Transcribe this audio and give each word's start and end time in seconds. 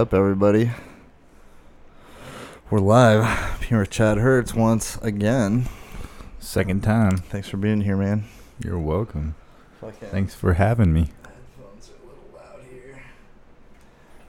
All 0.00 0.04
right, 0.04 0.12
what 0.12 0.16
up, 0.16 0.18
everybody? 0.18 0.70
We're 2.70 2.78
live. 2.78 3.62
Here 3.64 3.80
with 3.80 3.90
Chad 3.90 4.16
Hertz 4.16 4.54
once 4.54 4.96
again. 5.02 5.66
Second 6.38 6.82
time. 6.82 7.18
Thanks 7.18 7.50
for 7.50 7.58
being 7.58 7.82
here, 7.82 7.98
man. 7.98 8.24
You're 8.64 8.78
welcome. 8.78 9.34
Thanks 10.10 10.34
for 10.34 10.54
having 10.54 10.94
me. 10.94 11.10
headphones 11.22 11.90
are 11.90 12.02
a 12.02 12.06
little 12.06 12.30
loud 12.34 12.64
here. 12.72 13.02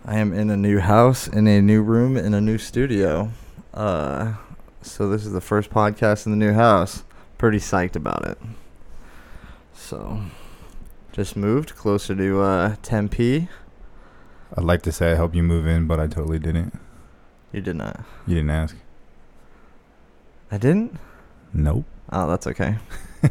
I 0.04 0.18
am 0.18 0.34
in 0.34 0.50
a 0.50 0.58
new 0.58 0.80
house, 0.80 1.30
in 1.30 1.48
a 1.48 1.62
new 1.62 1.82
room, 1.82 2.18
in 2.18 2.34
a 2.34 2.42
new 2.42 2.58
studio. 2.58 3.32
Uh, 3.74 4.34
so 4.82 5.08
this 5.08 5.26
is 5.26 5.32
the 5.32 5.40
first 5.40 5.70
podcast 5.70 6.26
in 6.26 6.34
the 6.34 6.38
new 6.38 6.52
house. 6.52 7.06
Pretty 7.38 7.60
psyched 7.60 7.96
about 7.96 8.28
it. 8.28 8.38
So, 9.74 10.22
just 11.14 11.38
moved 11.38 11.78
closer 11.78 12.14
to 12.14 12.42
uh, 12.42 12.76
Tempe. 12.82 13.48
I'd 14.58 14.64
like 14.64 14.82
to 14.84 14.92
say 14.92 15.12
I 15.12 15.16
helped 15.16 15.36
you 15.36 15.44
move 15.44 15.66
in, 15.68 15.88
but 15.88 16.00
I 16.00 16.08
totally 16.08 16.40
didn't. 16.40 16.78
You 17.54 17.62
did 17.62 17.76
not. 17.76 18.02
You 18.28 18.36
didn't 18.36 18.50
ask. 18.52 18.76
I 20.52 20.58
didn't. 20.58 20.98
Nope. 21.54 21.86
Oh, 22.12 22.28
that's 22.28 22.48
okay. 22.48 22.78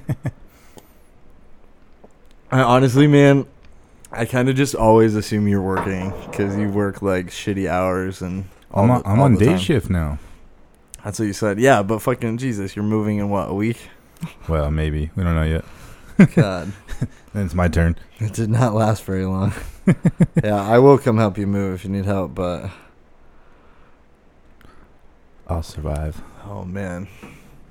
I 2.53 2.63
honestly, 2.63 3.07
man, 3.07 3.47
I 4.11 4.25
kind 4.25 4.49
of 4.49 4.57
just 4.57 4.75
always 4.75 5.15
assume 5.15 5.47
you're 5.47 5.63
working 5.63 6.13
because 6.31 6.57
you 6.57 6.69
work 6.69 7.01
like 7.03 7.27
shitty 7.27 7.69
hours 7.69 8.23
and. 8.23 8.47
all 8.73 8.85
I'm 8.85 8.91
on, 8.91 9.03
the- 9.03 9.09
I'm 9.09 9.21
on 9.21 9.35
day 9.37 9.47
time. 9.47 9.59
shift 9.59 9.91
now. 9.91 10.19
That's 11.05 11.19
what 11.19 11.27
you 11.27 11.33
said. 11.33 11.59
Yeah, 11.59 11.83
but 11.83 12.01
fucking 12.01 12.39
Jesus, 12.39 12.77
you're 12.77 12.85
moving 12.85 13.19
in 13.19 13.31
what 13.31 13.49
a 13.51 13.55
week? 13.55 13.79
Well, 14.49 14.71
maybe. 14.71 15.11
We 15.17 15.23
don't 15.23 15.35
know 15.35 15.45
yet. 15.45 15.65
God, 16.35 16.73
Then 17.33 17.45
it's 17.47 17.55
my 17.55 17.69
turn. 17.69 17.97
it 18.19 18.33
did 18.33 18.51
not 18.51 18.75
last 18.75 19.05
very 19.05 19.25
long. 19.25 19.53
yeah, 20.45 20.61
I 20.63 20.79
will 20.79 20.99
come 20.99 21.17
help 21.19 21.39
you 21.39 21.47
move 21.47 21.75
if 21.75 21.85
you 21.85 21.91
need 21.91 22.05
help, 22.05 22.35
but 22.35 22.71
I'll 25.47 25.63
survive. 25.63 26.23
oh 26.47 26.65
man, 26.65 27.09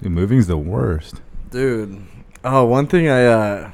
Dude, 0.01 0.11
moving's 0.11 0.47
the 0.47 0.57
worst. 0.57 1.21
dude. 1.49 2.01
Oh, 2.43 2.63
one 2.65 2.87
thing 2.87 3.09
I 3.09 3.25
uh, 3.25 3.71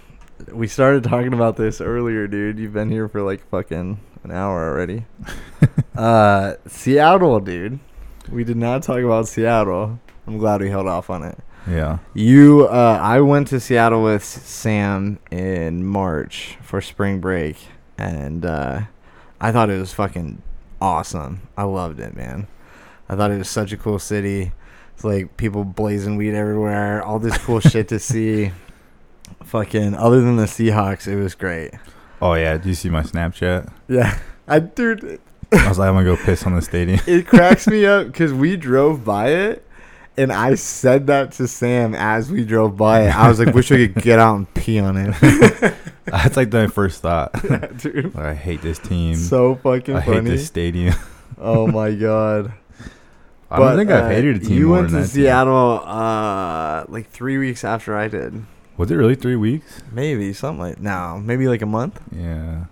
we 0.52 0.68
started 0.68 1.04
talking 1.04 1.34
about 1.34 1.56
this 1.56 1.82
earlier, 1.82 2.28
dude. 2.28 2.58
You've 2.60 2.74
been 2.74 2.90
here 2.90 3.08
for 3.08 3.22
like 3.22 3.48
fucking 3.50 4.00
an 4.24 4.32
hour 4.32 4.70
already. 4.72 5.06
uh, 5.96 6.56
Seattle, 6.68 7.40
dude. 7.40 7.80
We 8.32 8.44
did 8.44 8.58
not 8.58 8.82
talk 8.82 9.00
about 9.00 9.28
Seattle. 9.28 10.00
I'm 10.26 10.40
glad 10.40 10.62
we 10.62 10.70
held 10.70 10.88
off 10.88 11.12
on 11.12 11.22
it. 11.24 11.38
Yeah. 11.68 12.00
You, 12.14 12.68
uh, 12.68 13.00
I 13.02 13.22
went 13.22 13.48
to 13.50 13.60
Seattle 13.60 14.04
with 14.04 14.24
Sam 14.24 15.20
in 15.32 15.86
March 15.86 16.58
for 16.62 16.82
spring 16.82 17.20
break, 17.20 17.58
and 17.98 18.46
uh, 18.46 18.82
I 19.42 19.52
thought 19.52 19.70
it 19.70 19.80
was 19.80 19.94
fucking 19.94 20.42
awesome. 20.82 21.48
I 21.58 21.64
loved 21.64 22.00
it, 22.00 22.16
man. 22.16 22.48
I 23.10 23.16
thought 23.16 23.32
it 23.32 23.38
was 23.38 23.50
such 23.50 23.72
a 23.72 23.78
cool 23.78 24.00
city. 24.00 24.52
It's 24.94 25.04
like 25.04 25.38
people 25.38 25.64
blazing 25.64 26.16
weed 26.16 26.36
everywhere, 26.36 27.04
all 27.04 27.20
this 27.20 27.38
cool 27.40 27.60
shit 27.62 27.88
to 27.90 28.00
see. 28.00 28.52
Fucking, 29.44 29.96
other 29.96 30.22
than 30.22 30.38
the 30.38 30.46
Seahawks, 30.46 31.08
it 31.08 31.16
was 31.16 31.36
great. 31.36 31.72
Oh 32.22 32.34
yeah. 32.34 32.58
Do 32.58 32.70
you 32.70 32.76
see 32.76 32.90
my 32.90 33.02
Snapchat? 33.04 33.72
Yeah, 33.88 34.18
I 34.48 34.60
dude, 34.60 35.20
I 35.52 35.68
was 35.68 35.78
like, 35.78 35.90
I'm 35.90 35.96
gonna 35.96 36.06
go 36.06 36.16
piss 36.16 36.44
on 36.44 36.56
the 36.56 36.62
stadium. 36.62 37.00
it 37.08 37.28
cracks 37.28 37.68
me 37.68 37.86
up 37.86 38.08
because 38.08 38.34
we 38.34 38.56
drove 38.56 39.04
by 39.04 39.30
it 39.30 39.65
and 40.18 40.32
I 40.32 40.56
said 40.56 41.08
that 41.08 41.34
to 41.34 41.48
Sam 41.48 41.94
as 41.96 42.32
we 42.32 42.44
drove 42.46 42.78
by 42.78 43.08
it. 43.08 43.16
I 43.16 43.28
was 43.28 43.40
like, 43.40 43.54
wish 43.54 43.72
I 43.72 43.88
could 43.88 43.96
get 44.04 44.20
out 44.20 44.36
and 44.36 44.54
pee 44.54 44.80
on 44.80 44.98
it. 44.98 45.74
That's 46.06 46.38
like 46.38 46.52
my 46.54 46.68
first 46.68 47.02
thought. 47.02 47.32
Dude, 47.78 48.16
I 48.16 48.34
hate 48.34 48.62
this 48.62 48.80
team. 48.80 49.16
so 49.16 49.56
fucking 49.56 49.96
I 49.96 50.02
hate 50.02 50.24
this 50.24 50.48
stadium. 50.48 50.96
Oh 51.38 51.68
my 51.68 51.94
god. 51.94 52.54
I 53.52 53.60
don't 53.60 53.76
think 53.76 53.92
I've 53.92 54.06
uh, 54.06 54.10
hated 54.10 54.38
a 54.38 54.40
team 54.40 54.58
You 54.58 54.68
more 54.68 54.78
went 54.78 54.92
than 54.92 55.02
to. 55.02 55.08
Seattle 55.08 55.82
uh 55.86 56.86
like 56.88 57.10
three 57.10 57.38
weeks 57.38 57.66
after 57.66 57.98
I 57.98 58.08
did. 58.08 58.46
Was 58.78 58.90
it 58.90 58.96
really 58.96 59.16
three 59.16 59.36
weeks? 59.36 59.82
Maybe 59.92 60.32
something 60.32 60.62
like 60.62 60.80
no, 60.80 61.22
maybe 61.22 61.50
like 61.50 61.62
a 61.62 61.66
month. 61.66 62.00
Yeah. 62.16 62.66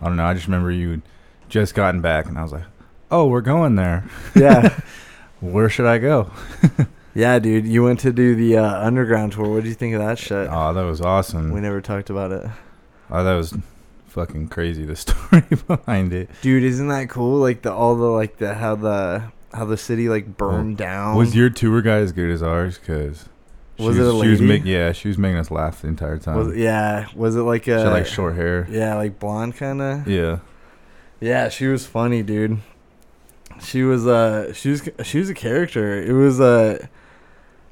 I 0.00 0.04
don't 0.06 0.16
know. 0.16 0.24
I 0.24 0.34
just 0.34 0.46
remember 0.46 0.72
you 0.72 1.00
just 1.48 1.76
gotten 1.76 2.00
back, 2.00 2.26
and 2.26 2.36
I 2.36 2.42
was 2.42 2.50
like, 2.52 2.64
"Oh, 3.10 3.28
we're 3.28 3.40
going 3.40 3.76
there. 3.76 4.04
Yeah, 4.34 4.76
Where 5.52 5.68
should 5.68 5.86
I 5.86 5.98
go?" 5.98 6.30
yeah, 7.14 7.38
dude. 7.38 7.66
You 7.66 7.82
went 7.84 8.00
to 8.00 8.12
do 8.12 8.34
the 8.34 8.58
uh, 8.58 8.86
underground 8.86 9.32
tour. 9.32 9.48
What 9.48 9.62
do 9.62 9.68
you 9.68 9.74
think 9.74 9.94
of 9.94 10.00
that 10.00 10.18
shit? 10.18 10.48
Oh, 10.50 10.72
that 10.72 10.82
was 10.82 11.00
awesome. 11.00 11.50
we 11.52 11.60
never 11.60 11.80
talked 11.80 12.10
about 12.10 12.32
it. 12.32 12.46
Oh, 13.10 13.22
that 13.24 13.34
was 13.34 13.56
fucking 14.08 14.48
crazy. 14.48 14.84
The 14.84 14.96
story 15.04 15.42
behind 15.66 16.12
it 16.12 16.30
Dude, 16.42 16.62
isn't 16.64 16.88
that 16.88 17.08
cool? 17.10 17.38
Like 17.38 17.62
the 17.62 17.72
all 17.72 17.94
the 17.96 18.06
like 18.06 18.38
the 18.38 18.54
how 18.54 18.74
the 18.74 19.30
how 19.52 19.64
the 19.64 19.76
city 19.76 20.08
like 20.08 20.36
burned 20.36 20.76
down. 20.76 21.16
was 21.16 21.34
your 21.36 21.50
tour 21.50 21.80
guide 21.82 22.02
as 22.02 22.12
good 22.12 22.30
as 22.30 22.42
ours? 22.42 22.78
Because 22.78 23.28
Was 23.78 23.96
it 23.98 24.02
a 24.02 24.10
She 24.10 24.28
was 24.28 24.40
lady? 24.40 24.46
make, 24.46 24.64
yeah, 24.64 24.92
she 24.92 25.08
was 25.08 25.16
making 25.18 25.38
us 25.38 25.50
laugh 25.50 25.82
the 25.82 25.88
entire 25.88 26.18
time. 26.18 26.36
Was, 26.36 26.56
yeah, 26.56 27.06
was 27.14 27.36
it 27.36 27.42
like 27.42 27.64
she 27.64 27.70
a 27.70 27.78
had 27.78 27.88
like 27.92 28.06
short 28.06 28.34
hair. 28.34 28.66
Yeah, 28.70 28.94
like 28.96 29.18
blonde 29.18 29.56
kind 29.56 29.80
of. 29.80 30.08
Yeah. 30.08 30.38
Yeah, 31.20 31.48
she 31.48 31.66
was 31.66 31.86
funny, 31.86 32.22
dude. 32.22 32.58
She 33.60 33.82
was 33.82 34.06
uh 34.06 34.52
she 34.52 34.70
was 34.70 34.88
she 35.04 35.18
was 35.18 35.30
a 35.30 35.34
character. 35.34 36.00
It 36.02 36.12
was 36.12 36.40
uh 36.40 36.86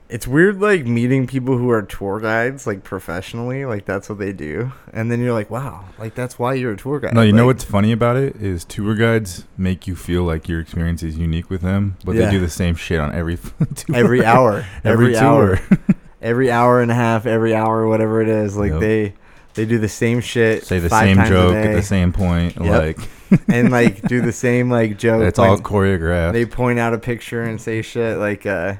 it's 0.09 0.27
weird 0.29 0.61
like 0.61 0.85
meeting 0.85 1.27
people 1.27 1.57
who 1.57 1.71
are 1.71 1.81
tour 1.83 2.21
guides 2.21 2.67
like 2.67 2.85
professionally, 2.85 3.65
like 3.65 3.87
that's 3.87 4.09
what 4.09 4.19
they 4.19 4.33
do. 4.33 4.71
And 4.93 5.11
then 5.11 5.21
you're 5.21 5.33
like, 5.33 5.51
"Wow, 5.51 5.87
like 5.99 6.15
that's 6.15 6.39
why 6.39 6.55
you're 6.55 6.73
a 6.73 6.77
tour 6.77 7.01
guide." 7.01 7.15
No, 7.15 7.23
you 7.23 7.33
know 7.33 7.47
what's 7.47 7.65
funny 7.65 7.91
about 7.91 8.17
it 8.17 8.37
is 8.37 8.65
tour 8.67 8.95
guides 8.95 9.47
make 9.57 9.87
you 9.87 9.97
feel 9.97 10.23
like 10.25 10.47
your 10.49 10.61
experience 10.61 11.03
is 11.03 11.17
unique 11.17 11.49
with 11.49 11.63
them, 11.63 11.97
but 12.05 12.15
Yeah. 12.15 12.27
they 12.27 12.33
do 12.33 12.41
the 12.41 12.51
same 12.51 12.75
shit 12.75 13.01
on 13.01 13.15
every 13.15 13.37
tour. 13.75 13.97
every 13.97 14.25
hour, 14.25 14.67
every, 14.85 15.17
every, 15.17 15.17
hour, 15.17 15.57
tour. 15.57 15.79
every 16.23 16.51
hour 16.51 16.81
and 16.83 16.91
a 16.91 16.95
half, 16.95 17.25
every 17.25 17.55
hour 17.55 17.89
whatever 17.89 18.21
it 18.21 18.29
is, 18.29 18.57
like 18.59 18.73
Yep. 18.73 18.81
they 18.81 19.15
they 19.55 19.65
do 19.65 19.79
the 19.79 19.89
same 19.89 20.21
shit, 20.21 20.65
Say 20.65 20.79
the 20.79 20.91
same 20.91 21.17
joke 21.27 21.55
at 21.55 21.75
the 21.75 21.83
same 21.83 22.13
point. 22.13 22.57
Yep. 22.57 22.67
Like 22.99 23.41
and 23.49 23.71
like 23.71 24.03
do 24.03 24.21
the 24.21 24.33
same 24.47 24.71
like 24.71 24.99
joke. 24.99 25.23
it's 25.23 25.39
all 25.39 25.57
choreographed. 25.59 26.33
they 26.33 26.45
point 26.47 26.79
out 26.79 26.93
a 26.95 26.99
picture 26.99 27.43
and 27.43 27.61
say 27.61 27.83
shit 27.83 28.19
like 28.19 28.47
uh 28.47 28.75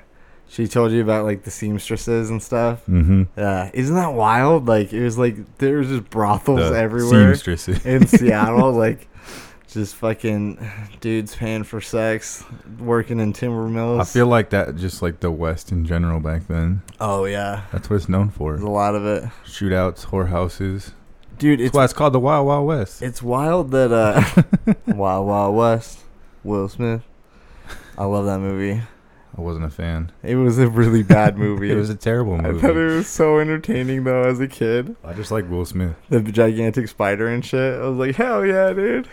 she 0.47 0.69
told 0.69 0.93
you 0.93 1.01
about 1.03 1.25
like 1.25 1.43
the 1.43 1.51
seamstresses 1.51 2.31
and 2.31 2.41
stuff 2.43 2.81
mm-hmm. 2.87 3.23
uh 3.37 3.71
isn't 3.73 3.97
that 3.97 4.13
wild 4.13 4.67
like 4.67 4.93
it 4.93 5.03
was 5.03 5.19
like 5.19 5.37
there 5.59 5.79
was 5.79 5.89
just 5.89 6.09
brothels 6.11 6.71
The 6.71 6.79
everywhere 6.79 7.35
seamstresses. 7.35 7.85
in 7.85 8.07
seattle 8.07 8.71
like 8.87 9.09
just 9.75 9.95
fucking 9.97 10.59
dudes 11.01 11.35
paying 11.37 11.65
for 11.65 11.81
sex 11.81 12.43
working 12.79 13.21
in 13.21 13.33
timber 13.33 13.69
mills 13.69 14.01
I 14.01 14.05
feel 14.05 14.27
like 14.27 14.51
that 14.51 14.77
just 14.77 15.03
like 15.03 15.21
the 15.21 15.31
West 15.31 15.71
in 15.73 15.85
general 15.85 16.21
back 16.21 16.47
then. 16.47 16.83
oh 17.01 17.25
yeah 17.27 17.65
That's 17.73 17.91
what 17.91 17.97
it's 17.97 18.09
known 18.09 18.31
for. 18.31 18.53
there's 18.53 18.63
a 18.65 18.71
lot 18.71 18.95
of 18.95 19.05
it 19.05 19.25
Shootouts, 19.45 20.07
whorehouses. 20.07 20.93
dude 21.39 21.59
That's 21.61 21.67
it's 21.69 21.75
why 21.77 21.85
it's 21.85 21.93
called 21.93 22.13
the 22.15 22.21
Wild 22.21 22.47
Wild 22.47 22.67
West. 22.67 23.03
it's 23.03 23.23
wild 23.23 23.71
that 23.73 23.93
uh 23.93 24.75
wild 24.95 25.27
wild 25.27 25.55
west 25.57 26.01
will 26.43 26.69
smith 26.69 27.03
i 27.99 28.05
love 28.05 28.25
that 28.27 28.39
movie 28.41 28.81
I 29.37 29.41
wasn't 29.41 29.65
a 29.65 29.71
fan. 29.71 30.13
it 30.23 30.37
was 30.37 30.59
a 30.61 30.69
really 30.69 31.03
bad 31.03 31.37
movie 31.45 31.73
It 31.73 31.75
was 31.75 31.91
a 31.91 31.97
terrible 31.97 32.35
I 32.35 32.43
movie. 32.43 32.61
thought 32.61 32.77
it 32.77 32.87
was 32.95 33.09
so 33.09 33.41
entertaining 33.41 34.05
though 34.05 34.23
as 34.23 34.39
a 34.39 34.47
kid. 34.47 34.95
I 35.03 35.13
just 35.13 35.33
like 35.33 35.51
Will 35.51 35.65
Smith. 35.65 35.97
The 36.09 36.21
gigantic 36.23 36.87
spider 36.87 37.27
and 37.27 37.45
shit. 37.45 37.81
I 37.81 37.89
was 37.89 37.99
like, 37.99 38.15
hell 38.15 38.47
yeah, 38.47 38.73
dude. 38.73 39.09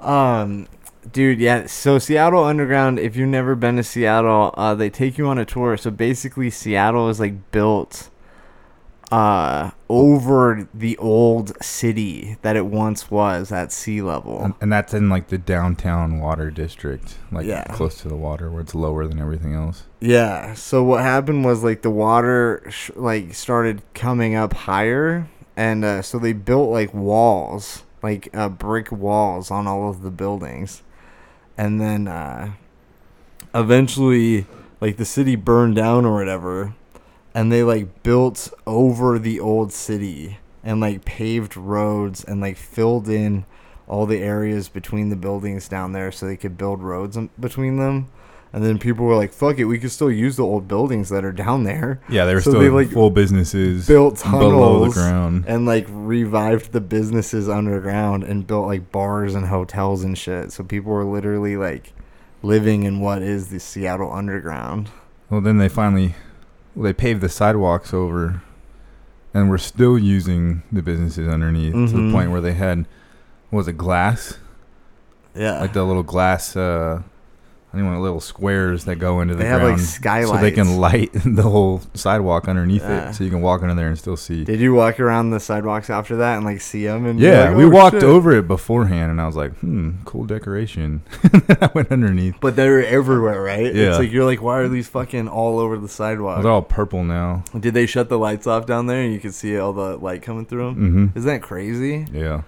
Um, 0.00 0.68
dude, 1.12 1.40
yeah. 1.40 1.66
So 1.66 1.98
Seattle 1.98 2.44
Underground. 2.44 2.98
If 2.98 3.16
you've 3.16 3.28
never 3.28 3.54
been 3.54 3.76
to 3.76 3.82
Seattle, 3.82 4.54
uh, 4.56 4.74
they 4.74 4.90
take 4.90 5.18
you 5.18 5.26
on 5.28 5.38
a 5.38 5.44
tour. 5.44 5.76
So 5.76 5.90
basically, 5.90 6.50
Seattle 6.50 7.08
is 7.08 7.18
like 7.20 7.50
built, 7.50 8.10
uh, 9.10 9.70
over 9.88 10.68
the 10.74 10.96
old 10.98 11.52
city 11.64 12.36
that 12.42 12.56
it 12.56 12.66
once 12.66 13.10
was 13.10 13.50
at 13.50 13.72
sea 13.72 14.02
level. 14.02 14.42
And, 14.44 14.54
and 14.60 14.70
that's 14.72 14.92
in 14.92 15.08
like 15.08 15.28
the 15.28 15.38
downtown 15.38 16.20
water 16.20 16.50
district, 16.50 17.16
like 17.32 17.46
Yeah. 17.46 17.64
close 17.72 18.00
to 18.02 18.08
the 18.08 18.16
water 18.16 18.50
where 18.50 18.60
it's 18.60 18.74
lower 18.74 19.06
than 19.06 19.18
everything 19.18 19.54
else. 19.54 19.84
Yeah. 20.00 20.52
So 20.54 20.84
what 20.84 21.00
happened 21.02 21.44
was 21.46 21.64
like 21.64 21.80
the 21.82 21.90
water 21.90 22.62
sh- 22.68 22.90
like 22.96 23.32
started 23.34 23.80
coming 23.94 24.34
up 24.34 24.52
higher, 24.52 25.26
and 25.56 25.84
uh, 25.86 26.02
so 26.02 26.18
they 26.18 26.34
built 26.34 26.68
like 26.70 26.92
walls, 26.92 27.84
like 28.02 28.28
uh, 28.34 28.48
brick 28.48 28.90
walls 28.92 29.50
on 29.50 29.66
all 29.66 29.90
of 29.90 30.02
the 30.02 30.10
buildings, 30.10 30.82
and 31.56 31.80
then 31.80 32.08
uh, 32.08 32.52
eventually, 33.54 34.46
like 34.80 34.96
the 34.96 35.04
city 35.04 35.36
burned 35.36 35.76
down 35.76 36.04
or 36.04 36.14
whatever, 36.14 36.74
and 37.34 37.52
they 37.52 37.62
like 37.62 38.02
built 38.02 38.52
over 38.66 39.18
the 39.18 39.40
old 39.40 39.72
city 39.72 40.38
and 40.62 40.80
like 40.80 41.04
paved 41.04 41.56
roads 41.56 42.24
and 42.24 42.40
like 42.40 42.56
filled 42.56 43.08
in 43.08 43.44
all 43.86 44.06
the 44.06 44.18
areas 44.18 44.68
between 44.68 45.08
the 45.08 45.16
buildings 45.16 45.68
down 45.68 45.92
there 45.92 46.12
so 46.12 46.26
they 46.26 46.36
could 46.36 46.58
build 46.58 46.82
roads 46.82 47.16
between 47.40 47.78
them 47.78 48.08
And 48.52 48.64
then 48.64 48.78
people 48.78 49.04
were 49.04 49.14
like, 49.16 49.32
"Fuck 49.32 49.58
it, 49.58 49.64
we 49.66 49.78
could 49.78 49.90
still 49.90 50.10
use 50.10 50.36
the 50.36 50.42
old 50.44 50.66
buildings 50.68 51.10
that 51.10 51.24
are 51.24 51.32
down 51.32 51.64
there." 51.64 52.00
Yeah, 52.08 52.24
they 52.24 52.34
were 52.34 52.40
So 52.40 52.50
still 52.52 52.60
they, 52.62 52.70
like, 52.70 52.90
full 52.90 53.10
businesses 53.10 53.86
built 53.86 54.16
tunnels 54.16 54.42
below 54.52 54.84
the 54.86 54.90
ground. 54.94 55.44
and 55.46 55.66
like 55.66 55.86
revived 55.90 56.72
the 56.72 56.80
businesses 56.80 57.48
underground 57.48 58.24
and 58.24 58.46
built 58.46 58.66
like 58.66 58.90
bars 58.90 59.34
and 59.34 59.46
hotels 59.48 60.02
and 60.02 60.16
shit. 60.16 60.50
So 60.52 60.64
people 60.64 60.92
were 60.92 61.04
literally 61.04 61.56
like 61.56 61.92
living 62.42 62.84
in 62.84 63.00
what 63.00 63.20
is 63.22 63.48
the 63.48 63.60
Seattle 63.60 64.12
underground. 64.12 64.88
Well, 65.28 65.40
then 65.42 65.58
they 65.58 65.68
finally, 65.68 66.14
well, 66.74 66.84
they 66.84 66.92
paved 66.94 67.20
the 67.20 67.28
sidewalks 67.28 67.92
over, 67.92 68.40
and 69.34 69.50
we're 69.50 69.58
still 69.58 69.98
using 69.98 70.62
the 70.72 70.80
businesses 70.80 71.28
underneath 71.28 71.74
to 71.74 71.78
Mhm. 71.80 72.06
the 72.06 72.12
point 72.12 72.30
where 72.30 72.40
they 72.40 72.54
had, 72.54 72.86
what 73.50 73.58
was 73.58 73.68
it 73.68 73.76
glass, 73.76 74.38
Yeah. 75.34 75.60
like 75.60 75.74
the 75.74 75.84
little 75.84 76.02
glass, 76.02 76.56
uh, 76.56 77.02
I 77.70 77.76
think 77.76 77.84
one 77.86 78.00
little 78.00 78.20
squares 78.20 78.86
that 78.86 78.96
go 78.96 79.20
into 79.20 79.34
the 79.34 79.42
they 79.42 79.48
have 79.48 79.60
like 79.60 79.74
ground, 79.74 79.82
skylights. 79.82 80.30
so 80.30 80.36
they 80.40 80.50
can 80.52 80.78
light 80.78 81.10
the 81.26 81.42
whole 81.42 81.82
sidewalk 81.92 82.48
underneath 82.48 82.80
Yeah. 82.80 83.10
it, 83.10 83.14
so 83.14 83.24
you 83.24 83.30
can 83.30 83.42
walk 83.42 83.60
under 83.62 83.74
there 83.74 83.88
and 83.88 83.98
still 83.98 84.16
see. 84.16 84.42
Did 84.44 84.58
you 84.58 84.72
walk 84.72 84.98
around 84.98 85.30
the 85.30 85.38
sidewalks 85.38 85.90
after 85.90 86.16
that 86.16 86.36
and 86.36 86.46
like 86.46 86.62
see 86.62 86.86
them? 86.86 87.04
And 87.04 87.20
yeah, 87.20 87.48
like, 87.50 87.58
we 87.58 87.64
"Oh, 87.64 87.68
walked 87.68 87.96
shit." 87.96 88.04
over 88.04 88.32
it 88.32 88.48
beforehand, 88.48 89.10
and 89.10 89.20
I 89.20 89.26
was 89.26 89.36
like, 89.36 89.52
"Hmm, 89.58 89.90
cool 90.06 90.24
decoration." 90.24 91.02
I 91.60 91.68
went 91.74 91.92
underneath. 91.92 92.36
But 92.40 92.56
they're 92.56 92.86
everywhere, 92.86 93.42
right? 93.42 93.74
Yeah. 93.74 93.90
It's 93.90 93.98
like 93.98 94.12
you're 94.12 94.24
like, 94.24 94.40
why 94.40 94.58
are 94.60 94.68
these 94.68 94.88
fucking 94.88 95.28
all 95.28 95.58
over 95.58 95.76
the 95.76 95.88
sidewalk?" 95.88 96.42
They're 96.42 96.50
all 96.50 96.62
purple 96.62 97.04
now. 97.04 97.44
Did 97.60 97.74
they 97.74 97.84
shut 97.84 98.08
the 98.08 98.18
lights 98.18 98.46
off 98.46 98.64
down 98.64 98.86
there 98.86 99.02
and 99.02 99.12
you 99.12 99.20
could 99.20 99.34
see 99.34 99.58
all 99.58 99.74
the 99.74 99.98
light 99.98 100.22
coming 100.22 100.46
through 100.46 100.64
them? 100.72 100.74
Mm-hmm. 100.76 101.18
Isn't 101.18 101.28
that 101.28 101.42
crazy? 101.42 102.06
Yeah. 102.14 102.42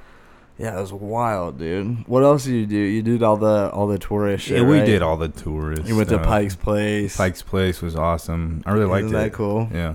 Yeah, 0.61 0.77
it 0.77 0.81
was 0.83 0.93
wild, 0.93 1.59
dude. 1.59 2.07
What 2.07 2.23
else 2.23 2.45
did 2.45 2.53
you 2.53 2.67
do? 2.67 2.77
You 2.77 3.01
did 3.03 3.23
all 3.23 3.39
the 3.39 3.71
all 3.73 3.87
the 3.87 3.99
tourist 3.99 4.45
shit. 4.45 4.59
yeah, 4.59 4.63
we 4.69 4.79
right? 4.81 4.85
did 4.85 5.01
all 5.01 5.17
the 5.17 5.29
tourists. 5.31 5.89
You 5.89 5.97
went 5.97 6.11
to. 6.11 6.19
Pike's 6.19 6.55
Place. 6.55 7.17
Pike's 7.17 7.41
Place 7.43 7.81
was 7.81 7.97
awesome. 7.97 8.63
I 8.67 8.73
really 8.73 8.85
liked 8.85 9.07
Isn't 9.07 9.17
it. 9.17 9.21
that 9.21 9.33
cool? 9.33 9.69
Yeah. 9.73 9.95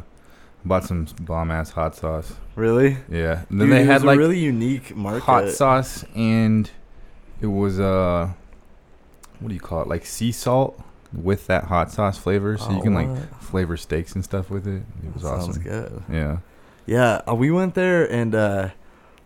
Bought 0.65 0.83
some 0.85 1.05
bomb 1.21 1.51
ass 1.51 1.69
hot 1.69 1.95
sauce. 1.95 2.33
Really? 2.55 2.97
Yeah. 3.11 3.43
And 3.49 3.61
then 3.61 3.67
Dude, 3.69 3.77
they 3.77 3.83
had 3.83 4.01
like 4.03 4.17
really 4.17 4.39
unique 4.39 4.95
market. 4.95 5.21
hot 5.23 5.49
sauce 5.49 6.03
and 6.15 6.71
it 7.41 7.45
was 7.47 7.79
uh 7.79 8.29
what 9.39 9.49
do 9.49 9.53
you 9.53 9.59
call 9.59 9.83
it? 9.83 9.87
Like 9.87 10.03
sea 10.07 10.31
salt 10.31 10.81
with 11.13 11.45
that 11.45 11.65
hot 11.65 11.91
sauce 11.91 12.17
flavor. 12.17 12.57
So 12.57 12.71
you 12.71 12.79
Oh, 12.79 12.81
can 12.81 12.93
like 12.95 13.39
flavor 13.41 13.77
steaks 13.77 14.15
and 14.15 14.23
stuff 14.23 14.49
with 14.49 14.65
it. 14.67 14.81
It 15.05 15.13
was 15.13 15.21
Sounds 15.21 15.49
awesome. 15.49 15.61
good. 15.61 16.03
Yeah. 16.11 16.37
Yeah, 16.87 17.21
uh, 17.29 17.35
we 17.35 17.51
went 17.51 17.75
there 17.75 18.09
and 18.11 18.33
uh 18.33 18.69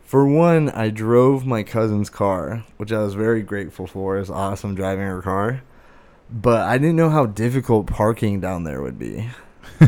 for 0.10 0.26
one, 0.26 0.72
I 0.72 0.90
drove 0.90 1.46
my 1.46 1.62
cousin's 1.62 2.10
car, 2.10 2.66
which 2.78 2.92
I 2.92 2.98
was 2.98 3.14
very 3.14 3.44
grateful 3.44 3.86
for. 3.86 4.18
It 4.18 4.22
was 4.22 4.32
awesome 4.32 4.74
driving 4.74 5.06
her 5.06 5.22
car. 5.22 5.62
But 6.32 6.62
I 6.62 6.80
didn't 6.80 6.96
know 6.96 7.12
how 7.12 7.28
difficult 7.28 7.86
parking 7.86 8.40
down 8.40 8.64
there 8.64 8.82
would 8.82 8.98
be. 8.98 9.30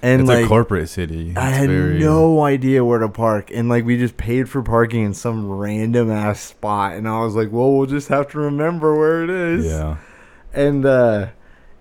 and 0.00 0.22
it's 0.22 0.26
like 0.26 0.46
a 0.46 0.48
corporate 0.48 0.88
city. 0.88 1.34
I 1.36 1.50
had 1.50 1.68
very- 1.68 1.98
no 1.98 2.42
idea 2.44 2.82
where 2.82 2.98
to 3.00 3.10
park, 3.10 3.50
and 3.52 3.68
like 3.68 3.84
we 3.84 3.98
just 3.98 4.16
paid 4.16 4.48
for 4.48 4.62
parking 4.62 5.04
in 5.04 5.12
some 5.12 5.46
random 5.46 6.10
ass 6.10 6.40
spot, 6.40 6.94
and 6.94 7.06
I 7.06 7.20
was 7.20 7.34
like, 7.36 7.52
"Well, 7.52 7.70
we'll 7.76 7.86
just 7.86 8.08
have 8.08 8.28
to 8.28 8.38
remember 8.38 8.98
where 8.98 9.22
it 9.22 9.28
is." 9.28 9.66
Yeah. 9.66 9.98
And 10.54 10.86
uh, 10.86 11.28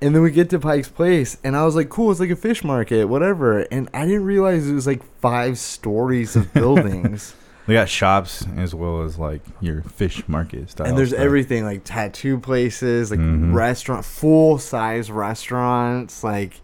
and 0.02 0.14
then 0.14 0.22
we 0.22 0.32
get 0.32 0.50
to 0.50 0.60
Pike's 0.60 0.90
Place, 0.90 1.38
and 1.42 1.56
I 1.56 1.64
was 1.64 1.78
like, 1.78 1.88
"Cool, 1.88 2.12
it's 2.12 2.20
like 2.20 2.32
a 2.32 2.36
fish 2.36 2.66
market, 2.66 3.06
whatever." 3.06 3.60
And 3.60 3.90
I 3.94 4.06
didn't 4.06 4.26
realize 4.26 4.68
it 4.68 4.74
was 4.74 4.88
like 4.88 5.04
five 5.22 5.58
stories 5.58 6.36
of 6.36 6.54
buildings, 6.54 7.34
They 7.68 7.74
got 7.74 7.90
shops 7.90 8.46
as 8.56 8.74
well 8.74 9.04
as 9.04 9.20
like 9.20 9.42
your 9.60 9.82
fish 9.84 10.28
market 10.28 10.70
style. 10.72 10.88
and 10.88 10.98
there's 10.98 11.10
stuff. 11.10 11.20
everything 11.22 11.66
like 11.66 11.82
tattoo 11.84 12.40
places, 12.40 13.12
like 13.12 13.20
Mhm. 13.20 13.54
restaurant, 13.54 14.06
full 14.06 14.58
size 14.58 15.12
restaurants, 15.12 16.24
like. 16.24 16.62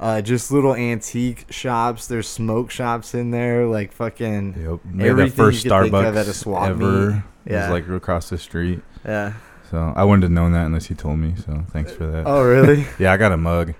Uh, 0.00 0.20
just 0.20 0.50
little 0.50 0.74
antique 0.74 1.46
shops. 1.48 2.08
There's 2.08 2.26
smoke 2.26 2.72
shops 2.72 3.14
in 3.14 3.30
there, 3.30 3.66
like 3.66 3.92
fucking 3.92 4.56
Yep. 4.60 4.80
The 4.96 5.04
everything 5.08 5.30
first 5.36 5.64
you 5.64 5.70
could 5.70 5.82
think 5.82 5.94
Starbucks 5.94 6.08
of 6.08 6.16
at 6.16 6.26
a 6.26 6.32
swap 6.32 6.70
ever. 6.70 7.10
meet. 7.10 7.22
Yeah. 7.52 7.70
was 7.70 7.70
like 7.70 7.88
across 7.88 8.28
the 8.28 8.36
street. 8.36 8.82
Yeah. 9.04 9.34
So 9.70 9.92
I 9.94 10.02
wouldn't 10.02 10.24
have 10.24 10.32
known 10.32 10.50
that 10.54 10.66
unless 10.66 10.90
you 10.90 10.96
told 10.96 11.20
me. 11.20 11.34
So 11.46 11.62
thanks 11.70 11.92
for 11.92 12.06
that. 12.08 12.24
Oh, 12.26 12.42
really? 12.42 12.84
Yeah, 12.98 13.12
I 13.12 13.16
got 13.16 13.30
a 13.30 13.36
mug. 13.36 13.74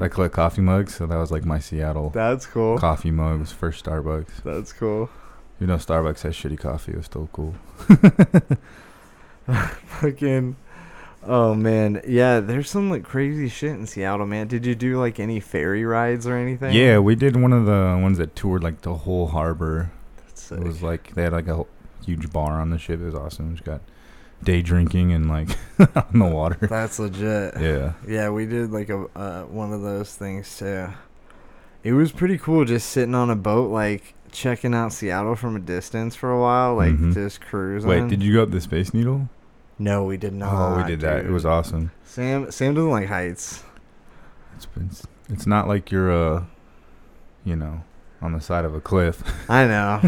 I 0.00 0.08
collect 0.08 0.32
coffee 0.32 0.62
mugs, 0.62 0.94
so 0.94 1.04
that 1.04 1.16
was 1.16 1.30
like 1.30 1.44
my 1.44 1.58
Seattle 1.58 2.08
That's 2.14 2.46
cool. 2.46 2.78
coffee 2.78 3.10
mug. 3.10 3.40
Was 3.40 3.52
first 3.52 3.84
Starbucks. 3.84 4.42
That's 4.44 4.72
cool. 4.72 5.10
You 5.60 5.66
know, 5.66 5.76
Starbucks 5.76 6.22
has 6.22 6.34
shitty 6.34 6.58
coffee. 6.58 6.92
It 6.92 6.98
was 6.98 7.06
still 7.06 7.28
cool. 7.32 7.54
Fucking. 10.00 10.56
Oh 11.24 11.54
man, 11.54 12.02
yeah. 12.06 12.40
There's 12.40 12.70
some 12.70 12.90
like 12.90 13.02
crazy 13.02 13.48
shit 13.48 13.72
in 13.72 13.86
Seattle, 13.86 14.26
man. 14.26 14.46
Did 14.48 14.66
you 14.66 14.74
do 14.74 14.98
like 14.98 15.18
any 15.18 15.40
ferry 15.40 15.84
rides 15.84 16.26
or 16.26 16.36
anything? 16.36 16.74
Yeah, 16.74 16.98
we 16.98 17.14
did 17.14 17.36
one 17.36 17.52
of 17.52 17.64
the 17.66 17.98
ones 18.00 18.18
that 18.18 18.36
toured 18.36 18.62
like 18.62 18.82
the 18.82 18.94
whole 18.94 19.28
harbor. 19.28 19.90
That's 20.26 20.52
It 20.52 20.60
was 20.62 20.82
like 20.82 21.14
they 21.14 21.22
had 21.22 21.32
like 21.32 21.48
a 21.48 21.64
huge 22.04 22.32
bar 22.32 22.60
on 22.60 22.70
the 22.70 22.78
ship. 22.78 23.00
It 23.00 23.04
was 23.04 23.14
awesome. 23.14 23.52
Just 23.54 23.64
got 23.64 23.80
day 24.42 24.62
drinking 24.62 25.12
and 25.12 25.28
like 25.28 25.48
on 25.96 26.18
the 26.18 26.26
water. 26.26 26.58
That's 26.68 26.98
legit. 26.98 27.54
Yeah. 27.60 27.94
Yeah, 28.06 28.30
we 28.30 28.46
did 28.46 28.70
like 28.70 28.90
a 28.90 29.06
uh, 29.16 29.42
one 29.44 29.72
of 29.72 29.82
those 29.82 30.14
things 30.14 30.58
too. 30.58 30.88
It 31.82 31.92
was 31.92 32.12
pretty 32.12 32.36
cool 32.38 32.64
just 32.64 32.90
sitting 32.90 33.14
on 33.14 33.30
a 33.30 33.36
boat, 33.36 33.70
like 33.70 34.14
checking 34.36 34.74
out 34.74 34.92
Seattle 34.92 35.34
from 35.34 35.56
a 35.56 35.58
distance 35.58 36.14
for 36.14 36.30
a 36.30 36.38
while, 36.38 36.74
like 36.74 36.92
Mhm. 36.92 37.14
just 37.14 37.40
cruising. 37.40 37.88
Wait, 37.88 38.06
did 38.08 38.22
you 38.22 38.34
go 38.34 38.42
up 38.42 38.50
the 38.50 38.60
Space 38.60 38.92
Needle? 38.92 39.28
No, 39.78 40.04
we 40.04 40.16
did 40.16 40.34
not. 40.34 40.52
oh, 40.52 40.76
we 40.82 40.84
did 40.84 41.00
that. 41.00 41.24
It 41.24 41.30
was 41.30 41.44
awesome. 41.46 41.90
Sam. 42.04 42.50
Sam 42.50 42.74
doesn't 42.74 42.90
like 42.90 43.08
heights. 43.08 43.62
It's 44.56 44.66
it's, 44.76 45.06
it's 45.28 45.46
not 45.46 45.68
like 45.68 45.90
you're 45.90 46.10
uh, 46.12 46.44
you 47.44 47.56
know, 47.56 47.82
on 48.20 48.32
the 48.32 48.40
side 48.40 48.64
of 48.64 48.74
a 48.74 48.80
cliff. 48.80 49.22
I 49.50 49.66
know. 49.66 50.02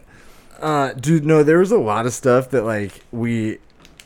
uh, 0.60 0.92
dude, 0.94 1.24
no, 1.26 1.42
there 1.42 1.58
was 1.58 1.70
a 1.72 1.78
lot 1.78 2.06
of 2.06 2.12
stuff 2.12 2.50
that 2.50 2.62
like 2.64 3.04
we 3.12 3.58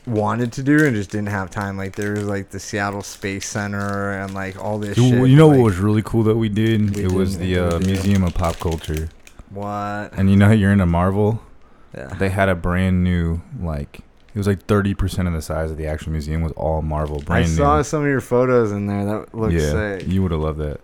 wanted 0.07 0.51
to 0.53 0.63
do 0.63 0.83
and 0.85 0.95
just 0.95 1.11
didn't 1.11 1.29
have 1.29 1.49
time. 1.49 1.77
Like 1.77 1.95
there 1.95 2.11
was 2.13 2.25
like 2.25 2.49
the 2.49 2.59
Seattle 2.59 3.03
Space 3.03 3.47
Center 3.47 4.11
and 4.11 4.33
like 4.33 4.61
all 4.61 4.79
this 4.79 4.95
Dude, 4.95 5.09
shit. 5.13 5.29
you 5.29 5.35
know 5.35 5.47
like, 5.47 5.57
what 5.59 5.63
was 5.65 5.77
really 5.77 6.01
cool 6.03 6.23
that 6.23 6.35
we 6.35 6.49
did? 6.49 6.95
We 6.95 7.03
it 7.05 7.11
was 7.11 7.37
the 7.37 7.57
uh. 7.57 7.79
Museum 7.79 8.23
of 8.23 8.33
Pop 8.33 8.57
Culture. 8.59 9.09
What? 9.53 10.13
And 10.17 10.29
you 10.29 10.35
know 10.37 10.47
how 10.47 10.53
you're 10.53 10.71
into 10.71 10.85
Marvel? 10.85 11.41
Yeah. 11.95 12.07
They 12.07 12.29
had 12.29 12.47
a 12.49 12.55
brand 12.55 13.03
new 13.03 13.41
like 13.59 13.99
it 14.33 14.37
was 14.37 14.47
like 14.47 14.63
thirty 14.65 14.93
percent 14.93 15.27
of 15.27 15.33
the 15.33 15.41
size 15.41 15.71
of 15.71 15.77
the 15.77 15.87
actual 15.87 16.11
museum 16.13 16.41
was 16.41 16.53
all 16.53 16.81
Marvel, 16.81 17.17
brand 17.17 17.27
I 17.29 17.33
brand 17.45 17.49
saw 17.49 17.77
new. 17.77 17.83
some 17.83 18.01
of 18.03 18.07
your 18.07 18.21
photos 18.21 18.71
in 18.71 18.87
there. 18.87 19.03
That 19.05 19.35
looks 19.35 19.53
yeah, 19.53 19.69
sick. 19.97 20.07
you 20.07 20.21
would 20.23 20.31
have 20.31 20.39
loved 20.41 20.59
that. 20.59 20.79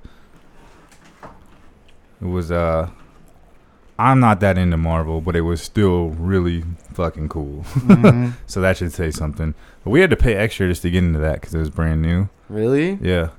It 2.22 2.26
was 2.26 2.52
uh, 2.52 2.90
I'm 4.00 4.20
not 4.20 4.40
that 4.42 4.58
into 4.58 4.78
Marvel, 4.78 5.22
but 5.22 5.36
it 5.36 5.42
was 5.42 5.62
still 5.62 6.10
really 6.10 6.64
fucking 6.94 7.30
cool. 7.30 7.64
Mhm. 7.64 8.34
So 8.48 8.60
that 8.62 8.78
should 8.78 8.92
say 8.92 9.12
something. 9.12 9.54
But 9.84 9.92
we 9.92 10.02
had 10.02 10.10
to 10.10 10.16
pay 10.18 10.36
extra 10.36 10.68
just 10.68 10.82
to 10.82 10.90
get 10.90 11.04
into 11.04 11.20
that 11.20 11.36
because 11.42 11.54
it 11.56 11.60
was 11.60 11.70
brand 11.70 12.02
new. 12.02 12.28
Really? 12.50 12.98
Yeah, 13.02 13.30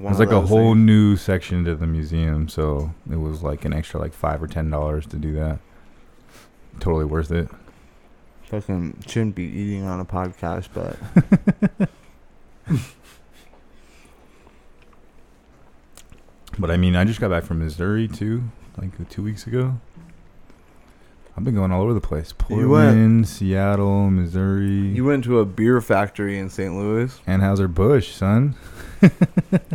it 0.00 0.04
One 0.04 0.12
was 0.12 0.18
like 0.18 0.30
a 0.30 0.40
whole 0.40 0.72
things. 0.74 0.86
new 0.86 1.16
section 1.16 1.64
to 1.64 1.74
the 1.74 1.86
museum, 1.86 2.48
so 2.48 2.92
it 3.10 3.16
was 3.16 3.42
like 3.42 3.64
an 3.64 3.72
extra 3.74 4.00
like 4.00 4.12
five 4.14 4.42
or 4.42 4.46
ten 4.46 4.70
dollars 4.70 5.06
to 5.06 5.16
do 5.16 5.32
that. 5.34 5.58
Totally 6.78 7.04
worth 7.04 7.30
it. 7.30 7.48
Fucking 8.44 9.02
shouldn't 9.06 9.34
be 9.34 9.44
eating 9.44 9.84
on 9.84 10.00
a 10.00 10.04
podcast, 10.04 10.68
but 10.74 10.96
But 16.58 16.70
I 16.70 16.76
mean, 16.76 16.96
I 16.96 17.04
just 17.04 17.20
got 17.20 17.30
back 17.30 17.44
from 17.44 17.60
Missouri 17.60 18.08
too, 18.08 18.44
like 18.76 19.08
two 19.08 19.22
weeks 19.22 19.46
ago. 19.46 19.78
I've 21.36 21.44
been 21.44 21.54
going 21.54 21.70
all 21.72 21.82
over 21.82 21.94
the 21.94 22.00
place: 22.00 22.34
Portland, 22.36 23.28
Seattle, 23.28 24.10
Missouri, 24.10 24.68
you 24.70 25.04
went 25.04 25.24
to 25.24 25.38
a 25.38 25.44
beer 25.46 25.80
factory 25.80 26.38
in 26.38 26.50
St. 26.50 26.74
Louis. 26.74 27.18
Anheuser 27.26 27.72
Busch, 27.72 28.12
son. 28.12 28.56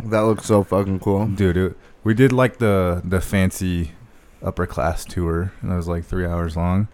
That 0.04 0.20
looks 0.20 0.46
so 0.46 0.62
fucking 0.62 1.00
cool. 1.00 1.26
Dude, 1.26 1.56
it, 1.56 1.76
we 2.04 2.14
did 2.14 2.32
like 2.32 2.58
the 2.58 3.02
the 3.04 3.20
fancy 3.20 3.92
upper 4.42 4.66
class 4.66 5.04
tour, 5.04 5.52
and 5.60 5.72
it 5.72 5.76
was 5.76 5.88
like 5.88 6.04
three 6.04 6.24
hours 6.26 6.56
long, 6.56 6.88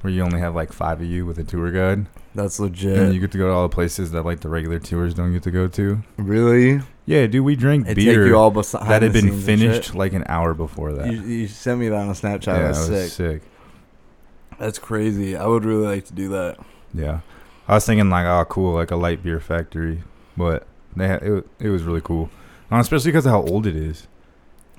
where 0.00 0.12
you 0.12 0.22
only 0.22 0.40
have 0.40 0.54
like 0.54 0.72
five 0.72 1.00
of 1.00 1.06
you 1.06 1.26
with 1.26 1.38
a 1.38 1.44
tour 1.44 1.70
guide, 1.70 2.06
That's 2.34 2.58
and 2.58 2.68
legit. 2.70 3.12
you 3.14 3.20
get 3.20 3.32
to 3.32 3.38
go 3.38 3.48
to 3.48 3.52
all 3.52 3.68
the 3.68 3.74
places 3.74 4.10
that 4.12 4.24
like 4.24 4.40
the 4.40 4.48
regular 4.48 4.78
tours 4.78 5.12
don't 5.14 5.32
get 5.32 5.42
to 5.42 5.50
go 5.50 5.68
to. 5.68 6.02
really? 6.16 6.80
Yeah, 7.04 7.26
dude, 7.26 7.42
we 7.44 7.56
drank 7.56 7.84
It 7.86 7.94
take 7.94 8.04
beer 8.04 8.26
you 8.26 8.36
all 8.36 8.50
that 8.50 9.02
had 9.02 9.12
been 9.14 9.28
and 9.28 9.42
finished 9.42 9.94
like 9.94 10.12
an 10.12 10.24
hour 10.26 10.52
before 10.54 10.92
that. 10.92 11.10
You, 11.10 11.22
you 11.22 11.48
sent 11.48 11.80
me 11.80 11.88
that 11.88 11.96
on 11.96 12.08
Snapchat. 12.14 12.46
yeah, 12.48 12.62
That's 12.72 12.78
it 12.80 12.84
sick. 12.84 12.92
was 12.94 13.12
sick. 13.12 13.42
That's 14.58 14.78
crazy. 14.78 15.36
I 15.36 15.46
would 15.46 15.64
really 15.64 15.86
like 15.86 16.04
to 16.06 16.12
do 16.12 16.28
that. 16.30 16.58
Yeah, 16.94 17.20
I 17.66 17.74
was 17.74 17.86
thinking 17.86 18.10
like, 18.10 18.26
oh, 18.26 18.44
cool, 18.48 18.74
like 18.74 18.90
a 18.90 18.96
light 18.96 19.22
beer 19.22 19.40
factory, 19.40 20.02
but 20.36 20.66
they 20.98 21.08
had, 21.08 21.22
it. 21.22 21.46
It 21.58 21.68
was 21.70 21.82
really 21.82 22.00
cool, 22.00 22.30
Um, 22.70 22.80
especially 22.80 23.10
because 23.10 23.26
of 23.26 23.32
how 23.32 23.42
old 23.42 23.66
it 23.66 23.76
is. 23.76 24.06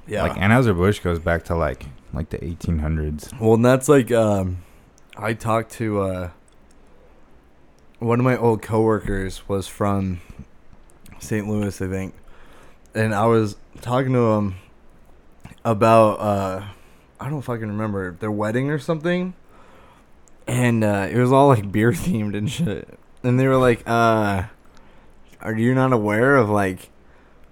Yeah. 0.07 0.23
Like 0.23 0.33
Anheuser 0.37 0.75
Busch 0.75 0.99
goes 0.99 1.19
back 1.19 1.43
to 1.45 1.55
like 1.55 1.85
like 2.13 2.29
the 2.29 2.37
1800s. 2.39 3.39
well, 3.39 3.53
and 3.53 3.63
that's 3.65 3.87
like 3.87 4.11
um, 4.11 4.63
I 5.17 5.33
talked 5.33 5.71
to 5.73 6.01
uh, 6.01 6.29
one 7.99 8.19
of 8.19 8.23
my 8.25 8.37
old 8.37 8.61
coworkers 8.61 9.47
was 9.47 9.67
from 9.67 10.21
St. 11.19 11.47
Louis, 11.47 11.79
I 11.81 11.87
think. 11.87 12.13
And 12.95 13.13
I 13.13 13.25
was 13.27 13.55
talking 13.81 14.13
to 14.13 14.19
him 14.33 14.55
about 15.65 16.19
uh 16.19 16.63
I 17.19 17.29
don't 17.29 17.41
fucking 17.41 17.67
remember 17.67 18.13
their 18.13 18.31
wedding 18.31 18.71
or 18.71 18.79
something. 18.79 19.33
And 20.47 20.83
uh 20.83 21.07
it 21.11 21.17
was 21.17 21.31
all 21.31 21.47
like 21.49 21.71
beer 21.71 21.91
themed 21.93 22.35
and 22.35 22.49
shit. 22.49 22.97
And 23.21 23.39
they 23.39 23.47
were 23.47 23.57
like, 23.57 23.83
uh 23.85 24.43
are 25.41 25.55
you 25.57 25.73
not 25.75 25.93
aware 25.93 26.35
of 26.35 26.49
like 26.49 26.89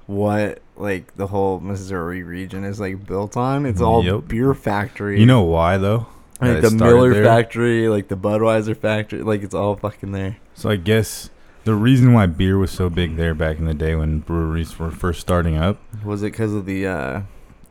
what 0.05 0.59
like 0.75 1.15
the 1.15 1.27
whole 1.27 1.59
Missouri 1.59 2.23
region 2.23 2.63
is 2.63 2.79
like 2.79 3.05
built 3.05 3.35
on? 3.37 3.65
It's 3.65 3.81
all 3.81 4.03
Yep. 4.03 4.27
beer 4.27 4.53
factory. 4.53 5.19
You 5.19 5.25
know 5.25 5.41
why 5.43 5.77
though? 5.77 6.07
Like 6.39 6.61
the 6.61 6.69
Miller 6.71 7.13
there? 7.13 7.23
factory, 7.25 7.89
like 7.89 8.09
the 8.09 8.15
Budweiser 8.17 8.77
factory, 8.77 9.23
like 9.23 9.41
it's 9.41 9.55
all 9.55 9.75
fucking 9.75 10.11
there. 10.11 10.37
So 10.53 10.69
I 10.69 10.75
guess 10.75 11.29
the 11.63 11.73
reason 11.73 12.13
why 12.13 12.27
beer 12.27 12.57
was 12.59 12.71
so 12.71 12.89
big 12.89 13.15
there 13.17 13.33
back 13.33 13.57
in 13.57 13.65
the 13.65 13.73
day 13.73 13.95
when 13.95 14.19
breweries 14.19 14.77
were 14.77 14.91
first 14.91 15.19
starting 15.19 15.57
up, 15.57 15.79
Was 16.05 16.21
it 16.21 16.31
because 16.31 16.53
of 16.53 16.65
the 16.65 16.85
uh, 16.87 17.21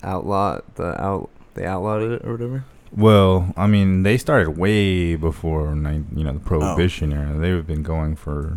outlaw, 0.02 0.60
the 0.74 1.00
out, 1.00 1.30
they 1.54 1.64
outlawed 1.64 2.02
it 2.02 2.24
or 2.24 2.32
whatever? 2.32 2.64
well, 2.92 3.52
I 3.56 3.66
mean, 3.68 4.02
they 4.02 4.18
started 4.18 4.58
way 4.58 5.14
before 5.16 5.68
you 5.74 6.24
know 6.24 6.32
the 6.32 6.38
Oh. 6.38 6.42
prohibition 6.44 7.12
era. 7.12 7.38
They've 7.38 7.66
been 7.66 7.82
going 7.84 8.16
for 8.16 8.56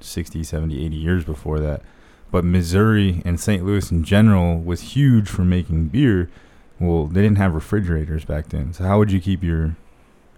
60, 0.00 0.42
70, 0.42 0.84
80 0.84 0.96
years 0.96 1.24
before 1.24 1.60
that. 1.60 1.82
But 2.30 2.44
Missouri 2.44 3.22
and 3.24 3.40
St. 3.40 3.64
Louis 3.64 3.90
in 3.90 4.04
general 4.04 4.58
was 4.58 4.94
huge 4.94 5.28
for 5.28 5.42
making 5.42 5.88
beer. 5.88 6.30
Well, 6.78 7.06
they 7.06 7.22
didn't 7.22 7.38
have 7.38 7.54
refrigerators 7.54 8.24
back 8.24 8.48
then. 8.48 8.72
So 8.72 8.84
how 8.84 8.98
would 8.98 9.10
you 9.10 9.20
keep 9.20 9.42
your 9.42 9.76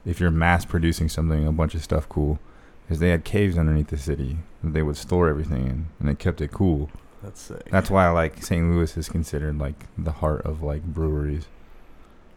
if 0.04 0.18
you're 0.18 0.30
mass 0.30 0.64
producing 0.64 1.08
something, 1.08 1.46
a 1.46 1.52
bunch 1.52 1.74
of 1.74 1.82
stuff 1.82 2.08
cool? 2.08 2.38
Because 2.82 2.98
they 2.98 3.10
had 3.10 3.24
caves 3.24 3.56
underneath 3.56 3.88
the 3.88 3.98
city 3.98 4.38
that 4.64 4.72
they 4.72 4.82
would 4.82 4.96
store 4.96 5.28
everything 5.28 5.66
in, 5.66 5.86
and 6.00 6.08
it 6.08 6.18
kept 6.18 6.40
it 6.40 6.50
cool. 6.50 6.90
That's 7.22 7.40
sick. 7.40 7.68
That's 7.70 7.90
why 7.90 8.08
like 8.10 8.42
St. 8.42 8.68
Louis 8.68 8.96
is 8.96 9.08
considered 9.08 9.58
like 9.58 9.86
the 9.96 10.12
heart 10.12 10.44
of 10.44 10.62
like 10.62 10.82
breweries. 10.82 11.46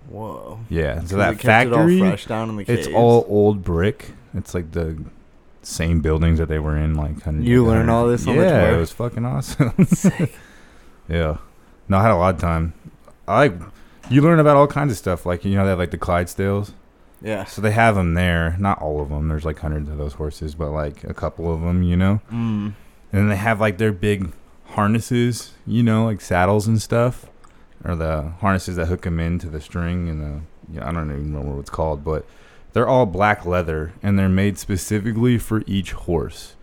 Whoa. 0.09 0.59
Yeah. 0.69 1.03
so 1.03 1.17
that 1.17 1.39
factory, 1.39 1.99
all 1.99 2.09
fresh 2.09 2.25
down 2.27 2.49
in 2.49 2.57
the 2.57 2.71
it's 2.71 2.87
all 2.87 3.25
old 3.27 3.63
brick. 3.63 4.11
It's 4.35 4.53
like 4.53 4.71
the 4.71 5.03
same 5.65 5.99
buildings 5.99 6.39
that 6.39 6.47
they 6.47 6.59
were 6.59 6.77
in 6.77 6.95
like. 6.95 7.25
You 7.25 7.65
learn 7.65 7.89
all 7.89 8.07
this 8.07 8.27
on 8.27 8.35
Yeah, 8.35 8.73
it 8.73 8.77
was 8.77 8.91
fucking 8.91 9.25
awesome. 9.25 9.73
yeah, 11.09 11.37
no, 11.89 11.97
I 11.97 12.01
had 12.01 12.11
a 12.11 12.15
lot 12.15 12.35
of 12.35 12.41
time. 12.41 12.73
I 13.27 13.53
you 14.09 14.21
learn 14.21 14.39
about 14.39 14.55
all 14.55 14.67
kinds 14.67 14.91
of 14.91 14.97
stuff. 14.97 15.25
Like 15.25 15.43
you 15.45 15.55
know 15.55 15.63
they 15.63 15.69
have 15.69 15.79
like 15.79 15.91
the 15.91 15.97
Clydesdales. 15.97 16.71
Yeah. 17.21 17.45
So 17.45 17.61
they 17.61 17.71
have 17.71 17.95
them 17.95 18.13
there. 18.13 18.55
Not 18.59 18.81
all 18.81 19.01
of 19.01 19.09
them. 19.09 19.29
There's 19.29 19.45
like 19.45 19.59
hundreds 19.59 19.89
of 19.89 19.97
those 19.97 20.13
horses, 20.13 20.53
but 20.53 20.71
like 20.71 21.03
a 21.03 21.13
couple 21.13 21.51
of 21.51 21.61
them, 21.61 21.81
you 21.81 21.95
know. 21.95 22.21
Mm. 22.31 22.73
And 22.73 22.73
then 23.11 23.29
they 23.29 23.35
have 23.35 23.59
like 23.59 23.77
their 23.77 23.91
big 23.91 24.31
harnesses, 24.65 25.53
you 25.65 25.81
know, 25.81 26.05
like 26.05 26.21
saddles 26.21 26.67
and 26.67 26.79
stuff, 26.81 27.25
or 27.83 27.95
the 27.95 28.33
harnesses 28.41 28.75
that 28.75 28.87
hook 28.87 29.03
them 29.03 29.19
into 29.19 29.47
the 29.47 29.61
string 29.61 30.09
and 30.09 30.21
the 30.21 30.41
yeah, 30.73 30.87
I 30.87 30.91
don't 30.91 31.09
even 31.09 31.33
remember 31.33 31.53
what 31.55 31.61
it's 31.61 31.69
called, 31.69 32.03
but 32.03 32.25
they're 32.75 32.87
all 32.87 33.07
black 33.07 33.45
leather 33.45 33.93
and 34.03 34.19
they're 34.19 34.29
made 34.29 34.59
specifically 34.59 35.39
for 35.39 35.63
each 35.65 35.93
horse. 35.93 36.55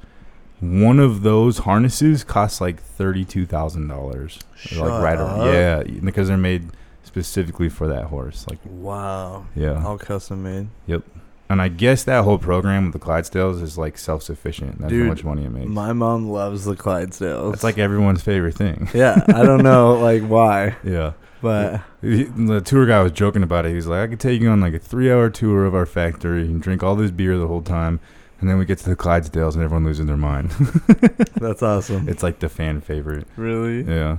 One 0.60 1.00
of 1.00 1.22
those 1.22 1.58
harnesses 1.58 2.22
costs 2.22 2.60
like 2.60 2.80
thirty-two 2.80 3.46
thousand 3.46 3.88
dollars. 3.88 4.38
Like 4.76 5.02
right, 5.02 5.18
up. 5.18 5.44
yeah, 5.52 5.82
because 5.82 6.28
they're 6.28 6.36
made 6.36 6.68
specifically 7.02 7.68
for 7.68 7.88
that 7.88 8.04
horse. 8.04 8.46
Like, 8.48 8.60
Wow. 8.64 9.46
yeah, 9.56 9.84
All 9.84 9.98
custom 9.98 10.44
made. 10.44 10.68
Yep. 10.86 11.02
And 11.50 11.60
I 11.60 11.68
guess 11.68 12.04
that 12.04 12.22
whole 12.24 12.38
program 12.38 12.84
with 12.84 12.92
the 12.92 12.98
Clydesdales 13.04 13.60
is 13.60 13.76
like 13.76 13.98
self-sufficient. 13.98 14.78
That's 14.80 14.90
Dude, 14.90 15.02
how 15.02 15.08
much 15.10 15.24
money 15.24 15.44
it 15.44 15.50
makes. 15.50 15.68
My 15.68 15.92
mom 15.92 16.28
loves 16.30 16.64
the 16.64 16.76
Clydesdales. 16.76 17.54
It's 17.54 17.64
like 17.64 17.76
everyone's 17.78 18.22
favorite 18.22 18.54
thing. 18.54 18.88
yeah, 18.94 19.22
I 19.28 19.42
don't 19.42 19.62
know 19.64 19.94
like 20.00 20.22
why, 20.22 20.76
Yeah. 20.84 21.12
But 21.42 21.82
the 22.00 22.62
tour 22.64 22.86
guy 22.86 23.02
was 23.02 23.12
joking 23.12 23.42
about 23.42 23.66
it. 23.66 23.74
He's 23.74 23.86
like, 23.86 24.00
I 24.00 24.06
could 24.06 24.20
take 24.20 24.40
you 24.40 24.48
on 24.48 24.60
like 24.60 24.74
a 24.74 24.78
three 24.78 25.10
hour 25.10 25.28
tour 25.28 25.66
of 25.66 25.74
our 25.74 25.84
factory 25.84 26.42
and 26.42 26.62
drink 26.62 26.82
all 26.82 26.96
this 26.96 27.10
beer 27.10 27.36
the 27.36 27.48
whole 27.48 27.62
time. 27.62 28.00
And 28.40 28.48
then 28.48 28.58
we 28.58 28.64
get 28.64 28.78
to 28.78 28.88
the 28.88 28.96
Clydesdales 28.96 29.54
and 29.54 29.62
everyone 29.62 29.84
loses 29.84 30.06
their 30.06 30.16
mind. 30.16 30.50
that's 31.36 31.62
awesome. 31.62 32.08
it's 32.08 32.22
like 32.22 32.38
the 32.38 32.48
fan 32.48 32.80
favorite. 32.80 33.26
really? 33.36 33.82
Yeah. 33.82 34.18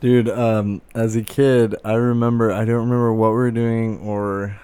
Dude, 0.00 0.28
um, 0.28 0.82
as 0.94 1.16
a 1.16 1.22
kid, 1.22 1.74
I 1.84 1.94
remember 1.94 2.52
I 2.52 2.64
don't 2.64 2.84
remember 2.84 3.12
what 3.12 3.30
we 3.30 3.36
were 3.36 3.50
doing 3.50 3.98
or 4.00 4.58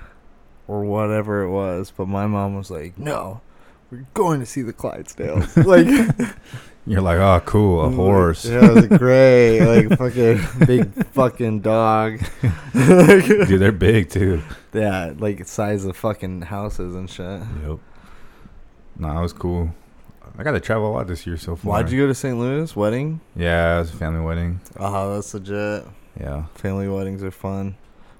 or 0.68 0.84
whatever 0.84 1.42
it 1.42 1.50
was, 1.50 1.90
but 1.94 2.06
my 2.06 2.26
mom 2.26 2.54
was 2.54 2.70
like, 2.70 2.98
"No, 2.98 3.40
we're 3.90 4.06
going 4.12 4.40
to 4.40 4.46
see 4.46 4.60
the 4.60 4.74
Clydesdales." 4.74 5.56
like 5.66 5.86
You're 6.84 7.00
like, 7.00 7.18
oh, 7.18 7.40
cool, 7.46 7.84
a 7.84 7.90
horse. 7.90 8.44
Yeah, 8.44 8.70
it 8.70 8.74
was 8.90 8.98
great. 8.98 9.60
Like 9.72 9.98
fucking 9.98 10.66
big 10.66 11.06
fucking 11.06 11.60
dog. 11.60 12.18
Dude, 12.72 13.60
they're 13.60 13.70
big 13.72 14.10
too. 14.10 14.42
yeah, 14.72 15.12
like 15.16 15.46
size 15.46 15.84
of 15.84 15.96
fucking 15.96 16.42
houses 16.42 16.94
and 16.94 17.08
shit. 17.08 17.40
Yep. 17.66 17.78
Nah, 18.98 19.18
it 19.18 19.22
was 19.22 19.32
cool. 19.32 19.72
I 20.36 20.42
got 20.42 20.52
to 20.52 20.60
travel 20.60 20.90
a 20.90 20.92
lot 20.92 21.06
this 21.06 21.26
year 21.26 21.36
so 21.36 21.56
far. 21.56 21.70
Why'd 21.72 21.90
you 21.90 22.00
go 22.00 22.06
to 22.06 22.14
St. 22.14 22.36
Louis? 22.38 22.74
Wedding? 22.74 23.20
Yeah, 23.36 23.76
it 23.76 23.80
was 23.80 23.90
a 23.90 23.96
family 23.96 24.24
wedding. 24.24 24.60
Oh, 24.78 25.14
that's 25.14 25.32
legit. 25.34 25.84
Yeah. 26.18 26.46
Family 26.54 26.88
weddings 26.88 27.22
are 27.22 27.30
fun. 27.30 27.76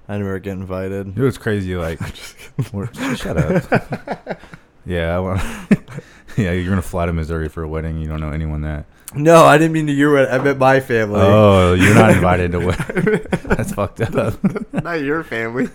I 0.07 0.17
never 0.17 0.37
get 0.39 0.53
invited. 0.53 1.17
It 1.17 1.21
was 1.21 1.37
crazy. 1.37 1.75
Like, 1.75 1.99
shut 3.15 3.37
up. 3.37 4.39
Yeah, 4.85 5.15
I 5.15 5.19
want, 5.19 5.41
yeah. 6.37 6.51
You're 6.51 6.69
gonna 6.69 6.81
fly 6.81 7.05
to 7.05 7.13
Missouri 7.13 7.49
for 7.49 7.63
a 7.63 7.67
wedding. 7.67 7.97
You 7.99 8.07
don't 8.07 8.19
know 8.19 8.31
anyone 8.31 8.61
that. 8.61 8.85
No, 9.15 9.43
I 9.45 9.57
didn't 9.59 9.73
mean 9.73 9.85
to 9.87 9.93
your 9.93 10.13
wedding. 10.13 10.33
I 10.33 10.43
meant 10.43 10.57
my 10.57 10.79
family. 10.79 11.19
Oh, 11.21 11.73
you're 11.73 11.93
not 11.93 12.11
invited 12.15 12.51
to 12.53 12.59
wedding. 12.59 13.21
That's 13.43 13.71
fucked 13.73 14.01
up. 14.01 14.35
Not 14.73 15.01
your 15.01 15.23
family. 15.23 15.69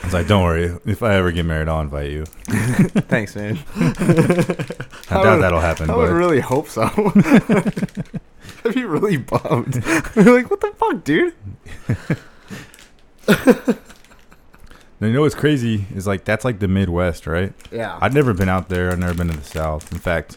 I 0.00 0.04
was 0.04 0.12
like, 0.14 0.26
don't 0.28 0.44
worry. 0.44 0.76
If 0.86 1.02
I 1.02 1.14
ever 1.16 1.32
get 1.32 1.44
married, 1.44 1.68
I'll 1.68 1.80
invite 1.80 2.10
you. 2.10 2.24
Thanks, 2.26 3.34
man. 3.36 3.58
I 3.76 3.80
I 5.10 5.22
doubt 5.22 5.34
would- 5.36 5.42
that'll 5.42 5.60
happen. 5.60 5.90
I 5.90 5.96
would 5.96 6.10
really 6.10 6.40
hope 6.40 6.68
so. 6.68 6.82
I'd 8.64 8.74
be 8.74 8.84
really 8.84 9.16
bummed. 9.16 9.76
like, 10.16 10.50
what 10.50 10.60
the 10.60 10.72
fuck, 10.76 11.04
dude? 11.04 11.34
You 15.00 15.12
know 15.12 15.20
what's 15.22 15.34
crazy 15.34 15.86
is 15.94 16.06
like 16.06 16.24
that's 16.24 16.44
like 16.44 16.58
the 16.58 16.68
Midwest, 16.68 17.26
right? 17.26 17.52
Yeah. 17.70 17.98
I've 18.00 18.14
never 18.14 18.34
been 18.34 18.48
out 18.48 18.68
there. 18.68 18.90
I've 18.90 18.98
never 18.98 19.14
been 19.14 19.28
to 19.28 19.36
the 19.36 19.44
South. 19.44 19.92
In 19.92 19.98
fact, 19.98 20.36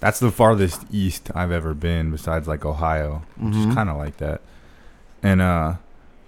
that's 0.00 0.18
the 0.18 0.30
farthest 0.32 0.82
east 0.90 1.30
I've 1.34 1.52
ever 1.52 1.74
been, 1.74 2.10
besides 2.10 2.48
like 2.48 2.64
Ohio, 2.64 3.22
which 3.36 3.54
Mhm. 3.54 3.68
is 3.68 3.74
kind 3.74 3.88
of 3.90 3.96
like 3.96 4.16
that. 4.16 4.40
And 5.22 5.40
uh, 5.42 5.74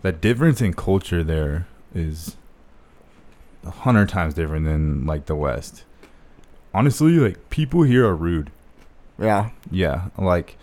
the 0.02 0.12
difference 0.12 0.60
in 0.60 0.74
culture 0.74 1.24
there 1.24 1.66
is 1.94 2.36
a 3.64 3.70
hundred 3.70 4.08
times 4.08 4.34
different 4.34 4.64
than 4.66 5.06
like 5.06 5.26
the 5.26 5.36
West. 5.36 5.84
Honestly, 6.74 7.12
like 7.18 7.50
people 7.50 7.82
here 7.82 8.06
are 8.06 8.14
rude. 8.16 8.50
yeah. 9.18 9.50
Yeah, 9.70 10.08
like 10.18 10.56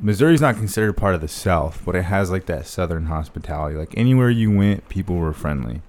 Missouri's 0.00 0.40
not 0.40 0.56
considered 0.56 0.94
part 0.94 1.14
of 1.14 1.20
the 1.20 1.28
South, 1.28 1.82
but 1.84 1.94
it 1.94 2.02
has 2.04 2.30
like 2.30 2.46
that 2.46 2.66
Southern 2.66 3.06
hospitality. 3.06 3.76
Like 3.76 3.94
anywhere 3.96 4.30
you 4.30 4.50
went, 4.50 4.88
people 4.88 5.16
were 5.16 5.32
friendly. 5.32 5.80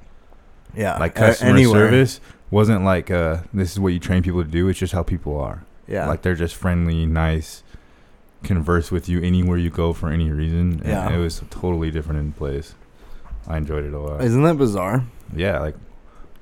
Yeah. 0.75 0.97
Like 0.97 1.15
customer 1.15 1.51
anywhere. 1.51 1.87
service 1.89 2.19
wasn't 2.51 2.83
like 2.83 3.09
uh 3.11 3.37
this 3.53 3.71
is 3.71 3.79
what 3.79 3.93
you 3.93 3.99
train 3.99 4.23
people 4.23 4.43
to 4.43 4.49
do. 4.49 4.67
It's 4.69 4.79
just 4.79 4.93
how 4.93 5.03
people 5.03 5.39
are. 5.39 5.63
Yeah. 5.87 6.07
Like 6.07 6.21
they're 6.21 6.35
just 6.35 6.55
friendly, 6.55 7.05
nice, 7.05 7.63
converse 8.43 8.91
with 8.91 9.07
you 9.09 9.21
anywhere 9.21 9.57
you 9.57 9.69
go 9.69 9.93
for 9.93 10.09
any 10.09 10.29
reason. 10.31 10.79
And 10.81 10.85
Yeah. 10.85 11.09
it 11.13 11.17
was 11.17 11.41
totally 11.49 11.91
different 11.91 12.19
in 12.19 12.31
place. 12.33 12.75
I 13.47 13.57
enjoyed 13.57 13.83
it 13.85 13.93
a 13.93 13.99
lot. 13.99 14.23
Isn't 14.23 14.43
that 14.43 14.57
bizarre? 14.57 15.03
yeah, 15.35 15.59
like 15.59 15.75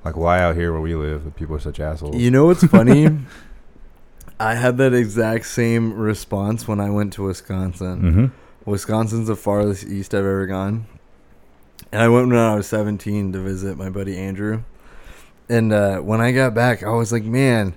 like 0.04 0.16
why 0.16 0.40
out 0.40 0.56
here 0.56 0.72
where 0.72 0.80
we 0.80 0.94
live, 0.94 1.24
the 1.24 1.30
people 1.30 1.54
are 1.56 1.60
such 1.60 1.78
assholes. 1.80 2.16
You 2.16 2.30
know 2.30 2.46
what's 2.46 2.64
funny? 2.64 3.08
I 4.40 4.54
had 4.56 4.76
that 4.78 4.92
exact 4.92 5.46
same 5.46 5.94
response 5.94 6.66
when 6.66 6.80
I 6.80 6.90
went 6.90 7.12
to 7.14 7.22
Wisconsin. 7.24 8.02
mm-hmm. 8.02 8.70
Wisconsin's 8.70 9.28
the 9.28 9.36
farthest 9.36 9.84
east 9.84 10.14
I've 10.14 10.20
ever 10.20 10.46
gone. 10.46 10.86
And 11.90 12.00
I 12.02 12.08
went 12.08 12.28
when 12.28 12.38
I 12.38 12.54
was 12.54 12.66
17 12.68 13.32
to 13.32 13.38
visit 13.40 13.76
my 13.76 13.90
buddy 13.90 14.16
Andrew. 14.16 14.62
And 15.48 15.72
uh, 15.72 15.98
when 15.98 16.20
I 16.20 16.32
got 16.32 16.54
back, 16.54 16.82
I 16.82 16.90
was 16.90 17.12
like, 17.12 17.24
man, 17.24 17.74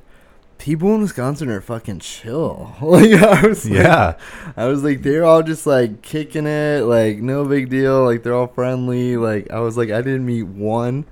people 0.58 0.94
in 0.96 1.02
Wisconsin 1.02 1.50
are 1.50 1.60
fucking 1.62 2.00
chill. 2.00 2.74
like, 2.82 3.12
I 3.12 3.48
was 3.48 3.66
like, 3.66 3.74
Yeah. 3.74 4.18
I 4.56 4.66
was 4.68 4.84
like, 4.84 5.02
they're 5.02 5.26
all 5.26 5.44
just 5.44 5.66
like 5.68 6.02
kicking 6.02 6.48
it, 6.48 6.82
like 6.84 7.18
no 7.18 7.44
big 7.46 7.70
deal, 7.70 8.06
like 8.06 8.24
they're 8.24 8.36
all 8.36 8.48
friendly. 8.48 9.18
Like 9.18 9.52
I 9.52 9.60
was 9.60 9.76
like, 9.78 9.90
I 9.90 10.02
didn't 10.02 10.26
meet 10.26 10.44
one 10.44 11.06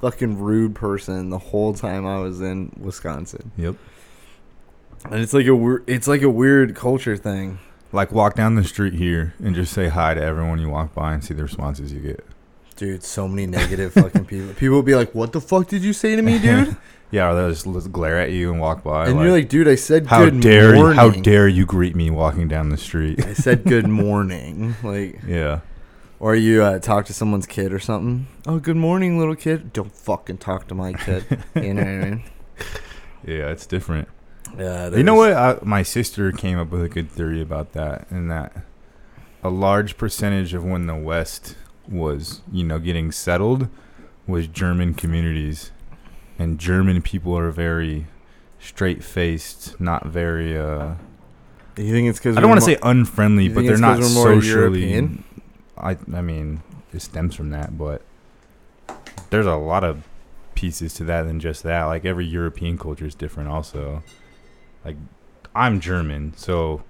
fucking 0.00 0.38
rude 0.38 0.74
person 0.74 1.30
the 1.30 1.38
whole 1.38 1.72
time 1.74 2.06
I 2.06 2.18
was 2.18 2.40
in 2.42 2.70
Wisconsin, 2.78 3.50
Yep. 3.56 3.74
and 5.06 5.14
it's 5.14 5.32
like 5.32 5.46
a 5.46 5.78
it's 5.86 6.06
like 6.06 6.20
a 6.20 6.28
weird 6.28 6.74
culture 6.76 7.16
thing. 7.16 7.58
Like 7.90 8.12
walk 8.12 8.34
down 8.34 8.54
the 8.54 8.64
street 8.64 8.92
here 8.94 9.32
and 9.42 9.54
just 9.54 9.72
say 9.72 9.88
hi 9.88 10.12
to 10.14 10.22
everyone 10.22 10.58
you 10.60 10.68
walk 10.68 10.94
by 10.94 11.14
and 11.14 11.24
see 11.24 11.32
the 11.32 11.42
responses 11.44 11.90
you 11.92 12.00
get. 12.00 12.24
Dude, 12.76 13.04
so 13.04 13.28
many 13.28 13.46
negative 13.46 13.92
fucking 13.92 14.24
people. 14.24 14.52
People 14.54 14.76
will 14.76 14.82
be 14.82 14.96
like, 14.96 15.14
"What 15.14 15.32
the 15.32 15.40
fuck 15.40 15.68
did 15.68 15.82
you 15.82 15.92
say 15.92 16.16
to 16.16 16.22
me, 16.22 16.38
dude?" 16.42 16.76
Yeah, 17.10 17.30
or 17.30 17.34
they'll 17.36 17.50
just 17.50 17.66
l- 17.66 17.72
glare 17.92 18.18
at 18.20 18.32
you 18.32 18.50
and 18.50 18.60
walk 18.60 18.82
by. 18.82 19.06
and 19.06 19.20
you're 19.20 19.30
like, 19.30 19.48
"Dude, 19.48 19.68
I 19.68 19.76
said 19.76 20.06
how 20.06 20.24
good 20.24 20.40
dare 20.40 20.74
morning." 20.74 20.96
you? 20.96 21.00
How 21.00 21.10
dare 21.10 21.46
you 21.46 21.66
greet 21.66 21.94
me 21.94 22.10
walking 22.10 22.48
down 22.48 22.70
the 22.70 22.76
street? 22.76 23.24
I 23.24 23.32
said 23.34 23.62
good 23.74 23.86
morning. 23.86 24.74
Like, 24.82 25.20
yeah, 25.24 25.60
or 26.18 26.34
you 26.34 26.64
uh, 26.64 26.80
talk 26.80 27.06
to 27.06 27.12
someone's 27.12 27.46
kid 27.46 27.72
or 27.72 27.78
something. 27.78 28.26
Oh, 28.46 28.58
good 28.58 28.76
morning, 28.76 29.18
little 29.18 29.36
kid. 29.36 29.72
Don't 29.72 29.94
fucking 29.94 30.38
talk 30.38 30.66
to 30.68 30.74
my 30.74 30.94
kid. 30.94 31.24
you 31.54 31.74
know 31.74 31.82
what 31.82 31.88
I 31.88 31.96
mean? 32.10 32.24
yeah, 33.24 33.50
it's 33.50 33.66
different. 33.66 34.08
Yeah. 34.58 34.88
You 34.90 35.02
know 35.04 35.14
what? 35.14 35.32
I, 35.32 35.58
my 35.62 35.82
sister 35.84 36.32
came 36.32 36.58
up 36.58 36.70
with 36.70 36.82
a 36.82 36.88
good 36.88 37.08
theory 37.10 37.40
about 37.40 37.72
that, 37.72 38.10
and 38.10 38.28
that 38.32 38.64
a 39.44 39.50
large 39.50 39.96
percentage 39.96 40.54
of 40.54 40.64
when 40.64 40.86
the 40.86 40.96
West 40.96 41.54
was, 41.88 42.40
you 42.52 42.64
know, 42.64 42.78
getting 42.78 43.12
settled 43.12 43.68
was 44.26 44.46
German 44.46 44.94
communities, 44.94 45.70
and 46.38 46.58
German 46.58 47.02
people 47.02 47.36
are 47.36 47.50
very 47.50 48.06
straight-faced, 48.58 49.78
not 49.80 50.06
very. 50.06 50.56
uh 50.58 50.94
You 51.76 51.92
think 51.92 52.08
it's 52.08 52.18
because 52.18 52.36
I 52.36 52.40
don't 52.40 52.48
want 52.50 52.60
to 52.60 52.64
say 52.64 52.78
unfriendly, 52.82 53.48
but 53.48 53.64
they're 53.66 53.76
not 53.78 53.98
not 53.98 54.00
'cause 54.00 54.14
more 54.14 54.40
socially. 54.40 54.80
European? 54.90 55.24
I 55.76 55.96
I 56.14 56.22
mean, 56.22 56.62
it 56.92 57.02
stems 57.02 57.34
from 57.34 57.50
that, 57.50 57.76
but 57.76 58.02
there's 59.30 59.46
a 59.46 59.56
lot 59.56 59.84
of 59.84 60.04
pieces 60.54 60.94
to 60.94 61.04
that 61.04 61.24
than 61.24 61.40
just 61.40 61.62
that. 61.64 61.84
Like 61.84 62.04
every 62.04 62.24
European 62.24 62.78
culture 62.78 63.04
is 63.06 63.14
different, 63.14 63.48
also. 63.50 64.02
Like 64.84 64.96
I'm 65.54 65.80
German, 65.80 66.32
so 66.36 66.82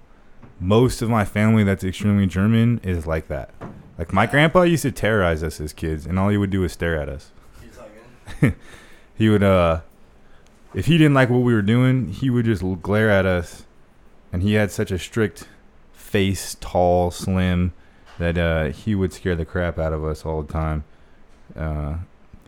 most 0.59 1.01
of 1.01 1.09
my 1.09 1.25
family 1.25 1.63
that's 1.63 1.83
extremely 1.83 2.27
German 2.27 2.79
is 2.83 3.05
like 3.05 3.27
that. 3.27 3.49
Like 3.97 4.11
my 4.11 4.25
grandpa 4.25 4.63
used 4.63 4.83
to 4.83 4.91
terrorize 4.91 5.43
us 5.43 5.61
as 5.61 5.73
kids, 5.73 6.05
and 6.05 6.19
all 6.19 6.29
he 6.29 6.37
would 6.37 6.49
do 6.49 6.61
was 6.61 6.73
stare 6.73 6.99
at 6.99 7.09
us. 7.09 7.31
he 9.17 9.29
would 9.29 9.43
uh 9.43 9.81
if 10.75 10.87
he 10.87 10.97
didn't 10.97 11.13
like 11.13 11.29
what 11.29 11.39
we 11.39 11.53
were 11.53 11.61
doing, 11.61 12.09
he 12.09 12.29
would 12.29 12.45
just 12.45 12.61
glare 12.81 13.09
at 13.09 13.25
us. 13.25 13.63
And 14.33 14.43
he 14.43 14.53
had 14.55 14.71
such 14.71 14.91
a 14.91 14.99
strict 14.99 15.47
face, 15.93 16.57
tall, 16.59 17.11
slim, 17.11 17.71
that 18.19 18.37
uh, 18.37 18.65
he 18.65 18.93
would 18.93 19.13
scare 19.13 19.37
the 19.37 19.45
crap 19.45 19.79
out 19.79 19.93
of 19.93 20.03
us 20.03 20.25
all 20.25 20.41
the 20.41 20.51
time. 20.51 20.83
Uh, 21.55 21.95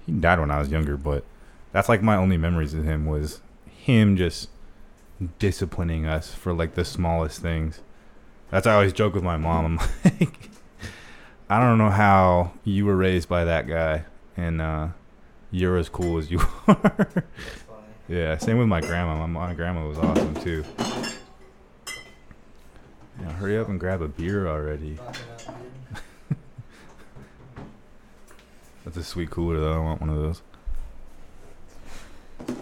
he 0.06 0.12
died 0.12 0.42
when 0.42 0.52
I 0.52 0.60
was 0.60 0.70
younger, 0.70 0.98
but 0.98 1.24
that's 1.72 1.88
like 1.88 2.02
my 2.02 2.18
only 2.18 2.36
memories 2.36 2.74
of 2.74 2.84
him 2.84 3.06
was 3.06 3.40
him 3.66 4.18
just 4.18 4.50
disciplining 5.40 6.06
us 6.06 6.34
for 6.34 6.52
like 6.52 6.76
the 6.76 6.84
smallest 6.84 7.42
things. 7.42 7.80
That's 8.52 8.68
I 8.68 8.74
always 8.74 8.92
joke 8.92 9.14
with 9.14 9.24
my 9.24 9.38
mom. 9.38 9.80
I'm 9.80 9.88
like, 10.20 10.50
I 11.50 11.60
don't 11.62 11.78
know 11.78 11.90
how 11.90 12.52
you 12.66 12.86
were 12.86 12.96
raised 12.98 13.30
by 13.30 13.46
that 13.46 13.68
guy, 13.68 14.04
and 14.36 14.62
uh, 14.62 14.90
you're 15.50 15.78
as 15.78 15.88
cool 15.88 16.18
as 16.18 16.30
you 16.30 16.42
are. 16.68 17.08
yeah, 18.10 18.38
same 18.38 18.58
with 18.58 18.68
my 18.68 18.82
grandma. 18.82 19.16
My, 19.26 19.48
my 19.48 19.54
grandma 19.54 19.88
was 19.88 19.98
awesome 19.98 20.36
too. 20.36 20.66
Yeah, 23.22 23.32
hurry 23.34 23.58
up 23.58 23.70
and 23.70 23.80
grab 23.80 24.02
a 24.02 24.10
beer 24.10 24.48
already. 24.48 25.00
That's 28.84 28.98
a 28.98 29.04
sweet 29.04 29.30
cooler 29.30 29.60
though. 29.60 29.74
I 29.74 29.80
want 29.80 30.02
one 30.02 30.10
of 30.10 30.18
those. 30.18 30.42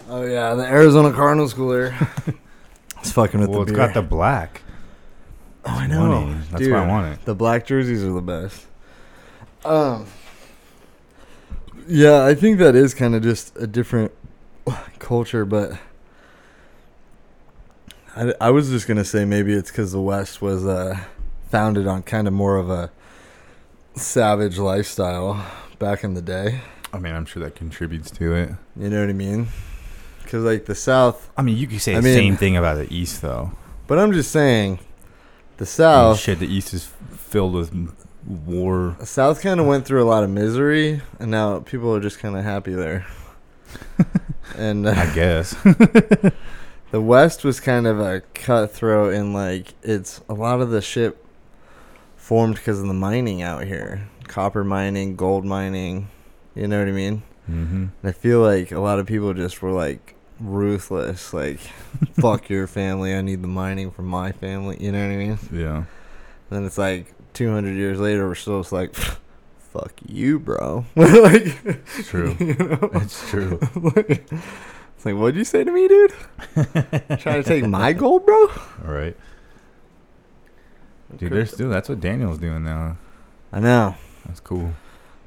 Oh 0.10 0.24
yeah, 0.24 0.54
the 0.54 0.64
Arizona 0.64 1.12
Cardinals 1.12 1.54
cooler. 1.56 1.96
it's 3.00 3.12
fucking 3.12 3.40
with 3.40 3.50
the 3.50 3.58
well, 3.58 3.66
the 3.66 3.72
it's 3.72 3.78
beer. 3.78 3.88
got 3.88 3.94
the 3.96 4.02
black. 4.04 4.62
oh, 5.66 5.72
I 5.72 5.88
know. 5.88 6.08
Money. 6.08 6.38
That's 6.52 6.62
Dude, 6.64 6.72
why 6.72 6.84
I 6.84 6.88
want 6.88 7.14
it. 7.14 7.26
The 7.26 7.34
black 7.36 7.66
jerseys 7.66 8.04
are 8.04 8.14
the 8.14 8.22
best. 8.22 8.68
Um. 9.66 10.06
Yeah, 11.88 12.24
I 12.26 12.34
think 12.34 12.58
that 12.60 12.76
is 12.76 12.94
kind 12.94 13.14
of 13.16 13.22
just 13.24 13.56
a 13.58 13.68
different 13.68 14.12
culture, 15.00 15.46
but 15.46 15.78
I, 18.16 18.34
I 18.42 18.50
was 18.52 18.70
just 18.70 18.88
gonna 18.88 19.06
say 19.06 19.26
maybe 19.26 19.54
it's 19.54 19.70
because 19.72 19.92
the 19.92 20.02
West 20.02 20.42
was 20.42 20.66
uh, 20.66 20.98
founded 21.50 21.88
on 21.88 22.04
kind 22.04 22.28
of 22.28 22.34
more 22.34 22.58
of 22.58 22.70
a 22.70 22.92
savage 23.96 24.58
lifestyle 24.58 25.46
back 25.80 26.04
in 26.04 26.14
the 26.14 26.22
day. 26.22 26.62
I 26.94 26.98
mean, 27.00 27.14
I'm 27.14 27.26
sure 27.26 27.44
that 27.44 27.56
contributes 27.56 28.10
to 28.12 28.34
it. 28.34 28.50
You 28.78 28.90
know 28.90 29.02
what 29.02 29.10
I 29.10 29.14
mean? 29.14 29.48
Because 30.24 30.44
like 30.44 30.66
the 30.66 30.76
South, 30.76 31.30
I 31.38 31.42
mean, 31.42 31.58
you 31.58 31.68
could 31.68 31.82
say 31.82 31.94
I 31.94 31.98
the 31.98 32.04
mean- 32.04 32.16
same 32.16 32.38
thing 32.38 32.58
about 32.58 32.76
the 32.78 32.92
East, 32.94 33.22
though. 33.22 33.52
but 33.88 34.00
I'm 34.00 34.12
just 34.14 34.32
saying, 34.32 34.80
the 35.58 35.64
I 35.64 35.66
mean, 35.66 35.68
South. 35.68 36.20
shit, 36.20 36.40
the 36.40 36.48
East 36.48 36.74
is 36.74 36.86
filled 37.12 37.54
with 37.54 37.72
m- 37.72 37.96
war. 38.26 38.98
South 39.04 39.42
kind 39.42 39.60
of 39.60 39.66
went 39.66 39.86
through 39.86 40.04
a 40.04 40.10
lot 40.10 40.24
of 40.24 40.30
misery, 40.30 41.02
and 41.20 41.32
now 41.32 41.60
people 41.60 41.94
are 41.96 42.00
just 42.00 42.20
kind 42.20 42.36
of 42.36 42.44
happy 42.44 42.74
there. 42.74 43.06
and 44.58 44.88
uh, 44.88 44.92
I 44.92 45.14
guess. 45.14 45.52
the 46.92 47.02
West 47.02 47.44
was 47.44 47.60
kind 47.60 47.88
of 47.88 48.00
a 48.00 48.22
cutthroat, 48.34 49.14
and 49.14 49.34
like 49.34 49.74
it's 49.84 50.22
a 50.30 50.34
lot 50.34 50.62
of 50.62 50.70
the 50.70 50.82
shit 50.82 51.18
formed 52.16 52.56
because 52.56 52.80
of 52.80 52.88
the 52.88 52.94
mining 52.94 53.42
out 53.42 53.66
here, 53.66 54.10
copper 54.28 54.64
mining, 54.64 55.16
gold 55.16 55.46
mining. 55.46 56.10
You 56.56 56.68
know 56.68 56.80
what 56.80 56.88
I 56.88 56.92
mean? 56.92 57.24
mm-hmm. 57.50 57.76
And 57.76 57.92
I 58.04 58.12
feel 58.12 58.42
like 58.42 58.72
a 58.72 58.80
lot 58.80 59.00
of 59.00 59.06
people 59.06 59.34
just 59.34 59.62
were 59.62 59.72
like 59.72 60.16
ruthless, 60.40 61.34
like 61.34 61.60
fuck 62.20 62.50
your 62.50 62.68
family. 62.68 63.14
I 63.14 63.22
need 63.22 63.42
the 63.42 63.48
mining 63.48 63.92
for 63.92 64.02
my 64.02 64.32
family. 64.32 64.78
You 64.80 64.92
know 64.92 65.06
what 65.06 65.14
I 65.14 65.18
mean? 65.18 65.40
Yeah. 65.52 65.78
And 65.78 65.86
then 66.50 66.66
it's 66.66 66.78
like 66.78 67.14
200 67.36 67.76
years 67.76 68.00
later, 68.00 68.28
we're 68.28 68.36
still 68.36 68.62
just 68.62 68.72
like, 68.72 68.96
fuck 68.96 69.94
you, 70.08 70.40
bro. 70.40 70.86
like, 70.96 71.58
It's 71.66 72.08
true. 72.08 72.36
you 72.40 72.56
know? 72.56 72.90
It's 72.94 73.30
true. 73.30 73.60
it's 73.62 75.06
like, 75.06 75.16
what'd 75.16 75.36
you 75.36 75.44
say 75.44 75.64
to 75.64 75.72
me, 75.72 75.88
dude? 75.88 76.14
Trying 77.20 77.42
to 77.42 77.44
take 77.44 77.66
my 77.66 77.94
gold, 77.94 78.26
bro? 78.26 78.48
All 78.48 78.94
right. 78.94 79.16
Dude, 81.18 81.32
there's 81.32 81.52
still 81.52 81.70
that's 81.70 81.88
what 81.88 82.00
Daniel's 82.02 82.40
doing 82.40 82.64
now. 82.64 82.98
I 83.54 83.60
know. 83.60 83.96
That's 84.26 84.40
cool. 84.40 84.74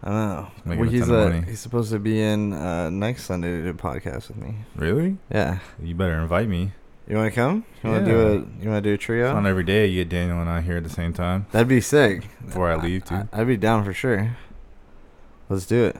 I 0.03 0.11
know. 0.11 0.49
Well, 0.67 0.83
a 0.83 0.87
he's 0.87 1.09
of 1.09 1.11
uh, 1.11 1.31
he's 1.43 1.61
supposed 1.61 1.91
to 1.93 1.99
be 1.99 2.21
in 2.21 2.53
uh, 2.53 2.91
next 2.91 3.25
Sunday 3.25 3.49
to 3.49 3.63
do 3.63 3.71
a 3.71 3.75
podcast 3.75 4.29
with 4.29 4.37
me. 4.37 4.57
Really? 4.77 5.17
Yeah. 5.31 5.61
You 5.83 5.95
better 5.95 6.19
invite 6.19 6.49
me. 6.49 6.73
You 7.09 7.17
want 7.17 7.33
to 7.33 7.35
come? 7.35 7.65
You 7.83 7.91
want 7.91 8.05
to 8.05 8.11
do 8.13 8.19
Yeah. 8.19 8.25
a 8.27 8.33
You 8.63 8.71
want 8.71 8.77
to 8.77 8.81
do 8.83 8.91
a 8.91 8.95
It's 8.95 9.05
trio? 9.05 9.33
not 9.35 9.47
every 9.47 9.65
day 9.65 9.87
you 9.87 10.05
get 10.05 10.11
Daniel 10.11 10.41
and 10.41 10.49
I 10.51 10.61
here 10.61 10.77
at 10.77 10.85
the 10.85 10.91
same 10.91 11.13
time 11.15 11.47
That'd 11.53 11.67
be 11.69 11.81
sick. 11.81 12.25
before 12.45 12.71
I 12.71 12.77
leave 12.77 13.05
too. 13.07 13.15
I, 13.15 13.41
I'd 13.41 13.47
be 13.47 13.57
down 13.57 13.83
for 13.85 13.93
sure. 13.95 14.37
Let's 15.49 15.65
do 15.67 15.85
it. 15.87 15.97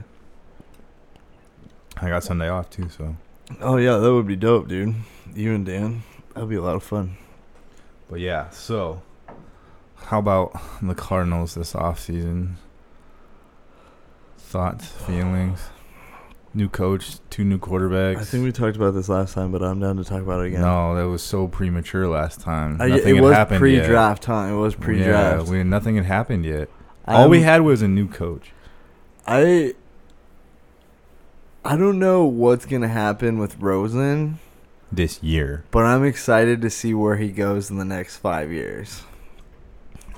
I 1.97 2.09
got 2.09 2.23
Sunday 2.23 2.47
off 2.47 2.69
too, 2.69 2.89
so. 2.89 3.15
Oh 3.59 3.77
yeah, 3.77 3.97
that 3.97 4.13
would 4.13 4.27
be 4.27 4.35
dope, 4.35 4.67
dude. 4.67 4.93
You 5.33 5.53
and 5.55 5.65
Dan. 5.65 6.03
That'd 6.35 6.49
be 6.49 6.55
a 6.55 6.61
lot 6.61 6.75
of 6.75 6.83
fun. 6.83 7.17
But 8.09 8.19
yeah, 8.19 8.49
so 8.51 9.01
how 10.05 10.19
about 10.19 10.53
the 10.81 10.93
Cardinals 10.95 11.55
this 11.55 11.73
off 11.75 11.99
season? 11.99 12.57
Thoughts, 14.37 14.87
feelings? 14.87 15.59
New 16.53 16.67
coach, 16.67 17.17
two 17.29 17.43
new 17.43 17.59
quarterbacks. 17.59 18.17
I 18.17 18.23
think 18.23 18.43
we 18.43 18.51
talked 18.51 18.75
about 18.75 18.95
this 18.95 19.07
last 19.07 19.35
time, 19.35 19.51
but 19.51 19.61
I'm 19.61 19.79
down 19.79 19.97
to 19.97 20.03
talk 20.03 20.21
about 20.21 20.41
it 20.43 20.47
again. 20.47 20.61
No, 20.61 20.95
that 20.95 21.07
was 21.07 21.21
so 21.21 21.47
premature 21.47 22.07
last 22.07 22.41
time. 22.41 22.81
I, 22.81 22.87
Nothing 22.87 23.07
it 23.07 23.15
had 23.15 23.23
was 23.23 23.33
happened 23.35 23.71
yet. 23.71 23.79
pre-draft 23.83 24.23
time. 24.23 24.53
It 24.55 24.57
was 24.57 24.73
pre-draft. 24.75 25.45
Yeah, 25.45 25.51
we, 25.51 25.63
nothing 25.63 25.95
had 25.97 26.05
happened 26.05 26.45
yet. 26.45 26.69
All 27.07 27.29
we 27.29 27.41
had 27.43 27.61
was 27.61 27.81
a 27.83 27.87
new 27.87 28.07
coach. 28.07 28.51
I 29.27 29.73
I 31.63 31.75
don't 31.77 31.99
know 31.99 32.25
what's 32.25 32.65
gonna 32.65 32.87
happen 32.87 33.37
with 33.37 33.59
Rosen, 33.59 34.39
This 34.91 35.21
year. 35.21 35.65
but 35.71 35.85
I'm 35.85 36.03
excited 36.03 36.61
to 36.61 36.69
see 36.69 36.93
where 36.95 37.17
he 37.17 37.29
goes 37.29 37.69
in 37.69 37.77
the 37.77 37.85
next 37.85 38.17
five 38.17 38.51
years. 38.51 39.03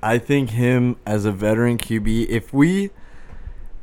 I 0.04 0.18
think 0.18 0.52
him 0.52 0.96
as 1.06 1.26
a 1.26 1.32
veteran 1.32 1.78
QB, 1.78 2.28
if 2.30 2.54
we 2.54 2.92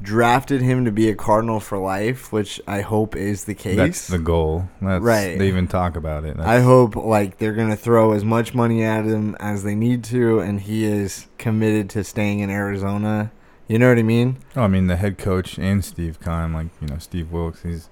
drafted 0.01 0.63
him 0.63 0.85
to 0.85 0.93
be 0.93 1.09
a 1.09 1.15
Cardinal 1.15 1.61
for 1.61 1.79
life, 1.79 2.33
which 2.33 2.61
I 2.67 2.83
hope 2.83 3.17
is 3.17 3.45
the 3.45 3.55
case. 3.55 3.77
That's 3.77 4.09
the 4.09 4.19
goal. 4.19 4.69
That's, 4.81 5.03
Right. 5.03 5.39
They 5.39 5.49
even 5.49 5.67
talk 5.67 5.97
about 5.97 6.25
it. 6.25 6.39
I 6.39 6.61
hope 6.61 6.97
like 6.97 7.39
they're 7.39 7.55
gonna 7.55 7.77
throw 7.77 8.13
as 8.13 8.25
much 8.25 8.55
money 8.55 8.83
at 8.83 9.05
him 9.05 9.37
as 9.41 9.65
they 9.65 9.75
need 9.75 10.05
to, 10.05 10.41
and 10.41 10.61
he 10.61 10.85
is 10.85 11.27
committed 11.39 11.91
to 11.91 12.05
staying 12.05 12.41
in 12.41 12.51
Arizona. 12.51 13.33
You 13.67 13.79
know 13.79 13.89
what 13.89 13.99
I 13.99 14.03
mean? 14.03 14.39
Oh, 14.57 14.63
I 14.63 14.69
mean, 14.69 14.87
the 14.87 14.97
head 14.97 15.19
coach 15.19 15.59
and 15.59 15.85
Steve 15.85 16.19
Keim, 16.21 16.55
like 16.55 16.69
you 16.81 16.89
know, 16.89 16.99
Steve 16.99 17.31
Wilks. 17.31 17.63
He's 17.63 17.91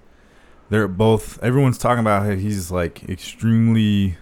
they're 0.71 0.89
both. 0.89 1.43
Everyone's 1.43 1.79
talking 1.79 2.01
about 2.01 2.25
how 2.25 2.33
he's 2.33 2.71
like 2.71 3.09
extremely. 3.09 4.17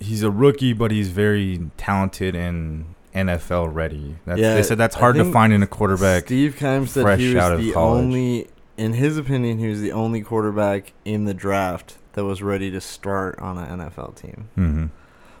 He's 0.00 0.22
a 0.22 0.30
rookie, 0.30 0.72
but 0.72 0.90
he's 0.90 1.10
very 1.10 1.70
talented 1.76 2.34
and 2.36 2.94
NFL 3.26 3.74
ready. 3.74 4.16
That's, 4.24 4.40
Yeah, 4.40 4.54
they 4.54 4.62
said 4.62 4.78
that's 4.78 4.96
hard 4.96 5.16
to 5.16 5.30
find 5.30 5.52
in 5.52 5.62
a 5.62 5.66
quarterback. 5.66 6.24
Steve 6.26 6.56
Keim 6.56 6.86
said 6.86 7.02
fresh 7.02 7.18
he 7.18 7.34
was 7.34 7.36
out 7.36 7.52
of 7.52 7.60
the 7.60 7.72
college. 7.72 8.02
only, 8.02 8.48
in 8.76 8.94
his 8.94 9.18
opinion, 9.18 9.58
he 9.58 9.68
was 9.68 9.80
the 9.80 9.92
only 9.92 10.20
quarterback 10.22 10.92
in 11.04 11.24
the 11.24 11.34
draft 11.34 11.98
that 12.12 12.24
was 12.24 12.42
ready 12.42 12.70
to 12.70 12.80
start 12.80 13.38
on 13.38 13.58
an 13.58 13.78
NFL 13.78 14.16
team. 14.16 14.48
mm-hmm. 14.56 14.86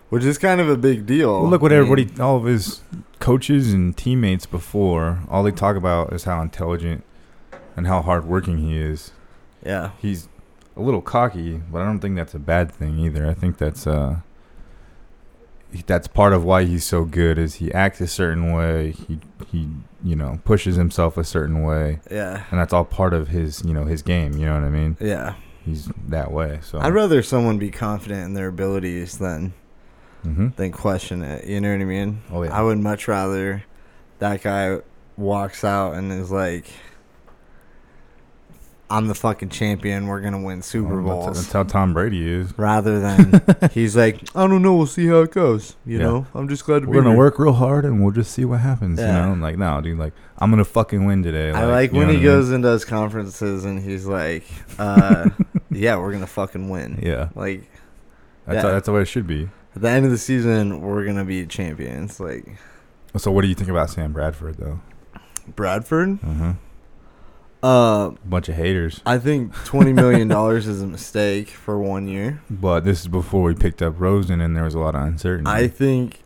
which 0.08 0.24
is 0.24 0.38
kind 0.38 0.60
of 0.60 0.68
a 0.68 0.76
big 0.76 1.06
deal. 1.06 1.42
Well, 1.42 1.50
look 1.50 1.62
what 1.62 1.72
I 1.72 1.80
mean, 1.80 1.90
everybody, 1.90 2.20
all 2.20 2.36
of 2.36 2.44
his 2.44 2.82
coaches 3.18 3.72
and 3.72 3.96
teammates 3.96 4.46
before, 4.46 5.20
all 5.28 5.42
they 5.42 5.50
talk 5.50 5.76
about 5.76 6.12
is 6.12 6.24
how 6.24 6.40
intelligent 6.40 7.04
and 7.76 7.86
how 7.86 8.02
hardworking 8.02 8.58
he 8.58 8.78
is. 8.78 9.12
Yeah, 9.64 9.90
He's 10.00 10.28
a 10.78 10.80
little 10.80 11.02
cocky, 11.02 11.60
but 11.70 11.82
I 11.82 11.84
don't 11.84 11.98
think 11.98 12.16
that's 12.16 12.34
a 12.34 12.38
bad 12.38 12.70
thing 12.70 12.98
either. 12.98 13.26
I 13.26 13.34
think 13.34 13.58
that's 13.58 13.86
uh, 13.86 14.20
that's 15.86 16.08
part 16.08 16.32
of 16.32 16.44
why 16.44 16.64
he's 16.64 16.84
so 16.84 17.04
good. 17.04 17.38
Is 17.38 17.56
he 17.56 17.72
acts 17.72 18.00
a 18.00 18.06
certain 18.06 18.52
way. 18.52 18.92
He 18.92 19.18
he 19.50 19.68
you 20.02 20.16
know 20.16 20.40
pushes 20.44 20.76
himself 20.76 21.16
a 21.16 21.24
certain 21.24 21.62
way, 21.62 22.00
yeah, 22.10 22.44
and 22.50 22.58
that's 22.60 22.72
all 22.72 22.84
part 22.84 23.12
of 23.14 23.28
his 23.28 23.62
you 23.64 23.74
know 23.74 23.84
his 23.84 24.02
game. 24.02 24.32
You 24.34 24.46
know 24.46 24.54
what 24.54 24.64
I 24.64 24.70
mean? 24.70 24.96
yeah. 25.00 25.34
He's 25.64 25.90
that 26.08 26.32
way. 26.32 26.60
So 26.62 26.78
I'd 26.78 26.94
rather 26.94 27.22
someone 27.22 27.58
be 27.58 27.70
confident 27.70 28.24
in 28.24 28.32
their 28.32 28.48
abilities 28.48 29.18
than 29.18 29.52
hmm 30.22 30.48
than 30.56 30.72
question 30.72 31.22
it. 31.22 31.44
You 31.44 31.60
know 31.60 31.70
what 31.72 31.82
I 31.82 31.84
mean? 31.84 32.22
Oh 32.30 32.42
yeah. 32.42 32.58
I 32.58 32.62
would 32.62 32.78
much 32.78 33.06
rather 33.06 33.64
that 34.18 34.42
guy 34.42 34.78
walks 35.18 35.64
out 35.64 35.92
and 35.94 36.10
is 36.10 36.30
like, 36.30 36.70
"I'm 38.90 39.06
the 39.08 39.14
fucking 39.14 39.50
champion. 39.50 40.06
We're 40.06 40.20
gonna 40.20 40.40
win 40.42 40.62
Super 40.62 41.00
Bowls." 41.02 41.36
That's 41.36 41.52
how 41.52 41.62
Tom 41.64 41.92
Brady 41.94 42.26
is. 42.30 42.52
rather 42.58 43.00
than 43.00 43.42
he's 43.72 43.96
like, 43.96 44.20
I 44.36 44.46
don't 44.46 44.62
know, 44.62 44.74
we'll 44.76 44.86
see 44.86 45.06
how 45.06 45.22
it 45.22 45.30
goes. 45.32 45.76
You 45.84 45.98
Yeah. 45.98 46.04
know, 46.04 46.26
I'm 46.34 46.48
just 46.48 46.64
glad 46.64 46.80
to 46.82 46.86
We're 46.86 46.94
be 46.94 46.98
gonna 47.00 47.10
here. 47.10 47.18
work 47.18 47.38
real 47.38 47.52
hard 47.52 47.84
and 47.84 48.02
we'll 48.02 48.12
just 48.14 48.32
see 48.32 48.44
what 48.44 48.60
happens. 48.60 48.98
Yeah. 48.98 49.06
You 49.06 49.26
know, 49.26 49.32
I'm 49.32 49.40
like 49.40 49.58
no, 49.58 49.80
dude, 49.80 49.98
like 49.98 50.12
I'm 50.38 50.50
gonna 50.50 50.64
fucking 50.64 51.04
win 51.06 51.22
today. 51.22 51.50
I 51.52 51.64
like 51.66 51.92
when 51.92 52.08
he 52.08 52.14
I 52.14 52.16
mean? 52.16 52.24
goes 52.24 52.50
and 52.50 52.62
does 52.62 52.84
conferences 52.84 53.64
and 53.64 53.78
he's 53.80 54.06
like, 54.06 54.44
uh, 54.78 55.28
"Yeah, 55.70 55.96
we're 55.98 56.12
gonna 56.12 56.26
fucking 56.26 56.68
win." 56.68 56.98
Yeah, 57.02 57.28
Like 57.34 57.70
that's 58.46 58.56
Yeah. 58.56 58.62
how, 58.62 58.70
that's 58.70 58.86
the 58.86 58.92
way 58.92 59.02
it 59.02 59.06
should 59.08 59.26
be. 59.26 59.48
at 59.76 59.82
the 59.82 59.88
end 59.90 60.04
of 60.06 60.10
the 60.10 60.18
season, 60.18 60.80
we're 60.80 61.04
gonna 61.04 61.24
be 61.24 61.44
champions. 61.46 62.18
Like 62.20 62.56
So 63.16 63.30
what 63.32 63.42
do 63.42 63.48
you 63.48 63.54
think 63.54 63.68
about 63.70 63.90
Sam 63.90 64.12
Bradford 64.12 64.56
though? 64.58 64.80
Bradford, 65.56 66.18
Uh-huh. 66.24 66.52
Uh, 67.62 68.10
Bunch 68.24 68.48
of 68.48 68.54
haters. 68.54 69.00
I 69.04 69.18
think 69.18 69.52
twenty 69.64 69.92
million 69.92 70.28
dollars 70.28 70.66
is 70.66 70.82
a 70.82 70.86
mistake 70.86 71.48
for 71.48 71.78
one 71.80 72.06
year. 72.08 72.40
But 72.48 72.84
this 72.84 73.00
is 73.00 73.08
before 73.08 73.42
we 73.42 73.54
picked 73.54 73.82
up 73.82 73.94
Rosen 73.98 74.40
and 74.40 74.56
there 74.56 74.64
was 74.64 74.74
a 74.74 74.78
lot 74.78 74.94
of 74.94 75.02
uncertainty. 75.02 75.50
I 75.50 75.68
think 75.68 76.20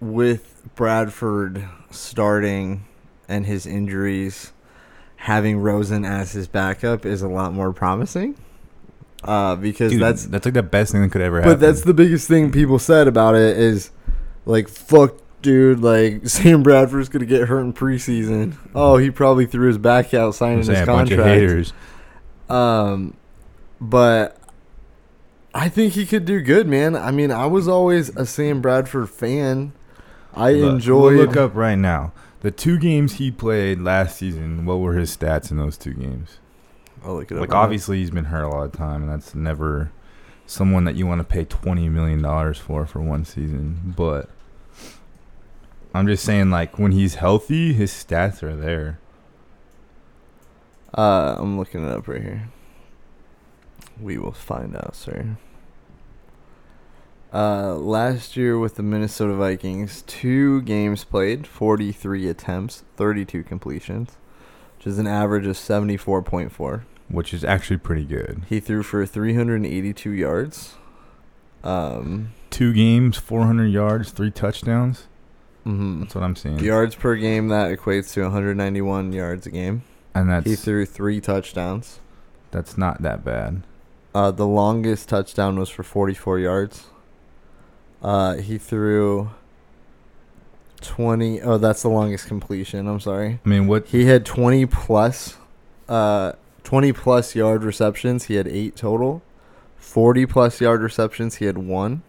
with 0.00 0.62
Bradford 0.74 1.66
starting 1.90 2.84
and 3.28 3.46
his 3.46 3.66
injuries, 3.66 4.52
having 5.16 5.58
Rosen 5.58 6.04
as 6.04 6.32
his 6.32 6.46
backup 6.46 7.06
is 7.06 7.22
a 7.22 7.28
lot 7.28 7.52
more 7.52 7.72
promising. 7.72 8.36
Uh, 9.24 9.56
because 9.56 9.92
Dude, 9.92 10.02
that's 10.02 10.26
that's 10.26 10.44
like 10.44 10.54
the 10.54 10.62
best 10.62 10.92
thing 10.92 11.02
that 11.02 11.10
could 11.10 11.22
ever 11.22 11.40
happen. 11.40 11.54
but 11.54 11.60
that's 11.60 11.82
the 11.82 11.94
biggest 11.94 12.28
thing 12.28 12.52
people 12.52 12.78
said 12.78 13.08
about 13.08 13.34
it 13.34 13.56
is 13.56 13.90
like 14.44 14.68
fuck 14.68 15.14
dude 15.42 15.80
like 15.80 16.26
Sam 16.28 16.62
Bradford's 16.62 17.08
gonna 17.08 17.26
get 17.26 17.48
hurt 17.48 17.60
in 17.60 17.72
preseason. 17.72 18.56
Oh, 18.74 18.96
he 18.96 19.10
probably 19.10 19.46
threw 19.46 19.68
his 19.68 19.78
back 19.78 20.14
out 20.14 20.34
signing 20.34 20.62
saying 20.64 20.80
his 20.80 20.88
a 20.88 20.92
bunch 20.92 21.10
of 21.10 21.18
contract. 21.18 21.40
haters. 21.40 21.72
Um, 22.48 23.16
but 23.80 24.38
I 25.54 25.68
think 25.68 25.94
he 25.94 26.06
could 26.06 26.24
do 26.24 26.40
good, 26.40 26.66
man. 26.66 26.94
I 26.94 27.10
mean, 27.10 27.30
I 27.30 27.46
was 27.46 27.66
always 27.68 28.10
a 28.16 28.26
Sam 28.26 28.60
Bradford 28.60 29.08
fan. 29.10 29.72
I 30.34 30.52
Look, 30.52 30.72
enjoyed. 30.74 31.16
We'll 31.16 31.26
look 31.26 31.36
up 31.36 31.54
right 31.54 31.76
now. 31.78 32.12
The 32.40 32.50
two 32.50 32.78
games 32.78 33.14
he 33.14 33.30
played 33.30 33.80
last 33.80 34.18
season, 34.18 34.66
what 34.66 34.78
were 34.80 34.94
his 34.94 35.16
stats 35.16 35.50
in 35.50 35.56
those 35.56 35.76
two 35.78 35.94
games? 35.94 36.38
I'll 37.04 37.14
look 37.14 37.30
it 37.30 37.34
up. 37.34 37.40
Like 37.40 37.54
obviously 37.54 37.98
he's 37.98 38.10
been 38.10 38.26
hurt 38.26 38.44
a 38.44 38.48
lot 38.48 38.64
of 38.64 38.72
time, 38.72 39.02
and 39.02 39.10
that's 39.10 39.34
never 39.34 39.90
someone 40.46 40.84
that 40.84 40.94
you 40.94 41.06
want 41.06 41.20
to 41.20 41.24
pay 41.24 41.44
twenty 41.44 41.88
million 41.88 42.20
dollars 42.22 42.58
for 42.58 42.84
for 42.86 43.00
one 43.00 43.24
season. 43.24 43.94
But 43.96 44.28
I'm 45.96 46.06
just 46.06 46.24
saying, 46.24 46.50
like 46.50 46.78
when 46.78 46.92
he's 46.92 47.16
healthy, 47.16 47.72
his 47.72 47.90
stats 47.90 48.42
are 48.42 48.54
there. 48.54 48.98
Uh, 50.96 51.36
I'm 51.38 51.58
looking 51.58 51.84
it 51.84 51.90
up 51.90 52.06
right 52.06 52.22
here. 52.22 52.48
We 54.00 54.18
will 54.18 54.32
find 54.32 54.76
out, 54.76 54.94
sir. 54.94 55.36
Uh, 57.32 57.74
last 57.74 58.36
year 58.36 58.58
with 58.58 58.76
the 58.76 58.82
Minnesota 58.82 59.34
Vikings, 59.34 60.02
two 60.06 60.62
games 60.62 61.04
played, 61.04 61.46
43 61.46 62.28
attempts, 62.28 62.84
32 62.96 63.42
completions, 63.42 64.16
which 64.78 64.86
is 64.86 64.98
an 64.98 65.06
average 65.06 65.46
of 65.46 65.56
74.4. 65.56 66.82
which 67.08 67.34
is 67.34 67.44
actually 67.44 67.78
pretty 67.78 68.04
good. 68.04 68.42
He 68.48 68.60
threw 68.60 68.82
for 68.82 69.04
382 69.06 70.10
yards. 70.10 70.74
Um, 71.64 72.32
Two 72.50 72.72
games, 72.72 73.16
400 73.18 73.66
yards, 73.66 74.12
three 74.12 74.30
touchdowns. 74.30 75.08
Mhm. 75.66 76.00
That's 76.00 76.14
what 76.14 76.24
I'm 76.24 76.36
seeing. 76.36 76.58
yards 76.60 76.94
per 76.94 77.16
game 77.16 77.48
that 77.48 77.76
equates 77.76 78.12
to 78.14 78.22
191 78.22 79.12
yards 79.12 79.46
a 79.46 79.50
game. 79.50 79.82
And 80.14 80.30
that's 80.30 80.46
he 80.46 80.56
threw 80.56 80.86
three 80.86 81.20
touchdowns. 81.20 82.00
that's 82.50 82.78
not 82.78 83.02
that 83.02 83.24
bad. 83.24 83.62
Uh, 84.14 84.30
the 84.30 84.46
longest 84.46 85.10
touchdown 85.10 85.58
was 85.58 85.68
for 85.68 85.82
44 85.82 86.38
yards. 86.38 86.84
Uh, 88.02 88.36
he 88.36 88.56
threw 88.56 89.28
20. 90.80 91.42
Oh, 91.42 91.58
that's 91.58 91.82
the 91.82 91.88
longest 91.88 92.26
completion. 92.26 92.86
I'm 92.88 93.00
sorry. 93.00 93.40
I 93.44 93.48
mean, 93.48 93.66
what? 93.66 93.88
He 93.88 94.06
had 94.06 94.24
20 94.24 94.66
plus, 94.66 95.36
uh, 95.88 96.32
20 96.64 96.92
plus 96.92 97.34
yard 97.34 97.62
receptions. 97.64 98.24
He 98.24 98.34
had 98.34 98.46
eight 98.48 98.76
total. 98.76 99.22
40 99.76 100.26
plus 100.26 100.60
yard 100.60 100.82
receptions. 100.82 101.36
He 101.36 101.44
had 101.44 101.58
one. 101.58 102.02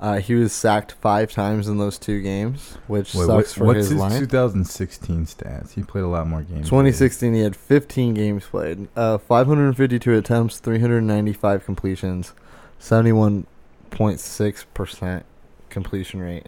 Uh, 0.00 0.18
he 0.18 0.34
was 0.34 0.52
sacked 0.52 0.92
five 0.92 1.32
times 1.32 1.66
in 1.66 1.78
those 1.78 1.98
two 1.98 2.20
games, 2.20 2.78
which 2.86 3.14
Wait, 3.14 3.26
sucks 3.26 3.28
what, 3.28 3.48
for 3.48 3.64
what's 3.64 3.78
his, 3.78 3.88
his 3.90 3.98
line. 3.98 4.20
2016 4.20 5.26
stats? 5.26 5.72
He 5.72 5.82
played 5.82 6.04
a 6.04 6.08
lot 6.08 6.28
more 6.28 6.42
games. 6.42 6.66
2016, 6.66 7.34
he 7.34 7.40
had 7.40 7.56
15 7.56 8.14
games 8.14 8.44
played, 8.44 8.86
uh, 8.94 9.18
552 9.18 10.14
attempts, 10.14 10.60
395 10.60 11.64
completions, 11.64 12.32
71.6 12.80 14.64
percent 14.72 15.26
completion 15.68 16.20
rate. 16.20 16.46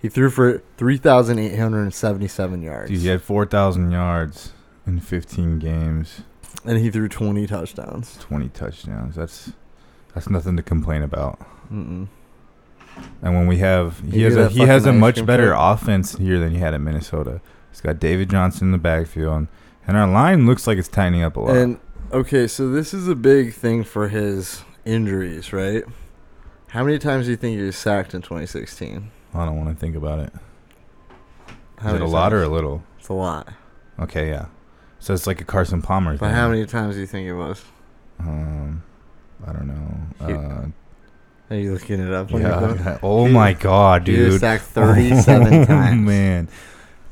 He 0.00 0.08
threw 0.08 0.28
for 0.30 0.62
3,877 0.78 2.62
yards, 2.62 2.90
Dude, 2.90 3.00
he 3.00 3.06
had 3.06 3.22
4,000 3.22 3.90
yards 3.92 4.52
in 4.86 5.00
15 5.00 5.58
games, 5.60 6.22
and 6.64 6.78
he 6.78 6.90
threw 6.90 7.08
20 7.08 7.46
touchdowns. 7.46 8.18
20 8.18 8.48
touchdowns. 8.50 9.14
That's 9.14 9.52
that's 10.14 10.28
nothing 10.28 10.56
to 10.56 10.62
complain 10.62 11.02
about. 11.02 11.38
Mm-mm. 11.72 12.08
And 13.22 13.34
when 13.34 13.46
we 13.46 13.58
have 13.58 14.00
he 14.00 14.20
You 14.20 14.24
has 14.26 14.36
a 14.36 14.48
he 14.48 14.60
has 14.60 14.86
a 14.86 14.92
much 14.92 15.24
better 15.24 15.52
offense 15.52 16.16
here 16.16 16.38
than 16.38 16.50
he 16.50 16.58
had 16.58 16.74
in 16.74 16.82
Minnesota. 16.84 17.40
He's 17.70 17.80
got 17.80 17.98
David 18.00 18.30
Johnson 18.30 18.68
in 18.68 18.72
the 18.72 18.78
backfield, 18.78 19.46
and 19.86 19.96
our 19.96 20.06
line 20.06 20.46
looks 20.46 20.66
like 20.66 20.76
it's 20.78 20.88
tightening 20.88 21.22
up 21.22 21.36
a 21.36 21.40
lot. 21.40 21.56
And 21.56 21.78
okay, 22.12 22.46
so 22.46 22.68
this 22.70 22.92
is 22.92 23.08
a 23.08 23.14
big 23.14 23.54
thing 23.54 23.84
for 23.84 24.08
his 24.08 24.62
injuries, 24.84 25.52
right? 25.52 25.84
How 26.68 26.84
many 26.84 26.98
times 26.98 27.26
do 27.26 27.30
you 27.30 27.36
think 27.36 27.58
he 27.58 27.64
was 27.64 27.76
sacked 27.76 28.14
in 28.14 28.22
2016? 28.22 29.10
I 29.34 29.44
don't 29.46 29.56
want 29.56 29.70
to 29.70 29.74
think 29.80 29.94
about 29.96 30.18
it. 30.18 30.32
How 31.78 31.88
Is 31.88 31.94
it 31.94 31.96
a 31.96 32.00
many 32.00 32.10
lot 32.12 32.32
or 32.32 32.42
a 32.42 32.48
little? 32.48 32.82
It's 32.98 33.08
a 33.08 33.14
lot. 33.14 33.48
Okay, 33.98 34.28
yeah. 34.28 34.46
So 34.98 35.12
it's 35.14 35.26
like 35.26 35.40
a 35.40 35.44
Carson 35.44 35.82
Palmer 35.82 36.12
But 36.16 36.26
thing. 36.26 36.34
how 36.34 36.48
many 36.48 36.64
times 36.66 36.94
do 36.94 37.00
you 37.00 37.06
think 37.06 37.26
it 37.28 37.34
was? 37.34 37.62
Um, 38.20 38.82
I 39.46 39.52
don't 39.52 39.66
know. 39.66 40.26
Uh, 40.26 40.66
Are 41.52 41.58
you 41.58 41.72
looking 41.74 42.00
it 42.00 42.12
up? 42.12 42.30
yeah. 42.30 42.98
Oh 43.02 43.26
He- 43.26 43.32
my 43.32 43.52
god, 43.52 44.04
dude! 44.04 44.18
He 44.18 44.24
was 44.24 44.40
sacked 44.40 44.64
37 44.72 45.52
oh, 45.54 45.64
times. 45.66 46.00
man. 46.06 46.48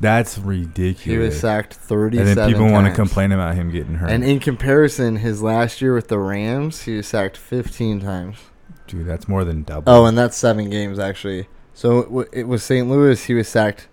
That's 0.01 0.39
ridiculous. 0.39 1.03
He 1.05 1.19
was 1.19 1.39
sacked 1.39 1.75
37 1.75 2.27
and 2.29 2.37
then 2.39 2.49
people 2.51 2.71
want 2.73 2.87
to 2.87 2.95
complain 2.95 3.33
about 3.33 3.55
him 3.55 3.71
getting 3.71 3.97
hurt. 3.97 4.11
And 4.11 4.25
in 4.25 4.41
comparison, 4.41 5.17
his 5.17 5.43
last 5.43 5.83
year 5.83 5.95
with 5.95 6.09
the 6.09 6.19
Rams, 6.19 6.83
he 6.85 6.97
was 6.97 7.07
sacked 7.07 7.37
15 7.37 8.01
times. 8.01 8.39
Dude, 8.87 9.07
that's 9.07 9.29
more 9.29 9.45
than 9.45 9.63
double. 9.63 9.93
Oh, 9.93 10.07
and 10.07 10.17
that's 10.17 10.39
seven 10.39 10.71
games, 10.71 10.99
actually. 10.99 11.49
So 11.75 11.99
it, 11.99 12.05
w- 12.05 12.29
it 12.33 12.49
was 12.49 12.63
St. 12.63 12.89
Louis, 12.89 13.23
he 13.27 13.35
was 13.35 13.47
sacked 13.47 13.89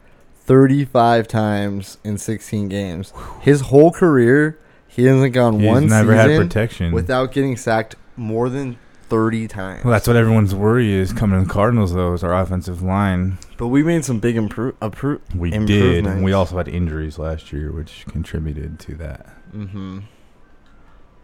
35 0.45 1.27
times 1.27 1.97
in 2.05 2.17
16 2.17 2.69
games. 2.69 3.11
His 3.41 3.61
whole 3.61 3.91
career, 3.91 4.57
he 4.87 5.03
hasn't 5.05 5.33
gone 5.33 5.59
He's 5.59 5.67
one 5.67 5.87
never 5.87 6.15
had 6.15 6.27
season 6.29 6.47
protection. 6.47 6.91
without 6.93 7.33
getting 7.33 7.57
sacked 7.57 7.95
more 8.15 8.47
than 8.49 8.77
30 9.09 9.47
times. 9.47 9.83
well, 9.83 9.91
that's 9.93 10.07
what 10.07 10.15
everyone's 10.17 10.53
worry 10.55 10.91
is 10.93 11.13
coming 11.13 11.39
to 11.41 11.47
the 11.47 11.51
Cardinals, 11.53 11.93
though, 11.93 12.13
is 12.13 12.23
our 12.23 12.33
offensive 12.37 12.81
line. 12.81 13.37
but 13.57 13.67
we 13.67 13.83
made 13.83 14.03
some 14.05 14.19
big 14.19 14.35
impro- 14.35 14.73
appro- 14.73 15.21
We 15.35 15.51
did. 15.51 16.05
And 16.05 16.23
we 16.23 16.33
also 16.33 16.57
had 16.57 16.67
injuries 16.67 17.17
last 17.17 17.51
year, 17.53 17.71
which 17.71 18.05
contributed 18.09 18.79
to 18.81 18.95
that. 18.95 19.27
Mm-hmm. 19.55 19.99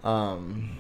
Um, 0.08 0.78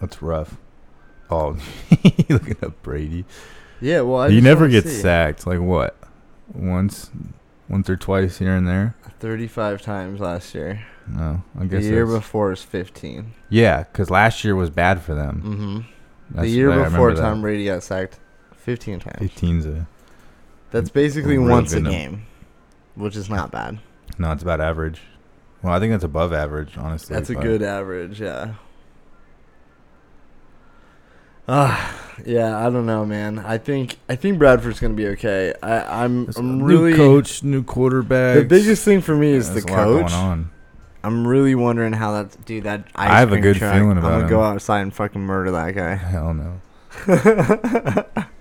That's 0.00 0.20
rough. 0.22 0.56
Oh, 1.30 1.56
looking 2.28 2.56
up 2.62 2.80
Brady. 2.82 3.24
yeah, 3.80 4.02
well, 4.02 4.20
I 4.22 4.30
he 4.30 4.40
never 4.40 4.68
gets 4.68 4.90
see. 4.90 5.00
sacked. 5.00 5.46
Like 5.46 5.60
what? 5.60 5.96
Once, 6.54 7.10
once 7.68 7.90
or 7.90 7.96
twice 7.96 8.38
here 8.38 8.54
and 8.54 8.66
there. 8.68 8.94
35 9.18 9.82
times 9.82 10.20
last 10.20 10.54
year. 10.54 10.84
No, 11.08 11.42
I 11.58 11.64
The 11.66 11.80
year 11.82 12.04
that's- 12.04 12.20
before 12.24 12.52
is 12.52 12.62
15. 12.62 13.32
Yeah, 13.48 13.84
because 13.84 14.10
last 14.10 14.42
year 14.44 14.56
was 14.56 14.70
bad 14.70 15.00
for 15.02 15.14
them. 15.14 15.42
Mm-hmm. 15.44 15.76
The 16.30 16.34
That's- 16.34 16.52
year 16.52 16.68
remember 16.70 16.90
before 16.90 17.14
that. 17.14 17.20
Tom 17.22 17.40
Brady 17.42 17.66
got 17.66 17.82
sacked 17.82 18.18
15 18.56 18.98
times. 19.00 19.16
15's 19.20 19.66
a 19.66 19.86
That's 20.72 20.90
basically 20.90 21.38
Really 21.38 21.50
once 21.50 21.72
a 21.72 21.76
good 21.76 21.84
num- 21.84 21.92
game, 21.92 22.22
which 22.96 23.14
is 23.16 23.30
not 23.30 23.50
bad. 23.52 23.78
no. 24.18 24.32
It's 24.32 24.42
about 24.42 24.60
average. 24.60 25.00
Well, 25.62 25.72
I 25.72 25.78
think 25.80 25.92
that's 25.92 26.04
above 26.04 26.32
average, 26.32 26.76
honestly. 26.76 27.14
That's 27.14 27.30
a 27.30 27.34
but- 27.34 27.42
good 27.42 27.62
average, 27.62 28.20
yeah. 28.20 28.54
Ah, 31.48 31.94
yeah. 32.24 32.58
I 32.58 32.70
don't 32.70 32.86
know, 32.86 33.04
man. 33.06 33.38
I 33.38 33.58
think 33.58 33.96
I 34.08 34.16
think 34.16 34.38
Bradford's 34.38 34.80
gonna 34.80 34.94
be 34.94 35.06
okay. 35.08 35.54
I, 35.62 36.02
I'm 36.04 36.28
It's 36.28 36.36
I'm 36.38 36.58
new 36.58 36.64
really 36.64 36.94
coach, 36.94 37.44
new 37.44 37.62
quarterback. 37.62 38.38
The 38.38 38.44
biggest 38.44 38.84
thing 38.84 39.00
for 39.00 39.14
me 39.14 39.30
is 39.30 39.48
the 39.48 39.60
There's 39.60 39.64
a 39.66 39.68
lot 39.68 39.84
going 39.84 40.02
coach. 40.04 40.12
on. 40.12 40.50
I'm 41.02 41.26
really 41.26 41.54
wondering 41.54 41.92
how 41.92 42.12
that 42.12 42.44
dude. 42.44 42.64
That 42.64 42.86
ice 42.94 43.10
I 43.10 43.18
have 43.20 43.28
a 43.28 43.32
cream 43.32 43.42
good 43.42 43.56
truck, 43.56 43.74
feeling 43.74 43.98
about 43.98 44.08
it. 44.08 44.14
I'm 44.14 44.20
gonna 44.20 44.30
go 44.30 44.40
him. 44.40 44.54
outside 44.54 44.80
and 44.80 44.94
fucking 44.94 45.20
murder 45.20 45.50
that 45.52 45.74
guy. 45.74 45.94
Hell 45.94 46.34
no. 46.34 46.60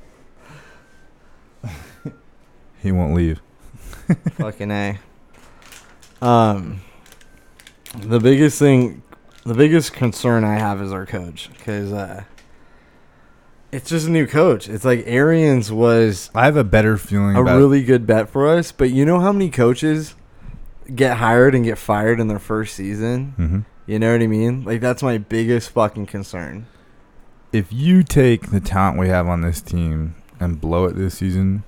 He 2.85 2.91
won't 2.91 3.15
leave. 3.15 3.41
fucking 4.37 4.69
a. 4.69 4.99
Um, 6.21 6.81
the 7.97 8.19
biggest 8.19 8.59
thing, 8.59 9.01
the 9.43 9.55
biggest 9.55 9.91
concern 9.91 10.43
I 10.43 10.59
have 10.59 10.79
is 10.83 10.91
our 10.91 11.07
coach 11.07 11.49
because 11.51 11.91
uh, 11.91 12.25
it's 13.71 13.89
just 13.89 14.05
a 14.05 14.11
new 14.11 14.27
coach. 14.27 14.69
It's 14.69 14.85
like 14.85 15.01
Arians 15.07 15.71
was 15.71 16.29
I 16.35 16.45
have 16.45 16.57
a 16.57 16.63
better 16.63 16.95
feeling 16.95 17.35
a 17.35 17.41
about 17.41 17.57
really 17.57 17.81
good 17.81 18.05
bet 18.05 18.29
for 18.29 18.47
us, 18.47 18.71
but 18.71 18.91
you 18.91 19.03
know 19.03 19.19
how 19.19 19.31
many 19.31 19.49
coaches 19.49 20.13
get 20.93 21.17
hired 21.17 21.55
and 21.55 21.63
get 21.63 21.77
fired 21.77 22.19
in 22.19 22.27
their 22.27 22.39
first 22.39 22.75
season? 22.75 23.31
hmm 23.37 23.59
You 23.91 23.99
know 23.99 24.11
what 24.11 24.21
I 24.21 24.27
mean? 24.27 24.63
Like 24.63 24.81
that's 24.81 25.01
my 25.03 25.17
biggest 25.17 25.69
fucking 25.71 26.05
concern. 26.07 26.67
If 27.51 27.71
you 27.71 28.03
take 28.03 28.51
the 28.51 28.59
talent 28.59 28.99
we 28.99 29.07
have 29.07 29.27
on 29.27 29.41
this 29.41 29.61
team 29.61 30.15
and 30.39 30.59
blow 30.59 30.85
it 30.85 30.95
this 30.95 31.17
season, 31.17 31.63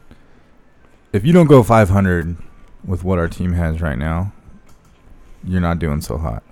if 1.14 1.26
you 1.26 1.32
don't 1.32 1.48
go 1.48 1.64
500 1.64 2.36
with 2.86 3.04
what 3.04 3.18
our 3.20 3.28
team 3.30 3.54
has 3.54 3.82
right 3.82 3.98
now, 3.98 4.34
you're 5.44 5.62
not 5.62 5.80
doing 5.80 6.02
so 6.02 6.18
hot. 6.18 6.44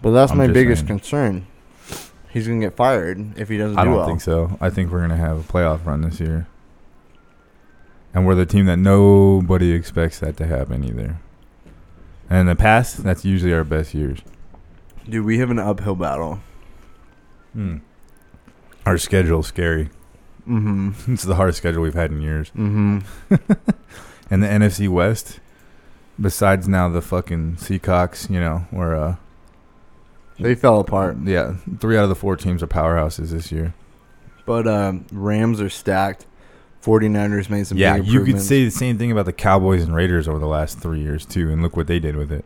But 0.00 0.12
that's 0.12 0.32
I'm 0.32 0.38
my 0.38 0.46
biggest 0.46 0.80
saying. 0.86 0.98
concern. 1.00 1.46
He's 2.30 2.48
gonna 2.48 2.60
get 2.60 2.74
fired 2.74 3.38
if 3.38 3.48
he 3.48 3.58
doesn't 3.58 3.78
I 3.78 3.84
do 3.84 3.90
don't 3.90 3.98
well. 3.98 4.06
think 4.06 4.20
so. 4.20 4.58
I 4.60 4.68
think 4.70 4.90
we're 4.90 5.00
gonna 5.00 5.16
have 5.16 5.38
a 5.38 5.42
playoff 5.52 5.84
run 5.86 6.00
this 6.02 6.18
year, 6.18 6.46
and 8.12 8.26
we're 8.26 8.34
the 8.34 8.46
team 8.46 8.66
that 8.66 8.78
nobody 8.78 9.72
expects 9.72 10.18
that 10.20 10.36
to 10.38 10.46
happen 10.46 10.84
either. 10.84 11.18
And 12.30 12.40
in 12.40 12.46
the 12.46 12.56
past, 12.56 13.02
that's 13.02 13.24
usually 13.24 13.52
our 13.52 13.64
best 13.64 13.94
years. 13.94 14.18
Dude, 15.08 15.24
we 15.24 15.38
have 15.38 15.50
an 15.50 15.58
uphill 15.58 15.94
battle. 15.94 16.40
Hmm. 17.52 17.78
Our 18.86 18.98
schedule's 18.98 19.46
scary. 19.48 19.90
Mm-hmm. 20.48 20.90
it's 21.12 21.22
the 21.24 21.34
hardest 21.36 21.58
schedule 21.58 21.82
we've 21.82 21.94
had 21.94 22.10
in 22.10 22.20
years. 22.20 22.50
Mm-hmm. 22.50 23.34
And 24.30 24.42
the 24.42 24.46
NFC 24.48 24.88
West, 24.88 25.38
besides 26.18 26.66
now 26.66 26.88
the 26.88 27.02
fucking 27.02 27.56
Seacocks, 27.56 28.30
you 28.30 28.40
know, 28.40 28.66
where 28.70 28.94
uh, 28.96 29.16
They 30.40 30.54
fell 30.54 30.80
apart. 30.80 31.18
yeah, 31.24 31.56
three 31.78 31.98
out 31.98 32.04
of 32.04 32.08
the 32.08 32.14
four 32.14 32.34
teams 32.34 32.62
are 32.62 32.66
powerhouses 32.66 33.30
this 33.30 33.52
year. 33.52 33.74
But 34.46 34.66
um, 34.66 35.04
Rams 35.12 35.60
are 35.60 35.68
stacked. 35.68 36.24
49ers 36.84 37.48
made 37.48 37.66
some 37.66 37.78
yeah, 37.78 37.96
big 37.96 38.06
you 38.06 38.12
could 38.12 38.18
improvements. 38.18 38.48
say 38.48 38.64
the 38.64 38.70
same 38.70 38.98
thing 38.98 39.10
about 39.10 39.24
the 39.24 39.32
Cowboys 39.32 39.82
and 39.82 39.94
Raiders 39.94 40.28
over 40.28 40.38
the 40.38 40.46
last 40.46 40.80
three 40.80 41.00
years 41.00 41.24
too, 41.24 41.50
and 41.50 41.62
look 41.62 41.76
what 41.76 41.86
they 41.86 41.98
did 41.98 42.14
with 42.16 42.30
it. 42.30 42.44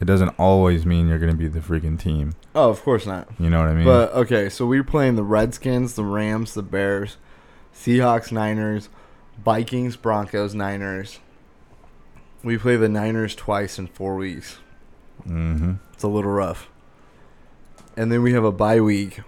It 0.00 0.04
doesn't 0.04 0.28
always 0.38 0.84
mean 0.84 1.08
you're 1.08 1.18
going 1.18 1.32
to 1.32 1.36
be 1.36 1.48
the 1.48 1.60
freaking 1.60 1.98
team. 1.98 2.34
Oh, 2.54 2.68
of 2.68 2.82
course 2.82 3.06
not. 3.06 3.28
You 3.40 3.48
know 3.50 3.60
what 3.60 3.68
I 3.68 3.74
mean? 3.74 3.84
But 3.84 4.12
okay, 4.12 4.48
so 4.50 4.66
we're 4.66 4.84
playing 4.84 5.16
the 5.16 5.24
Redskins, 5.24 5.94
the 5.94 6.04
Rams, 6.04 6.54
the 6.54 6.62
Bears, 6.62 7.16
Seahawks, 7.74 8.30
Niners, 8.30 8.88
Vikings, 9.42 9.96
Broncos, 9.96 10.54
Niners. 10.54 11.18
We 12.44 12.58
play 12.58 12.76
the 12.76 12.88
Niners 12.88 13.34
twice 13.34 13.78
in 13.78 13.86
four 13.88 14.16
weeks. 14.16 14.58
mm-hmm. 15.26 15.74
It's 15.94 16.02
a 16.02 16.08
little 16.08 16.30
rough. 16.30 16.68
And 17.96 18.12
then 18.12 18.22
we 18.22 18.34
have 18.34 18.44
a 18.44 18.52
bye 18.52 18.80
week, 18.80 19.20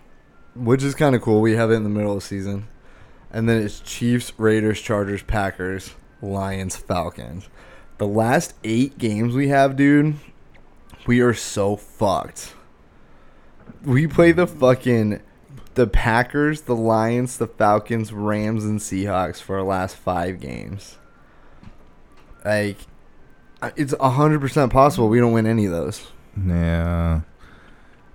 which 0.55 0.83
is 0.83 0.95
kind 0.95 1.17
of 1.17 1.23
cool. 1.23 1.41
We 1.41 1.53
have 1.57 1.71
it 1.71 1.75
in 1.75 1.83
the 1.83 1.89
middle 1.89 2.13
of 2.13 2.19
the 2.19 2.27
season. 2.27 2.69
And 3.31 3.49
then 3.49 3.63
it's 3.63 3.81
Chiefs, 3.81 4.33
Raiders, 4.39 4.81
Chargers, 4.81 5.23
Packers, 5.23 5.95
Lions, 6.23 6.77
Falcons. 6.77 7.49
The 7.99 8.07
last 8.07 8.55
eight 8.65 8.97
games 8.99 9.35
we 9.35 9.49
have, 9.49 9.77
dude, 9.77 10.17
we 11.07 11.21
are 11.21 11.35
so 11.35 11.77
fucked. 11.77 12.55
We 13.85 14.07
play 14.07 14.33
the 14.33 14.47
fucking 14.47 15.21
the 15.75 15.87
Packers, 15.87 16.63
the 16.63 16.75
Lions, 16.75 17.39
the 17.39 17.47
Falcons, 17.47 18.13
Rams, 18.13 18.65
and 18.65 18.81
Seahawks 18.81 19.41
for 19.41 19.59
our 19.59 19.63
last 19.63 19.97
five 19.97 20.41
games. 20.41 20.97
Like, 22.45 22.79
it's 23.77 23.95
hundred 24.01 24.41
percent 24.41 24.73
possible 24.73 25.09
we 25.09 25.19
don't 25.19 25.33
win 25.33 25.47
any 25.47 25.67
of 25.67 25.73
those. 25.73 26.07
Yeah. 26.47 27.21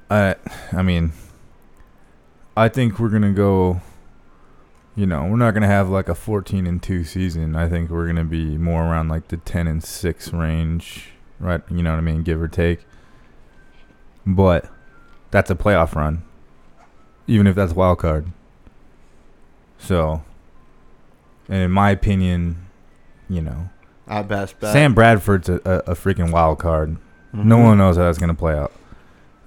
I 0.10 0.36
I 0.72 0.82
mean 0.82 1.14
I 2.56 2.70
think 2.70 3.00
we're 3.00 3.10
to 3.22 3.32
go 3.32 3.82
you 4.96 5.06
know, 5.06 5.24
we're 5.26 5.38
not 5.38 5.52
going 5.52 5.62
to 5.64 5.68
have 5.68 5.90
like 5.90 6.08
a 6.10 6.16
14 6.16 6.68
and 6.68 6.82
2 6.82 7.04
season. 7.04 7.56
I 7.56 7.68
think 7.68 7.90
we're 7.90 8.06
going 8.06 8.16
to 8.18 8.24
be 8.24 8.58
more 8.58 8.84
around 8.84 9.10
like 9.10 9.28
the 9.30 9.38
10 9.38 9.68
and 9.68 9.84
6 9.84 10.34
range, 10.34 11.10
right? 11.40 11.62
You 11.70 11.82
know 11.84 11.92
what 11.92 11.98
I 11.98 12.02
mean, 12.02 12.24
give 12.24 12.42
or 12.42 12.48
take. 12.48 12.86
But 14.26 14.70
that's 15.32 15.50
a 15.50 15.56
playoff 15.56 15.96
run. 15.96 16.24
Even 17.28 17.48
if 17.48 17.56
that's 17.56 17.74
wild 17.74 18.00
card. 18.00 18.28
So, 19.78 20.24
and 21.50 21.62
in 21.62 21.72
my 21.72 21.90
opinion, 21.92 22.68
you 23.30 23.42
know, 23.42 23.70
At 24.08 24.28
best 24.28 24.60
bet. 24.60 24.74
Sam 24.74 24.94
Bradford's 24.94 25.50
a, 25.50 25.56
a, 25.66 25.92
a 25.92 25.96
freaking 25.96 26.32
wild 26.32 26.60
card. 26.60 26.98
No 27.34 27.58
Mhm. 27.58 27.64
one 27.64 27.78
knows 27.80 27.98
how 27.98 28.04
that's 28.04 28.18
gonna 28.20 28.34
play 28.34 28.54
out. 28.58 28.72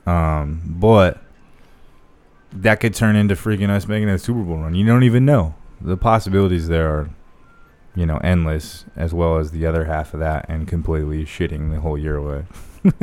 Um, 0.06 0.60
but 0.66 1.22
that 2.52 2.80
could 2.80 2.94
turn 2.94 3.16
into 3.16 3.34
freaking 3.34 3.70
us 3.70 3.86
making 3.86 4.08
a 4.08 4.18
Super 4.18 4.42
Bowl 4.42 4.58
run. 4.58 4.74
You 4.74 4.86
don't 4.86 5.02
even 5.02 5.24
know. 5.24 5.54
The 5.80 5.96
possibilities 5.96 6.68
there 6.68 6.88
are, 6.88 7.10
you 7.94 8.06
know, 8.06 8.16
endless, 8.18 8.84
as 8.96 9.12
well 9.12 9.36
as 9.38 9.50
the 9.50 9.66
other 9.66 9.84
half 9.84 10.14
of 10.14 10.20
that, 10.20 10.46
and 10.48 10.66
completely 10.66 11.24
shitting 11.24 11.70
the 11.72 11.80
whole 11.80 11.98
year 11.98 12.16
away. 12.16 12.44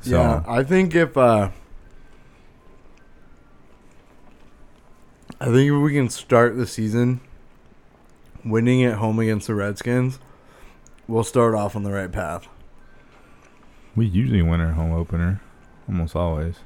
so 0.00 0.10
Yeah, 0.20 0.42
I 0.46 0.62
think 0.62 0.94
if 0.94 1.16
uh 1.16 1.50
I 5.40 5.46
think 5.46 5.70
if 5.70 5.82
we 5.82 5.92
can 5.92 6.08
start 6.08 6.56
the 6.56 6.66
season 6.66 7.20
winning 8.44 8.84
at 8.84 8.98
home 8.98 9.18
against 9.18 9.48
the 9.48 9.54
Redskins, 9.54 10.18
we'll 11.08 11.24
start 11.24 11.54
off 11.54 11.76
on 11.76 11.82
the 11.82 11.92
right 11.92 12.10
path. 12.10 12.46
we 13.94 14.06
usually 14.06 14.42
win 14.42 14.60
our 14.60 14.72
home 14.72 14.92
opener, 14.92 15.40
almost 15.88 16.14
always. 16.16 16.56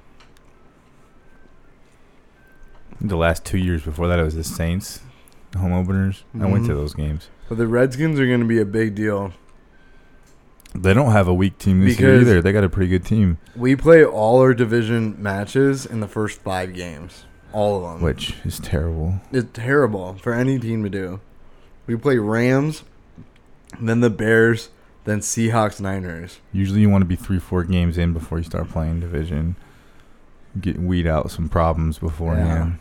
The 3.00 3.16
last 3.16 3.44
two 3.44 3.58
years 3.58 3.82
before 3.82 4.08
that, 4.08 4.18
it 4.18 4.22
was 4.24 4.34
the 4.34 4.44
Saints 4.44 5.00
home 5.56 5.72
openers. 5.72 6.24
I 6.38 6.46
went 6.46 6.66
to 6.66 6.72
Mhm. 6.72 6.76
those 6.76 6.94
games. 6.94 7.28
But 7.48 7.58
the 7.58 7.66
Redskins 7.66 8.20
are 8.20 8.26
going 8.26 8.40
to 8.40 8.46
be 8.46 8.60
a 8.60 8.64
big 8.64 8.94
deal. 8.94 9.32
They 10.74 10.94
don't 10.94 11.10
have 11.12 11.26
a 11.26 11.34
weak 11.34 11.58
team 11.58 11.80
this 11.80 11.98
year 11.98 12.12
Because- 12.12 12.28
either. 12.28 12.42
They 12.42 12.52
got 12.52 12.62
a 12.62 12.68
pretty 12.68 12.88
good 12.90 13.04
team, 13.04 13.38
We 13.56 13.74
play 13.74 14.04
all 14.04 14.40
our 14.40 14.54
division 14.54 15.16
matches 15.18 15.84
in 15.84 15.98
the 16.00 16.06
first 16.06 16.40
5 16.42 16.74
games. 16.74 17.24
All 17.52 17.84
of 17.84 17.94
them. 17.94 18.00
which 18.02 18.36
is 18.44 18.60
terrible. 18.60 19.14
It's 19.32 19.48
terrible 19.52 20.14
for 20.22 20.32
any 20.32 20.56
team 20.60 20.84
to 20.84 20.88
do. 20.88 21.18
We 21.88 21.96
play 21.96 22.16
Rams, 22.18 22.84
then 23.80 23.98
the 24.02 24.10
Bears, 24.10 24.68
then 25.04 25.18
Seahawks, 25.18 25.80
Niners. 25.80 26.38
Usually, 26.52 26.82
you 26.82 26.88
want 26.90 27.02
to 27.02 27.06
be 27.06 27.16
three, 27.16 27.40
four 27.40 27.64
games 27.64 27.98
in 27.98 28.12
before 28.12 28.38
you 28.38 28.44
start 28.44 28.68
playing 28.68 29.00
division. 29.00 29.56
Get 30.60 30.78
weed 30.80 31.08
out 31.08 31.32
some 31.32 31.48
problems 31.48 31.98
beforehand. 31.98 32.78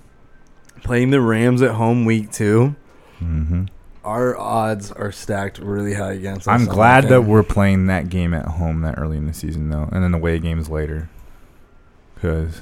Playing 0.83 1.09
the 1.11 1.21
Rams 1.21 1.61
at 1.61 1.71
home 1.71 2.05
week 2.05 2.31
2. 2.31 2.75
hmm 3.19 3.63
Our 4.03 4.37
odds 4.37 4.91
are 4.91 5.11
stacked 5.11 5.59
really 5.59 5.93
high 5.93 6.13
against 6.13 6.47
us. 6.47 6.47
I'm 6.47 6.65
glad 6.65 7.05
that 7.09 7.21
we're 7.23 7.43
playing 7.43 7.87
that 7.87 8.09
game 8.09 8.33
at 8.33 8.45
home 8.45 8.81
that 8.81 8.97
early 8.97 9.17
in 9.17 9.27
the 9.27 9.33
season, 9.33 9.69
though, 9.69 9.89
and 9.91 10.03
then 10.03 10.11
the 10.11 10.17
away 10.17 10.39
games 10.39 10.69
later. 10.69 11.09
Because 12.15 12.61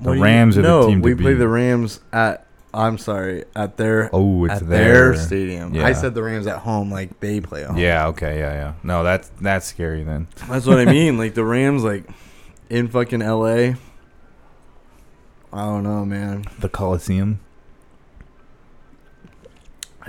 the 0.00 0.10
do 0.12 0.16
you- 0.16 0.22
Rams 0.22 0.58
are 0.58 0.62
the 0.62 0.86
team 0.86 1.00
to 1.00 1.04
we 1.04 1.14
play 1.14 1.32
beat. 1.32 1.38
the 1.38 1.48
Rams 1.48 2.00
at. 2.12 2.46
I'm 2.72 2.98
sorry, 2.98 3.46
at 3.56 3.76
their 3.78 4.10
oh, 4.12 4.44
it's 4.44 4.54
at 4.62 4.68
there. 4.68 5.12
their 5.12 5.16
stadium. 5.16 5.74
Yeah. 5.74 5.86
I 5.86 5.92
said 5.92 6.14
the 6.14 6.22
Rams 6.22 6.46
at 6.46 6.58
home, 6.58 6.88
like 6.88 7.18
they 7.18 7.40
play 7.40 7.62
at 7.64 7.70
home. 7.70 7.76
Yeah. 7.78 8.06
Okay. 8.08 8.38
Yeah. 8.38 8.52
Yeah. 8.52 8.72
No, 8.84 9.02
that's 9.02 9.28
that's 9.40 9.66
scary 9.66 10.04
then. 10.04 10.28
that's 10.48 10.66
what 10.66 10.78
I 10.78 10.84
mean. 10.92 11.18
Like 11.18 11.34
the 11.34 11.44
Rams, 11.44 11.82
like 11.82 12.04
in 12.68 12.86
fucking 12.86 13.22
L.A. 13.22 13.74
I 15.52 15.64
don't 15.64 15.82
know, 15.82 16.04
man. 16.04 16.44
The 16.60 16.68
Coliseum. 16.68 17.40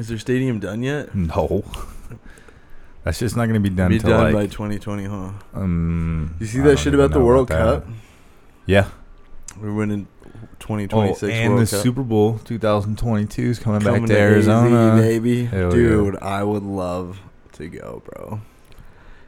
Is 0.01 0.07
their 0.07 0.17
stadium 0.17 0.57
done 0.59 0.81
yet? 0.81 1.13
No. 1.13 1.63
That's 3.03 3.19
just 3.19 3.37
not 3.37 3.45
gonna 3.45 3.59
be 3.59 3.69
done 3.69 3.91
Be 3.91 3.99
till 3.99 4.09
done 4.09 4.33
by 4.33 4.47
2020, 4.47 5.05
huh? 5.05 5.31
um. 5.53 6.35
You 6.39 6.47
see 6.47 6.59
I 6.59 6.63
that 6.63 6.79
shit 6.79 6.95
about 6.95 7.11
the 7.11 7.19
World 7.19 7.49
that. 7.49 7.83
Cup? 7.83 7.87
Yeah. 8.65 8.87
We're 9.61 9.71
winning 9.73 10.07
Oh, 10.23 10.47
2026 10.57 11.23
and 11.31 11.53
World 11.53 11.67
the 11.67 11.69
Cup. 11.69 11.83
Super 11.83 12.01
Bowl 12.01 12.39
2022 12.45 13.41
is 13.43 13.59
coming, 13.59 13.81
Coming 13.81 14.01
back 14.01 14.09
to 14.09 14.19
Arizona. 14.19 14.93
AZ, 14.95 15.01
baby. 15.01 15.45
Hell 15.45 15.65
yeah. 15.65 15.69
Dude, 15.69 16.15
I 16.17 16.43
would 16.43 16.63
love 16.63 17.19
to 17.53 17.67
go, 17.67 18.01
bro. 18.03 18.41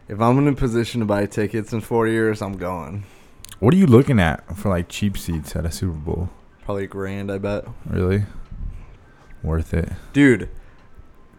If 0.07 0.19
I'm 0.19 0.39
in 0.39 0.47
a 0.47 0.53
position 0.53 1.01
to 1.01 1.05
buy 1.05 1.27
tickets 1.27 1.71
in 1.71 1.81
four 1.81 2.07
years, 2.07 2.41
I'm 2.41 2.57
going. 2.57 3.03
What 3.59 3.75
are 3.75 3.77
you 3.77 3.85
looking 3.85 4.19
at 4.19 4.57
for 4.57 4.69
like 4.69 4.89
cheap 4.89 5.19
seats 5.19 5.55
at 5.55 5.67
a 5.67 5.71
Super 5.71 5.93
Bowl? 5.93 6.29
Probably 6.65 6.85
a 6.85 6.87
grand, 6.87 7.31
I 7.31 7.37
bet. 7.37 7.65
Really? 7.85 8.23
Worth 9.43 9.73
it. 9.73 9.91
Dude, 10.13 10.49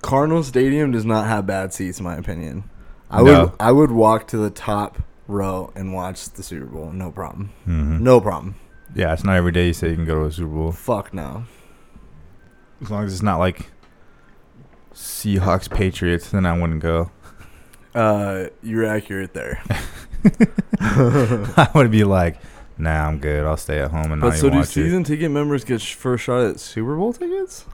Cardinal 0.04 0.42
Stadium 0.42 0.90
does 0.92 1.04
not 1.04 1.26
have 1.26 1.46
bad 1.46 1.72
seats, 1.72 1.98
in 1.98 2.04
my 2.04 2.16
opinion. 2.16 2.64
I 3.10 3.22
No. 3.22 3.40
would 3.44 3.52
I 3.58 3.72
would 3.72 3.90
walk 3.90 4.26
to 4.28 4.36
the 4.36 4.50
top 4.50 4.98
row 5.26 5.72
and 5.74 5.94
watch 5.94 6.28
the 6.30 6.42
Super 6.42 6.66
Bowl, 6.66 6.90
no 6.92 7.10
problem. 7.10 7.50
hmm 7.64 8.02
No 8.02 8.20
problem. 8.20 8.54
Yeah, 8.94 9.12
it's 9.12 9.24
not 9.24 9.36
every 9.36 9.50
day 9.52 9.68
you 9.68 9.72
say 9.72 9.88
you 9.90 9.96
can 9.96 10.04
go 10.04 10.14
to 10.16 10.24
a 10.26 10.32
Super 10.32 10.48
Bowl. 10.52 10.72
Fuck 10.72 11.14
no. 11.14 11.44
As 12.82 12.90
long 12.90 13.04
as 13.04 13.12
it's 13.14 13.22
not 13.22 13.38
like 13.38 13.70
Seahawks 14.94 15.70
Patriots, 15.70 16.30
then 16.30 16.44
I 16.46 16.58
wouldn't 16.58 16.80
go. 16.82 17.10
Uh, 17.94 18.46
you're 18.62 18.84
accurate 18.84 19.32
there. 19.34 19.62
I 20.80 21.70
would 21.74 21.90
be 21.90 22.04
like, 22.04 22.36
nah, 22.78 23.06
I'm 23.08 23.18
good. 23.18 23.44
I'll 23.44 23.56
stay 23.56 23.78
at 23.80 23.90
home 23.90 24.12
and 24.12 24.20
But 24.20 24.28
not 24.30 24.36
so 24.38 24.50
do 24.50 24.64
season 24.64 25.04
ticket 25.04 25.30
members 25.30 25.64
get 25.64 25.80
sh- 25.80 25.94
first 25.94 26.24
shot 26.24 26.42
at 26.42 26.60
Super 26.60 26.96
Bowl 26.96 27.12
tickets? 27.12 27.64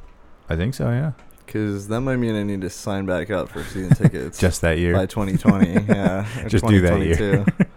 I 0.49 0.57
think 0.57 0.75
so, 0.75 0.90
yeah. 0.90 1.12
Because 1.51 1.89
that 1.89 2.01
might 2.01 2.19
mean 2.19 2.37
I 2.37 2.45
need 2.45 2.61
to 2.61 2.71
sign 2.71 3.07
back 3.07 3.29
up 3.29 3.49
for 3.49 3.65
season 3.65 3.91
tickets. 3.97 4.39
Just 4.41 4.61
that 4.61 4.79
year. 4.79 4.95
by 4.95 5.07
2020. 5.07 5.73
yeah, 5.89 6.25
Just 6.47 6.65
do 6.65 6.81
that 6.83 7.01
year. 7.01 7.45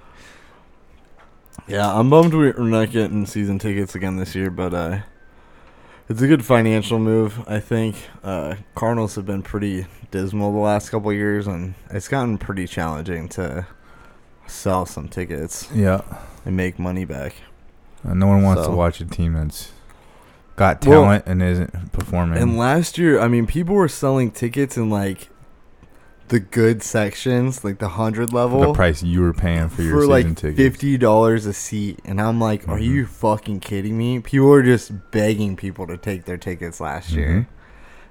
yeah, 1.67 1.91
I'm 1.91 2.07
bummed 2.11 2.35
we're 2.35 2.53
not 2.59 2.91
getting 2.91 3.25
season 3.25 3.57
tickets 3.57 3.95
again 3.95 4.17
this 4.17 4.35
year, 4.35 4.51
but 4.51 4.75
uh, 4.75 4.99
it's 6.07 6.21
a 6.21 6.27
good 6.27 6.45
financial 6.45 6.99
move. 6.99 7.43
I 7.47 7.59
think 7.59 7.95
uh, 8.23 8.57
Cardinals 8.75 9.15
have 9.15 9.25
been 9.25 9.41
pretty 9.41 9.87
dismal 10.11 10.51
the 10.51 10.59
last 10.59 10.91
couple 10.91 11.09
of 11.09 11.15
years, 11.15 11.47
and 11.47 11.73
it's 11.89 12.07
gotten 12.07 12.37
pretty 12.37 12.67
challenging 12.67 13.27
to 13.29 13.65
sell 14.45 14.85
some 14.85 15.09
tickets 15.09 15.67
yeah. 15.73 16.01
and 16.45 16.55
make 16.55 16.77
money 16.77 17.05
back. 17.05 17.33
Uh, 18.07 18.13
no 18.13 18.27
one 18.27 18.43
wants 18.43 18.65
So- 18.65 18.69
to 18.69 18.75
watch 18.75 19.01
a 19.01 19.05
team 19.05 19.33
that's 19.33 19.71
got 20.55 20.85
Well, 20.85 21.03
talent 21.03 21.23
and 21.27 21.41
isn't 21.41 21.91
performing. 21.91 22.39
And 22.39 22.57
last 22.57 22.97
year, 22.97 23.19
I 23.19 23.27
mean, 23.27 23.45
people 23.47 23.75
were 23.75 23.87
selling 23.87 24.31
tickets 24.31 24.77
in 24.77 24.89
like 24.89 25.29
the 26.29 26.39
good 26.39 26.81
sections, 26.81 27.63
like 27.63 27.79
the 27.79 27.89
hundred 27.89 28.31
level. 28.33 28.61
the 28.61 28.73
price 28.73 29.03
you 29.03 29.21
were 29.21 29.33
paying 29.33 29.69
for 29.69 29.81
your 29.81 29.93
for 29.95 30.01
season 30.01 30.09
like 30.11 30.35
tickets. 30.37 30.57
fifty 30.57 30.97
dollars 30.97 31.45
a 31.45 31.53
seat, 31.53 31.99
and 32.05 32.19
I'm 32.21 32.39
like, 32.39 32.67
are 32.67 32.77
Mhm. 32.79 32.83
you 32.85 33.05
fucking 33.05 33.59
kidding 33.59 33.97
me? 33.97 34.19
People 34.19 34.51
are 34.53 34.63
just 34.63 35.11
begging 35.11 35.55
people 35.55 35.85
to 35.87 35.97
take 35.97 36.25
their 36.25 36.37
tickets 36.37 36.79
last 36.79 37.11
year, 37.11 37.29
Mhm. 37.29 37.45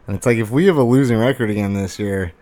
and 0.06 0.16
it's 0.16 0.26
like 0.26 0.36
if 0.36 0.50
we 0.50 0.66
have 0.66 0.76
a 0.76 0.82
losing 0.84 1.18
record 1.18 1.50
again 1.50 1.72
this 1.72 1.98
year, 1.98 2.32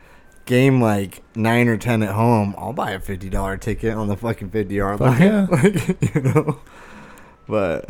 game 0.45 0.83
like 0.83 1.23
nine 1.37 1.69
or 1.69 1.77
ten 1.77 2.03
at 2.03 2.15
home, 2.15 2.55
I'll 2.59 2.73
buy 2.73 2.91
a 2.91 2.99
fifty 3.01 3.31
dollar 3.31 3.57
ticket 3.57 3.95
on 3.95 4.09
the 4.09 4.17
fucking 4.17 4.51
fifty 4.51 4.75
yard 4.75 5.01
line, 5.01 5.23
yeah. 5.23 5.47
like 5.51 6.15
you 6.15 6.21
know. 6.21 6.59
But 7.49 7.89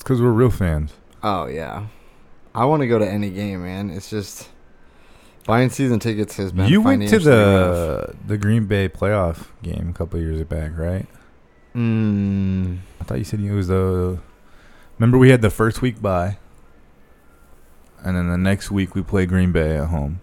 It's 0.00 0.02
because 0.02 0.22
we're 0.22 0.30
real 0.30 0.48
fans. 0.48 0.94
oh 1.22 1.44
yeah, 1.44 1.88
I 2.54 2.64
want 2.64 2.80
to 2.80 2.88
go 2.88 2.98
to 2.98 3.06
any 3.06 3.28
game, 3.28 3.64
man. 3.64 3.90
It's 3.90 4.08
just 4.08 4.48
buying 5.44 5.68
season 5.68 5.98
tickets 5.98 6.38
has 6.38 6.52
been. 6.52 6.68
You 6.68 6.80
went 6.80 7.06
to 7.10 7.16
rough. 7.16 7.24
the 7.24 8.16
the 8.26 8.38
Green 8.38 8.64
Bay 8.64 8.88
playoff 8.88 9.48
game 9.62 9.90
a 9.90 9.92
couple 9.92 10.18
years 10.18 10.42
back, 10.44 10.70
right? 10.74 11.06
Mm, 11.74 12.78
I 12.98 13.04
thought 13.04 13.18
you 13.18 13.24
said 13.24 13.40
it 13.40 13.52
was 13.52 13.68
the. 13.68 14.18
Remember, 14.98 15.18
we 15.18 15.28
had 15.28 15.42
the 15.42 15.50
first 15.50 15.82
week 15.82 16.00
bye, 16.00 16.38
and 18.02 18.16
then 18.16 18.30
the 18.30 18.38
next 18.38 18.70
week 18.70 18.94
we 18.94 19.02
play 19.02 19.26
Green 19.26 19.52
Bay 19.52 19.76
at 19.76 19.88
home. 19.88 20.22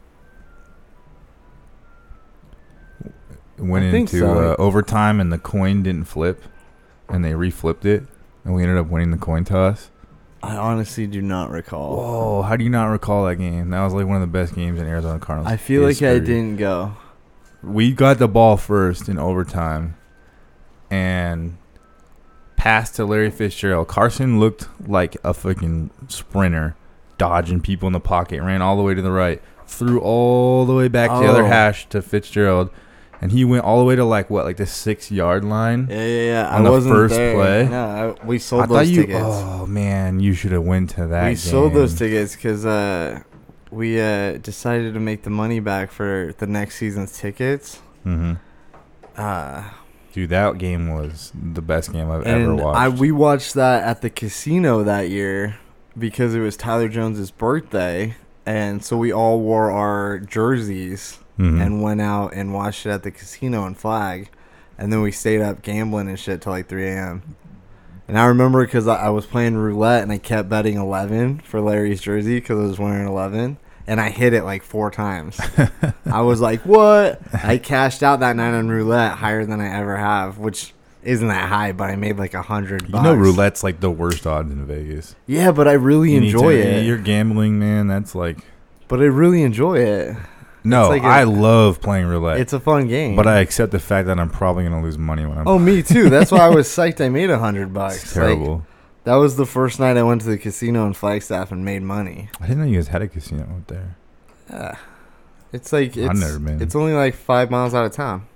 Went 3.59 3.85
into 3.85 4.21
so. 4.21 4.53
uh, 4.53 4.55
overtime, 4.57 5.19
and 5.19 5.31
the 5.31 5.37
coin 5.37 5.83
didn't 5.83 6.05
flip, 6.05 6.41
and 7.09 7.23
they 7.23 7.33
reflipped 7.33 7.85
it, 7.85 8.05
and 8.47 8.55
we 8.55 8.63
ended 8.63 8.77
up 8.77 8.87
winning 8.87 9.11
the 9.11 9.17
coin 9.17 9.43
toss. 9.43 9.91
I 10.41 10.55
honestly 10.55 11.05
do 11.05 11.21
not 11.21 11.49
recall. 11.51 11.97
Whoa! 11.97 12.41
How 12.43 12.55
do 12.55 12.63
you 12.63 12.69
not 12.69 12.85
recall 12.85 13.25
that 13.25 13.35
game? 13.35 13.71
That 13.71 13.83
was 13.83 13.93
like 13.93 14.05
one 14.07 14.15
of 14.15 14.21
the 14.21 14.27
best 14.27 14.55
games 14.55 14.79
in 14.79 14.87
Arizona 14.87 15.19
Cardinals. 15.19 15.51
I 15.51 15.57
feel 15.57 15.83
like 15.83 16.01
I 16.01 16.19
didn't 16.19 16.55
go. 16.57 16.93
we 17.61 17.91
got 17.91 18.19
the 18.19 18.27
ball 18.29 18.55
first 18.55 19.09
in 19.09 19.17
overtime 19.19 19.95
and 20.89 21.57
passed 22.55 22.95
to 22.95 23.05
Larry 23.05 23.29
Fitzgerald. 23.31 23.87
Carson 23.87 24.39
looked 24.39 24.67
like 24.87 25.17
a 25.23 25.33
fucking 25.33 25.89
sprinter, 26.07 26.75
dodging 27.17 27.59
people 27.59 27.87
in 27.87 27.93
the 27.93 27.99
pocket, 27.99 28.41
ran 28.41 28.61
all 28.61 28.77
the 28.77 28.83
way 28.83 28.93
to 28.93 29.01
the 29.01 29.11
right, 29.11 29.41
threw 29.65 29.99
all 29.99 30.65
the 30.65 30.73
way 30.73 30.87
back 30.87 31.09
to 31.09 31.17
the 31.17 31.25
other 31.29 31.43
Oh. 31.43 31.47
hash 31.47 31.89
to 31.89 32.01
Fitzgerald, 32.01 32.69
and 33.21 33.31
he 33.31 33.43
went 33.43 33.63
all 33.63 33.79
the 33.79 33.85
way 33.85 33.95
to 33.95 34.05
like 34.05 34.29
what, 34.29 34.45
like 34.45 34.57
the 34.57 34.65
six 34.65 35.11
yard 35.11 35.43
line. 35.43 35.87
Yeah, 35.89 36.05
yeah, 36.05 36.25
yeah. 36.25 36.55
On 36.55 36.65
I 36.65 36.79
the 36.79 36.81
first 36.81 37.15
there. 37.15 37.33
play? 37.33 37.67
No, 37.69 38.15
I, 38.21 38.25
we 38.25 38.39
sold 38.39 38.63
I 38.63 38.65
those 38.67 38.77
thought 38.77 38.87
you. 38.87 39.01
tickets. 39.01 39.21
Oh 39.23 39.65
man, 39.65 40.19
you 40.19 40.33
should 40.33 40.51
have 40.51 40.63
went 40.63 40.91
to 40.91 41.07
that. 41.07 41.27
we 41.27 41.35
sold 41.35 41.73
those 41.73 41.97
tickets 41.97 42.35
because 42.35 42.65
uh, 42.65 43.21
we 43.71 43.99
uh, 43.99 44.37
decided 44.37 44.93
to 44.93 44.99
make 44.99 45.23
the 45.23 45.29
money 45.29 45.59
back 45.59 45.91
for 45.91 46.33
the 46.37 46.47
next 46.47 46.75
season's 46.75 47.17
tickets. 47.17 47.81
Mm-hmm. 48.05 48.33
Uh, 49.15 49.69
Dude, 50.13 50.29
that 50.29 50.57
game 50.57 50.93
was 50.93 51.31
the 51.33 51.61
best 51.61 51.91
game 51.91 52.09
I've 52.09 52.23
ever 52.23 52.55
watched. 52.55 52.79
I 52.79 52.89
we 52.89 53.11
watched 53.11 53.53
that 53.55 53.83
at 53.83 54.01
the 54.01 54.09
casino 54.09 54.83
that 54.83 55.09
year 55.09 55.59
because 55.97 56.35
it 56.35 56.39
was 56.39 56.55
Tyler 56.55 56.87
Jones's 56.87 57.31
birthday, 57.31 58.15
and 58.45 58.83
so 58.83 58.97
we 58.97 59.11
all 59.11 59.39
wore 59.39 59.71
our 59.71 60.19
jerseys 60.19 61.19
Mhm. 61.37 61.61
and 61.65 61.81
went 61.81 62.01
out 62.01 62.33
and 62.33 62.53
watched 62.53 62.85
it 62.85 62.89
at 62.89 63.03
the 63.03 63.11
casino 63.11 63.65
in 63.67 63.75
Flag, 63.75 64.29
and 64.77 64.91
then 64.91 65.01
we 65.01 65.11
stayed 65.11 65.41
up 65.41 65.61
gambling 65.61 66.07
and 66.09 66.19
shit 66.19 66.41
till 66.41 66.51
like 66.53 66.67
3 66.67 66.87
a.m. 66.87 67.35
And 68.07 68.17
I 68.17 68.25
remember 68.25 68.65
because 68.65 68.87
I, 68.87 68.95
I 68.95 69.09
was 69.09 69.25
playing 69.25 69.55
roulette 69.57 70.01
and 70.03 70.11
I 70.11 70.17
kept 70.17 70.47
betting 70.49 70.77
11 70.77 71.39
for 71.39 71.59
Larry's 71.59 71.99
jersey 72.01 72.35
because 72.39 72.57
I 72.57 72.63
was 72.63 72.79
wearing 72.79 73.05
11, 73.07 73.57
and 73.85 73.99
I 74.01 74.09
hit 74.09 74.33
it 74.33 74.43
like 74.43 74.63
four 74.63 74.89
times. 74.91 75.39
I 76.05 76.21
was 76.21 76.39
like, 76.41 76.61
"What?" 76.65 77.21
I 77.33 77.57
cashed 77.57 78.03
out 78.03 78.19
that 78.21 78.35
night 78.35 78.53
on 78.53 78.69
roulette 78.69 79.13
higher 79.17 79.45
than 79.45 79.59
I 79.61 79.77
ever 79.77 79.97
have, 79.97 80.37
which 80.37 80.73
isn't 81.03 81.27
that 81.27 81.47
high, 81.49 81.71
but 81.71 81.89
I 81.89 81.95
made 81.95 82.17
like 82.17 82.33
a 82.33 82.41
hundred. 82.41 82.83
you 82.89 83.01
know, 83.01 83.13
roulette's 83.13 83.63
like 83.63 83.79
the 83.81 83.91
worst 83.91 84.25
odds 84.25 84.51
in 84.51 84.65
Vegas. 84.65 85.15
Yeah, 85.25 85.51
but 85.51 85.67
I 85.67 85.73
really 85.73 86.11
You 86.13 86.21
enjoy 86.21 86.53
to- 86.53 86.67
it. 86.79 86.85
You're 86.85 86.97
gambling, 86.97 87.59
man. 87.59 87.87
That's 87.87 88.13
like 88.15 88.39
But 88.87 88.99
I 89.01 89.05
really 89.05 89.41
enjoy 89.43 89.79
it. 89.79 90.15
No. 90.69 90.89
like 90.89 91.03
a- 91.03 91.07
I 91.07 91.23
love 91.23 91.81
playing 91.81 92.05
roulette, 92.07 92.39
It's 92.39 92.53
a 92.53 92.59
fun 92.59 92.87
game. 92.87 93.15
but 93.15 93.27
I 93.27 93.39
accept 93.39 93.71
the 93.71 93.79
fact 93.79 94.07
that 94.07 94.19
I'm 94.19 94.29
probably 94.29 94.63
gonna 94.63 94.81
lose 94.81 94.97
money 94.97 95.25
when 95.25 95.37
I'm. 95.37 95.47
Oh, 95.47 95.57
me 95.59 95.81
too. 95.83 96.09
That's 96.11 96.31
why 96.31 96.39
I 96.39 96.49
was 96.49 96.67
psyched. 96.67 97.03
I 97.03 97.09
made 97.09 97.29
a 97.29 97.39
hundred 97.39 97.73
bucks. 97.73 98.03
it's 98.03 98.15
Like, 98.15 98.25
terrible. 98.25 98.65
that 99.03 99.15
was 99.15 99.35
the 99.35 99.45
first 99.45 99.79
night 99.79 99.97
I 99.97 100.03
went 100.03 100.21
to 100.21 100.27
the 100.27 100.37
casino 100.37 100.85
in 100.85 100.93
Flagstaff 100.93 101.51
and 101.51 101.63
made 101.65 101.81
money. 101.83 102.29
I 102.41 102.47
didn't 102.47 102.59
know 102.63 102.67
you 102.67 102.75
guys 102.77 102.89
had 102.89 103.01
a 103.01 103.07
casino 103.07 103.43
out 103.43 103.67
there. 103.67 103.95
Yeah. 104.49 104.75
It's 105.53 105.71
like 105.71 105.97
I've 105.97 106.15
never 106.17 106.39
been. 106.39 106.61
it's 106.61 106.75
only 106.75 106.93
like 106.93 107.15
five 107.15 107.49
miles 107.49 107.73
out 107.73 107.85
of 107.85 107.93
town. 107.93 108.27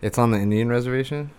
It's 0.00 0.16
on 0.18 0.30
the 0.30 0.38
Indian 0.38 0.68
reservation. 0.68 1.30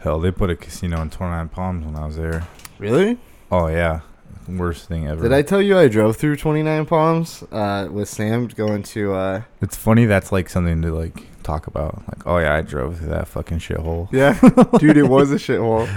Hell, 0.00 0.18
they 0.20 0.30
put 0.30 0.50
a 0.50 0.56
casino 0.56 1.00
in 1.02 1.10
29 1.10 1.48
Palms 1.50 1.84
when 1.86 1.96
I 1.96 2.04
was 2.06 2.16
there. 2.16 2.46
Really? 2.78 3.18
Oh 3.50 3.68
yeah, 3.68 4.00
worst 4.48 4.88
thing 4.88 5.06
ever. 5.08 5.22
Did 5.22 5.32
I 5.32 5.42
tell 5.42 5.60
you 5.62 5.78
I 5.78 5.88
drove 5.88 6.16
through 6.16 6.36
29 6.36 6.86
Palms 6.86 7.42
uh, 7.52 7.88
with 7.90 8.08
Sam 8.08 8.46
going 8.48 8.82
to? 8.84 9.14
Uh, 9.14 9.42
It's 9.60 9.76
funny. 9.76 10.04
That's 10.06 10.32
like 10.32 10.48
something 10.48 10.82
to 10.82 10.94
like 10.94 11.22
talk 11.42 11.66
about. 11.66 11.96
Like, 12.08 12.26
oh 12.26 12.38
yeah, 12.38 12.54
I 12.56 12.60
drove 12.62 12.98
through 12.98 13.08
that 13.08 13.28
fucking 13.28 13.58
shithole. 13.58 14.08
yeah, 14.12 14.38
dude, 14.78 14.96
it 14.96 15.08
was 15.08 15.30
a 15.32 15.36
shithole. 15.36 15.88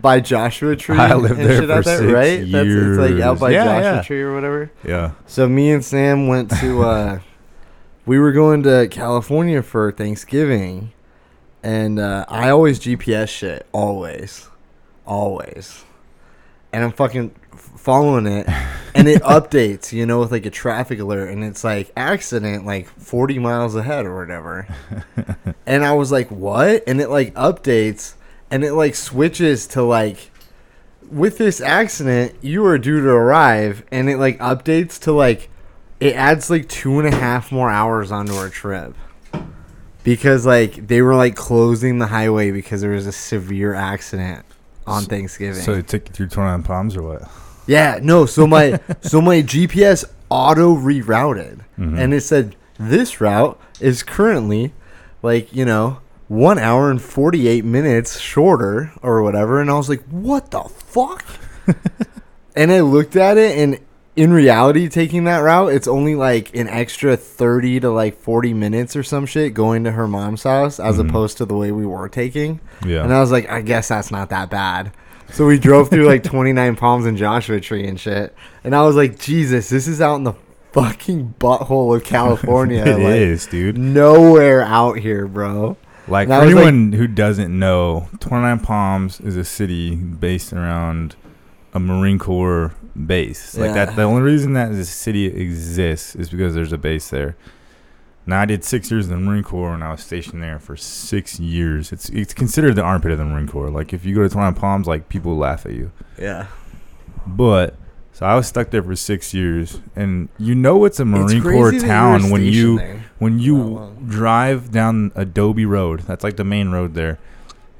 By 0.00 0.20
Joshua 0.20 0.74
Tree. 0.84 0.98
I 0.98 1.14
lived 1.14 1.38
there 1.40 1.60
for 1.60 1.66
there, 1.66 1.82
six 1.82 2.00
right? 2.02 2.40
That's 2.50 2.68
it's 2.68 2.98
like 2.98 3.22
out 3.22 3.38
by 3.40 3.50
Yeah, 3.50 3.64
Joshua 3.64 3.82
yeah. 3.96 4.02
Tree 4.02 4.22
or 4.22 4.34
whatever. 4.34 4.70
Yeah. 4.84 5.12
So 5.26 5.48
me 5.48 5.70
and 5.70 5.84
Sam 5.84 6.26
went 6.28 6.50
to 6.60 6.82
uh 6.82 7.20
we 8.04 8.18
were 8.18 8.32
going 8.32 8.62
to 8.64 8.88
California 8.90 9.62
for 9.62 9.92
Thanksgiving 9.92 10.92
and 11.62 11.98
uh 12.00 12.24
I 12.28 12.50
always 12.50 12.78
GPS 12.80 13.28
shit 13.28 13.66
always. 13.72 14.48
Always. 15.06 15.84
And 16.72 16.84
I'm 16.84 16.92
fucking 16.92 17.32
following 17.86 18.26
it 18.26 18.48
and 18.96 19.06
it 19.06 19.22
updates, 19.22 19.92
you 19.92 20.04
know, 20.04 20.18
with 20.18 20.32
like 20.32 20.44
a 20.44 20.50
traffic 20.50 20.98
alert 20.98 21.30
and 21.30 21.44
it's 21.44 21.62
like 21.62 21.92
accident 21.96 22.66
like 22.66 22.88
40 22.88 23.38
miles 23.38 23.76
ahead 23.76 24.06
or 24.06 24.18
whatever. 24.18 24.66
and 25.66 25.84
I 25.84 25.92
was 25.92 26.10
like, 26.10 26.28
"What?" 26.28 26.82
And 26.88 27.00
it 27.00 27.08
like 27.10 27.32
updates 27.34 28.14
and 28.50 28.64
it 28.64 28.72
like 28.72 28.96
switches 28.96 29.68
to 29.68 29.82
like 29.82 30.32
with 31.12 31.38
this 31.38 31.60
accident, 31.60 32.34
you 32.42 32.66
are 32.66 32.76
due 32.76 33.00
to 33.00 33.08
arrive, 33.08 33.84
and 33.92 34.10
it 34.10 34.18
like 34.18 34.40
updates 34.40 35.00
to 35.02 35.12
like 35.12 35.48
it 36.00 36.16
adds 36.16 36.50
like 36.50 36.68
two 36.68 36.98
and 36.98 37.06
a 37.06 37.16
half 37.16 37.52
more 37.52 37.70
hours 37.70 38.10
onto 38.10 38.34
our 38.34 38.48
trip. 38.48 38.96
because 40.02 40.44
like 40.44 40.88
they 40.88 41.02
were 41.02 41.14
like 41.14 41.36
closing 41.36 42.00
the 42.00 42.08
highway 42.08 42.50
because 42.50 42.80
there 42.80 42.90
was 42.90 43.06
a 43.06 43.12
severe 43.12 43.74
accident 43.74 44.44
on 44.88 45.04
Thanksgiving. 45.04 45.62
So 45.62 45.76
they 45.76 45.82
took 45.82 46.08
you 46.08 46.12
through 46.12 46.28
29 46.30 46.64
Palms 46.64 46.96
or 46.96 47.02
what? 47.04 47.45
Yeah, 47.66 47.98
no. 48.02 48.26
So 48.26 48.46
my 48.46 48.80
so 49.00 49.20
my 49.20 49.42
GPS 49.42 50.04
auto 50.30 50.76
rerouted, 50.76 51.60
Mhm. 51.78 51.98
and 51.98 52.14
it 52.14 52.20
said 52.22 52.56
this 52.78 53.20
route 53.20 53.58
is 53.80 54.02
currently 54.02 54.72
like 55.22 55.54
you 55.54 55.64
know 55.64 55.98
one 56.28 56.58
hour 56.58 56.90
and 56.90 57.00
48 57.00 57.64
minutes 57.64 58.18
shorter 58.18 58.90
or 59.00 59.22
whatever 59.22 59.60
and 59.60 59.70
i 59.70 59.74
was 59.74 59.88
like 59.88 60.02
what 60.10 60.50
the 60.50 60.60
fuck 60.60 61.24
and 62.56 62.72
i 62.72 62.80
looked 62.80 63.14
at 63.16 63.36
it 63.38 63.56
and 63.56 63.78
in 64.16 64.32
reality 64.32 64.88
taking 64.88 65.24
that 65.24 65.38
route 65.38 65.72
it's 65.72 65.86
only 65.86 66.14
like 66.14 66.54
an 66.56 66.68
extra 66.68 67.16
30 67.16 67.80
to 67.80 67.90
like 67.90 68.16
40 68.18 68.52
minutes 68.54 68.96
or 68.96 69.02
some 69.02 69.24
shit 69.24 69.54
going 69.54 69.84
to 69.84 69.92
her 69.92 70.08
mom's 70.08 70.42
house 70.42 70.80
as 70.80 70.96
Mhm. 70.98 71.08
opposed 71.08 71.36
to 71.38 71.44
the 71.44 71.56
way 71.56 71.70
we 71.70 71.86
were 71.86 72.08
taking 72.08 72.60
yeah. 72.84 73.02
and 73.04 73.12
i 73.12 73.20
was 73.20 73.30
like 73.30 73.48
i 73.50 73.60
guess 73.60 73.88
that's 73.88 74.10
not 74.10 74.28
that 74.30 74.50
bad 74.50 74.90
so 75.32 75.46
we 75.46 75.58
drove 75.58 75.90
through 75.90 76.06
like 76.06 76.22
29 76.24 76.76
palms 76.76 77.04
and 77.06 77.16
joshua 77.18 77.60
tree 77.60 77.86
and 77.86 77.98
shit 78.00 78.34
and 78.64 78.74
i 78.74 78.82
was 78.82 78.96
like 78.96 79.18
jesus 79.18 79.68
this 79.68 79.86
is 79.86 80.00
out 80.00 80.16
in 80.16 80.24
the 80.24 80.34
fucking 80.72 81.34
butthole 81.40 81.96
of 81.96 82.04
california 82.04 82.82
It 82.86 82.98
is, 83.00 83.44
like, 83.44 83.50
dude. 83.50 83.78
nowhere 83.78 84.62
out 84.62 84.98
here 84.98 85.26
bro 85.26 85.76
Like 86.08 86.28
And 86.28 86.38
for 86.40 86.46
was 86.46 86.54
like- 86.54 86.66
anyone 86.66 86.92
who 86.92 87.06
doesn't 87.08 87.58
know, 87.58 88.08
29 88.20 88.60
Palms 88.60 89.20
is 89.20 89.36
a 89.36 89.44
city 89.44 89.96
based 89.96 90.52
around 90.52 91.16
a 91.74 91.80
Marine 91.80 92.18
Corps 92.20 92.72
base. 92.94 93.56
Like 93.56 93.74
Yeah. 93.74 93.86
that. 93.86 93.96
The 93.96 94.02
only 94.04 94.22
reason 94.22 94.52
that 94.52 94.70
this 94.72 94.88
city 94.88 95.26
exists 95.26 96.14
is 96.14 96.30
because 96.30 96.54
there's 96.54 96.72
a 96.72 96.78
base 96.78 97.10
there. 97.10 97.36
Now 98.28 98.40
I 98.40 98.44
did 98.44 98.64
six 98.64 98.90
years 98.90 99.08
in 99.08 99.12
the 99.12 99.20
Marine 99.20 99.44
Corps, 99.44 99.72
and 99.72 99.84
I 99.84 99.92
was 99.92 100.02
stationed 100.02 100.42
there 100.42 100.58
for 100.58 100.76
six 100.76 101.38
years. 101.38 101.92
It's 101.92 102.08
it's 102.10 102.34
considered 102.34 102.74
the 102.74 102.82
armpit 102.82 103.12
of 103.12 103.18
the 103.18 103.24
Marine 103.24 103.46
Corps. 103.46 103.70
Like 103.70 103.92
if 103.92 104.04
you 104.04 104.14
go 104.14 104.22
to 104.22 104.28
29 104.28 104.54
Palms, 104.54 104.86
like 104.88 105.08
people 105.08 105.36
laugh 105.36 105.64
at 105.64 105.72
you. 105.72 105.92
yeah 106.18 106.48
But 107.26 107.76
so 108.12 108.26
I 108.26 108.34
was 108.34 108.46
stuck 108.48 108.70
there 108.70 108.82
for 108.82 108.96
six 108.96 109.32
years, 109.32 109.80
and 109.94 110.28
you 110.38 110.54
know 110.54 110.84
it's 110.84 110.98
a 110.98 111.04
Marine 111.04 111.40
Corps 111.40 111.52
you 111.72 111.78
were 111.78 111.86
town 111.86 112.30
when 112.30 112.42
you 112.42 112.78
there. 112.78 113.04
when 113.18 113.38
you 113.38 113.56
oh, 113.60 113.66
long. 113.66 114.06
drive 114.08 114.72
down 114.72 115.12
Adobe 115.14 115.66
Road, 115.66 116.00
that's 116.00 116.24
like 116.24 116.36
the 116.36 116.44
main 116.44 116.70
road 116.70 116.94
there. 116.94 117.18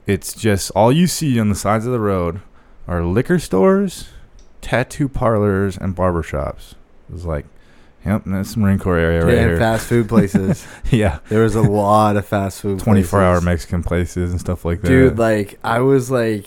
It's 0.06 0.32
just 0.32 0.70
all 0.72 0.92
you 0.92 1.08
see 1.08 1.40
on 1.40 1.48
the 1.48 1.56
sides 1.56 1.86
of 1.86 1.92
the 1.92 1.98
road 1.98 2.40
are 2.86 3.02
liquor 3.02 3.40
stores, 3.40 4.10
tattoo 4.60 5.08
parlors, 5.08 5.76
and 5.76 5.96
barber 5.96 6.22
shops. 6.22 6.76
It's 7.12 7.24
like, 7.24 7.46
yep, 8.06 8.22
that's 8.24 8.54
the 8.54 8.60
Marine 8.60 8.78
Corps 8.78 8.96
area 8.98 9.24
right 9.24 9.34
and 9.38 9.48
here. 9.50 9.58
fast 9.58 9.86
food 9.88 10.08
places. 10.08 10.66
yeah, 10.90 11.18
there 11.28 11.42
was 11.42 11.54
a 11.54 11.62
lot 11.62 12.16
of 12.16 12.26
fast 12.26 12.60
food. 12.60 12.78
twenty-four 12.78 13.20
hour 13.20 13.34
places. 13.34 13.44
Mexican 13.44 13.82
places 13.82 14.30
and 14.30 14.40
stuff 14.40 14.64
like 14.64 14.80
that. 14.82 14.88
Dude, 14.88 15.18
like 15.18 15.58
I 15.64 15.80
was 15.80 16.10
like, 16.10 16.46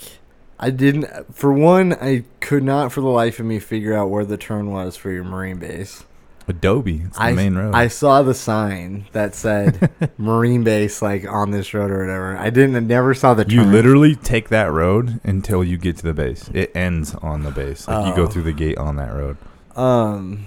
I 0.58 0.70
didn't. 0.70 1.06
For 1.34 1.52
one, 1.52 1.92
I 1.94 2.24
could 2.40 2.62
not 2.64 2.92
for 2.92 3.00
the 3.00 3.08
life 3.08 3.38
of 3.38 3.46
me 3.46 3.58
figure 3.58 3.94
out 3.94 4.10
where 4.10 4.24
the 4.24 4.36
turn 4.36 4.70
was 4.72 4.96
for 4.96 5.10
your 5.10 5.24
marine 5.24 5.58
base. 5.58 6.04
Adobe, 6.48 7.02
it's 7.06 7.16
the 7.16 7.22
I 7.22 7.32
main 7.32 7.54
road. 7.54 7.76
I 7.76 7.86
saw 7.86 8.22
the 8.22 8.34
sign 8.34 9.06
that 9.12 9.36
said 9.36 9.88
marine 10.18 10.64
base 10.64 11.00
like 11.00 11.24
on 11.24 11.52
this 11.52 11.72
road 11.74 11.92
or 11.92 12.00
whatever. 12.00 12.36
I 12.36 12.50
didn't. 12.50 12.74
I 12.74 12.80
never 12.80 13.14
saw 13.14 13.34
the. 13.34 13.44
Turn. 13.44 13.54
you 13.54 13.62
literally 13.64 14.16
take 14.16 14.48
that 14.48 14.72
road 14.72 15.20
until 15.22 15.62
you 15.62 15.76
get 15.78 15.98
to 15.98 16.02
the 16.02 16.14
base. 16.14 16.50
It 16.52 16.72
ends 16.74 17.14
on 17.16 17.44
the 17.44 17.52
base. 17.52 17.86
Like 17.86 18.06
you 18.06 18.12
Oh. 18.14 18.16
go 18.16 18.26
through 18.26 18.42
the 18.44 18.52
gate 18.52 18.78
on 18.78 18.96
that 18.96 19.12
road. 19.14 19.36
Um, 19.76 20.46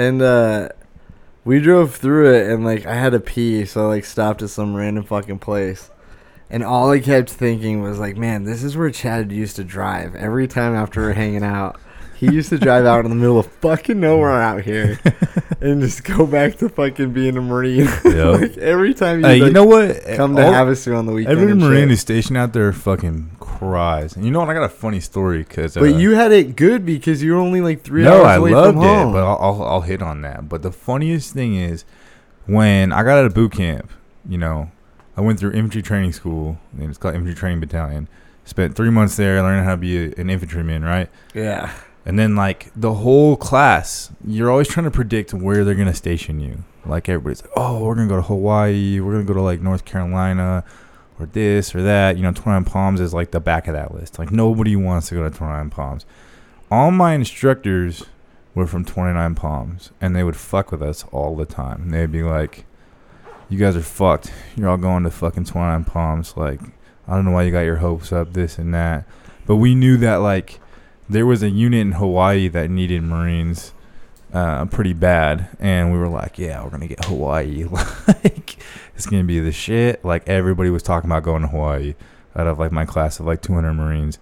and 0.00 0.22
uh, 0.22 0.70
we 1.44 1.60
drove 1.60 1.94
through 1.94 2.32
it, 2.34 2.50
and 2.50 2.64
like 2.64 2.86
I 2.86 2.94
had 2.94 3.12
to 3.12 3.20
pee, 3.20 3.66
so 3.66 3.84
I 3.84 3.88
like 3.88 4.06
stopped 4.06 4.40
at 4.40 4.48
some 4.48 4.74
random 4.74 5.04
fucking 5.04 5.40
place, 5.40 5.90
and 6.48 6.64
all 6.64 6.90
I 6.90 7.00
kept 7.00 7.28
thinking 7.28 7.82
was 7.82 7.98
like, 7.98 8.16
man, 8.16 8.44
this 8.44 8.64
is 8.64 8.78
where 8.78 8.90
Chad 8.90 9.30
used 9.30 9.56
to 9.56 9.64
drive 9.64 10.14
every 10.16 10.48
time 10.48 10.74
after 10.74 11.02
we 11.02 11.08
we're 11.08 11.12
hanging 11.12 11.44
out. 11.44 11.78
He 12.20 12.26
used 12.30 12.50
to 12.50 12.58
drive 12.58 12.84
out 12.84 13.04
in 13.06 13.10
the 13.10 13.16
middle 13.16 13.38
of 13.38 13.46
fucking 13.46 13.98
nowhere 13.98 14.30
out 14.42 14.60
here, 14.62 15.00
and 15.62 15.80
just 15.80 16.04
go 16.04 16.26
back 16.26 16.56
to 16.58 16.68
fucking 16.68 17.12
being 17.14 17.36
a 17.38 17.40
marine. 17.40 17.88
Yep. 18.04 18.40
like 18.40 18.58
every 18.58 18.92
time 18.92 19.22
Hey, 19.22 19.36
you 19.38 19.46
you 19.46 19.50
know 19.52 19.64
what? 19.64 20.04
come 20.16 20.36
to 20.36 20.44
All- 20.44 20.52
Havasu 20.52 20.96
on 20.98 21.06
the 21.06 21.12
weekend. 21.12 21.38
Every 21.38 21.54
Marine 21.54 21.88
who's 21.88 22.00
stationed 22.00 22.36
out 22.36 22.52
there 22.52 22.70
fucking 22.74 23.30
cries. 23.40 24.14
And 24.16 24.24
you 24.26 24.30
know 24.30 24.40
what? 24.40 24.50
I 24.50 24.54
got 24.54 24.64
a 24.64 24.68
funny 24.68 25.00
story 25.00 25.38
because. 25.38 25.76
Uh, 25.76 25.80
But 25.80 25.94
you 25.94 26.10
had 26.14 26.30
it 26.30 26.56
good 26.56 26.84
because 26.84 27.22
you 27.22 27.32
were 27.32 27.38
only 27.40 27.62
like 27.62 27.82
three 27.82 28.02
no, 28.04 28.18
hours 28.18 28.26
I 28.26 28.34
away 28.36 28.50
loved 28.50 28.76
from 28.76 28.84
it, 28.84 28.86
home. 28.86 29.12
but 29.14 29.24
I'll, 29.24 29.38
I'll 29.40 29.62
I'll 29.62 29.80
hit 29.80 30.02
on 30.02 30.20
that. 30.22 30.48
But 30.48 30.60
the 30.62 30.72
funniest 30.72 31.32
thing 31.32 31.54
is 31.54 31.84
when 32.46 32.92
I 32.92 33.02
got 33.02 33.18
out 33.18 33.24
of 33.24 33.32
boot 33.34 33.52
camp. 33.52 33.90
You 34.28 34.36
know, 34.36 34.70
I 35.16 35.22
went 35.22 35.38
through 35.40 35.52
infantry 35.52 35.80
training 35.80 36.12
school, 36.12 36.58
and 36.78 36.90
it's 36.90 36.98
called 36.98 37.14
infantry 37.14 37.34
training 37.38 37.60
battalion. 37.60 38.08
Spent 38.44 38.74
three 38.76 38.90
months 38.90 39.16
there, 39.16 39.40
learning 39.42 39.64
how 39.64 39.70
to 39.72 39.76
be 39.78 39.96
a, 39.96 40.14
an 40.18 40.28
infantryman, 40.28 40.82
right? 40.84 41.08
yeah, 41.34 41.72
And 42.06 42.18
then 42.18 42.34
like 42.34 42.70
the 42.74 42.94
whole 42.94 43.36
class, 43.36 44.10
you're 44.26 44.50
always 44.50 44.68
trying 44.68 44.84
to 44.84 44.90
predict 44.90 45.34
where 45.34 45.64
they're 45.64 45.74
gonna 45.74 45.94
station 45.94 46.40
you. 46.40 46.64
Like 46.86 47.08
everybody's 47.08 47.42
like, 47.42 47.52
oh, 47.56 47.84
we're 47.84 47.94
gonna 47.94 48.08
go 48.08 48.16
to 48.16 48.22
Hawaii, 48.22 49.00
we're 49.00 49.12
gonna 49.12 49.24
go 49.24 49.34
to 49.34 49.42
like 49.42 49.60
North 49.60 49.84
Carolina, 49.84 50.64
or 51.18 51.26
this 51.26 51.74
or 51.74 51.82
that. 51.82 52.16
You 52.16 52.22
know, 52.22 52.32
29 52.32 52.64
Palms 52.64 53.00
is 53.00 53.12
like 53.12 53.30
the 53.30 53.40
back 53.40 53.68
of 53.68 53.74
that 53.74 53.94
list. 53.94 54.18
Like 54.18 54.32
nobody 54.32 54.74
wants 54.76 55.08
to 55.08 55.16
go 55.16 55.28
to 55.28 55.30
29 55.30 55.70
Palms. 55.70 56.06
All 56.70 56.90
my 56.90 57.14
instructors 57.14 58.04
were 58.54 58.66
from 58.66 58.84
29 58.84 59.34
Palms, 59.34 59.90
and 60.00 60.16
they 60.16 60.24
would 60.24 60.36
fuck 60.36 60.72
with 60.72 60.82
us 60.82 61.04
all 61.12 61.36
the 61.36 61.44
time. 61.44 61.90
They'd 61.90 62.10
be 62.10 62.22
like, 62.22 62.64
"You 63.48 63.58
guys 63.58 63.76
are 63.76 63.82
fucked. 63.82 64.32
You're 64.56 64.68
all 64.68 64.76
going 64.76 65.04
to 65.04 65.10
fucking 65.10 65.44
29 65.44 65.84
Palms. 65.84 66.36
Like, 66.36 66.60
I 67.06 67.14
don't 67.14 67.24
know 67.24 67.32
why 67.32 67.42
you 67.42 67.50
got 67.50 67.60
your 67.60 67.76
hopes 67.76 68.12
up, 68.12 68.32
this 68.32 68.58
and 68.58 68.72
that." 68.74 69.04
But 69.46 69.56
we 69.56 69.74
knew 69.74 69.96
that 69.98 70.16
like 70.16 70.60
there 71.10 71.26
was 71.26 71.42
a 71.42 71.50
unit 71.50 71.80
in 71.80 71.92
Hawaii 71.92 72.48
that 72.48 72.70
needed 72.70 73.02
Marines 73.02 73.72
uh, 74.32 74.64
pretty 74.66 74.92
bad, 74.92 75.48
and 75.58 75.92
we 75.92 75.98
were 75.98 76.08
like, 76.08 76.38
"Yeah, 76.38 76.62
we're 76.62 76.70
gonna 76.70 76.86
get 76.86 77.04
Hawaii. 77.04 77.64
like, 78.06 78.56
it's 78.94 79.06
gonna 79.06 79.24
be 79.24 79.40
the 79.40 79.52
shit." 79.52 80.04
Like 80.04 80.28
everybody 80.28 80.70
was 80.70 80.82
talking 80.82 81.10
about 81.10 81.24
going 81.24 81.42
to 81.42 81.48
Hawaii. 81.48 81.94
Out 82.36 82.46
of 82.46 82.60
like 82.60 82.70
my 82.70 82.84
class 82.84 83.18
of 83.18 83.26
like 83.26 83.42
200 83.42 83.72
Marines, 83.72 84.20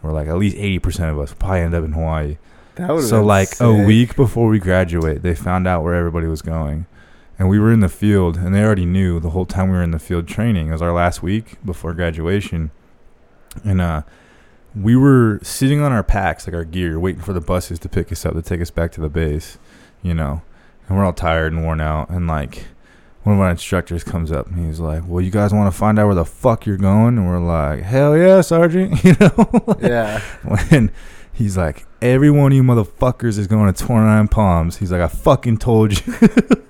we're 0.00 0.12
like 0.12 0.26
at 0.26 0.38
least 0.38 0.56
80% 0.56 1.10
of 1.10 1.18
us 1.18 1.34
probably 1.34 1.60
end 1.60 1.74
up 1.74 1.84
in 1.84 1.92
Hawaii. 1.92 2.38
that 2.76 2.88
would. 2.88 3.04
So 3.04 3.22
like 3.22 3.60
a 3.60 3.84
week 3.84 4.16
before 4.16 4.48
we 4.48 4.58
graduate, 4.58 5.22
they 5.22 5.34
found 5.34 5.68
out 5.68 5.84
where 5.84 5.94
everybody 5.94 6.26
was 6.26 6.40
going, 6.40 6.86
and 7.38 7.50
we 7.50 7.58
were 7.58 7.70
in 7.70 7.80
the 7.80 7.90
field, 7.90 8.38
and 8.38 8.54
they 8.54 8.64
already 8.64 8.86
knew 8.86 9.20
the 9.20 9.30
whole 9.30 9.44
time 9.44 9.68
we 9.68 9.76
were 9.76 9.82
in 9.82 9.90
the 9.90 9.98
field 9.98 10.26
training. 10.26 10.68
It 10.68 10.72
was 10.72 10.82
our 10.82 10.94
last 10.94 11.22
week 11.22 11.62
before 11.62 11.92
graduation, 11.92 12.70
and 13.64 13.82
uh, 13.82 14.02
we 14.74 14.96
were 14.96 15.38
sitting 15.42 15.80
on 15.80 15.92
our 15.92 16.02
packs, 16.02 16.46
like 16.46 16.54
our 16.54 16.64
gear, 16.64 16.98
waiting 16.98 17.22
for 17.22 17.32
the 17.32 17.40
buses 17.40 17.78
to 17.80 17.88
pick 17.88 18.10
us 18.12 18.24
up 18.24 18.34
to 18.34 18.42
take 18.42 18.60
us 18.60 18.70
back 18.70 18.92
to 18.92 19.00
the 19.00 19.08
base, 19.08 19.58
you 20.02 20.14
know, 20.14 20.42
and 20.88 20.96
we're 20.96 21.04
all 21.04 21.12
tired 21.12 21.52
and 21.52 21.62
worn 21.62 21.80
out, 21.80 22.10
and 22.10 22.26
like. 22.26 22.66
One 23.24 23.36
of 23.36 23.40
our 23.40 23.50
instructors 23.50 24.02
comes 24.02 24.32
up 24.32 24.48
and 24.48 24.66
he's 24.66 24.80
like, 24.80 25.04
"Well, 25.06 25.20
you 25.20 25.30
guys 25.30 25.54
want 25.54 25.72
to 25.72 25.78
find 25.78 25.96
out 25.96 26.06
where 26.06 26.14
the 26.16 26.24
fuck 26.24 26.66
you're 26.66 26.76
going?" 26.76 27.18
And 27.18 27.28
we're 27.28 27.38
like, 27.38 27.82
"Hell 27.82 28.18
yeah, 28.18 28.40
sergeant!" 28.40 29.04
You 29.04 29.14
know. 29.20 29.76
Yeah. 29.80 30.18
when 30.42 30.90
he's 31.32 31.56
like, 31.56 31.86
every 32.00 32.30
one 32.30 32.52
of 32.52 32.56
you 32.56 32.62
motherfuckers 32.62 33.38
is 33.38 33.46
going 33.46 33.72
to 33.72 33.84
29 33.84 34.28
Palms. 34.28 34.76
He's 34.76 34.92
like, 34.92 35.00
I 35.00 35.08
fucking 35.08 35.58
told 35.58 35.92
you. 36.06 36.14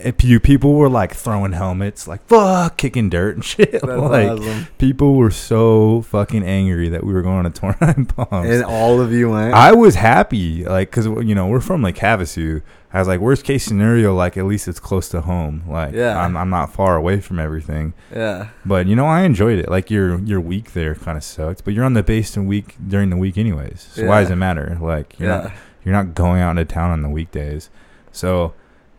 and 0.00 0.22
you 0.24 0.38
people 0.40 0.74
were 0.74 0.88
like 0.88 1.14
throwing 1.14 1.52
helmets, 1.52 2.06
like 2.06 2.24
fuck, 2.26 2.76
kicking 2.76 3.08
dirt 3.08 3.34
and 3.36 3.44
shit. 3.52 3.72
That's 3.72 3.84
like 3.84 4.28
awesome. 4.30 4.66
people 4.78 5.14
were 5.14 5.30
so 5.30 6.02
fucking 6.02 6.42
angry 6.44 6.88
that 6.90 7.04
we 7.04 7.12
were 7.12 7.22
going 7.22 7.44
to 7.44 7.50
29 7.60 8.06
Palms. 8.06 8.48
And 8.50 8.64
all 8.64 9.00
of 9.00 9.12
you 9.12 9.30
went. 9.30 9.54
I 9.54 9.72
was 9.72 9.94
happy, 9.96 10.64
like, 10.64 10.90
cause 10.90 11.06
you 11.06 11.34
know 11.34 11.46
we're 11.48 11.60
from 11.60 11.82
like 11.82 11.96
Havasu. 11.96 12.62
I 12.92 12.98
was 13.00 13.08
like, 13.08 13.20
worst 13.20 13.44
case 13.44 13.62
scenario, 13.64 14.14
like 14.14 14.36
at 14.38 14.46
least 14.46 14.68
it's 14.68 14.80
close 14.80 15.08
to 15.10 15.20
home. 15.20 15.64
Like, 15.68 15.92
Yeah. 15.94 16.18
I'm 16.18 16.36
I'm 16.36 16.48
not 16.50 16.72
far 16.72 16.96
away 16.96 17.20
from 17.20 17.38
everything. 17.38 17.92
yeah. 18.14 18.48
But 18.64 18.86
you 18.86 18.96
know, 18.96 19.06
I 19.06 19.22
enjoyed 19.22 19.58
it. 19.58 19.68
Like 19.68 19.90
your 19.90 20.18
your 20.20 20.40
week 20.40 20.72
there 20.72 20.94
kind 20.94 21.18
of 21.18 21.24
sucked, 21.24 21.64
but 21.64 21.74
you're 21.74 21.84
on 21.84 21.92
the 21.94 22.02
base 22.02 22.36
and 22.36 22.46
week 22.48 22.76
during 22.86 23.10
the 23.10 23.16
week 23.16 23.36
anyways. 23.36 23.88
So 23.92 24.06
why 24.06 24.20
does 24.22 24.30
it 24.30 24.36
matter? 24.36 24.78
Like 24.80 25.18
you're 25.18 25.28
Yeah. 25.28 25.36
not 25.42 25.52
you're 25.84 25.92
not 25.94 26.14
going 26.14 26.40
out 26.40 26.50
into 26.52 26.64
town 26.64 26.90
on 26.90 27.02
the 27.02 27.08
weekdays. 27.10 27.68
So 28.12 28.54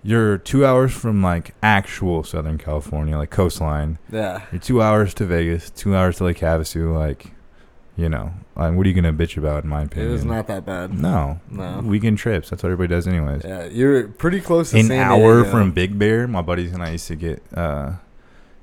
you're 0.07 0.37
two 0.37 0.65
hours 0.65 0.93
from 0.93 1.21
like 1.21 1.53
actual 1.61 2.23
Southern 2.23 2.57
California, 2.57 3.17
like 3.17 3.29
coastline. 3.29 3.99
Yeah. 4.09 4.43
You're 4.53 4.61
two 4.61 4.81
hours 4.81 5.13
to 5.15 5.25
Vegas, 5.25 5.69
two 5.69 5.95
hours 5.95 6.17
to 6.17 6.23
Lake 6.23 6.37
Havasu. 6.39 6.97
Like, 6.97 7.31
you 7.97 8.07
know, 8.07 8.31
like, 8.55 8.73
what 8.73 8.85
are 8.85 8.89
you 8.89 8.95
gonna 8.95 9.11
bitch 9.11 9.37
about? 9.37 9.65
In 9.65 9.69
my 9.69 9.81
It 9.81 9.87
opinion, 9.87 10.11
was 10.13 10.23
not 10.23 10.47
that 10.47 10.65
bad. 10.65 10.93
No, 10.97 11.41
No. 11.51 11.81
weekend 11.83 12.17
trips. 12.19 12.49
That's 12.49 12.63
what 12.63 12.71
everybody 12.71 12.95
does, 12.95 13.05
anyways. 13.05 13.43
Yeah, 13.43 13.65
you're 13.65 14.07
pretty 14.07 14.39
close 14.39 14.71
to 14.71 14.77
An 14.79 14.85
San 14.85 14.99
hour 15.11 15.41
Diego. 15.41 15.51
from 15.51 15.71
Big 15.71 15.99
Bear, 15.99 16.25
my 16.27 16.41
buddies 16.41 16.71
and 16.73 16.81
I 16.81 16.91
used 16.91 17.07
to 17.07 17.15
get 17.15 17.43
uh, 17.53 17.93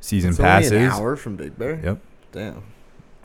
season 0.00 0.30
It's 0.30 0.38
passes. 0.38 0.72
An 0.72 0.82
hour 0.88 1.14
from 1.16 1.36
Big 1.36 1.58
Bear. 1.58 1.78
Yep. 1.82 1.98
Damn. 2.32 2.62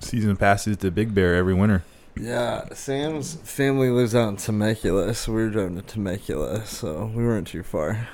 season 0.02 0.36
passes 0.36 0.78
to 0.78 0.92
Big 0.92 1.14
Bear 1.16 1.36
every 1.36 1.54
winter. 1.54 1.84
Yeah, 2.20 2.66
Sam's 2.74 3.36
family 3.36 3.90
lives 3.90 4.14
out 4.14 4.30
in 4.30 4.36
Temecula, 4.38 5.14
so 5.14 5.32
we 5.32 5.44
were 5.44 5.50
driving 5.50 5.76
to 5.78 5.82
Temecula, 5.82 6.66
so 6.66 7.06
we 7.16 7.24
weren't 7.24 7.48
too 7.48 7.64
far. 7.64 8.10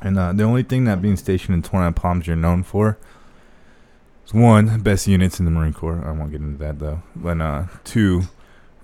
And 0.00 0.18
uh, 0.18 0.32
the 0.32 0.42
only 0.42 0.64
thing 0.64 0.84
that 0.86 1.00
being 1.00 1.16
stationed 1.16 1.54
in 1.54 1.62
29 1.62 1.94
Palms 1.94 2.26
you're 2.26 2.34
known 2.34 2.64
for 2.64 2.98
is 4.26 4.34
one, 4.34 4.80
best 4.80 5.06
units 5.06 5.38
in 5.38 5.44
the 5.44 5.52
Marine 5.52 5.72
Corps. 5.72 6.04
I 6.04 6.10
won't 6.10 6.32
get 6.32 6.40
into 6.40 6.58
that 6.58 6.80
though. 6.80 7.02
But 7.14 7.40
uh, 7.40 7.66
two, 7.84 8.22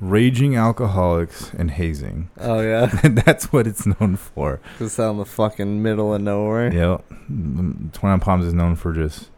raging 0.00 0.54
alcoholics 0.54 1.52
and 1.54 1.72
hazing. 1.72 2.30
Oh 2.40 2.60
yeah, 2.60 2.86
That's 3.02 3.52
what 3.52 3.66
it's 3.66 3.84
known 3.84 4.14
for. 4.16 4.60
just 4.78 5.00
out 5.00 5.10
in 5.10 5.16
the 5.18 5.24
fucking 5.24 5.82
middle 5.82 6.14
of 6.14 6.20
nowhere. 6.22 6.72
Yep. 6.72 7.04
29 7.28 8.20
Palms 8.20 8.44
is 8.44 8.54
known 8.54 8.76
for 8.76 8.92
just 8.92 9.30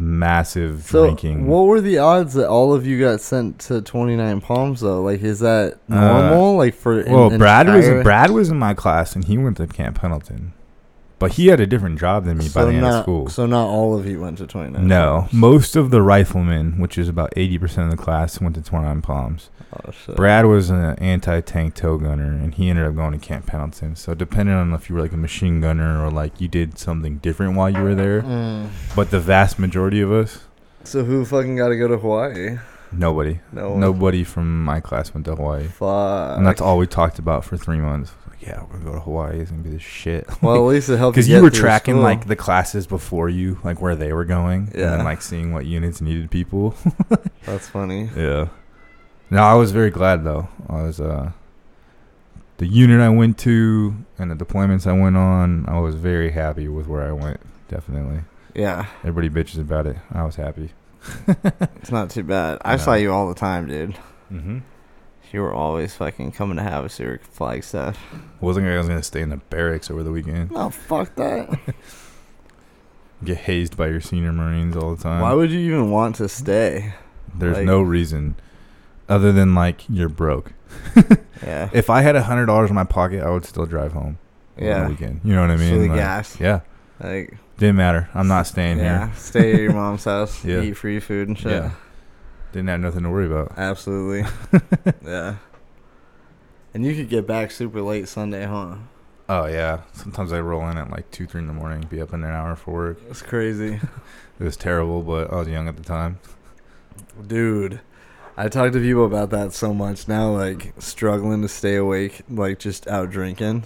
massive 0.00 0.82
So, 0.84 1.04
drinking. 1.04 1.46
what 1.46 1.66
were 1.66 1.80
the 1.80 1.98
odds 1.98 2.34
that 2.34 2.48
all 2.48 2.72
of 2.72 2.86
you 2.86 2.98
got 2.98 3.20
sent 3.20 3.58
to 3.60 3.80
Twenty 3.82 4.16
Nine 4.16 4.40
Palms 4.40 4.80
though? 4.80 5.02
Like, 5.02 5.22
is 5.22 5.40
that 5.40 5.74
Uh, 5.90 6.00
normal? 6.00 6.56
like 6.56 6.74
for 6.74 7.00
an 7.00 7.12
well, 7.12 7.30
Brad 7.36 7.68
was 7.68 7.86
Brad 8.02 8.30
was 8.30 8.48
in 8.48 8.58
my 8.58 8.74
class 8.74 9.14
and 9.14 9.24
he 9.24 9.36
went 9.38 9.56
to 9.58 9.66
Camp 9.66 10.00
Pendleton. 10.00 10.52
But 11.20 11.34
he 11.34 11.48
had 11.48 11.60
a 11.60 11.66
different 11.66 12.00
job 12.00 12.24
than 12.24 12.38
me 12.38 12.48
by 12.48 12.64
the 12.64 12.70
end 12.72 12.80
not, 12.80 12.94
of 12.94 13.02
school. 13.04 13.28
So 13.28 13.44
not 13.46 13.66
all 13.68 13.96
of 13.96 14.06
you 14.06 14.20
went 14.20 14.38
to 14.38 14.46
Twenty 14.46 14.70
Nine. 14.72 14.88
No, 14.88 15.28
most 15.30 15.76
of 15.76 15.90
the 15.90 16.00
riflemen, 16.02 16.78
which 16.80 16.96
is 16.98 17.08
about 17.08 17.32
eighty 17.36 17.58
percent 17.58 17.92
of 17.92 17.96
the 17.96 18.02
class, 18.02 18.40
went 18.40 18.54
to 18.56 18.62
29 18.62 19.02
Palms. 19.02 19.50
Oh. 19.86 20.14
Brad 20.14 20.46
was 20.46 20.70
an 20.70 20.98
anti-tank 20.98 21.74
tow 21.74 21.98
gunner, 21.98 22.24
and 22.32 22.54
he 22.54 22.70
ended 22.70 22.86
up 22.86 22.96
going 22.96 23.12
to 23.12 23.18
Camp 23.24 23.46
Pendleton. 23.46 23.94
So 23.96 24.14
depending 24.14 24.54
on 24.54 24.72
if 24.72 24.88
you 24.88 24.96
were 24.96 25.02
like 25.02 25.12
a 25.12 25.16
machine 25.18 25.60
gunner 25.60 26.04
or 26.04 26.10
like 26.10 26.40
you 26.40 26.48
did 26.48 26.78
something 26.78 27.18
different 27.18 27.54
while 27.54 27.70
you 27.70 27.82
were 27.82 27.94
there, 27.94 28.22
Mm. 28.22 28.70
but 28.96 29.10
the 29.10 29.20
vast 29.20 29.58
majority 29.58 30.00
of 30.00 30.10
us, 30.10 30.44
So 30.84 31.04
who 31.04 31.24
fucking 31.26 31.54
got 31.56 31.68
to 31.68 31.76
go 31.76 31.86
to 31.86 31.98
Hawaii? 31.98 32.56
Nobody, 32.92 33.40
No 33.52 33.70
one. 33.70 33.80
nobody 33.80 34.24
from 34.24 34.64
my 34.64 34.80
class 34.80 35.12
went 35.14 35.26
to 35.26 35.34
Hawaii, 35.36 35.64
Fuck. 35.68 36.38
and 36.38 36.46
that's 36.46 36.60
all 36.60 36.78
we 36.78 36.86
talked 36.86 37.18
about 37.18 37.44
for 37.44 37.56
three 37.56 37.78
months. 37.78 38.12
Like, 38.28 38.42
yeah, 38.42 38.62
we're 38.62 38.78
gonna 38.78 38.84
go 38.84 38.92
to 38.94 39.00
Hawaii. 39.00 39.40
It's 39.40 39.50
gonna 39.50 39.62
be 39.62 39.70
the 39.70 39.78
shit. 39.78 40.26
Well, 40.42 40.56
at 40.56 40.60
least 40.60 40.88
it 40.88 40.96
helped 40.98 41.14
Because 41.16 41.28
you, 41.28 41.36
you 41.36 41.42
were 41.42 41.50
tracking 41.50 41.94
school. 41.94 42.02
like 42.02 42.26
the 42.26 42.36
classes 42.36 42.86
before 42.86 43.28
you, 43.28 43.58
like 43.64 43.80
where 43.80 43.94
they 43.96 44.12
were 44.12 44.24
going, 44.24 44.70
and 44.74 44.82
then 44.82 45.04
like 45.04 45.22
seeing 45.22 45.52
what 45.52 45.66
units 45.66 46.00
needed 46.00 46.30
people. 46.30 46.74
That's 47.46 47.68
funny. 47.68 48.08
Yeah. 48.16 48.48
No, 49.30 49.42
I 49.42 49.54
was 49.54 49.70
very 49.72 49.90
glad 49.90 50.24
though. 50.24 50.48
I 50.68 50.82
was 50.82 51.00
uh 51.00 51.32
the 52.58 52.66
unit 52.66 53.00
I 53.00 53.08
went 53.08 53.38
to 53.38 53.94
and 54.18 54.30
the 54.30 54.34
deployments 54.44 54.86
I 54.86 54.92
went 54.92 55.16
on, 55.16 55.64
I 55.68 55.78
was 55.80 55.94
very 55.94 56.30
happy 56.32 56.68
with 56.68 56.86
where 56.86 57.02
I 57.06 57.12
went. 57.12 57.40
Definitely. 57.68 58.20
Yeah, 58.54 58.86
Everybody 59.04 59.30
bitches 59.30 59.60
about 59.60 59.86
it. 59.86 59.96
I 60.12 60.24
was 60.24 60.34
happy. 60.36 60.70
it's 61.76 61.90
not 61.90 62.10
too 62.10 62.22
bad. 62.22 62.58
I 62.64 62.76
saw 62.76 62.94
you 62.94 63.12
all 63.12 63.28
the 63.28 63.34
time, 63.34 63.66
dude. 63.68 63.96
Mm-hmm. 64.32 64.58
You 65.32 65.40
were 65.42 65.52
always 65.54 65.94
fucking 65.94 66.32
coming 66.32 66.56
to 66.56 66.62
Havasu 66.62 67.20
Flagstaff. 67.22 67.98
Wasn't 68.40 68.66
like 68.66 68.74
I 68.74 68.78
was 68.78 68.88
gonna 68.88 69.02
stay 69.02 69.20
in 69.22 69.28
the 69.30 69.36
barracks 69.36 69.90
over 69.90 70.02
the 70.02 70.10
weekend. 70.10 70.50
No, 70.50 70.70
fuck 70.70 71.14
that. 71.16 71.58
Get 73.24 73.36
hazed 73.38 73.76
by 73.76 73.88
your 73.88 74.00
senior 74.00 74.32
Marines 74.32 74.76
all 74.76 74.94
the 74.94 75.02
time. 75.02 75.20
Why 75.20 75.34
would 75.34 75.50
you 75.50 75.60
even 75.60 75.90
want 75.90 76.16
to 76.16 76.28
stay? 76.28 76.94
There's 77.34 77.58
like- 77.58 77.66
no 77.66 77.82
reason 77.82 78.34
other 79.08 79.30
than 79.32 79.54
like 79.54 79.82
you're 79.88 80.08
broke. 80.08 80.52
Yeah. 81.42 81.70
If 81.72 81.88
I 81.88 82.02
had 82.02 82.16
a 82.16 82.22
hundred 82.24 82.46
dollars 82.46 82.68
in 82.68 82.76
my 82.76 82.84
pocket, 82.84 83.22
I 83.22 83.30
would 83.30 83.46
still 83.46 83.64
drive 83.64 83.92
home. 83.92 84.18
on 84.58 84.62
the 84.62 84.64
Yeah. 84.66 84.88
weekend. 84.88 85.22
You 85.24 85.34
know 85.34 85.40
what 85.40 85.50
I 85.50 85.56
mean? 85.56 85.70
Silly 85.70 85.88
Like, 85.88 85.96
gas. 85.98 86.38
Yeah. 86.38 86.60
Like, 87.02 87.38
Didn't 87.60 87.76
matter. 87.76 88.08
I'm 88.14 88.26
not 88.26 88.46
staying 88.46 88.78
here. 88.78 88.86
yeah. 88.86 89.06
here. 89.08 89.16
Stay 89.16 89.52
at 89.52 89.60
your 89.60 89.72
mom's 89.74 90.04
house. 90.04 90.42
Yeah. 90.42 90.62
Eat 90.62 90.78
free 90.78 90.98
food 90.98 91.28
and 91.28 91.38
shit. 91.38 91.52
Yeah. 91.52 91.72
Didn't 92.52 92.68
have 92.68 92.80
nothing 92.80 93.02
to 93.02 93.10
worry 93.10 93.26
about. 93.26 93.52
Absolutely. 93.58 94.26
yeah. 95.04 95.36
And 96.72 96.86
you 96.86 96.94
could 96.94 97.10
get 97.10 97.26
back 97.26 97.50
super 97.50 97.82
late 97.82 98.08
Sunday, 98.08 98.46
huh? 98.46 98.76
Oh 99.28 99.44
yeah. 99.44 99.82
Sometimes 99.92 100.32
I 100.32 100.40
roll 100.40 100.66
in 100.70 100.78
at 100.78 100.90
like 100.90 101.10
two, 101.10 101.26
three 101.26 101.42
in 101.42 101.48
the 101.48 101.52
morning, 101.52 101.86
be 101.90 102.00
up 102.00 102.14
in 102.14 102.24
an 102.24 102.30
hour 102.30 102.56
for 102.56 102.72
work. 102.72 103.00
It's 103.10 103.22
crazy. 103.22 103.78
It 104.40 104.44
was 104.44 104.56
terrible, 104.56 105.02
but 105.02 105.30
I 105.30 105.36
was 105.36 105.48
young 105.48 105.68
at 105.68 105.76
the 105.76 105.82
time. 105.82 106.18
Dude. 107.26 107.80
I 108.38 108.48
talk 108.48 108.72
to 108.72 108.80
people 108.80 109.04
about 109.04 109.28
that 109.30 109.52
so 109.52 109.74
much 109.74 110.08
now, 110.08 110.30
like 110.30 110.72
struggling 110.78 111.42
to 111.42 111.48
stay 111.48 111.76
awake, 111.76 112.22
like 112.26 112.58
just 112.58 112.88
out 112.88 113.10
drinking. 113.10 113.64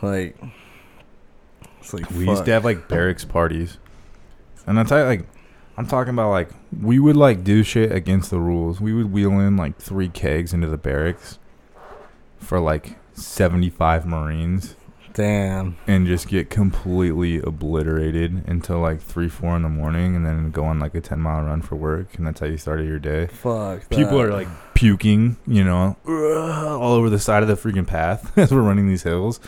like, 0.00 0.36
like 1.92 2.10
We 2.10 2.26
used 2.26 2.44
to 2.46 2.52
have 2.52 2.64
like 2.64 2.88
barracks 2.88 3.24
parties, 3.24 3.78
and 4.66 4.78
I 4.78 4.84
tell 4.84 4.98
you, 5.00 5.04
like, 5.04 5.26
I'm 5.76 5.86
talking 5.86 6.14
about 6.14 6.30
like 6.30 6.50
we 6.80 6.98
would 6.98 7.16
like 7.16 7.44
do 7.44 7.62
shit 7.62 7.92
against 7.92 8.30
the 8.30 8.38
rules. 8.38 8.80
We 8.80 8.92
would 8.92 9.12
wheel 9.12 9.32
in 9.40 9.56
like 9.56 9.78
three 9.78 10.08
kegs 10.08 10.54
into 10.54 10.68
the 10.68 10.78
barracks 10.78 11.38
for 12.38 12.60
like 12.60 12.96
75 13.14 14.06
Marines 14.06 14.76
Damn. 15.14 15.76
and 15.86 16.06
just 16.06 16.28
get 16.28 16.50
completely 16.50 17.38
obliterated 17.38 18.44
until 18.48 18.80
like 18.80 19.00
three, 19.00 19.28
four 19.28 19.56
in 19.56 19.62
the 19.62 19.68
morning, 19.68 20.16
and 20.16 20.26
then 20.26 20.50
go 20.50 20.64
on 20.64 20.80
like 20.80 20.94
a 20.94 21.00
10 21.00 21.20
mile 21.20 21.44
run 21.44 21.62
for 21.62 21.76
work, 21.76 22.16
and 22.18 22.26
that's 22.26 22.40
how 22.40 22.46
you 22.46 22.56
started 22.56 22.86
your 22.86 22.98
day. 22.98 23.26
Fuck. 23.26 23.88
People 23.90 24.18
that. 24.18 24.26
are 24.26 24.32
like 24.32 24.48
puking, 24.74 25.36
you 25.46 25.64
know, 25.64 25.96
all 26.06 26.92
over 26.92 27.08
the 27.08 27.18
side 27.18 27.42
of 27.42 27.48
the 27.48 27.56
freaking 27.56 27.86
path 27.86 28.36
as 28.38 28.52
we're 28.52 28.62
running 28.62 28.88
these 28.88 29.04
hills, 29.04 29.40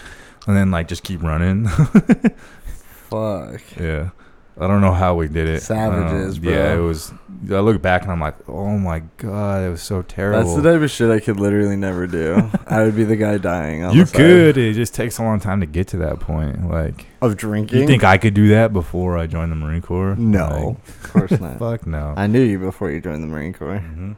and 0.47 0.57
then 0.57 0.71
like 0.71 0.89
just 0.89 1.03
keep 1.03 1.23
running. 1.23 1.69
fuck. 3.09 3.61
yeah, 3.79 4.11
I 4.59 4.67
don't 4.67 4.81
know 4.81 4.93
how 4.93 5.15
we 5.15 5.29
did 5.29 5.49
it. 5.49 5.63
Savages, 5.63 6.39
Um, 6.39 6.45
Yeah, 6.45 6.75
it 6.75 6.79
was. 6.81 7.13
I 7.51 7.61
look 7.61 7.83
back 7.83 8.03
and 8.03 8.11
I'm 8.11 8.21
like, 8.21 8.35
oh 8.49 8.79
my 8.79 9.01
god, 9.19 9.63
it 9.65 9.69
was 9.71 9.83
so 9.83 10.03
terrible. 10.03 10.43
That's 10.43 10.63
the 10.63 10.73
type 10.73 10.81
of 10.83 10.91
shit 10.91 11.11
I 11.11 11.21
could 11.21 11.39
literally 11.39 11.77
never 11.77 12.07
do. 12.07 12.51
I 12.67 12.83
would 12.83 12.97
be 12.97 13.05
the 13.05 13.17
guy 13.17 13.39
dying. 13.39 13.89
You 13.93 14.07
could. 14.07 14.57
It 14.57 14.73
just 14.75 14.95
takes 14.95 15.19
a 15.19 15.23
long 15.23 15.39
time 15.39 15.61
to 15.61 15.67
get 15.67 15.89
to 15.89 15.99
that 15.99 16.19
point. 16.19 16.69
Like, 16.71 17.07
of 17.21 17.37
drinking. 17.37 17.81
you 17.81 17.87
think 17.87 18.03
I 18.05 18.17
could 18.19 18.35
do 18.35 18.49
that 18.49 18.73
before 18.73 19.19
I 19.19 19.27
joined 19.27 19.53
the 19.53 19.57
Marine 19.57 19.83
Corps? 19.83 20.17
No, 20.17 20.79
of 20.89 21.03
course 21.13 21.31
not. 21.41 21.59
fuck 21.59 21.87
no. 21.87 22.15
I 22.17 22.27
knew 22.27 22.41
you 22.43 22.59
before 22.59 22.91
you 22.91 23.01
joined 23.01 23.23
the 23.23 23.29
Marine 23.29 23.53
Corps. 23.53 23.79
hmm 23.79 24.13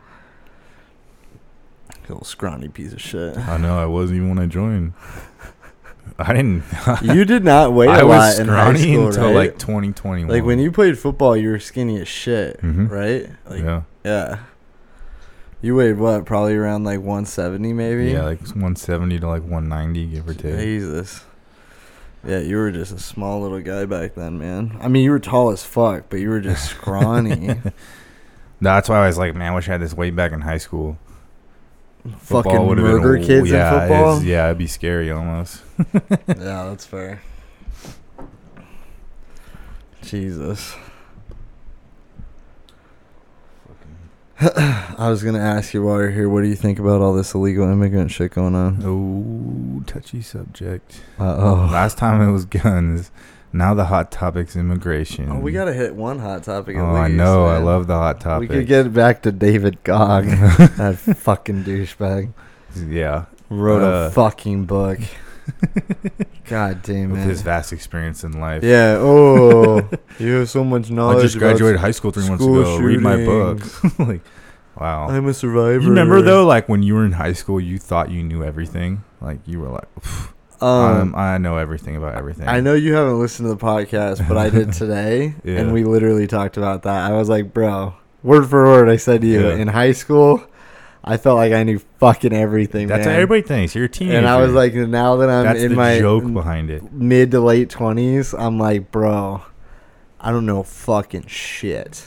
Little 2.08 2.24
scrawny 2.24 2.68
piece 2.68 2.94
of 2.94 3.02
shit. 3.02 3.36
I 3.36 3.58
know. 3.58 3.78
I 3.78 3.84
wasn't 3.84 4.16
even 4.16 4.30
when 4.30 4.38
I 4.38 4.46
joined. 4.46 4.94
I 6.18 6.32
didn't. 6.32 6.62
you 7.02 7.24
did 7.24 7.44
not 7.44 7.72
weigh 7.72 7.86
a 7.86 7.90
I 7.90 8.00
lot 8.02 8.08
was 8.08 8.38
in 8.38 8.48
high 8.48 8.54
scrawny 8.74 8.92
school, 8.92 9.06
until 9.08 9.24
right? 9.26 9.34
like 9.34 9.58
2021. 9.58 10.28
Like 10.28 10.44
when 10.44 10.58
you 10.58 10.70
played 10.72 10.98
football, 10.98 11.36
you 11.36 11.50
were 11.50 11.58
skinny 11.60 12.00
as 12.00 12.08
shit, 12.08 12.60
Mhm. 12.62 12.90
right? 12.90 13.28
Like, 13.48 13.62
yeah. 13.64 13.82
yeah, 14.04 14.38
You 15.60 15.74
weighed 15.74 15.98
what? 15.98 16.24
Probably 16.24 16.54
around 16.54 16.84
like 16.84 17.00
170, 17.00 17.72
maybe. 17.72 18.10
yeah, 18.12 18.22
like 18.24 18.40
170 18.40 19.18
to 19.20 19.26
like 19.28 19.42
190, 19.42 20.06
give 20.06 20.28
or 20.28 20.34
take. 20.34 20.58
Jesus. 20.58 21.24
Yeah, 22.26 22.38
you 22.40 22.56
were 22.56 22.72
just 22.72 22.92
a 22.92 22.98
small 22.98 23.40
little 23.42 23.60
guy 23.60 23.84
back 23.86 24.14
then, 24.14 24.38
man. 24.38 24.76
I 24.80 24.88
mean, 24.88 25.04
you 25.04 25.12
were 25.12 25.20
tall 25.20 25.50
as 25.50 25.62
fuck, 25.64 26.04
but 26.10 26.18
you 26.18 26.28
were 26.30 26.40
just 26.40 26.64
scrawny. 26.70 27.54
That's 28.60 28.88
why 28.88 28.98
I 29.02 29.06
was 29.06 29.18
like, 29.18 29.36
man, 29.36 29.52
I 29.52 29.54
wish 29.54 29.68
I 29.68 29.72
had 29.72 29.80
this 29.80 29.94
weight 29.94 30.16
back 30.16 30.32
in 30.32 30.40
high 30.40 30.58
school. 30.58 30.98
Football 32.12 32.42
Fucking 32.42 32.66
would've 32.66 32.84
been 32.84 32.92
murder 32.96 33.16
a- 33.16 33.24
kids 33.24 33.50
yeah, 33.50 33.74
in 33.74 33.80
football. 33.88 34.10
it's- 34.16 34.24
yeah, 34.24 34.46
it'd 34.46 34.58
be 34.58 34.66
scary 34.66 35.10
almost. 35.10 35.62
yeah, 35.94 36.16
that's 36.26 36.84
fair. 36.86 37.20
Jesus. 40.02 40.74
I 44.40 45.08
was 45.10 45.24
gonna 45.24 45.40
ask 45.40 45.74
you 45.74 45.82
while 45.82 45.98
you're 45.98 46.10
here, 46.10 46.28
what 46.28 46.42
do 46.42 46.48
you 46.48 46.54
think 46.54 46.78
about 46.78 47.00
all 47.00 47.12
this 47.12 47.34
illegal 47.34 47.68
immigrant 47.68 48.12
shit 48.12 48.32
going 48.32 48.54
on? 48.54 48.80
Oh, 48.84 49.82
touchy 49.86 50.22
subject. 50.22 51.00
Uh 51.18 51.36
oh. 51.38 51.54
Last 51.72 51.98
time 51.98 52.20
it 52.26 52.30
was 52.30 52.44
guns. 52.44 53.10
Now 53.52 53.72
the 53.74 53.86
hot 53.86 54.10
topic's 54.12 54.56
immigration. 54.56 55.30
Oh, 55.30 55.38
we 55.38 55.52
gotta 55.52 55.72
hit 55.72 55.94
one 55.94 56.18
hot 56.18 56.42
topic. 56.44 56.76
At 56.76 56.82
Oh, 56.82 56.94
I 56.94 57.06
least, 57.06 57.16
know. 57.16 57.46
I 57.46 57.58
love 57.58 57.86
the 57.86 57.94
hot 57.94 58.20
topic. 58.20 58.48
We 58.50 58.56
could 58.56 58.66
get 58.66 58.92
back 58.92 59.22
to 59.22 59.32
David 59.32 59.78
Hogg, 59.86 60.24
that 60.76 60.96
fucking 60.98 61.64
douchebag. 61.64 62.32
yeah, 62.88 63.24
Wrote 63.48 63.82
Uh. 63.82 64.08
a 64.08 64.10
fucking 64.10 64.66
book. 64.66 64.98
God 66.48 66.82
damn 66.82 67.10
it! 67.10 67.12
with 67.12 67.20
it. 67.22 67.24
his 67.28 67.42
vast 67.42 67.72
experience 67.72 68.22
in 68.24 68.38
life. 68.40 68.62
yeah. 68.62 68.96
Oh, 68.98 69.88
you 70.18 70.34
have 70.34 70.50
so 70.50 70.62
much 70.64 70.90
knowledge. 70.90 71.18
I 71.18 71.22
just 71.22 71.38
graduated 71.38 71.80
high 71.80 71.90
school 71.90 72.10
three 72.10 72.28
months 72.28 72.44
ago. 72.44 72.78
Read 72.78 73.00
my 73.00 73.16
book. 73.16 73.98
like, 73.98 74.20
wow. 74.78 75.08
I'm 75.08 75.26
a 75.26 75.32
survivor. 75.34 75.80
You 75.80 75.88
remember 75.88 76.20
though, 76.22 76.44
like 76.46 76.68
when 76.68 76.82
you 76.82 76.94
were 76.94 77.04
in 77.06 77.12
high 77.12 77.32
school, 77.32 77.60
you 77.60 77.78
thought 77.78 78.10
you 78.10 78.22
knew 78.22 78.44
everything. 78.44 79.04
Like 79.22 79.38
you 79.46 79.60
were 79.60 79.68
like, 79.68 79.94
"Pff, 80.00 80.32
Um, 80.60 80.68
um, 80.70 81.14
I 81.14 81.38
know 81.38 81.56
everything 81.56 81.96
about 81.96 82.14
everything. 82.16 82.48
I 82.48 82.60
know 82.60 82.74
you 82.74 82.94
haven't 82.94 83.18
listened 83.20 83.48
to 83.48 83.54
the 83.54 83.64
podcast, 83.64 84.26
but 84.28 84.36
I 84.36 84.50
did 84.50 84.72
today, 84.82 85.34
Yeah. 85.44 85.58
and 85.58 85.72
we 85.72 85.84
literally 85.84 86.26
talked 86.26 86.56
about 86.56 86.82
that. 86.82 87.10
I 87.10 87.14
was 87.14 87.28
like, 87.28 87.52
bro, 87.54 87.94
word 88.22 88.48
for 88.48 88.64
word, 88.64 88.88
I 88.88 88.96
said 88.96 89.20
to 89.20 89.26
you 89.26 89.48
Yeah. 89.48 89.54
in 89.56 89.68
high 89.68 89.92
school, 89.92 90.42
I 91.04 91.16
felt 91.16 91.36
like 91.36 91.52
I 91.52 91.62
knew 91.62 91.78
fucking 92.00 92.32
everything. 92.32 92.88
That's 92.88 93.06
man. 93.06 93.14
how 93.14 93.20
everybody 93.22 93.42
thinks. 93.42 93.74
You're 93.74 93.84
a 93.84 93.88
teenager. 93.88 94.18
And 94.18 94.26
I 94.28 94.40
was 94.40 94.52
like, 94.52 94.74
now 94.74 95.16
that 95.16 95.30
I'm 95.30 95.44
that's 95.44 95.60
in 95.62 95.70
the 95.70 95.76
my 95.76 95.98
joke 96.00 96.30
behind 96.32 96.70
it. 96.70 96.92
mid 96.92 97.30
to 97.30 97.40
late 97.40 97.70
twenties, 97.70 98.34
I'm 98.34 98.58
like, 98.58 98.90
bro, 98.90 99.42
I 100.20 100.32
don't 100.32 100.44
know 100.44 100.64
fucking 100.64 101.26
shit, 101.28 102.06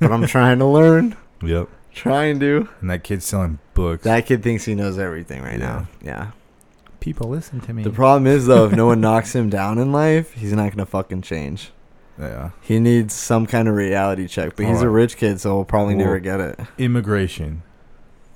but 0.00 0.10
I'm 0.10 0.26
trying 0.26 0.58
to 0.60 0.66
learn. 0.66 1.16
Yep. 1.42 1.68
Trying 1.94 2.38
to. 2.40 2.68
And 2.80 2.90
that 2.90 3.02
kid's 3.02 3.24
selling 3.24 3.58
books. 3.74 4.04
That 4.04 4.26
kid 4.26 4.42
thinks 4.42 4.64
he 4.66 4.74
knows 4.74 4.98
everything 4.98 5.42
right 5.42 5.58
Yeah. 5.58 5.66
now. 5.66 5.88
Yeah. 6.02 6.30
People 7.00 7.28
listen 7.30 7.60
to 7.62 7.72
me. 7.72 7.82
The 7.82 7.90
problem 7.90 8.26
is 8.26 8.46
though, 8.46 8.66
if 8.66 8.72
no 8.72 8.86
one 8.86 9.00
knocks 9.00 9.34
him 9.34 9.48
down 9.50 9.78
in 9.78 9.90
life, 9.92 10.32
he's 10.34 10.52
not 10.52 10.70
gonna 10.70 10.86
fucking 10.86 11.22
change. 11.22 11.70
yeah. 12.18 12.50
He 12.60 12.78
needs 12.78 13.14
some 13.14 13.46
kind 13.46 13.66
of 13.68 13.74
reality 13.74 14.28
check, 14.28 14.54
but 14.56 14.66
he's 14.66 14.82
a 14.82 14.88
rich 14.88 15.16
kid, 15.16 15.40
so 15.40 15.56
he'll 15.56 15.64
probably 15.64 15.94
Well, 15.94 16.04
never 16.06 16.18
get 16.20 16.40
it. 16.40 16.60
Immigration. 16.78 17.62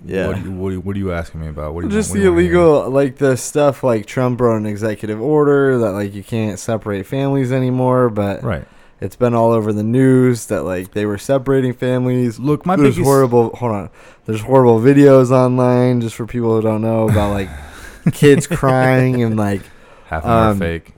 Yeah. 0.06 0.28
What, 0.28 0.46
what, 0.46 0.76
what 0.84 0.96
are 0.96 0.98
you 0.98 1.12
asking 1.12 1.40
me 1.40 1.48
about? 1.48 1.74
What 1.74 1.82
do 1.82 1.88
you 1.88 1.92
Just 1.92 2.10
what 2.10 2.16
the 2.16 2.22
you 2.24 2.30
wanna 2.30 2.42
hear? 2.42 2.50
illegal, 2.52 2.90
like 2.90 3.16
the 3.16 3.36
stuff 3.36 3.82
like 3.82 4.06
Trump 4.06 4.40
wrote 4.40 4.56
an 4.56 4.66
executive 4.66 5.20
order 5.20 5.78
that 5.78 5.92
like 5.92 6.14
you 6.14 6.22
can't 6.22 6.58
separate 6.58 7.06
families 7.06 7.52
anymore, 7.52 8.08
but 8.10 8.42
Right. 8.42 8.66
it's 9.00 9.16
been 9.16 9.34
all 9.34 9.52
over 9.52 9.72
the 9.72 9.82
news 9.82 10.46
that 10.46 10.62
like 10.64 10.92
they 10.92 11.04
were 11.06 11.18
separating 11.18 11.72
families. 11.74 12.38
Look, 12.38 12.64
my 12.66 12.76
There's 12.76 12.94
biggest 12.96 13.04
horrible. 13.06 13.50
Hold 13.56 13.72
on. 13.72 13.90
There's 14.26 14.40
horrible 14.42 14.78
videos 14.80 15.30
online 15.30 16.00
just 16.00 16.16
for 16.16 16.26
people 16.26 16.54
who 16.56 16.62
don't 16.62 16.80
know 16.82 17.08
about 17.08 17.30
like 17.32 17.48
kids 18.12 18.46
crying 18.46 19.22
and 19.22 19.36
like 19.36 19.62
half 20.06 20.24
of 20.24 20.28
them 20.28 20.32
are 20.32 20.50
um, 20.50 20.58
fake. 20.58 20.94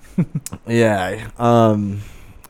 yeah. 0.66 1.30
Um, 1.38 2.02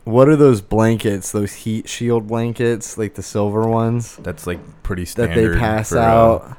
what 0.03 0.29
are 0.29 0.35
those 0.35 0.61
blankets? 0.61 1.31
Those 1.31 1.53
heat 1.53 1.89
shield 1.89 2.27
blankets, 2.27 2.97
like 2.97 3.15
the 3.15 3.23
silver 3.23 3.67
ones 3.67 4.15
That's 4.17 4.47
like 4.47 4.59
pretty 4.83 5.03
that 5.03 5.35
they 5.35 5.49
pass 5.57 5.89
for, 5.89 5.97
uh, 5.97 6.01
out. 6.01 6.57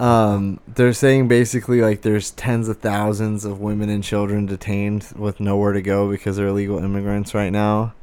Um, 0.00 0.60
they're 0.68 0.92
saying 0.92 1.28
basically 1.28 1.82
like 1.82 2.02
there's 2.02 2.30
tens 2.30 2.68
of 2.68 2.78
thousands 2.78 3.44
of 3.44 3.60
women 3.60 3.88
and 3.88 4.02
children 4.02 4.46
detained 4.46 5.12
with 5.16 5.40
nowhere 5.40 5.72
to 5.72 5.82
go 5.82 6.08
because 6.08 6.36
they're 6.36 6.46
illegal 6.46 6.78
immigrants 6.78 7.34
right 7.34 7.50
now. 7.50 7.94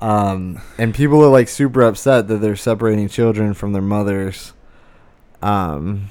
Um, 0.00 0.60
and 0.76 0.94
people 0.94 1.22
are 1.22 1.28
like 1.30 1.48
super 1.48 1.82
upset 1.82 2.26
that 2.28 2.38
they're 2.38 2.56
separating 2.56 3.08
children 3.08 3.54
from 3.54 3.72
their 3.72 3.82
mothers. 3.82 4.54
Um, 5.40 6.10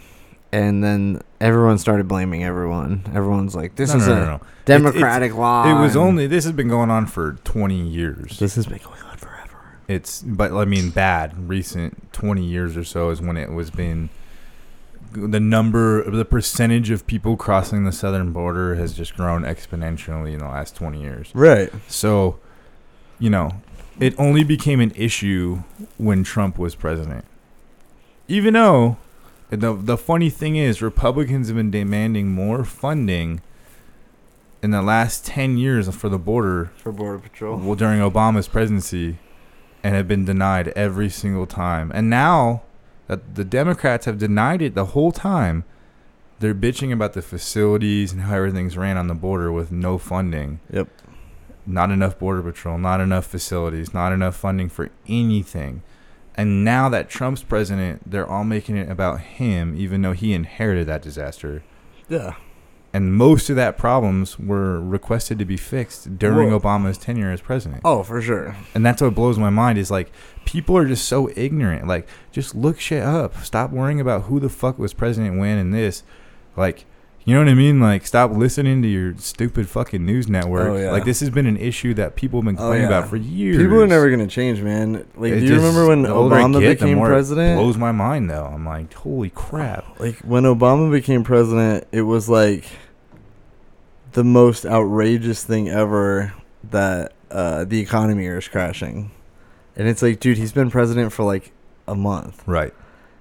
and 0.52 0.84
then 0.84 1.22
everyone 1.39 1.78
started 1.78 2.08
blaming 2.08 2.43
everyone. 2.43 3.04
Everyone's 3.14 3.56
like, 3.56 3.76
"This 3.76 3.93
no, 3.93 4.00
is 4.00 4.08
no, 4.08 4.14
a 4.14 4.16
no, 4.16 4.26
no. 4.26 4.41
democratic 4.66 5.36
law." 5.36 5.70
It 5.70 5.82
was 5.82 5.95
and 5.95 6.06
only 6.06 6.28
this 6.28 6.43
has 6.45 6.54
been 6.54 6.70
going 6.70 6.89
on 6.89 7.06
for 7.06 7.34
20 7.43 7.88
years. 7.88 8.39
This 8.39 8.56
has 8.56 8.66
been 8.66 8.80
going 8.80 9.02
on 9.04 9.18
forever. 9.18 9.58
It's 9.88 10.22
but 10.22 10.52
I 10.52 10.66
mean 10.66 10.89
bad 10.89 11.47
recent 11.47 12.12
20 12.14 12.43
years 12.43 12.76
or 12.76 12.84
so 12.84 13.10
is 13.10 13.22
when 13.22 13.38
it 13.38 13.52
was 13.52 13.70
been 13.70 14.10
the 15.12 15.39
number 15.39 16.10
the 16.10 16.26
percentage 16.26 16.91
of 16.91 17.08
people 17.08 17.36
crossing 17.36 17.84
the 17.84 17.91
southern 17.91 18.32
border 18.32 18.76
has 18.76 18.93
just 18.93 19.16
grown 19.16 19.43
exponentially 19.43 20.34
in 20.34 20.39
the 20.39 20.45
last 20.47 20.76
20 20.76 21.02
years. 21.02 21.32
Right. 21.34 21.72
So, 21.88 22.39
you 23.18 23.30
know, 23.30 23.62
it 24.00 24.14
only 24.20 24.43
became 24.43 24.80
an 24.80 24.91
issue 24.95 25.64
when 25.97 26.24
Trump 26.24 26.58
was 26.58 26.76
president. 26.76 27.26
Even 28.28 28.54
though 28.54 28.97
the 29.58 29.74
the 29.74 29.97
funny 29.97 30.30
thing 30.30 30.56
is 30.56 30.82
Republicans 30.82 31.47
have 31.47 31.58
been 31.58 31.72
demanding 31.72 32.30
more 32.30 32.64
funding 32.64 33.41
in 34.62 34.72
the 34.72 34.82
last 34.82 35.26
10 35.26 35.58
years 35.58 35.93
for 35.95 36.10
the 36.10 36.20
border 36.20 36.72
For 36.78 36.91
Border 36.91 37.20
Patrol. 37.20 37.58
well, 37.58 37.76
during 37.76 38.00
Obama's 38.00 38.47
presidency 38.47 39.18
and 39.84 39.95
have 39.95 40.08
been 40.08 40.26
denied 40.26 40.68
every 40.70 41.10
single 41.10 41.45
time. 41.45 41.91
And 41.95 42.10
now 42.10 42.64
that 43.08 43.36
the 43.36 43.45
Democrats 43.45 44.06
have 44.06 44.18
denied 44.18 44.62
it 44.62 44.76
the 44.76 44.88
whole 44.88 45.12
time, 45.14 45.64
they're 46.39 46.54
bitching 46.54 46.91
about 46.91 47.14
the 47.14 47.22
facilities 47.22 48.12
and 48.12 48.24
how 48.24 48.36
everything's 48.36 48.78
ran 48.78 48.97
on 48.97 49.08
the 49.08 49.14
border 49.14 49.52
with 49.52 49.72
no 49.72 49.97
funding. 49.97 50.60
Yep. 50.72 50.89
Not 51.66 51.91
enough 51.91 52.20
border 52.20 52.41
patrol, 52.41 52.78
not 52.78 53.00
enough 53.00 53.26
facilities, 53.26 53.93
not 53.93 54.12
enough 54.12 54.36
funding 54.36 54.70
for 54.70 54.89
anything. 55.08 55.82
And 56.40 56.64
now 56.64 56.88
that 56.90 57.10
Trump's 57.10 57.44
president, 57.44 58.10
they're 58.10 58.26
all 58.30 58.44
making 58.46 58.78
it 58.78 58.90
about 58.90 59.20
him, 59.20 59.76
even 59.78 60.02
though 60.02 60.14
he 60.14 60.34
inherited 60.34 60.88
that 60.88 61.02
disaster. 61.02 61.64
Yeah. 62.08 62.36
And 62.94 63.14
most 63.14 63.50
of 63.50 63.56
that 63.58 63.78
problems 63.78 64.40
were 64.40 64.80
requested 64.82 65.38
to 65.40 65.46
be 65.46 65.58
fixed 65.58 66.18
during 66.18 66.50
Well- 66.50 66.60
Obama's 66.62 66.98
tenure 66.98 67.32
as 67.32 67.42
president 67.42 67.82
Oh, 67.84 68.02
for 68.04 68.22
sure. 68.22 68.56
and 68.74 68.86
that's 68.86 69.02
what 69.02 69.14
blows 69.14 69.38
my 69.38 69.50
mind 69.52 69.78
is 69.78 69.92
like 69.92 70.12
people 70.46 70.76
are 70.78 70.88
just 70.88 71.06
so 71.08 71.30
ignorant 71.36 71.86
like 71.88 72.08
just 72.32 72.56
look 72.56 72.80
shit 72.80 73.04
up 73.04 73.44
stop 73.44 73.70
worrying 73.70 74.00
about 74.02 74.24
who 74.24 74.40
the 74.40 74.50
fuck 74.50 74.80
was 74.80 74.94
president 74.96 75.38
when 75.38 75.60
and 75.60 75.72
this 75.74 76.02
like 76.58 76.86
you 77.26 77.34
know 77.36 77.41
what 77.41 77.49
i 77.49 77.53
mean 77.53 77.80
like 77.80 78.05
stop 78.07 78.32
listening 78.32 78.82
to 78.82 78.88
your 78.88 79.15
stupid 79.17 79.67
fucking 79.70 80.03
news 80.05 80.28
network 80.28 80.70
Oh, 80.70 80.78
yeah. 80.78 80.91
like 80.91 81.05
this 81.05 81.20
has 81.20 81.30
been 81.30 81.45
an 81.45 81.57
issue 81.57 81.93
that 81.95 82.15
people 82.15 82.39
have 82.41 82.45
been 82.45 82.55
Oh, 82.55 82.59
complaining 82.70 82.89
yeah. 82.89 82.97
about 82.97 83.09
for 83.09 83.17
years 83.17 83.57
People 83.57 83.82
are 83.82 83.88
never 83.88 84.09
gonna 84.09 84.26
change, 84.28 84.61
man. 84.61 85.05
Like, 85.15 85.34
It 85.34 85.41
do 85.41 85.45
you 85.47 85.55
remember 85.55 85.88
when 85.88 86.01
the 86.03 86.09
older 86.09 86.36
I 86.36 86.41
Obama 86.43 86.59
get, 86.59 86.80
became 86.80 86.99
president? 86.99 87.59
blows 87.59 87.78
my 87.78 87.91
mind 87.91 88.30
though 88.30 88.45
i'm 88.45 88.65
like 88.65 88.93
holy 88.93 89.30
crap 89.30 89.86
Like 89.99 90.17
when 90.20 90.43
Obama 90.43 90.91
became 90.91 91.24
president, 91.24 91.86
it 91.91 92.01
was 92.03 92.30
like 92.30 92.65
the 94.13 94.24
most 94.24 94.65
outrageous 94.65 95.43
thing 95.43 95.70
ever 95.70 96.34
that 96.72 97.13
uh, 97.30 97.63
the 97.65 97.80
economy 97.80 98.26
is 98.26 98.47
crashing, 98.47 99.11
and 99.76 99.88
it's 99.88 100.01
like, 100.01 100.20
dude, 100.20 100.38
he's 100.38 100.51
been 100.51 100.72
president 100.72 101.13
for 101.13 101.24
like 101.24 101.51
a 101.88 101.93
month, 101.95 102.41
right 102.47 102.74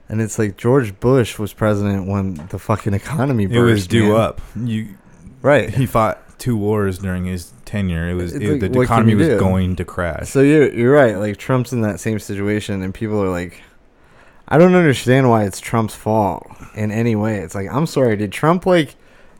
and 0.09 0.21
it's 0.21 0.39
like 0.39 0.57
George 0.57 0.99
Bush 1.01 1.39
was 1.39 1.53
president 1.53 2.07
when 2.07 2.35
the 2.49 2.59
fucking 2.59 2.95
economy 2.95 3.47
burst. 3.47 3.57
it 3.57 3.63
was 3.63 3.87
due 3.87 4.13
man. 4.13 4.21
up 4.21 4.41
you 4.57 4.97
right? 5.43 5.71
he 5.71 5.87
fought 5.87 6.39
two 6.39 6.57
wars 6.57 6.99
during 6.99 7.25
his 7.25 7.53
tenure 7.65 8.09
it 8.09 8.15
was 8.15 8.33
it, 8.33 8.43
like, 8.43 8.73
the 8.73 8.81
economy 8.81 9.15
was 9.15 9.29
do? 9.29 9.39
going 9.39 9.77
to 9.77 9.85
crash 9.85 10.29
So 10.29 10.41
you're 10.41 10.73
you're 10.73 10.93
right. 10.93 11.17
Like 11.17 11.37
Trump's 11.37 11.73
in 11.73 11.83
that 11.83 12.01
same 12.01 12.19
situation, 12.19 12.83
and 12.83 12.95
people 12.95 13.23
are 13.23 13.29
like, 13.29 13.61
I 14.49 14.57
don't 14.57 14.75
understand 14.75 15.29
why 15.29 15.45
it's 15.45 15.61
Trump's 15.61 15.95
fault 15.95 16.51
in 16.75 16.91
any 16.91 17.15
way. 17.15 17.39
It's 17.39 17.55
like 17.55 17.69
I'm 17.71 17.87
sorry, 17.87 18.17
did 18.17 18.33
Trump 18.33 18.65
like 18.65 18.97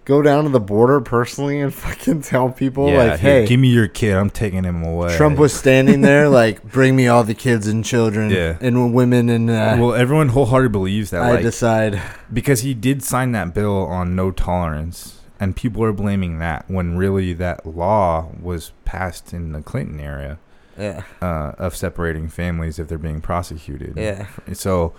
go 0.09 0.23
down 0.23 0.43
to 0.45 0.51
the 0.51 0.59
border 0.59 1.01
personally 1.01 1.61
and 1.61 1.73
fucking 1.85 2.23
tell 2.23 2.51
people 2.51 2.89
yeah, 2.89 2.97
like, 3.11 3.21
hey, 3.21 3.47
give 3.47 3.61
me 3.61 3.69
your 3.69 3.87
kid 3.87 4.17
i'm 4.17 4.31
taking 4.31 4.65
him 4.65 4.83
away 4.83 5.15
Trump 5.17 5.39
was 5.39 5.53
standing 5.53 6.01
there 6.01 6.29
like, 6.41 6.63
bring 6.65 6.97
me 6.97 7.07
all 7.07 7.23
the 7.23 7.35
kids 7.35 7.67
and 7.69 7.85
children 7.85 8.31
Yeah. 8.31 8.57
and 8.61 8.95
women 8.95 9.29
and 9.29 9.49
uh, 9.51 9.77
well, 9.79 9.95
everyone 9.95 10.31
wholeheartedly 10.31 10.73
believes 10.73 11.11
that, 11.11 11.23
I 11.23 11.35
like, 11.35 11.43
decide. 11.43 12.01
because 12.33 12.63
he 12.63 12.73
did 12.75 13.03
sign 13.05 13.33
that 13.33 13.53
bill 13.55 13.85
on 13.87 14.17
no 14.17 14.31
tolerance, 14.31 15.21
and 15.39 15.55
people 15.55 15.85
are 15.85 15.93
blaming 15.93 16.39
that 16.39 16.65
when 16.69 16.97
really 16.97 17.33
that 17.35 17.65
law 17.67 18.29
was 18.41 18.73
passed 18.85 19.33
in 19.35 19.53
the 19.53 19.61
Clinton 19.63 20.01
era 20.01 20.39
Yeah, 20.79 21.03
uh, 21.21 21.53
of 21.59 21.77
separating 21.77 22.29
families 22.29 22.79
if 22.79 22.89
they're 22.89 22.97
being 22.99 23.21
prosecuted. 23.21 23.95
yeah, 23.97 24.27
So 24.55 24.95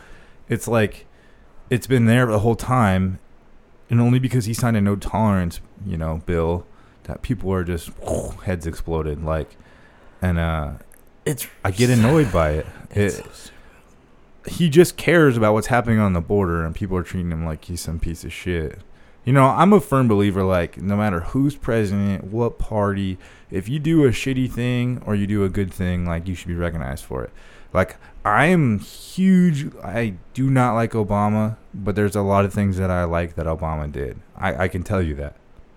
it's 0.47 0.68
like 0.68 1.07
it's 1.70 1.88
been 1.88 2.05
there 2.05 2.26
the 2.28 2.39
whole 2.39 2.55
time, 2.55 3.20
and 3.90 4.00
only 4.02 4.20
because 4.20 4.46
he 4.46 4.54
signed 4.54 4.78
a 4.78 4.82
no 4.82 4.96
tolerance, 4.96 5.60
you 5.86 5.98
know, 5.98 6.22
bill 6.26 6.66
that 7.04 7.22
people 7.22 7.52
are 7.52 7.64
just 7.64 7.90
heads 8.46 8.68
exploded 8.68 9.24
like, 9.24 9.56
and 10.22 10.38
uh, 10.40 10.72
it's. 11.26 11.48
I 11.64 11.72
get 11.72 11.90
annoyed 11.90 12.32
by 12.32 12.52
it. 12.52 12.66
It's 12.92 13.20
It- 13.20 13.26
so 13.26 13.52
he 14.48 14.70
just 14.70 14.98
cares 14.98 15.38
about 15.38 15.54
what's 15.54 15.68
happening 15.68 16.00
on 16.00 16.14
the 16.14 16.22
border 16.22 16.66
and 16.66 16.74
people 16.74 16.98
are 16.98 17.04
treating 17.04 17.30
him 17.32 17.46
like 17.46 17.66
he's 17.66 17.82
some 17.82 18.00
piece 18.00 18.24
of 18.24 18.32
shit. 18.34 18.80
You 19.26 19.34
know, 19.34 19.46
I'm 19.46 19.74
a 19.74 19.82
firm 19.82 20.08
believer 20.08 20.44
like 20.44 20.78
no 20.82 20.96
matter 20.96 21.20
who's 21.20 21.56
president, 21.56 22.24
what 22.24 22.58
party, 22.58 23.20
if 23.52 23.68
you 23.70 23.78
do 23.78 24.06
a 24.06 24.10
shitty 24.10 24.50
thing 24.50 25.04
or 25.06 25.14
you 25.14 25.28
do 25.28 25.44
a 25.44 25.50
good 25.50 25.72
thing, 25.74 26.06
like 26.06 26.28
you 26.28 26.34
should 26.36 26.48
be 26.48 26.56
recognized 26.56 27.04
for 27.04 27.24
it. 27.26 27.32
Like 27.74 27.98
I 28.26 28.47
am 28.47 28.80
huge 28.80 29.74
I 29.84 30.15
do 30.34 30.49
not 30.49 30.74
like 30.74 30.91
Obama, 30.91 31.57
but 31.74 31.95
there's 31.95 32.15
a 32.15 32.22
lot 32.22 32.45
of 32.45 32.53
things 32.53 32.78
that 32.78 32.91
I 32.91 33.05
like 33.05 33.36
that 33.36 33.45
Obama 33.45 33.91
did. 33.91 34.20
I, 34.36 34.63
I 34.63 34.67
can 34.67 34.84
tell 34.84 35.01
you 35.01 35.15
that 35.15 35.36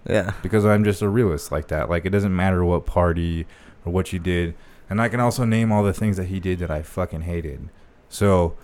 yeah, 0.09 0.33
because 0.43 0.65
I'm 0.65 0.85
just 0.85 1.03
a 1.03 1.09
realist 1.09 1.53
like 1.53 1.69
that. 1.69 1.89
Like 1.89 2.05
it 2.05 2.11
doesn't 2.11 2.35
matter 2.35 2.65
what 2.65 2.87
party 2.87 3.47
or 3.85 3.93
what 3.93 4.13
you 4.13 4.19
did, 4.19 4.55
and 4.91 5.01
I 5.01 5.09
can 5.09 5.21
also 5.21 5.45
name 5.45 5.71
all 5.71 5.83
the 5.83 5.93
things 5.93 6.17
that 6.17 6.27
he 6.27 6.41
did 6.41 6.59
that 6.59 6.71
I 6.71 6.83
fucking 6.83 7.23
hated. 7.23 7.69
So 8.09 8.55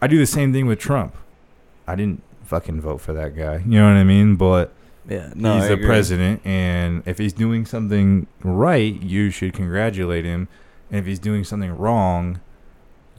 I 0.00 0.06
do 0.06 0.18
the 0.18 0.26
same 0.26 0.52
thing 0.52 0.66
with 0.66 0.78
Trump. 0.78 1.16
I 1.86 1.96
didn't 1.96 2.22
fucking 2.44 2.80
vote 2.80 3.00
for 3.00 3.12
that 3.12 3.36
guy. 3.36 3.62
You 3.66 3.80
know 3.80 3.88
what 3.88 3.96
I 3.96 4.04
mean? 4.04 4.36
But 4.36 4.72
yeah. 5.08 5.32
No, 5.34 5.54
he's 5.56 5.64
I 5.64 5.68
the 5.68 5.74
agree. 5.74 5.86
president, 5.86 6.46
and 6.46 7.02
if 7.06 7.18
he's 7.18 7.32
doing 7.32 7.66
something 7.66 8.26
right, 8.42 9.00
you 9.02 9.30
should 9.30 9.54
congratulate 9.54 10.24
him. 10.24 10.48
And 10.90 11.00
if 11.00 11.06
he's 11.06 11.18
doing 11.18 11.42
something 11.42 11.76
wrong, 11.76 12.40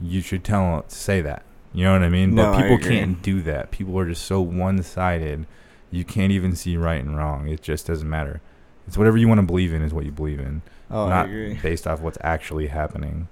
you 0.00 0.20
should 0.20 0.44
tell 0.44 0.62
him 0.76 0.82
say 0.88 1.20
that. 1.20 1.42
You 1.72 1.84
know 1.84 1.92
what 1.92 2.02
I 2.02 2.08
mean? 2.08 2.34
No, 2.34 2.52
but 2.52 2.54
I 2.54 2.62
people 2.62 2.78
can't 2.78 3.22
do 3.22 3.42
that. 3.42 3.70
People 3.70 3.98
are 3.98 4.08
just 4.08 4.24
so 4.24 4.40
one 4.40 4.82
sided. 4.82 5.46
You 5.90 6.04
can't 6.04 6.32
even 6.32 6.54
see 6.56 6.76
right 6.76 7.02
and 7.02 7.16
wrong. 7.16 7.48
It 7.48 7.62
just 7.62 7.86
doesn't 7.86 8.08
matter. 8.08 8.40
It's 8.86 8.96
whatever 8.96 9.16
you 9.18 9.28
want 9.28 9.38
to 9.40 9.46
believe 9.46 9.72
in 9.74 9.82
is 9.82 9.92
what 9.92 10.04
you 10.06 10.10
believe 10.12 10.40
in, 10.40 10.62
Oh, 10.90 11.04
I 11.04 11.08
not 11.10 11.26
agree. 11.26 11.54
based 11.62 11.86
off 11.86 12.00
what's 12.00 12.18
actually 12.22 12.68
happening. 12.68 13.28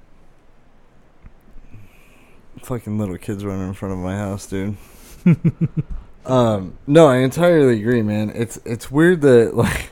fucking 2.62 2.98
little 2.98 3.16
kids 3.18 3.44
running 3.44 3.68
in 3.68 3.74
front 3.74 3.92
of 3.94 4.00
my 4.00 4.16
house, 4.16 4.46
dude. 4.46 4.76
um, 6.26 6.76
no, 6.86 7.06
I 7.06 7.18
entirely 7.18 7.80
agree, 7.80 8.02
man. 8.02 8.30
It's 8.34 8.58
it's 8.64 8.90
weird 8.90 9.20
that 9.22 9.54
like, 9.56 9.90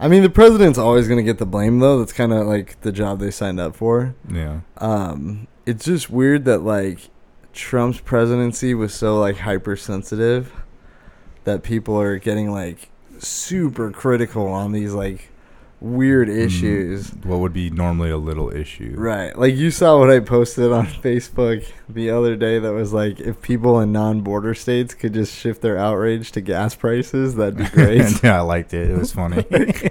I 0.00 0.08
mean, 0.08 0.22
the 0.22 0.30
president's 0.30 0.78
always 0.78 1.08
gonna 1.08 1.22
get 1.22 1.38
the 1.38 1.46
blame 1.46 1.78
though. 1.78 1.98
That's 1.98 2.12
kind 2.12 2.32
of 2.32 2.46
like 2.46 2.80
the 2.82 2.92
job 2.92 3.18
they 3.18 3.30
signed 3.30 3.60
up 3.60 3.76
for. 3.76 4.14
Yeah. 4.30 4.60
Um, 4.78 5.46
it's 5.66 5.84
just 5.84 6.10
weird 6.10 6.44
that 6.46 6.58
like 6.62 6.98
Trump's 7.52 8.00
presidency 8.00 8.74
was 8.74 8.94
so 8.94 9.18
like 9.20 9.38
hypersensitive 9.38 10.52
that 11.44 11.62
people 11.62 12.00
are 12.00 12.18
getting 12.18 12.50
like 12.50 12.88
super 13.18 13.90
critical 13.90 14.46
on 14.48 14.72
these 14.72 14.92
like 14.94 15.28
weird 15.80 16.28
Mm. 16.28 16.36
issues. 16.46 17.10
What 17.24 17.40
would 17.40 17.52
be 17.52 17.68
normally 17.68 18.10
a 18.10 18.16
little 18.16 18.54
issue. 18.54 18.94
Right. 18.96 19.36
Like 19.36 19.54
you 19.56 19.70
saw 19.72 19.98
what 19.98 20.10
I 20.10 20.20
posted 20.20 20.70
on 20.72 20.86
Facebook 21.02 21.68
the 21.88 22.10
other 22.10 22.36
day 22.36 22.58
that 22.60 22.72
was 22.72 22.92
like 22.92 23.18
if 23.20 23.42
people 23.42 23.80
in 23.80 23.90
non-border 23.92 24.54
states 24.54 24.94
could 24.94 25.12
just 25.14 25.34
shift 25.36 25.60
their 25.60 25.76
outrage 25.76 26.30
to 26.32 26.40
gas 26.40 26.74
prices, 26.76 27.34
that'd 27.34 27.56
be 27.56 27.64
great. 27.72 28.22
yeah, 28.22 28.38
I 28.38 28.42
liked 28.42 28.72
it. 28.74 28.90
It 28.90 28.96
was 28.98 29.12
funny. 29.12 29.44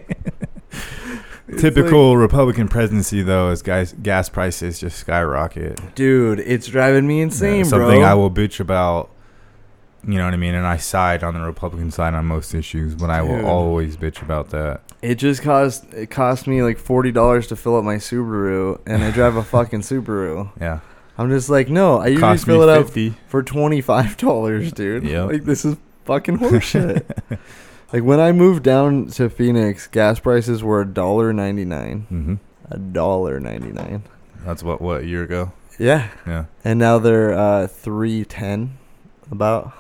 Typical 1.57 2.17
Republican 2.17 2.67
presidency, 2.67 3.21
though, 3.21 3.51
is 3.51 3.61
guys 3.61 3.93
gas 4.01 4.29
prices 4.29 4.79
just 4.79 4.97
skyrocket. 4.97 5.79
dude, 5.95 6.39
it's 6.39 6.67
driving 6.67 7.07
me 7.07 7.21
insane, 7.21 7.57
Yeah, 7.59 7.63
something 7.63 7.99
bro. 7.99 8.07
I 8.07 8.13
will 8.13 8.31
bitch 8.31 8.59
about. 8.59 9.09
You 10.03 10.15
know 10.17 10.25
what 10.25 10.33
I 10.33 10.37
mean? 10.37 10.55
And 10.55 10.65
I 10.65 10.77
side 10.77 11.23
on 11.23 11.35
the 11.35 11.41
Republican 11.41 11.91
side 11.91 12.15
on 12.15 12.25
most 12.25 12.55
issues, 12.55 12.95
but 12.95 13.11
I 13.11 13.21
will 13.21 13.45
always 13.45 13.97
bitch 13.97 14.23
about 14.23 14.49
that. 14.49 14.81
It 15.03 15.15
just 15.15 15.43
cost 15.43 15.85
it 15.93 16.09
cost 16.09 16.47
me 16.47 16.63
like 16.63 16.79
forty 16.79 17.11
dollars 17.11 17.45
to 17.47 17.55
fill 17.55 17.77
up 17.77 17.83
my 17.83 17.97
Subaru, 17.97 18.79
and 18.87 19.03
I 19.03 19.11
drive 19.11 19.35
a 19.35 19.43
fucking 19.55 19.81
Subaru. 19.81 20.49
Yeah, 20.59 20.79
I'm 21.19 21.29
just 21.29 21.49
like, 21.51 21.69
no, 21.69 21.99
I 21.99 22.07
usually 22.07 22.19
cost 22.19 22.45
fill 22.45 22.63
it 22.63 22.69
up 22.69 22.89
for 23.27 23.43
twenty 23.43 23.79
five 23.79 24.17
dollars, 24.17 24.71
dude. 24.73 25.03
Yep. 25.03 25.29
Like 25.29 25.43
this 25.43 25.65
is 25.65 25.77
fucking 26.05 26.39
horseshit. 26.39 27.05
like 27.93 28.03
when 28.03 28.19
I 28.19 28.31
moved 28.31 28.63
down 28.63 29.07
to 29.07 29.29
Phoenix, 29.29 29.87
gas 29.87 30.19
prices 30.19 30.63
were 30.63 30.81
a 30.81 30.85
dollar 30.87 31.33
ninety 31.33 31.65
nine. 31.65 32.01
hmm 32.09 32.35
A 32.69 32.77
dollar 32.77 33.39
ninety 33.39 33.71
nine. 33.71 34.03
That's 34.45 34.63
what 34.63 34.81
what 34.81 35.01
a 35.01 35.05
year 35.05 35.23
ago. 35.23 35.51
Yeah, 35.79 36.09
Yeah, 36.27 36.45
and 36.63 36.77
now 36.79 36.99
they're 36.99 37.33
uh, 37.33 37.67
three 37.67 38.23
ten. 38.25 38.77
About. 39.31 39.71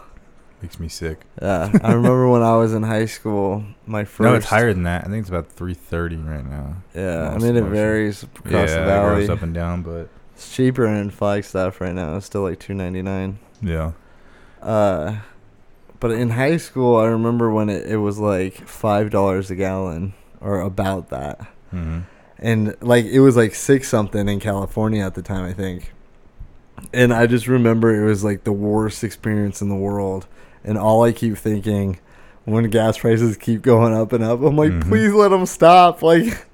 makes 0.61 0.79
me 0.79 0.87
sick. 0.87 1.25
Yeah, 1.41 1.69
I 1.83 1.91
remember 1.93 2.27
when 2.29 2.41
I 2.41 2.55
was 2.55 2.73
in 2.73 2.83
high 2.83 3.05
school, 3.05 3.63
my 3.85 4.05
first. 4.05 4.21
No, 4.25 4.33
it's 4.35 4.45
higher 4.45 4.73
than 4.73 4.83
that. 4.83 5.03
I 5.03 5.07
think 5.09 5.19
it's 5.21 5.29
about 5.29 5.47
three 5.51 5.73
thirty 5.73 6.15
right 6.15 6.45
now. 6.45 6.77
Yeah, 6.95 7.31
I 7.33 7.37
mean 7.37 7.55
it 7.57 7.63
varies 7.65 8.23
across 8.23 8.51
yeah, 8.51 8.65
the 8.77 8.81
it 8.83 8.85
valley. 8.85 9.19
goes 9.21 9.29
up 9.29 9.41
and 9.41 9.53
down, 9.53 9.81
but 9.83 10.07
It's 10.33 10.55
cheaper 10.55 10.85
in 10.87 11.09
Flagstaff 11.11 11.81
right 11.81 11.93
now. 11.93 12.15
It's 12.17 12.25
still 12.25 12.43
like 12.43 12.59
two 12.59 12.73
ninety 12.73 13.01
nine. 13.01 13.39
yeah, 13.61 13.91
Uh, 14.61 15.17
but 16.01 16.11
in 16.11 16.31
high 16.31 16.57
school, 16.57 16.97
I 16.97 17.05
remember 17.05 17.49
when 17.49 17.69
it, 17.69 17.87
it 17.87 17.97
was 17.97 18.19
like 18.19 18.67
five 18.67 19.09
dollars 19.09 19.49
a 19.49 19.55
gallon 19.55 20.13
or 20.41 20.59
about 20.59 21.09
that, 21.09 21.39
hmm 21.69 21.99
and 22.43 22.75
like 22.81 23.05
it 23.05 23.19
was 23.21 23.37
like 23.37 23.53
six 23.55 23.87
something 23.87 24.27
in 24.27 24.39
California 24.39 25.05
at 25.05 25.13
the 25.13 25.21
time, 25.21 25.45
I 25.45 25.53
think. 25.53 25.93
And 26.91 27.13
I 27.13 27.27
just 27.27 27.47
remember 27.47 27.93
it 27.95 28.03
was 28.05 28.23
like 28.23 28.43
the 28.43 28.51
worst 28.51 29.03
experience 29.03 29.61
in 29.61 29.69
the 29.69 29.75
world, 29.75 30.25
and 30.63 30.77
all 30.77 31.03
I 31.03 31.11
keep 31.13 31.37
thinking 31.37 31.99
when 32.45 32.67
gas 32.71 32.97
prices 32.97 33.37
keep 33.37 33.61
going 33.61 33.93
up 33.93 34.11
and 34.11 34.23
up, 34.23 34.41
I'm 34.41 34.57
like, 34.57 34.71
Mhm. 34.71 34.89
please 34.89 35.13
let 35.13 35.29
them 35.29 35.45
stop, 35.45 36.01
like. 36.01 36.47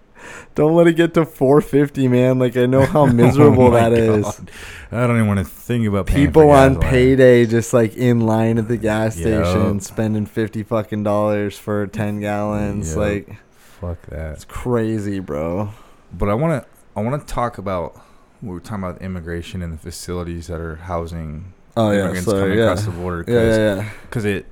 Don't 0.55 0.75
let 0.75 0.87
it 0.87 0.93
get 0.93 1.13
to 1.15 1.25
450, 1.25 2.07
man. 2.07 2.39
Like 2.39 2.55
I 2.57 2.65
know 2.65 2.85
how 2.85 3.01
oh 3.07 3.07
miserable 3.07 3.67
Oh 3.67 3.71
that 3.71 3.93
is. 3.93 4.23
God. 4.25 4.51
I 4.91 5.05
don't 5.07 5.15
even 5.17 5.27
want 5.27 5.39
to 5.39 5.45
think 5.45 5.85
about 5.87 6.07
paying 6.07 6.27
people 6.27 6.49
on 6.49 6.79
payday 6.79 7.45
just 7.45 7.73
like 7.73 7.95
in 7.95 8.21
line 8.21 8.57
at 8.57 8.67
the 8.67 8.77
gas 8.77 9.15
station 9.15 9.79
spending 9.81 10.25
50 10.25 10.63
fucking 10.63 11.03
dollars 11.03 11.57
for 11.59 11.87
10 11.87 12.21
gallons 12.21 12.89
Yup. 12.91 12.97
like 12.97 13.35
Fuck 13.51 14.05
that. 14.07 14.33
it's 14.33 14.45
crazy 14.45 15.19
bro 15.19 15.71
But 16.13 16.29
I 16.29 16.33
want 16.35 16.63
to 16.63 16.69
I 16.95 17.01
want 17.01 17.19
to 17.27 17.33
talk 17.33 17.57
about 17.57 18.01
we 18.41 18.49
were 18.49 18.59
talking 18.61 18.83
about 18.85 19.01
immigration 19.01 19.61
and 19.61 19.73
the 19.73 19.77
facilities 19.77 20.47
that 20.47 20.61
are 20.61 20.77
housing 20.77 21.53
oh 21.75 21.91
yeah 21.91 22.03
immigrants 22.03 22.25
so 22.25 22.39
coming 22.39 22.57
yeah 22.57 22.63
across 22.65 22.85
the 22.85 22.91
border. 22.91 23.25
yeah 23.27 23.41
yeah 23.41 23.75
yeah 23.81 23.89
Because 24.03 24.23
it 24.25 24.45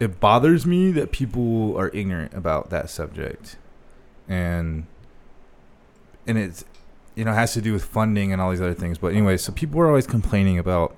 it 0.00 0.18
bothers 0.20 0.64
me 0.64 0.90
that 0.92 1.12
people 1.12 1.76
are 1.76 1.90
ignorant 1.90 2.32
about 2.32 2.70
that 2.70 2.88
subject, 2.88 3.58
and 4.26 4.86
and 6.30 6.38
it's 6.38 6.64
you 7.14 7.24
know 7.24 7.32
has 7.32 7.52
to 7.54 7.60
do 7.60 7.72
with 7.72 7.84
funding 7.84 8.32
and 8.32 8.40
all 8.40 8.50
these 8.50 8.60
other 8.60 8.74
things. 8.74 8.96
But 8.98 9.08
anyway, 9.12 9.36
so 9.36 9.52
people 9.52 9.80
are 9.80 9.86
always 9.88 10.06
complaining 10.06 10.58
about. 10.58 10.96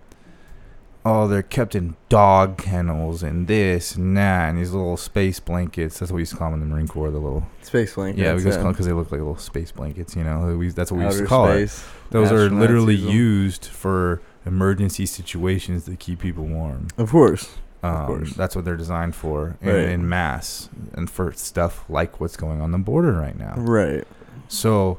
Oh, 1.04 1.26
they're 1.26 1.42
kept 1.42 1.74
in 1.74 1.96
dog 2.08 2.58
kennels 2.58 3.24
and 3.24 3.48
this 3.48 3.96
and 3.96 4.16
that 4.16 4.50
and 4.50 4.56
these 4.58 4.70
little 4.70 4.96
space 4.96 5.40
blankets. 5.40 5.98
That's 5.98 6.12
what 6.12 6.16
we 6.16 6.22
used 6.22 6.30
to 6.30 6.38
call 6.38 6.52
them 6.52 6.62
in 6.62 6.68
the 6.68 6.72
Marine 6.72 6.86
Corps. 6.86 7.10
The 7.10 7.18
little 7.18 7.44
space 7.62 7.94
blankets 7.96 8.22
yeah, 8.22 8.34
we 8.34 8.40
just 8.44 8.60
call 8.60 8.70
because 8.70 8.86
they 8.86 8.92
look 8.92 9.10
like 9.10 9.18
little 9.18 9.36
space 9.36 9.72
blankets. 9.72 10.14
You 10.14 10.22
know, 10.22 10.56
we, 10.56 10.68
that's 10.68 10.92
what 10.92 10.98
we 10.98 11.04
used 11.04 11.18
to 11.18 11.26
call 11.26 11.48
it. 11.50 11.76
Those 12.10 12.30
are 12.30 12.48
literally 12.48 12.94
'em. 13.02 13.08
used 13.08 13.64
for 13.66 14.22
emergency 14.46 15.04
situations 15.06 15.86
to 15.86 15.96
keep 15.96 16.20
people 16.20 16.44
warm. 16.44 16.86
of 16.98 17.10
course 17.10 17.48
Um, 17.82 18.06
course. 18.06 18.34
that's 18.34 18.54
what 18.54 18.64
they're 18.64 18.76
designed 18.76 19.16
for 19.16 19.56
in, 19.60 19.68
Right. 19.68 19.88
in 19.88 20.08
mass 20.08 20.68
and 20.94 21.10
for 21.10 21.32
stuff 21.32 21.84
like 21.88 22.20
what's 22.20 22.36
going 22.36 22.60
on 22.60 22.70
the 22.70 22.78
border 22.78 23.12
right 23.12 23.36
now. 23.36 23.54
right 23.56 24.06
So 24.46 24.98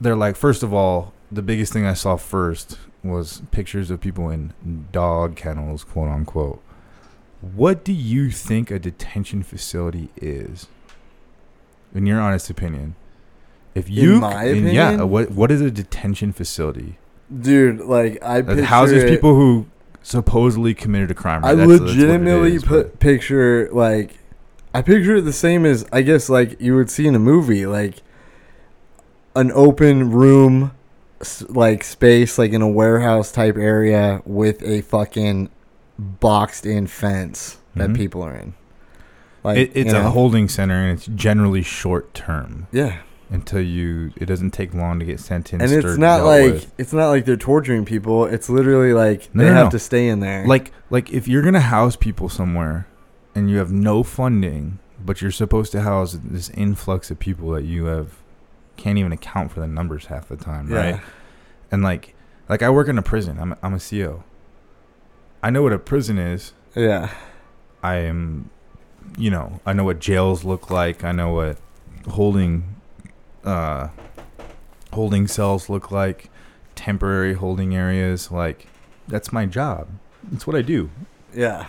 they're 0.00 0.16
like, 0.16 0.36
first 0.36 0.62
of 0.62 0.72
all, 0.74 1.12
the 1.32 1.42
biggest 1.42 1.72
thing 1.72 1.86
I 1.86 1.94
saw 1.94 2.16
first 2.16 2.78
was 3.02 3.42
pictures 3.50 3.90
of 3.90 4.00
people 4.00 4.30
in 4.30 4.52
dog 4.92 5.36
kennels, 5.36 5.84
quote 5.84 6.08
unquote. 6.08 6.62
What 7.40 7.84
do 7.84 7.92
you 7.92 8.30
think 8.30 8.70
a 8.70 8.78
detention 8.78 9.42
facility 9.42 10.08
is? 10.16 10.66
In 11.94 12.06
your 12.06 12.20
honest 12.20 12.50
opinion, 12.50 12.94
if 13.74 13.88
you 13.88 14.20
my 14.20 14.44
in- 14.44 14.66
yeah, 14.68 15.02
what 15.02 15.30
what 15.30 15.50
is 15.50 15.60
a 15.60 15.70
detention 15.70 16.32
facility? 16.32 16.98
dude 17.40 17.80
like 17.80 18.22
i 18.22 18.40
That 18.40 18.46
picture 18.46 18.64
houses 18.66 19.02
it- 19.02 19.08
people 19.10 19.34
who 19.34 19.66
supposedly 20.02 20.74
committed 20.74 21.10
a 21.10 21.14
crime. 21.14 21.44
i 21.44 21.48
right? 21.48 21.54
That's- 21.56 21.80
that's 21.80 21.90
legitimately 21.92 22.54
is, 22.54 22.64
put 22.64 22.92
but- 22.92 23.00
picture 23.00 23.68
like 23.72 24.18
i 24.72 24.80
picture 24.80 25.16
it 25.16 25.22
the 25.22 25.32
same 25.32 25.66
as 25.66 25.84
i 25.92 26.02
guess 26.02 26.28
like 26.28 26.60
you 26.60 26.76
would 26.76 26.88
see 26.88 27.04
in 27.06 27.16
a 27.16 27.18
movie 27.18 27.66
like 27.66 27.96
an 29.36 29.52
open 29.54 30.10
room 30.10 30.72
like 31.48 31.82
space 31.84 32.38
like 32.38 32.52
in 32.52 32.60
a 32.62 32.68
warehouse 32.68 33.30
type 33.32 33.56
area 33.56 34.20
with 34.26 34.62
a 34.62 34.80
fucking 34.82 35.48
boxed 35.98 36.66
in 36.66 36.86
fence 36.86 37.58
that 37.74 37.90
Mhm. 37.90 37.96
people 37.96 38.22
are 38.22 38.34
in 38.34 38.54
like 39.42 39.58
it, 39.58 39.70
it's 39.74 39.92
you 39.92 39.98
a 39.98 40.02
holding 40.10 40.48
center 40.48 40.74
and 40.74 40.98
it's 40.98 41.06
generally 41.06 41.62
short 41.62 42.12
term 42.14 42.66
yeah 42.72 42.96
until 43.28 43.60
you. 43.60 44.12
It 44.16 44.26
doesn't 44.26 44.52
take 44.52 44.72
long 44.72 45.00
to 45.00 45.04
get 45.04 45.18
sentenced. 45.18 45.74
and 45.74 45.84
or 45.84 45.88
it's 45.88 45.98
not 45.98 46.22
like 46.24 46.52
with. 46.52 46.72
it's 46.78 46.92
not 46.92 47.08
like 47.08 47.24
they're 47.24 47.36
torturing 47.36 47.84
people 47.84 48.24
it's 48.26 48.48
literally 48.48 48.92
like 48.92 49.28
No, 49.34 49.42
they 49.42 49.50
no, 49.50 49.56
have 49.56 49.66
no. 49.66 49.70
to 49.70 49.78
stay 49.80 50.06
in 50.08 50.20
there 50.20 50.46
like 50.46 50.70
like 50.90 51.10
if 51.12 51.26
you're 51.26 51.42
gonna 51.42 51.60
house 51.60 51.96
people 51.96 52.28
somewhere 52.28 52.86
and 53.34 53.50
you 53.50 53.56
have 53.58 53.72
no 53.72 54.02
funding, 54.02 54.78
but 55.04 55.20
you're 55.20 55.30
supposed 55.30 55.72
to 55.72 55.80
house 55.82 56.16
this 56.24 56.50
influx 56.50 57.10
of 57.10 57.18
people 57.18 57.50
that 57.50 57.64
you 57.64 57.86
have 57.86 58.08
can't 58.76 58.98
even 58.98 59.12
account 59.12 59.52
for 59.52 59.60
the 59.60 59.66
numbers 59.66 60.06
half 60.06 60.28
the 60.28 60.36
time, 60.36 60.70
yeah 60.70 60.76
right? 60.76 61.00
And 61.70 61.82
like 61.82 62.14
like 62.48 62.62
I 62.62 62.70
work 62.70 62.88
in 62.88 62.98
a 62.98 63.02
prison. 63.02 63.38
I'm 63.38 63.52
a, 63.52 63.58
I'm 63.62 63.74
a 63.74 63.80
CO. 63.80 64.22
I 65.42 65.50
know 65.50 65.62
what 65.62 65.72
a 65.72 65.78
prison 65.78 66.18
is. 66.18 66.52
yeah 66.74 67.14
I 67.82 67.96
am, 67.96 68.50
you 69.16 69.30
know, 69.30 69.60
I 69.64 69.72
know 69.72 69.84
what 69.84 70.00
jails 70.00 70.44
look 70.44 70.70
like. 70.70 71.04
I 71.04 71.12
know 71.12 71.32
what 71.32 71.58
holding, 72.08 72.76
uh, 73.44 73.88
holding 74.92 75.28
cells 75.28 75.68
look 75.68 75.92
like, 75.92 76.30
temporary 76.74 77.34
holding 77.34 77.76
areas. 77.76 78.30
Like, 78.32 78.66
that's 79.06 79.32
my 79.32 79.46
job. 79.46 79.88
That's 80.24 80.46
what 80.46 80.56
I 80.56 80.62
do. 80.62 80.90
yeah 81.32 81.68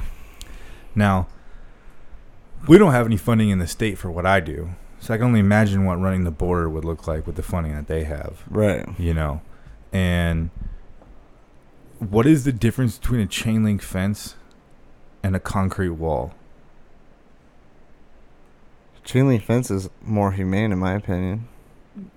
Now, 0.96 1.28
we 2.68 2.80
don't 2.80 2.94
have 2.94 3.06
any 3.06 3.18
funding 3.18 3.50
in 3.50 3.60
the 3.60 3.68
state 3.68 3.98
for 4.00 4.10
what 4.10 4.26
I 4.26 4.40
do, 4.40 4.70
so 5.08 5.14
I 5.14 5.18
can 5.18 5.28
only 5.28 5.40
imagine 5.40 5.86
what 5.86 6.02
running 6.02 6.26
the 6.26 6.32
border 6.32 6.68
would 6.70 6.84
look 6.84 7.08
like 7.08 7.26
with 7.26 7.38
the 7.38 7.42
funding 7.42 7.74
that 7.74 7.88
they 7.88 8.04
have. 8.04 8.44
right 8.50 8.86
You 9.00 9.14
know, 9.14 9.40
and 9.94 10.50
what 12.00 12.28
is 12.28 12.44
the 12.44 12.52
difference 12.52 12.98
between 12.98 13.22
a 13.22 13.26
chain 13.26 13.64
link 13.64 13.82
fence 13.82 14.36
and 15.24 15.34
a 15.34 15.40
concrete 15.40 15.92
wall? 15.92 16.34
chain 19.06 19.30
link 19.30 19.42
fence 19.46 19.72
is 19.72 19.90
more 20.02 20.34
humane 20.34 20.74
in 20.74 20.78
my 20.78 20.92
opinion 20.92 21.48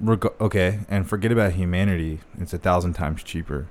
Reg- 0.00 0.26
okay, 0.40 0.80
and 0.88 1.08
forget 1.08 1.30
about 1.30 1.52
humanity. 1.52 2.18
It's 2.40 2.52
a 2.52 2.58
thousand 2.58 2.94
times 2.94 3.22
cheaper 3.22 3.68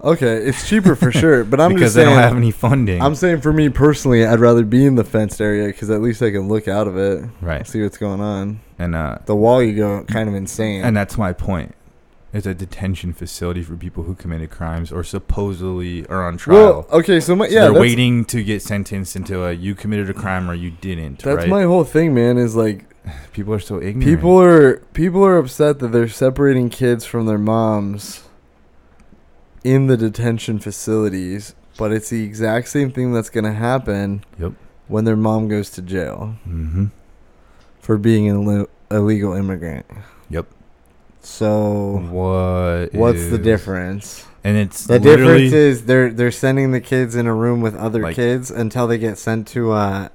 Okay, 0.00 0.36
it's 0.36 0.68
cheaper 0.68 0.94
for 0.94 1.10
sure, 1.10 1.42
but 1.44 1.60
I'm 1.60 1.74
because 1.74 1.94
just 1.94 1.96
they 1.96 2.04
don't 2.04 2.18
have 2.18 2.36
any 2.36 2.52
funding. 2.52 3.02
I'm 3.02 3.16
saying 3.16 3.40
for 3.40 3.52
me 3.52 3.68
personally, 3.68 4.24
I'd 4.24 4.38
rather 4.38 4.64
be 4.64 4.86
in 4.86 4.94
the 4.94 5.04
fenced 5.04 5.40
area 5.40 5.66
because 5.66 5.90
at 5.90 6.00
least 6.00 6.22
I 6.22 6.30
can 6.30 6.48
look 6.48 6.68
out 6.68 6.86
of 6.86 6.96
it, 6.96 7.28
right, 7.40 7.66
see 7.66 7.82
what's 7.82 7.98
going 7.98 8.20
on. 8.20 8.60
and 8.78 8.94
uh, 8.94 9.18
The 9.26 9.34
wall, 9.34 9.62
you 9.62 9.74
go 9.74 10.04
kind 10.04 10.28
of 10.28 10.34
insane. 10.34 10.84
and 10.84 10.96
that's 10.96 11.18
my 11.18 11.32
point. 11.32 11.74
It's 12.32 12.46
a 12.46 12.54
detention 12.54 13.14
facility 13.14 13.62
for 13.62 13.74
people 13.74 14.02
who 14.02 14.14
committed 14.14 14.50
crimes 14.50 14.92
or 14.92 15.02
supposedly 15.02 16.06
are 16.06 16.26
on 16.26 16.36
trial. 16.36 16.86
well, 16.90 17.00
okay, 17.00 17.20
so 17.20 17.34
my 17.34 17.48
So 17.48 17.54
yeah, 17.54 17.60
they're 17.62 17.80
waiting 17.80 18.24
to 18.26 18.44
get 18.44 18.60
sentenced 18.62 19.16
into 19.16 19.44
a 19.44 19.52
you 19.52 19.74
committed 19.74 20.10
a 20.10 20.14
crime 20.14 20.48
or 20.50 20.54
you 20.54 20.70
didn't. 20.70 21.20
that's 21.20 21.38
right? 21.38 21.48
my 21.48 21.62
whole 21.62 21.84
thing, 21.84 22.14
man. 22.14 22.36
Is 22.36 22.54
like 22.54 22.84
people 23.32 23.54
are 23.54 23.58
so 23.58 23.76
ignorant. 23.80 24.04
people 24.04 24.38
are 24.38 24.76
people 24.92 25.24
are 25.24 25.38
upset 25.38 25.78
that 25.78 25.88
they're 25.88 26.06
separating 26.06 26.68
kids 26.68 27.06
from 27.06 27.24
their 27.24 27.38
moms 27.38 28.27
in 29.72 29.86
the 29.86 29.96
detention 29.96 30.58
facilities, 30.58 31.54
but 31.76 31.92
it's 31.92 32.10
the 32.10 32.22
exact 32.24 32.68
same 32.68 32.90
thing 32.90 33.12
that's 33.12 33.30
going 33.30 33.44
to 33.44 33.52
happen. 33.52 34.24
Yep. 34.38 34.52
when 34.88 35.04
their 35.04 35.16
mom 35.16 35.48
goes 35.48 35.68
to 35.70 35.82
jail 35.82 36.36
Mm-hmm. 36.48 36.86
for 37.80 37.98
being 37.98 38.28
an 38.30 38.36
Ill- 38.48 38.68
illegal 38.90 39.34
immigrant. 39.34 39.84
Yep. 40.30 40.46
So 41.20 41.98
What? 42.10 42.94
what's 42.94 43.28
the 43.28 43.38
difference? 43.38 44.24
And 44.44 44.56
it's 44.56 44.86
The 44.86 44.98
difference 44.98 45.52
is 45.52 45.84
they're 45.84 46.10
they're 46.10 46.30
sending 46.30 46.70
the 46.72 46.80
kids 46.80 47.14
in 47.16 47.26
a 47.26 47.34
room 47.34 47.60
with 47.60 47.74
other 47.76 48.02
Like- 48.02 48.16
kids 48.16 48.50
until 48.50 48.86
they 48.86 48.96
get 48.98 49.18
sent 49.18 49.46
to 49.48 49.72
a, 49.72 50.10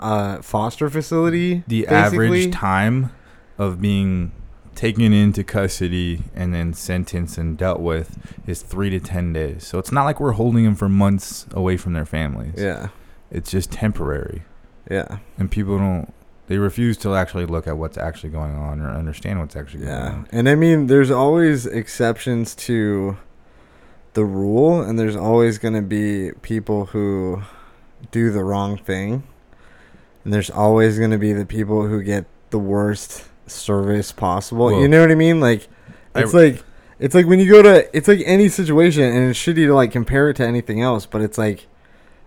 a 0.00 0.42
foster 0.42 0.90
facility. 0.90 1.62
the 1.68 1.82
basically. 1.88 1.96
average 2.40 2.52
time 2.54 3.10
of 3.58 3.80
being 3.80 4.32
taken 4.78 5.12
into 5.12 5.42
custody 5.42 6.22
and 6.36 6.54
then 6.54 6.72
sentenced 6.72 7.36
and 7.36 7.58
dealt 7.58 7.80
with 7.80 8.16
is 8.46 8.62
three 8.62 8.88
to 8.90 9.00
ten 9.00 9.32
days. 9.32 9.66
So 9.66 9.80
it's 9.80 9.90
not 9.90 10.04
like 10.04 10.20
we're 10.20 10.32
holding 10.32 10.62
them 10.62 10.76
for 10.76 10.88
months 10.88 11.46
away 11.50 11.76
from 11.76 11.94
their 11.94 12.06
families. 12.06 12.54
Yeah, 12.56 12.90
It's 13.32 13.50
just 13.50 13.72
temporary, 13.72 14.44
yeah, 14.88 15.18
and 15.36 15.50
people 15.50 15.78
don't. 15.78 16.14
They 16.46 16.58
refuse 16.58 16.96
to 16.98 17.16
actually 17.16 17.44
look 17.44 17.66
at 17.66 17.76
what's 17.76 17.98
actually 17.98 18.30
going 18.30 18.54
on 18.54 18.80
or 18.80 18.90
understand 18.90 19.40
what's 19.40 19.56
actually 19.56 19.80
going 19.80 19.92
on. 19.92 20.02
yeah. 20.02 20.10
on. 20.10 20.28
And 20.30 20.48
I 20.48 20.54
mean, 20.54 20.86
there's 20.86 21.10
always 21.10 21.66
exceptions 21.66 22.54
to 22.54 23.16
the 24.14 24.24
rule, 24.24 24.80
and 24.80 24.96
there's 24.96 25.16
always 25.16 25.58
going 25.58 25.74
to 25.74 25.82
be 25.82 26.30
people 26.42 26.86
who 26.86 27.42
do 28.12 28.30
the 28.30 28.44
wrong 28.44 28.78
thing, 28.78 29.24
and 30.22 30.32
there's 30.32 30.50
always 30.50 30.98
going 30.98 31.10
to 31.10 31.18
be 31.18 31.32
the 31.32 31.44
people 31.44 31.88
who 31.88 32.00
get 32.00 32.26
the 32.50 32.60
worst 32.60 33.24
service 33.48 34.12
possible. 34.12 34.66
Well, 34.66 34.80
you 34.80 34.88
know 34.88 35.00
what 35.00 35.10
I 35.10 35.14
mean? 35.14 35.40
Like, 35.40 35.68
I- 36.14 36.22
it's 36.22 36.34
like 36.34 36.62
it's 36.98 37.14
like 37.14 37.26
when 37.26 37.38
you 37.38 37.48
go 37.48 37.62
to 37.62 37.96
it's 37.96 38.08
like 38.08 38.22
any 38.24 38.48
situation, 38.48 39.04
and 39.04 39.30
it's 39.30 39.38
shitty 39.38 39.66
to 39.66 39.74
like 39.74 39.92
compare 39.92 40.30
it 40.30 40.34
to 40.36 40.46
anything 40.46 40.80
else, 40.82 41.06
but 41.06 41.20
it's 41.20 41.38
like 41.38 41.66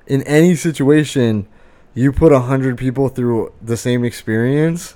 in 0.07 0.23
any 0.23 0.55
situation, 0.55 1.47
you 1.93 2.11
put 2.11 2.31
a 2.31 2.41
hundred 2.41 2.77
people 2.77 3.09
through 3.09 3.53
the 3.61 3.77
same 3.77 4.03
experience, 4.03 4.95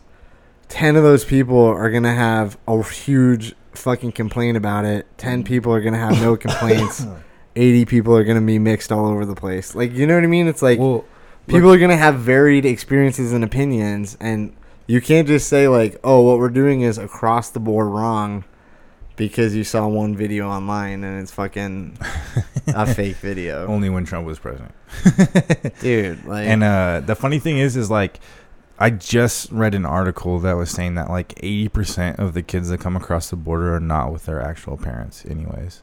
ten 0.69 0.95
of 0.95 1.03
those 1.03 1.25
people 1.25 1.59
are 1.59 1.91
gonna 1.91 2.13
have 2.15 2.57
a 2.67 2.83
huge 2.83 3.53
fucking 3.73 4.13
complaint 4.13 4.57
about 4.57 4.85
it. 4.85 5.05
Ten 5.17 5.43
mm. 5.43 5.47
people 5.47 5.73
are 5.73 5.81
gonna 5.81 5.97
have 5.97 6.21
no 6.21 6.37
complaints. 6.37 7.05
Eighty 7.57 7.85
people 7.85 8.15
are 8.15 8.23
gonna 8.23 8.41
be 8.41 8.59
mixed 8.59 8.91
all 8.91 9.05
over 9.05 9.25
the 9.25 9.35
place. 9.35 9.75
Like 9.75 9.93
you 9.93 10.07
know 10.07 10.15
what 10.15 10.23
I 10.23 10.27
mean? 10.27 10.47
It's 10.47 10.61
like 10.61 10.79
well, 10.79 11.05
people 11.47 11.71
are 11.71 11.77
gonna 11.77 11.97
have 11.97 12.19
varied 12.19 12.65
experiences 12.65 13.33
and 13.33 13.43
opinions, 13.43 14.17
and 14.19 14.55
you 14.87 15.01
can't 15.01 15.27
just 15.27 15.47
say 15.47 15.67
like, 15.67 15.99
"Oh, 16.03 16.21
what 16.21 16.37
we're 16.39 16.49
doing 16.49 16.81
is 16.81 16.97
across 16.97 17.49
the 17.49 17.59
board 17.59 17.87
wrong," 17.87 18.43
because 19.15 19.55
you 19.55 19.63
saw 19.63 19.87
one 19.87 20.15
video 20.15 20.47
online 20.47 21.03
and 21.03 21.21
it's 21.21 21.31
fucking 21.31 21.97
a 22.67 22.85
fake 22.93 23.15
video, 23.17 23.65
only 23.67 23.89
when 23.89 24.05
Trump 24.05 24.25
was 24.27 24.39
president. 24.39 24.73
dude. 25.81 26.23
Like, 26.25 26.47
And 26.47 26.63
uh, 26.63 27.01
the 27.05 27.15
funny 27.15 27.39
thing 27.39 27.57
is, 27.57 27.75
is 27.77 27.89
like, 27.89 28.19
I 28.77 28.89
just 28.89 29.51
read 29.51 29.73
an 29.73 29.85
article 29.85 30.39
that 30.39 30.53
was 30.53 30.69
saying 30.69 30.95
that 30.95 31.09
like 31.09 31.29
80% 31.35 32.19
of 32.19 32.33
the 32.33 32.41
kids 32.43 32.67
that 32.69 32.79
come 32.81 32.95
across 32.97 33.29
the 33.29 33.35
border 33.37 33.75
are 33.75 33.79
not 33.79 34.11
with 34.11 34.25
their 34.25 34.41
actual 34.41 34.75
parents, 34.77 35.25
anyways. 35.25 35.81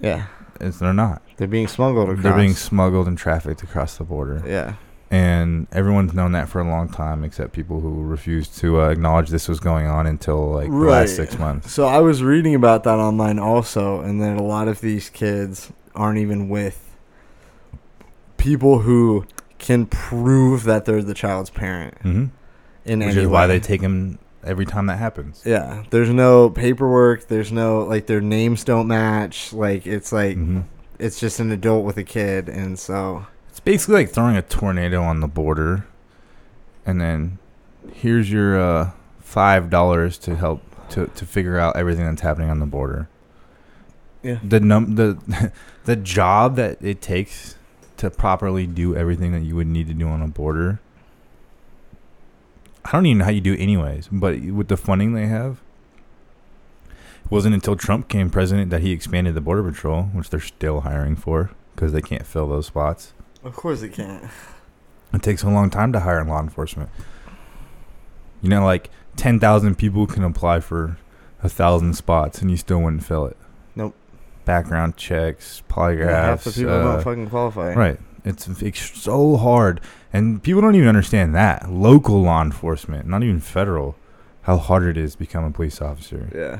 yeah, 0.00 0.26
It's, 0.60 0.78
they're 0.80 0.92
not. 0.92 1.22
they're 1.36 1.46
being 1.46 1.68
smuggled 1.68 2.08
across. 2.08 2.22
They're 2.24 2.36
being 2.36 2.54
smuggled 2.54 3.06
and 3.06 3.16
trafficked 3.16 3.62
across 3.62 3.96
the 3.96 4.04
border. 4.04 4.42
yeah, 4.44 4.74
And 5.08 5.68
everyone's 5.70 6.14
known 6.14 6.32
that 6.32 6.48
for 6.48 6.60
a 6.60 6.68
long 6.68 6.88
time, 6.88 7.22
except 7.22 7.52
people 7.52 7.80
who 7.80 8.02
refused 8.02 8.58
to 8.58 8.80
uh, 8.80 8.88
acknowledge 8.88 9.28
this 9.28 9.48
was 9.48 9.60
going 9.60 9.86
on 9.86 10.06
until 10.06 10.50
like 10.50 10.68
the 10.68 10.76
last 10.76 11.14
six 11.14 11.38
months. 11.38 11.72
So 11.72 11.86
I 11.86 12.00
was 12.00 12.24
reading 12.24 12.56
about 12.56 12.82
that 12.84 12.98
online 12.98 13.38
also, 13.38 14.00
and 14.00 14.20
that 14.20 14.36
a 14.36 14.42
lot 14.42 14.66
of 14.66 14.80
these 14.80 15.08
kids 15.08 15.72
aren't 15.94 16.18
even 16.18 16.48
with 16.48 16.96
people 18.36 18.80
who 18.80 19.24
can 19.58 19.86
prove 19.86 20.64
that 20.64 20.84
they're 20.84 21.02
the 21.02 21.14
child's 21.14 21.50
parent 21.50 21.96
hmm 22.02 22.26
in 22.84 23.00
Which 23.00 23.14
any 23.16 23.22
is 23.22 23.28
why 23.28 23.46
they 23.46 23.58
take 23.58 23.80
them 23.80 24.18
every 24.44 24.64
time 24.64 24.86
that 24.86 24.98
happens. 24.98 25.42
Yeah, 25.44 25.82
there's 25.90 26.10
no 26.10 26.50
paperwork. 26.50 27.26
There's 27.26 27.50
no 27.50 27.82
like 27.84 28.06
their 28.06 28.20
names 28.20 28.62
don't 28.62 28.86
match. 28.86 29.52
Like 29.52 29.86
it's 29.86 30.12
like 30.12 30.36
hmm 30.36 30.60
it's 30.98 31.20
just 31.20 31.40
an 31.40 31.50
adult 31.50 31.84
with 31.84 31.98
a 31.98 32.04
kid, 32.04 32.48
and 32.48 32.78
so 32.78 33.26
basically 33.66 33.96
like 33.96 34.10
throwing 34.10 34.36
a 34.36 34.42
tornado 34.42 35.02
on 35.02 35.20
the 35.20 35.26
border, 35.26 35.84
and 36.86 37.00
then 37.00 37.38
here's 37.92 38.30
your 38.30 38.58
uh, 38.58 38.90
five 39.20 39.68
dollars 39.68 40.16
to 40.18 40.36
help 40.36 40.62
to, 40.90 41.08
to 41.08 41.26
figure 41.26 41.58
out 41.58 41.76
everything 41.76 42.06
that's 42.06 42.22
happening 42.22 42.48
on 42.48 42.60
the 42.60 42.66
border. 42.66 43.08
yeah, 44.22 44.38
The 44.42 44.60
num 44.60 44.94
the 44.94 45.52
the 45.84 45.96
job 45.96 46.56
that 46.56 46.78
it 46.80 47.02
takes 47.02 47.56
to 47.98 48.08
properly 48.08 48.66
do 48.66 48.94
everything 48.94 49.32
that 49.32 49.42
you 49.42 49.56
would 49.56 49.66
need 49.66 49.88
to 49.88 49.94
do 49.94 50.08
on 50.08 50.22
a 50.22 50.28
border. 50.28 50.80
I 52.84 52.92
don't 52.92 53.04
even 53.06 53.18
know 53.18 53.24
how 53.24 53.32
you 53.32 53.40
do 53.40 53.52
it 53.52 53.60
anyways, 53.60 54.08
but 54.12 54.40
with 54.40 54.68
the 54.68 54.76
funding 54.76 55.12
they 55.12 55.26
have, 55.26 55.60
it 57.24 57.30
wasn't 57.30 57.56
until 57.56 57.74
Trump 57.74 58.08
came 58.08 58.30
president 58.30 58.70
that 58.70 58.82
he 58.82 58.92
expanded 58.92 59.34
the 59.34 59.40
border 59.40 59.68
patrol, 59.68 60.04
which 60.04 60.30
they're 60.30 60.38
still 60.38 60.82
hiring 60.82 61.16
for 61.16 61.50
because 61.74 61.92
they 61.92 62.00
can't 62.00 62.24
fill 62.24 62.46
those 62.46 62.66
spots. 62.66 63.12
Of 63.46 63.54
course 63.56 63.82
it 63.82 63.92
can't. 63.92 64.24
It 65.14 65.22
takes 65.22 65.42
a 65.42 65.48
long 65.48 65.70
time 65.70 65.92
to 65.92 66.00
hire 66.00 66.20
in 66.20 66.28
law 66.28 66.40
enforcement. 66.40 66.90
You 68.42 68.48
know, 68.50 68.64
like 68.64 68.90
ten 69.16 69.40
thousand 69.40 69.76
people 69.76 70.06
can 70.06 70.24
apply 70.24 70.60
for 70.60 70.98
a 71.42 71.48
thousand 71.48 71.94
spots, 71.94 72.40
and 72.42 72.50
you 72.50 72.56
still 72.56 72.80
wouldn't 72.82 73.04
fill 73.04 73.26
it. 73.26 73.36
Nope. 73.74 73.94
Background 74.44 74.96
checks, 74.96 75.62
Yeah, 75.68 75.74
half 75.74 76.44
polygraphs. 76.44 76.44
the 76.44 76.50
people 76.52 76.72
uh, 76.74 76.82
don't 76.94 77.02
fucking 77.04 77.30
qualify. 77.30 77.74
right. 77.74 77.98
It's, 78.24 78.48
it's 78.60 79.00
so 79.00 79.36
hard, 79.36 79.80
and 80.12 80.42
people 80.42 80.60
don't 80.60 80.74
even 80.74 80.88
understand 80.88 81.32
that 81.36 81.70
local 81.70 82.20
law 82.22 82.42
enforcement, 82.42 83.06
not 83.06 83.22
even 83.22 83.38
federal, 83.38 83.94
how 84.42 84.56
hard 84.56 84.82
it 84.82 84.96
is 84.96 85.12
to 85.12 85.18
become 85.20 85.44
a 85.44 85.52
police 85.52 85.80
officer. 85.80 86.28
Yeah, 86.34 86.58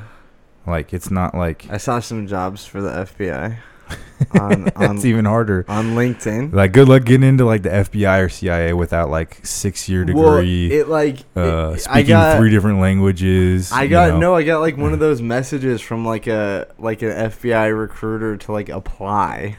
Like 0.65 0.95
it's 0.95 1.11
not 1.11 1.35
like 1.35 1.69
I 1.69 1.79
saw 1.79 1.99
some 1.99 2.29
jobs 2.29 2.65
for 2.65 2.81
the 2.81 2.91
FBI 2.91 3.59
on 4.41 4.69
on, 4.77 4.97
it's 4.97 5.05
even 5.05 5.25
harder. 5.25 5.65
on 5.69 5.95
LinkedIn. 5.95 6.53
Like 6.53 6.73
good 6.73 6.89
luck 6.89 7.05
getting 7.05 7.29
into 7.29 7.45
like 7.45 7.63
the 7.63 7.69
FBI 7.69 8.25
or 8.25 8.29
CIA 8.29 8.73
without 8.73 9.11
like 9.11 9.45
six 9.45 9.89
year 9.89 10.05
Well, 10.13 10.37
degree. 10.39 10.73
it 10.73 10.89
like 10.89 11.21
uh, 11.37 11.73
it- 11.77 11.81
speaking 11.81 11.97
I 11.99 12.03
got 12.03 12.39
three 12.39 12.51
different 12.51 12.81
languages. 12.81 13.71
I 13.73 13.83
you 13.85 13.89
got 13.91 14.11
know. 14.15 14.19
no, 14.19 14.35
I 14.35 14.43
got 14.43 14.61
like 14.61 14.77
one 14.77 14.93
of 14.93 14.99
those 15.01 15.21
messages 15.21 15.81
from 15.81 16.05
like 16.07 16.27
a 16.27 16.67
like 16.79 17.03
an 17.03 17.11
FBI 17.11 17.79
recruiter 17.79 18.37
to 18.39 18.53
like 18.53 18.69
apply 18.69 19.57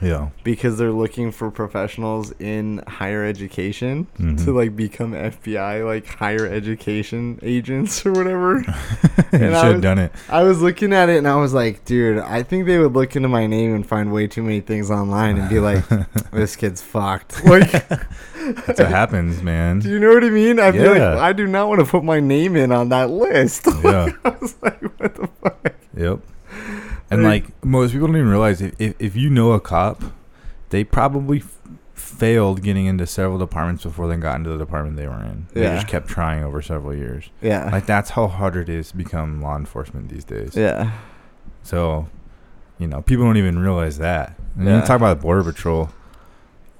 Yeah. 0.00 0.28
because 0.44 0.78
they're 0.78 0.92
looking 0.92 1.32
for 1.32 1.50
professionals 1.50 2.32
in 2.38 2.82
higher 2.86 3.24
education 3.24 4.06
Mhm. 4.18 4.44
to 4.44 4.52
like 4.52 4.76
become 4.76 5.12
FBI 5.14 5.84
like 5.84 6.06
higher 6.06 6.46
education 6.46 7.38
agents 7.42 8.06
or 8.06 8.12
whatever. 8.12 8.58
you 8.66 8.74
and 9.32 9.40
should 9.40 9.52
I 9.54 9.64
have 9.66 9.72
was- 9.74 9.82
done 9.82 9.98
it. 9.98 10.12
I 10.28 10.42
was 10.44 10.60
looking 10.62 10.92
at 10.92 11.08
it 11.08 11.18
and 11.18 11.26
I 11.28 11.36
was 11.36 11.52
like, 11.52 11.84
dude, 11.84 12.18
I 12.18 12.42
think 12.42 12.66
they 12.66 12.78
would 12.78 12.92
look 12.94 13.16
into 13.16 13.28
my 13.28 13.46
name 13.46 13.74
and 13.74 13.86
find 13.86 14.12
way 14.12 14.26
too 14.28 14.42
many 14.42 14.60
things 14.60 14.90
online 14.90 15.36
and 15.38 15.48
be 15.48 15.58
like, 15.60 15.84
this 16.32 16.56
kid's 16.56 16.80
fucked. 16.82 17.42
Like, 18.48 18.64
That's 18.66 18.78
what 18.80 18.88
happens, 18.88 19.42
man. 19.42 19.80
do 19.80 19.90
you 19.90 19.98
know 19.98 20.08
what 20.14 20.24
I 20.24 20.30
mean? 20.30 20.58
I 20.58 20.72
feel 20.72 20.88
like 20.92 20.98
Yeah. 20.98 21.18
I 21.18 21.32
do 21.34 21.46
not 21.46 21.68
want 21.68 21.80
to 21.80 21.86
put 21.86 22.02
my 22.02 22.18
name 22.18 22.56
in 22.56 22.72
on 22.72 22.88
that 22.90 23.10
list. 23.10 23.66
Yeah. 23.84 24.08
I 24.24 24.28
was 24.40 24.54
like, 24.62 24.80
what 24.98 25.14
the 25.16 25.28
fuck? 25.42 25.74
Yep. 25.94 26.20
And 27.10 27.22
Like- 27.22 27.44
like 27.44 27.64
most 27.64 27.92
people 27.92 28.06
don't 28.08 28.16
even 28.16 28.28
realize 28.28 28.60
if, 28.60 28.74
if, 28.78 28.94
if 28.98 29.16
you 29.16 29.30
know 29.30 29.52
a 29.52 29.60
cop, 29.60 30.02
they 30.70 30.84
probably 30.84 31.38
f- 31.38 31.56
failed 31.94 32.62
getting 32.62 32.86
into 32.86 33.06
several 33.06 33.38
departments 33.38 33.84
before 33.84 34.08
they 34.08 34.16
got 34.16 34.36
into 34.36 34.50
the 34.50 34.58
department 34.58 34.96
they 34.96 35.06
were 35.06 35.22
in. 35.24 35.46
They 35.52 35.62
Yeah. 35.62 35.74
just 35.76 35.88
kept 35.88 36.08
trying 36.08 36.44
over 36.44 36.60
several 36.62 36.94
years. 36.94 37.30
Yeah. 37.40 37.68
Like 37.72 37.86
that's 37.86 38.10
how 38.10 38.26
hard 38.28 38.56
it 38.56 38.68
is 38.68 38.90
to 38.90 38.96
become 38.96 39.40
law 39.40 39.56
enforcement 39.56 40.08
these 40.10 40.24
days. 40.24 40.54
yeah. 40.56 40.90
So, 41.62 42.08
you 42.78 42.86
know, 42.86 43.02
people 43.02 43.24
don't 43.24 43.36
even 43.36 43.58
realize 43.58 43.98
that. 43.98 44.34
And 44.56 44.66
Yeah. 44.66 44.80
you 44.80 44.86
talk 44.86 44.96
about 44.96 45.18
the 45.18 45.22
border 45.22 45.44
patrol, 45.44 45.90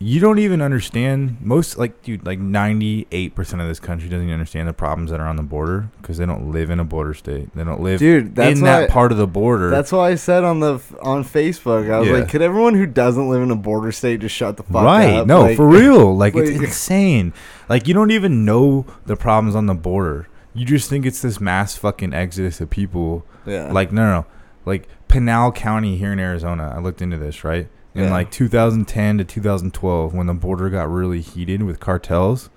you 0.01 0.20
don't 0.20 0.38
even 0.38 0.62
understand 0.62 1.38
most 1.40 1.76
like 1.76 2.03
dude 2.03 2.24
like 2.24 2.38
98% 2.38 3.38
of 3.61 3.66
this 3.66 3.80
country 3.80 4.09
doesn't 4.09 4.22
even 4.22 4.32
understand 4.34 4.68
the 4.68 4.72
problems 4.72 5.11
that 5.11 5.18
are 5.18 5.26
on 5.26 5.34
the 5.34 5.42
border 5.42 5.88
because 6.01 6.18
they 6.18 6.26
don't 6.26 6.53
live 6.53 6.70
in 6.70 6.78
a 6.78 6.84
border 6.84 7.14
state. 7.14 7.53
They 7.55 7.64
don't 7.64 7.80
live 7.80 7.99
Dude, 7.99 8.34
that's 8.36 8.59
in 8.59 8.64
that 8.64 8.90
part 8.90 9.11
of 9.11 9.18
the 9.18 9.26
border. 9.26 9.70
That's 9.70 9.90
why 9.90 10.11
I 10.11 10.14
said 10.14 10.44
on 10.44 10.61
the 10.61 10.74
on 11.03 11.24
Facebook, 11.24 11.90
I 11.90 11.99
was 11.99 12.09
Yeah. 12.09 12.14
like, 12.18 12.28
could 12.28 12.42
everyone 12.42 12.74
who 12.74 12.86
doesn't 12.86 13.28
live 13.28 13.42
in 13.42 13.51
a 13.51 13.57
border 13.57 13.90
state 13.90 14.20
just 14.20 14.34
shut 14.36 14.57
the 14.57 14.62
fuck 14.62 14.84
right. 14.84 15.11
up? 15.11 15.16
Right 15.18 15.26
no, 15.26 15.40
Like, 15.42 15.57
for 15.57 15.66
real. 15.66 16.16
Like, 16.16 16.36
it's 16.36 16.53
like- 16.53 16.61
insane. 16.68 17.32
Like 17.68 17.88
you 17.88 17.94
don't 17.94 18.12
even 18.12 18.44
know 18.44 18.86
the 19.07 19.16
problems 19.16 19.57
on 19.57 19.66
the 19.66 19.74
border. 19.74 20.28
You 20.55 20.64
just 20.64 20.88
think 20.88 21.07
it's 21.07 21.22
this 21.22 21.40
mass 21.40 21.76
fucking 21.76 22.14
exodus 22.14 22.61
of 22.61 22.70
people 22.70 23.26
Yeah. 23.46 23.72
Like 23.72 23.90
no, 23.92 24.03
no, 24.03 24.11
no, 24.20 24.26
like 24.64 24.88
Pinal 25.09 25.51
County 25.53 25.96
here 25.96 26.12
in 26.12 26.20
Arizona. 26.20 26.72
I 26.76 26.80
looked 26.80 27.03
into 27.03 27.16
this 27.16 27.42
right 27.42 27.68
in 27.99 28.05
Yeah. 28.05 28.11
like 28.11 28.30
2010 28.30 29.18
to 29.18 29.24
2012 29.24 30.14
when 30.14 30.26
the 30.26 30.34
border 30.34 30.70
got 30.70 30.90
really 30.90 31.20
heated 31.20 31.62
with 31.62 31.80
cartels. 31.80 32.49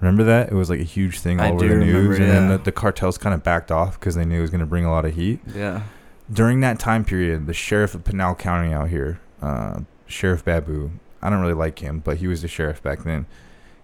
Remember 0.00 0.24
that? 0.24 0.50
It 0.50 0.54
was 0.54 0.70
like 0.70 0.80
a 0.80 0.84
huge 0.84 1.20
thing 1.20 1.40
all 1.40 1.46
I 1.46 1.50
over 1.50 1.68
the 1.68 1.74
remember, 1.74 1.92
news, 1.92 2.18
and 2.18 2.28
then 2.30 2.48
the, 2.48 2.58
the 2.58 2.72
cartels 2.72 3.18
kind 3.18 3.34
of 3.34 3.42
backed 3.42 3.70
off 3.70 3.98
because 4.00 4.14
they 4.14 4.24
knew 4.24 4.38
it 4.38 4.42
was 4.42 4.50
going 4.50 4.60
to 4.60 4.66
bring 4.66 4.84
a 4.84 4.90
lot 4.90 5.04
of 5.04 5.14
heat. 5.14 5.40
yeah. 5.54 5.82
During 6.32 6.60
that 6.60 6.78
time 6.78 7.04
period, 7.04 7.46
the 7.46 7.52
sheriff 7.52 7.94
of 7.94 8.04
Pinal 8.04 8.34
County 8.36 8.72
out 8.72 8.88
here, 8.88 9.20
uh, 9.42 9.80
Sheriff 10.06 10.44
Babeu, 10.44 10.90
I 11.20 11.28
don't 11.28 11.40
really 11.40 11.54
like 11.54 11.80
him, 11.80 11.98
but 11.98 12.18
he 12.18 12.28
was 12.28 12.40
the 12.42 12.48
sheriff 12.48 12.80
back 12.82 13.02
then. 13.02 13.26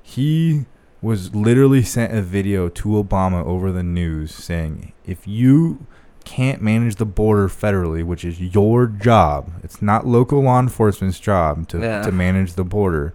He 0.02 0.64
was 1.02 1.34
literally 1.34 1.82
sent 1.82 2.16
a 2.16 2.22
video 2.22 2.68
to 2.68 2.88
Obama 2.90 3.44
over 3.44 3.70
the 3.72 3.82
news 3.82 4.32
saying, 4.32 4.92
if 5.04 5.26
you 5.26 5.86
can't 6.26 6.60
manage 6.60 6.96
the 6.96 7.06
border 7.06 7.48
federally, 7.48 8.04
which 8.04 8.24
is 8.24 8.38
your 8.40 8.86
job, 8.86 9.50
it's 9.62 9.80
not 9.80 10.06
local 10.06 10.42
law 10.42 10.60
enforcement's 10.60 11.18
job 11.18 11.66
to, 11.68 11.78
Yeah. 11.80 12.02
to 12.02 12.12
manage 12.12 12.52
the 12.54 12.64
border. 12.64 13.14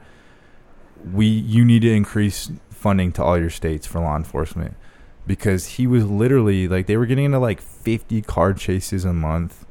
We 1.14 1.26
you 1.28 1.64
need 1.66 1.82
to 1.84 1.92
increase 1.92 2.52
funding 2.70 3.12
to 3.14 3.24
all 3.24 3.38
your 3.38 3.50
states 3.50 3.86
for 3.86 4.00
law 4.00 4.16
enforcement 4.16 4.76
because 5.28 5.66
he 5.78 5.86
was 5.88 6.06
literally 6.06 6.68
like 6.68 6.88
they 6.88 6.98
were 6.98 7.06
getting 7.06 7.26
into 7.26 7.40
like 7.40 7.62
50 7.62 8.22
car 8.24 8.54
chases 8.54 9.06
a 9.06 9.14
month 9.14 9.66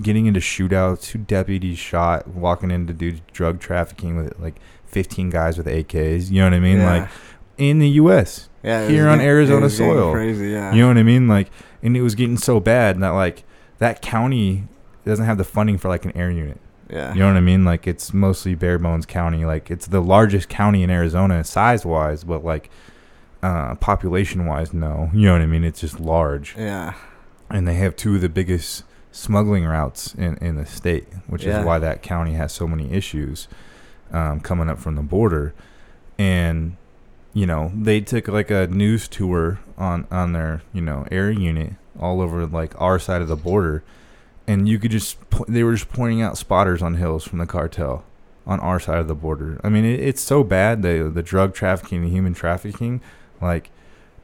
getting 0.00 0.26
into 0.26 0.40
shootouts 0.40 1.02
two 1.02 1.18
deputies 1.18 1.78
shot 1.78 2.26
walking 2.28 2.70
into 2.70 2.92
do 2.92 3.12
drug 3.32 3.60
trafficking 3.60 4.16
with 4.16 4.36
like 4.40 4.58
15 4.86 5.30
guys 5.30 5.56
with 5.58 5.66
AKs 5.66 6.30
you 6.30 6.40
know 6.40 6.46
what 6.46 6.54
I 6.54 6.60
mean 6.60 6.78
Yeah. 6.78 6.90
like 7.00 7.08
in 7.58 7.78
the 7.78 7.88
US 7.90 8.48
yeah, 8.64 8.88
here 8.88 9.08
on 9.08 9.20
Arizona 9.20 9.60
it 9.60 9.64
was 9.64 9.78
getting 9.78 9.94
soil. 9.94 10.12
Crazy, 10.12 10.48
yeah. 10.50 10.72
you 10.72 10.80
know 10.82 10.88
what 10.88 10.98
I 10.98 11.02
mean 11.02 11.28
like 11.28 11.48
and 11.82 11.96
it 11.96 12.02
was 12.02 12.14
getting 12.14 12.36
so 12.36 12.60
bad 12.60 13.00
that 13.00 13.10
like 13.10 13.44
that 13.78 14.02
county 14.02 14.64
doesn't 15.04 15.24
have 15.24 15.38
the 15.38 15.44
funding 15.44 15.78
for 15.78 15.88
like 15.88 16.04
an 16.04 16.16
air 16.16 16.30
unit 16.30 16.60
yeah. 16.92 17.14
you 17.14 17.20
know 17.20 17.28
what 17.28 17.36
I 17.36 17.40
mean? 17.40 17.64
Like 17.64 17.86
it's 17.86 18.12
mostly 18.12 18.54
bare 18.54 18.78
bones 18.78 19.06
county. 19.06 19.44
Like 19.44 19.70
it's 19.70 19.86
the 19.86 20.00
largest 20.00 20.48
county 20.48 20.82
in 20.82 20.90
Arizona 20.90 21.42
size 21.42 21.86
wise, 21.86 22.22
but 22.22 22.44
like 22.44 22.70
uh, 23.42 23.74
population 23.76 24.46
wise, 24.46 24.72
no. 24.72 25.10
You 25.12 25.26
know 25.26 25.32
what 25.32 25.40
I 25.40 25.46
mean? 25.46 25.64
It's 25.64 25.80
just 25.80 25.98
large, 25.98 26.54
yeah. 26.56 26.94
and 27.50 27.66
they 27.66 27.74
have 27.74 27.96
two 27.96 28.16
of 28.16 28.20
the 28.20 28.28
biggest 28.28 28.84
smuggling 29.10 29.64
routes 29.64 30.14
in 30.14 30.36
in 30.36 30.56
the 30.56 30.66
state, 30.66 31.06
which 31.26 31.44
Yeah. 31.44 31.60
is 31.60 31.66
why 31.66 31.78
that 31.78 32.02
county 32.02 32.34
has 32.34 32.52
so 32.52 32.68
many 32.68 32.92
issues 32.92 33.48
um, 34.12 34.40
coming 34.40 34.68
up 34.68 34.78
from 34.78 34.94
the 34.94 35.02
border. 35.02 35.54
And 36.18 36.76
you 37.34 37.46
know 37.46 37.70
they 37.74 38.00
took 38.00 38.28
like 38.28 38.50
a 38.50 38.66
news 38.66 39.08
tour 39.08 39.58
on 39.78 40.06
on 40.10 40.32
their 40.32 40.62
you 40.72 40.80
know 40.82 41.06
air 41.10 41.30
unit 41.30 41.74
all 41.98 42.20
over 42.20 42.46
like 42.46 42.78
our 42.80 42.98
side 42.98 43.22
of 43.22 43.28
the 43.28 43.36
border 43.36 43.82
and 44.46 44.68
you 44.68 44.78
could 44.78 44.90
just 44.90 45.16
they 45.48 45.62
were 45.62 45.74
just 45.74 45.88
pointing 45.88 46.20
out 46.20 46.36
spotters 46.36 46.82
on 46.82 46.94
hills 46.96 47.24
from 47.24 47.38
the 47.38 47.46
cartel 47.46 48.04
on 48.46 48.58
our 48.58 48.80
side 48.80 48.98
of 48.98 49.06
the 49.06 49.14
border. 49.14 49.60
I 49.62 49.68
mean, 49.68 49.84
it, 49.84 50.00
it's 50.00 50.20
so 50.20 50.42
bad 50.42 50.82
the 50.82 51.08
the 51.14 51.22
drug 51.22 51.54
trafficking, 51.54 52.02
the 52.02 52.08
human 52.10 52.34
trafficking, 52.34 53.00
like 53.40 53.70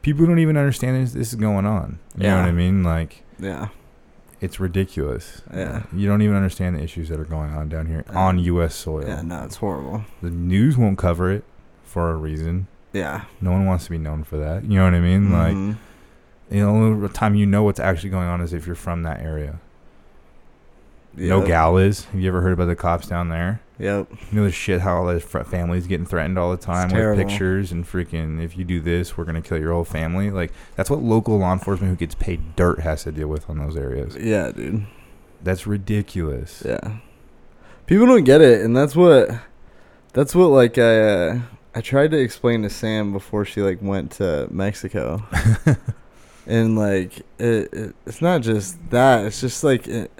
people 0.01 0.25
don't 0.25 0.39
even 0.39 0.57
understand 0.57 1.01
this, 1.01 1.13
this 1.13 1.29
is 1.29 1.35
going 1.39 1.65
on. 1.65 1.99
You 2.17 2.23
know 2.23 2.29
Yeah. 2.35 2.41
what 2.41 2.49
I 2.49 2.51
mean? 2.51 2.83
Like 2.83 3.23
Yeah. 3.39 3.69
it's 4.41 4.59
ridiculous. 4.59 5.41
Yeah. 5.53 5.83
You 5.93 6.05
don't 6.07 6.21
even 6.21 6.35
understand 6.35 6.75
the 6.75 6.83
issues 6.83 7.07
that 7.07 7.17
are 7.19 7.23
going 7.25 7.51
on 7.53 7.69
down 7.69 7.85
here 7.85 8.03
Yeah. 8.11 8.19
on 8.19 8.39
U.S. 8.39 8.75
soil. 8.75 9.05
Yeah. 9.07 9.21
No, 9.21 9.43
it's 9.43 9.55
horrible. 9.55 10.03
The 10.21 10.29
news 10.31 10.77
won't 10.77 10.97
cover 10.97 11.31
it 11.31 11.45
for 11.85 12.11
a 12.11 12.15
reason. 12.15 12.67
Yeah. 12.93 13.25
No 13.41 13.51
one 13.51 13.65
wants 13.65 13.85
to 13.85 13.91
be 13.91 13.97
known 13.97 14.23
for 14.23 14.37
that. 14.37 14.63
You 14.63 14.77
know 14.79 14.85
what 14.85 14.93
I 14.95 14.99
mean? 14.99 15.31
Like 15.31 15.55
Mhm. 15.55 15.75
the 16.49 16.61
only 16.61 17.07
time 17.09 17.35
you 17.35 17.45
know 17.45 17.63
what's 17.63 17.79
actually 17.79 18.09
going 18.09 18.27
on 18.27 18.41
is 18.41 18.53
if 18.53 18.65
you're 18.65 18.75
from 18.75 19.03
that 19.03 19.21
area. 19.21 19.59
No 21.15 21.39
Yep. 21.39 21.47
gal 21.47 21.77
is. 21.77 22.05
Have 22.05 22.19
you 22.21 22.27
ever 22.29 22.41
heard 22.41 22.53
about 22.53 22.65
the 22.65 22.75
cops 22.75 23.07
down 23.07 23.29
there? 23.29 23.61
Yep. 23.79 24.07
You 24.31 24.39
know 24.39 24.43
the 24.45 24.51
shit 24.51 24.81
how 24.81 24.97
all 24.97 25.05
the 25.05 25.19
fr- 25.19 25.39
families 25.39 25.87
getting 25.87 26.05
threatened 26.05 26.37
all 26.37 26.51
the 26.51 26.57
time 26.57 26.89
with 26.91 27.17
pictures 27.17 27.71
and 27.71 27.85
freaking 27.85 28.41
if 28.43 28.57
you 28.57 28.63
do 28.65 28.79
this 28.79 29.17
we're 29.17 29.23
gonna 29.23 29.41
kill 29.41 29.57
your 29.59 29.73
whole 29.73 29.83
family. 29.83 30.31
Like 30.31 30.51
that's 30.75 30.89
what 30.89 31.01
local 31.01 31.37
law 31.39 31.53
enforcement 31.53 31.89
who 31.91 31.95
gets 31.95 32.15
paid 32.15 32.55
dirt 32.55 32.79
has 32.81 33.03
to 33.03 33.11
deal 33.11 33.27
with 33.27 33.49
on 33.49 33.57
those 33.57 33.75
areas. 33.77 34.15
Yeah, 34.17 34.51
dude. 34.51 34.85
That's 35.43 35.65
ridiculous. 35.65 36.63
Yeah. 36.65 36.97
People 37.87 38.05
don't 38.05 38.23
get 38.25 38.41
it, 38.41 38.61
and 38.61 38.75
that's 38.75 38.95
what 38.95 39.29
that's 40.13 40.35
what 40.35 40.47
like 40.47 40.77
I 40.77 40.99
uh, 40.99 41.39
I 41.79 41.81
tried 41.81 42.11
to 42.11 42.17
explain 42.17 42.63
to 42.63 42.69
Sam 42.69 43.13
before 43.13 43.45
she 43.45 43.61
like 43.61 43.81
went 43.81 44.11
to 44.17 44.49
Mexico. 44.51 45.23
and 46.45 46.77
like 46.77 47.19
it, 47.37 47.73
it 47.73 47.95
it's 48.05 48.21
not 48.21 48.41
just 48.41 48.77
that, 48.89 49.23
it's 49.25 49.39
just 49.39 49.63
like 49.63 49.87
it, 49.87 50.11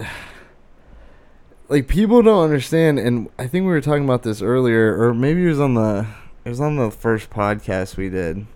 like 1.68 1.90
people 1.90 2.22
don't 2.22 2.46
understand 2.46 2.98
and 2.98 3.28
I 3.38 3.48
think 3.48 3.66
we 3.66 3.72
were 3.72 3.82
talking 3.82 4.06
about 4.06 4.24
this 4.24 4.42
earlier 4.42 4.98
or 5.04 5.14
maybe 5.14 5.44
it 5.44 5.50
was 5.50 5.60
on 5.60 5.74
the 5.74 6.08
it 6.46 6.50
was 6.50 6.62
on 6.62 6.78
the 6.78 6.92
first 6.92 7.30
podcast 7.30 7.98
we 7.98 8.08
did. 8.08 8.48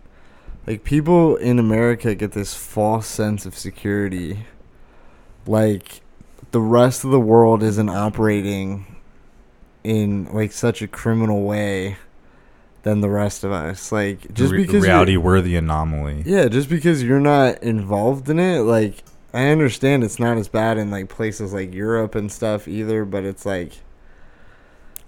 Like 0.65 0.85
people 0.85 1.35
in 1.35 1.59
America 1.59 2.15
get 2.15 2.31
this 2.31 2.53
false 2.53 3.05
sense 3.05 3.45
of 3.45 3.57
security 3.57 4.45
like 5.45 5.99
the 6.51 6.61
rest 6.61 7.03
of 7.03 7.11
the 7.11 7.19
world 7.19 7.63
isn't 7.63 7.89
operating 7.89 8.95
in 9.83 10.33
like 10.33 10.53
such 10.53 10.81
a 10.81 10.87
criminal 10.87 11.43
way 11.43 11.97
than 12.83 13.01
the 13.01 13.09
rest 13.09 13.43
of 13.43 13.51
us. 13.51 13.91
Like 13.91 14.33
just 14.33 14.51
Re- 14.53 14.65
because 14.65 14.83
reality 14.83 15.17
we're 15.17 15.41
the 15.41 15.55
anomaly. 15.55 16.23
yeah, 16.25 16.47
just 16.47 16.69
because 16.69 17.03
you're 17.03 17.19
not 17.19 17.61
involved 17.63 18.29
in 18.29 18.39
it, 18.39 18.59
like 18.59 19.03
I 19.33 19.47
understand 19.47 20.03
it's 20.03 20.19
not 20.19 20.37
as 20.37 20.47
bad 20.47 20.77
in 20.77 20.91
like 20.91 21.09
places 21.09 21.53
like 21.53 21.73
Europe 21.73 22.13
and 22.15 22.31
stuff 22.31 22.67
either, 22.67 23.03
but 23.05 23.23
it's 23.23 23.45
like 23.45 23.71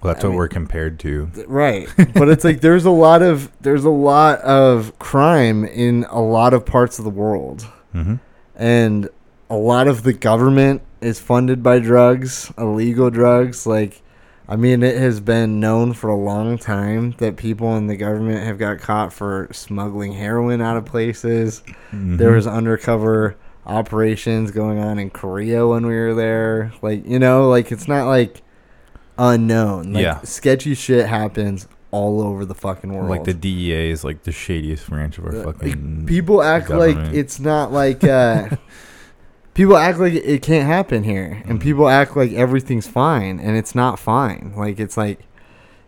Well, 0.02 0.14
that's 0.14 0.24
I 0.24 0.28
what 0.28 0.32
mean- 0.32 0.38
we're 0.38 0.48
compared 0.48 1.00
to. 1.00 1.30
th- 1.34 1.48
right. 1.48 1.88
but 2.14 2.30
it's 2.30 2.44
like 2.44 2.62
there's 2.62 2.86
a 2.86 2.90
lot 2.92 3.22
of 3.22 3.52
there's 3.62 3.86
a 3.86 3.90
lot 3.90 4.40
of 4.42 4.98
crime 5.00 5.64
in 5.66 6.06
a 6.10 6.22
lot 6.22 6.54
of 6.54 6.66
parts 6.66 6.98
of 7.00 7.06
the 7.06 7.12
world. 7.12 7.68
hmm 7.92 8.16
and 8.58 9.10
a 9.50 9.56
lot 9.58 9.86
of 9.88 10.04
the 10.04 10.14
government 10.14 10.82
is 11.02 11.20
funded 11.20 11.62
by 11.62 11.78
drugs, 11.78 12.52
illegal 12.58 13.10
drugs. 13.10 13.68
Like, 13.68 14.02
I 14.48 14.56
mean, 14.56 14.84
it 14.84 14.98
has 14.98 15.20
been 15.20 15.60
known 15.60 15.94
for 15.94 16.10
a 16.10 16.16
long 16.16 16.58
time 16.58 17.16
that 17.18 17.36
people 17.36 17.76
in 17.78 17.88
the 17.88 17.96
government 17.96 18.44
have 18.46 18.58
got 18.60 18.80
caught 18.80 19.12
for 19.12 19.48
smuggling 19.52 20.14
heroin 20.14 20.62
out 20.62 20.78
of 20.78 20.86
places. 20.86 21.64
Mm-hmm. 21.92 22.18
There 22.18 22.32
was 22.32 22.46
undercover 22.46 23.36
operations 23.66 24.52
going 24.52 24.78
on 24.78 25.00
in 25.00 25.10
Korea 25.10 25.66
when 25.68 25.86
we 25.88 25.96
were 25.96 26.14
there. 26.14 26.72
Like, 26.84 27.06
you 27.08 27.18
know, 27.18 27.50
like 27.50 27.72
it's 27.72 27.88
not 27.88 28.06
like 28.08 28.44
unknown. 29.18 29.94
Like, 29.94 30.04
Yeah. 30.04 30.22
sketchy 30.22 30.76
shit 30.76 31.08
happens 31.08 31.68
all 31.92 32.22
over 32.22 32.46
the 32.46 32.54
fucking 32.56 32.94
world. 32.94 33.10
like 33.10 33.24
the 33.24 33.34
DEA 33.34 33.90
is 33.90 34.04
like 34.04 34.24
the 34.24 34.32
shadiest 34.32 34.88
branch 34.90 35.18
of 35.18 35.26
our 35.26 35.32
Uh, 35.36 35.44
like, 35.46 35.56
fucking. 35.60 36.06
people 36.06 36.44
act 36.44 36.70
like 36.70 36.98
it's 37.14 37.40
not 37.40 37.72
like 37.72 38.04
uh 38.04 38.50
people 39.56 39.76
act 39.78 39.98
like 40.00 40.14
it 40.14 40.44
can't 40.44 40.68
happen 40.68 41.04
here 41.04 41.42
and 41.48 41.60
Mhm. 41.60 41.64
people 41.64 41.90
act 41.90 42.16
like 42.16 42.32
everything's 42.34 42.88
fine 42.88 43.40
and 43.40 43.58
it's 43.58 43.74
not 43.74 43.98
fine. 43.98 44.54
Like 44.56 44.80
it's 44.80 44.96
like 44.98 45.22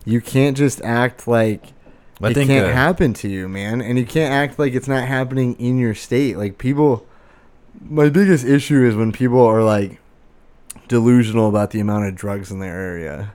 you 0.05 0.20
can't 0.22 0.57
just 0.57 0.82
act 0.84 1.28
like 1.28 1.74
I 2.22 2.30
it 2.30 2.34
think 2.34 2.49
can't 2.49 2.65
uh, 2.68 2.72
happen 2.74 3.13
to 3.13 3.28
you 3.30 3.47
man. 3.47 3.80
And 3.82 3.99
you 3.99 4.05
can't 4.05 4.34
act 4.34 4.57
like 4.57 4.74
it's 4.74 4.88
not 4.88 5.07
happening 5.07 5.53
in 5.59 5.78
your 5.78 5.93
state. 5.93 6.36
Like 6.38 6.57
people 6.57 7.05
my 7.88 8.09
biggest 8.09 8.43
issue 8.45 8.84
is 8.84 8.95
when 8.95 9.11
people 9.11 9.45
are 9.45 9.61
like 9.63 9.99
delusional 10.88 11.47
about 11.49 11.72
the 11.72 11.80
amount 11.80 12.05
of 12.07 12.15
drugs 12.15 12.49
in 12.49 12.59
their 12.59 12.74
area 12.80 13.34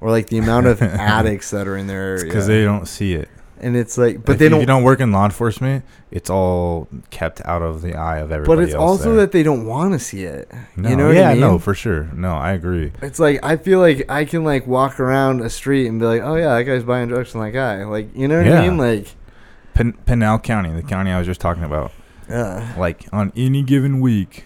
or 0.00 0.10
like 0.10 0.26
the 0.28 0.38
amount 0.38 0.66
of 0.66 0.80
addicts 0.82 1.50
that 1.50 1.66
are 1.66 1.76
in 1.76 1.86
their 1.86 2.16
area. 2.18 2.24
because 2.24 2.46
they 2.46 2.62
don't 2.62 2.86
see 2.86 3.14
it. 3.14 3.28
And 3.62 3.76
it's 3.76 3.96
like 3.96 4.24
but 4.24 4.32
If 4.34 4.38
they 4.38 4.48
don't 4.48 4.58
If 4.58 4.62
you 4.62 4.66
don't 4.66 4.82
work 4.82 5.00
in 5.00 5.12
law 5.12 5.24
enforcement, 5.24 5.84
it's 6.10 6.28
all 6.28 6.88
kept 7.10 7.40
out 7.44 7.62
of 7.62 7.82
the 7.82 7.94
eye 7.94 8.18
of 8.18 8.30
everybody. 8.32 8.56
But 8.56 8.64
it's 8.64 8.74
also 8.74 9.10
there. 9.10 9.16
that 9.22 9.32
they 9.32 9.42
don't 9.42 9.64
want 9.66 9.92
to 9.92 9.98
see 9.98 10.24
it. 10.24 10.50
No, 10.76 10.88
you 10.90 10.96
know 10.96 11.06
what 11.08 11.16
yeah, 11.16 11.28
I 11.30 11.32
mean? 11.32 11.40
no, 11.40 11.58
for 11.58 11.74
sure. 11.74 12.04
No, 12.14 12.32
I 12.34 12.52
agree. 12.52 12.92
It's 13.02 13.18
like 13.18 13.40
I 13.42 13.56
feel 13.56 13.78
like 13.78 14.04
I 14.10 14.24
can 14.24 14.44
like 14.44 14.66
walk 14.66 15.00
around 15.00 15.40
a 15.40 15.48
street 15.50 15.86
and 15.86 15.98
be 16.00 16.06
like, 16.06 16.22
"Oh 16.22 16.34
yeah, 16.36 16.54
that 16.56 16.64
guy's 16.64 16.84
buying 16.84 17.08
drugs 17.08 17.32
from 17.32 17.42
that 17.42 17.50
guy." 17.52 17.84
Like, 17.84 18.14
you 18.16 18.28
know 18.28 18.38
what 18.38 18.46
Yeah. 18.46 18.60
I 18.60 18.68
mean? 18.68 18.78
Like, 18.78 19.08
Pen- 19.74 19.94
Pinal 20.04 20.38
County, 20.38 20.70
the 20.74 20.82
county 20.82 21.10
I 21.10 21.18
was 21.18 21.26
just 21.26 21.40
talking 21.40 21.64
about, 21.64 21.92
uh, 22.28 22.74
like 22.76 23.06
on 23.12 23.32
any 23.36 23.62
given 23.62 24.00
week, 24.00 24.44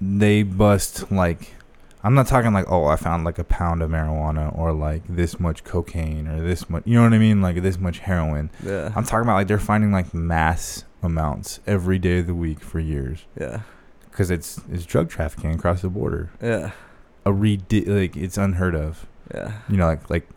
they 0.00 0.42
bust 0.42 1.10
like. 1.10 1.54
I'm 2.06 2.14
not 2.14 2.26
talking 2.28 2.52
like, 2.52 2.70
oh, 2.70 2.84
I 2.86 2.94
found 2.96 3.24
like 3.24 3.38
a 3.38 3.44
pound 3.44 3.82
of 3.82 3.90
marijuana 3.90 4.56
or 4.56 4.72
like 4.72 5.02
this 5.08 5.40
much 5.40 5.64
cocaine 5.64 6.28
or 6.28 6.40
this 6.40 6.70
much, 6.70 6.84
you 6.86 6.94
know 6.94 7.02
what 7.02 7.12
I 7.12 7.18
mean? 7.18 7.42
Like 7.42 7.60
this 7.62 7.78
much 7.78 7.98
heroin. 7.98 8.50
yeah, 8.64 8.92
I'm 8.94 9.04
talking 9.04 9.24
about 9.26 9.34
like 9.34 9.48
they're 9.48 9.58
finding 9.58 9.90
like 9.92 10.14
mass 10.14 10.84
amounts 11.02 11.60
every 11.66 11.98
day 11.98 12.18
of 12.20 12.26
the 12.28 12.34
week 12.34 12.60
for 12.60 12.78
years 12.80 13.24
yeah, 13.40 13.60
because 14.10 14.30
it's 14.30 14.60
it's 14.70 14.84
drug 14.86 15.10
trafficking 15.10 15.52
across 15.54 15.82
the 15.82 15.88
border. 15.90 16.30
yeah, 16.40 16.70
A 17.24 17.32
redi- 17.32 17.84
like 17.86 18.16
it's 18.16 18.38
unheard 18.38 18.74
of. 18.76 19.06
yeah, 19.34 19.52
you 19.68 19.76
know, 19.76 19.86
like 19.86 20.08
like 20.08 20.28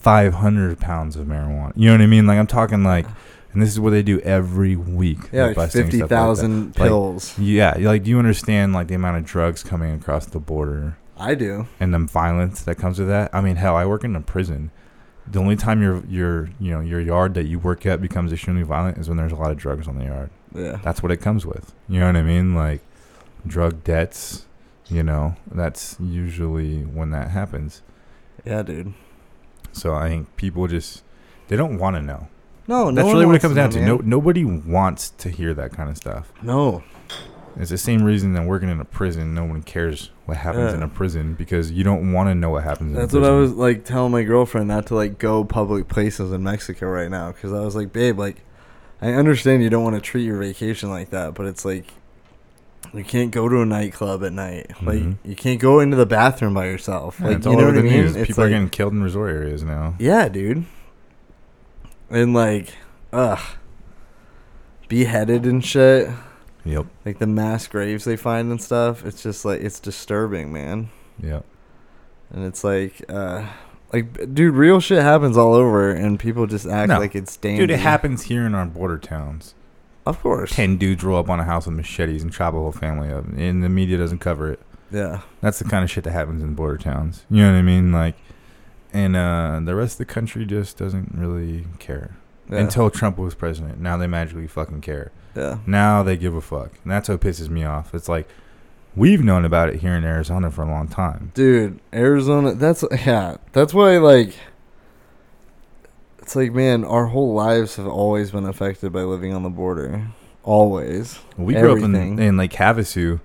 500 0.00 0.78
pounds 0.80 1.16
of 1.16 1.26
marijuana. 1.26 1.72
You 1.76 1.88
know 1.88 1.94
what 1.94 2.00
I 2.02 2.06
mean? 2.06 2.26
Like 2.26 2.38
I'm 2.38 2.46
talking 2.46 2.82
like, 2.84 3.06
and 3.54 3.62
this 3.62 3.70
is 3.70 3.80
what 3.80 3.90
they 3.90 4.02
do 4.02 4.20
every 4.20 4.76
week. 4.76 5.18
yeah. 5.32 5.54
Like 5.56 5.70
fifty 5.70 6.00
like 6.00 6.10
thousand. 6.10 6.66
Like, 6.78 6.88
pills. 6.88 7.38
yeah, 7.38 7.74
like 7.78 8.06
you 8.06 8.18
understand 8.18 8.72
like 8.74 8.88
the 8.88 8.94
amount 8.94 9.16
of 9.16 9.24
drugs 9.24 9.62
coming 9.62 9.94
across 9.94 10.26
the 10.26 10.40
border 10.40 10.96
I 11.16 11.34
do. 11.34 11.66
and 11.80 11.94
the 11.94 12.00
violence 12.00 12.62
that 12.64 12.74
comes 12.76 12.98
with 12.98 13.08
that? 13.08 13.30
I 13.32 13.40
mean, 13.40 13.56
hell, 13.56 13.76
I 13.76 13.86
work 13.86 14.04
in 14.04 14.14
a 14.16 14.20
prison. 14.20 14.70
The 15.26 15.38
only 15.38 15.56
time 15.56 15.80
your 15.80 16.04
your 16.06 16.50
you 16.60 16.70
know 16.72 16.80
your 16.80 17.00
yard 17.00 17.32
that 17.34 17.44
you 17.46 17.58
work 17.58 17.86
at 17.86 18.02
becomes 18.02 18.30
extremely 18.32 18.62
violent 18.64 18.98
is 18.98 19.08
when 19.08 19.16
there's 19.16 19.32
a 19.32 19.36
lot 19.36 19.50
of 19.50 19.56
drugs 19.56 19.88
on 19.88 19.98
the 19.98 20.04
yard. 20.04 20.28
Yeah, 20.54 20.78
That's 20.84 21.02
what 21.02 21.10
it 21.10 21.16
comes 21.18 21.46
with. 21.46 21.74
You 21.88 22.00
know 22.00 22.06
what 22.06 22.16
I 22.16 22.22
mean? 22.22 22.54
Like 22.54 22.82
drug 23.46 23.82
debts. 23.84 24.46
You 24.88 25.02
know, 25.02 25.36
that's 25.50 25.96
usually 25.98 26.82
when 26.82 27.10
that 27.12 27.30
happens. 27.30 27.80
yeah, 28.44 28.62
dude. 28.62 28.92
So 29.72 29.94
I 29.94 30.08
think 30.10 30.36
people 30.36 30.66
just 30.68 31.02
They 31.48 31.56
don't 31.56 31.78
want 31.78 31.96
to 31.96 32.02
know. 32.02 32.28
No, 32.66 32.90
no 32.90 32.92
That's 32.92 33.12
really 33.12 33.26
what 33.26 33.34
it 33.36 33.42
comes 33.42 33.54
down 33.56 33.70
to. 33.70 33.80
No, 33.84 33.96
nobody 33.98 34.44
wants 34.44 35.10
to 35.10 35.28
hear 35.28 35.52
that 35.54 35.72
kind 35.72 35.88
of 35.90 35.96
stuff. 35.96 36.32
no. 36.42 36.82
It's 37.56 37.70
the 37.70 37.78
same 37.78 38.02
reason 38.02 38.32
that 38.32 38.44
working 38.46 38.68
in 38.68 38.80
a 38.80 38.84
prison, 38.84 39.32
no 39.32 39.44
one 39.44 39.62
cares 39.62 40.10
what 40.24 40.38
happens 40.38 40.72
Yeah. 40.72 40.78
in 40.78 40.82
a 40.82 40.88
prison 40.88 41.34
because 41.34 41.70
you 41.70 41.84
don't 41.84 42.12
want 42.12 42.28
to 42.28 42.34
know 42.34 42.50
what 42.50 42.64
happens. 42.64 42.96
That's 42.96 43.12
in 43.12 43.20
a 43.20 43.22
what 43.22 43.30
I 43.30 43.34
was 43.36 43.52
like 43.52 43.84
telling 43.84 44.10
my 44.10 44.24
girlfriend 44.24 44.66
not 44.66 44.86
to 44.86 44.96
like 44.96 45.20
go 45.20 45.44
public 45.44 45.86
places 45.86 46.32
in 46.32 46.42
Mexico 46.42 46.88
right 46.88 47.08
now 47.08 47.28
because 47.30 47.52
I 47.52 47.60
was 47.60 47.76
like, 47.76 47.92
babe, 47.92 48.18
like, 48.18 48.38
I 49.00 49.12
understand 49.12 49.62
you 49.62 49.70
don't 49.70 49.84
want 49.84 49.94
to 49.94 50.00
treat 50.02 50.24
your 50.24 50.38
vacation 50.38 50.90
like 50.90 51.10
that, 51.10 51.34
but 51.34 51.46
it's 51.46 51.64
like 51.64 51.84
you 52.92 53.04
can't 53.04 53.30
go 53.30 53.48
to 53.48 53.60
a 53.60 53.66
nightclub 53.66 54.24
at 54.24 54.32
night. 54.32 54.72
Like 54.82 54.98
Mhm. 54.98 55.16
you 55.24 55.36
can't 55.36 55.60
go 55.60 55.78
into 55.78 55.96
the 55.96 56.06
bathroom 56.06 56.54
by 56.54 56.66
yourself. 56.66 57.18
Yeah, 57.20 57.28
like 57.28 57.36
it's 57.36 57.46
you 57.46 57.52
all 57.52 57.58
know 57.58 57.66
over 57.68 57.76
what 57.76 57.86
I 57.86 57.88
the 57.88 58.02
mean? 58.14 58.24
People 58.24 58.42
are 58.42 58.48
getting 58.48 58.68
killed 58.68 58.94
in 58.94 59.02
resort 59.04 59.30
areas 59.32 59.62
now. 59.62 59.94
Yeah, 60.00 60.28
dude. 60.28 60.64
And 62.10 62.34
like, 62.34 62.74
ugh, 63.12 63.40
beheaded 64.88 65.44
and 65.46 65.64
shit. 65.64 66.08
Yep. 66.64 66.86
Like 67.04 67.18
the 67.18 67.26
mass 67.26 67.66
graves 67.66 68.04
they 68.04 68.16
find 68.16 68.50
and 68.50 68.62
stuff. 68.62 69.04
It's 69.04 69.22
just 69.22 69.44
like 69.44 69.60
it's 69.60 69.80
disturbing, 69.80 70.52
man. 70.52 70.90
Yep. 71.22 71.44
And 72.30 72.44
it's 72.44 72.64
like, 72.64 73.04
uh, 73.08 73.46
like, 73.92 74.34
dude, 74.34 74.54
real 74.54 74.80
shit 74.80 75.02
happens 75.02 75.36
all 75.36 75.54
over, 75.54 75.92
and 75.92 76.18
people 76.18 76.46
just 76.46 76.66
act 76.66 76.88
No. 76.88 76.98
like 76.98 77.14
it's 77.14 77.36
dandy. 77.36 77.60
Dude, 77.60 77.70
it 77.70 77.78
happens 77.78 78.22
here 78.24 78.44
in 78.46 78.54
our 78.54 78.66
border 78.66 78.98
towns. 78.98 79.54
Of 80.06 80.20
course. 80.20 80.50
Ten 80.52 80.76
dudes 80.76 81.04
roll 81.04 81.18
up 81.18 81.30
on 81.30 81.38
a 81.38 81.44
house 81.44 81.66
with 81.66 81.76
machetes 81.76 82.22
and 82.22 82.32
chop 82.32 82.54
a 82.54 82.56
whole 82.56 82.72
family 82.72 83.10
up, 83.12 83.24
and 83.36 83.62
the 83.62 83.68
media 83.68 83.96
doesn't 83.96 84.18
cover 84.18 84.50
it. 84.52 84.60
Yeah. 84.90 85.20
That's 85.40 85.58
the 85.58 85.64
kind 85.64 85.84
of 85.84 85.90
shit 85.90 86.04
that 86.04 86.12
happens 86.12 86.42
in 86.42 86.54
border 86.54 86.76
towns. 86.78 87.24
You 87.30 87.42
know 87.42 87.52
what 87.52 87.58
I 87.58 87.62
mean? 87.62 87.92
Like, 87.92 88.16
and 88.94 89.14
uh, 89.16 89.60
the 89.62 89.74
rest 89.74 89.94
of 89.94 89.98
the 90.06 90.12
country 90.14 90.46
just 90.46 90.78
doesn't 90.78 91.12
really 91.14 91.66
care 91.78 92.16
Yeah. 92.50 92.60
until 92.60 92.88
Trump 92.90 93.18
was 93.18 93.34
president. 93.34 93.78
Now 93.80 93.98
they 93.98 94.06
magically 94.06 94.46
fucking 94.46 94.80
care. 94.80 95.10
yeah. 95.36 95.58
Now 95.66 96.02
they 96.02 96.16
give 96.16 96.34
a 96.34 96.40
fuck, 96.40 96.70
and 96.82 96.90
that's 96.92 97.08
what 97.10 97.20
pisses 97.20 97.48
me 97.50 97.64
off. 97.64 97.92
It's 97.94 98.08
like 98.08 98.26
we've 98.96 99.22
known 99.22 99.44
about 99.44 99.68
it 99.68 99.80
here 99.80 99.94
in 99.94 100.04
Arizona 100.04 100.50
for 100.50 100.62
a 100.62 100.68
long 100.68 100.88
time. 100.88 101.32
Dude, 101.34 101.80
Arizona. 101.92 102.54
That's 102.54 102.82
yeah. 103.04 103.36
That's 103.52 103.74
why 103.74 103.98
like. 103.98 104.34
It's 106.20 106.34
like, 106.34 106.52
man, 106.54 106.84
our 106.84 107.06
whole 107.06 107.34
lives 107.34 107.76
have 107.76 107.86
always 107.86 108.30
been 108.30 108.46
affected 108.46 108.92
by 108.92 109.02
living 109.02 109.34
on 109.34 109.42
the 109.42 109.50
border. 109.50 110.06
Always. 110.42 111.18
We 111.36 111.52
grew 111.52 111.72
up 111.76 111.82
in, 111.84 111.94
in 112.18 112.36
like 112.38 112.52
Havasu, 112.54 113.20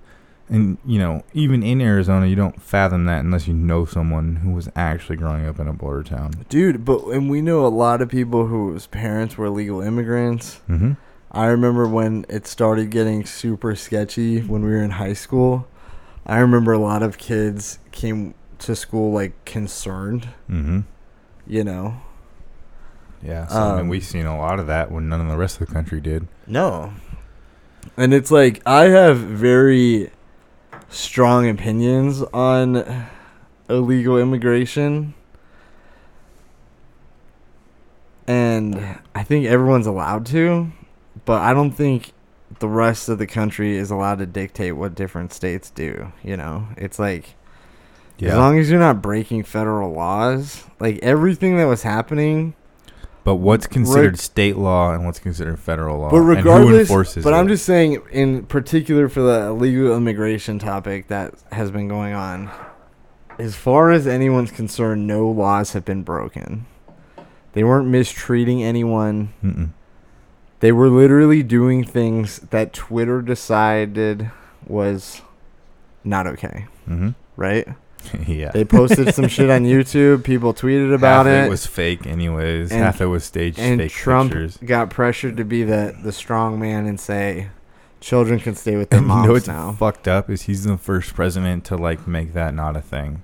and 0.50 0.78
you 0.84 0.98
know, 0.98 1.22
even 1.32 1.62
in 1.62 1.80
Arizona, 1.80 2.26
you 2.26 2.36
don't 2.36 2.60
fathom 2.60 3.04
that 3.06 3.20
unless 3.20 3.46
you 3.48 3.54
know 3.54 3.84
someone 3.84 4.36
who 4.36 4.50
was 4.50 4.68
actually 4.76 5.16
growing 5.16 5.46
up 5.46 5.58
in 5.60 5.68
a 5.68 5.72
border 5.72 6.02
town. 6.02 6.32
Dude, 6.48 6.84
but 6.84 7.04
and 7.08 7.30
we 7.30 7.40
know 7.40 7.64
a 7.64 7.68
lot 7.68 8.02
of 8.02 8.08
people 8.08 8.46
whose 8.46 8.86
parents 8.86 9.38
were 9.38 9.46
illegal 9.46 9.80
immigrants. 9.80 10.60
Mm-hmm. 10.68 10.92
I 11.32 11.46
remember 11.46 11.86
when 11.86 12.26
it 12.28 12.46
started 12.48 12.90
getting 12.90 13.24
super 13.24 13.76
sketchy 13.76 14.40
when 14.40 14.62
we 14.64 14.70
were 14.70 14.82
in 14.82 14.90
high 14.90 15.12
school. 15.12 15.68
I 16.26 16.38
remember 16.38 16.72
a 16.72 16.78
lot 16.78 17.02
of 17.02 17.18
kids 17.18 17.78
came 17.92 18.34
to 18.58 18.74
school 18.76 19.12
like 19.12 19.44
concerned, 19.44 20.28
Mm-hmm. 20.50 20.80
you 21.46 21.64
know. 21.64 22.00
Yeah, 23.22 23.46
so 23.46 23.56
I 23.58 23.70
mean, 23.72 23.80
Um, 23.82 23.88
we've 23.88 24.04
seen 24.04 24.26
a 24.26 24.36
lot 24.36 24.58
of 24.58 24.66
that 24.66 24.90
when 24.90 25.08
none 25.08 25.20
of 25.20 25.28
the 25.28 25.36
rest 25.36 25.60
of 25.60 25.66
the 25.68 25.72
country 25.72 26.00
did. 26.00 26.26
No. 26.46 26.92
And 27.96 28.12
it's 28.14 28.30
like 28.30 28.60
I 28.66 28.84
have 28.88 29.18
very 29.18 30.10
strong 30.90 31.48
opinions 31.48 32.22
on 32.34 33.06
illegal 33.68 34.18
immigration. 34.18 35.14
And 38.26 38.98
I 39.14 39.22
think 39.24 39.46
everyone's 39.46 39.86
allowed 39.86 40.26
to, 40.26 40.70
but 41.24 41.40
I 41.42 41.54
don't 41.54 41.72
think 41.72 42.12
the 42.58 42.68
rest 42.68 43.08
of 43.08 43.18
the 43.18 43.26
country 43.26 43.76
is 43.76 43.90
allowed 43.90 44.18
to 44.18 44.26
dictate 44.26 44.76
what 44.76 44.94
different 44.94 45.32
states 45.32 45.70
do, 45.70 46.12
you 46.22 46.36
know? 46.36 46.68
It's 46.76 46.98
like 46.98 47.34
as 48.20 48.34
long 48.34 48.58
as 48.58 48.70
you're 48.70 48.78
not 48.78 49.00
breaking 49.00 49.44
federal 49.44 49.92
laws, 49.92 50.64
like 50.78 50.98
everything 51.02 51.56
that 51.56 51.64
was 51.64 51.82
happening 51.82 52.54
but 53.24 53.36
what's 53.36 53.66
considered 53.66 54.12
Reg- 54.12 54.16
state 54.16 54.56
law 54.56 54.92
and 54.94 55.04
what's 55.04 55.18
considered 55.18 55.58
federal 55.58 55.98
law? 55.98 56.10
But 56.10 56.16
and 56.16 56.24
who 56.26 56.30
regardless, 56.34 56.80
enforces 56.88 57.24
but 57.24 57.34
I'm 57.34 57.46
it? 57.46 57.50
just 57.50 57.64
saying, 57.64 58.00
in 58.10 58.46
particular 58.46 59.08
for 59.08 59.20
the 59.22 59.46
illegal 59.48 59.96
immigration 59.96 60.58
topic 60.58 61.08
that 61.08 61.34
has 61.52 61.70
been 61.70 61.88
going 61.88 62.14
on, 62.14 62.50
as 63.38 63.54
far 63.56 63.90
as 63.90 64.06
anyone's 64.06 64.50
concerned, 64.50 65.06
no 65.06 65.28
laws 65.28 65.72
have 65.72 65.84
been 65.84 66.02
broken. 66.02 66.66
They 67.52 67.64
weren't 67.64 67.88
mistreating 67.88 68.62
anyone. 68.62 69.32
Mm-mm. 69.42 69.70
They 70.60 70.72
were 70.72 70.88
literally 70.90 71.42
doing 71.42 71.84
things 71.84 72.38
that 72.50 72.72
Twitter 72.72 73.22
decided 73.22 74.30
was 74.66 75.22
not 76.04 76.26
okay, 76.26 76.66
Mhm. 76.88 77.14
right? 77.36 77.66
yeah. 78.26 78.50
They 78.52 78.64
posted 78.64 79.14
some 79.14 79.28
shit 79.28 79.50
on 79.50 79.64
YouTube. 79.64 80.24
People 80.24 80.52
tweeted 80.54 80.94
about 80.94 81.26
it. 81.26 81.30
half 81.30 81.44
it. 81.44 81.46
it 81.46 81.50
was 81.50 81.66
fake, 81.66 82.06
anyways. 82.06 82.70
And- 82.70 82.80
half 82.80 83.00
it 83.00 83.06
was 83.06 83.24
staged 83.24 83.58
and 83.58 83.80
fake 83.80 83.92
Trump 83.92 84.32
pictures. 84.32 84.56
got 84.58 84.90
pressured 84.90 85.36
to 85.36 85.44
be 85.44 85.62
the 85.62 85.96
the 86.02 86.12
strong 86.12 86.58
man 86.58 86.86
and 86.86 86.98
say 87.00 87.48
children 88.00 88.40
can 88.40 88.54
stay 88.54 88.76
with 88.76 88.90
their 88.90 88.98
And 88.98 89.06
you 89.06 89.14
moms 89.14 89.26
know 89.26 89.32
what's 89.32 89.46
now. 89.46 89.72
fucked 89.72 90.08
up 90.08 90.30
is 90.30 90.42
he's 90.42 90.64
the 90.64 90.76
first 90.78 91.14
president 91.14 91.64
to 91.66 91.76
like 91.76 92.06
make 92.06 92.32
that 92.32 92.54
not 92.54 92.76
a 92.76 92.80
thing, 92.80 93.22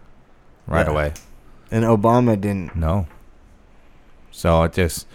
right 0.66 0.86
Yeah. 0.86 0.92
away. 0.92 1.12
And 1.70 1.84
Obama 1.84 2.40
didn't. 2.40 2.76
No. 2.76 3.06
So 4.30 4.62
it 4.64 4.74
just, 4.74 5.06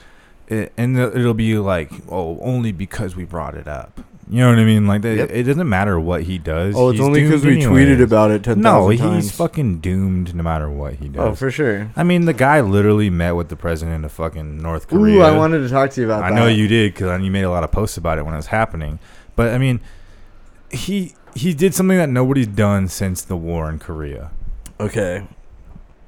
it, 0.48 0.74
and 0.76 0.98
it'll 0.98 1.34
be 1.34 1.58
like, 1.58 1.92
oh, 2.10 2.40
only 2.42 2.72
because 2.72 3.16
we 3.16 3.24
brought 3.24 3.56
it 3.56 3.68
up. 3.68 4.02
You 4.34 4.40
know 4.40 4.50
what 4.50 4.60
I 4.60 4.64
mean? 4.64 4.88
Like, 4.88 5.02
that, 5.02 5.18
Yep. 5.18 5.30
it 5.32 5.44
doesn't 5.44 5.68
matter 5.68 6.00
what 6.00 6.24
he 6.24 6.38
does. 6.38 6.74
Oh, 6.78 6.90
it's 6.90 7.00
he's 7.00 7.06
only 7.06 7.22
because 7.22 7.44
we 7.46 7.58
anyways. 7.58 7.86
tweeted 7.86 8.02
about 8.02 8.32
it 8.32 8.48
No, 8.58 8.88
he's 8.88 9.02
times. 9.02 9.32
fucking 9.32 9.80
doomed 9.82 10.34
no 10.34 10.42
matter 10.42 10.70
what 10.70 10.94
he 10.94 11.08
oh, 11.10 11.12
does. 11.12 11.22
oh, 11.22 11.36
for 11.36 11.52
sure. 11.52 11.92
I 11.98 12.04
mean, 12.04 12.24
the 12.24 12.32
guy 12.34 12.62
literally 12.62 13.10
met 13.10 13.34
with 13.34 13.50
the 13.50 13.58
president 13.58 14.06
of 14.06 14.12
fucking 14.14 14.62
North 14.62 14.88
Korea. 14.88 15.18
Ooh, 15.18 15.22
I 15.22 15.36
wanted 15.36 15.60
to 15.60 15.70
talk 15.70 15.90
to 15.92 16.02
you 16.02 16.08
about 16.08 16.24
I 16.24 16.30
that. 16.30 16.36
I 16.38 16.40
know 16.40 16.48
you 16.48 16.70
did 16.70 16.94
because 16.94 17.22
you 17.22 17.30
made 17.30 17.44
a 17.44 17.50
lot 17.50 17.66
of 17.66 17.72
posts 17.74 17.98
about 17.98 18.18
it 18.20 18.24
when 18.24 18.34
it 18.34 18.38
was 18.38 18.48
happening. 18.48 19.00
But 19.36 19.54
I 19.54 19.58
mean, 19.58 19.82
he 20.70 21.14
he 21.36 21.54
did 21.54 21.74
something 21.76 21.98
that 21.98 22.10
nobody's 22.10 22.48
done 22.48 22.88
since 22.88 23.22
the 23.24 23.36
war 23.36 23.70
in 23.70 23.80
Korea. 23.80 24.32
Okay. 24.80 25.28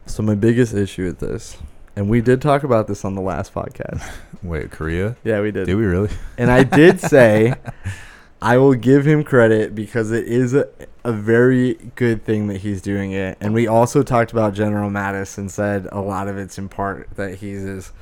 So 0.05 0.23
my 0.23 0.35
biggest 0.35 0.73
issue 0.73 1.03
with 1.05 1.19
this, 1.19 1.57
and 1.97 2.09
we 2.09 2.21
did 2.21 2.41
talk 2.41 2.63
about 2.63 2.87
this 2.87 3.03
on 3.03 3.15
the 3.15 3.21
last 3.21 3.53
podcast. 3.53 4.01
Wait, 4.43 4.71
Korea? 4.71 5.17
yeah, 5.25 5.41
we 5.41 5.51
did. 5.51 5.65
Did 5.65 5.75
we 5.75 5.83
really? 5.85 6.09
And 6.37 6.49
I 6.51 6.63
did 6.63 6.99
say 7.01 7.53
I 8.43 8.57
will 8.57 8.73
give 8.73 9.07
him 9.07 9.23
credit 9.23 9.73
because 9.73 10.11
it 10.11 10.27
is 10.27 10.53
a, 10.53 10.67
a 11.05 11.13
very 11.13 11.75
good 11.95 12.25
thing 12.25 12.47
that 12.47 12.57
he's 12.57 12.81
doing 12.81 13.13
it. 13.13 13.37
And 13.39 13.53
we 13.53 13.67
also 13.67 14.03
talked 14.03 14.33
about 14.33 14.53
General 14.53 14.89
Mattis 14.89 15.37
and 15.37 15.49
said 15.49 15.87
a 15.93 16.01
lot 16.01 16.27
of 16.27 16.37
it's 16.37 16.57
in 16.57 16.67
part 16.67 17.09
that 17.15 17.35
he's 17.35 17.61
his 17.61 17.93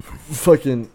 fucking 0.00 0.90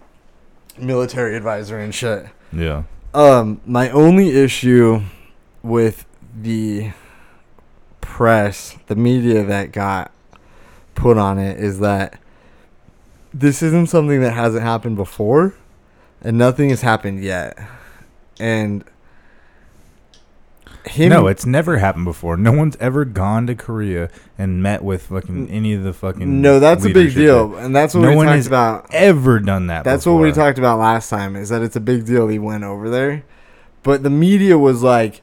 military 0.79 1.35
advisor 1.35 1.77
and 1.77 1.93
shit. 1.93 2.29
Yeah. 2.51 2.83
Um, 3.13 3.61
my 3.63 3.91
only 3.91 4.31
issue 4.31 5.03
with 5.61 6.07
the 6.35 6.93
press, 8.01 8.75
the 8.87 8.95
media 8.95 9.43
that 9.43 9.71
got 9.71 10.11
put 10.95 11.19
on 11.19 11.37
it 11.37 11.59
is 11.59 11.79
that 11.79 12.19
this 13.31 13.61
isn't 13.61 13.89
something 13.89 14.19
that 14.21 14.33
hasn't 14.33 14.63
happened 14.63 14.95
before 14.95 15.53
and 16.23 16.39
nothing 16.39 16.71
has 16.71 16.81
happened 16.81 17.23
yet. 17.23 17.55
And 18.39 18.83
him 20.85 21.09
no, 21.09 21.27
it's 21.27 21.45
never 21.45 21.77
happened 21.77 22.05
before. 22.05 22.37
No 22.37 22.51
one's 22.51 22.77
ever 22.77 23.05
gone 23.05 23.47
to 23.47 23.55
Korea 23.55 24.09
and 24.37 24.63
met 24.63 24.83
with 24.83 25.03
fucking 25.03 25.49
any 25.49 25.73
of 25.73 25.83
the 25.83 25.93
fucking. 25.93 26.41
No, 26.41 26.59
that's 26.59 26.85
a 26.85 26.89
big 26.89 27.13
deal. 27.13 27.49
there. 27.49 27.65
And 27.65 27.75
that's 27.75 27.93
what 27.93 28.01
No 28.01 28.09
we 28.11 28.15
one 28.15 28.25
talked 28.27 28.35
has 28.37 28.47
about. 28.47 28.87
Ever 28.91 29.39
done 29.39 29.67
that? 29.67 29.83
That's 29.83 30.05
what 30.05 30.13
we 30.13 30.31
talked 30.31 30.57
about 30.57 30.79
last 30.79 31.09
time 31.09 31.35
is 31.35 31.49
that 31.49 31.61
it's 31.61 31.75
a 31.75 31.81
big 31.81 32.05
deal 32.05 32.27
he 32.27 32.39
went 32.39 32.63
over 32.63 32.89
there. 32.89 33.23
But 33.83 34.03
the 34.03 34.09
media 34.09 34.57
was 34.57 34.81
like, 34.83 35.21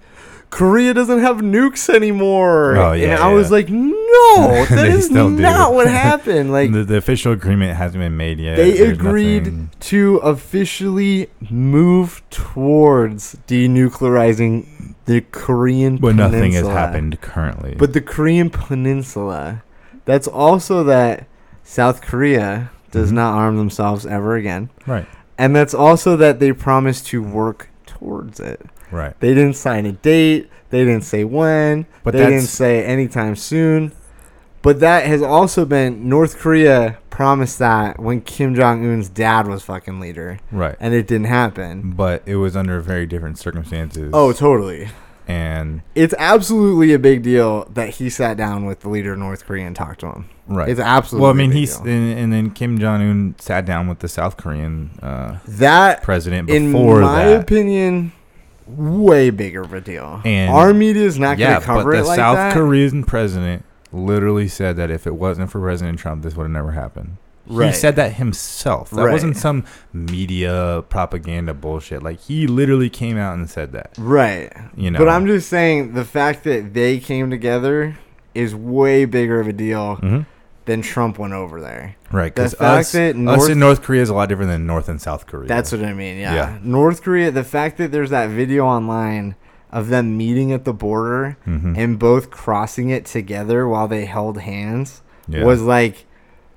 Korea 0.51 0.95
doesn't 0.95 1.21
have 1.21 1.39
nukes 1.39 1.93
anymore. 1.93 2.77
Oh, 2.77 2.93
yeah, 2.93 3.15
and 3.15 3.23
I 3.23 3.33
was 3.33 3.51
like, 3.51 3.69
no, 3.69 3.96
that 4.69 4.69
They 4.71 4.91
is 4.93 5.07
still 5.07 5.31
do. 5.31 5.37
not 5.43 5.73
what 5.75 5.87
happened. 6.07 6.53
Like, 6.53 6.73
the, 6.73 6.85
the 6.85 6.97
official 6.97 7.33
agreement 7.33 7.77
hasn't 7.77 8.01
been 8.03 8.17
made 8.17 8.39
yet. 8.39 8.57
they 8.57 8.73
There's 8.79 8.93
agreed 8.99 9.45
nothing- 9.47 9.71
to 9.81 10.17
officially 10.19 11.29
move 11.51 12.23
towards 12.31 13.37
denuclearizing 13.47 14.95
the 15.07 15.21
Korean 15.31 15.97
but 15.99 16.11
peninsula. 16.13 16.31
nothing 16.39 16.53
has 16.53 16.67
happened 16.67 17.21
currently. 17.21 17.75
But 17.79 17.93
the 17.93 18.01
Korean 18.01 18.51
peninsula, 18.51 19.63
that's 20.05 20.27
also 20.27 20.83
that 20.85 21.27
South 21.63 22.01
Korea 22.03 22.71
does 22.91 23.11
Mhm. 23.11 23.15
not 23.17 23.35
arm 23.35 23.57
themselves 23.57 24.07
ever 24.07 24.37
again. 24.37 24.71
right, 24.87 25.07
And 25.39 25.55
that's 25.55 25.75
also 25.75 26.17
that 26.17 26.41
they 26.41 26.53
promised 26.53 27.07
to 27.09 27.23
work 27.23 27.69
towards 27.87 28.41
it. 28.41 28.61
right. 28.91 29.19
They 29.21 29.35
didn't 29.35 29.57
sign 29.57 29.87
a 29.87 29.93
date. 29.93 30.49
They 30.71 30.85
didn't 30.85 31.05
say 31.05 31.23
when. 31.25 31.87
But 32.03 32.13
they 32.15 32.25
didn't 32.27 32.43
say 32.43 32.85
anytime 32.85 33.37
soon. 33.37 33.93
But 34.67 34.81
that 34.81 35.07
has 35.07 35.23
also 35.23 35.65
been 35.65 36.09
North 36.09 36.39
Korea 36.39 36.99
promised 37.09 37.61
that 37.61 38.01
when 38.01 38.21
Kim 38.21 38.55
Jong 38.57 38.85
Un's 38.85 39.09
dad 39.09 39.47
was 39.47 39.63
fucking 39.63 40.01
leader, 40.01 40.39
Right. 40.51 40.75
and 40.81 40.93
it 40.93 41.07
didn't 41.07 41.29
happen. 41.29 41.93
But 41.97 42.25
it 42.27 42.35
was 42.37 42.57
under 42.57 42.81
very 42.81 43.07
different 43.07 43.39
circumstances. 43.39 44.11
Oh, 44.13 44.33
totally. 44.33 44.89
and 45.29 45.83
It's 45.95 46.15
absolutely 46.19 46.93
a 46.93 46.99
big 46.99 47.23
deal 47.23 47.65
that 47.75 47.91
he 47.91 48.11
sat 48.11 48.37
down 48.37 48.65
with 48.67 48.81
the 48.81 48.89
leader 48.89 49.13
of 49.13 49.21
North 49.21 49.47
Korea 49.47 49.67
and 49.69 49.77
talked 49.77 50.01
to 50.01 50.07
him. 50.09 50.25
right. 50.49 50.69
It's 50.69 50.81
absolutely. 50.81 51.23
well, 51.23 51.31
I 51.31 51.35
mean, 51.35 51.53
he's 51.53 51.79
and, 51.79 51.89
and 52.19 52.33
then 52.33 52.51
Kim 52.51 52.79
Jong 52.81 53.03
Un 53.03 53.35
sat 53.39 53.67
down 53.67 53.87
with 53.89 54.01
the 54.01 54.09
South 54.09 54.37
Korean 54.37 54.91
uh, 55.01 55.39
that 55.47 56.03
president 56.03 56.51
in 56.51 56.73
before 56.73 57.01
my 57.03 57.25
that. 57.27 57.41
opinion, 57.41 58.11
way 58.67 59.31
bigger 59.31 59.63
of 59.63 59.73
a 59.73 59.81
deal. 59.81 60.21
And- 60.25 60.51
Our 60.53 60.75
media 60.75 61.05
is 61.05 61.19
not 61.21 61.39
yeah, 61.39 61.51
going 61.51 61.61
to 61.61 61.67
cover 61.67 61.85
but 61.85 61.91
the 61.93 62.03
it 62.03 62.07
like 62.07 62.17
South 62.17 62.37
that. 62.37 62.53
Korean 62.53 63.05
president 63.05 63.65
literally 63.93 64.49
said 64.49 64.77
that 64.77 64.91
if 64.91 65.07
it 65.07 65.15
wasn't 65.15 65.51
for 65.51 65.61
President 65.61 65.99
Trump, 65.99 66.23
this 66.23 66.35
would 66.37 66.45
have 66.45 66.51
never 66.53 66.73
happened. 66.73 67.17
Right. 67.49 67.69
He 67.69 67.73
said 67.75 67.95
that 67.97 68.15
himself. 68.15 68.91
That 68.91 69.05
Right. 69.05 69.13
wasn't 69.13 69.37
some 69.37 69.65
media 69.93 70.83
propaganda 70.89 71.55
bullshit. 71.55 72.03
Like 72.03 72.21
he 72.21 72.47
literally 72.47 72.91
came 72.91 73.17
out 73.17 73.35
and 73.35 73.49
said 73.49 73.73
that. 73.73 73.91
right. 73.99 74.53
You 74.77 74.91
know. 74.91 74.99
But 74.99 75.09
I'm 75.09 75.27
just 75.27 75.49
saying 75.49 75.95
the 75.95 76.05
fact 76.05 76.43
that 76.45 76.75
they 76.75 76.99
came 76.99 77.31
together 77.31 77.97
is 78.35 78.55
way 78.55 79.05
bigger 79.05 79.39
of 79.41 79.47
a 79.49 79.53
deal 79.53 79.97
Mhm. 80.03 80.27
than 80.67 80.83
Trump 80.83 81.19
went 81.19 81.33
over 81.33 81.61
there. 81.61 81.95
right 82.13 82.35
the 82.35 82.43
because 82.43 82.55
fact 82.55 82.81
us, 82.81 82.93
that 82.93 83.11
us 83.11 83.17
North- 83.17 83.51
in 83.51 83.59
North 83.59 83.83
Korea 83.83 84.03
is 84.03 84.09
a 84.09 84.15
lot 84.15 84.29
different 84.29 84.51
than 84.51 84.67
North 84.67 84.89
and 84.89 85.01
South 85.01 85.27
Korea. 85.27 85.49
That's 85.49 85.71
what 85.73 85.85
I 85.85 85.93
mean. 85.93 86.19
Yeah. 86.19 86.35
Yeah. 86.35 86.59
North 86.63 87.03
Korea, 87.03 87.31
the 87.31 87.43
fact 87.45 87.79
that 87.79 87.91
there's 87.93 88.11
that 88.11 88.29
video 88.31 88.65
online 88.67 89.35
of 89.73 89.89
them 89.89 90.17
meeting 90.17 90.53
at 90.53 90.65
the 90.65 90.73
border 90.73 91.37
Mhm. 91.47 91.77
and 91.77 91.99
both 91.99 92.31
crossing 92.31 92.91
it 92.91 93.05
together 93.05 93.67
while 93.69 93.89
they 93.89 94.05
held 94.05 94.39
hands 94.41 95.03
Yeah. 95.29 95.45
was 95.45 95.61
like 95.63 96.05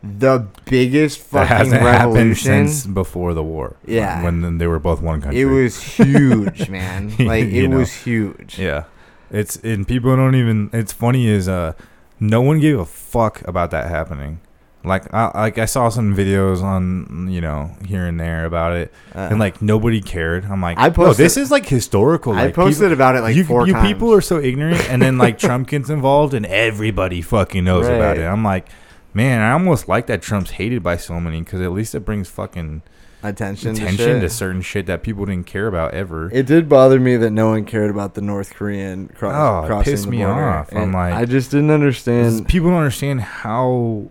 the 0.02 0.46
biggest 0.66 1.20
fucking 1.20 1.72
revolution. 1.72 2.68
since 2.68 2.86
before 2.86 3.34
the 3.34 3.44
war. 3.44 3.76
Yeah. 3.86 4.24
when 4.24 4.58
they 4.58 4.68
were 4.68 4.80
both 4.80 5.02
one 5.02 5.22
country. 5.22 5.42
It 5.42 5.46
was 5.46 5.82
huge, 5.82 6.70
man. 6.70 7.12
Like 7.20 7.46
it 7.48 7.68
know. 7.68 7.78
was 7.80 7.92
huge. 7.94 8.58
Yeah. 8.58 8.84
It's 9.32 9.58
and 9.58 9.88
people 9.88 10.16
don't 10.16 10.36
even 10.36 10.70
it's 10.72 10.94
funny 10.94 11.28
is 11.28 11.48
uh 11.50 11.74
no 12.20 12.42
one 12.42 12.60
gave 12.60 12.80
a 12.80 12.86
fuck 12.86 13.42
about 13.48 13.72
that 13.72 13.90
happening. 13.90 14.40
Like 14.84 15.14
I 15.14 15.38
like 15.38 15.58
I 15.58 15.66
saw 15.66 15.90
some 15.90 16.16
videos 16.16 16.64
on 16.64 17.28
you 17.30 17.42
know 17.42 17.72
here 17.86 18.06
and 18.06 18.18
there 18.20 18.46
about 18.46 18.74
it 18.78 18.94
Uh, 19.14 19.28
and 19.32 19.38
like 19.40 19.62
nobody 19.62 20.00
cared. 20.02 20.46
I'm 20.46 20.62
like 20.62 20.78
I 20.78 20.90
posted- 20.90 21.26
this 21.26 21.36
is 21.36 21.52
like 21.52 21.66
historical. 21.66 22.32
I 22.34 22.46
Like, 22.46 22.56
posted 22.56 22.84
people, 22.84 22.94
about 22.94 23.16
it 23.18 23.22
like 23.22 23.36
you, 23.36 23.44
four 23.44 23.68
you 23.68 23.74
times. 23.74 23.88
people 23.88 24.14
are 24.14 24.22
so 24.22 24.40
ignorant 24.40 24.90
and 24.90 25.02
then 25.02 25.18
like 25.18 25.38
Trump 25.38 25.68
gets 25.68 25.90
involved 25.90 26.34
and 26.34 26.46
everybody 26.46 27.22
fucking 27.22 27.64
knows 27.66 27.88
about 27.88 28.18
it. 28.18 28.24
I'm 28.24 28.44
like 28.44 28.68
man, 29.14 29.42
I 29.42 29.52
almost 29.52 29.88
like 29.90 30.06
that 30.08 30.22
Trump's 30.22 30.52
hated 30.52 30.82
by 30.84 30.96
so 30.96 31.20
many 31.20 31.40
because 31.42 31.60
at 31.62 31.72
least 31.74 31.94
it 31.96 32.02
brings 32.02 32.30
fucking 32.30 32.84
attention, 33.22 33.72
attention 33.72 33.98
to, 34.16 34.20
to 34.22 34.30
certain 34.30 34.62
shit 34.62 34.86
that 34.86 35.04
people 35.04 35.26
didn't 35.26 35.46
care 35.48 35.68
about 35.68 35.94
ever. 35.94 36.30
It 36.32 36.46
did 36.46 36.70
bother 36.70 37.00
me 37.02 37.18
that 37.18 37.32
no 37.32 37.50
one 37.50 37.66
cared 37.66 37.90
about 37.90 38.14
the 38.14 38.22
North 38.22 38.54
Korean 38.54 39.10
cro- 39.10 39.32
Oh, 39.32 39.64
it 39.64 39.68
crossing 39.68 39.92
pissed 39.92 40.06
the 40.06 40.12
me 40.12 40.18
border. 40.20 40.48
off. 40.48 40.74
I'm 40.74 40.94
like- 40.94 41.16
I 41.16 41.26
just 41.26 41.52
didn't 41.52 41.72
understand. 41.72 42.48
people 42.48 42.70
don't 42.70 42.78
understand 42.78 43.20
how 43.22 44.10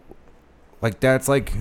like 0.83 1.01
that's 1.01 1.29
like 1.29 1.53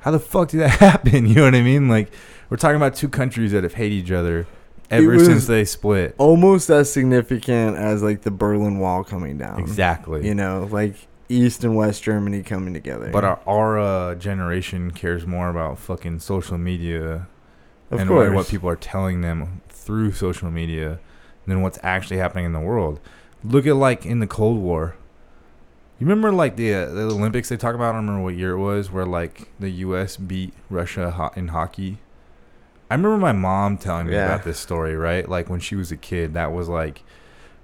how 0.00 0.10
the 0.10 0.18
fuck 0.18 0.48
did 0.48 0.60
that 0.60 0.70
happen? 0.80 1.26
You 1.26 1.34
know 1.36 1.44
what 1.44 1.54
i 1.54 1.62
mean? 1.62 1.88
Like 1.88 2.12
we're 2.50 2.56
talking 2.56 2.76
about 2.76 2.94
two 2.94 3.08
countries 3.08 3.52
that 3.52 3.62
have 3.62 3.74
hated 3.74 3.94
each 3.94 4.10
other 4.10 4.46
ever 4.90 5.18
since 5.24 5.46
they 5.46 5.64
split. 5.64 6.14
Almost 6.18 6.70
as 6.70 6.92
significant 6.92 7.76
as 7.76 8.02
like 8.02 8.22
the 8.22 8.30
Berlin 8.30 8.78
Wall 8.78 9.04
coming 9.04 9.38
down. 9.38 9.60
exactly. 9.60 10.26
You 10.26 10.34
know, 10.34 10.68
like 10.70 10.94
East 11.28 11.64
and 11.64 11.74
West 11.74 12.02
Germany 12.02 12.42
coming 12.42 12.74
together. 12.74 13.10
but 13.10 13.24
our, 13.24 13.40
our 13.46 13.78
uh, 13.78 14.14
generation 14.16 14.90
cares 14.90 15.26
more 15.26 15.48
about 15.48 15.78
fucking 15.78 16.20
social 16.20 16.58
media 16.58 17.26
of 17.90 18.00
and 18.00 18.08
course, 18.08 18.28
what, 18.28 18.36
what 18.36 18.48
people 18.48 18.68
are 18.68 18.76
telling 18.76 19.20
them 19.22 19.62
through 19.68 20.12
social 20.12 20.50
media 20.50 20.98
than 21.46 21.62
what's 21.62 21.78
actually 21.82 22.18
happening 22.18 22.44
in 22.44 22.52
the 22.52 22.60
world. 22.60 23.00
Look 23.44 23.66
at 23.66 23.76
like 23.76 24.04
in 24.06 24.20
the 24.20 24.26
cold 24.26 24.58
war 24.58 24.94
you 26.02 26.08
remember 26.08 26.32
like 26.32 26.56
the, 26.56 26.74
uh, 26.74 26.86
the 26.86 27.02
olympics 27.02 27.48
they 27.48 27.56
talk 27.56 27.74
about? 27.76 27.90
I 27.90 27.92
don't 27.98 28.06
remember 28.06 28.24
what 28.24 28.34
year 28.34 28.52
it 28.52 28.58
was 28.58 28.90
where 28.90 29.06
like 29.06 29.48
the 29.60 29.70
us 29.70 30.16
beat 30.16 30.52
russia 30.68 31.12
ho- 31.12 31.30
in 31.36 31.48
hockey. 31.48 31.98
I 32.90 32.94
remember 32.94 33.18
my 33.18 33.32
mom 33.32 33.78
telling 33.78 34.06
me 34.08 34.14
Yeah. 34.14 34.26
about 34.26 34.44
this 34.44 34.58
story 34.58 34.96
right? 34.96 35.28
Like 35.28 35.48
when 35.48 35.60
she 35.60 35.76
was 35.76 35.92
a 35.92 35.96
kid 35.96 36.34
that 36.34 36.52
was 36.52 36.68
like 36.68 37.02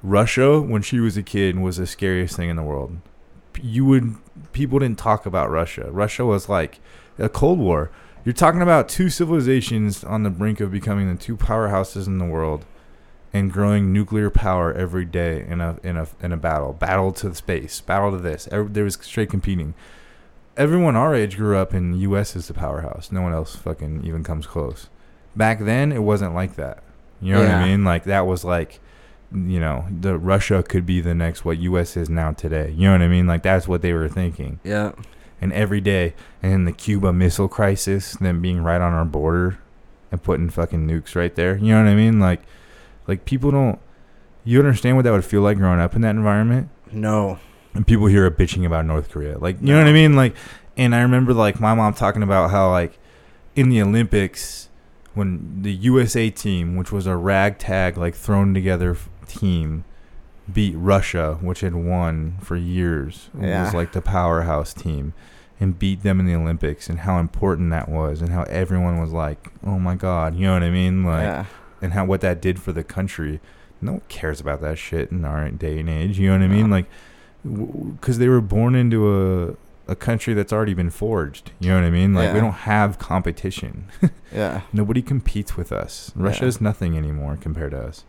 russia 0.02 0.60
when 0.60 0.82
she 0.82 1.01
was 1.01 1.16
a 1.16 1.23
kid 1.23 1.59
was 1.59 1.78
the 1.78 1.86
scariest 1.86 2.36
thing 2.36 2.48
in 2.48 2.56
the 2.56 2.62
world. 2.62 2.98
P- 3.55 3.62
you 3.66 3.85
would 3.86 4.15
people 4.52 4.78
didn't 4.78 4.98
talk 4.98 5.27
about 5.27 5.51
russia. 5.51 5.89
Russia 5.90 6.24
was 6.24 6.48
like 6.48 6.78
a 7.19 7.28
cold 7.28 7.59
war. 7.59 7.90
You're 8.24 8.32
talking 8.35 8.62
about 8.62 8.89
two 8.89 9.10
civilizations 9.10 10.05
on 10.05 10.23
the 10.23 10.31
brink 10.31 10.60
of 10.60 10.70
becoming 10.70 11.10
the 11.12 11.20
two 11.20 11.36
powerhouses 11.36 12.06
in 12.06 12.19
the 12.19 12.24
world 12.27 12.65
and 13.32 13.52
growing 13.52 13.92
nuclear 13.92 14.30
power 14.30 14.72
every 14.72 15.05
day 15.05 15.44
in 15.46 15.60
a 15.60 15.78
in 15.82 15.96
a 15.96 16.09
in 16.20 16.32
a 16.32 16.36
battle, 16.36 16.72
battle 16.72 17.12
to 17.12 17.28
the 17.28 17.34
space, 17.34 17.80
battle 17.80 18.10
to 18.10 18.18
this. 18.18 18.48
Every, 18.50 18.68
there 18.68 18.84
was 18.84 18.98
straight 19.00 19.30
competing. 19.30 19.74
Everyone 20.56 20.96
our 20.96 21.14
age 21.14 21.36
grew 21.36 21.56
up 21.56 21.72
in 21.72 21.94
U.S. 22.00 22.34
is 22.34 22.48
the 22.48 22.55
powerhouse. 22.55 23.12
No 23.12 23.22
one 23.22 23.32
else 23.32 23.55
fucking 23.55 24.05
even 24.05 24.24
comes 24.24 24.46
close. 24.46 24.88
Back 25.36 25.60
then, 25.60 25.92
it 25.92 26.02
wasn't 26.02 26.34
like 26.34 26.56
that. 26.56 26.82
You 27.20 27.34
know 27.34 27.40
what 27.40 27.50
I 27.50 27.66
mean? 27.66 27.84
Like 27.84 28.05
that 28.05 28.26
was 28.26 28.44
like, 28.44 28.80
you 29.32 29.60
know, 29.60 29.86
the 29.88 30.16
Russia 30.18 30.62
could 30.62 30.86
be 30.86 31.00
the 31.00 31.14
next 31.14 31.44
what 31.44 31.59
U.S. 31.59 31.96
is 31.96 32.09
now 32.09 32.32
today. 32.32 32.70
You 32.76 32.88
know 32.88 32.92
what 32.92 33.02
I 33.02 33.09
mean? 33.09 33.26
Like 33.26 33.42
that's 33.42 33.68
what 33.68 33.82
they 33.82 33.92
were 33.92 34.09
thinking 34.09 34.60
yeah, 34.64 34.92
and 35.40 35.52
every 35.52 35.80
day 35.80 36.14
and 36.42 36.66
the 36.66 36.72
Cuba 36.72 37.12
Missile 37.12 37.48
Crisis, 37.48 38.12
them 38.12 38.40
being 38.40 38.62
right 38.62 38.80
on 38.80 38.92
our 38.92 39.05
border 39.05 39.59
and 40.10 40.22
putting 40.22 40.50
fucking 40.50 40.86
nukes 40.86 41.14
right 41.14 41.34
there. 41.34 41.56
You 41.56 41.74
know 41.74 41.82
what 41.82 41.90
I 41.90 41.94
mean? 41.94 42.18
Like, 42.18 42.42
like 43.09 43.24
people 43.24 43.51
don't. 43.51 43.78
You 44.44 44.60
understand 44.60 44.94
what 44.97 45.02
that 45.05 45.10
would 45.12 45.24
feel 45.24 45.40
like 45.43 45.56
growing 45.59 45.80
up 45.80 45.94
in 45.97 46.02
that 46.02 46.14
environment, 46.14 46.68
no, 46.93 47.39
and 47.74 47.85
people 47.86 48.06
here 48.06 48.24
are 48.24 48.30
bitching 48.30 48.64
about 48.64 48.86
North 48.86 49.10
Korea. 49.10 49.36
Like, 49.39 49.60
you 49.60 49.66
know 49.68 49.78
what 49.78 49.89
I 49.89 49.93
mean? 49.93 50.14
Like, 50.14 50.35
and 50.76 50.94
I 50.94 51.01
remember 51.02 51.35
like 51.35 51.59
my 51.60 51.74
mom 51.74 51.93
talking 51.94 52.22
about 52.22 52.51
how 52.51 52.70
like 52.70 52.98
in 53.56 53.68
the 53.70 53.82
Olympics 53.82 54.68
when 55.14 55.62
the 55.62 55.72
USA 55.72 56.30
team, 56.30 56.76
which 56.76 56.93
was 56.93 57.06
a 57.06 57.16
ragtag 57.16 57.98
like 57.98 58.14
thrown 58.14 58.55
together 58.55 58.97
team, 59.26 59.85
beat 60.51 60.74
Russia, 60.76 61.36
which 61.43 61.60
had 61.60 61.74
won 61.74 62.36
for 62.40 62.56
years, 62.56 63.28
Yeah. 63.39 63.64
was 63.64 63.74
like 63.74 63.93
the 63.93 64.01
powerhouse 64.01 64.72
team, 64.72 65.12
and 65.60 65.78
beat 65.78 66.02
them 66.05 66.20
in 66.20 66.26
the 66.26 66.35
Olympics, 66.36 66.89
and 66.89 67.01
how 67.01 67.18
important 67.18 67.70
that 67.70 67.89
was, 67.89 68.22
and 68.22 68.30
how 68.30 68.44
everyone 68.44 68.98
was 69.01 69.10
like, 69.12 69.51
"Oh 69.66 69.78
my 69.78 69.94
God," 69.97 70.36
you 70.36 70.47
know 70.47 70.55
what 70.55 70.62
I 70.62 70.70
mean? 70.70 71.05
Like, 71.05 71.24
yeah, 71.24 71.44
and 71.80 71.92
how 71.92 72.05
what 72.05 72.20
that 72.20 72.40
did 72.40 72.60
for 72.60 72.72
the 72.72 72.84
country. 72.84 73.40
No 73.80 73.92
one 73.92 74.02
cares 74.09 74.40
about 74.40 74.60
that 74.62 74.76
shit 74.78 75.10
in 75.12 75.24
our 75.24 75.48
day 75.50 75.78
and 75.78 75.88
age. 75.88 76.18
You 76.18 76.28
know 76.28 76.38
what 76.38 76.42
I 76.42 76.48
mean? 76.48 76.70
Like, 76.70 76.86
because 77.44 78.18
they 78.18 78.28
were 78.28 78.40
born 78.40 78.74
into 78.74 79.09
a 79.09 79.56
a 79.88 79.96
country 79.96 80.34
that's 80.34 80.52
already 80.52 80.74
been 80.74 80.90
forged. 80.90 81.50
You 81.60 81.70
know 81.70 81.76
what 81.76 81.84
I 81.84 81.90
mean? 81.90 82.12
Like, 82.12 82.34
we 82.34 82.40
don't 82.40 82.52
have 82.52 82.98
competition. 82.98 83.86
yeah, 84.32 84.60
Nobody 84.70 85.00
competes 85.00 85.56
with 85.56 85.72
us. 85.72 86.12
Yeah. 86.14 86.24
Russia 86.24 86.44
is 86.44 86.60
nothing 86.60 86.96
anymore 86.96 87.38
compared 87.40 87.70
to 87.70 87.80
us. 87.80 88.05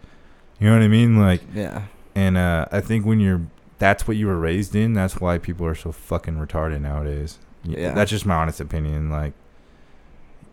You 0.59 0.67
know 0.67 0.73
what 0.73 0.83
I 0.83 0.89
mean? 0.89 1.17
Like, 1.21 1.41
yeah. 1.55 1.83
and 2.13 2.37
uh, 2.37 2.65
I 2.69 2.81
think 2.81 3.05
when 3.05 3.21
you're 3.21 3.41
that's 3.79 4.05
what 4.07 4.17
you 4.17 4.27
were 4.27 4.37
raised 4.37 4.75
in, 4.75 4.91
that's 4.91 5.21
why 5.21 5.37
people 5.37 5.65
are 5.65 5.73
so 5.73 5.93
fucking 5.93 6.35
retarded 6.35 6.81
nowadays. 6.81 7.39
Yeah. 7.63 7.93
That's 7.93 8.11
just 8.11 8.25
my 8.25 8.35
honest 8.35 8.59
opinion. 8.59 9.09
Like, 9.09 9.31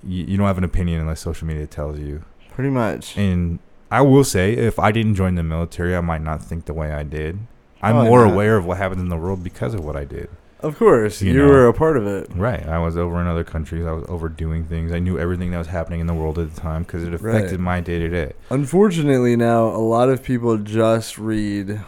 you, 0.05 0.25
you 0.25 0.37
don't 0.37 0.47
have 0.47 0.59
an 0.59 0.65
opinion 0.65 1.01
unless 1.01 1.21
social 1.21 1.49
media 1.49 1.67
tells 1.67 1.99
you. 1.99 2.25
Pretty 2.57 2.71
much. 2.71 3.17
And 3.17 3.61
I 3.91 4.01
will 4.01 4.25
say, 4.25 4.55
if 4.55 4.79
I 4.81 4.91
didn't 4.91 5.15
join 5.15 5.37
the 5.37 5.43
military, 5.45 5.95
I 5.95 6.01
might 6.01 6.23
not 6.23 6.43
think 6.43 6.65
the 6.65 6.73
way 6.75 6.91
I 6.91 7.03
did. 7.05 7.39
I'm 7.83 7.95
more 8.07 8.25
aware 8.25 8.57
of 8.57 8.65
what 8.65 8.79
happens 8.79 9.01
in 9.03 9.11
the 9.11 9.17
world 9.17 9.45
because 9.45 9.75
of 9.75 9.85
what 9.85 9.95
I 9.95 10.05
did. 10.05 10.29
Of 10.61 10.79
course, 10.79 11.21
You 11.21 11.33
you, 11.35 11.39
know. 11.41 11.49
were 11.49 11.69
a 11.69 11.75
part 11.75 11.99
of 11.99 12.07
it. 12.07 12.29
Right. 12.35 12.67
I 12.67 12.79
was 12.79 12.97
over 12.97 13.21
in 13.21 13.27
other 13.27 13.45
countries. 13.45 13.85
I 13.87 13.93
was 13.93 14.07
overdoing 14.09 14.65
things. 14.65 14.91
I 14.91 14.99
knew 14.99 15.19
everything 15.19 15.51
that 15.51 15.59
was 15.59 15.67
happening 15.69 16.01
in 16.01 16.07
the 16.07 16.15
world 16.15 16.39
at 16.39 16.53
the 16.53 16.59
time 16.61 16.83
because 16.83 17.05
it 17.05 17.13
affected 17.13 17.51
Right. 17.53 17.61
my 17.61 17.81
day 17.81 17.99
to 17.99 18.09
day. 18.09 18.33
Unfortunately, 18.49 19.37
now 19.37 19.67
a 19.67 19.79
lot 19.85 20.09
of 20.09 20.23
people 20.25 20.57
just 20.57 21.19
read 21.19 21.83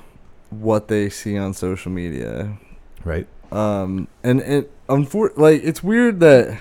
what 0.51 0.89
they 0.89 1.09
see 1.09 1.37
on 1.39 1.55
social 1.55 1.91
media. 1.91 2.59
Right. 3.05 3.27
Um, 3.51 4.07
and 4.23 4.41
it 4.43 4.71
unfor- 4.87 5.37
like 5.39 5.63
it's 5.65 5.83
weird 5.83 6.21
that, 6.21 6.59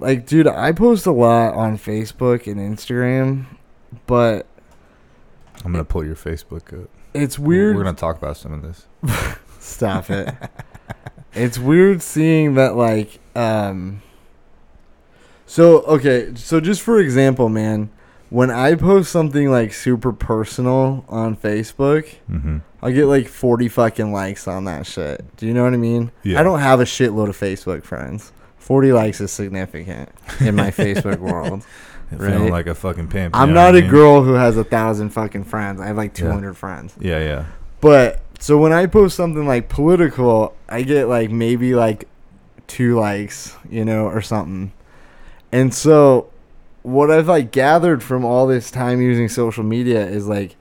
like, 0.00 0.26
dude, 0.26 0.46
I 0.46 0.72
post 0.72 1.06
a 1.06 1.12
lot 1.12 1.54
on 1.54 1.78
Facebook 1.78 2.46
and 2.50 2.58
Instagram, 2.60 3.46
but 4.06 4.46
I'm 5.64 5.72
gonna 5.72 5.84
pull 5.84 6.04
your 6.04 6.16
Facebook 6.16 6.82
up. 6.82 6.88
it's 7.14 7.38
weird. 7.38 7.76
We're 7.76 7.84
gonna 7.84 7.96
talk 7.96 8.16
about 8.18 8.36
some 8.36 8.52
of 8.52 8.62
this. 8.62 8.86
Stop 9.60 10.10
it. 10.10 10.34
it's 11.34 11.58
weird 11.58 12.02
seeing 12.02 12.54
that 12.54 12.74
like 12.76 13.20
um 13.36 14.02
So 15.46 15.80
okay, 15.82 16.32
so 16.34 16.60
just 16.60 16.82
for 16.82 16.98
example, 16.98 17.48
man, 17.48 17.90
when 18.30 18.50
I 18.50 18.74
post 18.74 19.10
something 19.12 19.50
like 19.50 19.72
super 19.72 20.12
personal 20.12 21.04
on 21.08 21.36
Facebook, 21.36 22.14
Mm-hmm. 22.30 22.58
I'll 22.82 22.92
get 22.92 23.04
like 23.06 23.28
40 23.28 23.68
fucking 23.68 24.10
likes 24.10 24.48
on 24.48 24.64
that 24.64 24.86
shit. 24.86 25.36
Do 25.36 25.46
you 25.46 25.52
know 25.52 25.64
what 25.64 25.74
I 25.74 25.76
mean? 25.76 26.10
Yeah. 26.22 26.40
I 26.40 26.42
don't 26.42 26.60
have 26.60 26.80
a 26.80 26.84
shitload 26.84 27.28
of 27.28 27.36
Facebook 27.38 27.84
friends. 27.84 28.32
40 28.70 28.92
likes 28.92 29.20
is 29.20 29.32
significant 29.32 30.08
in 30.38 30.54
my 30.54 30.70
Facebook 30.70 31.18
world. 31.30 31.64
Feeling 32.10 32.42
Right. 32.42 32.50
like 32.52 32.66
a 32.68 32.74
fucking 32.76 33.08
pimp. 33.08 33.34
I'm 33.36 33.52
not 33.52 33.74
I 33.74 33.78
a 33.78 33.80
mean? 33.82 33.90
girl 33.90 34.22
who 34.22 34.34
has 34.34 34.56
a 34.56 34.62
thousand 34.62 35.10
fucking 35.10 35.42
friends. 35.42 35.80
I 35.80 35.86
have 35.86 35.96
like 35.96 36.16
Yeah. 36.16 36.26
200 36.26 36.54
friends. 36.56 36.94
Yeah, 37.00 37.18
yeah. 37.18 37.44
But 37.80 38.20
so 38.38 38.58
when 38.58 38.72
I 38.72 38.86
post 38.86 39.16
something 39.16 39.44
like 39.44 39.68
political, 39.68 40.54
I 40.68 40.82
get 40.82 41.06
like 41.08 41.30
maybe 41.32 41.74
like 41.74 42.06
two 42.68 42.94
likes, 42.98 43.56
you 43.68 43.84
know, 43.84 44.04
or 44.06 44.20
something. 44.22 44.70
And 45.50 45.74
so 45.74 46.30
what 46.82 47.10
I've 47.10 47.26
like 47.28 47.50
gathered 47.50 48.04
from 48.04 48.24
all 48.24 48.46
this 48.46 48.70
time 48.70 49.00
using 49.00 49.28
social 49.28 49.64
media 49.64 50.06
is 50.06 50.28
like 50.28 50.54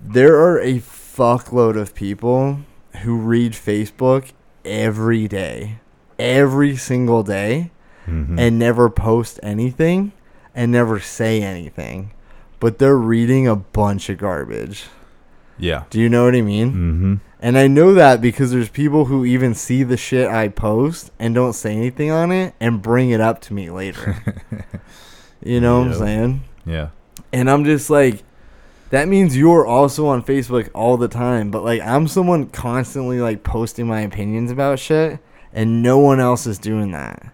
there 0.00 0.34
are 0.34 0.58
a 0.60 0.80
fuckload 0.80 1.76
of 1.80 1.94
people 1.94 2.58
who 3.02 3.16
read 3.18 3.52
Facebook 3.52 4.32
every 4.64 5.28
day. 5.28 5.78
Every 6.20 6.76
single 6.76 7.22
day 7.22 7.70
Mhm. 8.08 8.38
and 8.38 8.58
never 8.58 8.88
post 8.90 9.38
anything 9.42 10.12
and 10.54 10.70
never 10.72 10.98
say 11.00 11.42
anything. 11.42 12.10
But 12.58 12.78
they're 12.78 12.96
reading 12.96 13.46
a 13.48 13.56
bunch 13.56 14.08
of 14.10 14.18
garbage. 14.18 14.84
yeah. 15.58 15.84
Do 15.90 16.00
you 16.00 16.08
know 16.08 16.24
what 16.24 16.34
I 16.34 16.40
mean? 16.42 16.68
Mm-hmm. 16.70 17.14
And 17.42 17.56
I 17.58 17.66
know 17.68 17.94
that 17.94 18.20
because 18.20 18.50
there's 18.50 18.68
people 18.68 19.06
who 19.06 19.24
even 19.24 19.54
see 19.54 19.82
the 19.82 19.96
shit 19.96 20.28
I 20.28 20.48
post 20.48 21.10
and 21.18 21.34
don't 21.34 21.54
say 21.54 21.74
anything 21.74 22.10
on 22.10 22.32
it 22.32 22.54
and 22.60 22.82
bring 22.82 23.10
it 23.10 23.20
up 23.20 23.40
to 23.42 23.54
me 23.54 23.70
later. 23.70 24.16
you 25.42 25.60
know 25.60 25.78
what 25.80 25.88
I'm 25.88 25.94
saying? 25.94 26.42
Yeah. 26.66 26.88
And 27.32 27.50
I'm 27.50 27.64
just 27.64 27.88
like, 27.90 28.22
that 28.90 29.08
means 29.08 29.36
you're 29.36 29.66
also 29.66 30.06
on 30.08 30.22
Facebook 30.22 30.68
all 30.74 30.96
the 30.96 31.08
time. 31.08 31.50
But 31.50 31.64
like, 31.64 31.80
I'm 31.82 32.08
someone 32.08 32.46
constantly 32.48 33.20
like 33.20 33.42
posting 33.42 33.86
my 33.86 34.00
opinions 34.00 34.50
about 34.50 34.78
shit, 34.78 35.18
and 35.52 35.82
no 35.82 35.98
one 35.98 36.20
else 36.20 36.46
is 36.46 36.58
doing 36.58 36.92
that. 36.92 37.32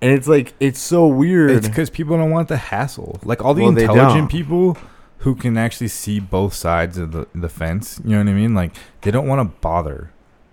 And 0.00 0.12
it's 0.12 0.28
like, 0.28 0.54
it's 0.60 0.80
so 0.80 1.06
weird. 1.06 1.50
It's 1.50 1.68
because 1.68 1.88
people 1.88 2.16
don't 2.16 2.30
want 2.30 2.48
the 2.48 2.56
hassle. 2.56 3.20
Like 3.24 3.42
all 3.42 3.54
the 3.54 3.62
Well, 3.62 3.78
intelligent 3.78 4.30
people 4.30 4.76
who 5.18 5.34
can 5.34 5.56
actually 5.56 5.88
see 5.88 6.20
both 6.20 6.52
sides 6.52 6.98
of 6.98 7.12
the, 7.12 7.26
the 7.34 7.48
fence, 7.48 8.00
you 8.04 8.10
know 8.10 8.18
what 8.18 8.28
I 8.28 8.34
mean? 8.34 8.54
Like 8.54 8.76
they 9.00 9.10
don't 9.10 9.26
want 9.26 9.40
to 9.40 9.58
bother 9.60 10.10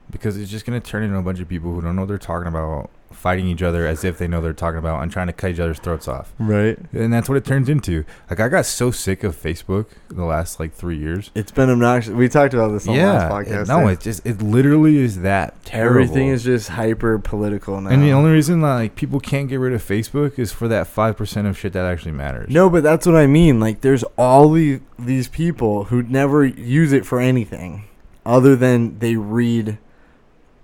because 0.10 0.38
it's 0.38 0.50
just 0.50 0.66
going 0.66 0.80
to 0.80 0.86
turn 0.86 1.04
into 1.04 1.18
a 1.18 1.22
bunch 1.22 1.40
of 1.40 1.50
people 1.50 1.74
who 1.74 1.82
don't 1.82 1.96
know 1.96 2.04
what 2.04 2.08
they're 2.08 2.18
talking 2.18 2.48
about, 2.48 2.90
fighting 3.12 3.48
each 3.48 3.62
other 3.62 3.86
as 3.86 4.04
if 4.04 4.18
they 4.18 4.28
know 4.28 4.42
they're 4.42 4.54
talking 4.54 4.80
about 4.80 5.02
and 5.04 5.12
trying 5.12 5.28
to 5.28 5.34
cut 5.34 5.52
each 5.52 5.60
other's 5.60 5.80
throats 5.80 6.08
off. 6.08 6.34
right. 6.40 6.78
And 6.94 7.14
that's 7.14 7.28
what 7.30 7.38
it 7.38 7.46
turns 7.46 7.70
into. 7.70 8.06
Like 8.30 8.40
I 8.40 8.50
got 8.50 8.66
so 8.66 8.92
sick 8.92 9.24
of 9.24 9.36
Facebook 9.36 9.88
in 10.10 10.18
the 10.18 10.26
last 10.26 10.60
like 10.60 10.74
three 10.74 10.98
years. 10.98 11.32
It's 11.36 11.52
been 11.52 11.70
obnoxious. 11.70 12.14
We 12.14 12.30
talked 12.30 12.54
about 12.54 12.70
this 12.70 12.88
on 12.88 12.96
the 12.96 13.04
last 13.04 13.32
podcast. 13.32 13.62
it- 13.64 13.68
no, 13.68 13.82
too. 13.82 13.88
it 13.90 14.00
just 14.02 14.26
it 14.26 14.42
literally 14.42 14.98
is 14.98 15.20
that 15.22 15.64
terrible. 15.66 16.02
Everything 16.02 16.28
is 16.28 16.44
just 16.44 16.70
hyper 16.70 17.20
political 17.20 17.80
now. 17.82 17.90
And 17.90 18.04
the 18.04 18.12
only 18.12 18.32
reason 18.32 18.62
like 18.62 18.96
people 18.96 19.20
can't 19.20 19.48
get 19.50 19.58
rid 19.58 19.74
of 19.74 19.84
Facebook 19.84 20.38
is 20.40 20.52
for 20.52 20.68
that 20.68 20.88
five 20.88 21.18
percent 21.18 21.48
of 21.48 21.58
shit 21.58 21.74
that 21.74 21.86
actually 21.86 22.12
matters. 22.14 22.50
No, 22.50 22.70
but 22.70 22.84
that's 22.84 23.06
what 23.06 23.16
I 23.16 23.28
mean. 23.28 23.60
Like, 23.60 23.82
there's 23.82 24.04
all 24.18 24.52
the, 24.52 24.82
these 24.98 25.28
people 25.28 25.86
who 25.86 26.04
never 26.04 26.46
use 26.46 26.92
it 26.92 27.06
for 27.06 27.20
anything 27.20 27.86
other 28.26 28.56
than 28.56 29.00
they 29.00 29.16
read 29.16 29.78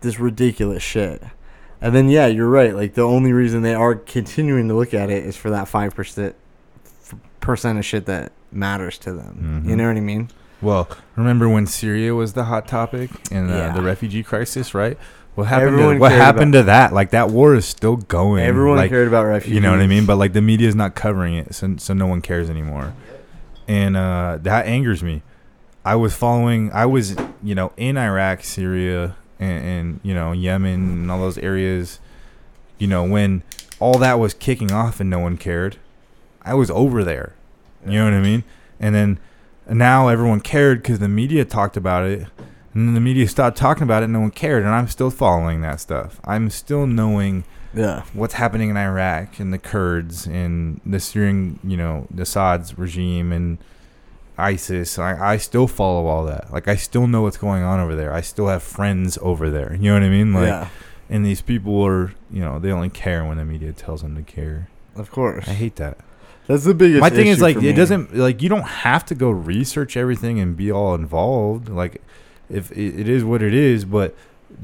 this 0.02 0.20
ridiculous 0.20 0.84
shit. 0.84 1.24
And 1.82 1.94
then, 1.94 2.10
yeah, 2.10 2.26
you're 2.28 2.50
right. 2.50 2.76
Like, 2.76 2.96
the 2.96 3.04
only 3.04 3.34
reason 3.34 3.62
they 3.62 3.76
are 3.76 3.94
continuing 3.96 4.68
to 4.70 4.74
look 4.74 4.94
at 4.94 5.10
it 5.10 5.24
is 5.26 5.38
for 5.38 5.50
that 5.52 5.68
5% 5.68 6.34
of 7.80 7.86
shit 7.86 8.06
that 8.08 8.32
matters 8.52 8.98
to 9.00 9.14
them. 9.14 9.62
You 9.66 9.74
Mhm. 9.74 9.78
know 9.78 9.88
what 9.88 9.98
I 9.98 10.02
mean? 10.02 10.30
Well, 10.62 10.88
remember 11.16 11.48
when 11.48 11.68
Syria 11.68 12.16
was 12.16 12.34
the 12.34 12.46
hot 12.46 12.68
topic 12.68 13.12
and 13.32 13.52
uh, 13.52 13.54
Yeah. 13.54 13.74
the 13.74 13.82
refugee 13.84 14.24
crisis, 14.24 14.74
right? 14.74 14.98
What 15.36 15.46
happened? 15.48 15.74
Everyone 15.74 15.94
To, 15.96 16.00
what 16.02 16.12
happened 16.14 16.54
to 16.54 16.64
that? 16.64 16.94
Like 16.94 17.12
that 17.12 17.30
war 17.30 17.54
is 17.54 17.66
still 17.66 17.96
going. 17.98 18.44
Everyone 18.44 18.78
like, 18.78 18.90
cared 18.90 19.08
about 19.08 19.28
refugees. 19.28 19.54
You 19.54 19.62
know 19.62 19.70
what 19.70 19.82
I 19.82 19.86
mean? 19.88 20.08
But 20.08 20.16
like 20.18 20.34
the 20.34 20.42
media 20.42 20.68
is 20.68 20.74
not 20.76 20.96
covering 20.96 21.36
it, 21.36 21.54
so 21.54 21.76
so 21.78 21.94
no 21.94 22.08
one 22.08 22.22
cares 22.22 22.50
anymore, 22.50 22.94
and 23.68 23.96
uh, 23.96 24.40
that 24.42 24.66
angers 24.66 25.04
me. 25.04 25.22
I 25.86 25.96
was 25.96 26.16
following. 26.16 26.72
I 26.74 26.88
was 26.88 27.16
you 27.44 27.54
know 27.54 27.72
in 27.78 27.96
Iraq, 28.00 28.44
Syria, 28.44 29.16
and, 29.40 29.64
and 29.66 30.00
you 30.04 30.14
know 30.14 30.32
Yemen 30.32 30.74
and 30.90 31.12
all 31.12 31.20
those 31.20 31.38
areas. 31.38 32.00
You 32.78 32.88
know 32.88 33.04
when 33.04 33.44
all 33.80 33.98
that 34.00 34.20
was 34.20 34.34
kicking 34.34 34.72
off 34.72 35.00
and 35.00 35.10
no 35.10 35.20
one 35.20 35.38
cared. 35.38 35.78
I 36.44 36.54
was 36.54 36.70
over 36.72 37.04
there. 37.04 37.34
You 37.86 37.94
know 37.94 38.06
what 38.06 38.14
I 38.14 38.22
mean? 38.22 38.44
And 38.80 38.96
then 38.96 39.20
now 39.70 40.08
everyone 40.08 40.40
cared 40.42 40.82
because 40.82 41.00
the 41.00 41.08
media 41.10 41.44
talked 41.46 41.76
about 41.78 42.06
it. 42.06 42.28
And 42.74 42.88
then 42.88 42.94
the 42.94 43.00
media 43.02 43.28
stopped 43.28 43.58
talking 43.58 43.84
about 43.84 44.02
it 44.04 44.06
and 44.06 44.14
no 44.14 44.22
one 44.22 44.32
cared. 44.32 44.64
And 44.64 44.74
I'm 44.74 44.88
still 44.88 45.10
following 45.10 45.62
that 45.62 45.80
stuff. 45.80 46.20
I'm 46.24 46.50
still 46.50 46.86
knowing 46.88 47.44
Yeah. 47.74 48.04
what's 48.14 48.36
happening 48.36 48.70
in 48.70 48.78
Iraq 48.78 49.40
and 49.40 49.52
the 49.54 49.58
Kurds 49.58 50.26
and 50.28 50.80
the 50.86 51.00
Syrian, 51.00 51.60
you 51.64 51.76
know, 51.76 52.08
the 52.12 52.22
Assad's 52.24 52.78
regime 52.78 53.32
and 53.32 53.58
ISIS. 54.38 55.00
I, 55.00 55.34
I 55.34 55.38
still 55.38 55.68
follow 55.68 56.08
all 56.08 56.26
that. 56.26 56.52
Like, 56.52 56.68
I 56.68 56.76
still 56.76 57.08
know 57.08 57.24
what's 57.24 57.38
going 57.38 57.64
on 57.64 57.80
over 57.80 57.96
there. 57.96 58.14
I 58.14 58.22
still 58.22 58.48
have 58.48 58.64
friends 58.64 59.18
over 59.22 59.50
there. 59.50 59.74
You 59.74 59.90
know 59.90 59.94
what 59.94 60.04
I 60.04 60.10
mean? 60.10 60.34
Like, 60.34 60.48
yeah. 60.48 60.70
and 61.10 61.26
these 61.26 61.42
people 61.42 61.82
are, 61.84 62.14
you 62.32 62.42
know, 62.42 62.60
they 62.60 62.72
only 62.72 62.90
care 62.90 63.26
when 63.26 63.38
the 63.38 63.46
media 63.46 63.74
tells 63.74 64.02
them 64.02 64.16
to 64.16 64.24
care. 64.24 64.70
Of 64.96 65.12
course. 65.12 65.48
I 65.48 65.54
hate 65.54 65.76
that. 65.78 65.98
That's 66.48 66.64
the 66.64 66.74
biggest 66.74 67.02
My 67.02 67.10
thing 67.10 67.28
is 67.28 67.42
like 67.42 67.58
it 67.58 67.62
me. 67.62 67.74
doesn't 67.74 68.16
like 68.16 68.42
you 68.42 68.48
don't 68.48 68.62
have 68.62 69.06
to 69.08 69.16
go 69.16 69.30
research 69.30 69.98
everything 69.98 70.40
and 70.40 70.56
be 70.56 70.72
all 70.72 70.96
involved. 70.96 71.68
Like 71.68 72.02
if 72.50 72.72
it, 72.72 73.00
it 73.02 73.10
is 73.10 73.26
what 73.26 73.44
it 73.44 73.54
is, 73.54 73.84
but 73.84 74.16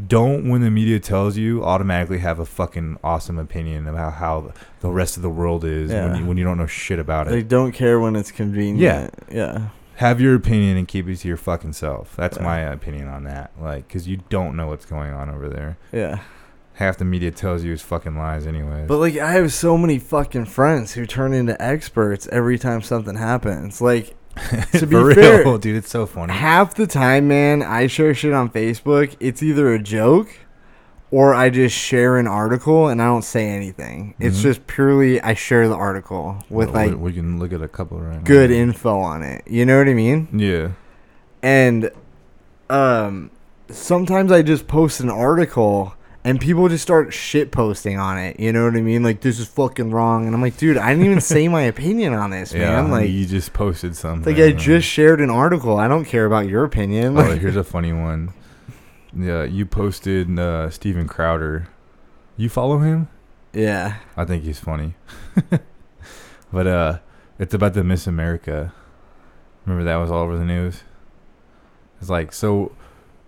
don't 0.08 0.50
when 0.50 0.62
the 0.62 0.72
media 0.72 1.00
tells 1.00 1.38
you 1.38 1.64
automatically 1.64 2.18
have 2.20 2.40
a 2.40 2.46
fucking 2.46 2.98
awesome 3.04 3.38
opinion 3.38 3.88
about 3.88 4.14
how 4.14 4.52
the 4.82 4.90
rest 4.90 5.18
of 5.18 5.24
the 5.24 5.30
world 5.30 5.64
is 5.64 5.92
Yeah. 5.92 6.06
when 6.08 6.16
you 6.20 6.26
when 6.26 6.38
you 6.38 6.44
don't 6.44 6.58
know 6.58 6.66
shit 6.68 7.00
about 7.00 7.28
it. 7.28 7.32
They 7.32 7.44
don't 7.44 7.72
care 7.72 8.00
when 8.00 8.16
it's 8.16 8.32
convenient. 8.32 9.14
Yeah. 9.32 9.68
Have 9.98 10.20
your 10.20 10.34
opinion 10.34 10.78
and 10.78 10.88
keep 10.88 11.08
it 11.08 11.18
to 11.18 11.28
your 11.28 11.38
fucking 11.38 11.74
self. 11.74 12.16
That's 12.16 12.38
Yeah. 12.38 12.44
my 12.44 12.60
opinion 12.62 13.08
on 13.08 13.24
that. 13.26 13.52
Like 13.62 13.88
cuz 13.88 14.08
you 14.08 14.20
don't 14.30 14.56
know 14.56 14.68
what's 14.68 14.86
going 14.86 15.14
on 15.14 15.30
over 15.30 15.48
there. 15.48 15.78
Yeah. 15.92 16.20
Half 16.78 16.98
the 16.98 17.06
media 17.06 17.30
tells 17.30 17.64
you 17.64 17.72
is 17.72 17.84
fucking 17.84 18.18
lies 18.18 18.48
anyway. 18.48 18.86
But 18.88 18.98
like 18.98 19.16
I 19.18 19.34
have 19.34 19.54
so 19.54 19.78
many 19.78 20.00
fucking 20.00 20.46
friends 20.46 20.94
who 20.94 21.06
turn 21.06 21.32
into 21.34 21.60
experts 21.62 22.28
every 22.32 22.58
time 22.58 22.82
something 22.82 23.16
happens. 23.16 23.80
Like 23.80 24.16
to 24.74 24.88
be 24.88 25.14
fair, 25.14 25.44
real, 25.44 25.58
dude, 25.58 25.76
it's 25.76 25.90
so 25.90 26.06
funny. 26.06 26.34
half 26.34 26.76
the 26.76 26.88
time, 26.88 27.28
man, 27.28 27.62
I 27.62 27.88
share 27.88 28.14
shit 28.14 28.34
on 28.34 28.50
Facebook. 28.50 29.16
It's 29.20 29.44
either 29.44 29.72
a 29.74 29.80
joke 29.80 30.30
or 31.12 31.36
I 31.36 31.50
just 31.52 31.76
share 31.76 32.18
an 32.18 32.26
article 32.28 32.88
and 32.88 33.02
I 33.02 33.06
don't 33.06 33.24
say 33.24 33.48
anything. 33.50 34.16
It's 34.20 34.40
Mhm. 34.40 34.44
just 34.44 34.66
purely 34.68 35.22
I 35.22 35.36
share 35.36 35.68
the 35.68 35.76
article 35.76 36.44
with 36.50 36.72
Well, 36.72 36.88
like 36.88 36.98
we 37.00 37.14
can 37.14 37.38
look 37.40 37.54
at 37.54 37.62
a 37.62 37.68
couple 37.68 38.00
right 38.00 38.16
now. 38.18 38.22
good 38.24 38.50
info 38.50 38.98
on 39.00 39.22
it. 39.22 39.44
You 39.46 39.66
know 39.66 39.78
what 39.78 39.88
I 39.88 39.94
mean? 39.94 40.28
Yeah. 40.34 40.70
and 41.44 41.92
um 42.70 43.30
sometimes 43.70 44.32
i 44.32 44.42
just 44.42 44.66
post 44.68 45.02
an 45.02 45.10
article 45.10 45.94
and 46.26 46.40
people 46.40 46.68
just 46.70 46.82
start 46.84 47.14
shit 47.14 47.52
posting 47.52 48.00
on 48.00 48.18
it 48.18 48.40
you 48.40 48.52
know 48.54 48.66
what 48.66 48.76
i 48.76 48.82
mean 48.82 49.04
like 49.04 49.22
this 49.22 49.40
is 49.40 49.48
fucking 49.48 49.92
wrong 49.92 50.26
and 50.26 50.34
i'm 50.34 50.42
like 50.42 50.56
dude 50.58 50.78
i 50.78 50.90
didn't 50.92 51.06
even 51.06 51.20
say 51.22 51.48
my 51.48 51.64
opinion 51.64 52.14
on 52.14 52.30
this 52.30 52.54
Yeah, 52.54 52.82
man 52.82 52.92
like 52.92 53.10
you 53.10 53.26
just 53.26 53.54
posted 53.54 53.96
something. 53.96 54.34
like 54.36 54.42
i 54.44 54.52
just 54.52 54.88
shared 54.88 55.20
an 55.22 55.30
article 55.30 55.78
i 55.78 55.88
don't 55.88 56.06
care 56.06 56.26
about 56.26 56.48
your 56.48 56.64
opinion 56.64 57.18
Oh, 57.18 57.22
like, 57.24 57.42
here's 57.42 57.56
a 57.58 57.64
funny 57.64 57.94
one. 57.94 58.34
Yeah, 59.16 59.44
you 59.44 59.68
posted 59.68 60.40
uh, 60.40 60.72
Steven 60.72 61.08
Crowder. 61.08 61.68
You 62.36 62.50
follow 62.50 62.80
him? 62.80 63.10
yeah 63.54 63.98
I 64.18 64.26
think 64.26 64.44
he's 64.44 64.60
funny. 64.60 64.96
but 66.52 66.66
uh, 66.68 67.00
it's 67.38 67.54
about 67.54 67.74
the 67.76 67.84
Miss 67.84 68.08
America. 68.08 68.74
Remember 69.66 69.84
that 69.86 69.98
was 69.98 70.10
all 70.10 70.24
over 70.24 70.36
the 70.38 70.44
news. 70.46 70.82
It's 72.02 72.10
like 72.10 72.34
so. 72.34 72.72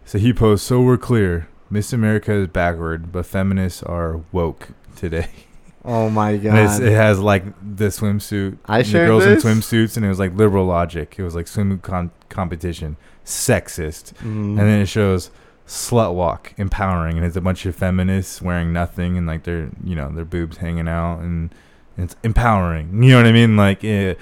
So 0.05 0.17
he 0.17 0.33
posts. 0.33 0.65
So 0.67 0.81
we're 0.81 0.97
clear. 0.97 1.47
Miss 1.75 1.91
America 1.91 2.31
is 2.31 2.47
backward, 2.47 3.11
but 3.11 3.25
feminists 3.25 3.83
are 3.83 4.21
woke 4.31 4.69
today. 4.95 5.27
oh 5.85 6.09
my 6.09 6.37
god 6.37 6.81
it 6.81 6.93
has 6.93 7.19
like 7.19 7.43
the 7.61 7.87
swimsuit. 7.87 8.57
I 8.65 8.77
the 8.81 8.83
shared 8.87 9.07
girls 9.09 9.25
this? 9.25 9.43
in 9.43 9.51
swimsuits, 9.51 9.97
and 9.97 10.05
it 10.05 10.09
was 10.09 10.17
like 10.17 10.33
liberal 10.37 10.65
logic. 10.65 11.15
It 11.17 11.23
was 11.23 11.35
like 11.35 11.47
swim 11.49 11.79
con- 11.79 12.11
competition, 12.29 12.95
sexist, 13.25 14.13
Mm. 14.23 14.51
and 14.51 14.59
then 14.59 14.79
it 14.79 14.85
shows 14.85 15.31
slut 15.67 16.13
walk, 16.13 16.53
empowering, 16.55 17.17
and 17.17 17.25
it's 17.25 17.35
a 17.35 17.41
bunch 17.41 17.65
of 17.65 17.75
feminists 17.75 18.41
wearing 18.41 18.71
nothing 18.71 19.17
and 19.17 19.27
like 19.27 19.43
their 19.43 19.69
you 19.83 19.97
know 19.97 20.09
their 20.09 20.23
boobs 20.23 20.55
hanging 20.57 20.87
out, 20.87 21.19
and 21.19 21.53
it's 21.97 22.15
empowering. 22.23 23.03
You 23.03 23.09
know 23.09 23.17
what 23.17 23.25
I 23.25 23.33
mean? 23.33 23.57
Like 23.57 23.83
it, 23.83 24.17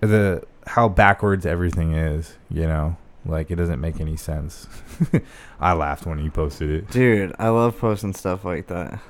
the 0.00 0.42
how 0.68 0.88
backwards 0.88 1.44
everything 1.44 1.92
is. 1.92 2.38
You 2.48 2.62
know, 2.66 2.96
like 3.26 3.50
it 3.50 3.56
doesn't 3.56 3.80
make 3.80 4.00
any 4.00 4.16
sense. 4.16 4.66
I 5.60 5.72
laughed 5.72 6.06
when 6.06 6.18
he 6.18 6.28
posted 6.30 6.70
it. 6.70 6.90
dude 6.90 7.34
i 7.38 7.48
love 7.48 7.78
posting 7.78 8.12
stuff 8.12 8.44
like 8.44 8.66
that 8.68 9.00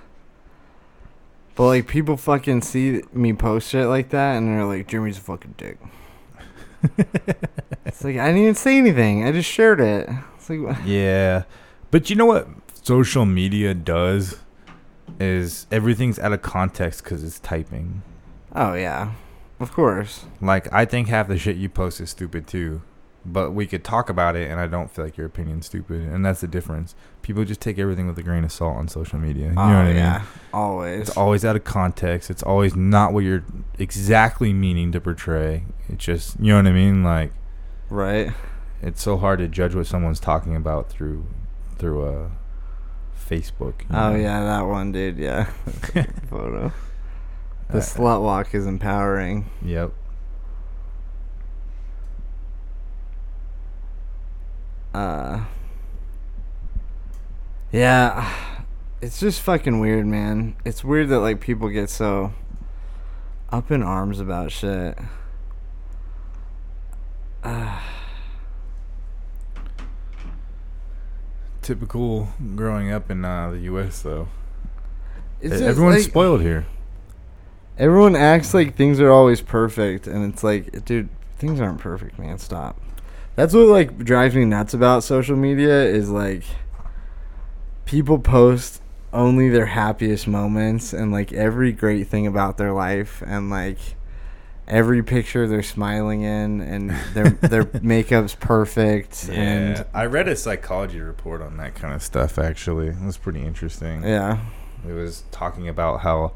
but 1.56 1.66
like 1.66 1.86
people 1.88 2.16
fucking 2.16 2.62
see 2.62 3.02
me 3.12 3.32
post 3.32 3.70
shit 3.70 3.86
like 3.88 4.10
that 4.10 4.36
and 4.36 4.48
they're 4.48 4.64
like 4.64 4.86
jeremy's 4.88 5.18
a 5.18 5.20
fucking 5.20 5.54
dick 5.56 5.78
It's 7.86 8.02
like 8.02 8.16
I 8.16 8.26
didn't 8.26 8.42
even 8.42 8.54
say 8.54 8.78
anything. 8.78 9.24
I 9.26 9.32
just 9.32 9.48
shared 9.50 9.80
it. 9.80 10.08
It's 10.36 10.50
like, 10.50 10.60
wha- 10.60 10.76
Yeah, 10.84 11.44
but 11.90 12.10
you 12.10 12.16
know 12.16 12.26
what 12.26 12.48
social 12.82 13.24
media 13.24 13.72
does 13.74 14.38
is 15.20 15.66
everything's 15.70 16.18
out 16.18 16.32
of 16.32 16.42
context 16.42 17.04
because 17.04 17.22
it's 17.22 17.38
typing. 17.38 18.02
oh 18.54 18.74
yeah, 18.74 19.12
of 19.60 19.72
course. 19.72 20.24
Like 20.40 20.70
I 20.72 20.84
think 20.84 21.08
half 21.08 21.28
the 21.28 21.38
shit 21.38 21.56
you 21.56 21.68
post 21.68 22.00
is 22.00 22.10
stupid 22.10 22.46
too, 22.46 22.82
but 23.26 23.52
we 23.52 23.66
could 23.66 23.82
talk 23.84 24.08
about 24.10 24.36
it, 24.36 24.50
and 24.50 24.60
I 24.60 24.66
don't 24.66 24.90
feel 24.90 25.04
like 25.04 25.16
your 25.16 25.26
opinion's 25.26 25.66
stupid, 25.66 26.02
and 26.02 26.24
that's 26.24 26.40
the 26.40 26.46
difference. 26.48 26.94
People 27.22 27.44
just 27.44 27.60
take 27.60 27.78
everything 27.78 28.06
with 28.06 28.18
a 28.18 28.22
grain 28.22 28.44
of 28.44 28.52
salt 28.52 28.76
on 28.76 28.86
social 28.88 29.18
media. 29.18 29.46
You 29.46 29.52
know 29.54 29.62
oh 29.62 29.66
what 29.68 29.74
I 29.76 29.84
mean? 29.86 29.96
yeah, 29.96 30.22
always. 30.52 31.08
It's 31.08 31.16
always 31.16 31.44
out 31.44 31.56
of 31.56 31.64
context. 31.64 32.30
It's 32.30 32.42
always 32.42 32.76
not 32.76 33.12
what 33.12 33.24
you're 33.24 33.44
exactly 33.78 34.52
meaning 34.52 34.92
to 34.92 35.00
portray. 35.00 35.64
It's 35.88 36.04
just 36.04 36.38
you 36.38 36.48
know 36.48 36.56
what 36.56 36.66
I 36.66 36.72
mean. 36.72 37.02
Like 37.02 37.32
right. 37.90 38.32
it's 38.82 39.02
so 39.02 39.16
hard 39.16 39.38
to 39.38 39.48
judge 39.48 39.74
what 39.74 39.86
someone's 39.86 40.20
talking 40.20 40.54
about 40.54 40.90
through 40.90 41.26
through 41.78 42.06
a 42.06 42.30
Facebook. 43.18 43.82
Oh 43.90 44.12
know? 44.12 44.16
yeah, 44.16 44.44
that 44.44 44.62
one, 44.66 44.92
dude. 44.92 45.18
Yeah, 45.18 45.44
photo. 46.30 46.72
The 47.70 47.78
Uh, 47.78 47.80
slut 47.80 48.22
walk 48.22 48.54
is 48.54 48.66
empowering. 48.66 49.48
Yep. 49.62 49.92
Uh. 54.94 55.44
Yeah, 57.72 58.32
it's 59.02 59.18
just 59.18 59.42
fucking 59.42 59.80
weird, 59.80 60.06
man. 60.06 60.54
It's 60.64 60.84
weird 60.84 61.08
that 61.08 61.18
like 61.18 61.40
people 61.40 61.68
get 61.68 61.90
so 61.90 62.32
up 63.50 63.72
in 63.72 63.82
arms 63.82 64.20
about 64.20 64.52
shit. 64.52 64.96
Uh, 67.42 67.80
Typical 71.62 72.28
growing 72.54 72.92
up 72.92 73.10
in 73.10 73.24
uh, 73.24 73.50
the 73.50 73.58
U.S. 73.60 74.02
though. 74.02 74.28
it's 75.40 75.60
Everyone's 75.60 75.96
like, 75.96 76.04
spoiled 76.10 76.42
here. 76.42 76.66
Everyone 77.76 78.14
acts 78.14 78.54
like 78.54 78.76
things 78.76 79.00
are 79.00 79.10
always 79.10 79.40
perfect, 79.40 80.06
and 80.06 80.32
it's 80.32 80.44
like, 80.44 80.84
dude, 80.84 81.08
things 81.38 81.60
aren't 81.60 81.80
perfect, 81.80 82.20
man. 82.20 82.38
Stop. 82.38 82.80
That's 83.36 83.52
what 83.52 83.66
like 83.66 83.98
drives 83.98 84.34
me 84.34 84.44
nuts 84.44 84.74
about 84.74 85.02
social 85.04 85.36
media 85.36 85.84
is 85.84 86.10
like 86.10 86.44
people 87.84 88.18
post 88.18 88.80
only 89.12 89.48
their 89.48 89.66
happiest 89.66 90.26
moments 90.26 90.92
and 90.92 91.12
like 91.12 91.32
every 91.32 91.72
great 91.72 92.08
thing 92.08 92.26
about 92.26 92.58
their 92.58 92.72
life 92.72 93.22
and 93.26 93.50
like 93.50 93.78
every 94.66 95.02
picture 95.02 95.46
they're 95.46 95.62
smiling 95.62 96.22
in 96.22 96.60
and 96.60 96.90
their 97.12 97.30
their 97.48 97.64
makeup's 97.82 98.34
perfect 98.34 99.28
and 99.30 99.84
I 99.92 100.06
read 100.06 100.26
a 100.26 100.36
psychology 100.36 101.00
report 101.00 101.42
on 101.42 101.56
that 101.58 101.74
kind 101.74 101.94
of 101.94 102.02
stuff. 102.02 102.38
Actually, 102.38 102.88
it 102.88 103.02
was 103.02 103.16
pretty 103.16 103.42
interesting. 103.42 104.02
yeah. 104.02 104.38
It 104.86 104.92
was 104.92 105.24
talking 105.30 105.66
about 105.68 106.00
how 106.00 106.32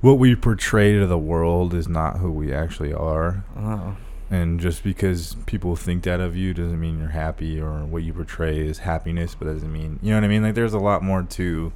what 0.00 0.14
we 0.14 0.34
portray 0.36 0.98
to 0.98 1.06
the 1.06 1.18
world 1.18 1.74
is 1.74 1.88
not 1.88 2.18
who 2.18 2.30
we 2.30 2.52
actually 2.52 2.92
are. 2.92 3.44
Oh. 3.56 3.96
And 4.32 4.58
just 4.60 4.82
because 4.82 5.36
people 5.44 5.76
think 5.76 6.04
that 6.04 6.18
of 6.18 6.34
you 6.34 6.54
doesn't 6.54 6.80
mean 6.80 6.98
you're 6.98 7.10
happy 7.10 7.60
or 7.60 7.84
what 7.84 8.02
you 8.02 8.14
portray 8.14 8.58
is 8.66 8.78
happiness, 8.78 9.34
but 9.38 9.44
doesn't 9.44 9.70
mean, 9.70 9.98
you 10.02 10.10
know 10.10 10.16
what 10.16 10.24
I 10.24 10.28
mean? 10.28 10.42
Like 10.42 10.54
there's 10.54 10.72
a 10.72 10.78
lot 10.78 11.02
more 11.02 11.22
to, 11.22 11.70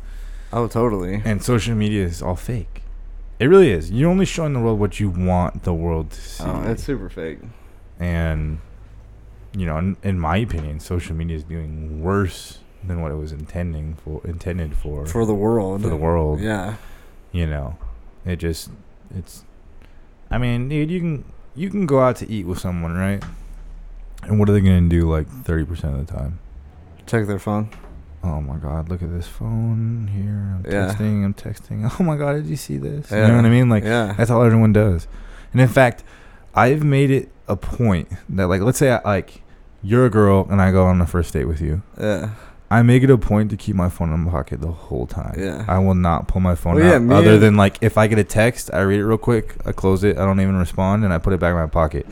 Oh, 0.55 0.67
totally. 0.67 1.21
and 1.25 1.43
social 1.43 1.75
media 1.75 2.03
is 2.05 2.23
all 2.23 2.35
fake. 2.35 2.83
It 3.39 3.47
really 3.47 3.71
is. 3.71 3.91
You're 3.91 4.11
only 4.11 4.25
showing 4.25 4.55
the 4.55 4.61
world 4.61 4.81
what 4.81 4.99
you 4.99 5.11
want 5.11 5.65
the 5.65 5.75
world 5.75 6.13
to 6.13 6.19
oh, 6.19 6.23
see. 6.23 6.45
Oh, 6.45 6.63
it's 6.71 6.83
super 6.83 7.11
fake. 7.11 7.41
and, 8.01 8.61
you 9.55 9.67
know, 9.67 9.77
in, 9.77 9.97
in 10.03 10.19
my 10.19 10.39
opinion, 10.39 10.81
social 10.81 11.15
media 11.15 11.37
is 11.37 11.45
doing 11.45 12.03
worse 12.03 12.61
than 12.83 13.03
what 13.03 13.13
it 13.13 13.17
was 13.17 13.33
intending 13.33 13.97
for, 13.97 14.23
intended 14.25 14.75
for, 14.75 15.05
for, 15.05 15.13
For 15.13 15.27
the 15.27 15.35
world. 15.35 15.83
For 15.83 15.89
the 15.91 15.97
world. 15.97 16.41
Yeah. 16.41 16.77
you 17.33 17.47
know 17.47 17.77
it 18.25 18.37
just 18.37 18.71
it's 19.15 19.45
i 20.31 20.39
mean 20.39 20.69
dude 20.69 20.91
you 20.91 21.01
can 21.01 21.25
you 21.57 21.71
can 21.71 21.87
go 21.87 22.01
out 22.01 22.17
to 22.17 22.31
eat 22.31 22.47
with 22.47 22.59
someone 22.59 22.95
right 22.95 23.23
and 24.25 24.39
what 24.39 24.49
are 24.49 24.53
they 24.53 24.61
gonna 24.61 24.89
do 24.89 25.09
like 25.11 25.29
30% 25.29 25.71
of 25.99 26.07
the 26.07 26.13
time 26.13 26.39
Check 27.07 27.27
their 27.27 27.39
phone. 27.39 27.71
oh 28.25 28.41
my 28.41 28.57
god 28.57 28.89
look 28.89 29.03
at 29.03 29.11
this 29.11 29.27
phone 29.27 30.09
here 30.13 30.57
i'm 30.57 30.65
Yeah. 30.71 30.93
texting 30.93 31.25
i'm 31.25 31.35
texting 31.35 31.91
oh 32.01 32.03
my 32.03 32.17
god 32.17 32.33
did 32.35 32.47
you 32.47 32.57
see 32.57 32.77
this 32.77 33.11
you 33.11 33.17
Yeah. 33.17 33.29
know 33.29 33.37
what 33.37 33.45
i 33.45 33.49
mean 33.51 33.69
like 33.69 33.85
yeah. 33.85 34.15
that's 34.17 34.31
all 34.31 34.43
everyone 34.43 34.73
does 34.73 35.07
and 35.53 35.61
in 35.61 35.69
fact 35.69 36.03
i've 36.55 36.83
made 36.85 37.11
it 37.11 37.31
a 37.49 37.57
point 37.57 38.09
that 38.31 38.49
like 38.49 38.61
let's 38.61 38.79
say 38.79 38.91
I, 38.91 39.01
like 39.05 39.43
you're 39.83 40.07
a 40.07 40.11
girl 40.11 40.47
and 40.51 40.61
i 40.61 40.73
go 40.73 40.85
on 40.87 41.01
a 41.01 41.07
first 41.07 41.33
date 41.33 41.45
with 41.47 41.61
you 41.61 41.83
Yeah. 41.99 42.31
I 42.71 42.83
make 42.83 43.03
it 43.05 43.11
a 43.11 43.17
point 43.19 43.51
to 43.51 43.57
keep 43.57 43.77
my 43.77 43.89
phone 43.89 44.13
in 44.13 44.21
my 44.21 44.31
pocket 44.33 44.61
the 44.61 44.73
whole 44.73 45.07
time. 45.07 45.37
Yeah. 45.39 45.65
I 45.69 45.79
will 45.79 45.95
not 45.95 46.27
pull 46.27 46.41
my 46.41 46.57
phone 46.57 46.75
Well, 46.75 46.85
yeah, 46.85 46.95
out 46.97 47.03
me 47.03 47.15
other 47.15 47.39
than 47.39 47.57
like 47.57 47.79
if 47.81 47.97
I 47.97 48.09
get 48.09 48.19
a 48.19 48.25
text, 48.25 48.71
I 48.73 48.81
read 48.81 48.99
it 48.99 49.07
real 49.07 49.19
quick, 49.19 49.55
I 49.65 49.71
close 49.73 50.03
it, 50.03 50.19
I 50.19 50.25
don't 50.25 50.41
even 50.41 50.57
respond, 50.57 51.05
and 51.05 51.13
I 51.13 51.19
put 51.19 51.33
it 51.33 51.39
back 51.41 51.51
in 51.53 51.57
my 51.57 51.67
pocket. 51.67 52.07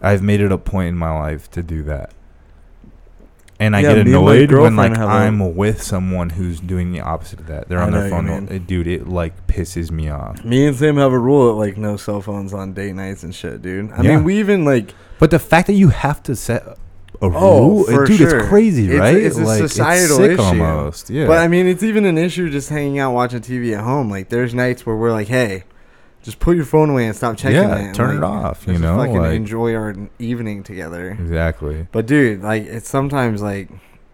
I've 0.00 0.20
made 0.22 0.40
it 0.40 0.50
a 0.50 0.58
point 0.58 0.88
in 0.88 0.96
my 0.96 1.16
life 1.16 1.48
to 1.52 1.62
do 1.62 1.84
that. 1.84 2.10
And 3.60 3.76
I 3.76 3.80
Yeah, 3.80 3.94
get 3.94 4.06
me 4.06 4.12
and 4.14 4.24
my 4.24 4.34
annoyed 4.34 4.52
when 4.52 4.74
like 4.74 4.96
have 4.96 5.08
a- 5.08 5.12
I'm 5.12 5.54
with 5.54 5.80
someone 5.80 6.30
who's 6.30 6.58
doing 6.58 6.90
the 6.90 7.00
opposite 7.00 7.38
of 7.38 7.46
that. 7.46 7.68
They're 7.68 7.78
on 7.80 7.92
their 7.92 8.10
phone. 8.10 8.26
mean. 8.26 8.48
Uh, 8.50 8.58
dude, 8.66 8.88
it 8.88 9.06
like 9.06 9.46
pisses 9.46 9.92
me 9.92 10.08
off. 10.08 10.44
Me 10.44 10.66
and 10.66 10.74
Sam 10.76 10.96
have 10.96 11.12
a 11.12 11.18
rule 11.18 11.46
that 11.46 11.52
like 11.52 11.76
no 11.76 11.96
cell 11.96 12.20
phones 12.20 12.52
on 12.52 12.72
date 12.72 12.94
nights 12.96 13.22
and 13.22 13.32
shit, 13.32 13.62
dude. 13.62 13.92
I 13.92 14.02
Yeah. 14.02 14.16
mean, 14.16 14.24
we 14.24 14.40
even 14.40 14.64
like 14.64 14.94
But 15.20 15.30
the 15.30 15.38
fact 15.38 15.68
that 15.68 15.74
you 15.74 15.90
have 15.90 16.20
to 16.24 16.34
set 16.34 16.64
a 17.22 17.26
Oh, 17.34 17.84
rule, 17.88 18.04
dude, 18.06 18.18
sure. 18.18 18.38
it's 18.40 18.48
crazy, 18.48 18.90
It's 18.90 18.98
right? 18.98 19.16
it's 19.16 19.36
a 19.38 19.42
like, 19.44 19.58
societal 19.60 20.16
sick 20.16 20.30
issue. 20.32 20.42
almost. 20.42 21.08
Yeah. 21.10 21.26
But 21.26 21.38
I 21.38 21.48
mean, 21.48 21.66
it's 21.66 21.82
even 21.82 22.04
an 22.04 22.18
issue 22.18 22.50
just 22.50 22.68
hanging 22.68 22.98
out 22.98 23.12
watching 23.14 23.40
TV 23.40 23.72
at 23.76 23.84
home. 23.84 24.10
Like, 24.10 24.28
there's 24.28 24.52
nights 24.54 24.84
where 24.84 24.96
we're 24.96 25.12
like, 25.12 25.28
"Hey, 25.28 25.64
just 26.22 26.38
put 26.40 26.56
your 26.56 26.64
phone 26.64 26.90
away 26.90 27.06
and 27.06 27.14
stop 27.16 27.36
checking 27.36 27.56
Yeah, 27.56 27.76
it." 27.76 27.84
and, 27.86 27.94
turn 27.94 28.16
it 28.16 28.24
off, 28.24 28.66
you 28.66 28.78
know, 28.78 28.96
fucking 28.96 29.16
like- 29.16 29.34
enjoy 29.34 29.74
our 29.74 29.94
evening 30.18 30.62
together. 30.62 31.16
exactly. 31.20 31.86
But 31.92 32.06
dude, 32.06 32.42
like, 32.42 32.64
it's 32.66 32.88
sometimes 32.88 33.40
like 33.40 33.68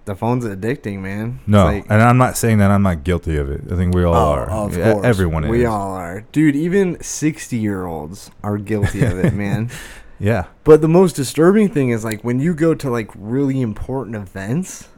the 0.05 0.15
phone's 0.15 0.45
addicting, 0.45 1.01
man. 1.01 1.41
No, 1.47 1.65
like, 1.65 1.85
and 1.91 2.01
I'm 2.03 2.17
not 2.17 2.37
saying 2.39 2.59
that 2.59 2.71
I'm 2.71 2.83
not 2.83 3.05
guilty 3.05 3.37
of 3.37 3.51
it. 3.51 3.63
I 3.71 3.77
think 3.77 3.95
we 3.95 4.05
all 4.05 4.15
oh, 4.15 4.33
are. 4.33 4.51
of 4.51 4.77
Yeah, 4.77 4.93
course, 4.95 5.05
Everyone 5.07 5.45
is. 5.45 5.51
We 5.51 5.65
all 5.67 5.93
are, 5.93 6.25
dude. 6.33 6.57
Even 6.57 6.97
sixty-year-olds 7.03 8.31
are 8.43 8.59
guilty 8.59 9.03
of 9.05 9.19
it, 9.19 9.33
man. 9.35 9.71
Yeah. 10.21 10.47
But 10.65 10.81
the 10.81 10.89
most 10.89 11.15
disturbing 11.17 11.69
thing 11.69 11.91
is 11.91 12.05
like 12.05 12.23
when 12.25 12.41
you 12.41 12.55
go 12.55 12.75
to 12.75 12.91
like 12.91 13.11
really 13.15 13.61
important 13.61 14.17
events, 14.17 14.89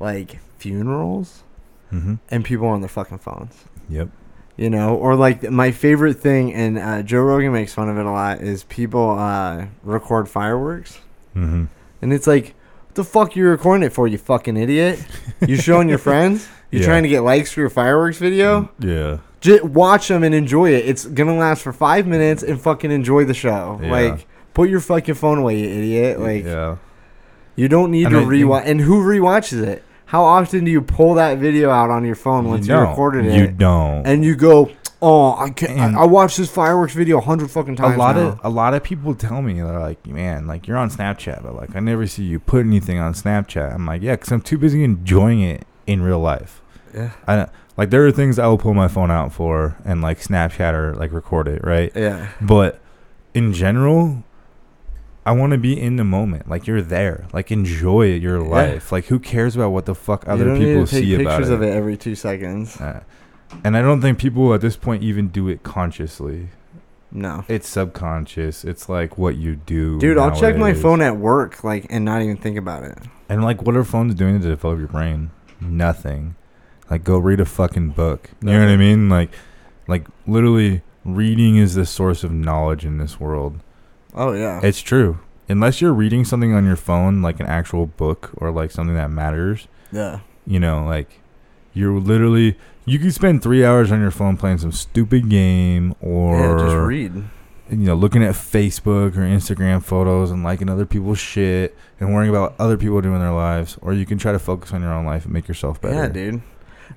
like 0.00 0.38
funerals, 0.58 1.44
Mm-hmm. 1.92 2.14
and 2.30 2.42
people 2.42 2.66
are 2.68 2.70
on 2.72 2.80
their 2.80 2.88
fucking 2.88 3.18
phones. 3.18 3.64
Yep. 3.90 4.08
You 4.56 4.70
know, 4.70 4.96
or 4.96 5.14
like 5.14 5.42
my 5.50 5.72
favorite 5.72 6.14
thing, 6.14 6.54
and 6.54 6.78
uh, 6.78 7.02
Joe 7.02 7.20
Rogan 7.20 7.52
makes 7.52 7.74
fun 7.74 7.90
of 7.90 7.98
it 7.98 8.06
a 8.06 8.10
lot, 8.10 8.40
is 8.40 8.64
people 8.64 9.10
uh, 9.10 9.66
record 9.82 10.26
fireworks, 10.28 10.98
Mm-hmm. 11.36 11.64
and 12.00 12.12
it's 12.14 12.26
like, 12.26 12.54
what 12.86 12.94
the 12.94 13.04
fuck 13.04 13.36
you 13.36 13.46
recording 13.46 13.84
it 13.86 13.92
for, 13.92 14.08
you 14.08 14.16
fucking 14.16 14.56
idiot? 14.56 15.04
You 15.46 15.56
showing 15.56 15.88
your 15.90 15.98
friends? 16.08 16.48
You 16.70 16.80
Yeah. 16.80 16.86
trying 16.86 17.02
to 17.02 17.10
get 17.10 17.20
likes 17.20 17.52
for 17.52 17.60
your 17.60 17.68
fireworks 17.70 18.16
video? 18.16 18.70
Yeah. 18.78 19.18
Just 19.42 19.62
watch 19.64 20.08
them 20.08 20.22
and 20.24 20.34
enjoy 20.34 20.70
it. 20.72 20.86
It's 20.86 21.04
gonna 21.04 21.36
last 21.36 21.60
for 21.62 21.74
five 21.74 22.06
minutes, 22.06 22.42
and 22.42 22.58
fucking 22.58 22.90
enjoy 22.90 23.26
the 23.26 23.34
show. 23.34 23.78
Yeah. 23.82 23.90
Like, 23.90 24.26
put 24.54 24.68
your 24.70 24.80
fucking 24.80 25.14
phone 25.14 25.38
away, 25.38 25.58
you 25.60 25.68
idiot. 25.68 26.20
Like, 26.20 26.44
yeah. 26.44 26.76
you 27.56 27.68
don't 27.68 27.90
need 27.90 28.06
And 28.06 28.14
to 28.14 28.20
I 28.20 28.24
rewatch. 28.24 28.62
And 28.66 28.80
who 28.80 29.02
rewatches 29.02 29.62
it? 29.66 29.82
How 30.06 30.24
often 30.24 30.64
do 30.64 30.70
you 30.70 30.82
pull 30.82 31.14
that 31.14 31.38
video 31.38 31.70
out 31.70 31.90
on 31.90 32.04
your 32.04 32.14
phone 32.14 32.46
once 32.48 32.66
you, 32.66 32.74
don't. 32.74 32.88
recorded 32.90 33.34
You 33.34 33.46
don't. 33.46 34.06
and 34.06 34.22
you 34.22 34.36
go, 34.36 34.70
"Oh, 35.00 35.34
I 35.38 35.48
can't. 35.48 35.96
I, 35.96 36.02
I 36.02 36.04
watched 36.04 36.36
this 36.36 36.50
fireworks 36.50 36.92
video 36.92 37.16
a 37.16 37.22
hundred 37.22 37.50
fucking 37.50 37.76
times. 37.76 37.94
a 37.94 37.96
times." 37.96 37.98
lot 37.98 38.16
now. 38.16 38.28
of 38.32 38.40
a 38.44 38.50
lot 38.50 38.74
of 38.74 38.82
people 38.82 39.14
tell 39.14 39.40
me 39.40 39.54
they're 39.54 39.80
like, 39.80 40.06
man, 40.06 40.46
like 40.46 40.66
you're 40.68 40.76
on 40.76 40.90
Snapchat, 40.90 41.42
but 41.42 41.54
like 41.54 41.74
I 41.74 41.80
never 41.80 42.06
see 42.06 42.24
you 42.24 42.38
put 42.40 42.66
anything 42.66 42.98
on 42.98 43.14
Snapchat. 43.14 43.72
I'm 43.74 43.86
like, 43.86 44.02
yeah, 44.02 44.12
because 44.16 44.30
I'm 44.32 44.42
too 44.42 44.58
busy 44.58 44.84
enjoying 44.84 45.40
it 45.40 45.64
in 45.86 46.02
real 46.02 46.20
life. 46.20 46.60
yeah, 46.94 47.12
I 47.26 47.36
don't, 47.36 47.50
like 47.78 47.88
there 47.88 48.06
are 48.06 48.12
things 48.12 48.38
I 48.38 48.46
will 48.48 48.58
pull 48.58 48.74
my 48.74 48.88
phone 48.88 49.10
out 49.10 49.32
for 49.32 49.78
and 49.86 50.02
like 50.02 50.20
Snapchat 50.20 50.74
or 50.74 50.94
like 50.94 51.10
record 51.12 51.48
it, 51.48 51.64
right? 51.64 51.90
yeah, 51.96 52.28
But 52.38 52.80
in 53.32 53.54
general, 53.54 54.24
I 55.24 55.32
want 55.32 55.52
to 55.52 55.58
be 55.58 55.78
in 55.80 55.96
the 55.96 56.04
moment. 56.04 56.48
Like 56.48 56.66
you're 56.66 56.82
there. 56.82 57.26
Like 57.32 57.50
enjoy 57.52 58.06
your 58.14 58.42
Yeah. 58.42 58.48
life. 58.48 58.90
Like 58.92 59.06
who 59.06 59.18
cares 59.18 59.54
about 59.56 59.70
what 59.70 59.86
the 59.86 59.94
fuck 59.94 60.24
you 60.26 60.32
other 60.32 60.44
people 60.56 60.64
need 60.80 60.86
to 60.86 60.90
take 60.92 61.04
see 61.04 61.14
about 61.14 61.30
pictures 61.38 61.48
of 61.50 61.62
it 61.62 61.72
every 61.72 61.96
two 61.96 62.14
seconds. 62.14 62.80
Uh, 62.80 63.02
and 63.64 63.76
I 63.76 63.82
don't 63.82 64.00
think 64.00 64.18
people 64.18 64.52
at 64.54 64.60
this 64.60 64.76
point 64.76 65.02
even 65.02 65.28
do 65.28 65.48
it 65.48 65.62
consciously. 65.62 66.48
No, 67.14 67.44
It's 67.46 67.68
subconscious. 67.68 68.64
It's 68.64 68.88
like 68.88 69.18
what 69.18 69.36
you 69.36 69.56
do. 69.56 69.98
dude, 70.00 70.16
I'll 70.16 70.34
check 70.34 70.56
my 70.56 70.72
phone 70.72 71.02
at 71.02 71.18
work, 71.18 71.62
like, 71.62 71.86
and 71.90 72.06
not 72.06 72.22
even 72.22 72.38
think 72.38 72.56
about 72.56 72.84
it. 72.84 72.96
And 73.28 73.44
like, 73.44 73.60
what 73.62 73.76
are 73.76 73.84
phones 73.84 74.14
doing 74.14 74.40
to 74.40 74.48
develop 74.48 74.78
your 74.78 74.88
brain? 74.88 75.30
Nothing. 75.60 76.36
Like, 76.90 77.04
go 77.04 77.18
read 77.18 77.38
a 77.38 77.44
fucking 77.44 77.90
book. 77.90 78.30
You 78.40 78.52
know 78.52 78.60
what 78.60 78.68
I 78.70 78.76
mean? 78.78 79.10
Like, 79.10 79.30
like 79.86 80.06
literally, 80.26 80.80
reading 81.04 81.56
is 81.56 81.74
the 81.74 81.84
source 81.84 82.24
of 82.24 82.32
knowledge 82.32 82.84
in 82.86 82.96
this 82.96 83.20
world. 83.20 83.60
Oh 84.14 84.32
yeah, 84.32 84.60
It's 84.62 84.80
true. 84.80 85.18
unless 85.48 85.80
you're 85.80 85.92
reading 85.94 86.24
something 86.24 86.52
on 86.54 86.64
your 86.66 86.76
phone, 86.76 87.22
like 87.22 87.40
an 87.40 87.46
actual 87.46 87.86
book 87.86 88.30
or 88.36 88.50
like 88.50 88.70
something 88.70 88.94
that 88.96 89.10
matters, 89.10 89.68
Yeah. 89.90 90.20
you 90.46 90.60
know, 90.60 90.84
like 90.84 91.20
you're 91.74 91.98
literally 91.98 92.56
you 92.84 92.98
could 92.98 93.14
spend 93.14 93.42
three 93.42 93.64
hours 93.64 93.92
on 93.92 94.00
your 94.00 94.10
phone 94.10 94.36
playing 94.36 94.58
some 94.58 94.72
stupid 94.72 95.28
game 95.30 95.94
or 96.00 96.36
yeah, 96.36 96.58
just 96.58 96.76
read. 96.76 97.14
you 97.70 97.76
know 97.76 97.94
looking 97.94 98.22
at 98.24 98.34
Facebook 98.34 99.16
or 99.16 99.20
Instagram 99.20 99.82
photos 99.82 100.30
and 100.30 100.42
liking 100.42 100.68
other 100.68 100.84
people's 100.84 101.18
shit 101.20 101.76
and 102.00 102.12
worrying 102.12 102.28
about 102.28 102.54
other 102.58 102.76
people 102.76 103.00
doing 103.00 103.20
their 103.20 103.30
lives, 103.32 103.78
or 103.80 103.92
you 103.94 104.04
can 104.04 104.18
try 104.18 104.32
to 104.32 104.38
focus 104.38 104.72
on 104.72 104.82
your 104.82 104.92
own 104.92 105.04
life 105.06 105.24
and 105.24 105.32
make 105.32 105.46
yourself 105.48 105.80
better. 105.80 105.94
Yeah, 105.94 106.08
dude. 106.08 106.42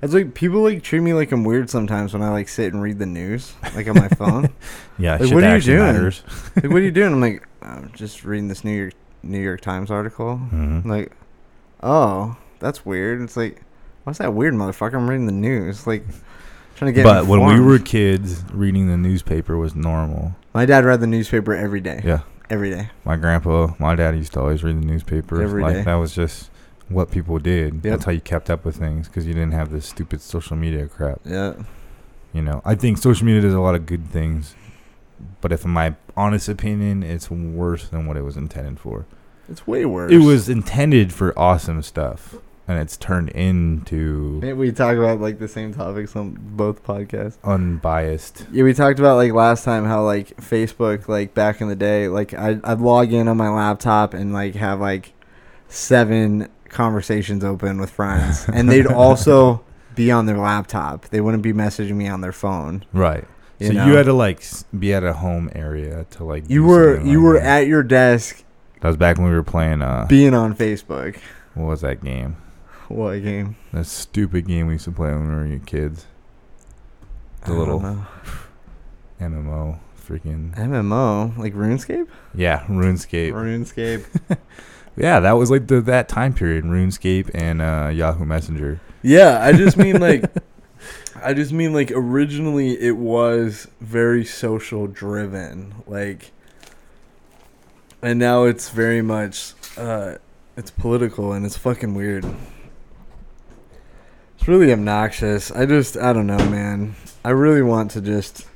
It's 0.02 0.14
like 0.14 0.34
people 0.34 0.60
like 0.62 0.82
treat 0.82 1.00
me 1.00 1.12
like 1.14 1.32
I'm 1.32 1.44
weird 1.44 1.70
sometimes 1.70 2.12
when 2.12 2.22
I 2.22 2.30
like 2.30 2.48
sit 2.48 2.72
and 2.72 2.82
read 2.82 2.98
the 2.98 3.06
news, 3.06 3.54
like 3.74 3.88
on 3.88 3.94
my 3.96 4.08
phone. 4.08 4.50
Yeah, 4.98 5.16
Like, 5.18 5.30
what 5.34 5.44
are 5.44 5.56
you 5.56 5.62
doing? 5.62 6.04
like, 6.06 6.64
what 6.64 6.76
are 6.76 6.80
you 6.80 6.90
doing? 6.90 7.12
I'm 7.12 7.20
like, 7.20 7.46
I'm 7.62 7.90
just 7.94 8.24
reading 8.24 8.48
this 8.48 8.64
New 8.64 8.72
York 8.74 8.94
New 9.22 9.40
York 9.40 9.60
Times 9.60 9.90
article. 9.90 10.40
Mhm. 10.52 10.84
Like, 10.86 11.12
oh, 11.82 12.36
that's 12.60 12.86
weird. 12.86 13.20
It's 13.22 13.36
like, 13.36 13.62
what's 14.04 14.18
that 14.18 14.32
weird, 14.34 14.54
motherfucker? 14.54 14.94
I'm 14.94 15.08
reading 15.08 15.26
the 15.26 15.32
news. 15.32 15.86
Like, 15.86 16.04
trying 16.76 16.92
to 16.92 16.92
get. 16.92 17.04
But 17.04 17.26
when 17.26 17.44
we 17.44 17.60
were 17.60 17.78
kids, 17.78 18.42
reading 18.52 18.88
the 18.88 18.96
newspaper 18.96 19.56
was 19.56 19.74
normal. 19.74 20.34
my 20.54 20.64
dad 20.66 20.84
read 20.84 21.00
the 21.00 21.06
newspaper 21.06 21.54
every 21.54 21.80
day. 21.80 22.00
Yeah. 22.04 22.20
Every 22.48 22.70
day. 22.70 22.90
My 23.04 23.16
grandpa, 23.16 23.74
my 23.78 23.96
dad 23.96 24.14
used 24.16 24.32
to 24.34 24.40
always 24.40 24.62
read 24.62 24.80
the 24.80 24.86
newspaper. 24.86 25.42
Every 25.42 25.62
like 25.62 25.74
day. 25.74 25.82
that 25.82 25.94
was 25.96 26.14
just 26.14 26.48
what 26.88 27.10
people 27.10 27.38
did. 27.38 27.74
Yep. 27.74 27.82
That's 27.82 28.04
how 28.04 28.12
you 28.12 28.20
kept 28.20 28.48
up 28.50 28.64
with 28.64 28.76
things 28.76 29.08
because 29.08 29.26
you 29.26 29.32
didn't 29.34 29.52
have 29.52 29.70
this 29.70 29.86
stupid 29.86 30.20
social 30.20 30.56
media 30.56 30.86
crap. 30.86 31.20
Yeah. 31.24 31.54
You 32.32 32.42
know, 32.42 32.60
I 32.64 32.74
think 32.74 32.98
social 32.98 33.24
media 33.26 33.40
does 33.42 33.54
a 33.54 33.60
lot 33.60 33.74
of 33.74 33.86
good 33.86 34.08
things, 34.10 34.54
but 35.40 35.52
if 35.52 35.64
in 35.64 35.70
my 35.70 35.94
honest 36.16 36.48
opinion, 36.48 37.02
it's 37.02 37.30
worse 37.30 37.88
than 37.88 38.06
what 38.06 38.16
it 38.16 38.22
was 38.22 38.36
intended 38.36 38.78
for. 38.78 39.06
It's 39.48 39.66
way 39.66 39.84
worse. 39.86 40.12
It 40.12 40.18
was 40.18 40.48
intended 40.48 41.12
for 41.12 41.36
awesome 41.38 41.80
stuff, 41.82 42.34
and 42.68 42.78
it's 42.78 42.96
turned 42.96 43.28
into 43.30 44.40
Maybe 44.42 44.52
we 44.54 44.72
talk 44.72 44.96
about 44.96 45.20
like 45.20 45.38
the 45.38 45.48
same 45.48 45.72
topics 45.72 46.14
on 46.16 46.36
both 46.40 46.84
podcasts. 46.84 47.38
unbiased. 47.44 48.44
Yeah, 48.52 48.64
we 48.64 48.74
talked 48.74 48.98
about 48.98 49.16
like 49.16 49.32
last 49.32 49.64
time 49.64 49.84
how 49.86 50.04
like 50.04 50.36
Facebook, 50.38 51.08
like 51.08 51.32
back 51.32 51.60
in 51.60 51.68
the 51.68 51.76
day, 51.76 52.08
like 52.08 52.34
I 52.34 52.58
I'd 52.64 52.80
log 52.80 53.12
in 53.12 53.28
on 53.28 53.36
my 53.36 53.48
laptop 53.48 54.12
and 54.14 54.32
like 54.32 54.56
have 54.56 54.80
like 54.80 55.12
seven 55.68 56.48
conversations 56.70 57.44
open 57.44 57.80
with 57.80 57.90
friends, 57.90 58.46
and 58.52 58.68
they'd 58.70 58.86
also 58.86 59.64
be 59.94 60.10
on 60.10 60.26
their 60.26 60.38
laptop. 60.38 61.08
They 61.08 61.20
wouldn't 61.20 61.42
be 61.42 61.52
messaging 61.52 61.96
me 61.96 62.08
on 62.08 62.20
their 62.20 62.32
phone. 62.32 62.84
Right. 62.92 63.24
You 63.58 63.68
so 63.68 63.72
know? 63.72 63.86
you 63.86 63.94
had 63.94 64.06
to 64.06 64.12
like 64.12 64.42
be 64.78 64.92
at 64.92 65.02
a 65.02 65.14
home 65.14 65.50
area 65.54 66.04
to 66.10 66.24
like. 66.24 66.44
You 66.48 66.64
were 66.64 67.00
you 67.00 67.18
like 67.18 67.24
were 67.24 67.40
that. 67.40 67.62
at 67.62 67.66
your 67.66 67.82
desk 67.82 68.44
That 68.80 68.88
was 68.88 68.96
back 68.98 69.16
when 69.16 69.28
we 69.28 69.32
were 69.32 69.42
playing. 69.42 69.80
Uh, 69.80 70.06
being 70.08 70.34
on 70.34 70.54
Facebook. 70.54 71.18
what 71.54 71.64
was 71.66 71.80
that 71.80 72.04
game? 72.04 72.36
What 72.88 73.18
game? 73.22 73.56
That 73.72 73.86
stupid 73.86 74.46
game 74.46 74.66
we 74.66 74.74
used 74.74 74.84
to 74.84 74.92
play 74.92 75.10
when 75.12 75.28
we 75.28 75.52
were 75.54 75.58
kids. 75.64 76.06
The 77.44 77.52
I 77.52 77.56
little. 77.56 77.80
MMO, 79.20 79.78
freaking 79.98 80.54
MMO 80.56 81.36
like 81.38 81.54
RuneScape. 81.54 82.08
yeah, 82.34 82.64
RuneScape. 82.66 83.32
RuneScape. 83.32 84.04
Yeah, 84.96 85.20
that 85.20 85.32
was 85.32 85.50
like 85.50 85.66
the 85.66 85.80
that 85.82 86.08
time 86.08 86.32
period, 86.32 86.64
RuneScape 86.64 87.30
and 87.34 87.60
uh, 87.60 87.90
Yahoo 87.92 88.24
Messenger. 88.24 88.80
Yeah, 89.02 89.38
I 89.42 89.52
just 89.52 89.76
mean 89.76 90.00
like 90.00 90.24
I 91.22 91.34
just 91.34 91.52
mean 91.52 91.72
like 91.72 91.90
originally 91.90 92.80
it 92.80 92.96
was 92.96 93.68
very 93.80 94.24
social 94.24 94.86
driven, 94.86 95.74
like 95.86 96.32
and 98.02 98.18
now 98.18 98.44
it's 98.44 98.70
very 98.70 99.02
much 99.02 99.52
uh 99.76 100.16
it's 100.56 100.70
political 100.70 101.32
and 101.32 101.44
it's 101.44 101.56
fucking 101.56 101.94
weird. 101.94 102.24
It's 104.38 104.48
really 104.48 104.72
obnoxious. 104.72 105.50
I 105.50 105.66
just 105.66 105.96
I 105.96 106.12
don't 106.12 106.26
know, 106.26 106.38
man. 106.48 106.96
I 107.24 107.30
really 107.30 107.62
want 107.62 107.90
to 107.92 108.00
just 108.00 108.46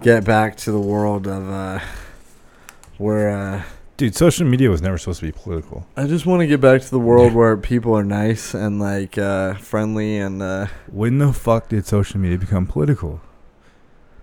get 0.00 0.24
back 0.24 0.56
to 0.58 0.72
the 0.72 0.80
world 0.80 1.26
of 1.26 1.50
uh 1.50 1.80
where 2.96 3.30
uh 3.30 3.62
Dude, 3.98 4.14
social 4.14 4.46
media 4.46 4.70
was 4.70 4.80
never 4.80 4.96
supposed 4.96 5.18
to 5.18 5.26
be 5.26 5.32
political. 5.32 5.84
I 5.96 6.06
just 6.06 6.24
want 6.24 6.38
to 6.38 6.46
get 6.46 6.60
back 6.60 6.82
to 6.82 6.88
the 6.88 7.00
world 7.00 7.32
where 7.34 7.56
people 7.56 7.98
are 7.98 8.04
nice 8.04 8.54
and 8.54 8.78
like 8.80 9.18
uh 9.18 9.54
friendly 9.54 10.18
and 10.18 10.40
uh 10.40 10.68
When 10.86 11.18
the 11.18 11.32
fuck 11.32 11.68
did 11.68 11.84
social 11.84 12.20
media 12.20 12.38
become 12.38 12.64
political? 12.64 13.20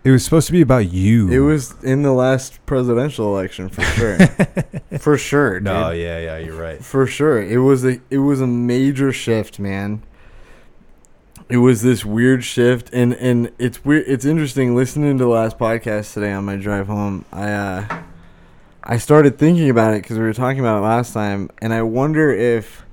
It 0.05 0.11
was 0.11 0.23
supposed 0.23 0.47
to 0.47 0.53
be 0.53 0.61
about 0.61 0.93
you. 0.93 1.29
It 1.29 1.39
was 1.39 1.75
in 1.83 2.03
the 2.03 2.13
last 2.13 2.65
presidential 2.65 3.35
election 3.35 3.67
for 3.67 3.81
sure. 3.81 4.17
for 4.99 5.17
sure, 5.17 5.55
dude. 5.59 5.65
No, 5.65 5.91
yeah, 5.91 6.19
yeah, 6.19 6.37
you're 6.37 6.55
right. 6.55 6.81
For 6.81 7.05
sure. 7.05 7.41
It 7.41 7.57
was 7.57 7.83
a 7.83 7.99
it 8.09 8.19
was 8.19 8.39
a 8.39 8.47
major 8.47 9.11
shift, 9.11 9.59
man. 9.59 10.03
It 11.49 11.57
was 11.57 11.81
this 11.81 12.05
weird 12.05 12.45
shift 12.45 12.91
and 12.93 13.13
and 13.15 13.51
it's 13.59 13.83
weird 13.83 14.05
it's 14.07 14.23
interesting 14.23 14.73
listening 14.73 15.17
to 15.17 15.25
the 15.25 15.29
last 15.29 15.57
podcast 15.57 16.13
today 16.13 16.31
on 16.31 16.45
my 16.45 16.55
drive 16.55 16.87
home. 16.87 17.25
I 17.33 17.51
uh 17.51 18.03
I 18.85 18.97
started 18.97 19.37
thinking 19.37 19.69
about 19.69 19.93
it 19.93 20.01
cuz 20.01 20.17
we 20.17 20.23
were 20.23 20.33
talking 20.33 20.59
about 20.59 20.77
it 20.77 20.81
last 20.81 21.13
time 21.13 21.49
and 21.61 21.73
I 21.73 21.81
wonder 21.81 22.31
if 22.31 22.85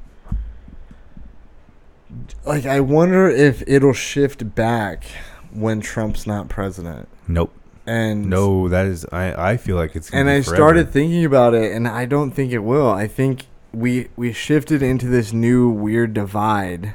like 2.44 2.66
I 2.66 2.80
wonder 2.80 3.28
if 3.28 3.62
it'll 3.66 3.92
shift 3.92 4.54
back 4.54 5.04
when 5.52 5.80
Trump's 5.80 6.26
not 6.26 6.48
president. 6.48 7.08
Nope. 7.28 7.52
And 7.86 8.26
No, 8.26 8.68
that 8.68 8.86
is. 8.86 9.04
I. 9.12 9.52
I 9.52 9.56
feel 9.56 9.76
like 9.76 9.96
it's. 9.96 10.10
And 10.12 10.28
be 10.28 10.34
I 10.34 10.42
forever. 10.42 10.56
started 10.56 10.90
thinking 10.92 11.24
about 11.24 11.52
it, 11.54 11.72
and 11.72 11.88
I 11.88 12.04
don't 12.04 12.30
think 12.30 12.52
it 12.52 12.60
will. 12.60 12.88
I 12.88 13.08
think 13.08 13.46
we 13.72 14.08
we 14.16 14.32
shifted 14.32 14.82
into 14.82 15.06
this 15.08 15.32
new 15.32 15.68
weird 15.68 16.14
divide 16.14 16.94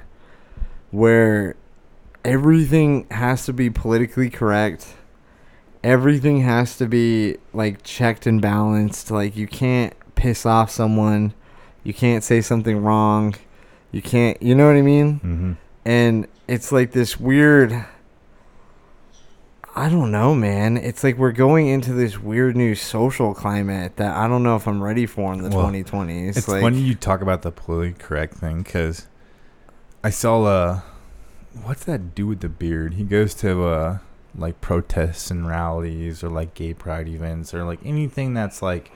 where 0.91 1.55
everything 2.23 3.05
has 3.11 3.45
to 3.45 3.53
be 3.53 3.69
politically 3.69 4.29
correct. 4.29 4.93
Everything 5.87 6.41
has 6.41 6.77
to 6.77 6.85
be 6.85 7.37
like 7.53 7.81
checked 7.83 8.27
and 8.27 8.41
balanced. 8.41 9.09
Like 9.09 9.37
you 9.37 9.47
can't 9.47 9.93
piss 10.15 10.45
off 10.45 10.69
someone. 10.69 11.33
You 11.83 11.93
can't 11.93 12.23
say 12.23 12.41
something 12.41 12.83
wrong. 12.83 13.35
You 13.91 14.01
can't. 14.01 14.41
You 14.43 14.53
know 14.53 14.67
what 14.67 14.75
I 14.75 14.81
mean? 14.81 15.13
Mm-hmm. 15.15 15.53
and 15.85 16.27
it's 16.47 16.71
like 16.71 16.91
this 16.91 17.19
weird 17.19 17.85
I 19.77 19.89
don't 19.89 20.11
know, 20.11 20.33
man. 20.33 20.75
It's 20.75 21.03
like 21.03 21.19
we're 21.19 21.31
going 21.31 21.67
into 21.67 21.93
this 21.93 22.17
weird 22.17 22.57
new 22.57 22.73
social 22.73 23.35
climate 23.35 23.97
that 23.97 24.17
I 24.17 24.27
don't 24.27 24.41
know 24.41 24.55
if 24.55 24.67
I'm 24.67 24.81
ready 24.81 25.05
for 25.05 25.31
in 25.33 25.43
the 25.43 25.55
Well, 25.55 25.67
2020s. 25.67 26.35
It's 26.35 26.47
like, 26.47 26.63
funny 26.63 26.79
you 26.79 26.95
talk 26.95 27.21
about 27.21 27.43
the 27.43 27.51
politically 27.51 28.03
correct 28.03 28.33
thing 28.33 28.63
because 28.63 29.05
I 30.03 30.09
saw 30.09 30.43
uh, 30.45 30.81
what's 31.63 31.85
that 31.85 32.15
dude 32.15 32.27
with 32.27 32.39
the 32.39 32.49
beard? 32.49 32.95
He 32.95 33.03
goes 33.03 33.35
to 33.35 33.65
uh, 33.65 33.97
like 34.37 34.61
protests 34.61 35.31
and 35.31 35.47
rallies 35.47 36.23
or 36.23 36.29
like 36.29 36.53
gay 36.53 36.73
pride 36.73 37.07
events 37.07 37.53
or 37.53 37.63
like 37.63 37.79
anything 37.83 38.33
that's 38.33 38.61
like 38.61 38.91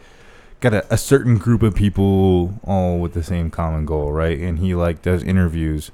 got 0.59 0.73
a, 0.73 0.93
a 0.93 0.97
certain 0.97 1.37
group 1.37 1.63
of 1.63 1.75
people 1.75 2.59
all 2.63 2.99
with 2.99 3.13
the 3.13 3.23
same 3.23 3.49
common 3.49 3.85
goal, 3.85 4.11
right? 4.11 4.39
And 4.39 4.59
he 4.59 4.75
like 4.75 5.01
does 5.01 5.23
interviews. 5.23 5.91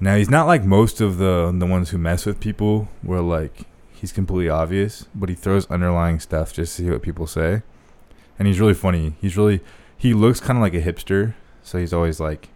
Now 0.00 0.16
he's 0.16 0.30
not 0.30 0.46
like 0.46 0.64
most 0.64 1.00
of 1.00 1.18
the 1.18 1.54
the 1.56 1.66
ones 1.66 1.90
who 1.90 1.98
mess 1.98 2.26
with 2.26 2.40
people 2.40 2.88
where 3.02 3.20
like 3.20 3.64
he's 3.92 4.12
completely 4.12 4.48
obvious, 4.48 5.06
but 5.14 5.28
he 5.28 5.34
throws 5.34 5.70
underlying 5.70 6.20
stuff 6.20 6.52
just 6.52 6.76
to 6.76 6.82
see 6.82 6.90
what 6.90 7.02
people 7.02 7.26
say. 7.26 7.62
And 8.38 8.48
he's 8.48 8.60
really 8.60 8.74
funny. 8.74 9.16
He's 9.20 9.36
really 9.36 9.60
he 9.96 10.12
looks 10.12 10.40
kind 10.40 10.58
of 10.58 10.62
like 10.62 10.74
a 10.74 10.82
hipster, 10.82 11.34
so 11.62 11.78
he's 11.78 11.92
always 11.92 12.20
like 12.20 12.48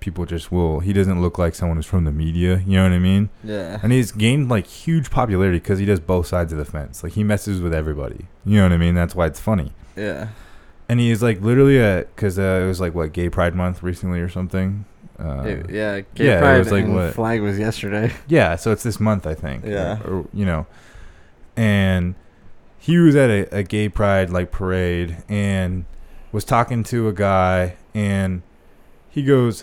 people 0.00 0.24
just 0.26 0.50
will. 0.50 0.80
He 0.80 0.92
doesn't 0.92 1.20
look 1.20 1.38
like 1.38 1.54
someone 1.54 1.76
who's 1.76 1.86
from 1.86 2.04
the 2.04 2.12
media, 2.12 2.62
you 2.66 2.76
know 2.78 2.84
what 2.84 2.92
I 2.92 2.98
mean? 2.98 3.30
yeah. 3.44 3.78
And 3.82 3.92
he's 3.92 4.12
gained 4.12 4.48
like 4.48 4.66
huge 4.66 5.10
popularity 5.10 5.58
because 5.58 5.78
he 5.78 5.84
does 5.84 6.00
both 6.00 6.26
sides 6.26 6.52
of 6.52 6.58
the 6.58 6.64
fence. 6.64 7.02
Like 7.02 7.12
he 7.12 7.22
messes 7.24 7.60
with 7.60 7.72
everybody, 7.74 8.26
you 8.44 8.56
know 8.56 8.64
what 8.64 8.72
I 8.72 8.76
mean? 8.78 8.94
That's 8.94 9.14
why 9.14 9.26
it's 9.26 9.40
funny. 9.40 9.72
Yeah. 9.96 10.28
And 10.88 10.98
he 10.98 11.10
is 11.10 11.22
like 11.22 11.40
literally 11.40 11.78
at 11.80 12.14
because 12.16 12.38
uh, 12.38 12.60
it 12.64 12.66
was 12.66 12.80
like 12.80 12.94
what 12.94 13.12
Gay 13.12 13.28
Pride 13.28 13.54
Month 13.54 13.82
recently 13.82 14.20
or 14.20 14.28
something. 14.28 14.86
Uh, 15.18 15.42
It- 15.42 15.70
yeah, 15.70 16.00
Gay 16.14 16.26
yeah, 16.26 16.54
it 16.56 16.58
was 16.58 16.72
like 16.72 16.86
what- 16.86 17.14
flag 17.14 17.42
was 17.42 17.58
yesterday. 17.58 18.12
Yeah, 18.26 18.56
so 18.56 18.72
it's 18.72 18.82
this 18.82 18.98
month, 18.98 19.26
I 19.26 19.34
think. 19.34 19.64
Yeah. 19.64 20.00
Or, 20.04 20.20
or, 20.20 20.28
you 20.32 20.44
know, 20.44 20.66
and 21.56 22.14
he 22.78 22.98
was 22.98 23.14
at 23.16 23.28
a, 23.30 23.56
a 23.58 23.62
gay 23.62 23.88
pride 23.88 24.30
like 24.30 24.50
parade 24.50 25.22
and 25.28 25.84
was 26.32 26.44
talking 26.44 26.82
to 26.84 27.08
a 27.08 27.12
guy, 27.12 27.76
and 27.94 28.42
he 29.10 29.22
goes, 29.22 29.62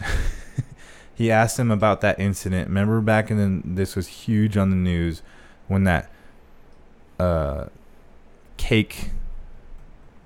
he 1.16 1.32
asked 1.32 1.58
him 1.58 1.72
about 1.72 2.02
that 2.02 2.20
incident. 2.20 2.68
Remember 2.68 3.02
back 3.02 3.32
in 3.32 3.38
the, 3.38 3.62
this 3.66 3.96
was 3.96 4.08
huge 4.08 4.58
on 4.58 4.70
the 4.70 4.76
news 4.76 5.22
when 5.68 5.84
that 5.86 6.10
uh 7.20 7.66
cake, 8.58 9.10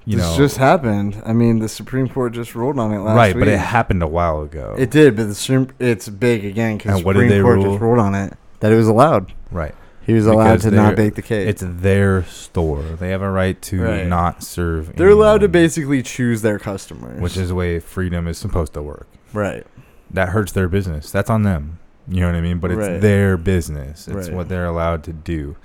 you 0.05 0.17
this 0.17 0.25
know, 0.25 0.37
just 0.37 0.57
happened. 0.57 1.21
I 1.25 1.33
mean, 1.33 1.59
the 1.59 1.69
Supreme 1.69 2.09
Court 2.09 2.33
just 2.33 2.55
ruled 2.55 2.79
on 2.79 2.91
it 2.91 2.99
last 2.99 3.15
right, 3.15 3.35
week. 3.35 3.41
but 3.41 3.47
it 3.47 3.59
happened 3.59 4.03
a 4.03 4.07
while 4.07 4.41
ago. 4.41 4.75
It 4.77 4.91
did, 4.91 5.15
but 5.15 5.27
the 5.27 5.35
Supreme, 5.35 5.69
it's 5.79 6.09
big 6.09 6.43
again 6.43 6.77
because 6.77 6.99
Supreme 6.99 7.29
they 7.29 7.41
Court 7.41 7.57
rule? 7.57 7.71
just 7.71 7.81
ruled 7.81 7.99
on 7.99 8.15
it 8.15 8.33
that 8.59 8.71
it 8.71 8.75
was 8.75 8.87
allowed. 8.87 9.33
Right. 9.51 9.75
He 10.05 10.13
was 10.13 10.25
allowed 10.25 10.61
to 10.61 10.71
not 10.71 10.95
bake 10.95 11.15
the 11.15 11.21
cake. 11.21 11.47
It's 11.47 11.63
their 11.65 12.23
store. 12.23 12.81
They 12.81 13.09
have 13.09 13.21
a 13.21 13.29
right 13.29 13.61
to 13.63 13.81
Right. 13.83 14.07
not 14.07 14.43
serve. 14.43 14.95
They're 14.95 15.09
allowed 15.09 15.39
to 15.39 15.45
anyone, 15.45 15.51
basically 15.51 16.01
choose 16.01 16.41
their 16.41 16.57
customers. 16.59 17.21
which 17.21 17.37
is 17.37 17.49
the 17.49 17.55
way 17.55 17.79
freedom 17.79 18.27
is 18.27 18.37
supposed 18.37 18.73
to 18.73 18.81
work. 18.81 19.07
right. 19.33 19.65
That 20.13 20.29
hurts 20.29 20.51
their 20.51 20.67
business. 20.67 21.09
That's 21.09 21.29
on 21.29 21.43
them. 21.43 21.79
You 22.07 22.19
know 22.21 22.25
what 22.27 22.35
I 22.35 22.41
mean? 22.41 22.57
But 22.59 22.71
it's 22.71 22.79
Right. 22.79 22.99
their 22.99 23.37
business. 23.37 24.07
It's 24.09 24.27
Right. 24.27 24.35
what 24.35 24.49
they're 24.49 24.65
allowed 24.65 25.03
to 25.03 25.13
do. 25.13 25.55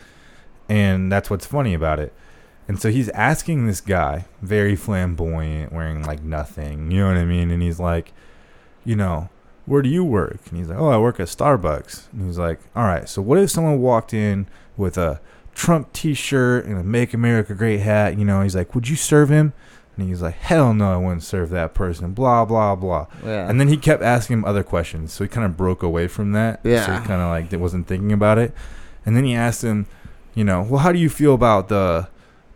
And 0.69 1.11
that's 1.11 1.31
what's 1.31 1.47
funny 1.47 1.75
about 1.75 1.99
it. 1.99 2.13
And 2.69 2.79
so 2.81 2.91
he's 2.91 3.09
asking 3.09 3.67
this 3.67 3.81
guy, 3.81 4.27
very 4.43 4.77
flamboyant, 4.77 5.73
wearing 5.73 6.05
like 6.05 6.23
nothing. 6.23 6.91
You 6.93 7.01
know 7.01 7.09
what 7.09 7.17
I 7.17 7.25
mean? 7.25 7.51
And 7.51 7.61
he's 7.63 7.81
like, 7.81 8.13
you 8.85 8.95
know, 8.95 9.31
where 9.67 9.83
do 9.83 9.89
you 9.89 10.05
work? 10.05 10.39
And 10.49 10.59
he's 10.59 10.69
like, 10.69 10.79
oh, 10.79 10.89
I 10.89 10.99
work 10.99 11.21
at 11.21 11.27
Starbucks. 11.27 12.13
And 12.13 12.27
he's 12.27 12.39
like, 12.39 12.61
all 12.75 12.85
right, 12.85 13.09
so 13.09 13.21
what 13.21 13.39
if 13.39 13.51
someone 13.51 13.81
walked 13.81 14.15
in 14.15 14.47
with 14.77 14.97
a 14.97 15.21
Trump 15.55 15.93
t 15.93 16.15
shirt 16.15 16.65
and 16.65 16.79
a 16.79 16.85
Make 16.85 17.13
America 17.13 17.55
Great 17.55 17.81
hat? 17.81 18.19
You 18.19 18.25
know, 18.25 18.43
he's 18.43 18.55
like, 18.57 18.75
would 18.75 18.89
you 18.89 18.97
serve 18.97 19.29
him? 19.29 19.53
And 19.97 20.09
he's 20.09 20.23
like, 20.23 20.35
hell 20.35 20.75
no, 20.75 20.93
I 20.93 20.97
wouldn't 20.99 21.23
serve 21.23 21.51
that 21.51 21.75
person. 21.75 22.13
Blah, 22.13 22.45
blah, 22.45 22.77
blah. 22.77 23.07
Yeah. 23.25 23.49
And 23.49 23.59
then 23.59 23.69
he 23.69 23.77
kept 23.77 24.03
asking 24.03 24.39
him 24.39 24.45
other 24.45 24.63
questions. 24.63 25.13
So 25.13 25.25
he 25.25 25.29
kind 25.29 25.47
of 25.47 25.57
broke 25.57 25.83
away 25.83 26.07
from 26.07 26.33
that. 26.33 26.61
Yeah. 26.63 26.85
So 26.85 26.93
he 26.93 27.07
kind 27.07 27.23
of 27.23 27.29
like 27.29 27.61
wasn't 27.61 27.87
thinking 27.87 28.13
about 28.13 28.39
it. 28.39 28.53
And 29.07 29.17
then 29.17 29.25
he 29.25 29.35
asked 29.35 29.63
him, 29.63 29.87
you 30.35 30.45
know, 30.45 30.63
well, 30.63 30.81
how 30.81 30.93
do 30.93 30.99
you 30.99 31.09
feel 31.09 31.35
about 31.35 31.69
the 31.69 32.09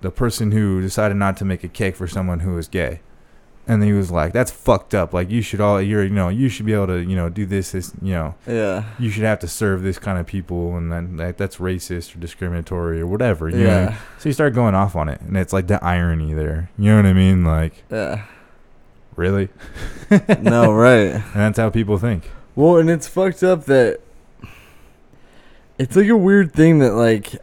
the 0.02 0.10
person 0.10 0.52
who 0.52 0.80
decided 0.80 1.16
not 1.16 1.36
to 1.38 1.44
make 1.44 1.62
a 1.62 1.68
cake 1.68 1.96
for 1.96 2.06
someone 2.06 2.40
who 2.40 2.56
is 2.58 2.68
gay? 2.68 3.00
And 3.70 3.84
he 3.84 3.92
was 3.92 4.10
like, 4.10 4.32
that's 4.32 4.50
fucked 4.50 4.96
up. 4.96 5.14
Like 5.14 5.30
you 5.30 5.42
should 5.42 5.60
all, 5.60 5.80
you're, 5.80 6.02
you 6.02 6.10
know, 6.10 6.28
you 6.28 6.48
should 6.48 6.66
be 6.66 6.72
able 6.72 6.88
to, 6.88 6.98
you 6.98 7.14
know, 7.14 7.28
do 7.28 7.46
this, 7.46 7.70
this, 7.70 7.92
you 8.02 8.14
know, 8.14 8.34
yeah. 8.44 8.82
you 8.98 9.10
should 9.10 9.22
have 9.22 9.38
to 9.38 9.46
serve 9.46 9.82
this 9.82 9.96
kind 9.96 10.18
of 10.18 10.26
people, 10.26 10.76
and 10.76 10.90
then 10.90 11.18
that, 11.18 11.38
that's 11.38 11.58
racist 11.58 12.16
or 12.16 12.18
discriminatory 12.18 13.00
or 13.00 13.06
whatever. 13.06 13.48
You 13.48 13.58
know? 13.58 13.64
Yeah. 13.64 13.98
So 14.18 14.28
you 14.28 14.32
start 14.32 14.54
going 14.54 14.74
off 14.74 14.96
on 14.96 15.08
it, 15.08 15.20
and 15.20 15.36
it's 15.36 15.52
like 15.52 15.68
the 15.68 15.82
irony 15.84 16.34
there. 16.34 16.68
You 16.76 16.90
know 16.90 16.96
what 16.96 17.06
I 17.06 17.12
mean? 17.12 17.44
Like, 17.44 17.84
Yeah. 17.92 18.24
really? 19.14 19.50
no, 20.40 20.72
right. 20.74 21.14
And 21.14 21.34
that's 21.34 21.58
how 21.58 21.70
people 21.70 21.96
think. 21.96 22.28
Well, 22.56 22.76
and 22.76 22.90
it's 22.90 23.06
fucked 23.06 23.44
up 23.44 23.66
that 23.66 24.00
it's 25.78 25.94
like 25.94 26.08
a 26.08 26.16
weird 26.16 26.52
thing 26.52 26.80
that 26.80 26.94
like 26.94 27.34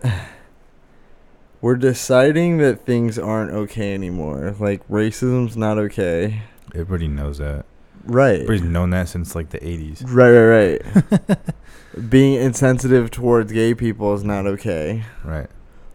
we're 1.61 1.75
deciding 1.75 2.57
that 2.59 2.85
things 2.85 3.17
aren't 3.17 3.51
okay 3.51 3.93
anymore. 3.93 4.55
Like 4.59 4.87
racism's 4.87 5.57
not 5.57 5.77
okay. 5.77 6.43
Everybody 6.73 7.07
knows 7.07 7.39
that. 7.39 7.65
Right. 8.05 8.41
Everybody's 8.41 8.61
known 8.61 8.91
that 8.91 9.09
since 9.09 9.35
like 9.35 9.49
the 9.49 9.59
80s. 9.59 10.03
Right, 10.07 10.31
right, 10.31 11.27
right. 11.27 12.09
Being 12.09 12.35
insensitive 12.35 13.09
towards 13.11 13.51
gay 13.51 13.73
people 13.73 14.13
is 14.13 14.23
not 14.23 14.45
okay. 14.45 15.03
Right. 15.23 15.47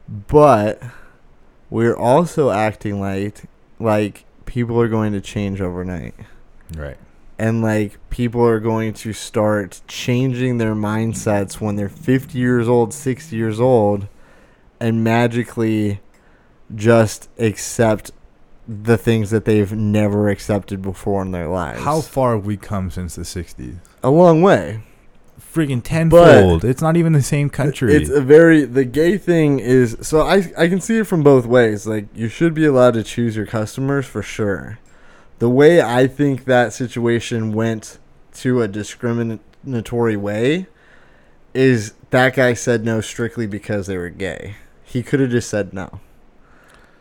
But 0.09 0.83
we're 1.71 1.97
also 1.97 2.51
acting 2.51 3.01
like 3.01 3.45
like 3.79 4.25
people 4.47 4.81
are 4.81 4.89
going 4.89 5.13
to 5.13 5.21
change 5.21 5.61
overnight. 5.61 6.15
Right. 6.77 6.97
and 7.39 7.61
like 7.61 7.99
people 8.11 8.43
are 8.47 8.61
going 8.61 8.95
to 8.95 9.13
start 9.13 9.83
changing 9.87 10.57
their 10.59 10.75
mindsets 10.75 11.61
when 11.61 11.77
they're 11.77 11.89
50 11.91 12.39
years 12.39 12.67
old 12.69 12.95
60 12.95 13.37
years 13.37 13.61
old 13.61 14.07
and 14.83 15.05
magically 15.05 16.01
just 16.75 17.31
accept 17.39 18.11
the 18.67 18.97
things 18.99 19.31
that 19.31 19.45
they've 19.45 19.73
never 19.73 20.29
accepted 20.29 20.83
before 20.83 21.23
in 21.23 21.31
their 21.31 21.47
lives 21.47 21.81
How 21.83 22.01
far 22.01 22.35
have 22.35 22.45
we 22.45 22.57
come 22.57 22.91
since 22.91 23.15
the 23.15 23.23
60s? 23.23 23.77
a 24.03 24.11
long 24.11 24.43
way 24.43 24.83
Freaking 25.41 25.83
tenfold. 25.83 26.65
it's 26.65 26.83
not 26.83 26.97
even 26.97 27.13
the 27.13 27.23
same 27.23 27.49
country. 27.51 27.95
it's 27.95 28.11
a 28.11 28.21
very 28.21 28.65
the 28.65 28.85
gay 28.85 29.19
thing 29.19 29.59
is 29.61 29.97
so 30.01 30.23
i 30.23 30.51
i 30.59 30.67
can 30.67 30.81
see 30.81 30.99
it 30.99 31.07
from 31.07 31.23
both 31.23 31.47
ways 31.47 31.87
like 31.87 32.07
you 32.15 32.29
should 32.29 32.55
be 32.55 32.65
allowed 32.65 32.95
to 32.95 33.03
choose 33.05 33.37
your 33.37 33.47
customers 33.47 34.07
for 34.07 34.23
sure 34.23 34.79
the 35.39 35.51
way 35.51 35.81
i 35.83 36.07
think 36.07 36.45
that 36.47 36.73
situation 36.73 37.53
went 37.53 37.99
to 38.33 38.63
a 38.63 38.67
discriminatory 38.69 40.17
way 40.17 40.67
is 41.55 41.93
that 42.11 42.35
guy 42.35 42.55
said 42.55 42.85
no 42.85 43.01
strictly 43.01 43.47
because 43.47 43.87
they 43.87 43.99
were 43.99 44.09
gay 44.09 44.55
he 44.93 45.03
could 45.03 45.21
have 45.21 45.31
just 45.31 45.49
said 45.49 45.73
no 45.73 46.01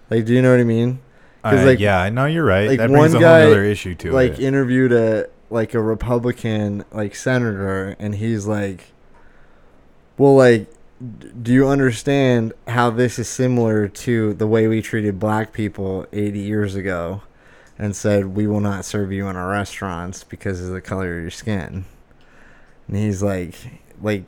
like 0.09 0.25
do 0.25 0.33
you 0.33 0.41
know 0.41 0.51
what 0.51 0.59
i 0.59 0.63
mean 0.63 0.99
Uh, 1.43 1.63
like- 1.65 1.79
yeah, 1.79 2.07
no, 2.09 2.25
you're 2.25 2.45
right. 2.45 2.67
like, 2.69 2.77
that 2.77 2.89
brings 2.89 3.13
one 3.15 3.23
a 3.23 3.27
whole 3.27 3.37
guy, 3.39 3.43
other 3.47 3.63
issue 3.63 3.95
to 3.95 4.11
like 4.11 4.31
it. 4.31 4.33
Like, 4.33 4.39
interviewed 4.41 4.91
a 4.91 5.27
like 5.49 5.73
a 5.73 5.81
Republican 5.81 6.85
like 6.91 7.13
senator 7.15 7.95
and 7.99 8.15
he's 8.15 8.45
like 8.47 8.91
well 10.17 10.35
like 10.35 10.67
do 11.41 11.51
you 11.51 11.67
understand 11.67 12.53
how 12.67 12.89
this 12.91 13.17
is 13.17 13.27
similar 13.27 13.87
to 13.87 14.33
the 14.35 14.45
way 14.47 14.67
we 14.67 14.81
treated 14.83 15.19
black 15.19 15.51
people 15.51 16.05
80 16.13 16.39
years 16.39 16.75
ago 16.75 17.23
and 17.79 17.95
said 17.95 18.27
we 18.35 18.45
will 18.45 18.59
not 18.61 18.85
serve 18.85 19.11
you 19.11 19.27
in 19.27 19.35
our 19.35 19.49
restaurants 19.49 20.23
because 20.23 20.61
of 20.63 20.69
the 20.69 20.79
color 20.81 21.17
of 21.17 21.21
your 21.23 21.31
skin 21.31 21.85
and 22.87 22.95
he's 22.97 23.23
like 23.23 23.55
like 24.01 24.23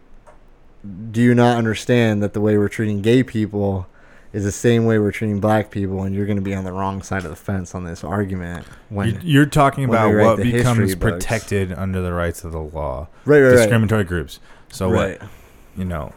do 1.12 1.22
you 1.22 1.34
not 1.34 1.58
understand 1.58 2.22
that 2.24 2.34
the 2.34 2.42
way 2.42 2.58
we're 2.58 2.68
treating 2.70 3.02
gay 3.02 3.24
people 3.24 3.88
is 4.34 4.44
the 4.44 4.52
same 4.52 4.86
way 4.86 4.98
we're 5.00 5.12
treating 5.12 5.40
black 5.40 5.70
people 5.72 6.04
and 6.04 6.16
you're 6.16 6.26
going 6.26 6.38
to 6.38 6.42
be 6.44 6.56
on 6.56 6.64
the 6.64 6.72
wrong 6.72 7.02
side 7.02 7.24
of 7.24 7.30
the 7.30 7.36
fence 7.36 7.74
on 7.76 7.84
this 7.84 8.04
argument 8.04 8.66
when 8.90 9.10
You- 9.10 9.20
You're 9.22 9.46
talking 9.46 9.88
when 9.88 9.98
about 10.00 10.38
what 10.38 10.44
becomes 10.44 10.96
books. 10.96 10.96
protected 10.96 11.72
under 11.72 12.02
the 12.02 12.12
rights 12.14 12.44
of 12.44 12.52
the 12.52 12.60
law. 12.60 13.08
right 13.26 13.40
right 13.42 13.50
right 13.50 13.56
Discriminatory 13.58 14.04
groups. 14.04 14.40
So 14.72 14.90
right 14.90 15.20
what? 15.22 15.30
You 15.78 15.86
know, 15.86 16.14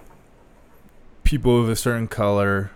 people 1.24 1.60
of 1.60 1.68
a 1.68 1.76
certain 1.76 2.08
color, 2.08 2.70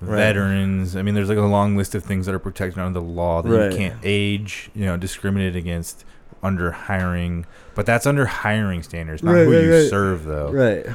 Right. 0.00 0.16
veterans. 0.16 0.96
I 0.96 1.02
mean, 1.02 1.14
there's 1.14 1.28
like 1.28 1.36
a 1.38 1.42
long 1.42 1.76
list 1.76 1.94
of 1.94 2.02
things 2.02 2.24
that 2.26 2.34
are 2.34 2.38
protected 2.38 2.78
under 2.82 2.98
the 2.98 3.04
law 3.06 3.42
that 3.42 3.50
Right. 3.50 3.70
you 3.72 3.76
can't 3.76 3.98
age. 4.02 4.70
You 4.74 4.86
know, 4.86 4.96
discriminate 4.96 5.54
against 5.56 6.04
under 6.42 6.70
hiring. 6.70 7.44
But 7.74 7.84
that's 7.84 8.06
under 8.06 8.24
hiring 8.24 8.82
standards, 8.82 9.22
not 9.22 9.32
Right, 9.32 9.44
who 9.44 9.52
right, 9.54 9.64
you 9.64 9.74
right. 9.74 9.88
serve, 9.90 10.24
though. 10.24 10.50
right 10.52 10.86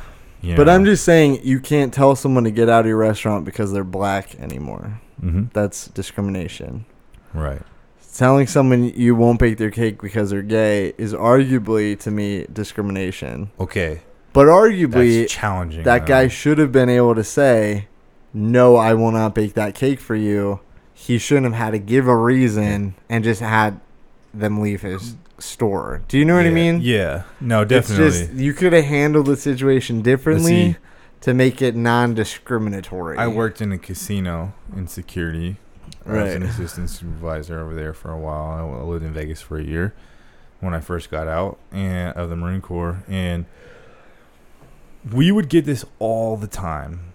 you 0.45 0.55
but 0.55 0.67
know? 0.67 0.73
i'm 0.75 0.85
just 0.85 1.03
saying 1.03 1.39
you 1.43 1.59
can't 1.59 1.93
tell 1.93 2.15
someone 2.15 2.43
to 2.43 2.51
get 2.51 2.69
out 2.69 2.81
of 2.81 2.87
your 2.87 2.97
restaurant 2.97 3.45
because 3.45 3.71
they're 3.71 3.83
black 3.83 4.35
anymore 4.39 5.01
Mhm. 5.23 5.51
that's 5.53 5.87
discrimination 5.87 6.85
right. 7.33 7.61
telling 8.15 8.47
someone 8.47 8.83
you 8.95 9.15
won't 9.15 9.39
bake 9.39 9.57
their 9.57 9.71
cake 9.71 10.01
because 10.01 10.29
they're 10.29 10.41
gay 10.41 10.93
is 10.97 11.13
arguably 11.13 11.97
to 11.99 12.11
me 12.11 12.45
discrimination 12.51 13.49
Okay. 13.59 14.01
but 14.33 14.47
arguably 14.47 15.21
That's 15.21 15.33
challenging. 15.33 15.83
that 15.83 16.01
though. 16.01 16.07
guy 16.07 16.27
should 16.27 16.57
have 16.59 16.71
been 16.71 16.89
able 16.89 17.15
to 17.15 17.23
say 17.23 17.87
no 18.33 18.75
i 18.75 18.93
will 18.93 19.11
not 19.11 19.33
bake 19.33 19.53
that 19.53 19.73
cake 19.75 19.99
for 19.99 20.15
you 20.15 20.59
he 20.93 21.17
shouldn't 21.17 21.45
have 21.45 21.55
had 21.55 21.71
to 21.71 21.79
give 21.79 22.07
a 22.07 22.15
reason 22.15 22.95
and 23.09 23.23
just 23.23 23.41
had 23.41 23.79
them 24.39 24.61
leave 24.61 24.81
his 24.81 25.15
store 25.39 26.01
do 26.07 26.17
you 26.17 26.23
know 26.25 26.35
what 26.35 26.45
i 26.45 26.49
mean 26.49 26.79
Yeah. 26.81 27.23
No, 27.41 27.65
definitely. 27.65 28.05
It's 28.07 28.17
just 28.27 28.33
you 28.33 28.53
could 28.53 28.73
have 28.73 28.85
handled 28.85 29.25
the 29.25 29.35
situation 29.35 30.01
differently 30.01 30.73
see- 30.73 30.77
to 31.21 31.33
make 31.33 31.59
it 31.61 31.75
non-discriminatory. 31.75 33.17
I 33.17 33.27
worked 33.27 33.59
in 33.61 33.71
a 33.71 33.77
casino 33.79 34.53
in 34.75 34.87
security. 34.87 35.57
I 36.05 36.21
was 36.23 36.33
an 36.35 36.43
assistant 36.43 36.89
supervisor 36.91 37.59
over 37.59 37.73
there 37.73 37.93
for 37.93 38.11
a 38.11 38.17
while. 38.19 38.75
I 38.79 38.83
lived 38.83 39.03
in 39.03 39.11
Vegas 39.11 39.41
for 39.41 39.57
a 39.57 39.63
year 39.63 39.93
when 40.59 40.73
I 40.75 40.79
first 40.79 41.09
got 41.09 41.27
out 41.27 41.57
and 41.71 42.15
of 42.15 42.29
the 42.29 42.35
Marine 42.35 42.61
Corps, 42.61 43.03
and 43.07 43.45
we 45.11 45.31
would 45.31 45.49
get 45.49 45.65
this 45.65 45.83
all 45.99 46.37
the 46.37 46.47
time. 46.47 47.13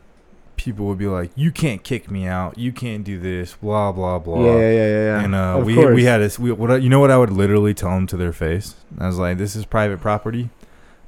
People 0.65 0.87
would 0.87 0.99
be 0.99 1.07
like, 1.07 1.31
"You 1.37 1.51
can't 1.51 1.83
kick 1.83 2.11
me 2.11 2.27
out. 2.27 2.59
You 2.59 2.71
can't 2.73 3.03
do 3.03 3.19
this." 3.19 3.55
Blah 3.55 3.93
blah 3.93 4.19
blah. 4.19 4.45
Yeah, 4.45 4.59
yeah, 4.59 4.71
yeah, 4.71 4.87
yeah. 4.89 5.21
And 5.23 5.35
uh, 5.35 5.59
Of 5.59 5.65
we 5.65 5.75
course. 5.75 5.95
we 5.95 6.05
had 6.05 6.19
this. 6.19 6.39
We, 6.39 6.53
what 6.53 6.83
you 6.83 6.89
know 6.91 7.01
what 7.01 7.11
I 7.11 7.17
would 7.17 7.31
literally 7.31 7.73
tell 7.73 7.91
them 7.91 8.07
to 8.09 8.17
their 8.17 8.33
face? 8.33 8.75
I 8.99 9.07
was 9.07 9.19
like, 9.19 9.39
"This 9.39 9.57
is 9.57 9.65
private 9.65 10.01
property. 10.01 10.51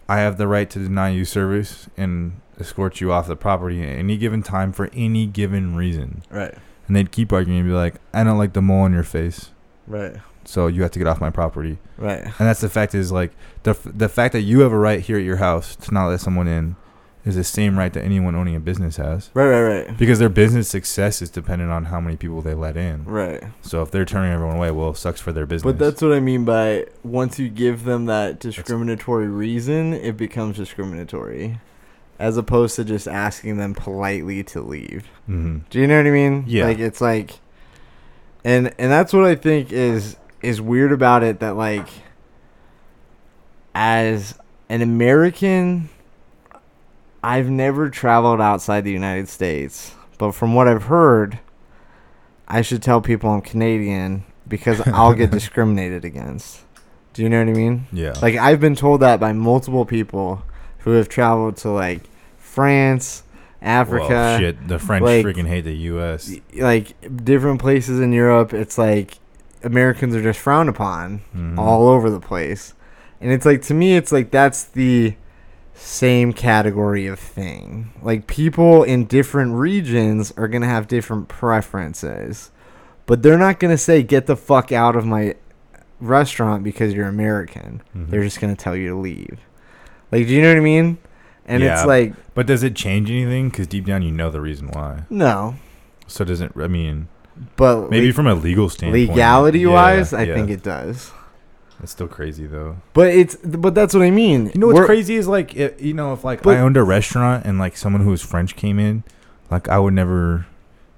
I 0.09 0.19
have 0.19 0.39
the 0.39 0.49
right 0.49 0.69
to 0.71 0.79
deny 0.79 1.11
you 1.11 1.25
service 1.27 1.87
and 1.97 2.41
escort 2.59 3.01
you 3.01 3.13
off 3.13 3.27
the 3.29 3.37
property 3.37 3.83
at 3.83 3.99
any 3.99 4.17
given 4.17 4.43
time 4.43 4.73
for 4.73 4.89
any 4.95 5.27
given 5.27 5.77
reason." 5.77 6.23
right, 6.31 6.55
And 6.87 6.97
they'd 6.97 7.13
keep 7.13 7.31
arguing 7.33 7.61
and 7.61 7.69
be 7.69 7.75
like, 7.75 7.97
"I 8.15 8.25
don't 8.25 8.39
like 8.39 8.55
the 8.55 8.63
mole 8.63 8.83
on 8.83 8.93
your 8.95 9.03
face, 9.05 9.51
right, 9.87 10.17
so 10.45 10.67
you 10.67 10.81
have 10.83 10.91
to 10.93 10.99
get 10.99 11.07
off 11.09 11.21
my 11.21 11.31
property." 11.31 11.77
right, 11.99 12.21
And 12.25 12.49
that's 12.49 12.61
the 12.63 12.71
fact 12.71 12.95
is 12.95 13.13
like 13.13 13.33
the 13.65 13.77
the 13.85 14.09
fact 14.09 14.33
that 14.33 14.41
you 14.43 14.61
have 14.61 14.73
a 14.73 14.79
right 14.79 15.01
here 15.01 15.19
at 15.19 15.25
your 15.25 15.37
house 15.37 15.77
to 15.77 15.93
not 15.93 16.09
let 16.09 16.21
someone 16.21 16.49
in 16.49 16.77
is 17.25 17.37
the 17.37 17.45
same 17.45 17.79
right 17.79 17.93
that 17.93 18.03
anyone 18.03 18.35
owning 18.35 18.57
a 18.57 18.61
business 18.61 18.97
has. 18.97 19.31
right, 19.35 19.47
right, 19.47 19.63
right, 19.87 19.97
Because 19.97 20.19
their 20.19 20.29
business 20.29 20.69
success 20.69 21.23
is 21.23 21.31
dependent 21.31 21.71
on 21.71 21.85
how 21.87 22.01
many 22.01 22.17
people 22.17 22.43
they 22.43 22.55
let 22.55 22.77
in. 22.77 23.05
right. 23.05 23.43
So 23.63 23.81
if 23.83 23.91
they're 23.93 24.05
turning 24.05 24.33
everyone 24.33 24.57
away, 24.57 24.71
well, 24.73 24.91
it 24.91 24.97
sucks 24.97 25.21
for 25.21 25.31
their 25.33 25.47
business. 25.47 25.73
But 25.73 25.79
that's 25.79 26.03
what 26.03 26.13
I 26.13 26.21
mean 26.21 26.45
by 26.45 26.87
once 27.05 27.39
you 27.39 27.49
give 27.49 27.85
them 27.85 28.07
that 28.07 28.41
discriminatory 28.41 29.29
reason, 29.29 29.93
it 29.95 30.17
becomes 30.17 30.57
discriminatory, 30.57 31.61
as 32.19 32.37
opposed 32.37 32.75
to 32.77 32.85
just 32.85 33.07
asking 33.07 33.57
them 33.57 33.75
politely 33.75 34.43
to 34.45 34.61
leave. 34.61 35.07
hmm 35.27 35.59
Do 35.71 35.79
you 35.81 35.87
know 35.87 35.99
what 35.99 36.07
I 36.07 36.11
mean? 36.11 36.45
Yeah. 36.49 36.65
Like 36.65 36.79
it's 36.81 37.01
like, 37.01 37.39
and 38.45 38.75
and 38.79 38.91
that's 38.91 39.13
what 39.13 39.25
I 39.25 39.37
think 39.37 39.71
is 39.73 40.17
is 40.43 40.61
weird 40.61 40.91
about 40.91 41.23
it. 41.23 41.39
That 41.39 41.55
like, 41.57 41.87
as 43.75 44.39
an 44.69 44.83
American, 44.83 45.89
I've 47.23 47.49
never 47.51 47.89
traveled 47.89 48.41
outside 48.41 48.83
the 48.85 48.93
United 48.93 49.29
States, 49.29 49.95
but 50.19 50.33
from 50.33 50.55
what 50.55 50.67
I've 50.69 50.85
heard, 50.85 51.39
I 52.49 52.63
should 52.63 52.83
tell 52.83 53.01
people 53.01 53.31
I'm 53.31 53.41
Canadian 53.41 54.25
because 54.49 54.81
I'll 54.89 55.15
get 55.15 55.31
discriminated 55.39 56.05
against. 56.05 56.61
Do 57.13 57.23
you 57.23 57.29
know 57.29 57.39
what 57.45 57.49
I 57.51 57.53
mean? 57.53 57.87
Yeah. 57.93 58.15
Like 58.21 58.37
I've 58.37 58.61
been 58.61 58.75
told 58.75 59.01
that 59.01 59.21
by 59.21 59.33
multiple 59.33 59.85
people 59.85 60.43
who 60.79 60.93
have 60.93 61.09
traveled 61.09 61.57
to 61.59 61.71
like 61.71 62.03
France, 62.39 63.23
Africa, 63.61 64.09
Well, 64.09 64.39
shit, 64.41 64.69
the 64.69 64.79
French 64.79 65.05
like- 65.05 65.25
freaking 65.25 65.47
hate 65.47 65.61
the 65.63 65.77
U.S. 65.77 66.35
like 66.57 67.25
different 67.25 67.61
places 67.61 68.01
in 68.01 68.13
Europe. 68.13 68.53
It's 68.53 68.77
like 68.79 69.19
Americans 69.63 70.17
are 70.17 70.23
just 70.23 70.41
frowned 70.41 70.69
upon 70.69 71.21
Mhm. 71.37 71.57
all 71.59 71.89
over 71.89 72.11
the 72.11 72.19
place. 72.19 72.75
And 73.21 73.31
it's 73.31 73.47
like 73.47 73.63
to 73.63 73.75
me 73.75 73.95
it's 73.95 74.11
like 74.11 74.33
that's 74.33 74.65
the 74.65 75.15
same 75.85 76.33
category 76.33 77.07
of 77.07 77.19
thing. 77.19 77.93
Like 78.03 78.27
people 78.27 78.83
in 78.85 79.05
different 79.07 79.55
regions 79.55 80.33
are 80.37 80.49
going 80.49 80.63
to 80.63 80.69
have 80.69 80.87
different 80.89 81.29
preferences. 81.29 82.51
But 83.07 83.23
they're 83.23 83.39
not 83.39 83.59
going 83.59 83.73
to 83.75 83.79
say 83.79 84.03
get 84.03 84.27
the 84.27 84.37
fuck 84.37 84.71
out 84.73 84.95
of 84.97 85.05
my 85.05 85.35
restaurant 86.01 86.65
because 86.65 86.95
you're 86.95 87.09
American. 87.09 87.83
Mhm. 87.97 88.11
They're 88.11 88.23
just 88.23 88.41
going 88.41 88.55
to 88.55 88.63
tell 88.63 88.77
you 88.77 88.89
to 88.91 88.95
leave. 88.97 89.39
Like 90.11 90.27
do 90.27 90.33
you 90.35 90.43
know 90.43 90.49
what 90.49 90.57
I 90.59 90.61
mean? 90.61 90.99
And 91.47 91.63
Yeah. 91.63 91.75
it's 91.79 91.87
like 91.87 92.13
But 92.35 92.47
does 92.47 92.63
it 92.63 92.77
change 92.77 93.11
anything? 93.11 93.49
Because 93.51 93.67
deep 93.67 93.87
down, 93.87 94.03
you 94.03 94.13
know 94.13 94.31
the 94.31 94.41
reason 94.41 94.69
why. 94.69 95.03
no. 95.11 95.57
So 96.07 96.25
does 96.25 96.41
it? 96.41 96.53
I 96.61 96.67
mean, 96.69 97.09
But 97.57 97.91
maybe 97.91 98.09
le- 98.09 98.13
from 98.13 98.27
a 98.27 98.35
legal 98.35 98.69
standpoint, 98.69 99.09
legality 99.09 99.65
wise, 99.67 100.13
yeah, 100.13 100.19
I 100.19 100.23
yeah. 100.25 100.35
think 100.35 100.51
it 100.51 100.63
does. 100.63 101.11
It's 101.83 101.93
still 101.93 102.07
crazy 102.09 102.47
though. 102.47 102.77
But 102.93 103.09
it's 103.09 103.35
but 103.37 103.75
that's 103.75 103.93
what 103.95 104.03
I 104.05 104.11
mean. 104.11 104.51
You 104.55 104.61
know 104.61 104.67
what's 104.69 104.77
We're- 104.77 104.87
crazy 104.87 105.17
is 105.17 105.27
like, 105.27 105.57
it, 105.57 105.81
you 105.81 105.95
know, 105.95 106.13
if 106.13 106.23
like 106.25 106.43
But- 106.43 106.57
I 106.57 106.61
owned 106.61 106.77
a 106.77 106.83
restaurant 106.85 107.45
and 107.45 107.59
like 107.59 107.77
someone 107.77 108.03
who 108.03 108.11
was 108.11 108.23
French 108.23 108.55
came 108.57 108.79
in, 108.79 109.03
like 109.51 109.69
I 109.69 109.79
would 109.79 109.95
never 109.95 110.47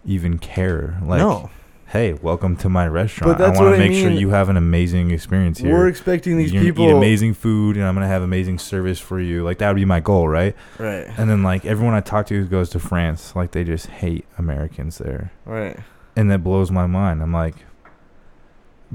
even 0.05 0.39
care. 0.39 0.99
Like, 1.03 1.21
no. 1.21 1.49
hey, 1.87 2.13
welcome 2.13 2.57
to 2.57 2.69
my 2.69 2.87
restaurant. 2.87 3.39
that's 3.39 3.57
I 3.59 3.63
want 3.63 3.71
what 3.73 3.77
to 3.79 3.83
I 3.83 3.89
make 3.89 3.99
sure 3.99 4.11
you 4.11 4.29
have 4.31 4.51
an 4.51 4.59
amazing 4.59 5.11
experience 5.11 5.59
here. 5.59 5.73
We're 5.73 5.89
expecting 5.89 6.37
these 6.37 6.53
You're 6.53 6.63
people 6.65 6.89
eat 6.89 6.93
amazing 6.93 7.33
food, 7.33 7.77
and 7.77 7.87
I'm 7.87 7.95
gonna 7.95 8.07
have 8.07 8.21
amazing 8.23 8.59
service 8.59 8.99
for 9.01 9.19
you. 9.19 9.43
Like 9.43 9.57
that 9.59 9.69
would 9.69 9.77
be 9.77 9.87
my 9.87 10.01
goal, 10.01 10.29
right? 10.29 10.55
Right. 10.79 11.07
And 11.17 11.31
then 11.31 11.43
like 11.43 11.65
everyone 11.65 11.95
I 11.95 12.01
talk 12.01 12.27
to 12.27 12.35
who 12.39 12.45
goes 12.47 12.69
to 12.71 12.79
France, 12.79 13.35
like 13.35 13.53
they 13.53 13.65
just 13.65 13.87
hate 13.87 14.27
Americans 14.37 14.99
there, 14.99 15.33
Right. 15.47 15.79
and 16.15 16.31
that 16.31 16.45
blows 16.45 16.71
my 16.71 16.87
mind. 16.87 17.23
I'm 17.23 17.33
like, 17.33 17.55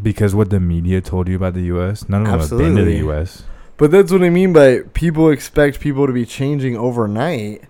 because 0.02 0.34
what 0.36 0.50
the 0.50 0.60
media 0.60 1.02
told 1.02 1.28
you 1.28 1.36
about 1.36 1.54
the 1.54 1.64
U.S., 1.64 2.08
none 2.10 2.22
of 2.26 2.28
them 2.28 2.40
have 2.40 2.50
been 2.58 2.76
to 2.76 2.84
the 2.86 2.98
U.S. 2.98 3.44
But 3.78 3.92
that's 3.92 4.12
what 4.12 4.24
I 4.24 4.30
mean 4.30 4.52
by 4.54 4.80
people 4.94 5.30
expect 5.30 5.80
people 5.80 6.06
to 6.08 6.14
be 6.14 6.26
changing 6.26 6.76
overnight 6.78 7.64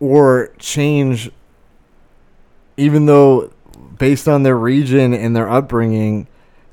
or 0.00 0.50
change 0.58 1.30
even 2.76 3.06
though 3.06 3.52
based 3.98 4.26
on 4.28 4.42
their 4.42 4.56
region 4.56 5.14
and 5.14 5.34
their 5.36 5.48
upbringing 5.48 6.26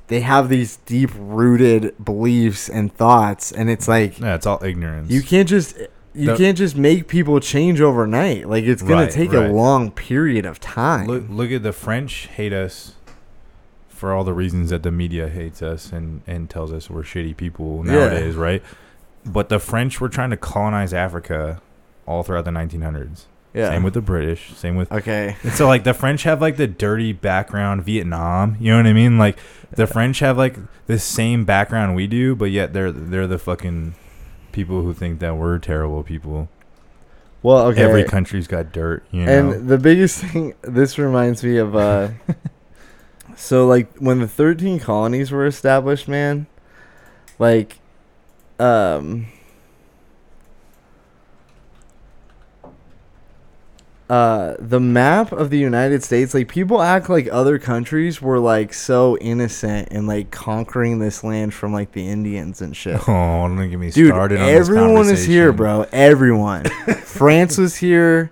they 0.08 0.20
have 0.20 0.48
these 0.48 0.76
deep 0.84 1.10
rooted 1.16 1.94
beliefs 2.04 2.68
and 2.68 2.92
thoughts 2.94 3.52
and 3.52 3.70
it's 3.70 3.86
like 3.88 4.18
Yeah, 4.18 4.34
it's 4.34 4.46
all 4.46 4.62
ignorance. 4.64 5.10
you 5.10 5.22
can't 5.22 5.48
just 5.48 5.76
you 6.14 6.26
The- 6.26 6.36
can't 6.36 6.58
just 6.58 6.76
make 6.76 7.08
people 7.08 7.38
change 7.40 7.80
overnight 7.80 8.48
like 8.48 8.64
it's 8.64 8.82
Right, 8.82 9.08
to 9.08 9.14
take 9.14 9.32
right. 9.32 9.48
a 9.48 9.52
long 9.52 9.90
period 9.92 10.44
of 10.44 10.58
time 10.60 11.06
look, 11.06 11.24
look 11.28 11.50
at 11.52 11.62
the 11.62 11.72
French 11.72 12.26
hate 12.34 12.52
us 12.52 12.94
for 14.02 14.12
all 14.12 14.24
the 14.24 14.32
reasons 14.34 14.70
that 14.70 14.82
the 14.82 14.90
media 14.90 15.28
hates 15.28 15.62
us 15.62 15.92
and, 15.92 16.22
and 16.26 16.50
tells 16.50 16.72
us 16.72 16.90
we're 16.90 17.04
shitty 17.04 17.36
people 17.36 17.84
Yeah. 17.86 17.92
nowadays, 17.92 18.34
right? 18.34 18.60
But 19.24 19.48
the 19.48 19.60
French 19.60 20.00
were 20.00 20.08
trying 20.08 20.30
to 20.30 20.36
colonize 20.36 20.92
Africa 20.92 21.62
all 22.04 22.24
throughout 22.24 22.44
the 22.44 22.50
1900s. 22.50 23.26
yeah 23.54 23.68
Same 23.68 23.84
with 23.84 23.94
the 23.94 24.00
British. 24.00 24.52
Same 24.56 24.74
with 24.74 24.90
okay 24.90 25.36
And 25.44 25.52
so 25.52 25.68
like 25.68 25.84
the 25.84 25.94
French 25.94 26.24
have 26.24 26.40
like 26.40 26.56
the 26.56 26.66
dirty 26.66 27.12
background 27.12 27.84
Vietnam, 27.84 28.56
you 28.58 28.72
know 28.72 28.78
what 28.78 28.86
I 28.86 28.92
mean? 28.92 29.18
Like 29.18 29.38
the 29.70 29.86
French 29.86 30.18
have 30.18 30.36
like 30.36 30.56
the 30.88 30.98
same 30.98 31.44
background 31.44 31.94
we 31.94 32.08
do, 32.08 32.34
but 32.34 32.50
yet 32.50 32.72
they're 32.72 32.90
they're 32.90 33.28
the 33.28 33.38
fucking 33.38 33.94
people 34.50 34.82
who 34.82 34.92
think 34.92 35.20
that 35.20 35.36
we're 35.36 35.58
terrible 35.60 36.02
people. 36.02 36.48
well 37.40 37.66
okay 37.68 37.82
Every 37.84 38.02
country's 38.02 38.48
got 38.48 38.72
dirt, 38.72 39.04
you 39.12 39.24
know. 39.26 39.32
And 39.32 39.68
the 39.68 39.78
biggest 39.78 40.18
thing, 40.24 40.54
this 40.62 40.98
reminds 40.98 41.44
me 41.44 41.58
of, 41.58 41.76
uh, 41.76 42.08
so 43.36 43.66
like 43.66 43.96
when 43.98 44.20
the 44.20 44.28
13 44.28 44.78
colonies 44.78 45.30
were 45.30 45.46
established, 45.46 46.08
man, 46.08 46.46
like, 47.38 47.78
um, 48.58 49.26
uh, 54.12 54.56
the 54.58 54.78
map 54.78 55.32
of 55.32 55.48
the 55.48 55.56
United 55.56 56.04
States, 56.04 56.34
like 56.34 56.46
people 56.46 56.82
act 56.82 57.08
like 57.08 57.26
other 57.32 57.58
countries 57.58 58.20
were 58.20 58.38
like 58.38 58.74
so 58.74 59.16
innocent 59.22 59.88
and 59.90 60.06
like 60.06 60.30
conquering 60.30 60.98
this 60.98 61.24
land 61.24 61.54
from 61.54 61.72
like 61.72 61.92
the 61.92 62.06
Indians 62.06 62.60
and 62.60 62.76
shit. 62.76 62.96
oh, 63.08 63.48
don't 63.48 63.70
get 63.70 63.78
me 63.78 63.90
Dude, 63.90 64.08
started 64.08 64.38
everyone 64.38 65.08
is 65.08 65.24
here, 65.24 65.50
bro. 65.50 65.86
Everyone. 65.92 66.64
France 67.04 67.56
was 67.56 67.76
here. 67.76 68.30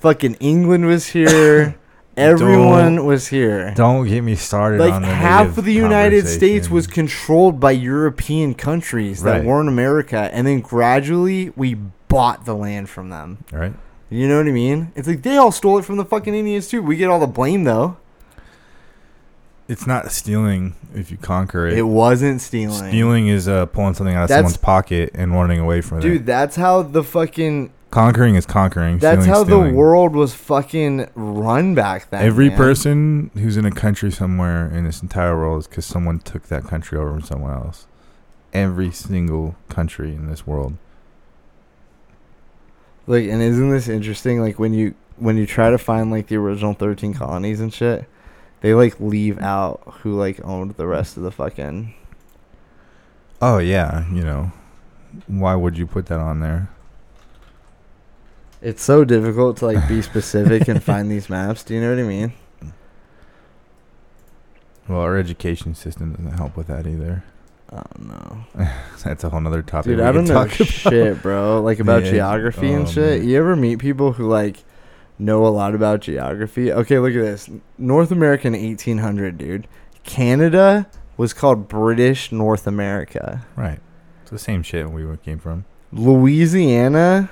Fucking 0.00 0.36
England 0.40 0.86
was 0.86 1.08
here. 1.08 1.76
Everyone 2.18 2.96
Don't- 2.96 3.06
was 3.06 3.28
here. 3.28 3.72
Don't 3.76 4.06
get 4.06 4.22
me 4.22 4.34
started 4.34 4.80
Like 4.80 4.92
on 4.92 5.02
the 5.02 5.08
half 5.08 5.56
of 5.58 5.64
the 5.64 5.72
United 5.72 6.26
States 6.26 6.68
was 6.68 6.86
controlled 6.86 7.60
by 7.60 7.70
European 7.70 8.54
countries 8.54 9.22
that 9.22 9.38
Right. 9.38 9.44
weren't 9.44 9.68
America, 9.68 10.28
and 10.32 10.46
then 10.46 10.60
gradually 10.60 11.52
we 11.56 11.76
bought 12.08 12.44
the 12.44 12.54
land 12.54 12.88
from 12.88 13.10
them. 13.10 13.38
Right. 13.52 13.72
You 14.10 14.26
know 14.26 14.38
what 14.38 14.46
I 14.46 14.52
mean? 14.52 14.90
It's 14.96 15.06
like 15.06 15.22
they 15.22 15.36
all 15.36 15.52
stole 15.52 15.78
it 15.78 15.84
from 15.84 15.96
the 15.98 16.04
fucking 16.04 16.34
Indians 16.34 16.66
too. 16.68 16.82
We 16.82 16.96
get 16.96 17.08
all 17.10 17.20
the 17.20 17.26
blame 17.26 17.64
though. 17.64 17.96
It's 19.68 19.86
not 19.86 20.10
stealing 20.12 20.74
if 20.94 21.10
you 21.10 21.18
conquer 21.18 21.66
it. 21.66 21.76
It 21.76 21.82
wasn't 21.82 22.40
stealing. 22.40 22.88
Stealing 22.88 23.28
is 23.28 23.46
uh, 23.46 23.66
pulling 23.66 23.92
something 23.92 24.16
out 24.16 24.22
of 24.22 24.28
That's- 24.28 24.44
someone's 24.52 24.56
pocket 24.56 25.10
and 25.14 25.34
running 25.34 25.60
away 25.60 25.82
from 25.82 25.98
it. 25.98 26.02
Dude, 26.02 26.24
that's 26.24 26.56
how 26.56 26.80
the 26.82 27.04
fucking 27.04 27.70
Conquering 27.90 28.34
is 28.34 28.44
conquering. 28.44 28.98
that's 28.98 29.22
stealing's 29.22 29.38
how 29.38 29.44
the 29.44 29.72
world 29.72 30.14
was 30.14 30.34
fucking 30.34 31.08
run 31.14 31.74
back 31.74 32.10
then. 32.10 32.22
Every 32.22 32.50
man. 32.50 32.58
person 32.58 33.30
who's 33.34 33.56
in 33.56 33.64
a 33.64 33.70
country 33.70 34.12
somewhere 34.12 34.68
in 34.68 34.84
this 34.84 35.00
entire 35.00 35.36
world 35.36 35.60
is 35.60 35.66
because 35.66 35.86
someone 35.86 36.18
took 36.18 36.44
that 36.44 36.64
country 36.64 36.98
over 36.98 37.12
from 37.12 37.22
someone 37.22 37.54
else. 37.54 37.86
Every 38.52 38.90
single 38.90 39.56
country 39.70 40.14
in 40.14 40.28
this 40.28 40.46
world. 40.46 40.76
Like, 43.06 43.24
and 43.24 43.40
isn't 43.40 43.70
this 43.70 43.88
interesting? 43.88 44.40
Like 44.40 44.58
when 44.58 44.74
you 44.74 44.94
when 45.16 45.38
you 45.38 45.46
try 45.46 45.70
to 45.70 45.78
find 45.78 46.10
like 46.10 46.26
the 46.26 46.36
original 46.36 46.74
thirteen 46.74 47.14
colonies 47.14 47.58
and 47.58 47.72
shit, 47.72 48.04
they 48.60 48.74
like 48.74 49.00
leave 49.00 49.40
out 49.40 49.80
who 50.02 50.14
like 50.14 50.44
owned 50.44 50.72
the 50.72 50.86
rest 50.86 51.16
of 51.16 51.22
the 51.22 51.30
fucking. 51.30 51.94
Oh 53.40 53.56
yeah, 53.56 54.06
you 54.12 54.22
know, 54.22 54.52
why 55.26 55.54
would 55.54 55.78
you 55.78 55.86
put 55.86 56.06
that 56.06 56.20
on 56.20 56.40
there? 56.40 56.68
It's 58.60 58.82
so 58.82 59.04
difficult 59.04 59.56
to 59.58 59.66
like 59.66 59.88
be 59.88 60.02
specific 60.12 60.68
and 60.68 60.82
find 60.82 61.10
these 61.10 61.30
maps. 61.30 61.62
Do 61.62 61.74
you 61.74 61.80
know 61.80 61.90
what 61.90 61.98
I 62.00 62.06
mean? 62.06 62.32
Well, 64.88 65.00
our 65.00 65.16
education 65.16 65.74
system 65.74 66.12
doesn't 66.14 66.38
help 66.38 66.56
with 66.56 66.66
that 66.68 66.86
either. 66.86 67.22
Oh 67.70 67.82
no, 67.98 68.44
That's 69.04 69.24
a 69.24 69.28
whole 69.28 69.40
nother 69.40 69.62
topic. 69.62 69.90
dude, 69.90 70.00
I 70.00 70.10
don't 70.10 70.24
know 70.24 70.40
about. 70.42 70.50
shit, 70.52 71.20
bro. 71.22 71.60
Like 71.60 71.78
about 71.80 72.04
Yeah, 72.04 72.10
geography 72.12 72.72
and 72.72 72.86
oh, 72.86 72.90
shit. 72.90 73.20
man. 73.20 73.28
You 73.28 73.36
ever 73.38 73.54
meet 73.56 73.78
people 73.78 74.12
who 74.14 74.26
like 74.26 74.64
know 75.18 75.44
a 75.46 75.48
lot 75.48 75.74
about 75.74 76.00
geography? 76.00 76.72
Okay, 76.72 76.98
look 76.98 77.12
at 77.14 77.20
this. 77.20 77.50
North 77.76 78.10
American 78.10 78.54
1800, 78.54 79.36
dude. 79.36 79.68
Canada 80.04 80.88
was 81.18 81.34
called 81.34 81.68
British 81.68 82.32
North 82.32 82.66
America. 82.66 83.44
Right. 83.54 83.80
It's 84.22 84.30
the 84.30 84.38
same 84.38 84.62
shit 84.62 84.90
we 84.90 85.04
came 85.18 85.38
from. 85.38 85.66
Louisiana, 85.92 87.28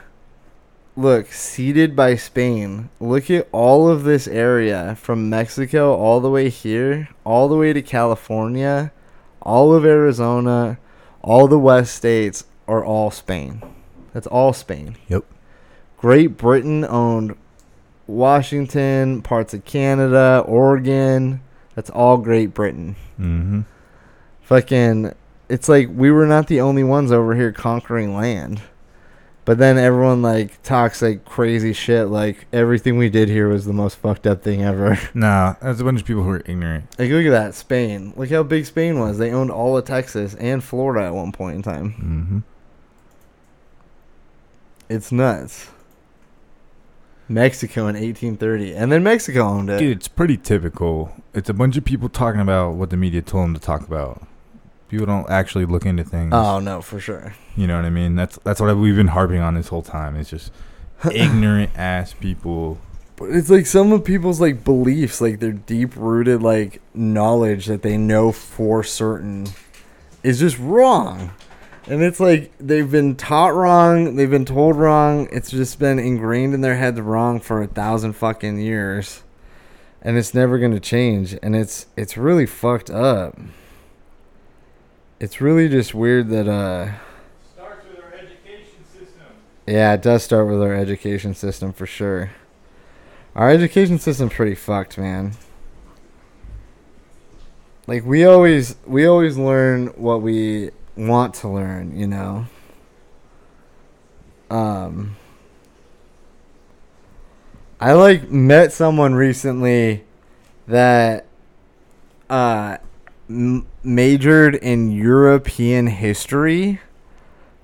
look, 0.96 1.32
ceded 1.32 1.94
by 1.94 2.16
Spain. 2.16 2.88
Look 2.98 3.30
at 3.30 3.48
all 3.52 3.88
of 3.88 4.04
this 4.04 4.26
area 4.26 4.96
from 4.96 5.28
Mexico 5.30 5.94
all 5.94 6.20
the 6.20 6.30
way 6.30 6.48
here, 6.48 7.08
all 7.24 7.48
the 7.48 7.56
way 7.56 7.72
to 7.72 7.82
California, 7.82 8.92
all 9.42 9.74
of 9.74 9.84
Arizona, 9.84 10.78
all 11.22 11.46
the 11.48 11.58
West 11.58 11.94
states 11.94 12.44
are 12.66 12.84
all 12.84 13.10
Spain. 13.10 13.62
That's 14.12 14.26
all 14.26 14.52
Spain. 14.52 14.96
Yep. 15.08 15.24
Great 15.98 16.36
Britain 16.36 16.84
owned 16.84 17.36
Washington, 18.06 19.22
parts 19.22 19.52
of 19.54 19.64
Canada, 19.64 20.42
Oregon. 20.46 21.40
That's 21.74 21.90
all 21.90 22.16
Great 22.18 22.54
Britain 22.54 22.96
Mm-hmm. 23.20 23.62
fucking 24.42 25.14
it's 25.48 25.70
like 25.70 25.88
we 25.90 26.10
were 26.10 26.26
not 26.26 26.48
the 26.48 26.60
only 26.60 26.84
ones 26.84 27.10
over 27.10 27.34
here 27.34 27.50
conquering 27.50 28.14
land 28.14 28.60
but 29.46 29.56
then 29.56 29.78
everyone 29.78 30.20
like 30.20 30.62
talks 30.62 31.00
like 31.00 31.24
crazy 31.24 31.72
shit 31.72 32.08
like 32.08 32.46
everything 32.52 32.98
we 32.98 33.08
did 33.08 33.28
here 33.30 33.48
was 33.48 33.64
the 33.64 33.72
most 33.72 33.96
fucked 33.96 34.26
up 34.26 34.42
thing 34.42 34.62
ever 34.62 34.98
Nah, 35.14 35.54
that's 35.62 35.80
a 35.80 35.84
bunch 35.84 36.00
of 36.02 36.06
people 36.06 36.22
who 36.24 36.30
are 36.30 36.42
ignorant. 36.44 36.84
like 36.98 37.08
look 37.10 37.24
at 37.24 37.30
that 37.30 37.54
spain 37.54 38.12
look 38.16 38.28
how 38.30 38.42
big 38.42 38.66
spain 38.66 38.98
was 38.98 39.16
they 39.16 39.30
owned 39.30 39.50
all 39.50 39.76
of 39.78 39.84
texas 39.86 40.34
and 40.34 40.62
florida 40.62 41.06
at 41.06 41.14
one 41.14 41.32
point 41.32 41.56
in 41.56 41.62
time 41.62 41.92
Mm-hmm. 41.92 42.38
It's 44.88 45.10
nuts. 45.10 45.68
Mexico 47.28 47.88
in 47.88 47.96
1830, 47.96 48.72
and 48.76 48.92
then 48.92 49.02
Mexico 49.02 49.40
owned 49.40 49.68
it. 49.68 49.78
Dude, 49.80 49.96
it's 49.96 50.06
pretty 50.06 50.36
typical. 50.36 51.12
It's 51.34 51.48
a 51.48 51.52
bunch 51.54 51.76
of 51.76 51.84
people 51.84 52.08
talking 52.08 52.40
about 52.40 52.74
what 52.76 52.90
the 52.90 52.96
media 52.96 53.20
told 53.20 53.44
them 53.46 53.54
to 53.54 53.60
talk 53.60 53.80
about. 53.84 54.22
People 54.88 55.06
don't 55.06 55.28
actually 55.28 55.66
look 55.66 55.84
into 55.84 56.04
things. 56.04 56.32
Oh 56.32 56.60
no, 56.60 56.80
for 56.80 57.00
sure. 57.00 57.34
You 57.56 57.66
know 57.66 57.76
what 57.76 57.84
I 57.84 57.90
mean? 57.90 58.14
That's 58.14 58.38
that's 58.44 58.60
what 58.60 58.76
we've 58.76 58.96
been 58.96 59.08
harping 59.08 59.40
on 59.40 59.54
this 59.54 59.68
whole 59.68 59.82
time. 59.82 60.16
It's 60.16 60.30
just 60.30 60.52
ignorant 61.12 61.70
ass 61.76 62.14
people. 62.14 62.78
But 63.16 63.30
it's 63.30 63.50
like 63.50 63.66
some 63.66 63.92
of 63.92 64.04
people's 64.04 64.40
like 64.40 64.62
beliefs, 64.62 65.20
like 65.20 65.40
their 65.40 65.52
deep 65.52 65.96
rooted 65.96 66.42
like 66.42 66.80
knowledge 66.94 67.66
that 67.66 67.82
they 67.82 67.96
know 67.96 68.30
for 68.30 68.84
certain 68.84 69.48
is 70.22 70.38
just 70.38 70.58
wrong. 70.58 71.32
And 71.88 72.02
it's 72.02 72.20
like 72.20 72.52
they've 72.58 72.90
been 72.90 73.16
taught 73.16 73.54
wrong, 73.54 74.16
they've 74.16 74.30
been 74.30 74.44
told 74.44 74.76
wrong. 74.76 75.28
It's 75.32 75.50
just 75.50 75.78
been 75.78 75.98
ingrained 75.98 76.52
in 76.52 76.60
their 76.60 76.76
heads 76.76 77.00
wrong 77.00 77.40
for 77.40 77.62
a 77.62 77.66
thousand 77.66 78.14
fucking 78.14 78.58
years. 78.58 79.22
And 80.02 80.16
it's 80.16 80.34
never 80.34 80.58
gonna 80.58 80.80
change. 80.80 81.36
And 81.42 81.56
it's 81.56 81.86
it's 81.96 82.16
really 82.16 82.46
fucked 82.46 82.90
up. 82.90 83.36
It's 85.18 85.40
really 85.40 85.68
just 85.68 85.94
weird 85.94 86.28
that 86.28 86.48
uh 86.48 86.92
Starts 87.54 87.84
with 87.88 88.02
our 88.04 88.12
education 88.12 88.84
system. 88.92 89.26
yeah, 89.66 89.94
it 89.94 90.02
does 90.02 90.22
start 90.22 90.46
with 90.48 90.62
our 90.62 90.74
education 90.74 91.34
system 91.34 91.72
for 91.72 91.86
sure. 91.86 92.32
Our 93.34 93.50
education 93.50 93.98
system's 93.98 94.32
pretty 94.32 94.54
fucked, 94.54 94.98
man. 94.98 95.32
Like 97.86 98.04
we 98.04 98.24
always 98.24 98.76
we 98.86 99.06
always 99.06 99.36
learn 99.38 99.88
what 99.88 100.20
we 100.22 100.70
want 100.96 101.34
to 101.36 101.48
learn, 101.48 101.96
you 101.98 102.06
know. 102.06 102.46
Um 104.50 105.16
I 107.80 107.92
like 107.92 108.30
met 108.30 108.72
someone 108.72 109.14
recently 109.14 110.04
that 110.66 111.26
uh 112.28 112.78
m- 113.28 113.66
majored 113.86 114.54
in 114.54 114.90
European 114.90 115.86
history. 115.86 116.80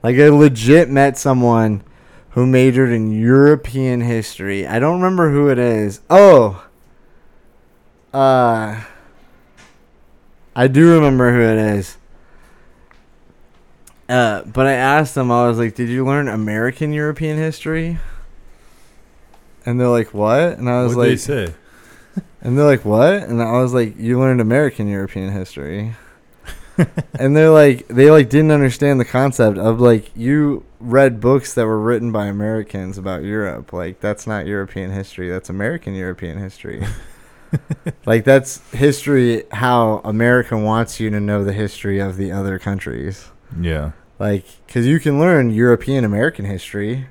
Like 0.02 0.16
I 0.16 0.28
legit 0.28 0.88
met 0.88 1.18
someone 1.18 1.82
who 2.30 2.46
majored 2.46 2.90
in 2.90 3.12
European 3.12 4.00
history. 4.00 4.66
I 4.66 4.78
don't 4.78 5.00
remember 5.00 5.30
who 5.30 5.48
it 5.48 5.58
is. 5.58 6.00
Oh. 6.08 6.66
Uh 8.12 8.82
I 10.54 10.68
do 10.68 10.94
remember 10.94 11.32
who 11.32 11.40
it 11.40 11.76
is. 11.76 11.96
Uh, 14.08 14.42
but 14.42 14.66
I 14.66 14.72
asked 14.72 15.14
them, 15.14 15.30
I 15.30 15.48
was 15.48 15.58
like, 15.58 15.74
Did 15.74 15.88
you 15.88 16.04
learn 16.04 16.28
American 16.28 16.92
European 16.92 17.38
history? 17.38 17.98
And 19.64 19.80
they're 19.80 19.88
like, 19.88 20.12
What? 20.12 20.58
And 20.58 20.68
I 20.68 20.82
was 20.82 20.94
What 20.94 21.04
they 21.04 21.10
like 21.10 21.18
say? 21.18 21.54
and 22.42 22.58
they're 22.58 22.66
like, 22.66 22.84
"What?" 22.84 23.22
And 23.22 23.42
I 23.42 23.52
was 23.60 23.72
like, 23.72 23.98
"You 23.98 24.18
learned 24.18 24.40
American 24.40 24.88
European 24.88 25.32
history." 25.32 25.94
and 27.18 27.36
they're 27.36 27.50
like, 27.50 27.88
they 27.88 28.10
like 28.10 28.28
didn't 28.28 28.50
understand 28.50 29.00
the 29.00 29.04
concept 29.04 29.58
of 29.58 29.80
like 29.80 30.10
you 30.16 30.64
read 30.80 31.20
books 31.20 31.54
that 31.54 31.66
were 31.66 31.80
written 31.80 32.12
by 32.12 32.26
Americans 32.26 32.98
about 32.98 33.22
Europe. 33.22 33.72
Like 33.72 34.00
that's 34.00 34.26
not 34.26 34.46
European 34.46 34.90
history. 34.90 35.28
That's 35.30 35.48
American 35.48 35.94
European 35.94 36.38
history. 36.38 36.84
like 38.06 38.24
that's 38.24 38.58
history 38.70 39.44
how 39.52 40.00
America 40.04 40.56
wants 40.56 41.00
you 41.00 41.10
to 41.10 41.20
know 41.20 41.44
the 41.44 41.52
history 41.52 41.98
of 41.98 42.16
the 42.16 42.32
other 42.32 42.58
countries. 42.58 43.30
Yeah. 43.60 43.92
Like, 44.18 44.44
because 44.66 44.86
you 44.86 45.00
can 45.00 45.18
learn 45.18 45.50
European 45.50 46.04
American 46.04 46.44
history, 46.44 47.08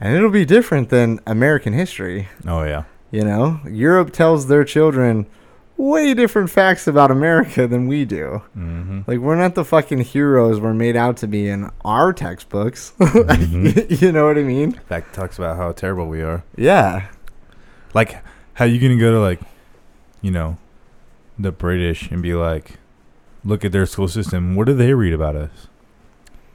and 0.00 0.16
it'll 0.16 0.30
be 0.30 0.44
different 0.44 0.88
than 0.88 1.20
American 1.26 1.72
history. 1.72 2.28
Oh 2.46 2.64
yeah. 2.64 2.84
You 3.10 3.24
know, 3.24 3.60
Europe 3.68 4.12
tells 4.12 4.48
their 4.48 4.64
children 4.64 5.26
way 5.78 6.12
different 6.12 6.50
facts 6.50 6.86
about 6.86 7.10
America 7.10 7.66
than 7.66 7.86
we 7.86 8.04
do. 8.04 8.42
Mm-hmm. 8.56 9.00
Like 9.06 9.20
we're 9.20 9.36
not 9.36 9.54
the 9.54 9.64
fucking 9.64 10.00
heroes 10.00 10.60
we're 10.60 10.74
made 10.74 10.96
out 10.96 11.16
to 11.18 11.26
be 11.26 11.48
in 11.48 11.70
our 11.84 12.12
textbooks. 12.12 12.92
Mhm. 12.98 14.00
you 14.02 14.12
know 14.12 14.26
what 14.26 14.36
I 14.36 14.42
mean? 14.42 14.78
That 14.88 15.10
talks 15.12 15.38
about 15.38 15.56
how 15.56 15.72
terrible 15.72 16.08
we 16.08 16.20
are. 16.20 16.42
Yeah. 16.56 17.08
Like, 17.94 18.22
how 18.54 18.64
you 18.66 18.78
gonna 18.80 19.00
go 19.00 19.12
to 19.12 19.20
like, 19.20 19.40
you 20.20 20.30
know, 20.32 20.58
the 21.38 21.52
British 21.52 22.10
and 22.10 22.20
be 22.22 22.34
like, 22.34 22.72
look 23.44 23.64
at 23.64 23.70
their 23.72 23.86
school 23.86 24.08
system. 24.08 24.56
What 24.56 24.66
do 24.66 24.74
they 24.74 24.92
read 24.94 25.14
about 25.14 25.36
us? 25.36 25.68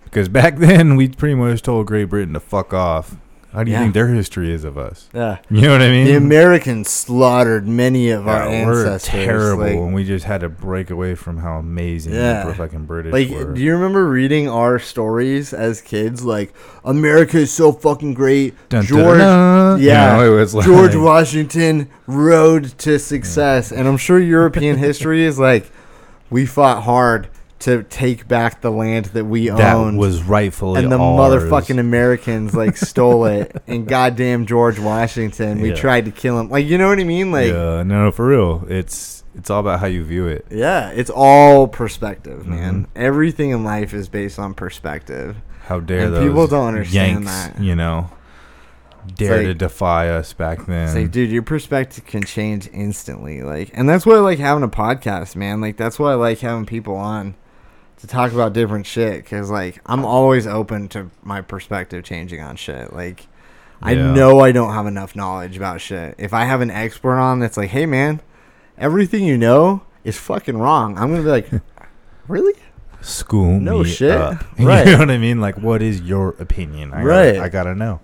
Because 0.04 0.28
back 0.28 0.58
then 0.60 0.96
we 0.98 1.08
pretty 1.08 1.36
much 1.36 1.62
told 1.62 1.88
Great 1.88 2.06
Britain 2.10 2.34
to 2.34 2.40
fuck 2.42 2.74
off. 2.74 3.16
How 3.54 3.64
do 3.64 3.70
you 3.70 3.78
Yeah. 3.78 3.84
think 3.84 3.94
their 3.94 4.08
history 4.08 4.52
is 4.52 4.64
of 4.64 4.78
us? 4.80 5.08
Yeah. 5.14 5.38
You 5.52 5.62
know 5.62 5.72
what 5.74 5.82
I 5.84 5.90
mean? 5.92 6.06
The 6.08 6.16
Americans 6.18 6.90
slaughtered 6.90 7.68
many 7.68 8.10
of 8.10 8.28
our 8.28 8.50
Yeah, 8.50 8.66
we're 8.66 8.80
ancestors. 8.86 9.10
terrible, 9.26 9.64
Like- 9.64 9.74
and 9.76 9.94
we 9.94 10.04
just 10.04 10.26
had 10.26 10.42
to 10.42 10.50
break 10.50 10.90
away 10.90 11.14
from 11.14 11.38
how 11.38 11.58
amazing 11.60 12.14
Yeah. 12.16 12.46
the 12.46 12.56
fucking 12.56 12.86
British 12.86 13.14
Like, 13.14 13.30
were. 13.30 13.54
do 13.54 13.62
you 13.62 13.74
remember 13.74 14.08
reading 14.10 14.50
our 14.50 14.80
stories 14.80 15.54
as 15.54 15.82
kids? 15.82 16.24
Like, 16.24 16.52
America 16.84 17.38
is 17.38 17.52
so 17.52 17.72
fucking 17.72 18.16
great. 18.16 18.56
Dun, 18.70 18.86
dun, 18.86 18.88
George, 18.88 19.20
dun. 19.20 19.80
yeah, 19.80 20.18
You 20.18 20.24
know, 20.26 20.34
it 20.34 20.40
was 20.40 20.56
like, 20.56 20.66
George 20.66 20.96
Washington 20.96 21.88
road 22.08 22.74
to 22.80 22.98
success, 22.98 23.72
and 23.72 23.88
I'm 23.88 23.98
sure 23.98 24.20
European 24.20 24.78
history 24.78 25.24
is 25.24 25.38
like, 25.38 25.70
we 26.32 26.48
fought 26.48 26.82
hard 26.84 27.28
to 27.64 27.84
take 27.84 28.28
back 28.28 28.62
the 28.62 28.72
land 28.72 29.06
that 29.08 29.26
we 29.26 29.50
that 29.50 29.76
owned, 29.76 29.98
was 29.98 30.22
rightfully 30.24 30.82
and 30.84 30.92
the 30.92 30.98
ours. 30.98 31.44
motherfucking 31.44 31.80
Americans 31.80 32.54
like 32.54 32.78
stole 32.78 33.26
it. 33.26 33.56
And 33.68 33.88
goddamn 33.88 34.46
George 34.46 34.80
Washington, 34.80 35.62
we 35.62 35.70
Yeah. 35.70 35.76
tried 35.76 36.06
to 36.06 36.12
kill 36.12 36.40
him. 36.40 36.50
Like, 36.50 36.66
you 36.66 36.78
know 36.78 36.88
what 36.90 37.00
I 37.00 37.04
mean? 37.04 37.32
Like, 37.32 37.48
yeah, 37.52 37.84
no, 37.84 38.12
for 38.12 38.28
real. 38.28 38.66
It's 38.70 39.24
it's 39.36 39.50
all 39.50 39.60
about 39.62 39.80
how 39.80 39.88
you 39.88 40.04
view 40.04 40.28
it. 40.28 40.46
yeah, 40.52 40.90
it's 40.92 41.10
all 41.14 41.68
perspective, 41.68 42.46
man. 42.46 42.84
Mhm. 42.84 42.88
Everything 42.96 43.50
in 43.50 43.64
life 43.64 43.94
is 43.94 44.08
based 44.08 44.38
on 44.38 44.54
perspective. 44.54 45.38
How 45.68 45.80
dare 45.80 46.06
And 46.06 46.14
those 46.16 46.28
people 46.28 46.46
don't 46.48 46.68
understand 46.68 47.24
Yanks, 47.26 47.32
that. 47.48 47.60
you 47.62 47.76
know, 47.76 48.10
dare 49.16 49.38
like- 49.38 49.46
to 49.48 49.54
defy 49.54 50.10
us 50.10 50.34
back 50.34 50.66
then. 50.66 50.84
It's 50.88 50.96
like, 50.96 51.12
dude, 51.12 51.32
your 51.32 51.42
perspective 51.42 52.06
can 52.06 52.24
change 52.24 52.70
instantly. 52.74 53.42
Like, 53.42 53.72
and 53.74 53.88
that's 53.90 54.06
why 54.06 54.16
I 54.16 54.20
like 54.20 54.40
having 54.40 54.64
a 54.64 54.68
podcast, 54.70 55.36
man. 55.36 55.62
Like, 55.62 55.78
that's 55.78 55.98
why 55.98 56.12
I 56.12 56.16
like 56.16 56.40
having 56.40 56.66
people 56.66 56.96
on 56.96 57.36
to 58.04 58.08
talk 58.08 58.34
about 58.34 58.52
different 58.52 58.86
shit. 58.86 59.26
Cause 59.26 59.50
like, 59.50 59.80
I'm 59.86 60.04
always 60.04 60.46
open 60.46 60.90
to 60.90 61.10
my 61.24 61.40
perspective 61.40 62.04
changing 62.04 62.42
on 62.42 62.58
shit. 62.58 62.92
Like, 62.92 63.28
I 63.82 63.96
know 63.96 64.40
I 64.42 64.52
don't 64.52 64.74
have 64.74 64.88
enough 64.88 65.16
knowledge 65.16 65.56
about 65.56 65.80
shit. 65.80 66.16
If 66.18 66.34
I 66.34 66.44
have 66.44 66.60
an 66.60 66.70
expert 66.70 67.18
on 67.18 67.40
that's 67.40 67.56
like, 67.56 67.70
hey, 67.70 67.86
man, 67.86 68.22
everything 68.78 69.24
you 69.24 69.38
know 69.38 69.84
is 70.04 70.18
fucking 70.18 70.58
wrong. 70.58 70.98
I'm 70.98 71.12
gonna 71.12 71.24
be 71.24 71.30
like, 71.30 71.50
really? 72.28 72.54
School 73.00 73.58
No 73.58 73.86
shit. 73.86 74.12
up. 74.12 74.44
Right. 74.60 74.86
You 74.86 74.94
know 74.94 75.00
what 75.00 75.12
I 75.12 75.18
mean? 75.18 75.40
Like, 75.40 75.58
what 75.58 75.82
is 75.82 76.02
your 76.02 76.32
opinion? 76.40 76.94
I 76.94 77.04
Right. 77.04 77.32
Gotta, 77.36 77.44
I 77.46 77.50
gotta 77.50 77.76
know. 77.76 78.02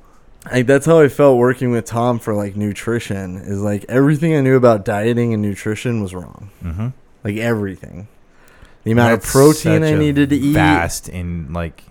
Like 0.49 0.65
that's 0.65 0.85
how 0.85 1.01
I 1.01 1.09
felt 1.09 1.37
working 1.37 1.71
with 1.71 1.83
Tom 1.83 2.19
for 2.19 2.33
like 2.33 2.55
nutrition. 2.55 3.35
Is 3.35 3.61
like 3.61 3.83
everything 3.89 4.33
I 4.33 4.39
knew 4.39 4.55
about 4.55 4.85
dieting 4.85 5.33
and 5.33 5.41
nutrition 5.41 6.01
was 6.01 6.13
wrong. 6.15 6.51
Mm-hmm. 6.63 6.87
Like 7.25 7.35
everything. 7.35 8.07
The 8.95 9.01
amount 9.01 9.13
of 9.13 9.23
protein 9.23 9.83
I 9.83 9.93
needed 9.93 10.29
to 10.31 10.35
eat. 10.35 10.53
Fast 10.53 11.09
and 11.09 11.53
like, 11.53 11.83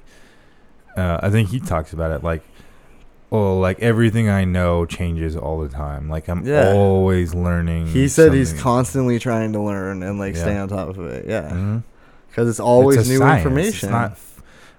uh, 0.96 1.20
I 1.22 1.30
think 1.30 1.48
he 1.50 1.60
talks 1.60 1.92
about 1.92 2.10
it 2.10 2.24
like, 2.24 2.42
oh, 3.30 3.58
like 3.58 3.78
everything 3.80 4.28
I 4.28 4.44
know 4.44 4.84
changes 4.84 5.36
all 5.36 5.60
the 5.60 5.68
time. 5.68 6.08
Like 6.08 6.28
I'm 6.28 6.44
Yeah. 6.44 6.72
always 6.72 7.34
learning. 7.34 7.86
He 7.88 8.08
said 8.08 8.32
he's 8.32 8.52
constantly 8.60 9.18
trying 9.18 9.52
to 9.52 9.60
learn 9.60 10.02
and 10.02 10.18
like 10.18 10.34
stay 10.36 10.56
on 10.56 10.68
top 10.68 10.88
of 10.88 10.98
it. 11.06 11.26
Yeah, 11.28 11.80
because 12.28 12.48
it's 12.48 12.60
always 12.60 12.96
It's 12.98 13.08
new 13.08 13.18
science. 13.18 13.44
information. 13.44 13.88
It's 13.88 13.92
not. 13.92 14.18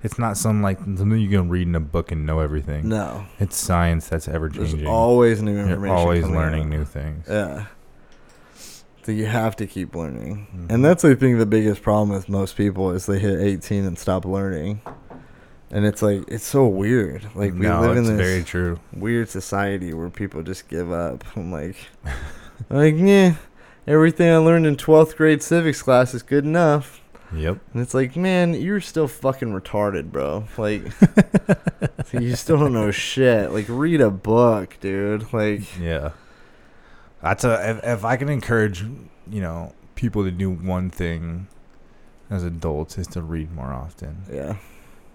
It's 0.02 0.18
not 0.18 0.38
some 0.38 0.62
like 0.62 0.80
something 0.80 1.20
you 1.20 1.28
can 1.30 1.50
read 1.50 1.68
in 1.68 1.76
a 1.76 1.80
book 1.82 2.12
and 2.14 2.26
know 2.26 2.40
everything. 2.40 2.88
no, 2.88 3.26
It's 3.40 3.58
science 3.58 4.08
that's 4.08 4.30
ever 4.30 4.48
there's 4.48 4.72
changing. 4.72 4.88
always 4.88 5.42
new 5.42 5.52
You're 5.54 5.62
information. 5.68 5.96
always 5.96 6.26
learning 6.26 6.64
out. 6.64 6.70
new 6.70 6.86
things. 6.86 7.26
Yeah. 7.30 7.66
So 9.10 9.14
you 9.14 9.26
have 9.26 9.56
to 9.56 9.66
keep 9.66 9.96
learning, 9.96 10.46
Mhm. 10.56 10.72
and 10.72 10.86
that's 10.86 11.04
I 11.04 11.16
think 11.16 11.40
the 11.40 11.48
biggest 11.48 11.82
problem 11.82 12.10
with 12.10 12.30
most 12.30 12.56
people 12.56 12.92
is 12.92 13.08
they 13.08 13.18
hit 13.18 13.40
18 13.40 13.84
and 13.84 13.98
stop 13.98 14.24
learning, 14.24 14.82
and 15.72 15.84
it's 15.84 16.04
like 16.04 16.26
it's 16.28 16.46
so 16.46 16.68
weird. 16.68 17.24
Like 17.34 17.54
we 17.54 17.62
no, 17.62 17.82
live 17.82 17.98
in 17.98 18.04
this 18.04 18.24
very 18.24 18.44
true. 18.44 18.80
weird 18.94 19.28
society 19.28 19.96
where 19.96 20.12
people 20.12 20.44
just 20.44 20.70
give 20.70 20.92
up. 20.92 21.24
I'm 21.36 21.52
like, 21.52 21.76
like 22.70 22.94
yeah, 23.00 23.34
everything 23.88 24.30
I 24.30 24.38
learned 24.38 24.68
in 24.68 24.76
12th 24.76 25.16
grade 25.18 25.42
civics 25.42 25.82
class 25.82 26.14
is 26.14 26.22
good 26.22 26.46
enough. 26.46 27.02
Yep. 27.34 27.58
And 27.74 27.82
it's 27.82 27.96
like, 27.96 28.16
man, 28.16 28.54
you're 28.54 28.80
still 28.80 29.08
fucking 29.08 29.60
retarded, 29.60 30.12
bro. 30.12 30.46
Like, 30.56 30.84
you 32.14 32.36
still 32.36 32.58
don't 32.60 32.74
know 32.74 32.92
shit. 32.92 33.52
Like, 33.52 33.66
read 33.70 34.02
a 34.02 34.12
book, 34.12 34.78
dude. 34.80 35.34
Like, 35.34 35.80
Yeah. 35.80 36.12
That's 37.22 37.44
a 37.44 37.70
if, 37.70 37.84
if 37.84 38.06
I 38.06 38.16
can 38.18 38.30
encourage, 38.30 38.82
you 39.30 39.42
know, 39.42 39.74
people 39.96 40.24
to 40.24 40.32
do 40.32 40.50
one 40.50 40.90
thing 40.90 41.48
as 42.30 42.44
adults 42.44 42.98
is 42.98 43.08
to 43.08 43.22
read 43.22 43.52
more 43.52 43.74
often. 43.74 44.24
yeah, 44.32 44.58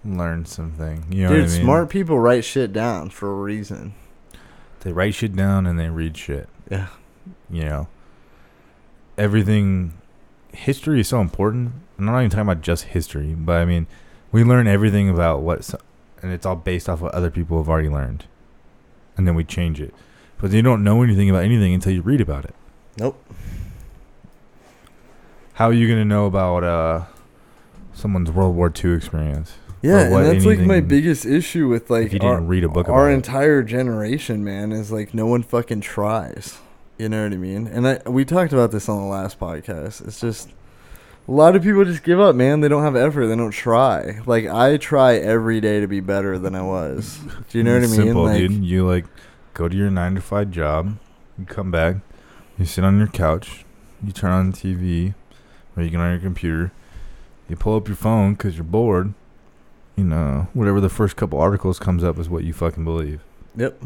learn 0.03 0.45
something. 0.45 1.05
You 1.09 1.23
know 1.23 1.29
Dude, 1.29 1.41
what 1.43 1.49
I 1.49 1.53
mean? 1.53 1.63
smart 1.63 1.89
people 1.89 2.19
write 2.19 2.43
shit 2.45 2.71
down 2.73 3.09
for 3.09 3.31
a 3.31 3.35
reason. 3.35 3.95
They 4.81 4.91
write 4.91 5.15
shit 5.15 5.35
down 5.35 5.65
and 5.65 5.79
they 5.79 5.89
read 5.89 6.15
shit. 6.15 6.47
Yeah. 6.69 6.87
You 7.49 7.65
know, 7.65 7.87
everything. 9.17 9.93
History 10.53 11.01
is 11.01 11.07
so 11.09 11.19
important. 11.19 11.73
I'm 11.97 12.05
not 12.05 12.19
even 12.19 12.29
talking 12.29 12.43
about 12.43 12.61
just 12.61 12.85
history, 12.85 13.33
but 13.33 13.57
I 13.57 13.65
mean, 13.65 13.87
we 14.31 14.43
learn 14.43 14.67
everything 14.67 15.09
about 15.09 15.41
what, 15.41 15.73
and 16.21 16.31
it's 16.31 16.45
all 16.45 16.55
based 16.55 16.87
off 16.87 17.01
what 17.01 17.13
other 17.13 17.29
people 17.29 17.57
have 17.57 17.67
already 17.67 17.89
learned, 17.89 18.25
and 19.17 19.27
then 19.27 19.35
we 19.35 19.43
change 19.43 19.81
it. 19.81 19.93
But 20.39 20.51
you 20.51 20.61
don't 20.61 20.83
know 20.83 21.01
anything 21.01 21.29
about 21.29 21.43
anything 21.43 21.73
until 21.73 21.93
you 21.93 22.01
read 22.01 22.21
about 22.21 22.45
it. 22.45 22.55
Nope. 22.97 23.23
How 25.53 25.67
are 25.67 25.73
you 25.73 25.87
gonna 25.87 26.05
know 26.05 26.25
about 26.25 26.63
uh, 26.63 27.05
someone's 27.93 28.29
World 28.29 28.55
War 28.55 28.71
II 28.83 28.93
experience? 28.93 29.53
Yeah, 29.81 30.09
what 30.09 30.23
and 30.23 30.35
that's 30.35 30.45
like 30.45 30.59
my 30.59 30.81
biggest 30.81 31.25
issue 31.25 31.67
with 31.67 31.89
like 31.89 32.07
if 32.07 32.13
you 32.13 32.19
our, 32.21 32.35
didn't 32.35 32.47
read 32.47 32.63
a 32.63 32.69
book 32.69 32.89
our 32.89 33.09
it. 33.09 33.13
entire 33.13 33.61
generation, 33.61 34.43
man, 34.43 34.71
is 34.71 34.91
like 34.91 35.13
no 35.13 35.25
one 35.27 35.43
fucking 35.43 35.81
tries. 35.81 36.57
You 36.97 37.09
know 37.09 37.23
what 37.23 37.33
I 37.33 37.37
mean? 37.37 37.67
And 37.67 37.87
I 37.87 38.01
we 38.05 38.25
talked 38.25 38.51
about 38.51 38.71
this 38.71 38.89
on 38.89 38.99
the 38.99 39.07
last 39.07 39.39
podcast. 39.39 40.05
It's 40.07 40.19
just 40.19 40.49
a 41.27 41.31
lot 41.31 41.55
of 41.55 41.63
people 41.63 41.85
just 41.85 42.03
give 42.03 42.19
up, 42.19 42.35
man. 42.35 42.61
They 42.61 42.67
don't 42.67 42.83
have 42.83 42.95
effort. 42.95 43.27
They 43.27 43.35
don't 43.35 43.51
try. 43.51 44.19
Like 44.25 44.47
I 44.47 44.77
try 44.77 45.15
every 45.15 45.61
day 45.61 45.79
to 45.81 45.87
be 45.87 45.99
better 45.99 46.37
than 46.39 46.55
I 46.55 46.61
was. 46.61 47.19
Do 47.49 47.57
you 47.57 47.63
know 47.63 47.73
what 47.73 47.83
I 47.83 47.87
mean? 47.87 47.95
Simple, 47.95 48.23
like 48.23 48.37
dude. 48.39 48.65
You 48.65 48.87
like 48.87 49.05
go 49.55 49.67
to 49.67 49.75
your 49.75 49.89
nine 49.89 50.13
to 50.13 50.21
five 50.21 50.51
job. 50.51 50.99
You 51.39 51.45
come 51.45 51.71
back. 51.71 51.95
You 52.59 52.65
sit 52.65 52.83
on 52.83 52.99
your 52.99 53.07
couch. 53.07 53.65
You 54.03 54.11
turn 54.11 54.31
on 54.31 54.51
the 54.51 54.57
TV, 54.57 55.15
or 55.75 55.81
you 55.81 55.89
get 55.89 55.99
on 55.99 56.11
your 56.11 56.19
computer. 56.19 56.71
You 57.49 57.55
pull 57.55 57.75
up 57.75 57.87
your 57.87 57.97
phone 57.97 58.33
because 58.33 58.55
you're 58.55 58.63
bored. 58.63 59.13
You 59.95 60.03
know, 60.03 60.47
whatever 60.53 60.79
the 60.79 60.89
first 60.89 61.15
couple 61.15 61.39
articles 61.39 61.79
comes 61.79 62.03
up 62.03 62.19
is 62.19 62.29
what 62.29 62.43
you 62.43 62.53
fucking 62.53 62.83
believe. 62.83 63.21
Yep. 63.55 63.81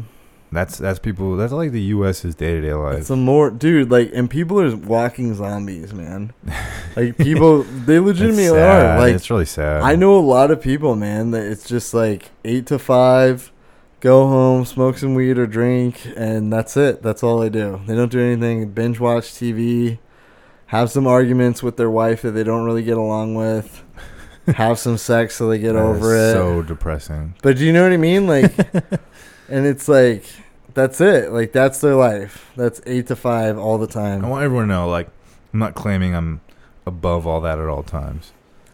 That's 0.52 0.78
that's 0.78 0.98
people. 0.98 1.36
That's 1.36 1.52
like 1.52 1.70
the 1.70 1.80
U.S.'s 1.82 2.34
day 2.34 2.54
to 2.54 2.60
day 2.60 2.74
life. 2.74 2.98
It's 2.98 3.10
a 3.10 3.16
more 3.16 3.50
dude, 3.50 3.88
like 3.90 4.10
and 4.12 4.28
people 4.28 4.60
are 4.60 4.74
walking 4.74 5.34
zombies, 5.34 5.94
man. 5.94 6.32
Like 6.96 7.16
people 7.16 7.62
they 7.86 8.00
legitimately 8.00 8.48
are. 8.48 8.98
Like 8.98 9.14
it's 9.14 9.30
really 9.30 9.44
sad. 9.44 9.82
I 9.82 9.94
know 9.94 10.18
a 10.18 10.20
lot 10.20 10.50
of 10.50 10.60
people, 10.60 10.96
man, 10.96 11.30
that 11.30 11.44
it's 11.44 11.68
just 11.68 11.94
like 11.94 12.30
eight 12.44 12.66
to 12.66 12.80
five, 12.80 13.52
go 14.00 14.26
home, 14.26 14.64
smoke 14.64 14.98
some 14.98 15.14
weed 15.14 15.38
or 15.38 15.46
drink, 15.46 16.00
and 16.16 16.52
that's 16.52 16.76
it. 16.76 17.02
That's 17.02 17.22
all 17.22 17.38
they 17.38 17.50
do. 17.50 17.80
They 17.86 17.94
don't 17.94 18.10
do 18.10 18.20
anything. 18.20 18.70
Binge 18.72 18.98
watch 18.98 19.24
TV, 19.32 19.98
have 20.66 20.90
some 20.90 21.06
arguments 21.06 21.62
with 21.62 21.76
their 21.76 21.90
wife 21.90 22.22
that 22.22 22.32
they 22.32 22.44
don't 22.44 22.64
really 22.64 22.82
get 22.82 22.96
along 22.96 23.34
with, 23.34 23.82
have 24.46 24.78
some 24.78 24.96
sex 24.96 25.36
so 25.36 25.48
they 25.48 25.58
get 25.58 25.74
That 25.74 25.82
over 25.82 26.16
it. 26.16 26.32
So 26.32 26.62
depressing. 26.62 27.34
but 27.42 27.56
do 27.56 27.64
you 27.64 27.72
know 27.72 27.82
what 27.82 27.92
I 27.92 27.96
mean? 27.98 28.26
Like, 28.26 28.58
and 29.48 29.66
it's 29.66 29.88
like 29.88 30.24
that's 30.74 31.00
it. 31.00 31.32
Like 31.32 31.52
that's 31.52 31.80
their 31.80 31.94
life. 31.94 32.50
That's 32.56 32.80
eight 32.86 33.06
to 33.08 33.16
five 33.16 33.58
all 33.58 33.78
the 33.78 33.86
time. 33.86 34.24
I 34.24 34.28
want 34.28 34.44
everyone 34.44 34.68
to 34.68 34.74
know, 34.74 34.88
like, 34.88 35.08
I'm 35.52 35.58
not 35.58 35.74
claiming 35.74 36.14
I'm 36.14 36.40
above 36.86 37.26
all 37.26 37.40
that 37.42 37.58
at 37.58 37.66
all 37.68 37.82
times. 37.82 38.32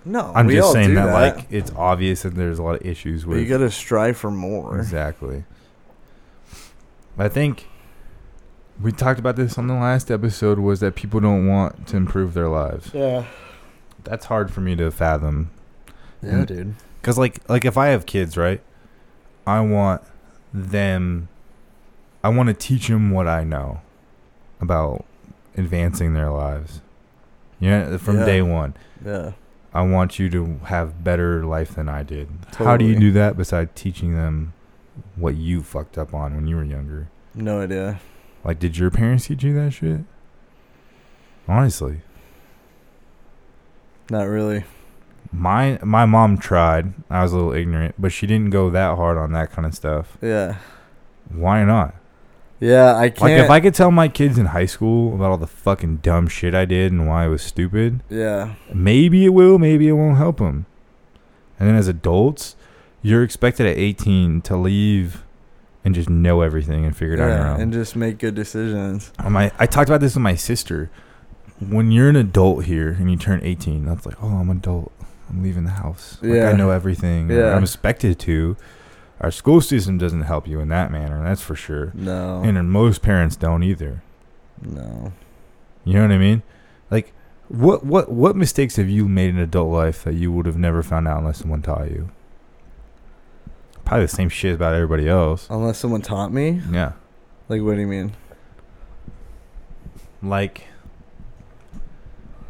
No, 0.08 0.32
I'm 0.34 0.46
we 0.46 0.54
just 0.54 0.66
all 0.68 0.72
saying 0.72 0.88
do 0.90 0.94
that, 0.94 1.12
like 1.12 1.46
it's 1.50 1.72
obvious 1.76 2.22
that 2.22 2.34
there's 2.36 2.58
a 2.58 2.62
lot 2.62 2.76
of 2.80 2.86
issues 2.86 3.24
but 3.24 3.30
with 3.32 3.40
you 3.40 3.46
gotta 3.48 3.70
strive 3.70 4.16
for 4.16 4.30
more. 4.30 4.78
exactly. 4.78 5.44
I 7.18 7.28
think 7.28 7.66
we 8.80 8.92
talked 8.92 9.18
about 9.18 9.36
this 9.36 9.56
on 9.58 9.66
the 9.68 9.74
last 9.74 10.10
episode 10.10 10.58
was 10.58 10.80
that 10.80 10.94
people 10.94 11.18
don't 11.20 11.46
want 11.46 11.86
to 11.88 11.96
improve 11.96 12.34
their 12.34 12.48
lives. 12.48 12.90
Yeah. 12.92 13.24
That's 14.04 14.26
hard 14.26 14.52
for 14.52 14.60
me 14.60 14.76
to 14.76 14.90
fathom 14.90 15.50
Yeah, 16.22 16.32
Mm. 16.34 16.46
dude. 16.46 16.74
cuz 17.02 17.18
like 17.18 17.40
like 17.48 17.64
if 17.64 17.76
I 17.76 17.88
have 17.88 18.06
kids, 18.06 18.36
right? 18.36 18.60
I 19.46 19.60
want 19.60 20.02
them 20.52 21.28
I 22.22 22.28
want 22.28 22.48
to 22.48 22.54
teach 22.54 22.88
them 22.88 23.10
what 23.10 23.26
I 23.28 23.44
know 23.44 23.80
about 24.60 25.04
advancing 25.56 26.14
their 26.14 26.30
lives. 26.30 26.80
Yeah, 27.60 27.96
from 27.96 28.18
Yeah. 28.18 28.24
day 28.26 28.42
1. 28.42 28.74
Yeah. 29.04 29.32
I 29.76 29.82
want 29.82 30.18
you 30.18 30.30
to 30.30 30.60
have 30.64 31.04
better 31.04 31.44
life 31.44 31.74
than 31.74 31.88
I 31.88 32.02
did. 32.02 32.28
How 32.56 32.76
do 32.76 32.84
you 32.84 32.98
do 32.98 33.12
that 33.12 33.36
besides 33.36 33.70
teaching 33.74 34.14
them 34.16 34.54
what 35.16 35.36
you 35.36 35.62
fucked 35.62 35.98
up 35.98 36.14
on 36.14 36.34
when 36.34 36.46
you 36.46 36.56
were 36.56 36.64
younger? 36.64 37.08
No 37.34 37.60
idea. 37.60 38.00
Like, 38.44 38.58
did 38.58 38.78
your 38.78 38.90
parents 38.90 39.26
teach 39.26 39.42
you 39.42 39.52
that 39.54 39.72
shit? 39.72 40.00
Honestly, 41.48 42.00
Not 44.10 44.24
really. 44.28 44.64
my 45.32 45.78
my 45.82 46.06
mom 46.06 46.38
tried. 46.38 46.94
I 47.10 47.22
was 47.22 47.32
a 47.32 47.36
little 47.36 47.52
ignorant, 47.52 47.96
but 47.98 48.12
she 48.12 48.26
didn't 48.26 48.50
go 48.50 48.70
that 48.70 48.96
hard 48.96 49.18
on 49.18 49.32
that 49.32 49.50
kind 49.50 49.66
of 49.66 49.74
stuff. 49.74 50.16
Yeah. 50.22 50.56
Why 51.28 51.64
not? 51.64 51.95
Yeah, 52.60 52.96
I 52.96 53.10
can't. 53.10 53.20
Like, 53.20 53.32
if 53.44 53.50
I 53.50 53.60
could 53.60 53.74
tell 53.74 53.90
my 53.90 54.08
kids 54.08 54.38
in 54.38 54.46
high 54.46 54.64
school 54.66 55.14
about 55.14 55.30
all 55.30 55.36
the 55.36 55.46
fucking 55.46 55.96
dumb 55.98 56.26
shit 56.28 56.54
I 56.54 56.64
did 56.64 56.90
and 56.92 57.06
why 57.06 57.24
I 57.24 57.28
was 57.28 57.42
stupid, 57.42 58.02
yeah. 58.08 58.54
maybe 58.72 59.24
it 59.26 59.30
will, 59.30 59.58
maybe 59.58 59.88
it 59.88 59.92
won't 59.92 60.16
help 60.16 60.38
them. 60.38 60.66
And 61.58 61.68
then 61.68 61.76
as 61.76 61.88
adults, 61.88 62.56
you're 63.02 63.22
expected 63.22 63.66
at 63.66 63.76
18 63.76 64.40
to 64.42 64.56
leave 64.56 65.22
and 65.84 65.94
just 65.94 66.08
know 66.10 66.40
everything 66.40 66.84
and 66.84 66.96
figure 66.96 67.14
it 67.14 67.20
out 67.20 67.30
on 67.30 67.36
your 67.38 67.46
own. 67.48 67.60
and 67.60 67.72
just 67.72 67.94
make 67.94 68.18
good 68.18 68.34
decisions. 68.34 69.12
My, 69.22 69.52
I 69.58 69.66
talked 69.66 69.88
about 69.88 70.00
this 70.00 70.14
with 70.14 70.22
my 70.22 70.34
sister. 70.34 70.90
When 71.60 71.90
you're 71.92 72.08
an 72.08 72.16
adult 72.16 72.64
here 72.64 72.90
and 72.98 73.10
you 73.10 73.16
turn 73.16 73.40
18, 73.42 73.84
that's 73.84 74.04
like, 74.04 74.16
oh, 74.22 74.28
I'm 74.28 74.50
an 74.50 74.56
adult. 74.58 74.92
I'm 75.30 75.42
leaving 75.42 75.64
the 75.64 75.70
house. 75.70 76.18
Like, 76.22 76.32
Yeah. 76.34 76.48
I 76.50 76.52
know 76.54 76.70
everything. 76.70 77.30
Yeah. 77.30 77.54
I'm 77.54 77.62
expected 77.62 78.18
to. 78.20 78.56
Our 79.20 79.30
school 79.30 79.60
system 79.60 79.96
doesn't 79.98 80.22
help 80.22 80.46
you 80.46 80.60
in 80.60 80.68
that 80.68 80.90
manner, 80.90 81.22
that's 81.24 81.40
for 81.42 81.54
sure. 81.54 81.90
No. 81.94 82.42
And 82.44 82.70
most 82.70 83.00
parents 83.02 83.34
don't 83.36 83.62
either. 83.62 84.02
no. 84.62 85.12
You 85.84 85.94
know 85.94 86.02
what 86.02 86.10
I 86.12 86.18
mean? 86.18 86.42
Like, 86.90 87.12
what 87.48 87.86
what 87.86 88.10
what 88.10 88.34
mistakes 88.34 88.74
have 88.74 88.88
you 88.90 89.06
made 89.06 89.30
in 89.30 89.38
adult 89.38 89.70
life 89.72 90.02
that 90.02 90.14
you 90.14 90.32
would 90.32 90.46
have 90.46 90.56
never 90.58 90.82
found 90.82 91.06
out 91.06 91.18
unless 91.20 91.38
someone 91.38 91.62
taught 91.62 91.90
you? 91.92 92.10
Probably 93.84 94.06
the 94.06 94.08
same 94.12 94.28
shit 94.28 94.56
about 94.56 94.74
everybody 94.74 95.08
else. 95.08 95.46
Unless 95.48 95.78
someone 95.78 96.02
taught 96.02 96.32
me. 96.32 96.60
Yeah. 96.72 96.92
Like, 97.48 97.62
what 97.62 97.74
do 97.76 97.80
you 97.82 97.86
mean? 97.86 98.14
Like, 100.22 100.64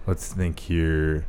let's 0.07 0.33
think 0.33 0.61
here. 0.61 1.27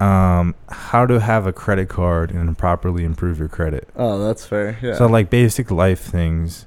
Um, 0.00 0.54
how 0.68 1.06
to 1.06 1.20
have 1.20 1.46
a 1.46 1.52
credit 1.52 1.88
card 1.88 2.30
and 2.30 2.56
properly 2.58 3.02
improve 3.04 3.38
your 3.38 3.48
credit. 3.48 3.88
Oh, 3.96 4.22
that's 4.26 4.44
fair. 4.44 4.78
Yeah. 4.82 4.94
So 4.94 5.06
like 5.06 5.30
basic 5.30 5.70
life 5.70 6.00
things. 6.00 6.66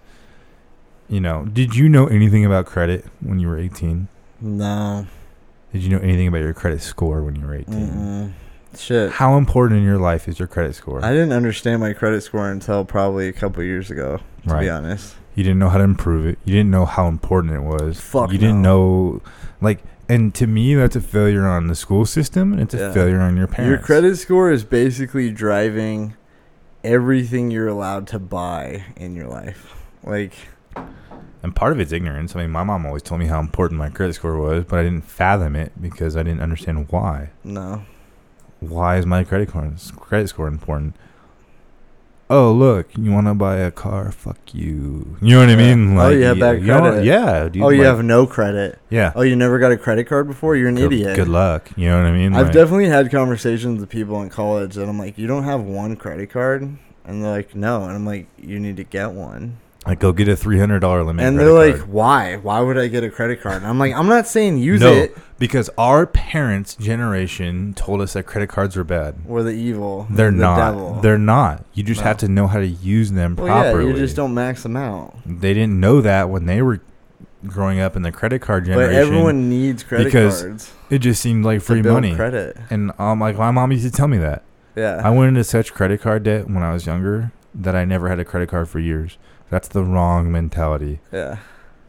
You 1.08 1.20
know, 1.20 1.46
did 1.46 1.76
you 1.76 1.90
know 1.90 2.08
anything 2.08 2.46
about 2.46 2.66
credit 2.66 3.06
when 3.22 3.40
you 3.40 3.48
were 3.48 3.58
18? 3.60 4.08
no. 4.42 5.06
Did 5.72 5.84
you 5.84 5.90
know 5.90 6.00
anything 6.00 6.28
about 6.28 6.40
your 6.42 6.56
credit 6.56 6.82
score 6.82 7.22
when 7.22 7.36
you 7.36 7.46
were 7.46 7.54
18? 7.54 7.74
Mm-mm. 7.76 8.32
Shit. 8.76 9.12
How 9.12 9.38
important 9.38 9.80
in 9.80 9.86
your 9.86 10.00
life 10.00 10.28
is 10.28 10.40
your 10.40 10.48
credit 10.48 10.74
score? 10.74 11.06
I 11.06 11.12
didn't 11.12 11.32
understand 11.32 11.80
my 11.80 11.94
credit 11.94 12.22
score 12.22 12.50
until 12.50 12.84
probably 12.86 13.28
a 13.28 13.34
couple 13.34 13.62
years 13.64 13.92
ago. 13.92 14.18
To 14.48 14.54
Right. 14.54 14.62
be 14.62 14.70
honest. 14.72 15.14
You 15.36 15.44
didn't 15.44 15.60
know 15.60 15.70
how 15.70 15.78
to 15.78 15.84
improve 15.84 16.26
it. 16.26 16.40
You 16.44 16.56
didn't 16.56 16.72
know 16.72 16.86
how 16.86 17.08
important 17.08 17.54
it 17.54 17.62
was. 17.62 18.00
Fuck 18.00 18.32
You 18.32 18.40
didn't 18.40 18.64
know, 18.64 19.22
like, 19.62 19.80
and 20.10 20.34
to 20.36 20.48
me, 20.48 20.74
that's 20.76 20.96
a 20.96 21.02
failure 21.02 21.46
on 21.46 21.68
the 21.68 21.76
school 21.76 22.06
system, 22.06 22.52
and 22.52 22.62
it's 22.62 22.74
a 22.74 22.78
Yeah. 22.78 22.92
failure 22.94 23.20
on 23.22 23.38
your 23.38 23.48
parents. 23.48 23.70
Your 23.70 23.78
credit 23.78 24.18
score 24.18 24.52
is 24.52 24.64
basically 24.64 25.30
driving 25.32 26.16
everything 26.84 27.52
you're 27.52 27.68
allowed 27.68 28.08
to 28.08 28.20
buy 28.20 28.84
in 28.98 29.16
your 29.16 29.28
life. 29.28 29.76
Like, 30.04 30.34
and 31.44 31.56
part 31.56 31.72
of 31.72 31.80
it's 31.80 31.92
ignorance. 31.92 32.36
I 32.36 32.42
mean, 32.42 32.52
my 32.52 32.64
mom 32.64 32.86
always 32.86 33.02
told 33.04 33.20
me 33.20 33.28
how 33.28 33.40
important 33.40 33.78
my 33.78 33.90
credit 33.90 34.14
score 34.16 34.36
was, 34.38 34.66
but 34.66 34.80
I 34.80 34.84
didn't 34.84 35.06
fathom 35.06 35.56
it 35.56 35.72
because 35.82 36.18
I 36.18 36.24
didn't 36.24 36.42
understand 36.42 36.88
why. 36.90 37.30
no. 37.44 37.84
Why 38.62 38.98
is 38.98 39.06
my 39.06 39.24
credit 39.24 39.48
card 39.48 39.76
credit 39.96 40.28
score 40.28 40.48
important? 40.50 40.94
Oh, 42.32 42.52
look, 42.52 42.90
you 42.96 43.12
want 43.12 43.26
to 43.26 43.34
buy 43.34 43.58
a 43.58 43.72
car? 43.72 44.12
Fuck 44.12 44.54
you. 44.54 45.18
You 45.20 45.30
know 45.36 45.40
what 45.40 45.50
I 45.50 45.54
Yeah. 45.54 45.76
mean? 45.76 45.98
Oh, 45.98 46.10
you 46.10 46.22
have 46.26 46.40
bad 46.40 46.62
know- 46.62 46.80
credit. 46.80 47.04
yeah. 47.06 47.50
Dude, 47.50 47.64
oh, 47.64 47.70
you 47.70 47.80
like- 47.80 47.88
have 47.88 48.04
no 48.04 48.28
credit. 48.28 48.78
Yeah. 48.92 49.12
Oh, 49.16 49.24
you 49.24 49.36
never 49.36 49.58
got 49.58 49.72
a 49.72 49.78
credit 49.78 50.08
card 50.08 50.28
before? 50.28 50.56
You're 50.56 50.70
an 50.70 50.76
good, 50.76 50.94
idiot. 50.94 51.16
Good 51.16 51.28
luck. 51.28 51.70
You 51.76 51.90
know 51.90 51.98
what 51.98 52.06
I 52.06 52.12
mean? 52.12 52.36
I've 52.36 52.46
Like- 52.48 52.54
definitely 52.54 52.88
had 52.90 53.10
conversations 53.12 53.80
with 53.80 53.90
people 53.90 54.22
in 54.22 54.30
college 54.30 54.78
and 54.78 54.88
I'm 54.88 55.00
like, 55.00 55.18
you 55.18 55.26
don't 55.26 55.44
have 55.46 55.62
one 55.62 55.96
credit 55.96 56.30
card? 56.32 56.62
And 57.06 57.24
they're 57.24 57.32
like, 57.32 57.56
no. 57.56 57.84
And 57.86 57.94
I'm 57.94 58.06
like, 58.06 58.28
you 58.40 58.60
need 58.60 58.78
to 58.78 58.84
get 58.84 59.12
one. 59.14 59.54
Like 59.90 60.00
go 60.00 60.12
get 60.12 60.28
a 60.28 60.36
three 60.36 60.60
hundred 60.60 60.80
dollar 60.80 61.04
limit. 61.04 61.26
and 61.26 61.38
they're 61.40 61.52
like, 61.52 61.78
card. 61.78 61.90
why? 61.90 62.36
Why 62.38 62.60
would 62.62 62.78
I 62.78 62.88
get 62.88 63.04
a 63.04 63.10
credit 63.10 63.42
card? 63.42 63.58
And 63.58 63.68
I'm 63.68 63.80
like, 63.80 63.94
I'm 63.94 64.08
not 64.08 64.28
saying 64.28 64.58
use 64.72 64.82
no, 64.82 64.94
it 64.94 65.18
because 65.40 65.70
our 65.78 66.06
parents' 66.06 66.76
generation 66.76 67.74
told 67.74 68.02
us 68.02 68.14
that 68.14 68.24
credit 68.24 68.50
cards 68.50 68.78
are 68.78 68.84
bad. 68.84 69.16
or 69.28 69.42
the 69.44 69.52
evil. 69.52 70.06
They're 70.10 70.32
the 70.32 70.38
not. 70.38 70.58
Devil. 70.58 70.94
They're 71.02 71.18
not. 71.18 71.66
You 71.74 71.84
just 71.84 72.02
No. 72.02 72.08
have 72.08 72.18
to 72.18 72.28
know 72.28 72.48
how 72.48 72.60
to 72.60 72.68
use 72.68 73.12
them 73.12 73.36
well, 73.36 73.48
properly. 73.48 73.86
yeah, 73.86 73.92
you 73.94 73.98
just 73.98 74.16
don't 74.16 74.34
max 74.34 74.64
them 74.64 74.78
out. 74.78 75.16
They 75.26 75.54
didn't 75.54 75.80
know 75.80 76.02
that 76.02 76.30
when 76.30 76.46
they 76.46 76.62
were 76.62 76.82
growing 77.48 77.80
up 77.80 77.96
in 77.96 78.02
the 78.02 78.12
credit 78.12 78.42
card 78.42 78.66
generation. 78.66 78.94
But 78.94 79.08
everyone 79.08 79.50
needs 79.50 79.82
credit 79.84 80.04
because 80.06 80.42
cards 80.42 80.74
it 80.90 81.00
just 81.00 81.22
seemed 81.22 81.46
like 81.46 81.62
free 81.62 81.82
money. 81.82 82.16
credit. 82.16 82.58
And 82.70 82.92
um, 83.00 83.20
like 83.20 83.38
my 83.38 83.52
mom 83.52 83.72
used 83.72 83.86
to 83.86 83.92
tell 83.92 84.08
me 84.08 84.18
that. 84.18 84.44
Yeah. 84.76 85.02
I 85.04 85.10
went 85.10 85.30
into 85.30 85.44
such 85.44 85.74
credit 85.74 86.02
card 86.02 86.24
debt 86.24 86.48
when 86.48 86.64
I 86.64 86.74
was 86.74 86.86
younger 86.86 87.32
that 87.56 87.76
I 87.76 87.86
never 87.86 88.10
had 88.10 88.20
a 88.20 88.26
credit 88.26 88.50
card 88.50 88.70
for 88.70 88.80
years. 88.80 89.18
That's 89.50 89.68
the 89.68 89.84
wrong 89.84 90.32
mentality. 90.32 91.00
yeah. 91.12 91.38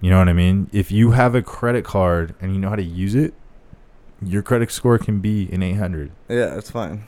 You 0.02 0.08
know 0.10 0.18
what 0.18 0.30
I 0.30 0.32
mean? 0.32 0.70
If 0.72 0.90
you 0.90 1.10
have 1.10 1.34
a 1.34 1.42
credit 1.42 1.84
card 1.84 2.34
and 2.40 2.54
you 2.54 2.58
know 2.60 2.70
how 2.70 2.76
to 2.76 2.82
use 2.82 3.14
it, 3.14 3.34
your 4.24 4.40
credit 4.42 4.70
score 4.70 4.96
can 4.96 5.20
be 5.20 5.46
an 5.52 5.62
800. 5.62 6.10
Yeah, 6.26 6.56
it's 6.56 6.70
fine. 6.70 7.04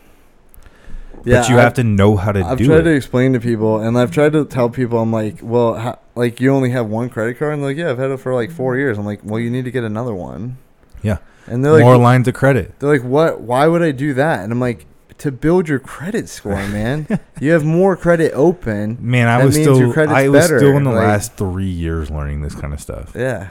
but 1.17 1.27
you 1.27 1.37
I've- 1.37 1.55
have 1.55 1.73
to 1.75 1.85
know 1.85 2.17
how 2.17 2.33
to 2.33 2.41
I've 2.45 2.59
do 2.59 2.65
it. 2.65 2.67
I've 2.67 2.83
tried 2.83 2.91
to 2.91 2.95
explain 2.97 3.33
to 3.33 3.41
people, 3.41 3.79
and 3.81 3.97
I've 3.99 4.11
tried 4.11 4.33
to 4.35 4.45
tell 4.45 4.69
people, 4.69 4.99
I'm 4.99 5.11
like, 5.13 5.39
well, 5.43 5.75
how, 5.75 5.99
like 6.15 6.39
you 6.41 6.53
only 6.53 6.71
have 6.71 6.87
one 6.89 7.09
credit 7.09 7.39
card, 7.39 7.55
and 7.55 7.63
they're 7.63 7.71
like, 7.71 7.79
yeah, 7.79 7.91
I've 7.91 7.99
had 7.99 8.11
it 8.11 8.19
for 8.19 8.35
like 8.35 8.51
four 8.51 8.77
years. 8.77 8.99
I'm 8.99 9.07
like, 9.07 9.21
well, 9.25 9.41
you 9.41 9.51
need 9.51 9.65
to 9.65 9.71
get 9.71 9.85
another 9.85 10.15
one. 10.15 10.59
Yeah. 11.03 11.17
And 11.47 11.65
they're 11.65 11.73
like, 11.73 11.83
More 11.85 11.97
lines 11.97 12.29
of 12.29 12.35
credit. 12.35 12.79
they're 12.79 12.91
like, 12.91 13.03
what? 13.05 13.41
Why 13.41 13.67
would 13.67 13.83
I 13.83 13.91
do 13.93 14.13
that? 14.15 14.41
And 14.41 14.53
I'm 14.53 14.61
like, 14.61 14.85
to 15.23 15.33
build 15.33 15.69
your 15.69 15.79
credit 15.79 16.29
score, 16.29 16.55
man. 16.69 17.07
you 17.41 17.51
have 17.53 17.65
more 17.65 17.97
credit 17.97 18.33
open. 18.35 18.99
Man, 19.01 19.27
I 19.29 19.39
That 19.39 19.45
was 19.47 19.55
means 19.57 19.67
your 19.67 19.77
still 19.77 19.93
credit's 19.93 20.15
I 20.17 20.29
was 20.29 20.41
better, 20.45 20.59
still 20.59 20.77
in 20.77 20.85
the 20.85 20.91
like- 20.91 21.07
last 21.07 21.35
3 21.37 21.65
years 21.65 22.11
learning 22.11 22.43
this 22.43 22.55
kind 22.55 22.73
of 22.73 22.81
stuff. 22.81 23.13
Yeah, 23.17 23.51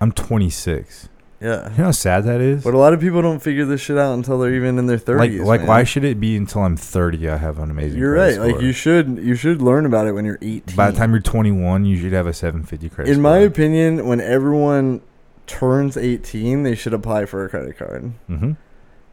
I'm 0.00 0.12
26. 0.12 1.08
yeah. 1.40 1.70
You 1.70 1.78
know 1.78 1.84
how 1.84 1.90
sad 1.90 2.24
that 2.24 2.40
is? 2.40 2.62
But 2.64 2.74
a 2.74 2.78
lot 2.78 2.92
of 2.92 3.00
people 3.00 3.20
don't 3.22 3.40
figure 3.40 3.64
this 3.64 3.80
shit 3.80 3.98
out 3.98 4.14
until 4.14 4.38
they're 4.38 4.54
even 4.54 4.78
in 4.78 4.86
their 4.86 4.96
like 4.96 5.04
thirties. 5.06 5.40
like 5.42 5.66
why 5.66 5.82
should 5.84 6.04
it 6.04 6.18
be 6.20 6.36
until 6.36 6.62
I'm 6.62 6.76
30 6.76 7.28
I 7.28 7.36
have 7.36 7.58
an 7.58 7.70
amazing 7.70 7.98
You're 7.98 8.14
right. 8.14 8.36
credit 8.36 8.54
Like 8.54 8.62
you 8.62 8.72
should 8.72 9.18
you 9.18 9.34
should 9.34 9.60
learn 9.62 9.84
about 9.86 10.06
it 10.06 10.12
when 10.12 10.24
you're 10.24 10.38
18. 10.42 10.76
By 10.76 10.90
the 10.90 10.96
time 10.96 11.10
you're 11.12 11.20
21, 11.20 11.84
you 11.84 11.96
should 12.00 12.12
have 12.12 12.26
a 12.26 12.32
750 12.32 12.88
credit 12.88 13.10
in 13.10 13.14
score. 13.16 13.22
my 13.22 13.38
opinion, 13.38 14.06
when 14.06 14.20
everyone 14.20 15.00
turns 15.46 15.96
18, 15.96 16.62
they 16.62 16.74
should 16.74 16.94
apply 16.94 17.26
for 17.26 17.44
a 17.44 17.48
credit 17.48 17.76
card. 17.78 18.12
Mhm. 18.30 18.56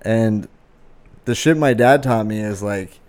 And 0.03 0.47
the 1.25 1.35
shit 1.35 1.57
my 1.57 1.73
dad 1.73 2.03
taught 2.03 2.25
me 2.25 2.39
is 2.39 2.61
like 2.63 2.99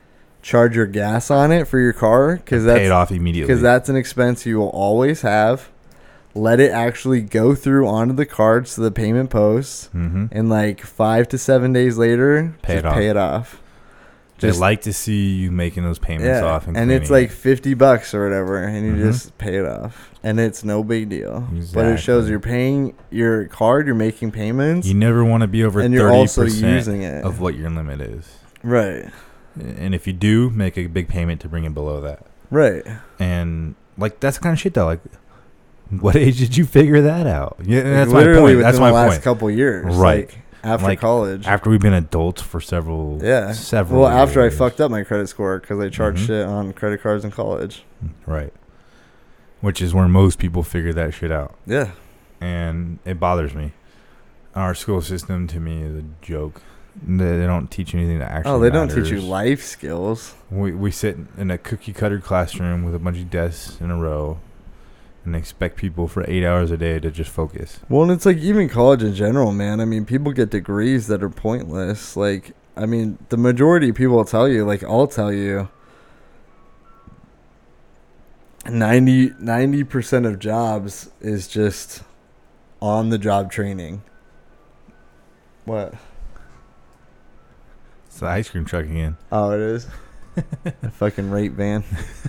charge 0.43 0.75
your 0.77 0.87
gas 0.87 1.31
on 1.31 1.53
it 1.53 1.67
for 1.69 1.79
your 1.79 1.93
car 1.93 2.37
because 2.37 2.65
Pay 2.65 2.71
it 2.87 2.89
that's 2.89 2.91
off 2.91 3.11
immediately. 3.13 3.47
because 3.53 3.63
that's 3.63 3.89
an 3.89 3.97
expense 3.97 4.47
you 4.47 4.59
will 4.59 4.69
always 4.71 5.23
have. 5.23 5.69
Let 6.35 6.61
it 6.61 6.71
actually 6.71 7.23
go 7.23 7.55
through 7.57 7.89
onto 7.89 8.15
the 8.15 8.25
card 8.27 8.69
so 8.69 8.83
the 8.83 8.93
payment 8.93 9.31
posts, 9.31 9.91
Mhm. 9.95 10.29
and 10.31 10.49
like 10.49 10.81
five 10.81 11.29
to 11.31 11.39
seven 11.39 11.73
days 11.73 11.99
later, 11.99 12.55
Pay 12.63 12.77
it 12.77 12.85
off. 12.87 12.95
pay 12.95 13.09
it 13.09 13.17
off. 13.17 13.61
They 14.41 14.49
Just 14.49 14.61
like 14.61 14.83
to 14.83 14.93
see 14.93 15.35
you 15.35 15.51
making 15.51 15.83
those 15.85 15.99
payments 15.99 16.27
yeah, 16.27 16.45
off 16.45 16.67
and, 16.67 16.77
and 16.77 16.91
it's 16.91 17.11
like 17.11 17.31
fifty 17.31 17.75
bucks 17.75 18.15
or 18.15 18.25
whatever, 18.25 18.57
and 18.63 18.87
you 18.87 18.93
Mhm. 18.95 19.03
just 19.13 19.37
pay 19.39 19.57
it 19.57 19.67
off, 19.67 20.11
and 20.23 20.41
it's 20.41 20.65
no 20.65 20.83
big 20.83 21.09
deal. 21.11 21.47
But 21.75 21.87
it 21.87 21.99
shows 21.99 22.29
you're 22.31 22.41
paying 22.41 22.95
your 23.11 23.45
card, 23.47 23.87
you're 23.87 23.95
making 23.95 24.31
payments, 24.31 24.87
You 24.87 24.95
never 24.95 25.25
want 25.25 25.43
to 25.43 25.47
be 25.47 25.63
over 25.63 25.81
and 25.81 25.93
30% 25.95 25.95
you're 25.95 26.11
also 26.13 26.45
using 26.45 27.03
it. 27.03 27.25
of 27.25 27.41
what 27.41 27.55
your 27.57 27.69
limit 27.71 28.01
is. 28.01 28.27
right, 28.63 29.07
And 29.59 29.95
if 29.95 30.07
you 30.07 30.13
do, 30.13 30.49
make 30.51 30.79
a 30.79 30.87
big 30.87 31.09
payment 31.09 31.41
to 31.43 31.49
bring 31.49 31.65
it 31.65 31.75
below 31.75 32.01
that. 32.01 32.27
right. 32.51 32.85
And 33.19 33.75
like 33.99 34.21
that's 34.21 34.39
the 34.39 34.43
kind 34.43 34.53
of 34.55 34.59
shit 34.61 34.73
though. 34.75 34.87
Like, 34.87 35.01
what 36.01 36.17
age 36.25 36.39
did 36.39 36.57
you 36.57 36.65
figure 36.65 37.03
that 37.03 37.27
out? 37.27 37.59
Yeah, 37.63 37.83
that's 37.83 38.11
my 38.13 38.25
point. 38.25 38.43
within 38.43 38.61
That's 38.61 38.77
the 38.77 38.81
my 38.81 38.91
last 38.91 39.11
point. 39.11 39.23
couple 39.23 39.51
years, 39.51 39.95
Right. 39.97 40.29
Like 40.31 40.39
after 40.63 40.87
Like, 40.87 41.01
college. 41.01 41.47
After 41.47 41.71
we've 41.71 41.81
been 41.81 41.95
adults 41.95 42.43
for 42.43 42.61
several, 42.61 43.19
yeah. 43.23 43.53
several. 43.53 44.03
Well, 44.03 44.11
after 44.11 44.43
I 44.43 44.51
fucked 44.51 44.81
up 44.81 44.91
my 44.91 45.03
credit 45.05 45.29
score 45.29 45.59
because 45.59 45.79
I 45.81 45.89
charged 45.89 46.23
Mhm. 46.25 46.27
shit 46.27 46.47
on 46.47 46.73
credit 46.73 47.03
cards 47.03 47.25
in 47.25 47.31
college. 47.31 47.85
right, 48.27 48.53
which 49.61 49.81
is 49.83 49.93
where 49.95 50.09
most 50.09 50.39
people 50.39 50.63
figure 50.63 50.93
that 50.93 51.15
shit 51.15 51.31
out, 51.33 51.55
Yeah. 51.67 51.89
and 52.41 52.99
it 53.05 53.19
bothers 53.21 53.55
me. 53.55 53.73
Our 54.55 54.75
school 54.75 55.01
system 55.01 55.47
to 55.49 55.61
me 55.61 55.83
is 55.83 55.97
a 55.97 56.05
joke. 56.23 56.61
They, 57.07 57.39
they 57.39 57.47
don't 57.47 57.71
teach 57.71 57.95
you 57.95 58.01
anything 58.01 58.19
that 58.19 58.31
actually. 58.33 58.53
Oh, 58.53 58.59
they 58.59 58.69
don't 58.71 58.89
teach 58.91 59.11
you 59.11 59.21
life 59.21 59.63
skills. 59.65 60.35
We 60.51 60.73
we 60.73 60.91
sit 60.91 61.17
in 61.39 61.51
a 61.51 61.57
cookie 61.57 61.93
cutter 61.93 62.19
classroom 62.19 62.83
with 62.85 62.95
a 62.95 62.99
bunch 62.99 63.19
of 63.19 63.31
desks 63.31 63.81
in 63.81 63.91
a 63.93 63.97
row, 63.97 64.39
and 65.31 65.37
expect 65.37 65.77
people 65.77 66.09
for 66.09 66.29
eight 66.29 66.45
hours 66.45 66.73
a 66.73 66.77
day 66.77 66.99
to 66.99 67.09
just 67.09 67.31
focus. 67.31 67.79
Well, 67.89 68.03
and 68.03 68.11
it's 68.11 68.27
like 68.27 68.39
even 68.39 68.69
college 68.69 69.05
in 69.05 69.15
general, 69.15 69.53
man. 69.53 69.81
I 69.81 69.85
mean, 69.85 70.05
people 70.05 70.33
get 70.33 70.51
degrees 70.51 71.07
that 71.07 71.23
are 71.23 71.31
pointless. 71.31 72.17
Like, 72.17 72.51
I 72.77 72.87
mean, 72.87 73.17
the 73.29 73.37
majority 73.37 73.91
of 73.91 73.95
people 73.95 74.17
will 74.17 74.25
tell 74.25 74.49
you, 74.49 74.65
like, 74.65 74.83
I'll 74.83 75.07
tell 75.07 75.33
you, 75.33 75.69
90 78.69 79.85
percent 79.85 80.27
of 80.27 80.41
jobs 80.41 81.11
is 81.21 81.47
just 81.47 82.03
on 82.83 83.11
the 83.11 83.19
job 83.19 83.53
training. 83.53 84.03
What? 85.65 85.95
It's 88.07 88.19
the 88.19 88.27
ice 88.27 88.51
cream 88.51 88.65
truck 88.65 88.87
again. 88.87 89.17
Oh, 89.31 89.53
it 89.53 89.61
is. 89.61 89.87
a 90.83 90.91
fucking 90.91 91.31
rape 91.31 91.53
van. 91.53 91.85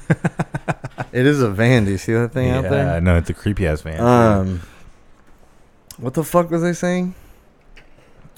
it 1.12 1.26
is 1.26 1.42
a 1.42 1.50
van. 1.50 1.86
Do 1.86 1.92
you 1.92 1.98
see 1.98 2.14
that 2.14 2.34
thing 2.34 2.50
out 2.50 2.64
there? 2.64 2.86
Yeah, 2.86 3.00
no, 3.00 3.18
it's 3.18 3.30
a 3.30 3.34
creepy 3.34 3.68
ass 3.68 3.82
van. 3.82 4.00
Um, 4.00 4.62
what 5.98 6.14
the 6.14 6.24
fuck 6.24 6.50
was 6.50 6.64
I 6.64 6.72
saying? 6.72 7.16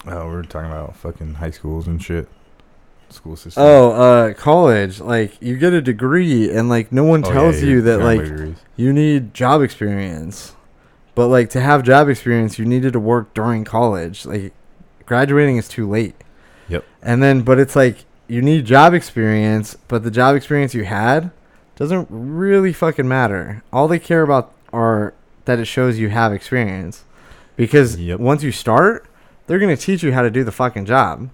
oh, 0.06 0.26
we're 0.26 0.42
talking 0.42 0.70
about 0.70 0.96
fucking 0.96 1.34
high 1.34 1.50
schools 1.50 1.86
and 1.86 2.02
shit. 2.02 2.28
School 3.10 3.36
system. 3.36 3.62
Oh, 3.62 3.92
uh, 3.92 4.34
college. 4.34 5.00
Like 5.00 5.40
you 5.40 5.56
get 5.56 5.72
a 5.72 5.80
degree, 5.80 6.50
and 6.50 6.68
like 6.68 6.90
no 6.90 7.04
one 7.04 7.22
yeah, 7.22 7.32
tells 7.32 7.62
yeah, 7.62 7.68
you 7.68 7.82
that 7.82 7.98
like 8.00 8.20
degrees. 8.20 8.56
you 8.76 8.92
need 8.92 9.34
job 9.34 9.62
experience. 9.62 10.54
But 11.14 11.28
like 11.28 11.50
to 11.50 11.60
have 11.60 11.84
job 11.84 12.08
experience, 12.08 12.58
you 12.58 12.64
needed 12.64 12.92
to 12.94 13.00
work 13.00 13.32
during 13.34 13.64
college. 13.64 14.26
Like 14.26 14.52
graduating 15.06 15.58
is 15.58 15.68
too 15.68 15.88
late. 15.88 16.16
Yep. 16.68 16.84
And 17.02 17.22
then, 17.22 17.42
but 17.42 17.58
it's 17.58 17.76
like 17.76 18.04
you 18.28 18.40
need 18.42 18.64
job 18.64 18.94
experience, 18.94 19.76
but 19.88 20.02
the 20.02 20.10
job 20.10 20.34
experience 20.36 20.74
you 20.74 20.84
had 20.84 21.30
doesn't 21.76 22.06
really 22.10 22.72
fucking 22.72 23.08
matter. 23.08 23.62
All 23.72 23.88
they 23.88 23.98
care 23.98 24.22
about 24.22 24.52
are 24.72 25.12
that 25.44 25.58
it 25.58 25.66
shows 25.66 25.98
you 25.98 26.08
have 26.08 26.32
experience. 26.32 27.04
Because 27.56 27.96
Yep. 27.96 28.18
once 28.20 28.42
you 28.42 28.50
start, 28.52 29.06
they're 29.46 29.58
gonna 29.58 29.76
teach 29.76 30.02
you 30.02 30.12
how 30.12 30.22
to 30.22 30.30
do 30.30 30.42
the 30.44 30.52
fucking 30.52 30.86
job. 30.86 31.28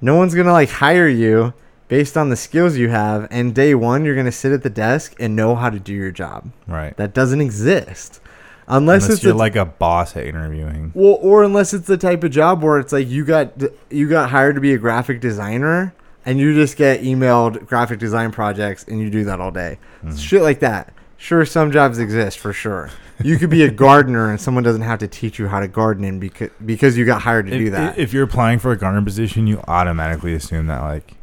No 0.00 0.14
one's 0.16 0.34
gonna 0.34 0.52
like 0.52 0.70
hire 0.70 1.08
you 1.08 1.52
based 1.88 2.16
on 2.16 2.30
the 2.30 2.36
skills 2.36 2.76
you 2.76 2.88
have, 2.88 3.26
and 3.30 3.54
day 3.54 3.74
one 3.74 4.04
you're 4.04 4.16
gonna 4.16 4.32
sit 4.32 4.52
at 4.52 4.62
the 4.62 4.70
desk 4.70 5.14
and 5.20 5.36
know 5.36 5.54
how 5.54 5.68
to 5.70 5.78
do 5.78 5.92
your 5.92 6.10
job. 6.10 6.50
right. 6.66 6.96
That 6.96 7.12
doesn't 7.14 7.40
exist. 7.40 8.20
Unless, 8.68 9.04
Unless 9.04 9.14
it's 9.16 9.24
you're 9.24 9.34
a- 9.34 9.36
like 9.36 9.56
a 9.56 9.64
boss 9.66 10.16
at 10.16 10.24
interviewing. 10.24 10.92
well, 10.94 11.18
or 11.20 11.42
unless 11.42 11.74
it's 11.74 11.86
the 11.88 11.96
type 11.98 12.22
of 12.24 12.30
job 12.30 12.62
where 12.62 12.78
it's 12.78 12.92
like 12.92 13.08
you 13.08 13.24
got 13.24 13.52
you 13.90 14.08
got 14.08 14.30
hired 14.30 14.54
to 14.54 14.60
be 14.60 14.72
a 14.72 14.78
graphic 14.78 15.20
designer 15.20 15.92
and 16.24 16.38
you 16.38 16.54
just 16.54 16.76
get 16.76 17.02
emailed 17.02 17.66
graphic 17.66 17.98
design 17.98 18.30
projects 18.32 18.84
and 18.88 19.00
you 19.00 19.10
do 19.10 19.24
that 19.24 19.40
all 19.40 19.50
day. 19.50 19.78
Mhm. 20.04 20.18
Shit 20.18 20.42
like 20.42 20.60
that. 20.60 20.92
Sure, 21.16 21.44
some 21.44 21.70
jobs 21.70 21.98
exist 21.98 22.38
for 22.38 22.52
sure. 22.52 22.90
You 23.22 23.38
could 23.38 23.50
be 23.50 23.62
a 23.62 23.70
gardener 23.84 24.28
and 24.30 24.40
someone 24.40 24.64
doesn't 24.64 24.82
have 24.82 24.98
to 25.00 25.06
teach 25.08 25.38
you 25.38 25.46
how 25.46 25.60
to 25.60 25.68
garden 25.68 26.04
in 26.04 26.18
because 26.18 26.50
because 26.64 26.96
you 26.98 27.04
got 27.04 27.22
hired 27.22 27.46
to 27.46 27.56
do 27.56 27.70
that. 27.70 27.96
if 27.98 28.12
you're 28.12 28.24
applying 28.24 28.58
for 28.58 28.72
a 28.72 28.76
gardener 28.76 29.04
position, 29.04 29.46
you 29.46 29.60
automatically 29.68 30.34
assume 30.34 30.66
that 30.66 30.82
like 30.82 31.14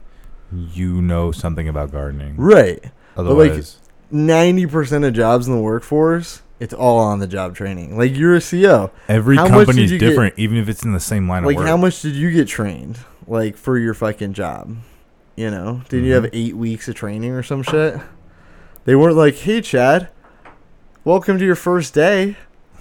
you 0.52 1.02
know 1.02 1.32
something 1.32 1.68
about 1.68 1.92
gardening. 1.92 2.36
right. 2.38 2.84
Otherwise, 3.18 3.78
Ninety 4.12 4.66
percent 4.66 5.04
of 5.06 5.14
jobs 5.14 5.48
in 5.48 5.54
the 5.54 5.62
workforce, 5.62 6.42
it's 6.60 6.74
all 6.74 6.98
on 6.98 7.20
the 7.20 7.28
job 7.28 7.56
training. 7.56 7.96
Like 7.98 8.16
you're 8.16 8.36
a 8.36 8.40
CEO. 8.40 8.90
every 9.08 9.36
company 9.38 9.84
is 9.84 9.92
you 9.92 10.00
get- 10.00 10.08
different, 10.10 10.34
even 10.38 10.58
if 10.58 10.68
it's 10.70 10.84
in 10.84 10.94
the 10.94 11.00
same 11.00 11.28
line 11.30 11.44
like 11.44 11.56
of 11.56 11.60
work. 11.60 11.68
how 11.68 11.78
much 11.78 12.02
did 12.02 12.16
you 12.16 12.32
get 12.32 12.48
trained 12.48 12.98
like 13.28 13.56
for 13.58 13.78
your 13.78 13.94
fucking 13.94 14.34
job 14.34 14.78
you 15.40 15.50
know 15.50 15.82
did 15.88 16.04
you 16.04 16.14
have 16.14 16.28
eight 16.34 16.56
weeks 16.58 16.90
of 16.90 16.96
training 16.96 17.32
or 17.32 17.42
some 17.42 17.64
shit 17.64 17.96
they 18.84 18.94
weren't 18.96 19.16
like 19.16 19.36
hey 19.36 19.62
chad 19.62 20.10
welcome 21.06 21.40
to 21.40 21.46
your 21.46 21.56
first 21.56 21.94
day 21.94 22.36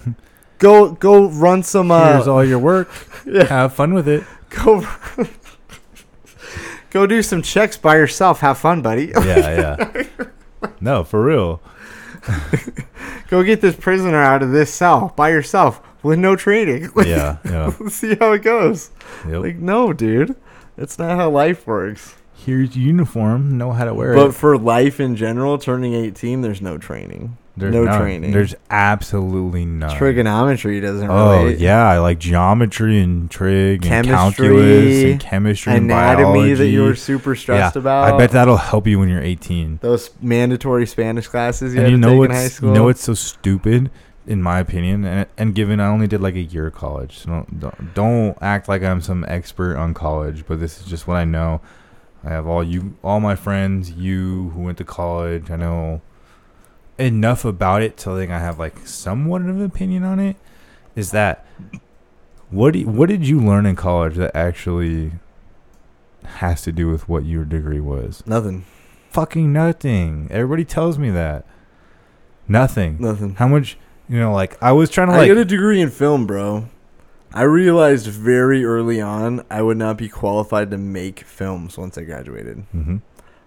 go 0.57 0.91
go 0.91 1.29
run 1.29 1.63
some 1.63 1.89
uh 1.89 2.13
Here's 2.15 2.27
all 2.27 2.43
your 2.43 2.59
work. 2.59 2.89
yeah, 3.25 3.45
Have 3.45 3.73
fun 3.73 3.93
with 3.93 4.07
it. 4.09 4.23
go 4.49 4.83
go 6.89 7.07
do 7.07 7.21
some 7.23 7.41
checks 7.41 7.77
by 7.77 7.95
yourself 7.95 8.39
have 8.41 8.57
fun 8.57 8.81
buddy 8.81 9.11
Yeah, 9.15 9.85
yeah. 9.87 10.03
No, 10.81 11.05
for 11.05 11.23
real. 11.23 11.61
go 13.29 13.43
get 13.43 13.61
this 13.61 13.75
prisoner 13.77 14.21
out 14.21 14.43
of 14.43 14.51
this 14.51 14.73
cell 14.73 15.13
by 15.15 15.29
yourself 15.29 15.81
with 16.03 16.19
no 16.19 16.35
training 16.35 16.89
Yeah, 17.05 17.37
yeah. 17.45 17.71
see 17.87 18.15
how 18.15 18.33
it 18.33 18.39
goes 18.41 18.91
Yep. 19.27 19.41
like 19.43 19.55
no 19.57 19.93
dude 19.93 20.35
that's 20.75 20.99
not 20.99 21.15
how 21.17 21.29
life 21.29 21.65
works 21.65 22.15
Here's 22.45 22.75
your 22.75 22.85
uniform. 22.87 23.57
Know 23.57 23.71
how 23.71 23.85
to 23.85 23.93
wear 23.93 24.13
But 24.13 24.21
it. 24.21 24.25
But 24.27 24.35
for 24.35 24.57
life 24.57 24.99
in 24.99 25.15
general, 25.15 25.57
turning 25.57 25.93
18, 25.93 26.41
there's 26.41 26.61
no 26.61 26.77
training. 26.77 27.37
There's 27.57 27.73
no 27.73 27.83
none. 27.83 27.99
training. 27.99 28.31
There's 28.31 28.55
absolutely 28.69 29.65
none. 29.65 29.93
Trigonometry 29.97 30.79
doesn't 30.79 31.09
Oh 31.09 31.43
relate. 31.43 31.59
yeah, 31.59 31.85
I 31.89 31.97
like 31.99 32.17
geometry 32.17 33.01
and 33.01 33.29
trig 33.29 33.85
and 33.85 34.05
Chemistry, 34.07 34.47
calculus 34.47 35.03
and 35.03 35.19
chemistry 35.19 35.73
and 35.73 35.85
Anatomy 35.91 36.53
that 36.53 36.67
you 36.69 36.83
were 36.83 36.95
super 36.95 37.35
stressed 37.35 37.75
about. 37.75 38.13
I 38.13 38.17
bet 38.17 38.31
that'll 38.31 38.55
help 38.55 38.87
you 38.87 38.97
when 38.99 39.09
you're 39.09 39.21
18. 39.21 39.79
Those 39.81 40.09
mandatory 40.21 40.85
Spanish 40.85 41.27
classes 41.27 41.73
you 41.73 41.81
and 41.81 41.87
had 41.87 41.91
you 41.91 41.97
to 42.01 42.07
know 42.07 42.17
what's 42.17 42.29
in 42.31 42.35
high 42.37 42.47
school. 42.47 42.69
you 42.69 42.75
know 42.75 42.83
what's 42.85 43.03
so 43.03 43.13
stupid, 43.13 43.91
in 44.25 44.41
my 44.41 44.59
opinion, 44.59 45.03
and, 45.03 45.27
and 45.37 45.53
given 45.53 45.81
I 45.81 45.87
only 45.87 46.07
did 46.07 46.21
like 46.21 46.35
a 46.35 46.41
year 46.41 46.67
of 46.67 46.75
college, 46.75 47.17
so 47.19 47.29
don't, 47.29 47.59
don't 47.59 47.93
don't 47.93 48.37
act 48.41 48.69
like 48.69 48.83
I'm 48.83 49.01
some 49.01 49.25
expert 49.27 49.75
on 49.75 49.93
college, 49.93 50.45
but 50.47 50.61
this 50.61 50.79
is 50.79 50.85
just 50.85 51.07
what 51.07 51.17
I 51.17 51.25
know. 51.25 51.59
I 52.23 52.29
have 52.29 52.47
all 52.47 52.63
you, 52.63 52.97
all 53.03 53.19
my 53.19 53.35
friends, 53.35 53.91
you 53.91 54.49
who 54.49 54.61
went 54.61 54.77
to 54.79 54.83
college. 54.83 55.49
I 55.49 55.55
know 55.55 56.01
enough 56.97 57.45
about 57.45 57.81
it 57.81 57.95
to 57.97 58.15
think 58.15 58.31
I 58.31 58.39
have 58.39 58.59
like 58.59 58.85
somewhat 58.85 59.41
of 59.41 59.47
an 59.47 59.63
opinion 59.63 60.03
on 60.03 60.19
it. 60.19 60.35
Is 60.95 61.11
that 61.11 61.45
what? 62.49 62.73
Do, 62.73 62.87
what 62.87 63.09
did 63.09 63.27
you 63.27 63.39
learn 63.39 63.65
in 63.65 63.75
college 63.75 64.15
that 64.15 64.35
actually 64.35 65.13
has 66.25 66.61
to 66.63 66.71
do 66.71 66.89
with 66.89 67.07
what 67.07 67.25
your 67.25 67.45
degree 67.45 67.79
was? 67.79 68.23
Nothing. 68.25 68.65
Fucking 69.11 69.51
nothing. 69.53 70.27
Everybody 70.29 70.65
tells 70.65 70.97
me 70.97 71.09
that. 71.11 71.45
Nothing. 72.47 72.97
Nothing. 72.99 73.35
How 73.35 73.47
much? 73.47 73.77
You 74.09 74.19
know, 74.19 74.33
like 74.33 74.61
I 74.61 74.71
was 74.71 74.89
trying 74.89 75.07
to 75.07 75.13
I 75.13 75.17
like. 75.19 75.27
got 75.29 75.37
a 75.37 75.45
degree 75.45 75.79
in 75.79 75.89
film, 75.89 76.27
bro. 76.27 76.67
I 77.33 77.43
realized 77.43 78.07
very 78.07 78.65
early 78.65 78.99
on 79.01 79.45
I 79.49 79.61
would 79.61 79.77
not 79.77 79.97
be 79.97 80.09
qualified 80.09 80.71
to 80.71 80.77
make 80.77 81.21
films 81.21 81.77
once 81.77 81.97
I 81.97 82.03
graduated. 82.03 82.65
hmm 82.71 82.97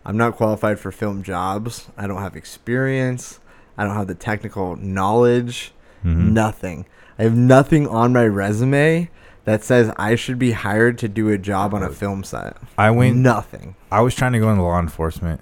I'm 0.04 0.16
not 0.16 0.34
qualified 0.36 0.80
for 0.80 0.90
film 0.90 1.22
jobs. 1.22 1.86
I 1.96 2.08
don't 2.08 2.20
have 2.22 2.34
experience. 2.34 3.38
I 3.78 3.84
don't 3.84 3.94
have 3.94 4.08
the 4.08 4.14
technical 4.16 4.74
knowledge. 4.76 5.72
hmm 6.02 6.32
Nothing. 6.34 6.86
I 7.18 7.22
have 7.24 7.36
nothing 7.36 7.86
on 7.86 8.12
my 8.12 8.26
resume 8.26 9.10
that 9.44 9.62
says 9.64 9.92
I 9.96 10.14
should 10.16 10.38
be 10.38 10.52
hired 10.52 10.98
to 10.98 11.08
do 11.08 11.28
a 11.28 11.38
job 11.38 11.74
on 11.74 11.82
a 11.82 11.90
film 11.90 12.24
set. 12.24 12.56
I 12.78 12.90
went. 12.90 13.16
Nothing. 13.16 13.74
I 13.90 14.00
was 14.00 14.14
trying 14.14 14.32
to 14.32 14.38
go 14.40 14.50
into 14.50 14.62
law 14.62 14.78
enforcement 14.80 15.40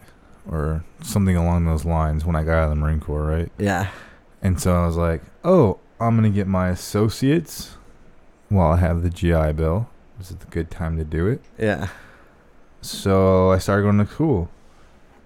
or 0.50 0.84
something 1.02 1.36
along 1.36 1.64
those 1.66 1.84
lines 1.84 2.24
when 2.24 2.34
I 2.36 2.42
got 2.42 2.58
out 2.58 2.64
of 2.64 2.70
the 2.70 2.76
Marine 2.76 3.00
Corps, 3.00 3.24
right? 3.24 3.52
Yeah. 3.58 3.90
And 4.42 4.58
so 4.60 4.74
I 4.74 4.86
was 4.86 4.96
like, 4.96 5.22
oh, 5.44 5.78
I'm 6.00 6.18
going 6.18 6.30
to 6.30 6.34
get 6.34 6.46
my 6.46 6.68
associates 6.68 7.76
while 8.50 8.72
I 8.72 8.76
have 8.76 9.02
the 9.02 9.08
GI 9.08 9.52
Bill. 9.52 9.88
This 10.18 10.30
is 10.30 10.36
a 10.42 10.50
good 10.50 10.70
time 10.70 10.98
to 10.98 11.04
do 11.04 11.26
it. 11.26 11.40
Yeah. 11.58 11.88
So 12.82 13.50
I 13.50 13.58
started 13.58 13.84
going 13.84 13.98
to 13.98 14.06
school 14.06 14.50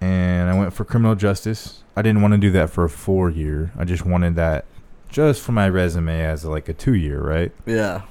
and 0.00 0.48
I 0.48 0.56
went 0.56 0.72
for 0.72 0.84
criminal 0.84 1.16
justice. 1.16 1.82
I 1.96 2.02
didn't 2.02 2.22
want 2.22 2.32
to 2.32 2.38
do 2.38 2.50
that 2.52 2.70
for 2.70 2.84
a 2.84 2.90
four 2.90 3.30
year. 3.30 3.72
I 3.76 3.84
just 3.84 4.04
wanted 4.06 4.36
that 4.36 4.66
just 5.08 5.42
for 5.42 5.52
my 5.52 5.68
resume 5.68 6.24
as 6.24 6.44
like 6.44 6.68
a 6.68 6.72
two 6.72 6.94
year, 6.94 7.20
right? 7.20 7.52
Yeah. 7.66 8.02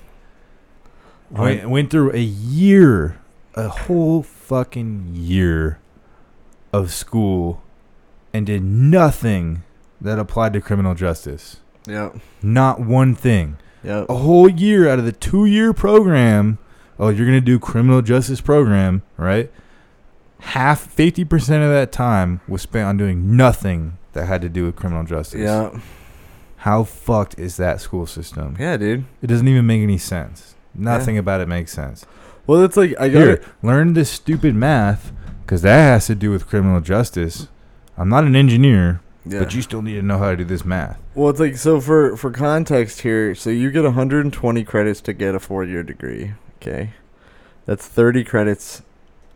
Went, 1.30 1.70
went 1.70 1.90
through 1.90 2.12
a 2.14 2.20
year, 2.20 3.20
a 3.56 3.68
whole 3.68 4.24
fucking 4.24 5.12
year 5.14 5.80
of 6.72 6.92
school 6.92 7.64
and 8.34 8.46
did 8.46 8.64
nothing 8.64 9.64
that 10.02 10.20
applied 10.20 10.54
to 10.54 10.62
criminal 10.62 10.96
justice. 10.96 11.58
Yep. 11.88 12.18
Not 12.42 12.80
one 12.80 13.16
thing. 13.16 13.58
Yep. 13.84 14.10
A 14.10 14.16
whole 14.16 14.50
year 14.50 14.90
out 14.90 15.00
of 15.00 15.06
the 15.06 15.12
two 15.12 15.46
year 15.46 15.74
program. 15.74 16.58
Oh, 17.00 17.10
you're 17.10 17.26
going 17.26 17.40
to 17.40 17.42
do 17.42 17.60
criminal 17.60 18.02
justice 18.02 18.42
program, 18.42 19.02
right? 19.18 19.52
Half, 20.40 20.96
50% 20.96 21.30
of 21.64 21.72
that 21.72 21.92
time 21.92 22.42
was 22.48 22.62
spent 22.62 22.88
on 22.88 22.98
doing 22.98 23.36
nothing 23.36 23.98
that 24.14 24.26
had 24.26 24.42
to 24.42 24.50
do 24.50 24.66
with 24.66 24.76
criminal 24.76 25.04
justice. 25.04 25.42
Yeah. 25.42 25.80
How 26.58 26.84
fucked 26.84 27.38
is 27.40 27.58
that 27.58 27.82
school 27.82 28.06
system? 28.06 28.56
Yeah, 28.60 28.78
dude. 28.78 29.06
It 29.22 29.28
doesn't 29.28 29.48
even 29.48 29.66
make 29.66 29.82
any 29.82 29.98
sense. 29.98 30.56
Nothing 30.74 31.18
about 31.18 31.42
it 31.42 31.48
makes 31.48 31.72
sense. 31.74 32.06
Well, 32.48 32.64
it's 32.64 32.78
like 32.78 32.94
I 33.00 33.10
got 33.10 33.20
Here, 33.20 33.44
learn 33.62 33.94
this 33.94 34.10
stupid 34.10 34.56
math 34.56 35.12
because 35.42 35.62
that 35.62 35.78
has 35.78 36.08
to 36.08 36.16
do 36.16 36.32
with 36.32 36.48
criminal 36.48 36.82
justice. 36.82 37.48
I'm 37.98 38.10
not 38.10 38.24
an 38.24 38.36
engineer, 38.36 39.02
Yeah. 39.26 39.40
but 39.40 39.54
you 39.54 39.62
still 39.62 39.82
need 39.82 39.94
to 39.96 40.02
know 40.02 40.18
how 40.18 40.32
to 40.32 40.38
do 40.38 40.44
this 40.44 40.66
math. 40.66 41.02
Well, 41.16 41.30
it's 41.30 41.40
like 41.40 41.56
so 41.58 41.80
for 41.80 42.18
for 42.18 42.32
context 42.32 43.02
here. 43.02 43.34
So 43.36 43.50
you 43.50 43.72
get 43.72 43.84
120 43.84 44.64
credits 44.64 45.02
to 45.02 45.14
get 45.14 45.34
a 45.36 45.40
four-year 45.40 45.84
degree. 45.84 46.34
Okay, 46.62 46.92
that's 47.66 47.88
30 47.88 48.24
credits 48.24 48.82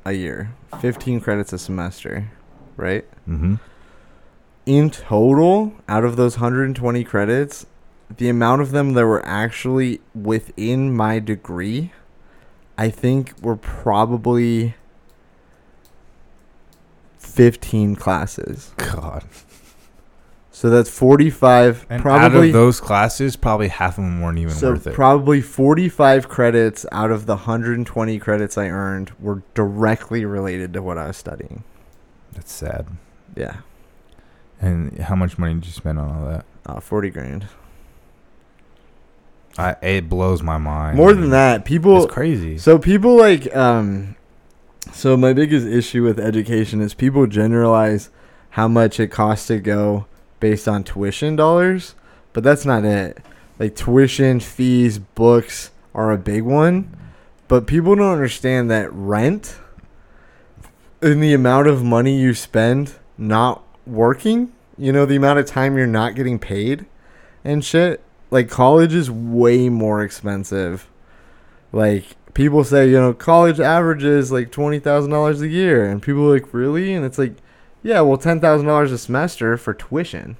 a 0.05 0.13
year, 0.13 0.53
15 0.81 1.19
credits 1.21 1.53
a 1.53 1.57
semester, 1.57 2.31
right? 2.75 3.05
Mm-hmm. 3.27 3.55
In 4.65 4.89
total, 4.89 5.73
out 5.87 6.03
of 6.03 6.17
those 6.17 6.35
120 6.35 7.03
credits, 7.05 7.65
the 8.15 8.29
amount 8.29 8.61
of 8.61 8.71
them 8.71 8.93
that 8.93 9.05
were 9.05 9.25
actually 9.25 10.01
within 10.13 10.93
my 10.95 11.19
degree, 11.19 11.91
I 12.77 12.89
think 12.89 13.33
were 13.41 13.55
probably 13.55 14.75
15 17.19 17.95
classes. 17.95 18.71
God. 18.77 19.23
So 20.57 20.71
that's 20.71 20.89
45 20.89 21.85
And 21.87 22.03
out 22.03 22.33
of 22.33 22.51
those 22.51 22.79
classes, 22.79 23.35
probably 23.35 23.67
half 23.67 23.99
of 23.99 24.03
them 24.03 24.21
weren't 24.21 24.39
even 24.39 24.55
So 24.55 24.71
worth 24.71 24.87
it. 24.87 24.95
probably 24.95 25.39
45 25.39 26.27
credits 26.29 26.83
out 26.91 27.11
of 27.11 27.27
the 27.27 27.35
120 27.35 28.17
credits 28.17 28.57
I 28.57 28.69
earned 28.69 29.11
were 29.19 29.43
directly 29.53 30.25
related 30.25 30.73
to 30.73 30.81
what 30.81 30.97
I 30.97 31.05
was 31.05 31.17
studying. 31.17 31.63
That's 32.33 32.51
sad. 32.51 32.87
Yeah. 33.35 33.57
And 34.59 34.97
how 34.97 35.15
much 35.15 35.37
money 35.37 35.53
did 35.53 35.67
you 35.67 35.73
spend 35.73 35.99
on 35.99 36.09
all 36.09 36.25
that? 36.25 36.45
Uh, 36.65 36.79
40 36.79 37.11
grand. 37.11 37.45
I 39.59 39.75
it 39.83 40.09
blows 40.09 40.41
my 40.41 40.57
mind. 40.57 40.97
More 40.97 41.13
than 41.13 41.29
that, 41.29 41.65
people 41.65 42.05
it's 42.05 42.11
crazy. 42.11 42.57
So 42.57 42.79
people 42.79 43.15
like 43.15 43.55
um 43.55 44.15
so 44.91 45.15
my 45.15 45.33
biggest 45.33 45.67
issue 45.67 46.01
with 46.01 46.19
education 46.19 46.81
is 46.81 46.95
people 46.95 47.27
generalize 47.27 48.09
how 48.49 48.67
much 48.67 48.99
it 48.99 49.09
costs 49.09 49.45
to 49.49 49.59
go 49.59 50.07
based 50.39 50.67
on 50.67 50.83
tuition 50.83 51.35
dollars, 51.35 51.95
but 52.33 52.43
that's 52.43 52.65
not 52.65 52.85
it. 52.85 53.17
Like 53.59 53.75
tuition, 53.75 54.39
fees, 54.39 54.99
books 54.99 55.71
are 55.93 56.11
a 56.11 56.17
big 56.17 56.43
one, 56.43 56.95
but 57.47 57.67
people 57.67 57.95
don't 57.95 58.11
understand 58.11 58.69
that 58.69 58.91
rent 58.93 59.57
and 61.01 61.21
the 61.21 61.33
amount 61.33 61.67
of 61.67 61.83
money 61.83 62.19
you 62.19 62.33
spend 62.33 62.95
not 63.17 63.63
working, 63.85 64.51
you 64.77 64.91
know, 64.91 65.05
the 65.05 65.15
amount 65.15 65.39
of 65.39 65.45
time 65.45 65.77
you're 65.77 65.87
not 65.87 66.15
getting 66.15 66.39
paid 66.39 66.85
and 67.43 67.63
shit. 67.63 68.03
Like 68.29 68.49
college 68.49 68.93
is 68.93 69.09
way 69.09 69.69
more 69.69 70.03
expensive. 70.03 70.89
Like 71.71 72.05
people 72.33 72.63
say, 72.63 72.87
you 72.87 72.99
know, 72.99 73.13
college 73.13 73.59
averages 73.59 74.31
like 74.31 74.51
twenty 74.51 74.79
thousand 74.79 75.11
dollars 75.11 75.41
a 75.41 75.47
year, 75.47 75.85
and 75.85 76.01
people 76.01 76.29
are 76.29 76.33
like, 76.33 76.53
really? 76.53 76.93
And 76.93 77.05
it's 77.05 77.17
like, 77.17 77.33
yeah, 77.87 78.01
well, 78.01 78.17
ten 78.17 78.39
thousand 78.41 78.67
dollars 78.67 78.91
a 78.91 78.97
semester 78.97 79.55
for 79.57 79.73
tuition, 79.73 80.35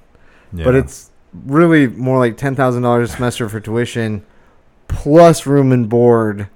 but 0.52 0.74
it's 0.74 1.10
really 1.32 1.86
more 1.86 2.18
like 2.18 2.36
ten 2.36 2.54
thousand 2.54 2.82
dollars 2.82 3.10
a 3.10 3.12
semester 3.16 3.48
for 3.48 3.58
tuition, 3.60 4.24
plus 4.88 5.46
room 5.46 5.72
and 5.72 5.88
board, 5.88 6.48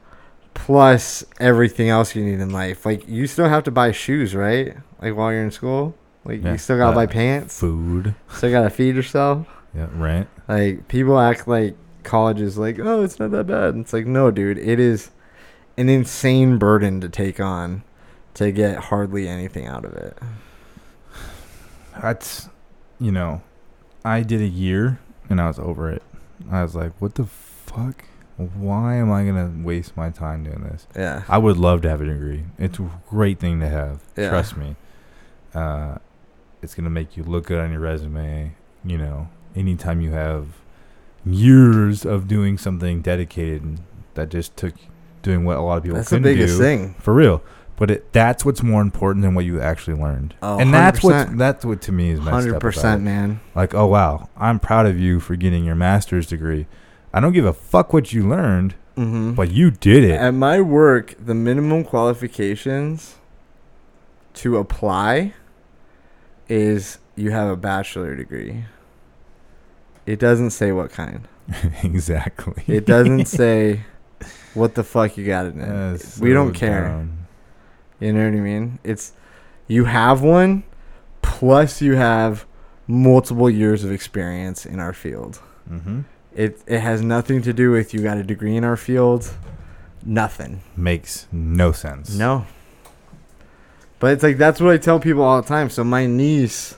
plus 0.55 1.25
everything 1.41 1.89
else 1.89 2.15
you 2.15 2.25
need 2.25 2.41
in 2.41 2.51
life. 2.51 2.85
Like 2.87 3.09
you 3.09 3.27
still 3.27 3.49
have 3.49 3.65
to 3.65 3.71
buy 3.71 3.93
shoes, 3.93 4.35
right? 4.35 4.77
Like 5.01 5.17
while 5.17 5.33
you're 5.33 5.43
in 5.45 5.51
school, 5.51 5.95
like 6.25 6.43
Yeah. 6.43 6.53
you 6.53 6.59
still 6.59 6.77
gotta 6.77 6.93
Uh, 6.93 6.95
buy 6.95 7.07
pants, 7.07 7.59
food. 7.59 8.15
still 8.29 8.51
gotta 8.51 8.71
feed 8.71 8.95
yourself. 8.95 9.47
Yeah, 9.75 9.87
rent. 9.95 10.29
Like 10.49 10.89
people 10.89 11.19
act 11.19 11.49
like 11.49 11.77
college 12.03 12.41
is 12.41 12.59
like, 12.59 12.79
oh, 12.79 13.03
it's 13.03 13.19
not 13.19 13.31
that 13.31 13.47
bad. 13.47 13.77
It's 13.77 13.93
like, 13.93 14.07
no, 14.07 14.31
dude, 14.31 14.59
it 14.59 14.79
is 14.79 15.11
an 15.79 15.89
insane 15.89 16.59
burden 16.59 17.01
to 17.01 17.09
take 17.09 17.41
on 17.41 17.83
to 18.35 18.51
get 18.53 18.77
hardly 18.77 19.27
anything 19.29 19.67
out 19.67 19.85
of 19.85 19.93
it. 19.95 20.19
That's, 22.01 22.49
you 22.99 23.13
know, 23.13 23.43
I 24.05 24.23
did 24.23 24.41
a 24.41 24.47
year 24.47 24.99
and 25.29 25.41
I 25.41 25.49
was 25.49 25.59
over 25.59 25.91
it. 25.91 26.03
I 26.51 26.63
was 26.63 26.75
like, 26.75 26.93
what 27.01 27.15
the 27.15 27.27
fuck? 27.27 28.05
Why 28.37 28.97
am 28.97 29.13
I 29.13 29.25
gonna 29.25 29.53
waste 29.63 29.97
my 29.97 30.11
time 30.11 30.43
doing 30.45 30.63
this? 30.65 30.87
Yeah. 30.97 31.23
I 31.29 31.39
would 31.39 31.57
love 31.59 31.83
to 31.83 31.89
have 31.91 32.01
a 32.01 32.07
degree. 32.07 32.45
It's 32.59 32.79
a 32.79 32.91
great 33.09 33.39
thing 33.39 33.61
to 33.61 33.69
have. 33.69 34.03
Yeah. 34.17 34.31
Trust 34.31 34.57
me. 34.57 34.75
Uh, 35.55 35.99
it's 36.63 36.75
gonna 36.75 36.91
make 36.91 37.17
you 37.17 37.23
look 37.23 37.47
good 37.47 37.61
on 37.61 37.71
your 37.71 37.81
resume. 37.81 38.55
You 38.85 38.99
know, 38.99 39.29
anytime 39.55 40.01
you 40.01 40.11
have 40.13 40.47
years 41.25 42.05
of 42.05 42.27
doing 42.27 42.59
something 42.59 43.01
dedicated 43.01 43.79
that 44.15 44.29
just 44.29 44.57
took 44.57 44.75
doing 45.23 45.45
what 45.45 45.57
a 45.57 45.61
lot 45.61 45.77
of 45.79 45.85
people 45.85 45.99
That's 45.99 46.11
the 46.11 46.19
biggest 46.19 46.57
do 46.57 46.63
thing. 46.63 46.95
for 46.99 47.15
real. 47.15 47.43
But 47.83 47.91
it, 47.91 48.13
that's 48.13 48.45
what's 48.45 48.63
more 48.63 48.81
important 48.81 49.25
than 49.25 49.35
what 49.35 49.45
you 49.45 49.61
actually 49.61 50.01
learned. 50.01 50.37
Oh, 50.41 50.57
and 50.61 50.73
that's 50.73 51.03
what 51.03 51.37
that's 51.37 51.65
what 51.65 51.81
to 51.83 51.91
me 51.91 52.11
is 52.11 52.21
messed 52.21 52.47
up. 52.47 52.63
100%, 52.63 53.03
man. 53.03 53.41
Like, 53.57 53.75
oh 53.75 53.87
wow, 53.87 54.29
I'm 54.37 54.61
proud 54.61 54.87
of 54.87 55.01
you 55.01 55.19
for 55.19 55.35
getting 55.35 55.65
your 55.65 55.75
master's 55.75 56.29
degree. 56.29 56.67
I 57.13 57.19
don't 57.19 57.33
give 57.33 57.45
a 57.45 57.53
fuck 57.53 57.93
what 57.93 58.13
you 58.13 58.29
learned, 58.29 58.77
Mm-hmm. 58.97 59.33
but 59.33 59.51
you 59.51 59.73
did 59.73 60.05
it. 60.05 60.13
At 60.13 60.31
my 60.35 60.61
work, 60.61 61.17
the 61.19 61.35
minimum 61.35 61.83
qualifications 61.83 63.17
to 64.35 64.59
apply 64.59 65.33
is 66.49 66.99
you 67.17 67.33
have 67.33 67.49
a 67.51 67.57
bachelor 67.57 68.15
degree. 68.15 68.65
It 70.07 70.21
doesn't 70.21 70.51
say 70.51 70.71
what 70.71 70.93
kind. 70.93 71.27
exactly. 71.83 72.63
It 72.69 72.87
doesn't 72.87 73.25
say 73.41 73.81
what 74.55 74.77
the 74.77 74.85
fuck 74.85 75.17
you 75.17 75.27
got 75.27 75.47
it 75.47 75.55
in. 75.55 75.59
That's 75.61 76.21
we 76.21 76.33
don't 76.33 76.53
care. 76.55 76.87
dumb. 76.89 77.19
You 78.03 78.13
know 78.13 78.25
what 78.25 78.37
I 78.37 78.41
mean? 78.41 78.81
It's 78.83 79.13
you 79.69 79.85
have 79.85 80.23
one 80.23 80.65
plus 81.23 81.81
you 81.81 81.95
have 81.95 82.45
multiple 82.89 83.49
years 83.49 83.85
of 83.85 83.93
experience 83.93 84.67
in 84.67 84.81
our 84.81 84.93
field. 84.93 85.41
Mm-hmm. 85.71 86.01
It 86.35 86.61
it 86.67 86.81
has 86.81 87.01
nothing 87.01 87.43
to 87.43 87.53
do 87.53 87.71
with 87.71 87.95
you 87.95 88.03
got 88.03 88.17
a 88.17 88.25
degree 88.25 88.57
in 88.57 88.65
our 88.65 88.77
field. 88.77 89.33
Nothing. 90.05 90.63
Makes 90.77 91.29
no 91.31 91.71
sense. 91.71 92.17
No. 92.17 92.45
But 94.01 94.15
it's 94.15 94.25
like 94.25 94.37
that's 94.37 94.61
what 94.61 94.73
I 94.73 94.79
tell 94.79 94.99
people 94.99 95.23
all 95.23 95.41
the 95.41 95.47
time. 95.47 95.71
So 95.71 95.85
my 95.85 96.07
niece, 96.07 96.77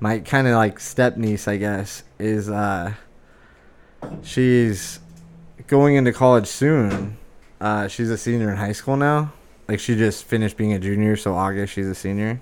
my 0.00 0.20
kind 0.20 0.46
of 0.46 0.54
like 0.54 0.80
step 0.80 1.18
niece, 1.18 1.46
I 1.46 1.58
guess, 1.58 2.04
is 2.18 2.48
uh 2.48 2.94
she's 4.22 5.00
going 5.66 5.96
into 5.96 6.14
college 6.14 6.46
soon. 6.46 7.18
Uh 7.60 7.86
she's 7.86 8.08
a 8.08 8.16
senior 8.16 8.50
in 8.50 8.56
high 8.56 8.72
school 8.72 8.96
now. 8.96 9.34
Like 9.68 9.80
she 9.80 9.96
just 9.96 10.24
finished 10.24 10.56
being 10.56 10.72
a 10.72 10.78
junior, 10.78 11.16
so 11.16 11.34
August 11.34 11.72
she's 11.72 11.86
a 11.86 11.94
senior. 11.94 12.40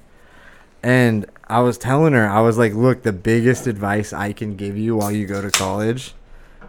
And 0.82 1.26
I 1.48 1.60
was 1.60 1.78
telling 1.78 2.12
her, 2.12 2.28
I 2.28 2.40
was 2.40 2.58
like, 2.58 2.74
look, 2.74 3.02
the 3.02 3.12
biggest 3.12 3.66
advice 3.66 4.12
I 4.12 4.32
can 4.32 4.56
give 4.56 4.76
you 4.76 4.96
while 4.96 5.12
you 5.12 5.26
go 5.26 5.40
to 5.40 5.50
college 5.50 6.14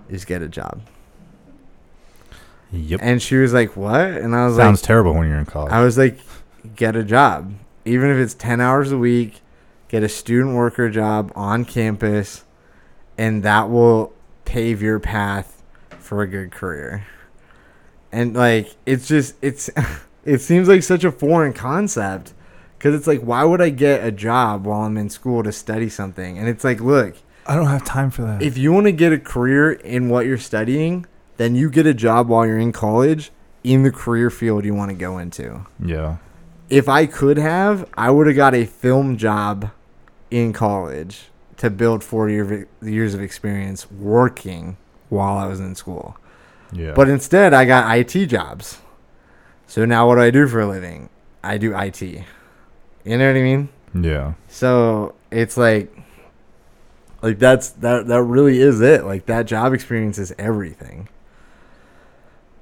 is 0.07 0.23
get 0.23 0.41
a 0.41 0.47
job. 0.47 0.81
Yep. 2.71 2.99
And 3.03 3.21
she 3.21 3.37
was 3.37 3.53
like, 3.53 3.75
what? 3.75 4.01
And 4.01 4.35
I 4.35 4.45
was 4.45 4.55
Sounds 4.55 4.57
like, 4.57 4.65
"Sounds 4.65 4.81
terrible 4.81 5.13
when 5.13 5.27
you're 5.27 5.37
in 5.37 5.45
college. 5.45 5.71
I 5.71 5.83
was 5.83 5.97
like, 5.97 6.19
get 6.75 6.95
a 6.95 7.03
job. 7.03 7.53
Even 7.85 8.09
if 8.09 8.17
it's 8.17 8.33
10 8.33 8.61
hours 8.61 8.91
a 8.91 8.97
week, 8.97 9.41
get 9.89 10.03
a 10.03 10.09
student 10.09 10.55
worker 10.55 10.89
job 10.89 11.31
on 11.35 11.65
campus, 11.65 12.43
and 13.17 13.43
that 13.43 13.69
will 13.69 14.13
pave 14.45 14.81
your 14.81 14.99
path 14.99 15.61
for 15.99 16.21
a 16.21 16.27
good 16.27 16.51
career. 16.51 17.05
And 18.11 18.35
like, 18.35 18.75
it's 18.85 19.07
just, 19.07 19.35
it's, 19.41 19.69
it 20.25 20.39
seems 20.39 20.67
like 20.67 20.83
such 20.83 21.03
a 21.03 21.11
foreign 21.11 21.53
concept 21.53 22.33
because 22.77 22.95
it's 22.95 23.07
like, 23.07 23.21
why 23.21 23.43
would 23.43 23.61
I 23.61 23.69
get 23.69 24.03
a 24.03 24.11
job 24.11 24.65
while 24.65 24.81
I'm 24.81 24.97
in 24.97 25.09
school 25.09 25.43
to 25.43 25.51
study 25.51 25.89
something? 25.89 26.37
And 26.37 26.47
it's 26.49 26.63
like, 26.63 26.79
look, 26.81 27.15
I 27.45 27.55
don't 27.55 27.67
have 27.67 27.83
time 27.83 28.09
for 28.11 28.23
that. 28.23 28.41
if 28.41 28.57
you 28.57 28.71
want 28.71 28.85
to 28.87 28.91
get 28.91 29.11
a 29.13 29.19
career 29.19 29.71
in 29.73 30.09
what 30.09 30.25
you're 30.25 30.37
studying, 30.37 31.05
then 31.37 31.55
you 31.55 31.69
get 31.69 31.85
a 31.85 31.93
job 31.93 32.27
while 32.29 32.45
you're 32.45 32.59
in 32.59 32.71
college 32.71 33.31
in 33.63 33.83
the 33.83 33.91
career 33.91 34.29
field 34.29 34.65
you 34.65 34.73
want 34.73 34.91
to 34.91 34.95
go 34.97 35.17
into. 35.17 35.65
yeah. 35.83 36.17
If 36.69 36.89
I 36.89 37.05
could 37.05 37.37
have, 37.37 37.87
I 37.95 38.09
would 38.09 38.25
have 38.25 38.35
got 38.35 38.55
a 38.55 38.65
film 38.65 39.15
job 39.17 39.69
in 40.31 40.53
college 40.53 41.25
to 41.57 41.69
build 41.69 42.03
40 42.03 42.33
year- 42.33 42.67
years 42.81 43.13
of 43.13 43.21
experience 43.21 43.91
working 43.91 44.77
while 45.09 45.37
I 45.37 45.45
was 45.45 45.59
in 45.59 45.75
school. 45.75 46.17
Yeah. 46.71 46.93
But 46.95 47.09
instead, 47.09 47.53
I 47.53 47.65
got 47.65 47.95
IT 47.95 48.25
jobs. 48.27 48.79
So 49.73 49.85
now 49.85 50.07
what 50.07 50.17
do 50.17 50.21
I 50.21 50.29
do 50.29 50.47
for 50.47 50.61
a 50.61 50.67
living? 50.67 51.09
I 51.43 51.57
do 51.57 51.75
IT. 51.75 51.99
You 51.99 52.23
know 53.05 53.25
what 53.25 53.35
I 53.35 53.41
mean? 53.41 53.69
yeah. 53.99 54.33
So 54.47 55.15
it's 55.31 55.57
like, 55.57 55.91
like 57.23 57.39
that's 57.39 57.69
that 57.69 58.05
that 58.05 58.21
really 58.21 58.59
is 58.59 58.81
it. 58.81 59.03
Like 59.03 59.25
that 59.25 59.47
job 59.47 59.73
experience 59.73 60.19
is 60.19 60.31
everything. 60.37 61.09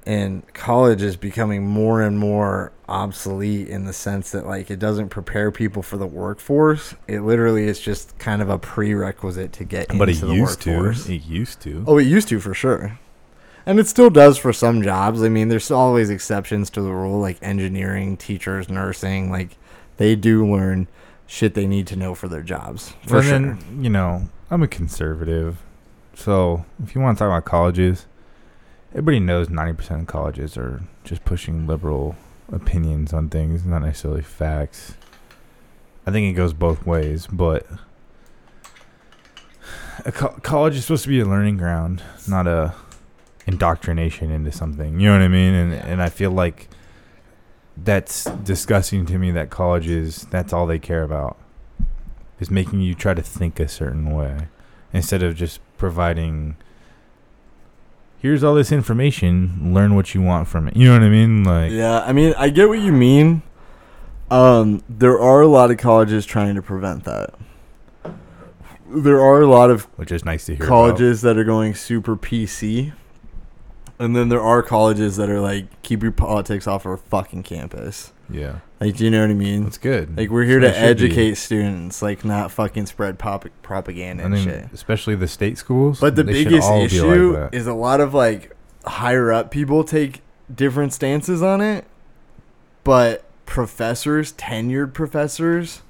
And 0.06 0.50
college 0.54 1.02
is 1.02 1.18
becoming 1.18 1.66
more 1.66 2.00
and 2.00 2.18
more 2.18 2.72
obsolete 2.88 3.68
in 3.68 3.84
the 3.84 3.92
sense 3.92 4.30
that 4.30 4.46
like 4.46 4.70
it 4.70 4.78
doesn't 4.78 5.10
prepare 5.10 5.52
people 5.52 5.82
for 5.82 5.98
the 5.98 6.06
workforce. 6.06 6.94
It 7.06 7.20
literally 7.20 7.64
is 7.64 7.78
just 7.78 8.18
kind 8.18 8.40
of 8.40 8.48
a 8.48 8.58
prerequisite 8.58 9.52
to 9.52 9.64
get 9.64 9.88
But 9.98 10.08
it 10.08 10.14
into 10.14 10.24
the 10.28 10.34
used 10.34 10.62
to. 10.62 10.70
workforce. 10.78 11.10
It 11.10 11.24
used 11.26 11.60
to. 11.60 11.84
Oh, 11.86 11.98
it 11.98 12.06
used 12.06 12.28
to 12.28 12.40
for 12.40 12.54
sure. 12.54 12.98
And 13.64 13.78
it 13.78 13.86
still 13.86 14.10
does 14.10 14.38
for 14.38 14.52
some 14.52 14.82
jobs. 14.82 15.22
I 15.22 15.28
mean, 15.28 15.48
there's 15.48 15.70
always 15.70 16.10
exceptions 16.10 16.68
to 16.70 16.82
the 16.82 16.90
rule, 16.90 17.20
like 17.20 17.38
engineering, 17.42 18.16
teachers, 18.16 18.68
nursing. 18.68 19.30
Like, 19.30 19.56
they 19.98 20.16
do 20.16 20.44
learn 20.46 20.88
shit 21.26 21.54
they 21.54 21.66
need 21.66 21.86
to 21.86 21.96
know 21.96 22.14
for 22.14 22.28
their 22.28 22.42
jobs. 22.42 22.92
For 23.06 23.18
and 23.18 23.24
sure. 23.24 23.38
then, 23.38 23.84
you 23.84 23.90
know, 23.90 24.28
I'm 24.50 24.62
a 24.62 24.68
conservative. 24.68 25.58
So 26.14 26.64
if 26.82 26.94
you 26.94 27.00
want 27.00 27.16
to 27.16 27.24
talk 27.24 27.28
about 27.28 27.44
colleges, 27.44 28.06
everybody 28.90 29.20
knows 29.20 29.48
90% 29.48 30.02
of 30.02 30.06
colleges 30.06 30.56
are 30.56 30.82
just 31.04 31.24
pushing 31.24 31.66
liberal 31.66 32.16
opinions 32.52 33.12
on 33.12 33.28
things, 33.28 33.64
not 33.64 33.82
necessarily 33.82 34.22
facts. 34.22 34.94
I 36.06 36.10
think 36.10 36.30
it 36.30 36.36
goes 36.36 36.52
both 36.52 36.84
ways, 36.84 37.26
but 37.26 37.66
a 40.04 40.12
co- 40.12 40.38
college 40.42 40.76
is 40.76 40.84
supposed 40.84 41.04
to 41.04 41.08
be 41.08 41.20
a 41.20 41.24
learning 41.24 41.56
ground, 41.56 42.02
not 42.28 42.46
a 42.46 42.74
indoctrination 43.46 44.30
into 44.30 44.52
something. 44.52 45.00
You 45.00 45.08
know 45.08 45.14
what 45.14 45.22
I 45.22 45.28
mean? 45.28 45.54
And 45.54 45.72
and 45.72 46.02
I 46.02 46.08
feel 46.08 46.30
like 46.30 46.68
that's 47.76 48.24
disgusting 48.24 49.06
to 49.06 49.18
me 49.18 49.30
that 49.30 49.50
colleges 49.50 50.26
that's 50.30 50.52
all 50.52 50.66
they 50.66 50.78
care 50.78 51.02
about 51.02 51.38
is 52.38 52.50
making 52.50 52.80
you 52.80 52.94
try 52.94 53.14
to 53.14 53.22
think 53.22 53.58
a 53.58 53.66
certain 53.66 54.10
way 54.10 54.48
instead 54.92 55.22
of 55.22 55.34
just 55.34 55.58
providing 55.78 56.54
here's 58.18 58.44
all 58.44 58.54
this 58.54 58.70
information 58.70 59.72
learn 59.72 59.94
what 59.94 60.14
you 60.14 60.20
want 60.20 60.46
from 60.46 60.68
it 60.68 60.76
you 60.76 60.86
know 60.86 60.92
what 60.92 61.02
i 61.02 61.08
mean 61.08 61.44
like 61.44 61.72
yeah, 61.72 62.00
I 62.00 62.12
mean, 62.12 62.34
I 62.36 62.50
get 62.50 62.68
what 62.68 62.80
you 62.80 62.92
mean. 62.92 63.42
Um, 64.30 64.82
there 64.88 65.20
are 65.20 65.42
a 65.42 65.46
lot 65.46 65.70
of 65.70 65.78
colleges 65.78 66.24
trying 66.24 66.54
to 66.54 66.62
prevent 66.62 67.04
that. 67.04 67.34
There 68.88 69.20
are 69.20 69.40
a 69.40 69.46
lot 69.46 69.70
of 69.70 69.84
which 69.96 70.12
is 70.12 70.24
nice 70.24 70.46
to 70.46 70.56
hear 70.56 70.66
colleges 70.66 71.22
that 71.22 71.38
are 71.38 71.44
going 71.44 71.74
super 71.74 72.16
PC. 72.16 72.92
And 74.02 74.16
then 74.16 74.28
there 74.28 74.40
are 74.40 74.62
colleges 74.62 75.16
that 75.16 75.30
are 75.30 75.40
like, 75.40 75.66
keep 75.82 76.02
your 76.02 76.12
politics 76.12 76.66
off 76.66 76.84
our 76.86 76.96
fucking 76.96 77.42
campus. 77.44 78.12
yeah 78.30 78.56
Like, 78.80 78.96
do 78.96 79.04
you 79.04 79.10
know 79.10 79.20
what 79.20 79.30
I 79.30 79.34
mean? 79.34 79.64
that's 79.64 79.78
good 79.78 80.16
Like 80.16 80.30
we're 80.30 80.44
here 80.44 80.58
to 80.60 80.66
should 80.72 80.80
be. 80.98 81.04
educate 81.06 81.34
students, 81.36 82.02
like 82.02 82.24
not 82.24 82.50
fucking 82.50 82.86
spread 82.86 83.18
pop- 83.18 83.46
propaganda 83.62 84.22
I 84.22 84.26
and 84.26 84.34
mean, 84.34 84.44
shit. 84.44 84.68
especially 84.72 85.14
the 85.14 85.28
state 85.28 85.56
schools 85.58 86.00
But 86.00 86.16
the 86.16 86.24
biggest 86.24 86.68
issue 86.70 87.36
like 87.38 87.54
is 87.54 87.66
a 87.66 87.74
lot 87.74 88.00
of 88.00 88.12
like 88.14 88.56
higher 88.84 89.30
up 89.32 89.50
people 89.50 89.84
take 89.84 90.22
different 90.52 90.92
stances 90.92 91.40
on 91.42 91.60
it, 91.60 91.84
but 92.84 93.24
professors, 93.46 94.32
tenured 94.32 94.92
professors, 94.92 95.82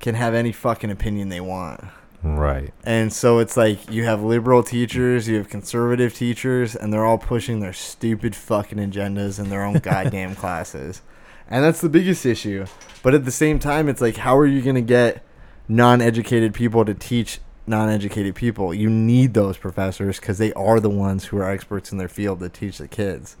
can 0.00 0.14
have 0.16 0.34
any 0.34 0.52
fucking 0.52 0.90
opinion 0.90 1.28
they 1.30 1.40
want. 1.40 1.82
Right 2.24 2.72
And 2.84 3.12
so 3.12 3.38
it's 3.38 3.56
like 3.56 3.90
you 3.90 4.04
have 4.04 4.22
liberal 4.22 4.62
teachers, 4.62 5.28
you 5.28 5.36
have 5.36 5.48
conservative 5.48 6.14
teachers, 6.14 6.74
and 6.74 6.92
they're 6.92 7.04
all 7.04 7.18
pushing 7.18 7.60
their 7.60 7.74
stupid 7.74 8.34
fucking 8.34 8.78
agendas 8.78 9.38
in 9.38 9.50
their 9.50 9.62
own 9.62 9.74
goddamn 9.82 10.34
classes. 10.34 11.02
And 11.48 11.62
that's 11.62 11.80
the 11.80 11.88
biggest 11.88 12.24
issue. 12.24 12.66
But 13.02 13.14
at 13.14 13.24
the 13.24 13.30
same 13.30 13.58
time, 13.58 13.88
it's 13.88 14.00
like, 14.00 14.16
how 14.16 14.36
are 14.38 14.46
you 14.46 14.62
going 14.62 14.76
to 14.76 14.80
get 14.80 15.22
non 15.68 16.00
educated 16.00 16.54
people 16.54 16.84
to 16.84 16.94
teach 16.94 17.40
non 17.66 17.90
educated 17.90 18.34
people? 18.34 18.72
You 18.72 18.88
need 18.88 19.34
those 19.34 19.58
professors 19.58 20.18
because 20.18 20.38
they 20.38 20.52
are 20.54 20.80
the 20.80 20.90
ones 20.90 21.26
who 21.26 21.36
are 21.38 21.50
experts 21.50 21.92
in 21.92 21.98
their 21.98 22.08
field 22.08 22.40
to 22.40 22.48
teach 22.48 22.78
the 22.78 22.88
kids. 22.88 23.36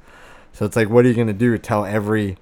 So 0.52 0.66
it's 0.66 0.76
like, 0.76 0.90
what 0.90 1.04
are 1.04 1.08
you 1.08 1.14
going 1.14 1.26
to 1.26 1.32
do? 1.32 1.56
Tell 1.58 1.84
every 1.84 2.36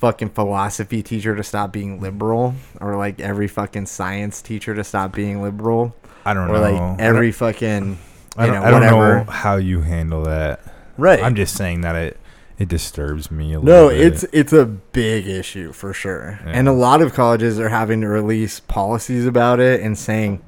fucking 0.00 0.30
philosophy 0.30 1.02
teacher 1.02 1.36
to 1.36 1.42
stop 1.42 1.72
being 1.72 2.00
liberal? 2.00 2.54
Or 2.80 2.96
like 2.96 3.20
every 3.20 3.46
fucking 3.46 3.86
science 3.86 4.42
teacher 4.42 4.74
to 4.74 4.82
stop 4.82 5.12
being 5.14 5.42
liberal? 5.42 5.94
i 6.26 6.34
don't 6.34 6.50
or 6.50 6.54
know 6.54 6.60
like 6.60 7.00
every 7.00 7.32
fucking 7.32 7.96
I 8.36 8.46
don't, 8.46 8.54
know, 8.56 8.62
I 8.62 8.70
don't 8.70 8.82
know 8.82 9.24
how 9.24 9.56
you 9.56 9.80
handle 9.80 10.24
that 10.24 10.60
right. 10.98 11.22
i'm 11.22 11.34
just 11.34 11.56
saying 11.56 11.80
that 11.80 11.96
it 11.96 12.20
it 12.58 12.68
disturbs 12.68 13.30
me 13.30 13.54
a 13.54 13.58
no, 13.58 13.86
little 13.86 13.88
bit. 13.88 14.00
it's 14.02 14.22
it's 14.30 14.52
a 14.52 14.66
big 14.66 15.26
issue 15.26 15.72
for 15.72 15.94
sure, 15.94 16.38
Yeah. 16.44 16.52
and 16.52 16.68
a 16.68 16.72
lot 16.72 17.00
of 17.00 17.14
colleges 17.14 17.58
are 17.58 17.70
having 17.70 18.02
to 18.02 18.08
release 18.08 18.60
policies 18.60 19.24
about 19.24 19.60
it 19.60 19.80
and 19.80 19.96
saying, 19.96 20.42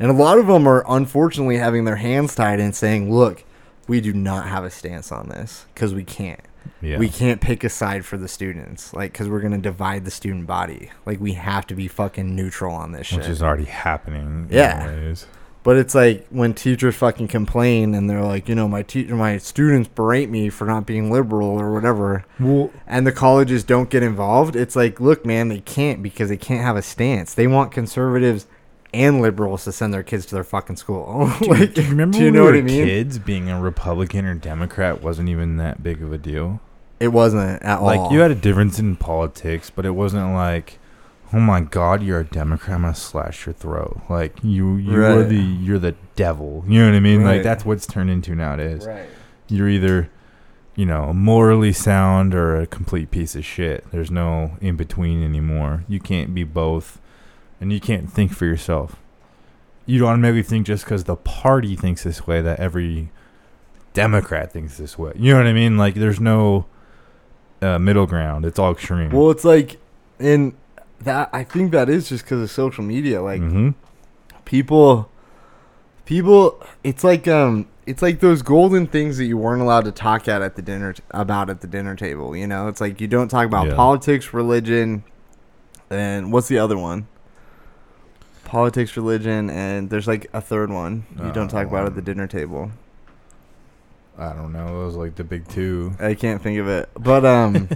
and 0.00 0.10
a 0.10 0.14
lot 0.14 0.38
of 0.38 0.46
them 0.46 0.66
are 0.66 0.82
unfortunately 0.88 1.58
having 1.58 1.84
their 1.84 1.96
hands 1.96 2.34
tied 2.34 2.58
and 2.58 2.74
saying, 2.74 3.12
look, 3.14 3.44
we 3.86 4.00
do 4.00 4.14
not 4.14 4.46
have 4.46 4.64
a 4.64 4.70
stance 4.70 5.12
on 5.12 5.28
this 5.28 5.66
because 5.74 5.92
we 5.92 6.04
can't. 6.04 6.40
Yeah 6.80 6.98
We 6.98 7.08
can't 7.08 7.40
pick 7.40 7.64
a 7.64 7.68
side 7.68 8.04
for 8.04 8.16
the 8.16 8.28
students, 8.28 8.92
like 8.94 9.12
because 9.12 9.28
we're 9.28 9.40
gonna 9.40 9.58
divide 9.58 10.04
the 10.04 10.10
student 10.10 10.46
body. 10.46 10.90
Like 11.06 11.20
we 11.20 11.32
have 11.34 11.66
to 11.68 11.74
be 11.74 11.88
fucking 11.88 12.34
neutral 12.34 12.74
on 12.74 12.92
this 12.92 13.06
shit. 13.08 13.18
which 13.18 13.28
is 13.28 13.42
already 13.42 13.64
happening 13.64 14.48
Yeah. 14.50 14.88
anyways. 14.88 15.26
But 15.64 15.76
it's 15.76 15.94
like 15.94 16.26
when 16.30 16.54
teachers 16.54 16.94
fucking 16.94 17.28
complain 17.28 17.94
and 17.94 18.08
they're 18.08 18.22
like, 18.22 18.48
you 18.48 18.54
know, 18.54 18.68
my 18.68 18.82
teacher, 18.82 19.14
my 19.14 19.36
students 19.38 19.88
berate 19.88 20.30
me 20.30 20.48
for 20.48 20.64
not 20.66 20.86
being 20.86 21.10
liberal 21.10 21.48
or 21.60 21.72
whatever, 21.74 22.24
well 22.40 22.70
and 22.86 23.06
the 23.06 23.12
colleges 23.12 23.64
don't 23.64 23.90
get 23.90 24.02
involved. 24.02 24.56
It's 24.56 24.76
like, 24.76 24.98
look, 25.00 25.26
man, 25.26 25.48
they 25.48 25.60
can't 25.60 26.02
because 26.02 26.28
they 26.30 26.36
can't 26.38 26.62
have 26.62 26.76
a 26.76 26.82
stance. 26.82 27.34
They 27.34 27.46
want 27.46 27.72
conservatives 27.72 28.46
and 28.94 29.20
liberals 29.20 29.64
to 29.64 29.72
send 29.72 29.92
their 29.92 30.02
kids 30.02 30.26
to 30.26 30.34
their 30.34 30.44
fucking 30.44 30.76
school. 30.76 31.30
like, 31.42 31.74
Do 31.74 31.82
you 31.82 31.90
remember 31.90 32.16
do 32.18 32.24
you 32.24 32.30
when 32.30 32.34
know 32.34 32.44
we 32.44 32.50
what 32.52 32.58
I 32.58 32.62
mean? 32.62 32.84
kids 32.86 33.18
being 33.18 33.50
a 33.50 33.60
Republican 33.60 34.24
or 34.24 34.34
Democrat 34.34 35.02
wasn't 35.02 35.28
even 35.28 35.56
that 35.58 35.82
big 35.82 36.02
of 36.02 36.12
a 36.12 36.18
deal? 36.18 36.60
It 37.00 37.08
wasn't 37.08 37.62
at 37.62 37.78
all. 37.78 37.84
Like 37.86 38.10
you 38.12 38.20
had 38.20 38.30
a 38.30 38.34
difference 38.34 38.78
in 38.78 38.96
politics, 38.96 39.70
but 39.70 39.84
it 39.86 39.90
wasn't 39.90 40.32
like, 40.32 40.78
oh 41.32 41.38
my 41.38 41.60
God, 41.60 42.02
you're 42.02 42.20
a 42.20 42.24
Democrat, 42.24 42.76
I'm 42.76 42.82
gonna 42.82 42.94
slash 42.94 43.46
your 43.46 43.52
throat. 43.52 44.00
Like 44.08 44.36
you, 44.42 44.76
you 44.76 44.96
are 45.04 45.18
Right. 45.20 45.28
the 45.28 45.36
you're 45.36 45.78
the 45.78 45.94
devil. 46.16 46.64
You 46.68 46.80
know 46.80 46.86
what 46.90 46.96
I 46.96 47.00
mean? 47.00 47.22
Right. 47.22 47.34
Like 47.36 47.42
that's 47.44 47.64
what's 47.64 47.86
turned 47.86 48.10
into 48.10 48.34
nowadays. 48.34 48.86
right. 48.86 49.08
You're 49.48 49.68
either, 49.68 50.10
you 50.74 50.86
know, 50.86 51.12
morally 51.12 51.72
sound 51.72 52.34
or 52.34 52.56
a 52.56 52.66
complete 52.66 53.10
piece 53.10 53.34
of 53.36 53.44
shit. 53.44 53.84
There's 53.92 54.10
no 54.10 54.56
in 54.60 54.76
between 54.76 55.22
anymore. 55.22 55.84
You 55.88 56.00
can't 56.00 56.34
be 56.34 56.42
both, 56.44 57.00
and 57.60 57.72
you 57.72 57.80
can't 57.80 58.10
think 58.12 58.32
for 58.32 58.44
yourself. 58.46 58.96
You 59.86 59.98
don't 60.00 60.08
automatically 60.08 60.42
think 60.42 60.66
just 60.66 60.84
because 60.84 61.04
the 61.04 61.16
party 61.16 61.74
thinks 61.74 62.04
this 62.04 62.26
way 62.26 62.40
that 62.42 62.60
every 62.60 63.10
Democrat 63.94 64.52
thinks 64.52 64.76
this 64.76 64.98
way. 64.98 65.12
You 65.16 65.32
know 65.32 65.38
what 65.38 65.46
I 65.46 65.52
mean? 65.52 65.76
Like 65.78 65.94
there's 65.94 66.20
no 66.20 66.66
uh, 67.62 67.78
middle 67.78 68.06
ground. 68.06 68.44
It's 68.44 68.58
all 68.58 68.72
extreme. 68.72 69.10
Well, 69.10 69.30
it's 69.30 69.44
like, 69.44 69.78
and 70.18 70.54
that 71.00 71.30
I 71.32 71.42
think 71.44 71.72
that 71.72 71.88
is 71.88 72.08
just 72.08 72.24
because 72.24 72.42
of 72.42 72.50
social 72.50 72.84
media. 72.84 73.22
Like 73.22 73.40
hmm 73.40 73.70
people, 74.44 75.10
people, 76.04 76.62
it's 76.84 77.02
like 77.04 77.26
um, 77.28 77.66
it's 77.86 78.02
like 78.02 78.20
those 78.20 78.42
golden 78.42 78.86
things 78.86 79.16
that 79.18 79.24
you 79.24 79.36
weren't 79.38 79.62
allowed 79.62 79.84
to 79.86 79.92
talk 79.92 80.28
at 80.28 80.42
at 80.42 80.56
the 80.56 80.62
dinner 80.62 80.92
t- 80.92 81.02
about 81.10 81.50
at 81.50 81.60
the 81.60 81.66
dinner 81.66 81.94
table. 81.96 82.36
You 82.36 82.46
know, 82.46 82.68
it's 82.68 82.80
like 82.80 83.00
you 83.00 83.06
don't 83.08 83.28
talk 83.28 83.46
about 83.46 83.68
Yeah. 83.68 83.74
politics, 83.74 84.32
religion, 84.34 85.02
and 85.90 86.32
what's 86.32 86.48
the 86.48 86.58
other 86.58 86.76
one? 86.78 87.06
Politics, 88.48 88.96
religion, 88.96 89.50
and 89.50 89.90
there's 89.90 90.08
like 90.08 90.26
a 90.32 90.40
third 90.40 90.70
one 90.70 91.04
you 91.22 91.30
don't 91.32 91.48
talk 91.48 91.66
about 91.66 91.84
at 91.86 91.94
the 91.94 92.02
dinner 92.02 92.26
table. 92.26 92.72
I 94.18 94.32
don't 94.32 94.52
know. 94.52 94.82
It 94.82 94.84
was 94.84 94.96
like 94.96 95.14
the 95.14 95.22
big 95.22 95.46
two. 95.48 95.94
I 96.00 96.14
can't 96.14 96.42
think 96.42 96.58
of 96.58 96.66
it. 96.66 96.88
But 96.94 97.24
um 97.24 97.68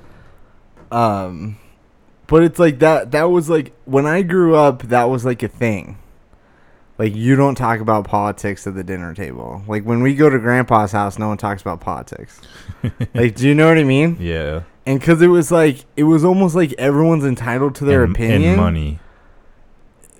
um 0.90 1.58
but 2.26 2.42
it's 2.42 2.58
like 2.58 2.80
that 2.80 3.12
that 3.12 3.24
was 3.24 3.48
like 3.48 3.72
when 3.84 4.04
I 4.04 4.22
grew 4.22 4.56
up 4.56 4.82
that 4.84 5.04
was 5.04 5.24
like 5.24 5.42
a 5.42 5.48
thing. 5.48 5.98
Like 6.98 7.14
you 7.14 7.36
don't 7.36 7.54
talk 7.54 7.80
about 7.80 8.04
politics 8.04 8.66
at 8.66 8.74
the 8.74 8.82
dinner 8.82 9.14
table. 9.14 9.62
Like 9.68 9.84
when 9.84 10.02
we 10.02 10.14
go 10.14 10.28
to 10.28 10.38
grandpa's 10.38 10.92
house 10.92 11.18
no 11.18 11.28
one 11.28 11.38
talks 11.38 11.62
about 11.62 11.80
politics. 11.80 12.40
like 13.14 13.36
do 13.36 13.46
you 13.46 13.54
know 13.54 13.68
what 13.68 13.78
I 13.78 13.84
mean? 13.84 14.16
Yeah. 14.18 14.62
And 14.86 15.00
cuz 15.00 15.22
it 15.22 15.28
was 15.28 15.52
like 15.52 15.84
it 15.96 16.04
was 16.04 16.24
almost 16.24 16.56
like 16.56 16.72
everyone's 16.78 17.24
entitled 17.24 17.76
to 17.76 17.84
their 17.84 18.02
and, 18.02 18.12
opinion. 18.12 18.42
and 18.42 18.56
money. 18.56 18.98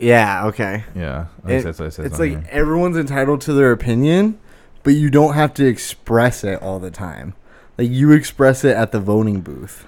Yeah, 0.03 0.47
okay. 0.49 0.85
Yeah. 0.95 1.27
I 1.45 1.53
It- 1.53 1.63
that's 1.65 1.79
what 1.79 1.87
it 1.87 1.93
says 1.93 2.07
It's 2.07 2.15
on 2.15 2.21
like 2.21 2.31
here. 2.31 2.49
everyone's 2.51 2.97
entitled 2.97 3.41
to 3.43 3.53
their 3.53 3.73
opinion, 3.73 4.39
but 4.83 4.91
you 4.95 5.11
don't 5.11 5.35
have 5.35 5.55
to 5.55 5.67
express 5.67 6.45
it 6.45 6.61
all 6.61 6.79
the 6.81 6.91
time. 6.91 7.35
Like 7.79 7.89
you 7.91 8.11
express 8.13 8.65
it 8.65 8.77
at 8.77 8.93
the 8.93 9.01
voting 9.01 9.41
booth. 9.41 9.87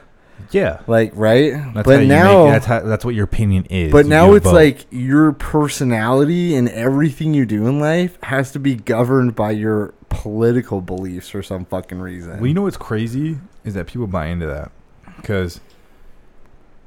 yeah. 0.51 0.81
Like, 0.87 1.13
right? 1.15 1.53
That's 1.75 1.85
but 1.85 1.95
how 1.97 2.01
you 2.01 2.07
now 2.09 2.45
make, 2.45 2.53
that's 2.55 2.67
how, 2.67 2.81
that's 2.81 3.05
what 3.05 3.15
your 3.15 3.25
opinion 3.25 3.67
is. 3.71 3.91
but 3.93 4.05
You 4.05 4.11
now 4.11 4.35
it's 4.35 4.45
vote. 4.47 4.55
like 4.55 4.87
your 4.91 5.33
personality 5.33 6.55
and 6.55 6.69
everything 6.69 7.35
you 7.35 7.45
do 7.47 7.67
in 7.67 7.81
life 7.81 8.17
has 8.23 8.53
to 8.53 8.59
be 8.59 8.75
governed 8.77 9.35
by 9.35 9.51
your 9.53 9.95
political 10.11 10.81
beliefs 10.81 11.29
for 11.29 11.43
some 11.43 11.65
fucking 11.65 11.99
reason. 12.01 12.37
Well, 12.39 12.47
you 12.47 12.55
know 12.55 12.63
what's 12.63 12.77
crazy 12.77 13.39
is 13.65 13.75
that 13.75 13.87
people 13.89 14.07
buy 14.07 14.27
into 14.27 14.47
that 14.47 14.71
because 15.17 15.61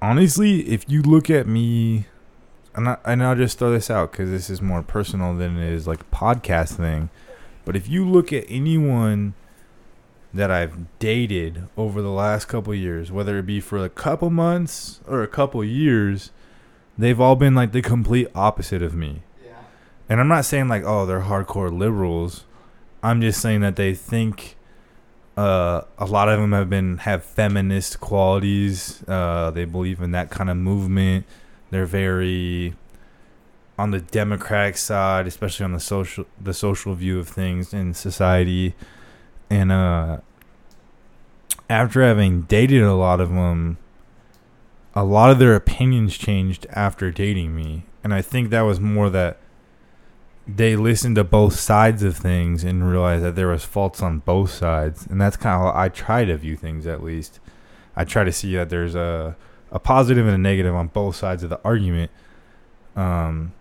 honestly, 0.02 0.62
if 0.70 0.86
you 0.90 1.02
look 1.02 1.30
at 1.30 1.48
me, 1.48 2.06
and, 2.78 2.90
I, 2.90 2.98
and 3.04 3.24
I'll 3.24 3.36
just 3.36 3.58
throw 3.58 3.72
this 3.72 3.90
out 3.90 4.12
because 4.12 4.30
this 4.30 4.50
is 4.50 4.62
more 4.62 4.84
personal 4.84 5.36
than 5.36 5.58
it 5.58 5.74
is 5.74 5.88
like 5.88 6.02
a 6.02 6.16
podcast 6.16 6.78
thing. 6.78 7.10
But 7.66 7.76
if 7.76 7.90
you 7.90 8.08
look 8.08 8.32
at 8.32 8.46
anyone 8.48 9.34
that 10.34 10.52
I've 10.52 10.86
dated 11.00 11.64
over 11.76 12.02
the 12.02 12.12
last 12.12 12.46
couple 12.46 12.74
years, 12.76 13.12
whether 13.12 13.40
it 13.40 13.48
be 13.48 13.60
for 13.60 13.84
a 13.84 13.90
couple 13.90 14.30
months 14.30 15.02
or 15.08 15.24
a 15.24 15.28
couple 15.28 15.64
years, 15.64 16.32
they've 16.98 17.20
all 17.20 17.36
been 17.36 17.56
like 17.56 17.72
the 17.72 17.82
complete 17.82 18.28
opposite 18.36 18.84
of 18.84 18.94
me. 18.94 19.24
Yeah. 19.44 19.54
And 20.08 20.20
I'm 20.20 20.28
not 20.28 20.46
saying 20.46 20.68
like, 20.68 20.84
oh, 20.86 21.08
they're 21.08 21.22
hardcore 21.22 21.76
liberals. 21.76 22.46
I'm 23.02 23.22
just 23.22 23.42
saying 23.42 23.62
that 23.62 23.76
they 23.76 23.96
think 23.96 24.56
uh, 25.36 25.82
a 25.98 26.06
lot 26.06 26.30
of 26.30 26.40
them 26.40 26.52
have 26.52 26.70
been 26.70 27.00
have 27.00 27.24
feminist 27.24 28.00
qualities. 28.00 29.04
Uh, 29.08 29.50
they 29.50 29.66
believe 29.66 30.00
in 30.00 30.12
that 30.12 30.30
kind 30.30 30.50
of 30.50 30.58
movement. 30.58 31.26
They're 31.70 31.86
very 31.86 32.76
on 33.80 33.92
the 33.92 34.00
democratic 34.00 34.78
side, 34.78 35.28
especially 35.28 35.64
on 35.66 35.74
the 35.74 35.80
social 35.80 36.26
the 36.42 36.54
social 36.54 36.96
view 36.96 37.20
of 37.20 37.28
things 37.28 37.74
in 37.74 37.94
society. 37.94 38.74
And 39.50 39.72
uh, 39.72 40.18
after 41.70 42.04
having 42.04 42.44
dated 42.44 42.84
a 42.84 42.96
lot 42.96 43.22
of 43.22 43.30
them, 43.30 43.78
a 44.96 45.04
lot 45.04 45.32
of 45.32 45.40
their 45.40 45.56
opinions 45.56 46.18
changed 46.18 46.66
after 46.72 47.12
dating 47.12 47.56
me, 47.56 47.84
and 48.04 48.14
I 48.14 48.22
think 48.22 48.50
that 48.50 48.62
was 48.62 48.80
more 48.80 49.10
that 49.10 49.38
they 50.48 50.78
listened 50.78 51.18
to 51.18 51.24
both 51.24 51.60
sides 51.60 52.04
of 52.04 52.16
things 52.16 52.64
and 52.64 52.90
realized 52.90 53.24
that 53.24 53.36
there 53.36 53.50
was 53.50 53.66
faults 53.66 54.02
on 54.02 54.20
both 54.20 54.50
sides. 54.50 55.06
And 55.06 55.20
that's 55.20 55.36
kind 55.36 55.62
of 55.62 55.74
how 55.74 55.80
i 55.80 55.90
try 55.90 56.24
to 56.24 56.38
view 56.38 56.56
things 56.56 56.88
at 56.88 57.04
least. 57.04 57.40
I 57.96 58.06
try 58.06 58.24
to 58.24 58.32
see 58.32 58.56
that 58.56 58.70
there's 58.70 58.96
a, 58.96 59.36
a 59.72 59.80
positive 59.80 60.26
and 60.26 60.36
a 60.36 60.38
negative 60.38 60.74
on 60.74 60.88
both 60.88 61.16
sides 61.16 61.44
of 61.44 61.50
the 61.50 61.60
argument 61.64 62.12
um, 62.96 63.54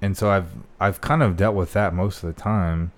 and 0.00 0.16
so 0.16 0.30
i've 0.30 0.50
i've 0.80 1.00
kind 1.00 1.22
of 1.22 1.36
dealt 1.36 1.54
with 1.54 1.72
that 1.72 1.94
most 1.94 2.22
of 2.22 2.34
the 2.34 2.40
time 2.40 2.92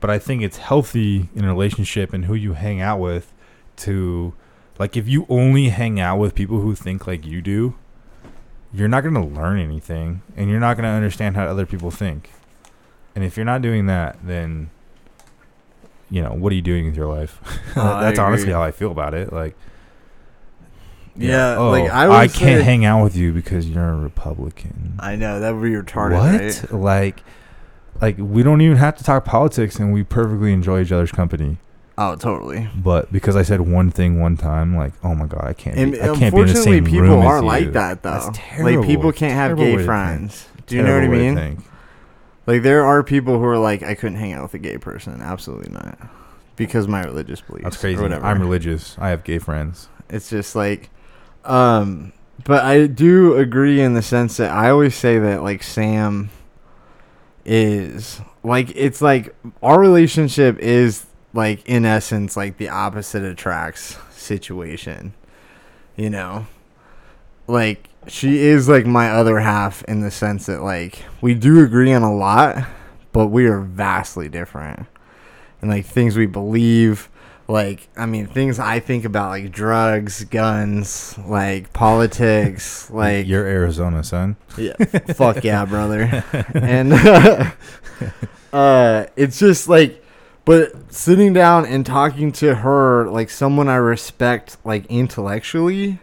but 0.00 0.10
i 0.10 0.18
think 0.18 0.42
it's 0.42 0.58
healthy 0.58 1.28
in 1.34 1.44
a 1.44 1.48
relationship 1.48 2.12
and 2.12 2.24
who 2.24 2.34
you 2.34 2.54
hang 2.54 2.80
out 2.80 2.98
with 2.98 3.32
to 3.76 4.32
like 4.78 4.96
if 4.96 5.08
you 5.08 5.26
only 5.28 5.68
hang 5.68 6.00
out 6.00 6.18
with 6.18 6.34
people 6.34 6.60
who 6.60 6.74
think 6.74 7.06
like 7.06 7.24
you 7.24 7.40
do 7.40 7.74
you're 8.72 8.88
not 8.88 9.02
going 9.02 9.14
to 9.14 9.20
learn 9.20 9.58
anything 9.58 10.22
and 10.36 10.50
you're 10.50 10.60
not 10.60 10.76
going 10.76 10.84
to 10.84 10.90
understand 10.90 11.36
how 11.36 11.44
other 11.44 11.66
people 11.66 11.90
think. 11.90 12.30
And 13.14 13.24
if 13.24 13.36
you're 13.36 13.46
not 13.46 13.62
doing 13.62 13.86
that, 13.86 14.18
then 14.22 14.70
you 16.10 16.22
know, 16.22 16.32
what 16.32 16.52
are 16.52 16.56
you 16.56 16.62
doing 16.62 16.86
with 16.86 16.96
your 16.96 17.06
life? 17.06 17.40
That's 17.74 18.18
honestly 18.18 18.52
how 18.52 18.62
I 18.62 18.70
feel 18.70 18.90
about 18.90 19.14
it. 19.14 19.32
Like 19.32 19.56
Yeah, 21.18 21.56
oh, 21.56 21.70
like, 21.70 21.90
I 21.90 22.22
I, 22.22 22.28
can't 22.28 22.62
hang 22.62 22.84
out 22.84 23.02
with 23.02 23.16
you 23.16 23.32
because 23.32 23.68
you're 23.68 23.90
a 23.90 23.96
Republican. 23.96 24.94
I 25.00 25.16
know 25.16 25.40
that 25.40 25.50
would 25.54 25.62
be 25.62 25.70
retarded, 25.70 26.12
what? 26.12 26.72
right? 26.72 26.72
Like 26.72 27.22
like 28.00 28.16
we 28.18 28.42
don't 28.42 28.60
even 28.60 28.76
have 28.76 28.96
to 28.96 29.04
talk 29.04 29.24
politics 29.24 29.78
and 29.78 29.92
we 29.92 30.04
perfectly 30.04 30.52
enjoy 30.52 30.82
each 30.82 30.92
other's 30.92 31.12
company. 31.12 31.58
Oh, 31.96 32.14
totally. 32.14 32.68
But 32.76 33.12
because 33.12 33.34
I 33.34 33.42
said 33.42 33.60
one 33.62 33.90
thing 33.90 34.20
one 34.20 34.36
time, 34.36 34.76
like, 34.76 34.92
oh 35.02 35.16
my 35.16 35.26
god, 35.26 35.44
I 35.44 35.52
can't. 35.52 35.76
And 35.76 35.92
Be, 35.92 36.00
I 36.00 36.14
can't 36.14 36.32
be 36.34 36.42
in 36.42 36.46
the 36.46 36.54
same 36.54 36.84
people 36.84 37.00
room 37.00 37.22
as 37.22 37.26
aren't 37.26 37.42
you. 37.42 37.48
like 37.48 37.72
that 37.72 38.02
though. 38.02 38.10
That's 38.12 38.38
terrible. 38.38 38.80
Like 38.80 38.86
people 38.86 39.12
can't 39.12 39.34
have 39.34 39.56
gay 39.56 39.84
friends. 39.84 40.46
Do 40.66 40.76
you 40.76 40.82
know 40.82 40.94
what 40.94 41.02
I 41.02 41.06
Terrible 41.06 41.18
way 41.18 41.34
to 41.34 41.48
mean? 41.50 41.64
Like 42.46 42.62
there 42.62 42.84
are 42.84 43.02
people 43.02 43.38
who 43.38 43.44
are 43.44 43.58
like, 43.58 43.82
I 43.82 43.94
couldn't 43.94 44.18
hang 44.18 44.32
out 44.32 44.42
with 44.44 44.54
a 44.54 44.58
gay 44.58 44.78
person. 44.78 45.20
Absolutely 45.20 45.72
not, 45.72 45.98
because 46.54 46.86
my 46.86 47.02
religious 47.02 47.40
beliefs. 47.40 47.64
That's 47.64 47.76
crazy. 47.76 48.02
I'm 48.04 48.40
religious. 48.40 48.96
I 48.98 49.08
have 49.08 49.24
gay 49.24 49.38
friends. 49.38 49.88
It's 50.08 50.30
just 50.30 50.54
like, 50.54 50.90
um, 51.48 52.12
but 52.44 52.64
I 52.64 52.86
do 52.86 53.36
agree 53.36 53.80
in 53.80 53.94
the 53.94 54.02
sense 54.02 54.36
that 54.36 54.50
I 54.50 54.70
always 54.70 54.94
say 54.94 55.18
that 55.18 55.42
like 55.42 55.62
Sam 55.62 56.30
is 57.44 58.20
like 58.44 58.70
it's 58.76 59.00
like 59.00 59.34
our 59.62 59.80
relationship 59.80 60.58
is 60.58 61.06
like 61.32 61.66
in 61.66 61.84
essence 61.84 62.36
like 62.36 62.58
the 62.58 62.68
opposite 62.68 63.22
attracts 63.22 63.96
situation, 64.10 65.14
you 65.96 66.10
know, 66.10 66.46
like 67.46 67.88
she 68.06 68.38
is 68.38 68.68
like 68.68 68.86
my 68.86 69.10
other 69.10 69.40
half 69.40 69.82
in 69.84 70.00
the 70.00 70.10
sense 70.10 70.46
that 70.46 70.62
like 70.62 71.04
we 71.20 71.34
do 71.34 71.64
agree 71.64 71.92
on 71.92 72.02
a 72.02 72.14
lot, 72.14 72.66
but 73.12 73.28
we 73.28 73.46
are 73.46 73.60
vastly 73.60 74.28
different, 74.28 74.86
and 75.60 75.70
like 75.70 75.86
things 75.86 76.16
we 76.16 76.26
believe 76.26 77.08
like 77.48 77.88
I 77.96 78.04
mean 78.06 78.26
things 78.26 78.58
I 78.58 78.78
think 78.78 79.04
about 79.04 79.30
like 79.30 79.50
drugs, 79.50 80.24
guns, 80.24 81.18
like 81.26 81.72
politics, 81.72 82.90
like 82.92 83.26
you're 83.26 83.46
Arizona, 83.46 84.04
son. 84.04 84.36
yeah, 84.56 84.74
fuck 85.14 85.42
yeah, 85.42 85.64
brother. 85.64 86.22
and 86.54 86.92
uh 88.52 89.06
it's 89.16 89.38
just 89.38 89.68
like 89.68 90.04
but 90.44 90.92
sitting 90.92 91.32
down 91.32 91.66
and 91.66 91.84
talking 91.84 92.32
to 92.32 92.54
her 92.56 93.08
like 93.10 93.28
someone 93.30 93.68
I 93.68 93.76
respect 93.76 94.56
like 94.64 94.86
intellectually 94.86 96.00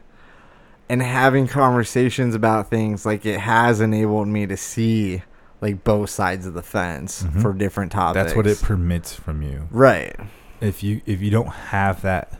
and 0.88 1.02
having 1.02 1.48
conversations 1.48 2.36
about 2.36 2.70
things 2.70 3.06
like 3.06 3.26
it 3.26 3.40
has 3.40 3.82
enabled 3.82 4.28
me 4.28 4.46
to 4.46 4.56
see 4.58 5.24
like 5.62 5.84
both 5.84 6.10
sides 6.12 6.46
of 6.46 6.54
the 6.54 6.62
fence 6.62 7.24
Mhm. 7.24 7.42
for 7.42 7.54
different 7.54 7.92
topics. 7.92 8.24
That's 8.26 8.36
what 8.36 8.46
it 8.46 8.62
permits 8.62 9.14
from 9.16 9.42
you. 9.42 9.68
Right. 9.72 10.16
If 10.62 10.84
you 10.84 11.02
if 11.06 11.22
you 11.22 11.30
don't 11.30 11.48
have 11.48 12.02
that 12.02 12.40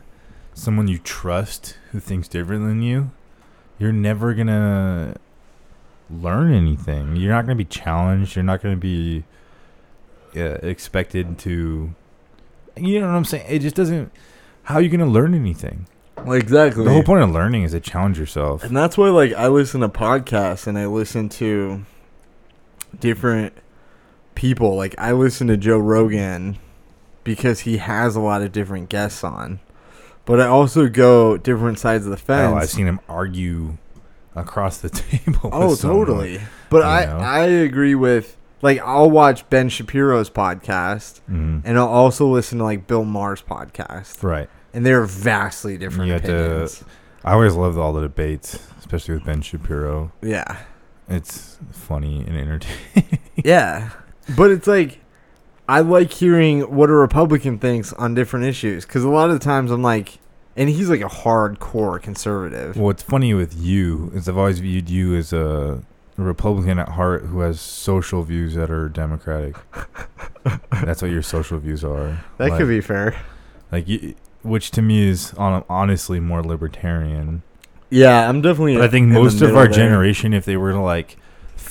someone 0.54 0.88
you 0.88 0.98
trust 0.98 1.76
who 1.92 2.00
thinks 2.00 2.28
different 2.28 2.66
than 2.66 2.82
you, 2.82 3.10
you're 3.78 3.92
never 3.92 4.34
gonna 4.34 5.16
learn 6.10 6.52
anything. 6.52 7.16
You're 7.16 7.32
not 7.32 7.42
gonna 7.42 7.56
be 7.56 7.64
challenged. 7.64 8.36
You're 8.36 8.42
not 8.42 8.62
gonna 8.62 8.76
be 8.76 9.24
uh, 10.34 10.58
expected 10.62 11.38
to. 11.40 11.94
You 12.76 13.00
know 13.00 13.06
what 13.06 13.14
I'm 13.14 13.24
saying? 13.24 13.46
It 13.48 13.60
just 13.60 13.76
doesn't. 13.76 14.10
How 14.64 14.76
are 14.76 14.82
you 14.82 14.88
gonna 14.88 15.06
learn 15.06 15.34
anything? 15.34 15.86
Well, 16.16 16.32
exactly. 16.32 16.84
The 16.84 16.90
whole 16.90 17.04
point 17.04 17.22
of 17.22 17.30
learning 17.30 17.62
is 17.64 17.72
to 17.72 17.80
challenge 17.80 18.18
yourself. 18.18 18.64
And 18.64 18.76
that's 18.76 18.96
why 18.96 19.10
like 19.10 19.32
I 19.34 19.48
listen 19.48 19.82
to 19.82 19.88
podcasts 19.88 20.66
and 20.66 20.78
I 20.78 20.86
listen 20.86 21.28
to 21.30 21.84
different 22.98 23.52
people. 24.34 24.74
Like 24.74 24.94
I 24.98 25.12
listen 25.12 25.46
to 25.48 25.56
Joe 25.56 25.78
Rogan 25.78 26.58
because 27.26 27.60
he 27.60 27.76
has 27.76 28.16
a 28.16 28.20
lot 28.20 28.40
of 28.42 28.52
different 28.52 28.88
guests 28.88 29.22
on. 29.22 29.60
But 30.24 30.40
I 30.40 30.46
also 30.46 30.88
go 30.88 31.36
different 31.36 31.78
sides 31.78 32.04
of 32.06 32.10
the 32.10 32.16
fence. 32.16 32.52
Oh, 32.54 32.56
I've 32.56 32.68
seen 32.70 32.86
him 32.86 32.98
argue 33.08 33.76
across 34.34 34.78
the 34.78 34.88
table. 34.90 35.50
Oh, 35.52 35.74
someone. 35.74 35.98
totally. 36.06 36.40
But 36.70 36.82
I 36.84 37.04
know? 37.06 37.18
I 37.18 37.40
agree 37.44 37.94
with 37.94 38.36
like 38.62 38.80
I'll 38.80 39.10
watch 39.10 39.48
Ben 39.50 39.68
Shapiro's 39.68 40.30
podcast 40.30 41.20
Mhm. 41.30 41.62
and 41.64 41.78
I'll 41.78 41.86
also 41.88 42.26
listen 42.26 42.58
to 42.58 42.64
like 42.64 42.86
Bill 42.86 43.04
Maher's 43.04 43.42
podcast. 43.42 44.22
Right. 44.22 44.48
And 44.74 44.84
they're 44.84 45.04
vastly 45.04 45.78
different 45.78 46.06
You 46.08 46.12
have 46.14 46.24
to- 46.24 46.84
I 47.24 47.32
always 47.32 47.54
loved 47.54 47.76
all 47.78 47.92
the 47.92 48.02
debates, 48.02 48.58
especially 48.78 49.14
with 49.14 49.24
Ben 49.24 49.40
Shapiro. 49.42 50.12
Yeah. 50.22 50.58
It's 51.08 51.58
funny 51.72 52.24
and 52.26 52.36
entertaining. 52.36 53.18
Yeah. 53.36 53.90
But 54.36 54.50
it's 54.50 54.66
like 54.66 54.98
I 55.68 55.80
like 55.80 56.12
hearing 56.12 56.60
what 56.62 56.90
a 56.90 56.94
Republican 56.94 57.58
thinks 57.58 57.92
on 57.94 58.14
different 58.14 58.46
issues 58.46 58.84
cuz 58.84 59.02
a 59.02 59.08
lot 59.08 59.30
of 59.30 59.38
the 59.38 59.44
times 59.44 59.70
I'm 59.70 59.82
like 59.82 60.18
and 60.56 60.70
he's 60.70 60.88
like 60.88 61.02
a 61.02 61.04
hardcore 61.04 62.00
conservative. 62.00 62.76
Well, 62.76 62.86
what's 62.86 63.02
funny 63.02 63.34
with 63.34 63.54
you 63.54 64.10
is 64.14 64.28
I've 64.28 64.38
always 64.38 64.60
viewed 64.60 64.88
you 64.88 65.14
as 65.14 65.32
a 65.32 65.82
Republican 66.16 66.78
at 66.78 66.90
heart 66.90 67.24
who 67.24 67.40
has 67.40 67.60
social 67.60 68.22
views 68.22 68.54
that 68.54 68.70
are 68.70 68.88
Democratic. 68.88 69.56
That's 70.70 71.02
what 71.02 71.10
your 71.10 71.22
social 71.22 71.58
views 71.58 71.84
are. 71.84 72.24
That 72.38 72.50
like, 72.50 72.58
could 72.58 72.68
be 72.68 72.80
fair. 72.80 73.20
like, 73.70 73.86
you, 73.86 74.14
which 74.42 74.70
to 74.72 74.82
me 74.82 75.08
is 75.08 75.34
on, 75.34 75.62
honestly 75.68 76.20
more 76.20 76.42
libertarian. 76.42 77.42
Yeah, 77.90 78.28
I'm 78.28 78.40
definitely 78.40 78.76
But 78.76 78.84
I 78.84 78.88
think 78.88 79.08
most 79.08 79.42
of 79.42 79.54
our 79.56 79.64
there. 79.64 79.72
generation, 79.72 80.32
if 80.32 80.44
they 80.44 80.56
were 80.56 80.72
to 80.72 80.80
like 80.80 81.16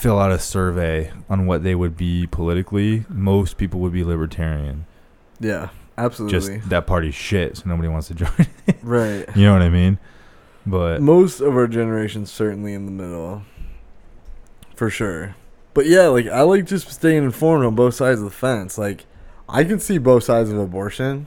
fill 0.05 0.19
out 0.19 0.31
a 0.31 0.37
survey 0.37 1.11
on 1.31 1.47
what 1.47 1.63
they 1.63 1.73
would 1.73 1.97
be 1.97 2.27
politically, 2.27 3.03
most 3.09 3.57
people 3.57 3.79
would 3.79 3.91
be 3.91 4.03
libertarian. 4.03 4.85
Yeah, 5.39 5.69
absolutely. 5.97 6.57
Just 6.57 6.69
that 6.69 6.85
party's 6.85 7.15
shit, 7.15 7.57
so 7.57 7.63
nobody 7.65 7.87
wants 7.87 8.09
to 8.09 8.13
join. 8.23 8.47
It. 8.67 8.77
Right. 8.83 9.25
you 9.35 9.45
know 9.45 9.53
what 9.53 9.63
I 9.63 9.69
mean? 9.69 9.97
But 10.63 11.01
Most 11.01 11.39
of 11.41 11.55
our 11.55 11.65
generation's 11.65 12.31
certainly 12.31 12.75
in 12.75 12.85
the 12.85 12.91
middle. 12.91 13.41
For 14.75 14.91
sure. 14.91 15.35
But 15.73 15.87
yeah, 15.87 16.07
like 16.07 16.27
I 16.27 16.41
like 16.41 16.65
just 16.65 16.87
staying 16.91 17.23
informed 17.23 17.65
on 17.65 17.73
both 17.73 17.95
sides 17.95 18.19
of 18.19 18.25
the 18.25 18.31
fence. 18.31 18.77
Like 18.77 19.05
I 19.49 19.63
can 19.63 19.79
see 19.79 19.97
both 19.97 20.23
sides 20.23 20.51
of 20.51 20.59
abortion. 20.59 21.25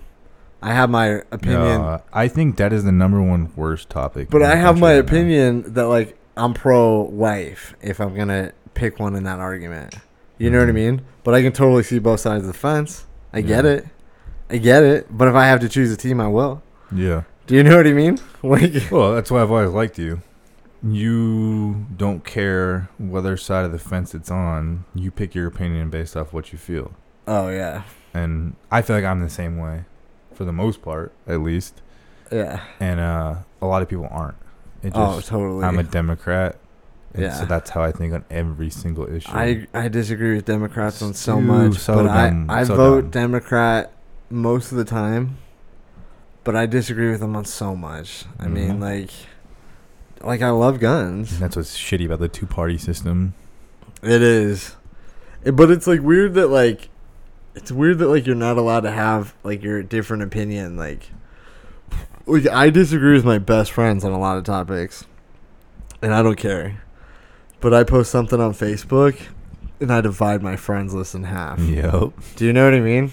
I 0.62 0.72
have 0.72 0.88
my 0.88 1.22
opinion, 1.32 1.80
uh, 1.80 2.00
I 2.12 2.28
think 2.28 2.56
that 2.58 2.72
is 2.72 2.84
the 2.84 2.92
number 2.92 3.20
one 3.22 3.52
worst 3.56 3.90
topic. 3.90 4.28
but 4.30 4.42
I 4.42 4.54
have 4.54 4.78
my 4.78 4.94
right 4.94 4.94
now. 4.94 5.00
opinion 5.00 5.74
that 5.74 5.86
like 5.86 6.16
I'm 6.38 6.54
pro 6.54 7.02
life 7.06 7.74
if 7.82 8.00
I'm 8.00 8.14
going 8.14 8.28
to 8.28 8.52
pick 8.78 8.98
one 9.00 9.14
in 9.16 9.24
that 9.24 9.40
argument. 9.40 9.94
You 10.38 10.50
know 10.50 10.60
what 10.60 10.68
I 10.68 10.72
Mhm. 10.72 10.74
mean? 10.74 11.00
But 11.24 11.34
I 11.34 11.42
can 11.42 11.52
totally 11.52 11.82
see 11.82 11.98
both 11.98 12.20
sides 12.20 12.42
of 12.44 12.46
the 12.46 12.52
fence. 12.58 13.06
I 13.32 13.40
get 13.40 13.64
Yeah. 13.64 13.70
it. 13.72 13.86
I 14.50 14.56
get 14.58 14.82
it. 14.84 15.06
But 15.10 15.26
if 15.28 15.34
I 15.34 15.46
have 15.46 15.60
to 15.60 15.68
choose 15.68 15.92
a 15.92 15.96
team, 15.96 16.20
I 16.20 16.28
will. 16.28 16.62
Yeah. 16.92 17.22
Do 17.46 17.54
you 17.56 17.62
know 17.64 17.76
what 17.76 17.86
I 17.86 17.92
mean? 17.92 18.18
Like 18.42 18.72
Well, 18.90 19.14
that's 19.14 19.30
why 19.32 19.42
I've 19.42 19.50
always 19.50 19.70
liked 19.70 19.98
you. 19.98 20.20
You 20.82 21.86
don't 21.96 22.24
care 22.24 22.88
whether 22.98 23.36
side 23.36 23.64
of 23.64 23.72
the 23.72 23.78
fence 23.80 24.14
it's 24.14 24.30
on. 24.30 24.84
You 24.94 25.10
pick 25.10 25.34
your 25.34 25.46
opinion 25.48 25.90
based 25.90 26.16
off 26.16 26.32
what 26.32 26.52
you 26.52 26.58
feel. 26.58 26.92
Oh 27.26 27.48
yeah. 27.48 27.82
And 28.14 28.54
I 28.70 28.82
feel 28.82 28.94
like 28.96 29.04
I'm 29.04 29.20
the 29.20 29.28
same 29.28 29.58
way, 29.58 29.84
for 30.32 30.44
the 30.44 30.52
most 30.52 30.80
part, 30.82 31.12
at 31.26 31.40
least. 31.40 31.82
Yeah. 32.30 32.60
And 32.78 33.00
uh, 33.00 33.34
a 33.60 33.66
lot 33.66 33.82
of 33.82 33.88
people 33.88 34.06
aren't. 34.10 34.36
It 34.82 34.92
Oh, 34.94 35.16
just, 35.16 35.28
totally. 35.28 35.64
I'm 35.64 35.78
a 35.78 35.82
Democrat. 35.82 36.56
And 37.18 37.26
Yeah. 37.26 37.34
So 37.40 37.44
that's 37.46 37.70
how 37.70 37.82
I 37.82 37.92
think 37.92 38.12
on 38.14 38.24
every 38.30 38.70
single 38.70 39.06
issue. 39.12 39.30
I 39.32 39.66
I 39.74 39.88
disagree 39.88 40.34
with 40.36 40.44
Democrats 40.44 41.02
on 41.02 41.14
so 41.14 41.36
Dude, 41.36 41.44
much, 41.44 41.78
so 41.78 41.94
but 41.96 42.02
dumb, 42.04 42.48
I 42.48 42.60
I 42.60 42.64
so 42.64 42.76
vote 42.76 43.00
dumb. 43.02 43.10
Democrat 43.10 43.92
most 44.30 44.72
of 44.72 44.78
the 44.78 44.84
time. 44.84 45.36
But 46.44 46.56
I 46.56 46.64
disagree 46.66 47.10
with 47.10 47.20
them 47.20 47.36
on 47.36 47.44
so 47.44 47.76
much. 47.76 48.24
I 48.38 48.46
mean, 48.48 48.78
Mhm. 48.78 48.80
like, 48.80 49.10
like 50.22 50.40
I 50.42 50.48
love 50.50 50.80
guns. 50.80 51.32
And 51.32 51.40
that's 51.42 51.56
what's 51.56 51.76
shitty 51.76 52.06
about 52.06 52.20
the 52.20 52.28
two 52.28 52.46
party 52.46 52.78
system. 52.78 53.34
It 54.02 54.22
is, 54.22 54.76
It- 55.44 55.56
but 55.56 55.70
it's 55.70 55.86
like 55.86 56.00
weird 56.00 56.34
that 56.34 56.46
like, 56.48 56.88
it's 57.54 57.70
weird 57.72 57.98
that 57.98 58.08
like 58.08 58.26
you're 58.26 58.36
not 58.36 58.56
allowed 58.56 58.80
to 58.80 58.90
have 58.92 59.34
like 59.42 59.62
your 59.62 59.82
different 59.82 60.22
opinion. 60.22 60.76
Like, 60.76 61.10
like 62.26 62.46
I 62.48 62.70
disagree 62.70 63.12
with 63.14 63.24
my 63.24 63.38
best 63.38 63.72
friends 63.72 64.04
on 64.04 64.12
a 64.12 64.18
lot 64.18 64.38
of 64.38 64.44
topics, 64.44 65.04
and 66.00 66.14
I 66.14 66.22
don't 66.22 66.36
care. 66.36 66.82
But 67.60 67.74
I 67.74 67.84
post 67.84 68.10
something 68.10 68.40
on 68.40 68.52
Facebook, 68.52 69.20
and 69.80 69.92
I 69.92 70.00
divide 70.00 70.42
my 70.42 70.56
friends 70.56 70.94
list 70.94 71.14
in 71.14 71.24
half. 71.24 71.58
Yep. 71.60 72.12
Do 72.36 72.44
you 72.46 72.52
know 72.52 72.64
what 72.64 72.74
I 72.74 72.80
mean? 72.80 73.10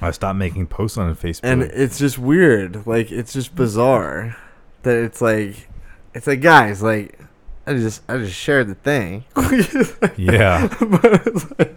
I 0.00 0.10
stopped 0.10 0.36
making 0.38 0.66
posts 0.66 0.98
on 0.98 1.14
Facebook. 1.14 1.40
And 1.44 1.62
it's 1.62 1.98
just 1.98 2.18
weird. 2.18 2.86
Like 2.86 3.12
it's 3.12 3.32
just 3.32 3.54
bizarre 3.54 4.36
that 4.82 4.96
it's 4.96 5.20
like 5.22 5.68
it's 6.14 6.26
like 6.26 6.40
guys, 6.40 6.82
like 6.82 7.18
I 7.66 7.74
just 7.74 8.02
I 8.08 8.18
just 8.18 8.34
shared 8.34 8.68
the 8.68 8.74
thing. 8.74 9.24
yeah. 10.16 10.68
but, 10.80 11.58
like- 11.58 11.76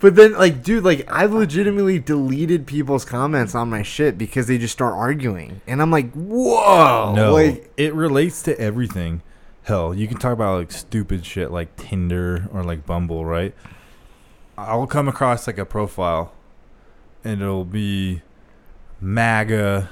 but 0.00 0.16
then 0.16 0.32
like 0.32 0.62
dude, 0.62 0.82
like 0.82 1.06
I've 1.12 1.32
legitimately 1.34 1.98
deleted 1.98 2.66
people's 2.66 3.04
comments 3.04 3.54
on 3.54 3.68
my 3.68 3.82
shit 3.82 4.16
because 4.16 4.46
they 4.46 4.56
just 4.56 4.72
start 4.72 4.94
arguing. 4.94 5.60
And 5.66 5.82
I'm 5.82 5.90
like, 5.90 6.10
"Whoa." 6.14 7.12
No, 7.14 7.34
Like 7.34 7.70
it 7.76 7.92
relates 7.94 8.42
to 8.44 8.58
everything. 8.58 9.22
Hell, 9.70 9.94
you 9.94 10.08
can 10.08 10.16
talk 10.18 10.32
about 10.32 10.58
like 10.58 10.72
stupid 10.72 11.24
shit 11.24 11.52
like 11.52 11.76
Tinder 11.76 12.48
or 12.52 12.64
like 12.64 12.84
Bumble, 12.86 13.24
right? 13.24 13.54
I'll 14.58 14.88
come 14.88 15.06
across 15.06 15.46
like 15.46 15.58
a 15.58 15.64
profile, 15.64 16.32
and 17.22 17.40
it'll 17.40 17.64
be 17.64 18.22
MAGA. 19.00 19.88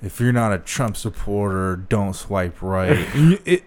If 0.00 0.20
you're 0.20 0.32
not 0.32 0.52
a 0.52 0.58
Trump 0.58 0.96
supporter, 0.96 1.74
don't 1.74 2.14
swipe 2.14 2.62
right. 2.62 3.04
It, 3.44 3.64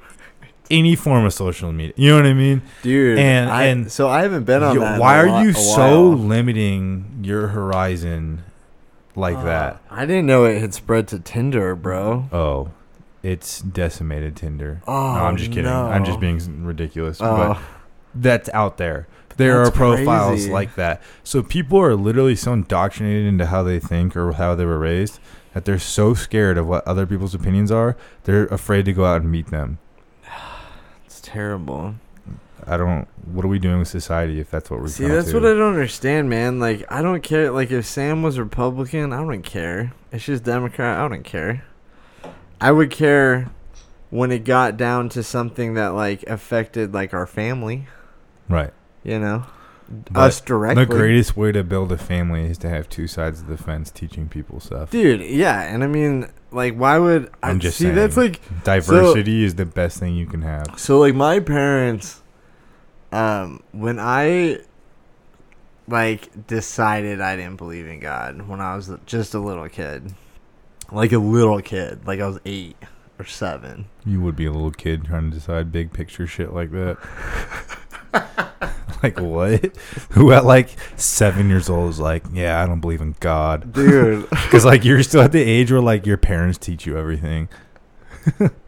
any 0.72 0.96
form 0.96 1.26
of 1.26 1.34
social 1.34 1.74
media, 1.74 1.94
you 1.98 2.10
know 2.12 2.16
what 2.16 2.26
I 2.26 2.34
mean? 2.34 2.62
dude, 2.82 3.20
And- 3.20 3.50
I, 3.50 3.64
and- 3.66 3.92
so 3.92 4.08
I 4.08 4.22
haven't 4.22 4.46
been 4.46 4.64
on 4.64 4.76
Yo, 4.76 4.80
that. 4.82 4.98
why 5.00 5.18
are 5.20 5.28
lot- 5.28 5.44
you 5.44 5.52
so 5.52 6.10
limiting 6.10 7.20
your 7.22 7.48
horizon 7.48 8.44
like 9.14 9.36
Uh, 9.36 9.44
that? 9.44 9.82
I 9.92 10.06
didn't 10.06 10.26
know 10.26 10.46
it 10.46 10.62
had 10.62 10.74
spread 10.74 11.10
to 11.10 11.20
Tinder, 11.20 11.76
bro. 11.76 12.30
Oh, 12.32 12.70
it's 13.24 13.62
decimated 13.62 14.36
Tinder. 14.36 14.82
Oh, 14.86 14.92
no, 14.92 15.26
I'm 15.26 15.34
oh, 15.34 15.38
just 15.38 15.52
kidding. 15.52 15.68
I'm 15.68 16.06
just 16.06 16.20
being 16.20 16.64
ridiculous. 16.64 17.20
Oh. 17.22 17.36
But 17.36 17.62
that's 18.14 18.50
out 18.50 18.78
there. 18.78 19.08
There 19.38 19.64
That's 19.64 19.70
are 19.70 19.72
profiles 19.72 20.42
crazy. 20.42 20.52
like 20.52 20.76
that. 20.76 21.02
So 21.24 21.42
people 21.42 21.80
are 21.80 21.96
literally 21.96 22.36
so 22.36 22.54
indoctrinated 22.54 23.26
into 23.26 23.48
how 23.48 23.64
they 23.64 23.80
think 23.80 24.16
or 24.16 24.34
how 24.34 24.54
they 24.54 24.66
were 24.66 24.78
raised 24.78 25.20
that 25.54 25.66
they're 25.66 25.80
so 25.80 26.14
scared 26.14 26.58
of 26.58 26.68
what 26.68 26.86
other 26.88 27.06
people's 27.06 27.34
opinions 27.34 27.72
are, 27.72 27.96
they're 28.24 28.46
afraid 28.46 28.86
to 28.86 28.94
go 28.94 29.06
out 29.06 29.22
and 29.22 29.32
meet 29.32 29.48
them. 29.48 29.80
It's 31.06 31.22
terrible. 31.22 31.96
I 32.66 32.78
don't. 32.78 33.08
What 33.26 33.46
are 33.46 33.50
we 33.50 33.60
doing 33.60 33.80
with 33.80 33.88
society 33.88 34.40
if 34.40 34.50
that's 34.50 34.72
what 34.72 34.80
we're? 34.80 34.88
See, 34.88 35.06
that's 35.06 35.32
what 35.32 35.46
I 35.46 35.50
don't 35.50 35.74
understand, 35.74 36.30
man. 36.30 36.60
Like, 36.60 36.86
I 36.90 37.04
don't 37.04 37.22
care. 37.22 37.52
Like, 37.52 37.70
if 37.72 37.86
Sam 37.86 38.24
was 38.24 38.40
Republican, 38.40 39.14
I 39.14 39.18
don't 39.18 39.44
care. 39.44 39.94
If 40.12 40.24
she's 40.24 40.42
Democrat, 40.42 40.98
I 40.98 41.08
don't 41.08 41.24
care. 41.24 41.66
I 42.64 42.72
would 42.72 42.90
care 42.90 43.52
when 44.10 44.32
it 44.32 44.44
got 44.44 44.78
down 44.78 45.10
to 45.10 45.24
something 45.24 45.74
that 45.74 45.90
like 45.90 46.24
affected 46.24 46.94
like 46.94 47.14
our 47.14 47.28
family. 47.28 47.88
Right. 48.48 48.72
You 49.04 49.20
know, 49.20 49.46
But 50.12 50.20
us 50.20 50.42
directly. 50.42 50.86
The 50.86 50.92
greatest 50.92 51.36
way 51.36 51.52
to 51.52 51.64
build 51.64 51.92
a 51.92 51.98
family 51.98 52.46
is 52.46 52.58
to 52.60 52.70
have 52.70 52.88
two 52.90 53.08
sides 53.08 53.42
of 53.42 53.48
the 53.48 53.58
fence 53.58 53.92
teaching 53.92 54.30
people 54.30 54.60
stuff. 54.60 54.92
dude. 54.92 55.22
Yeah, 55.22 55.62
and 55.62 55.84
I 55.84 55.88
mean, 55.88 56.32
like, 56.52 56.76
why 56.76 57.00
would 57.00 57.30
I 57.42 57.50
I'm 57.50 57.60
just 57.60 57.78
see? 57.78 57.90
That's 57.90 58.16
like 58.16 58.40
Diversity 58.64 59.44
is 59.44 59.56
the 59.56 59.66
best 59.66 60.00
thing 60.00 60.16
you 60.16 60.26
can 60.26 60.42
have. 60.44 60.80
So 60.80 61.00
like 61.00 61.16
my 61.16 61.40
parents 61.40 62.22
um 63.12 63.62
when 63.74 64.00
I 64.00 64.60
like 65.88 66.48
decided 66.48 67.20
I 67.20 67.36
didn't 67.36 67.58
believe 67.58 67.88
in 67.88 68.00
God 68.00 68.48
when 68.48 68.62
I 68.62 68.76
was 68.76 68.90
just 69.06 69.34
a 69.34 69.40
little 69.40 69.68
kid. 69.70 70.14
Like 70.94 71.12
a 71.12 71.18
little 71.18 71.62
kid, 71.62 72.06
like 72.06 72.20
I 72.20 72.28
was 72.28 72.40
8 72.46 72.76
or 73.20 73.26
7. 73.26 73.86
You 74.06 74.22
would 74.22 74.36
be 74.36 74.46
a 74.46 74.52
little 74.52 74.72
kid 74.72 75.06
trying 75.06 75.32
to 75.32 75.36
decide 75.36 75.72
big 75.72 75.92
picture 75.92 76.28
shit 76.28 76.54
like 76.54 76.72
that. 76.72 76.98
like 79.04 79.20
what? 79.20 79.76
Who 80.12 80.32
at 80.32 80.46
like 80.46 80.70
seven 80.96 81.50
years 81.50 81.70
old 81.70 81.90
is 81.90 82.00
like, 82.00 82.24
yeah, 82.32 82.62
I 82.62 82.66
don't 82.66 82.80
believe 82.80 83.02
in 83.02 83.16
God, 83.20 83.74
Dude, 83.74 84.30
because 84.30 84.66
like 84.66 84.86
you're 84.86 85.04
still 85.04 85.22
at 85.22 85.32
the 85.32 85.42
age 85.42 85.72
where 85.72 85.82
like 85.82 86.06
your 86.06 86.18
parents 86.18 86.58
teach 86.58 86.86
you 86.86 86.98
everything. 86.98 87.50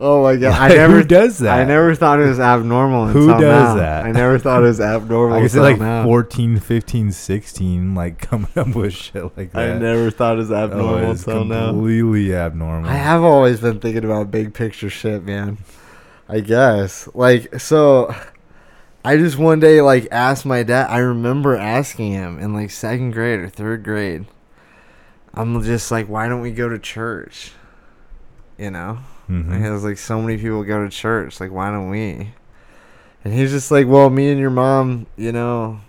oh 0.00 0.22
my 0.22 0.36
god, 0.36 0.60
I 0.60 0.68
never 0.76 0.94
who 0.98 1.04
does 1.04 1.38
that? 1.38 1.58
I 1.60 1.64
never 1.64 1.94
thought 1.94 2.20
it 2.20 2.26
was 2.26 2.40
abnormal 2.40 3.08
Who 3.08 3.30
until 3.30 3.40
does 3.40 3.74
now. 3.74 3.80
that? 3.80 4.04
I 4.04 4.12
never 4.12 4.38
thought 4.38 4.62
it 4.62 4.66
was 4.66 4.80
abnormal 4.80 5.36
I 5.38 5.46
like 5.60 5.78
now. 5.78 6.04
14, 6.04 6.58
15, 6.60 7.12
16, 7.12 7.94
like 7.94 8.18
coming 8.20 8.48
up 8.56 8.74
with 8.74 8.94
shit 8.94 9.24
like 9.36 9.52
that. 9.52 9.72
I 9.76 9.78
never 9.78 10.10
thought 10.10 10.36
it 10.36 10.38
was 10.38 10.50
Oh, 10.52 10.64
abnormal 10.64 11.10
it's 11.12 11.26
until 11.26 11.44
now. 11.44 11.70
completely 11.72 12.34
abnormal. 12.34 12.88
I 12.90 12.94
have 12.94 13.22
always 13.22 13.60
been 13.60 13.80
thinking 13.80 14.04
about 14.04 14.30
big 14.30 14.54
picture 14.54 14.90
shit, 14.90 15.24
man. 15.24 15.58
I 16.28 16.40
guess. 16.40 17.08
Like, 17.14 17.58
so 17.60 18.14
I 19.04 19.16
just 19.16 19.38
one 19.38 19.60
day 19.60 19.80
like 19.80 20.06
asked 20.10 20.44
my 20.44 20.62
dad. 20.62 20.88
I 20.90 20.98
remember 20.98 21.56
asking 21.56 22.12
him 22.12 22.38
in 22.38 22.52
like 22.52 22.70
second 22.70 23.12
grade 23.12 23.40
or 23.40 23.48
third 23.48 23.82
grade. 23.82 24.26
I'm 25.34 25.62
just 25.62 25.90
like, 25.90 26.08
why 26.08 26.28
don't 26.28 26.40
we 26.40 26.50
go 26.50 26.68
to 26.68 26.78
church? 26.78 27.52
You 28.58 28.70
know, 28.72 28.98
Mhm. 29.28 29.52
and 29.52 29.64
he 29.64 29.70
was 29.70 29.84
like, 29.84 29.98
so 29.98 30.20
many 30.22 30.38
people 30.38 30.62
go 30.64 30.82
to 30.82 30.88
church. 30.90 31.40
Like, 31.40 31.50
why 31.52 31.70
don't 31.70 31.90
we? 31.90 32.32
And 33.24 33.34
he's 33.34 33.50
just 33.50 33.70
like, 33.70 33.86
well, 33.86 34.08
me 34.10 34.30
and 34.30 34.40
your 34.40 34.50
mom, 34.50 35.06
you 35.16 35.32
know, 35.32 35.80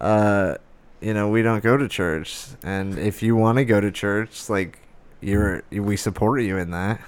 uh, 0.00 0.54
you 1.00 1.14
know, 1.14 1.28
we 1.28 1.42
don't 1.42 1.62
go 1.62 1.76
to 1.76 1.88
church. 1.88 2.46
And 2.62 2.98
if 2.98 3.22
you 3.22 3.34
want 3.36 3.58
to 3.58 3.64
go 3.64 3.80
to 3.80 3.90
church, 3.90 4.48
like, 4.48 4.78
you're 5.20 5.62
we 5.72 5.96
support 5.96 6.42
you 6.42 6.56
in 6.58 6.70
that. 6.70 7.00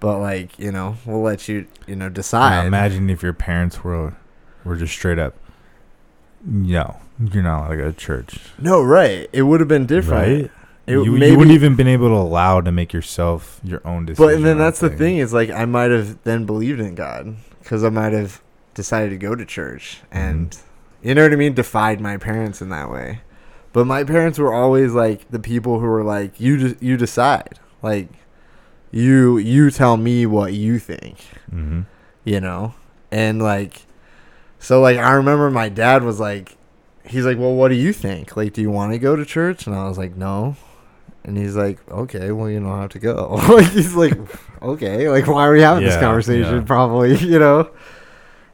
But 0.00 0.18
like 0.18 0.58
you 0.58 0.72
know, 0.72 0.96
we'll 1.06 1.22
let 1.22 1.48
you 1.48 1.68
you 1.86 1.94
know 1.94 2.08
decide. 2.08 2.62
Now 2.62 2.66
imagine 2.66 3.08
if 3.10 3.22
your 3.22 3.32
parents 3.32 3.84
were 3.84 4.14
were 4.64 4.74
just 4.74 4.92
straight 4.92 5.20
up, 5.20 5.34
no, 6.44 6.96
you're 7.32 7.44
not 7.44 7.60
allowed 7.60 7.68
to 7.68 7.76
go 7.76 7.84
to 7.92 7.96
church. 7.96 8.40
no, 8.58 8.82
right? 8.82 9.30
It 9.32 9.42
would 9.42 9.60
have 9.60 9.68
been 9.68 9.86
different. 9.86 10.42
Right? 10.42 10.50
It, 10.86 10.92
you, 10.94 11.04
you 11.16 11.36
wouldn't 11.38 11.54
even 11.54 11.76
been 11.76 11.86
able 11.86 12.08
to 12.08 12.14
allow 12.16 12.60
to 12.60 12.72
make 12.72 12.92
yourself 12.92 13.60
your 13.62 13.80
own 13.86 14.04
decision. 14.06 14.26
But 14.26 14.34
and 14.34 14.44
then 14.44 14.58
that's 14.58 14.80
the 14.80 14.90
thing 14.90 15.18
is 15.18 15.32
like 15.32 15.48
I 15.50 15.64
might 15.64 15.90
have 15.92 16.22
then 16.24 16.44
believed 16.44 16.80
in 16.80 16.94
God 16.96 17.36
because 17.60 17.84
I 17.84 17.88
might 17.88 18.12
have 18.12 18.42
decided 18.74 19.10
to 19.10 19.16
go 19.16 19.34
to 19.36 19.44
church 19.44 20.00
and 20.10 20.58
you 21.02 21.14
know 21.14 21.22
what 21.22 21.32
I 21.32 21.36
mean, 21.36 21.54
defied 21.54 22.00
my 22.00 22.16
parents 22.16 22.60
in 22.62 22.68
that 22.70 22.90
way. 22.90 23.20
But 23.72 23.86
my 23.86 24.02
parents 24.04 24.38
were 24.38 24.52
always 24.52 24.92
like 24.92 25.30
the 25.30 25.38
people 25.38 25.78
who 25.80 25.86
were 25.86 26.02
like, 26.04 26.40
you 26.40 26.56
de- 26.74 26.84
you 26.84 26.96
decide, 26.96 27.58
like 27.80 28.08
you 28.90 29.38
you 29.38 29.70
tell 29.70 29.96
me 29.96 30.26
what 30.26 30.52
you 30.52 30.78
think, 30.78 31.16
Mhm. 31.54 31.86
you 32.24 32.40
know, 32.40 32.74
and 33.10 33.40
like 33.40 33.82
so 34.58 34.80
like 34.80 34.98
I 34.98 35.12
remember 35.12 35.50
my 35.50 35.68
dad 35.68 36.02
was 36.02 36.18
like, 36.20 36.56
he's 37.06 37.24
like, 37.24 37.38
well, 37.38 37.54
what 37.54 37.68
do 37.68 37.74
you 37.76 37.92
think? 37.92 38.36
Like, 38.36 38.52
do 38.52 38.60
you 38.60 38.70
want 38.70 38.92
to 38.92 38.98
go 38.98 39.16
to 39.16 39.24
church? 39.24 39.66
And 39.66 39.74
I 39.76 39.88
was 39.88 39.96
like, 39.98 40.16
no. 40.16 40.56
And 41.24 41.36
he's 41.38 41.54
like, 41.54 41.78
okay, 41.90 42.32
well, 42.32 42.50
you 42.50 42.58
don't 42.60 42.78
have 42.78 42.90
to 42.90 42.98
go. 42.98 43.34
like, 43.48 43.70
he's 43.70 43.94
like, 43.94 44.14
okay, 44.60 45.08
like, 45.08 45.26
why 45.28 45.46
are 45.46 45.52
we 45.52 45.60
having 45.60 45.84
this 45.84 45.96
conversation? 45.96 46.56
yeah. 46.56 46.62
Probably, 46.62 47.16
you 47.18 47.38
know. 47.38 47.70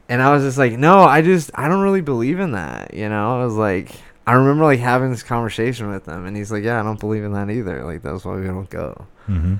And 0.07 0.21
I 0.21 0.31
was 0.33 0.43
just 0.43 0.57
like, 0.57 0.73
no, 0.73 0.99
I 0.99 1.21
just, 1.21 1.51
I 1.55 1.67
don't 1.67 1.81
really 1.81 2.01
believe 2.01 2.39
in 2.39 2.51
that, 2.51 2.93
you 2.93 3.09
know. 3.09 3.39
I 3.41 3.43
was 3.45 3.55
like, 3.55 3.91
I 4.27 4.33
remember 4.33 4.63
like 4.65 4.79
having 4.79 5.09
this 5.11 5.23
conversation 5.23 5.89
with 5.89 6.05
him, 6.07 6.25
and 6.25 6.37
he's 6.37 6.51
like, 6.51 6.63
yeah, 6.63 6.79
I 6.79 6.83
don't 6.83 6.99
believe 6.99 7.23
in 7.23 7.33
that 7.33 7.49
either. 7.49 7.83
Like, 7.83 8.03
that's 8.03 8.23
why 8.25 8.35
we 8.35 8.45
don't 8.45 8.69
go. 8.69 9.05
Mhm. 9.27 9.59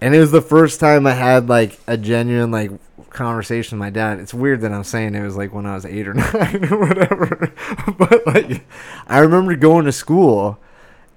And 0.00 0.14
it 0.14 0.18
was 0.18 0.30
the 0.32 0.40
first 0.42 0.80
time 0.80 1.06
I 1.06 1.12
had 1.12 1.48
like 1.48 1.78
a 1.86 1.96
genuine 1.96 2.50
like 2.50 2.70
conversation 3.10 3.78
with 3.78 3.84
my 3.86 3.90
dad. 3.90 4.18
It's 4.18 4.32
weird 4.32 4.62
that 4.62 4.72
I'm 4.72 4.82
saying 4.84 5.14
it 5.14 5.22
was 5.22 5.36
like 5.36 5.52
when 5.52 5.66
I 5.66 5.74
was 5.74 5.84
eight 5.84 6.08
or 6.08 6.14
nine 6.14 6.64
or 6.72 6.78
whatever. 6.78 7.52
but 7.98 8.26
like 8.26 8.64
I 9.06 9.18
remember 9.18 9.54
going 9.56 9.84
to 9.84 9.92
school 9.92 10.58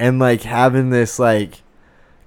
and 0.04 0.20
like 0.20 0.42
having 0.42 0.90
this 0.90 1.18
like 1.18 1.62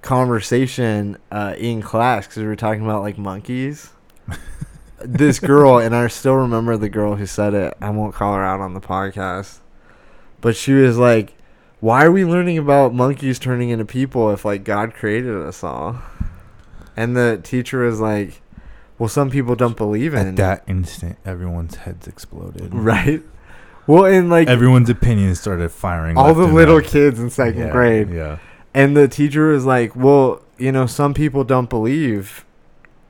conversation 0.00 1.18
uh, 1.30 1.54
in 1.58 1.82
class 1.82 2.26
because 2.26 2.42
we 2.42 2.48
were 2.48 2.56
talking 2.56 2.82
about 2.82 3.02
like 3.02 3.18
monkeys. 3.18 3.90
this 5.00 5.38
girl 5.38 5.78
and 5.78 5.94
I 5.94 6.06
still 6.08 6.36
remember 6.36 6.78
the 6.78 6.88
girl 6.88 7.16
who 7.16 7.26
said 7.26 7.52
it. 7.52 7.74
I 7.78 7.90
won't 7.90 8.14
call 8.14 8.34
her 8.34 8.42
out 8.42 8.60
on 8.60 8.72
the 8.72 8.80
podcast. 8.80 9.58
But 10.40 10.56
she 10.56 10.72
was 10.72 10.96
like, 10.96 11.34
"Why 11.80 12.04
are 12.06 12.12
we 12.12 12.24
learning 12.24 12.56
about 12.56 12.94
monkeys 12.94 13.38
turning 13.38 13.68
into 13.68 13.84
people 13.84 14.30
if 14.30 14.46
like 14.46 14.64
God 14.64 14.94
created 14.94 15.36
us 15.36 15.62
all?" 15.62 16.00
And 16.96 17.14
the 17.14 17.38
teacher 17.42 17.80
was 17.80 18.00
like, 18.00 18.40
"Well, 18.98 19.10
some 19.10 19.28
people 19.28 19.54
don't 19.54 19.76
believe 19.76 20.14
in 20.14 20.28
At 20.28 20.36
that 20.36 20.64
instant, 20.66 21.18
everyone's 21.26 21.74
heads 21.76 22.08
exploded. 22.08 22.74
right." 22.74 23.22
Well, 23.86 24.04
and 24.06 24.28
like 24.30 24.48
Everyone's 24.48 24.90
opinions 24.90 25.40
started 25.40 25.70
firing. 25.70 26.16
all 26.16 26.34
the 26.34 26.46
little 26.46 26.78
right. 26.78 26.86
kids 26.86 27.18
in 27.20 27.30
second 27.30 27.60
Yeah, 27.62 27.70
grade, 27.70 28.10
Yeah. 28.10 28.38
and 28.74 28.96
the 28.96 29.08
teacher 29.08 29.48
was 29.48 29.64
like, 29.64 29.94
"Well, 29.94 30.40
you 30.58 30.72
know, 30.72 30.86
some 30.86 31.14
people 31.14 31.44
don't 31.44 31.70
believe 31.70 32.44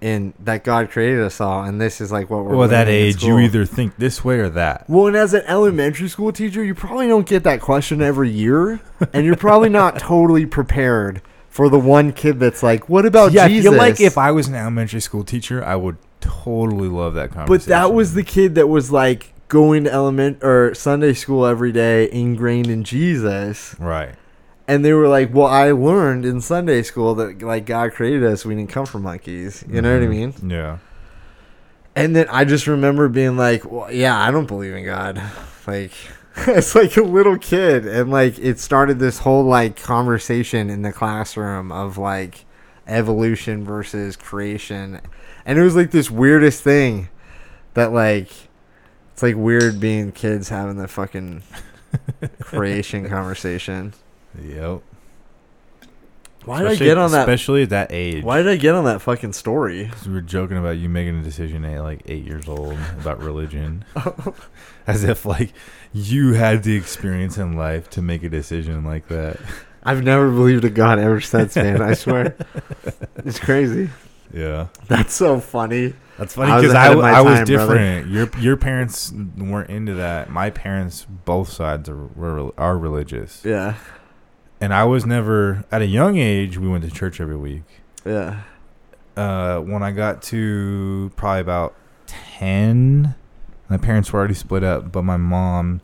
in 0.02 0.34
that 0.38 0.62
God 0.62 0.90
created 0.90 1.20
us 1.22 1.40
all, 1.40 1.62
and 1.64 1.80
this 1.80 2.00
is 2.00 2.12
like 2.12 2.28
what 2.28 2.44
we're." 2.44 2.54
Well, 2.56 2.68
that 2.68 2.88
age, 2.88 3.24
you 3.24 3.38
either 3.38 3.64
think 3.64 3.96
this 3.96 4.22
way 4.24 4.38
or 4.38 4.50
that. 4.50 4.84
Well, 4.88 5.06
and 5.06 5.16
as 5.16 5.32
an 5.32 5.42
elementary 5.46 6.08
school 6.08 6.32
teacher, 6.32 6.62
you 6.62 6.74
probably 6.74 7.08
don't 7.08 7.26
get 7.26 7.42
that 7.44 7.60
question 7.62 8.02
every 8.02 8.28
year, 8.30 8.80
and 9.14 9.24
you're 9.24 9.36
probably 9.36 9.70
not 9.70 9.98
totally 9.98 10.44
prepared 10.44 11.22
for 11.48 11.70
the 11.70 11.78
one 11.78 12.12
kid 12.12 12.38
that's 12.38 12.62
like, 12.62 12.88
"What 12.90 13.06
about 13.06 13.32
yeah, 13.32 13.48
Jesus?" 13.48 13.70
Feel 13.70 13.78
like 13.78 13.98
if 14.00 14.18
I 14.18 14.30
was 14.30 14.48
an 14.48 14.54
elementary 14.54 15.00
school 15.00 15.24
teacher, 15.24 15.64
I 15.64 15.76
would 15.76 15.96
totally 16.20 16.88
love 16.88 17.14
that 17.14 17.30
conversation. 17.32 17.46
but 17.48 17.62
that 17.66 17.94
was 17.94 18.12
the 18.12 18.22
kid 18.22 18.54
that 18.56 18.68
was 18.68 18.92
like 18.92 19.32
going 19.48 19.84
to 19.84 19.92
element 19.92 20.42
or 20.42 20.74
Sunday 20.74 21.12
school 21.14 21.46
every 21.46 21.72
day, 21.72 22.10
ingrained 22.10 22.66
in 22.68 22.82
Jesus, 22.84 23.76
right. 23.78 24.14
and 24.68 24.84
they 24.84 24.92
were 24.92 25.08
like, 25.08 25.32
"Well, 25.34 25.46
I 25.46 25.70
learned 25.70 26.24
in 26.24 26.40
Sunday 26.40 26.82
school 26.82 27.14
that 27.16 27.42
like 27.42 27.66
God 27.66 27.92
created 27.92 28.24
us, 28.24 28.44
we 28.44 28.54
didn't 28.54 28.70
come 28.70 28.86
from 28.86 29.02
monkeys." 29.02 29.64
You 29.68 29.80
know 29.82 29.92
what 29.94 30.02
I 30.02 30.06
Mhm. 30.06 30.10
mean? 30.42 30.50
Yeah. 30.50 30.78
And 31.94 32.14
then 32.14 32.26
I 32.30 32.44
just 32.44 32.66
remember 32.66 33.08
being 33.08 33.36
like, 33.38 33.70
well, 33.70 33.90
yeah, 33.90 34.18
I 34.20 34.30
don't 34.30 34.46
believe 34.46 34.74
in 34.74 34.84
God. 34.84 35.20
Like, 35.66 35.92
it's 36.46 36.74
like 36.74 36.94
a 36.98 37.02
little 37.02 37.38
kid. 37.38 37.86
And 37.86 38.10
like, 38.10 38.38
it 38.38 38.58
started 38.60 38.98
this 38.98 39.20
whole 39.20 39.44
like 39.44 39.80
conversation 39.82 40.68
in 40.68 40.82
the 40.82 40.92
classroom 40.92 41.72
of 41.72 41.96
like 41.96 42.44
evolution 42.86 43.64
versus 43.64 44.14
creation. 44.14 45.00
And 45.46 45.58
it 45.58 45.62
was 45.62 45.74
like 45.74 45.90
this 45.90 46.10
weirdest 46.10 46.62
thing 46.62 47.08
that 47.72 47.92
like, 47.92 48.28
it's 49.16 49.22
like 49.22 49.34
weird 49.34 49.80
being 49.80 50.12
kids 50.12 50.50
having 50.50 50.76
the 50.76 50.86
fucking 50.86 51.42
creation 52.42 53.08
conversation. 53.08 53.94
Yep. 54.38 54.82
Why 56.44 56.58
did 56.58 56.66
I 56.68 56.72
Especially- 56.72 56.86
get 56.86 56.98
on 56.98 57.10
that? 57.12 57.20
Especially 57.20 57.62
at 57.62 57.70
that 57.70 57.92
age. 57.92 58.22
Why 58.22 58.36
did 58.42 58.48
I 58.48 58.56
get 58.56 58.74
on 58.74 58.84
that 58.84 59.00
fucking 59.00 59.32
story? 59.32 59.88
'Cause 59.90 60.06
we 60.06 60.12
were 60.12 60.20
joking 60.20 60.58
about 60.58 60.76
you 60.76 60.90
making 60.90 61.18
a 61.18 61.22
decision 61.22 61.64
at 61.64 61.82
like 61.82 62.02
eight 62.04 62.26
years 62.26 62.46
old 62.46 62.76
about 63.00 63.22
religion, 63.22 63.86
oh. 63.96 64.34
as 64.86 65.02
if 65.02 65.24
like 65.24 65.54
you 65.94 66.34
had 66.34 66.62
the 66.62 66.76
experience 66.76 67.38
in 67.38 67.56
life 67.56 67.88
to 67.90 68.02
make 68.02 68.22
a 68.22 68.28
decision 68.28 68.84
like 68.84 69.08
that. 69.08 69.38
I've 69.82 70.04
never 70.04 70.30
believed 70.30 70.66
in 70.66 70.74
God 70.74 70.98
ever 70.98 71.22
since, 71.22 71.56
man. 71.56 71.80
I 71.80 71.94
swear. 71.94 72.36
It's 73.24 73.38
crazy. 73.38 73.88
Yeah, 74.34 74.66
That's 74.88 75.14
so 75.14 75.40
funny. 75.40 75.94
That's 76.18 76.34
funny 76.34 76.50
I 76.52 76.56
was 76.56 76.62
because 76.62 76.74
I, 76.74 76.86
ahead 76.92 76.98
I 76.98 77.20
was 77.22 77.34
time, 77.38 77.44
brother. 77.46 77.74
different. 77.74 78.08
Your 78.10 78.30
your 78.40 78.56
parents 78.56 79.12
weren't 79.36 79.70
into 79.70 79.94
that. 79.94 80.30
My 80.30 80.50
parents, 80.50 81.04
both 81.24 81.48
sides 81.50 81.88
are 81.88 82.06
were, 82.06 82.52
are 82.58 82.78
religious, 82.78 83.44
Yeah. 83.44 83.74
and 84.60 84.72
I 84.74 84.84
was 84.84 85.04
never 85.06 85.64
at 85.70 85.82
a 85.82 85.86
young 85.86 86.16
age. 86.16 86.58
We 86.58 86.68
went 86.68 86.84
to 86.84 86.90
church 86.90 87.20
every 87.20 87.36
week. 87.36 87.64
Yeah. 88.04 88.42
uh, 89.16 89.60
when 89.60 89.82
I 89.82 89.90
got 89.90 90.22
to 90.24 91.10
probably 91.16 91.40
about 91.40 91.74
10, 92.06 93.14
my 93.68 93.76
parents 93.76 94.12
were 94.12 94.18
already 94.20 94.34
split 94.34 94.62
up, 94.62 94.92
but 94.92 95.02
my 95.02 95.16
mom 95.16 95.80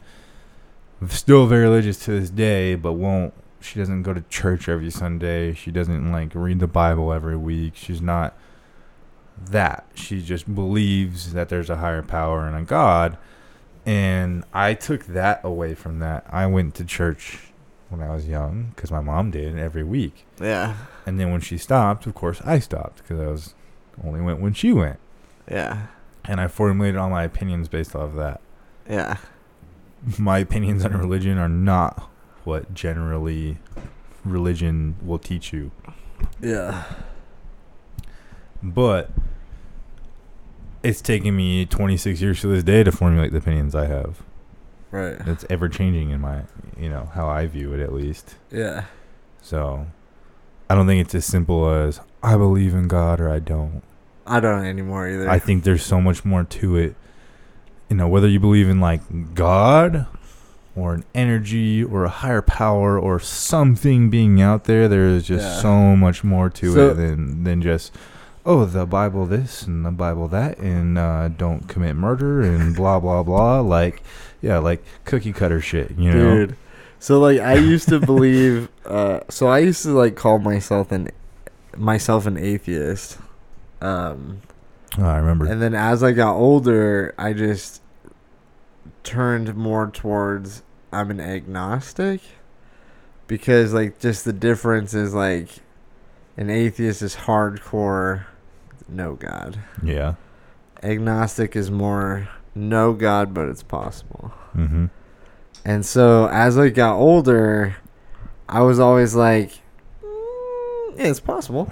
still 1.08 1.46
very 1.46 1.62
religious 1.64 1.98
to 2.04 2.12
this 2.12 2.30
day, 2.30 2.74
but 2.76 2.92
won't 2.92 3.34
she 3.60 3.78
doesn't 3.78 4.02
go 4.02 4.12
to 4.12 4.20
church 4.22 4.68
every 4.68 4.90
Sunday. 4.90 5.52
She 5.54 5.70
doesn't 5.70 6.10
like 6.12 6.32
read 6.34 6.58
the 6.60 6.66
Bible 6.66 7.12
every 7.12 7.36
week. 7.36 7.74
She's 7.76 8.00
not 8.02 8.36
that. 9.46 9.86
She 9.94 10.22
just 10.22 10.52
believes 10.54 11.32
that 11.32 11.48
there's 11.48 11.70
a 11.70 11.76
higher 11.76 12.02
power 12.02 12.46
and 12.46 12.56
a 12.56 12.62
God. 12.62 13.18
And 13.84 14.44
I 14.52 14.74
took 14.74 15.06
that 15.06 15.40
away 15.44 15.74
from 15.74 15.98
that. 15.98 16.24
I 16.30 16.46
went 16.46 16.74
to 16.76 16.84
church 16.84 17.52
when 17.88 18.00
I 18.00 18.14
was 18.14 18.26
young 18.28 18.72
because 18.74 18.90
my 18.90 19.00
mom 19.00 19.30
did 19.32 19.58
every 19.58 19.82
week. 19.82 20.24
Yeah. 20.40 20.76
And 21.04 21.18
then 21.18 21.32
when 21.32 21.40
she 21.40 21.58
stopped, 21.58 22.06
of 22.06 22.14
course, 22.14 22.40
I 22.44 22.58
stopped 22.60 22.98
because 22.98 23.20
I 23.20 23.26
was 23.26 23.54
only 24.04 24.20
went 24.20 24.40
when 24.40 24.54
she 24.54 24.72
went, 24.72 24.98
Yeah. 25.50 25.88
and 26.24 26.40
I 26.40 26.46
formulated 26.48 26.96
all 26.96 27.10
my 27.10 27.24
opinions 27.24 27.68
based 27.68 27.94
off 27.96 28.02
of 28.10 28.14
that. 28.14 28.40
Yeah. 28.88 29.16
My 30.18 30.38
opinions 30.38 30.84
on 30.84 30.96
religion 30.96 31.38
are 31.38 31.48
not 31.48 32.08
what 32.44 32.72
generally 32.74 33.58
religion 34.24 34.96
will 35.02 35.18
teach 35.18 35.52
you, 35.52 35.70
Yeah. 36.40 36.84
But 38.62 39.10
it's 40.82 41.00
taken 41.00 41.36
me 41.36 41.64
26 41.66 42.20
years 42.20 42.40
to 42.40 42.48
this 42.48 42.64
day 42.64 42.82
to 42.82 42.92
formulate 42.92 43.32
the 43.32 43.38
opinions 43.38 43.74
I 43.74 43.86
have. 43.86 44.22
Right. 44.90 45.16
It's 45.26 45.44
ever 45.48 45.68
changing 45.68 46.10
in 46.10 46.20
my, 46.20 46.42
you 46.76 46.88
know, 46.88 47.10
how 47.14 47.28
I 47.28 47.46
view 47.46 47.72
it 47.72 47.80
at 47.80 47.92
least. 47.92 48.34
Yeah. 48.50 48.84
So 49.40 49.86
I 50.68 50.74
don't 50.74 50.86
think 50.86 51.00
it's 51.04 51.14
as 51.14 51.24
simple 51.24 51.70
as 51.70 52.00
I 52.22 52.36
believe 52.36 52.74
in 52.74 52.88
God 52.88 53.20
or 53.20 53.30
I 53.30 53.38
don't. 53.38 53.82
I 54.26 54.38
don't 54.40 54.64
anymore 54.64 55.08
either. 55.08 55.28
I 55.30 55.38
think 55.38 55.64
there's 55.64 55.84
so 55.84 56.00
much 56.00 56.24
more 56.24 56.44
to 56.44 56.76
it. 56.76 56.94
You 57.88 57.96
know, 57.96 58.08
whether 58.08 58.28
you 58.28 58.40
believe 58.40 58.68
in 58.68 58.80
like 58.80 59.34
God 59.34 60.06
or 60.74 60.94
an 60.94 61.04
energy 61.14 61.82
or 61.84 62.04
a 62.04 62.08
higher 62.08 62.42
power 62.42 62.98
or 62.98 63.18
something 63.20 64.10
being 64.10 64.40
out 64.40 64.64
there, 64.64 64.88
there 64.88 65.06
is 65.06 65.26
just 65.26 65.44
Yeah. 65.44 65.60
so 65.60 65.96
much 65.96 66.22
more 66.24 66.48
to 66.50 66.72
So- 66.72 66.90
it 66.90 66.94
than 66.94 67.44
than 67.44 67.62
just 67.62 67.92
oh 68.44 68.64
the 68.64 68.86
Bible 68.86 69.26
this 69.26 69.62
and 69.62 69.84
the 69.84 69.90
Bible 69.90 70.28
that 70.28 70.58
and 70.58 70.98
uh, 70.98 71.28
don't 71.28 71.68
commit 71.68 71.96
murder 71.96 72.42
and 72.42 72.74
blah 72.74 72.98
blah 73.00 73.22
blah. 73.22 73.60
Like 73.60 74.02
yeah, 74.40 74.58
like 74.58 74.82
cookie 75.04 75.32
cutter 75.32 75.60
shit. 75.60 75.92
You 75.96 76.12
know, 76.12 76.34
Dude. 76.34 76.56
So 76.98 77.20
like 77.20 77.40
I 77.40 77.54
used 77.54 77.88
to 77.88 77.98
believe 78.00 78.68
uh 78.86 79.20
so 79.28 79.48
I 79.48 79.58
used 79.60 79.82
to 79.84 79.90
like 79.90 80.16
call 80.16 80.38
myself 80.38 80.92
an 80.92 81.08
myself 81.76 82.26
an 82.26 82.36
atheist. 82.38 83.18
Um 83.80 84.40
Oh, 84.98 85.04
I 85.06 85.16
remember. 85.16 85.46
and 85.46 85.62
then 85.62 85.74
as 85.74 86.02
I 86.02 86.12
got 86.12 86.34
older, 86.34 87.14
I 87.16 87.32
just 87.32 87.80
turned 89.04 89.54
more 89.56 89.90
towards 89.90 90.62
I'm 90.92 91.10
an 91.10 91.18
agnostic 91.18 92.20
because 93.26 93.72
like 93.72 93.98
just 93.98 94.24
the 94.26 94.32
difference 94.34 94.92
is 94.92 95.14
like 95.14 95.48
An 96.36 96.50
atheist 96.50 97.00
is 97.02 97.16
hardcore 97.16 98.26
no 98.88 99.14
God. 99.14 99.58
Yeah. 99.82 100.14
Agnostic 100.82 101.54
is 101.56 101.70
more 101.70 102.28
no 102.54 102.92
God, 102.92 103.32
but 103.32 103.48
it's 103.48 103.62
possible. 103.62 104.32
Mm-hmm. 104.56 104.86
And 105.64 105.86
so 105.86 106.28
as 106.28 106.58
I 106.58 106.68
got 106.70 106.96
older, 106.96 107.76
I 108.48 108.62
was 108.62 108.80
always 108.80 109.14
like, 109.14 109.52
"Mm, 110.02 110.98
yeah, 110.98 111.06
it's 111.06 111.20
possible. 111.20 111.70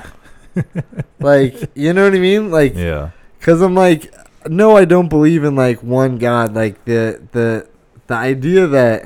like, 1.21 1.71
you 1.75 1.93
know 1.93 2.05
what 2.05 2.15
I 2.15 2.19
mean? 2.19 2.51
Like, 2.51 2.75
Yeah. 2.75 3.11
Cause 3.41 3.63
I'm 3.63 3.75
like, 3.75 4.15
no, 4.49 4.77
I 4.77 4.85
don't 4.85 5.09
believe 5.09 5.45
in 5.45 5.57
like 5.57 5.83
one 5.83 6.19
God. 6.19 6.55
Like 6.55 6.85
the 6.85 7.27
the 7.33 7.67
the 8.07 8.15
idea 8.15 8.67
that 8.67 9.05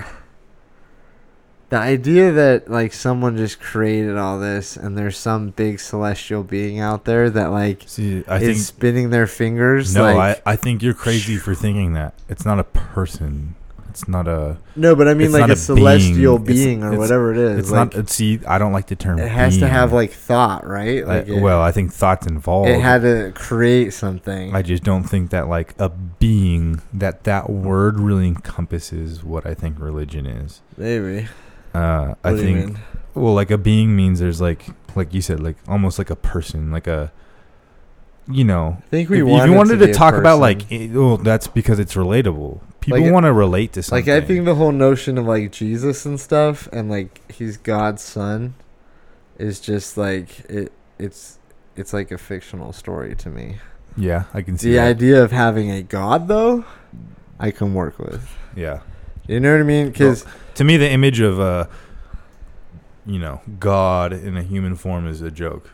the 1.75 1.81
idea 1.81 2.31
that 2.31 2.71
like 2.71 2.93
someone 2.93 3.37
just 3.37 3.59
created 3.59 4.17
all 4.17 4.39
this 4.39 4.77
and 4.77 4.97
there's 4.97 5.17
some 5.17 5.51
big 5.51 5.81
celestial 5.81 6.45
being 6.45 6.79
out 6.79 7.05
there 7.05 7.29
that 7.29 7.51
like 7.51 7.83
See, 7.87 8.23
I 8.29 8.37
is 8.37 8.43
think 8.43 8.59
spinning 8.59 9.11
their 9.11 9.27
fingers. 9.27 9.93
no. 9.93 10.05
like, 10.05 10.41
I, 10.47 10.53
I 10.53 10.55
think 10.57 10.85
you're 10.85 10.95
crazy 10.95 11.37
for 11.37 11.53
thinking 11.53 11.95
that. 11.95 12.15
It's 12.29 12.45
not 12.45 12.61
a 12.61 12.65
person. 12.65 13.57
It's 13.89 14.07
not 14.07 14.29
a. 14.29 14.59
no, 14.77 14.95
but 14.95 15.09
I 15.09 15.15
mean 15.15 15.33
like 15.33 15.49
a, 15.49 15.55
a 15.55 15.57
celestial 15.57 16.39
being. 16.39 16.79
It's- 16.79 16.85
or 16.85 16.93
it's- 16.93 16.99
whatever 17.01 17.33
it 17.33 17.39
is. 17.39 17.59
It's 17.59 17.71
like, 17.73 17.97
not. 17.97 18.09
See, 18.09 18.39
I 18.47 18.59
don't 18.59 18.73
like 18.73 18.87
the 18.87 18.95
term. 18.95 19.19
it 19.19 19.29
has 19.29 19.59
to 19.59 19.67
have 19.67 19.93
like 19.93 20.13
thought, 20.13 20.65
right? 20.65 21.03
Uh, 21.03 21.07
like 21.09 21.29
I- 21.29 21.33
it, 21.33 21.41
well, 21.43 21.61
I 21.61 21.73
think 21.73 21.93
thoughts 21.93 22.29
involved. 22.29 22.69
it 22.71 22.81
had 22.81 23.03
to 23.03 23.33
create 23.35 23.93
something. 23.93 24.55
I 24.55 24.63
just 24.63 24.85
don't 24.85 25.03
think 25.05 25.31
that 25.31 25.49
like 25.49 25.75
a 25.81 25.89
being 25.89 26.83
that 26.93 27.25
that 27.25 27.51
word 27.51 27.99
really 27.99 28.29
encompasses 28.29 29.25
what 29.25 29.45
I 29.45 29.55
think 29.55 29.81
religion 29.81 30.25
is. 30.25 30.61
Maybe. 30.77 31.27
Uh, 31.75 32.15
I 32.23 32.37
think 32.37 32.77
well, 33.15 33.35
like 33.35 33.51
a 33.51 33.59
being 33.59 33.95
means 33.97 34.21
there's 34.21 34.41
like 34.41 34.67
like 34.95 35.13
you 35.13 35.21
said, 35.21 35.41
like 35.41 35.57
almost 35.69 35.99
like 35.99 36.11
a 36.11 36.17
person, 36.17 36.71
like 36.71 36.87
a 36.87 37.13
you 38.29 38.45
know. 38.45 38.77
I 38.79 38.89
think 38.91 39.11
we 39.11 39.21
if 39.21 39.27
wanted 39.27 39.51
you 39.51 39.57
wanted 39.57 39.79
to, 39.81 39.87
to, 39.89 39.93
talk 39.93 40.15
about 40.15 40.39
like, 40.39 40.71
it, 40.71 40.93
well, 40.93 41.17
that's 41.17 41.47
because 41.47 41.79
it's 41.79 41.95
relatable. 41.95 42.61
People 42.81 43.01
Like, 43.01 43.13
want 43.13 43.25
to 43.25 43.33
relate 43.33 43.73
to 43.75 43.83
something. 43.83 44.07
Like 44.07 44.23
I 44.23 44.27
think 44.27 44.45
the 44.45 44.55
whole 44.55 44.73
notion 44.73 45.19
of 45.19 45.27
like 45.27 45.51
Jesus 45.53 46.05
and 46.07 46.21
stuff 46.21 46.69
and 46.73 46.91
like 46.91 47.31
he's 47.33 47.57
God's 47.57 48.03
son 48.03 48.55
is 49.39 49.59
just 49.59 49.97
like 49.97 50.41
it 50.49 50.73
it's 50.99 51.39
it's 51.77 51.93
like 51.93 52.13
a 52.13 52.19
fictional 52.19 52.73
story 52.73 53.17
to 53.17 53.31
me. 53.31 53.57
yeah, 53.97 54.25
I 54.33 54.43
can 54.43 54.57
see 54.59 54.71
The 54.71 54.77
that. 54.77 54.89
idea 54.89 55.23
of 55.25 55.33
having 55.33 55.71
a 55.71 55.83
god 55.83 56.29
though, 56.29 56.65
I 57.41 57.51
can 57.51 57.75
work 57.75 57.99
with. 57.99 58.29
Yeah, 58.55 58.81
You 59.27 59.41
know 59.41 59.53
what 59.53 59.61
I 59.61 59.65
mean? 59.65 59.93
Cuz 59.93 60.25
to 60.55 60.65
me, 60.65 60.77
the 60.77 60.91
image 60.91 61.21
of 61.21 61.41
uh, 61.41 61.67
you 63.07 63.19
know, 63.19 63.41
God 63.59 64.13
in 64.13 64.37
a 64.37 64.43
human 64.43 64.77
form 64.77 65.07
is 65.07 65.21
a 65.23 65.31
joke. 65.31 65.71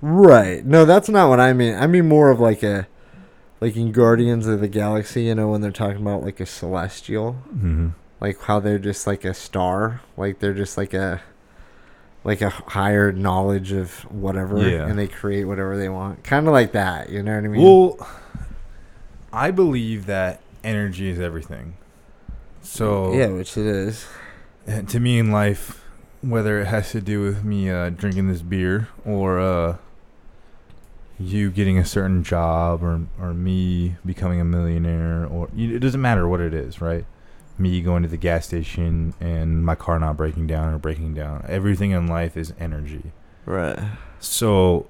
right. 0.00 0.64
No, 0.64 0.84
that's 0.84 1.08
not 1.08 1.28
what 1.28 1.40
I 1.40 1.52
mean. 1.52 1.74
I 1.74 1.86
mean 1.86 2.08
more 2.08 2.30
of 2.30 2.40
like 2.40 2.62
a 2.62 2.86
like 3.60 3.76
in 3.76 3.92
Guardians 3.92 4.46
of 4.46 4.60
the 4.60 4.68
Galaxy, 4.68 5.24
you 5.24 5.34
know, 5.34 5.48
when 5.48 5.60
they're 5.60 5.70
talking 5.70 6.02
about 6.02 6.22
like 6.24 6.40
a 6.40 6.46
celestial, 6.46 7.36
Mm-hmm. 7.54 7.88
like 8.20 8.40
how 8.42 8.58
they're 8.60 8.78
just 8.78 9.06
like 9.06 9.24
a 9.24 9.34
star, 9.34 10.00
like 10.16 10.40
they're 10.40 10.54
just 10.54 10.76
like 10.76 10.92
a 10.94 11.20
like 12.24 12.40
a 12.40 12.50
higher 12.50 13.10
knowledge 13.12 13.72
of 13.72 14.00
whatever 14.12 14.58
Yeah. 14.58 14.86
and 14.86 14.98
they 14.98 15.08
create 15.08 15.44
whatever 15.44 15.76
they 15.76 15.88
want. 15.88 16.22
Kind 16.24 16.46
of 16.46 16.52
like 16.52 16.72
that, 16.72 17.10
you 17.10 17.22
know 17.22 17.34
what 17.34 17.44
I 17.44 17.48
mean? 17.48 17.62
Well, 17.62 18.08
I 19.32 19.50
believe 19.50 20.06
that 20.06 20.40
energy 20.62 21.08
is 21.10 21.18
everything. 21.18 21.74
So 22.62 23.12
yeah, 23.14 23.26
which 23.28 23.56
it 23.56 23.66
is. 23.66 24.06
and 24.66 24.88
to 24.88 25.00
me 25.00 25.18
in 25.18 25.30
life, 25.30 25.84
whether 26.22 26.60
it 26.60 26.66
has 26.66 26.90
to 26.92 27.00
do 27.00 27.20
with 27.22 27.44
me 27.44 27.68
uh, 27.70 27.90
drinking 27.90 28.28
this 28.28 28.42
beer 28.42 28.88
or 29.04 29.40
uh, 29.40 29.76
you 31.18 31.50
getting 31.50 31.78
a 31.78 31.84
certain 31.84 32.22
job 32.22 32.82
or 32.82 33.06
or 33.20 33.34
me 33.34 33.96
becoming 34.04 34.40
a 34.40 34.44
millionaire 34.44 35.26
or 35.26 35.48
it 35.56 35.80
doesn't 35.80 36.00
matter 36.00 36.26
what 36.28 36.40
it 36.40 36.54
is, 36.54 36.80
right? 36.80 37.04
Me 37.58 37.82
going 37.82 38.02
to 38.02 38.08
the 38.08 38.16
gas 38.16 38.46
station 38.46 39.14
and 39.20 39.64
my 39.64 39.74
car 39.74 39.98
not 39.98 40.16
breaking 40.16 40.46
down 40.46 40.72
or 40.72 40.78
breaking 40.78 41.14
down. 41.14 41.44
Everything 41.48 41.90
in 41.90 42.06
life 42.06 42.36
is 42.36 42.54
energy. 42.58 43.12
Right. 43.44 43.78
So, 44.20 44.86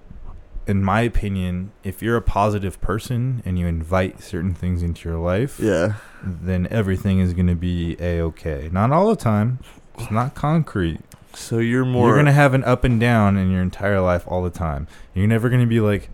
in 0.66 0.82
my 0.82 1.00
opinion, 1.00 1.72
if 1.82 2.02
you're 2.02 2.16
a 2.16 2.22
positive 2.22 2.80
person 2.80 3.42
and 3.44 3.58
you 3.58 3.66
invite 3.66 4.22
certain 4.22 4.54
things 4.54 4.82
into 4.82 5.08
your 5.08 5.18
life, 5.18 5.58
Yeah. 5.58 5.94
then 6.22 6.68
everything 6.70 7.18
is 7.18 7.32
going 7.34 7.48
to 7.48 7.54
be 7.56 7.96
a 8.00 8.20
okay. 8.20 8.68
Not 8.72 8.92
all 8.92 9.08
the 9.08 9.16
time. 9.16 9.58
It's 9.98 10.10
not 10.10 10.34
concrete. 10.34 11.00
So 11.34 11.58
you're 11.58 11.84
more 11.84 12.08
You're 12.08 12.16
going 12.16 12.26
to 12.26 12.32
have 12.32 12.54
an 12.54 12.62
up 12.64 12.84
and 12.84 13.00
down 13.00 13.36
in 13.36 13.50
your 13.50 13.62
entire 13.62 14.00
life 14.00 14.24
all 14.26 14.42
the 14.42 14.50
time. 14.50 14.86
You're 15.14 15.26
never 15.26 15.48
going 15.48 15.62
to 15.62 15.66
be 15.66 15.80
like, 15.80 16.10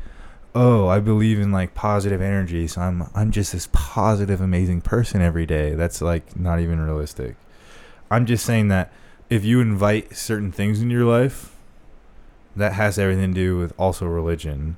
"Oh, 0.54 0.86
I 0.88 1.00
believe 1.00 1.38
in 1.40 1.50
like 1.52 1.74
positive 1.74 2.22
energy, 2.22 2.66
so 2.68 2.80
I'm 2.80 3.08
I'm 3.14 3.30
just 3.32 3.52
this 3.52 3.68
positive 3.72 4.40
amazing 4.40 4.80
person 4.82 5.20
every 5.20 5.44
day." 5.44 5.74
That's 5.74 6.00
like 6.00 6.36
not 6.38 6.60
even 6.60 6.80
realistic. 6.80 7.36
I'm 8.10 8.26
just 8.26 8.46
saying 8.46 8.68
that 8.68 8.92
if 9.28 9.44
you 9.44 9.60
invite 9.60 10.16
certain 10.16 10.52
things 10.52 10.80
in 10.80 10.88
your 10.88 11.04
life, 11.04 11.52
that 12.58 12.74
has 12.74 12.98
everything 12.98 13.32
to 13.34 13.40
do 13.40 13.56
with 13.58 13.72
also 13.78 14.06
religion. 14.06 14.76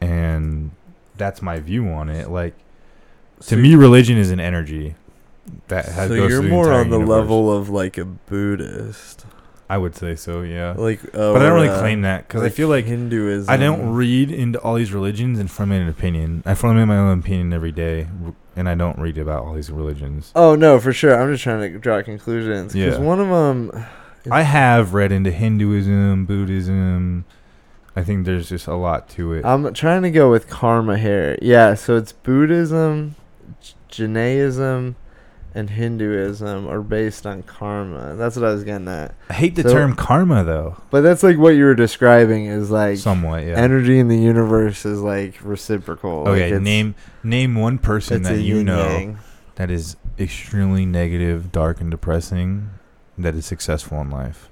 And 0.00 0.70
that's 1.16 1.42
my 1.42 1.60
view 1.60 1.88
on 1.88 2.08
it. 2.08 2.28
Like 2.30 2.54
to 3.46 3.56
me 3.56 3.74
religion 3.74 4.16
is 4.16 4.30
an 4.30 4.40
energy 4.40 4.94
that 5.68 5.86
has 5.86 6.08
So 6.08 6.14
you're 6.14 6.42
more 6.42 6.72
on 6.72 6.90
the 6.90 6.98
universe. 6.98 7.08
level 7.08 7.52
of 7.56 7.68
like 7.68 7.98
a 7.98 8.04
Buddhist. 8.04 9.26
I 9.68 9.78
would 9.78 9.96
say 9.96 10.14
so, 10.14 10.42
yeah. 10.42 10.74
Like 10.76 11.00
but 11.12 11.36
I 11.36 11.38
don't 11.46 11.54
really 11.54 11.68
uh, 11.68 11.78
claim 11.80 12.02
that 12.02 12.28
because 12.28 12.42
I 12.42 12.50
feel 12.50 12.68
like 12.68 12.84
Hinduism. 12.84 13.50
I 13.52 13.56
don't 13.56 13.94
read 13.94 14.30
into 14.30 14.60
all 14.60 14.74
these 14.74 14.92
religions 14.92 15.38
and 15.38 15.50
formulate 15.50 15.82
an 15.84 15.88
opinion. 15.88 16.42
I 16.44 16.54
formulate 16.54 16.86
my 16.88 16.98
own 16.98 17.18
opinion 17.20 17.52
every 17.54 17.72
day, 17.72 18.06
and 18.56 18.68
I 18.68 18.74
don't 18.74 18.98
read 18.98 19.16
about 19.16 19.44
all 19.44 19.54
these 19.54 19.70
religions. 19.70 20.32
Oh 20.34 20.54
no, 20.54 20.78
for 20.78 20.92
sure. 20.92 21.18
I'm 21.18 21.32
just 21.32 21.42
trying 21.42 21.72
to 21.72 21.78
draw 21.78 22.02
conclusions 22.02 22.74
because 22.74 22.98
Yeah. 22.98 23.04
one 23.04 23.20
of 23.20 23.28
them. 23.28 23.84
I 24.30 24.42
have 24.42 24.94
read 24.94 25.12
into 25.12 25.30
Hinduism, 25.30 26.24
Buddhism. 26.26 27.24
I 27.96 28.02
think 28.02 28.24
there's 28.24 28.48
just 28.48 28.66
a 28.66 28.74
lot 28.74 29.08
to 29.10 29.32
it. 29.34 29.44
I'm 29.44 29.72
trying 29.74 30.02
to 30.02 30.10
go 30.10 30.30
with 30.30 30.48
karma 30.48 30.98
here. 30.98 31.38
Yeah, 31.40 31.74
so 31.74 31.96
it's 31.96 32.12
Buddhism, 32.12 33.14
Jainism, 33.88 34.96
and 35.54 35.70
Hinduism 35.70 36.66
are 36.66 36.80
based 36.82 37.26
on 37.26 37.44
karma. 37.44 38.16
That's 38.16 38.34
what 38.34 38.44
I 38.44 38.52
was 38.52 38.64
getting 38.64 38.88
at. 38.88 39.14
I 39.30 39.34
hate 39.34 39.54
the 39.54 39.62
so- 39.62 39.72
term 39.72 39.94
karma 39.94 40.42
though. 40.42 40.78
But 40.90 41.02
that's 41.02 41.22
like 41.22 41.38
what 41.38 41.50
you 41.50 41.64
were 41.64 41.76
describing 41.76 42.46
is 42.46 42.70
like 42.70 42.98
Somewhat, 42.98 43.44
yeah. 43.44 43.54
energy 43.54 43.98
in 44.00 44.08
the 44.08 44.18
universe 44.18 44.84
is 44.84 45.00
like 45.00 45.38
reciprocal. 45.42 46.24
like 46.24 46.32
okay, 46.32 46.46
it's- 46.46 46.60
name 46.62 46.96
name 47.22 47.54
one 47.54 47.78
person 47.78 48.22
that 48.22 48.40
you 48.40 48.64
know 48.64 48.88
yin-yang. 48.88 49.18
that 49.54 49.70
is 49.70 49.96
extremely 50.18 50.84
negative, 50.86 51.52
dark, 51.52 51.80
and 51.80 51.90
depressing 51.92 52.70
that 53.18 53.34
is 53.34 53.46
successful 53.46 54.00
in 54.00 54.10
life. 54.10 54.50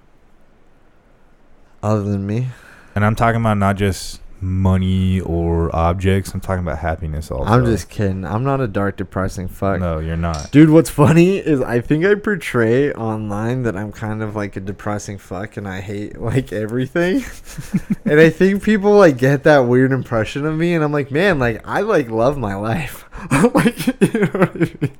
other 1.82 2.02
than 2.02 2.26
me. 2.26 2.48
And 2.94 3.04
I'm 3.04 3.16
talking 3.16 3.40
about 3.40 3.58
not 3.58 3.76
just 3.76 4.20
money 4.40 5.20
or 5.20 5.74
objects. 5.74 6.34
I'm 6.34 6.40
talking 6.40 6.62
about 6.62 6.78
happiness 6.78 7.30
also. 7.30 7.50
I'm 7.50 7.64
just 7.64 7.88
kidding. 7.88 8.24
I'm 8.24 8.42
not 8.44 8.60
a 8.60 8.66
dark, 8.68 8.96
depressing 8.96 9.48
fuck. 9.48 9.80
No, 9.80 9.98
you're 10.00 10.16
not. 10.16 10.50
Dude, 10.50 10.70
what's 10.70 10.90
funny 10.90 11.38
is 11.38 11.60
I 11.60 11.80
think 11.80 12.04
I 12.04 12.14
portray 12.16 12.92
online 12.92 13.62
that 13.62 13.76
I'm 13.76 13.92
kind 13.92 14.22
of 14.22 14.34
like 14.36 14.56
a 14.56 14.60
depressing 14.60 15.18
fuck 15.18 15.56
and 15.56 15.66
I 15.66 15.80
hate 15.80 16.20
like 16.20 16.52
everything. 16.52 17.24
and 18.04 18.20
I 18.20 18.30
think 18.30 18.62
people 18.62 18.92
like 18.92 19.16
get 19.16 19.44
that 19.44 19.60
weird 19.60 19.92
impression 19.92 20.44
of 20.44 20.56
me 20.56 20.74
and 20.74 20.84
I'm 20.84 20.92
like, 20.92 21.10
man, 21.10 21.38
like 21.38 21.66
I 21.66 21.80
like 21.80 22.10
love 22.10 22.36
my 22.36 22.54
life. 22.54 23.08
like 23.54 23.86
you 24.00 24.20
know 24.20 24.26
what 24.26 24.50
I 24.50 24.58
mean? 24.58 24.98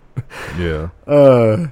Yeah. 0.57 0.89
Uh 1.07 1.67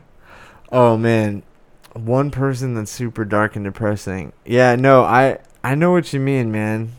oh 0.73 0.97
man. 0.97 1.45
One 1.93 2.31
person 2.31 2.75
that's 2.75 2.91
super 2.91 3.25
dark 3.25 3.57
and 3.57 3.65
depressing. 3.65 4.33
Yeah, 4.45 4.77
no, 4.77 5.03
I 5.03 5.39
I 5.63 5.75
know 5.75 5.93
what 5.93 6.13
you 6.13 6.21
mean, 6.21 6.53
man. 6.53 6.93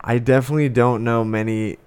I 0.00 0.18
definitely 0.18 0.68
don't 0.68 1.04
know 1.04 1.24
many 1.24 1.78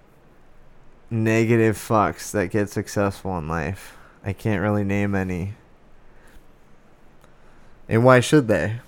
negative 1.10 1.78
fucks 1.78 2.32
that 2.32 2.52
get 2.52 2.70
successful 2.70 3.38
in 3.38 3.48
life. 3.48 3.98
I 4.24 4.34
can't 4.34 4.62
really 4.62 4.84
name 4.84 5.16
any. 5.16 5.54
And 7.88 8.04
why 8.04 8.20
should 8.20 8.48
they? 8.48 8.80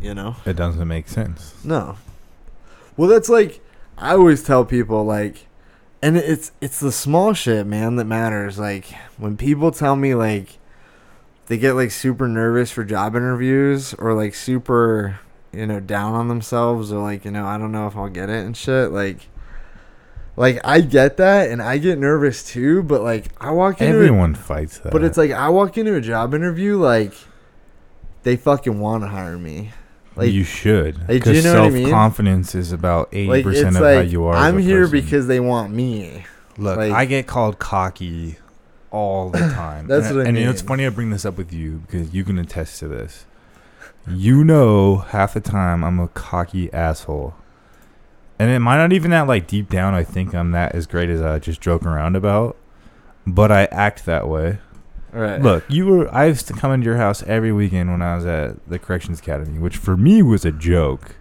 You 0.00 0.14
know? 0.14 0.36
It 0.44 0.56
doesn't 0.56 0.86
make 0.86 1.08
sense. 1.08 1.54
No. 1.64 1.96
Well, 2.96 3.08
that's 3.08 3.28
like 3.28 3.60
I 3.96 4.12
always 4.12 4.42
tell 4.42 4.64
people 4.64 5.04
like 5.04 5.46
and 6.02 6.16
it's 6.16 6.50
it's 6.60 6.80
the 6.80 6.92
small 6.92 7.32
shit, 7.32 7.66
man, 7.66 7.96
that 7.96 8.04
matters. 8.04 8.58
Like 8.58 8.86
when 9.16 9.36
people 9.36 9.70
tell 9.70 9.96
me 9.96 10.14
like 10.14 10.58
they 11.46 11.58
get 11.58 11.74
like 11.74 11.90
super 11.90 12.28
nervous 12.28 12.70
for 12.70 12.84
job 12.84 13.14
interviews 13.16 13.94
or 13.94 14.14
like 14.14 14.34
super, 14.34 15.18
you 15.52 15.66
know, 15.66 15.80
down 15.80 16.14
on 16.14 16.28
themselves 16.28 16.92
or 16.92 17.02
like, 17.02 17.24
you 17.24 17.30
know, 17.30 17.44
I 17.46 17.58
don't 17.58 17.72
know 17.72 17.86
if 17.86 17.96
I'll 17.96 18.08
get 18.08 18.30
it 18.30 18.44
and 18.46 18.56
shit, 18.56 18.90
like 18.90 19.28
like 20.36 20.60
I 20.64 20.80
get 20.80 21.18
that 21.18 21.50
and 21.50 21.60
I 21.60 21.78
get 21.78 21.98
nervous 21.98 22.42
too, 22.42 22.82
but 22.82 23.02
like 23.02 23.26
I 23.40 23.50
walk 23.50 23.80
into 23.80 23.92
a- 23.92 23.96
Everyone 23.96 24.34
fights 24.34 24.78
that. 24.78 24.92
but 24.92 25.04
it's 25.04 25.18
like 25.18 25.30
I 25.30 25.48
walk 25.50 25.76
into 25.76 25.94
a 25.94 26.00
job 26.00 26.32
interview 26.34 26.76
like 26.78 27.12
they 28.22 28.36
fucking 28.36 28.78
want 28.78 29.02
to 29.02 29.08
hire 29.08 29.36
me. 29.38 29.72
Like, 30.14 30.30
you 30.30 30.44
should. 30.44 30.98
Like, 31.00 31.06
Because 31.08 31.36
you 31.38 31.42
know 31.42 31.54
what 31.54 31.60
I 31.62 31.64
self 31.70 31.72
mean? 31.74 31.90
confidence 31.90 32.54
is 32.54 32.70
about 32.70 33.08
eighty 33.12 33.28
like 33.30 33.44
percent 33.44 33.76
of 33.76 33.82
like 33.82 33.94
how 33.96 34.00
you 34.02 34.24
are. 34.24 34.36
I'm 34.36 34.58
a 34.58 34.60
here 34.60 34.86
because 34.86 35.26
they 35.26 35.40
want 35.40 35.72
me. 35.72 36.24
Look, 36.58 36.76
Like- 36.76 36.92
I 36.92 37.04
get 37.06 37.26
called 37.26 37.58
cocky 37.58 38.36
all 38.92 39.30
the 39.30 39.38
time. 39.54 39.88
That's 39.88 40.06
and, 40.06 40.16
what 40.16 40.26
I 40.26 40.28
and 40.28 40.38
you 40.38 40.44
know, 40.44 40.50
it's 40.50 40.62
funny 40.62 40.86
I 40.86 40.90
bring 40.90 41.10
this 41.10 41.24
up 41.24 41.36
with 41.36 41.52
you 41.52 41.82
because 41.86 42.14
you 42.14 42.22
can 42.22 42.38
attest 42.38 42.78
to 42.80 42.88
this. 42.88 43.26
You 44.06 44.44
know, 44.44 44.98
half 44.98 45.34
the 45.34 45.40
time 45.40 45.82
I'm 45.82 45.98
a 45.98 46.08
cocky 46.08 46.72
asshole, 46.72 47.34
and 48.38 48.50
it 48.50 48.58
might 48.60 48.76
not 48.76 48.92
even 48.92 49.10
that 49.12 49.26
like 49.26 49.46
deep 49.46 49.68
down. 49.68 49.94
I 49.94 50.04
think 50.04 50.34
I'm 50.34 50.52
that 50.52 50.74
as 50.74 50.86
great 50.86 51.08
as 51.08 51.20
I 51.20 51.38
just 51.38 51.60
joke 51.60 51.84
around 51.84 52.16
about, 52.16 52.56
but 53.26 53.50
I 53.50 53.64
act 53.66 54.04
that 54.06 54.28
way. 54.28 54.58
Right. 55.12 55.40
Look, 55.40 55.64
you 55.68 55.86
were 55.86 56.14
I 56.14 56.26
used 56.26 56.46
to 56.48 56.52
come 56.52 56.72
into 56.72 56.86
your 56.86 56.96
house 56.96 57.22
every 57.24 57.52
weekend 57.52 57.90
when 57.90 58.02
I 58.02 58.16
was 58.16 58.26
at 58.26 58.68
the 58.68 58.78
corrections 58.78 59.20
academy, 59.20 59.58
which 59.58 59.76
for 59.76 59.96
me 59.96 60.22
was 60.22 60.44
a 60.44 60.52
joke. 60.52 61.16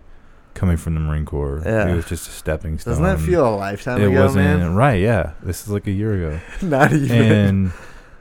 Coming 0.54 0.78
from 0.78 0.94
the 0.96 1.00
Marine 1.00 1.26
Corps, 1.26 1.62
Yeah. 1.66 1.88
it 1.90 1.96
was 1.96 2.06
just 2.06 2.28
a 2.28 2.32
stepping 2.32 2.78
stone. 2.78 2.92
Doesn't 2.92 3.04
that 3.06 3.20
feel 3.20 3.48
a 3.48 3.56
lifetime 3.56 4.02
It 4.02 4.08
ago, 4.10 4.22
wasn't 4.24 4.44
man? 4.46 4.76
right. 4.76 5.00
Yeah, 5.00 5.32
this 5.42 5.64
is 5.64 5.70
like 5.70 5.88
a 5.88 5.92
year 5.92 6.14
ago 6.14 6.40
Not 6.62 6.92
even. 6.94 7.18
and 7.22 7.72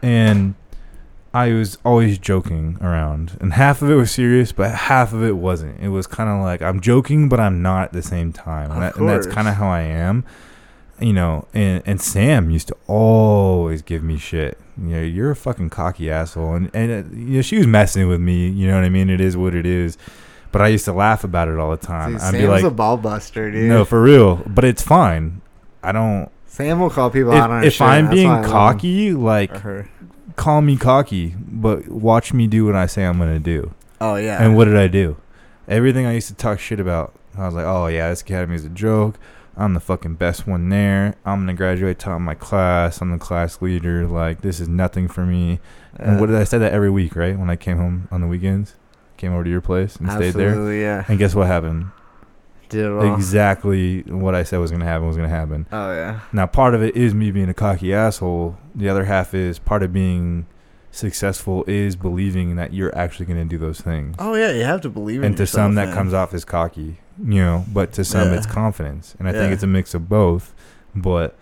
and 0.02 0.54
I 1.34 1.52
was 1.52 1.78
always 1.84 2.18
joking 2.18 2.76
around, 2.80 3.36
and 3.40 3.52
half 3.52 3.82
of 3.82 3.90
it 3.90 3.94
was 3.94 4.10
serious, 4.10 4.50
but 4.52 4.70
half 4.74 5.12
of 5.12 5.22
it 5.22 5.36
wasn't. 5.36 5.78
It 5.80 5.88
was 5.90 6.06
kind 6.06 6.28
of 6.30 6.40
like 6.42 6.60
I'm 6.62 6.80
joking, 6.80 7.28
but 7.28 7.38
I'm 7.38 7.62
not 7.62 7.84
at 7.84 7.92
the 7.92 8.02
same 8.02 8.32
time, 8.32 8.70
and, 8.72 8.82
that, 8.82 8.96
and 8.96 9.08
that's 9.08 9.26
kind 9.28 9.46
of 9.46 9.54
how 9.54 9.68
I 9.68 9.82
am. 9.82 10.24
You 11.00 11.12
know, 11.12 11.46
and 11.54 11.82
and 11.86 12.00
Sam 12.00 12.50
used 12.50 12.68
to 12.68 12.76
always 12.86 13.80
give 13.82 14.02
me 14.02 14.18
shit. 14.18 14.58
You 14.76 14.88
know, 14.96 15.02
you're 15.02 15.30
a 15.30 15.36
fucking 15.36 15.70
cocky 15.70 16.10
asshole, 16.10 16.54
and 16.54 16.70
and 16.74 16.90
uh, 16.90 17.16
you 17.16 17.36
know 17.36 17.42
she 17.42 17.58
was 17.58 17.66
messing 17.66 18.08
with 18.08 18.20
me. 18.20 18.48
You 18.48 18.66
know 18.68 18.74
what 18.74 18.84
I 18.84 18.88
mean? 18.88 19.08
It 19.08 19.20
is 19.20 19.36
what 19.36 19.54
it 19.54 19.66
is. 19.66 19.96
But 20.52 20.62
I 20.62 20.68
used 20.68 20.84
to 20.86 20.92
laugh 20.92 21.22
about 21.24 21.48
it 21.48 21.58
all 21.58 21.70
the 21.70 21.76
time. 21.76 22.12
Dude, 22.12 22.20
I'd 22.20 22.30
Sam's 22.32 22.42
be 22.42 22.48
like, 22.48 22.64
a 22.64 22.70
ball 22.70 22.96
buster, 22.96 23.50
dude. 23.50 23.68
no, 23.68 23.84
for 23.84 24.02
real. 24.02 24.36
But 24.46 24.64
it's 24.64 24.82
fine. 24.82 25.40
I 25.82 25.92
don't. 25.92 26.28
Sam 26.46 26.80
will 26.80 26.90
call 26.90 27.10
people 27.10 27.32
out 27.32 27.50
on 27.50 27.62
If, 27.62 27.68
if 27.68 27.72
shit. 27.74 27.86
I'm 27.86 28.10
being 28.10 28.26
why 28.28 28.34
I 28.34 28.36
love 28.38 28.44
him. 28.46 28.50
cocky, 28.52 29.12
like 29.12 29.62
call 30.36 30.62
me 30.62 30.76
cocky, 30.76 31.34
but 31.38 31.88
watch 31.88 32.32
me 32.32 32.46
do 32.46 32.64
what 32.66 32.74
I 32.74 32.86
say 32.86 33.04
I'm 33.04 33.18
gonna 33.18 33.38
do. 33.38 33.72
Oh 34.00 34.16
yeah. 34.16 34.42
And 34.42 34.56
what 34.56 34.64
did 34.64 34.76
I 34.76 34.88
do? 34.88 35.16
Everything 35.68 36.06
I 36.06 36.12
used 36.14 36.28
to 36.28 36.34
talk 36.34 36.58
shit 36.58 36.80
about, 36.80 37.14
I 37.38 37.46
was 37.46 37.54
like, 37.54 37.66
oh 37.66 37.86
yeah, 37.86 38.08
this 38.10 38.22
academy 38.22 38.56
is 38.56 38.64
a 38.64 38.68
joke. 38.70 39.16
I'm 39.56 39.74
the 39.74 39.80
fucking 39.80 40.14
best 40.14 40.46
one 40.46 40.68
there. 40.70 41.14
I'm 41.24 41.40
gonna 41.40 41.54
graduate 41.54 41.98
top 41.98 42.16
of 42.16 42.22
my 42.22 42.34
class. 42.34 43.00
I'm 43.00 43.10
the 43.12 43.18
class 43.18 43.62
leader. 43.62 44.06
Like 44.06 44.40
this 44.40 44.58
is 44.58 44.68
nothing 44.68 45.06
for 45.06 45.24
me. 45.24 45.60
And 45.96 46.16
uh, 46.16 46.20
what 46.20 46.26
did 46.26 46.36
I 46.36 46.44
say 46.44 46.58
that 46.58 46.72
every 46.72 46.90
week, 46.90 47.14
right? 47.14 47.38
When 47.38 47.50
I 47.50 47.56
came 47.56 47.76
home 47.76 48.08
on 48.10 48.20
the 48.20 48.26
weekends, 48.26 48.74
came 49.20 49.32
over 49.32 49.44
to 49.44 49.50
your 49.50 49.60
place 49.60 49.96
and 49.96 50.10
stayed 50.10 50.34
there. 50.34 50.48
Absolutely, 50.48 50.80
yeah. 50.82 51.04
And 51.06 51.18
guess 51.18 51.34
what 51.34 51.46
happened? 51.46 51.90
Did 52.70 52.86
it 52.86 52.90
all. 52.92 53.14
Exactly 53.14 54.02
what 54.02 54.34
I 54.34 54.42
said 54.44 54.58
was 54.58 54.70
gonna 54.70 54.84
happen 54.84 55.06
was 55.06 55.16
gonna 55.16 55.28
happen. 55.28 55.66
Oh 55.72 55.92
yeah. 55.92 56.20
Now, 56.32 56.46
part 56.46 56.74
of 56.74 56.82
it 56.82 56.96
is 56.96 57.14
me 57.14 57.30
being 57.30 57.48
a 57.48 57.54
cocky 57.54 57.92
asshole. 57.92 58.56
The 58.74 58.88
other 58.88 59.04
half 59.04 59.34
is 59.34 59.58
part 59.58 59.82
of 59.82 59.92
being 59.92 60.46
successful 60.92 61.64
is 61.68 61.94
believing 61.94 62.56
that 62.56 62.72
you're 62.72 62.96
actually 62.98 63.24
going 63.26 63.38
to 63.38 63.44
do 63.44 63.56
those 63.56 63.80
things. 63.80 64.16
Oh 64.18 64.34
yeah. 64.34 64.50
You 64.50 64.64
have 64.64 64.80
to 64.80 64.88
believe 64.90 65.20
in 65.20 65.26
and 65.26 65.36
to 65.36 65.44
yourself, 65.44 65.66
some, 65.66 65.74
that 65.76 65.86
man. 65.86 65.94
comes 65.94 66.12
off 66.12 66.34
as 66.34 66.44
cocky, 66.44 66.98
you 67.16 67.40
know, 67.40 67.64
but 67.72 67.92
to 67.92 68.04
some, 68.04 68.28
Yeah. 68.32 68.36
it's 68.38 68.46
confidence. 68.46 69.14
And 69.20 69.28
I 69.28 69.32
think 69.32 69.52
it's 69.52 69.62
a 69.62 69.68
mix 69.68 69.94
of 69.94 70.08
both. 70.08 70.52
But 70.92 71.36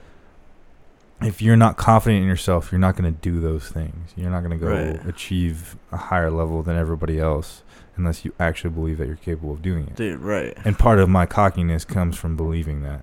if 1.23 1.41
you're 1.41 1.57
not 1.57 1.77
confident 1.79 2.21
in 2.23 2.29
yourself, 2.29 2.71
you're 2.71 2.79
not 2.79 2.95
going 2.97 3.13
to 3.13 3.21
do 3.21 3.41
those 3.41 3.69
things. 3.69 4.13
You're 4.17 4.31
not 4.31 4.41
going 4.45 4.59
to 4.59 4.65
go 4.65 4.71
Right. 4.71 5.07
achieve 5.07 5.77
a 5.93 5.97
higher 5.97 6.31
level 6.31 6.63
than 6.63 6.77
everybody 6.77 7.19
else 7.19 7.63
unless 7.99 8.25
you 8.25 8.33
actually 8.41 8.71
believe 8.71 8.97
that 8.99 9.07
you're 9.07 9.17
capable 9.17 9.53
of 9.53 9.61
doing 9.63 9.87
it. 9.89 9.97
Dude, 9.97 10.21
right. 10.21 10.57
And 10.65 10.79
part 10.79 10.99
of 11.01 11.09
my 11.09 11.27
cockiness 11.27 11.85
comes 11.85 12.17
from 12.17 12.37
believing 12.37 12.83
that. 12.83 13.03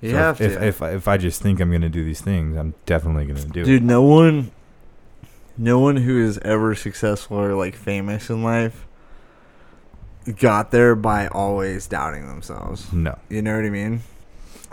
You 0.00 0.10
So 0.12 0.16
have 0.16 0.40
if, 0.40 0.52
to. 0.52 0.56
If, 0.58 0.62
if 0.76 0.82
I- 0.82 0.90
if 0.92 1.08
I 1.08 1.16
just 1.18 1.42
think 1.42 1.60
I'm 1.60 1.70
gonna 1.70 1.88
do 1.88 2.04
these 2.04 2.20
things, 2.20 2.56
I'm 2.56 2.74
definitely 2.86 3.26
gonna 3.26 3.44
do 3.44 3.60
it. 3.62 3.64
Dude, 3.64 3.82
no 3.82 4.02
one, 4.02 4.50
no 5.58 5.78
one 5.78 5.96
who 5.98 6.18
is 6.22 6.38
ever 6.38 6.74
successful 6.74 7.38
or 7.38 7.54
like 7.54 7.74
famous 7.74 8.30
in 8.30 8.42
life 8.42 8.86
got 10.38 10.70
there 10.70 10.94
by 10.94 11.26
always 11.28 11.86
doubting 11.86 12.26
themselves. 12.26 12.92
No, 12.92 13.18
You 13.28 13.42
know 13.42 13.56
what 13.56 13.64
I 13.66 13.70
mean? 13.70 14.00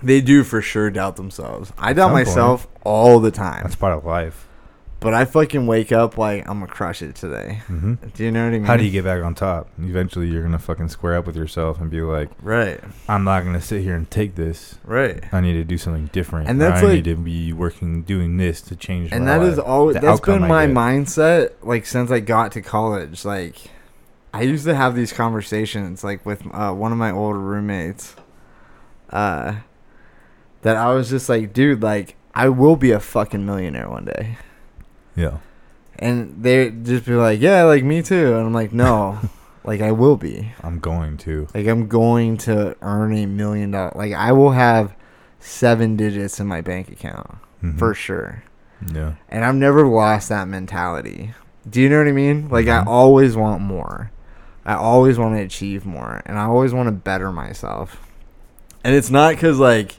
They 0.01 0.21
do 0.21 0.43
for 0.43 0.61
sure 0.61 0.89
doubt 0.89 1.17
themselves. 1.17 1.73
I 1.77 1.93
doubt 1.93 2.05
Some 2.07 2.11
point. 2.13 2.27
myself 2.27 2.67
all 2.83 3.19
the 3.19 3.31
time, 3.31 3.63
that's 3.63 3.75
part 3.75 3.97
of 3.97 4.05
life. 4.05 4.47
But 5.01 5.13
I 5.13 5.25
fucking 5.25 5.67
wake 5.67 5.91
up 5.91 6.17
like 6.17 6.47
I'm 6.47 6.59
gonna 6.61 6.71
crush 6.71 7.01
it 7.01 7.15
today. 7.15 7.61
hmm 7.67 7.95
Do 8.15 8.23
you 8.23 8.31
know 8.31 8.43
what 8.45 8.53
I 8.53 8.57
mean? 8.59 8.63
How 8.63 8.77
do 8.77 8.85
you 8.85 8.91
get 8.91 9.03
back 9.03 9.21
on 9.21 9.35
top? 9.35 9.67
Eventually, 9.80 10.27
you're 10.27 10.43
gonna 10.43 10.57
fucking 10.59 10.88
square 10.89 11.15
up 11.17 11.25
with 11.27 11.35
yourself 11.35 11.81
and 11.81 11.89
be 11.91 12.01
like, 12.01 12.30
right? 12.41 12.80
I'm 13.09 13.23
not 13.25 13.43
gonna 13.43 13.59
sit 13.61 13.81
here 13.83 13.95
and 13.95 14.09
take 14.09 14.35
this. 14.35 14.77
Right. 14.85 15.21
I 15.33 15.41
need 15.41 15.53
to 15.53 15.63
do 15.65 15.77
something 15.77 16.05
different. 16.13 16.47
And 16.47 16.61
that's 16.61 16.81
I 16.81 16.85
like- 16.85 16.93
need 16.93 17.03
to 17.05 17.15
be 17.17 17.51
working, 17.51 18.03
doing 18.03 18.38
this 18.38 18.61
to 18.61 18.75
change. 18.77 19.11
and 19.11 19.25
my 19.25 19.38
that 19.39 19.45
is 19.45 19.59
always 19.59 19.97
that's 19.99 20.21
been 20.21 20.47
my 20.47 20.67
mindset 20.67 21.51
like 21.63 21.85
since 21.85 22.09
I 22.11 22.21
got 22.21 22.53
to 22.53 22.61
college. 22.61 23.25
Like 23.25 23.55
I 24.33 24.43
used 24.43 24.63
to 24.65 24.75
have 24.75 24.95
these 24.95 25.11
conversations 25.11 26.03
like 26.05 26.25
with 26.25 26.41
uh, 26.53 26.71
one 26.71 26.91
of 26.93 26.97
my 26.97 27.11
old 27.11 27.35
roommates. 27.35 28.15
Uh, 29.09 29.55
that 30.61 30.77
I 30.77 30.93
was 30.93 31.09
just 31.09 31.27
like, 31.27 31.53
dude, 31.53 31.81
like 31.81 32.15
I 32.33 32.47
will 32.49 32.75
be 32.75 32.91
a 32.91 32.99
fucking 32.99 33.45
millionaire 33.45 33.89
one 33.89 34.05
day, 34.05 34.38
Yeah, 35.15 35.38
and 35.99 36.41
they 36.43 36.69
just 36.69 37.06
be 37.06 37.14
like, 37.14 37.40
yeah, 37.41 37.64
like 37.64 37.83
me 37.83 38.01
too, 38.01 38.33
and 38.35 38.45
I'm 38.48 38.53
like, 38.53 38.72
no, 38.73 39.19
like 39.64 39.81
I 39.81 39.91
will 39.91 40.17
be, 40.17 40.51
I'm 40.64 40.80
going 40.80 41.17
to. 41.19 41.48
like 41.53 41.67
I'm 41.67 41.88
going 41.88 42.38
to 42.38 42.75
earn 42.81 43.15
a 43.15 43.25
million 43.25 43.72
dollars, 43.72 43.95
like 43.95 44.14
I 44.14 44.31
will 44.31 44.51
have 44.51 44.93
seven 45.40 45.95
digits 45.98 46.40
in 46.40 46.48
my 46.48 46.61
bank 46.61 46.90
account 46.91 47.38
Mhm. 47.64 47.77
for 47.77 47.93
sure. 47.93 48.43
Yeah, 48.93 49.14
and 49.30 49.43
I've 49.45 49.56
never 49.56 49.85
lost 49.88 50.30
that 50.30 50.48
mentality. 50.48 51.33
Do 51.69 51.80
you 51.81 51.90
know 51.90 51.99
what 51.99 52.07
I 52.07 52.11
mean? 52.14 52.49
Like 52.49 52.65
Mhm. 52.65 52.81
I 52.81 52.85
always 52.85 53.35
want 53.35 53.61
more. 53.61 54.11
I 54.65 54.73
always 54.75 55.17
want 55.19 55.35
to 55.35 55.41
achieve 55.41 55.85
more, 55.85 56.22
and 56.25 56.38
I 56.40 56.45
always 56.45 56.73
want 56.73 56.88
to 56.88 56.91
better 56.91 57.31
myself. 57.31 57.98
And 58.83 58.95
it's 58.95 59.09
not 59.11 59.33
because 59.35 59.59
like, 59.59 59.98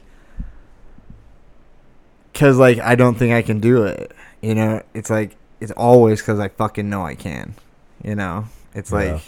because 2.31 2.57
like 2.57 2.79
I 2.79 2.95
don't 2.95 3.15
think 3.15 3.33
I 3.33 3.41
can 3.41 3.59
do 3.59 3.83
it. 3.83 4.11
You 4.43 4.53
know, 4.55 4.83
it's 4.93 5.09
like 5.09 5.35
it's 5.59 5.71
always 5.71 6.21
because 6.21 6.39
I 6.39 6.49
fucking 6.49 6.89
know 6.89 7.03
I 7.05 7.15
can. 7.15 7.55
You 8.03 8.13
know, 8.15 8.45
it's 8.75 8.91
Yeah. 8.91 8.97
like 9.13 9.21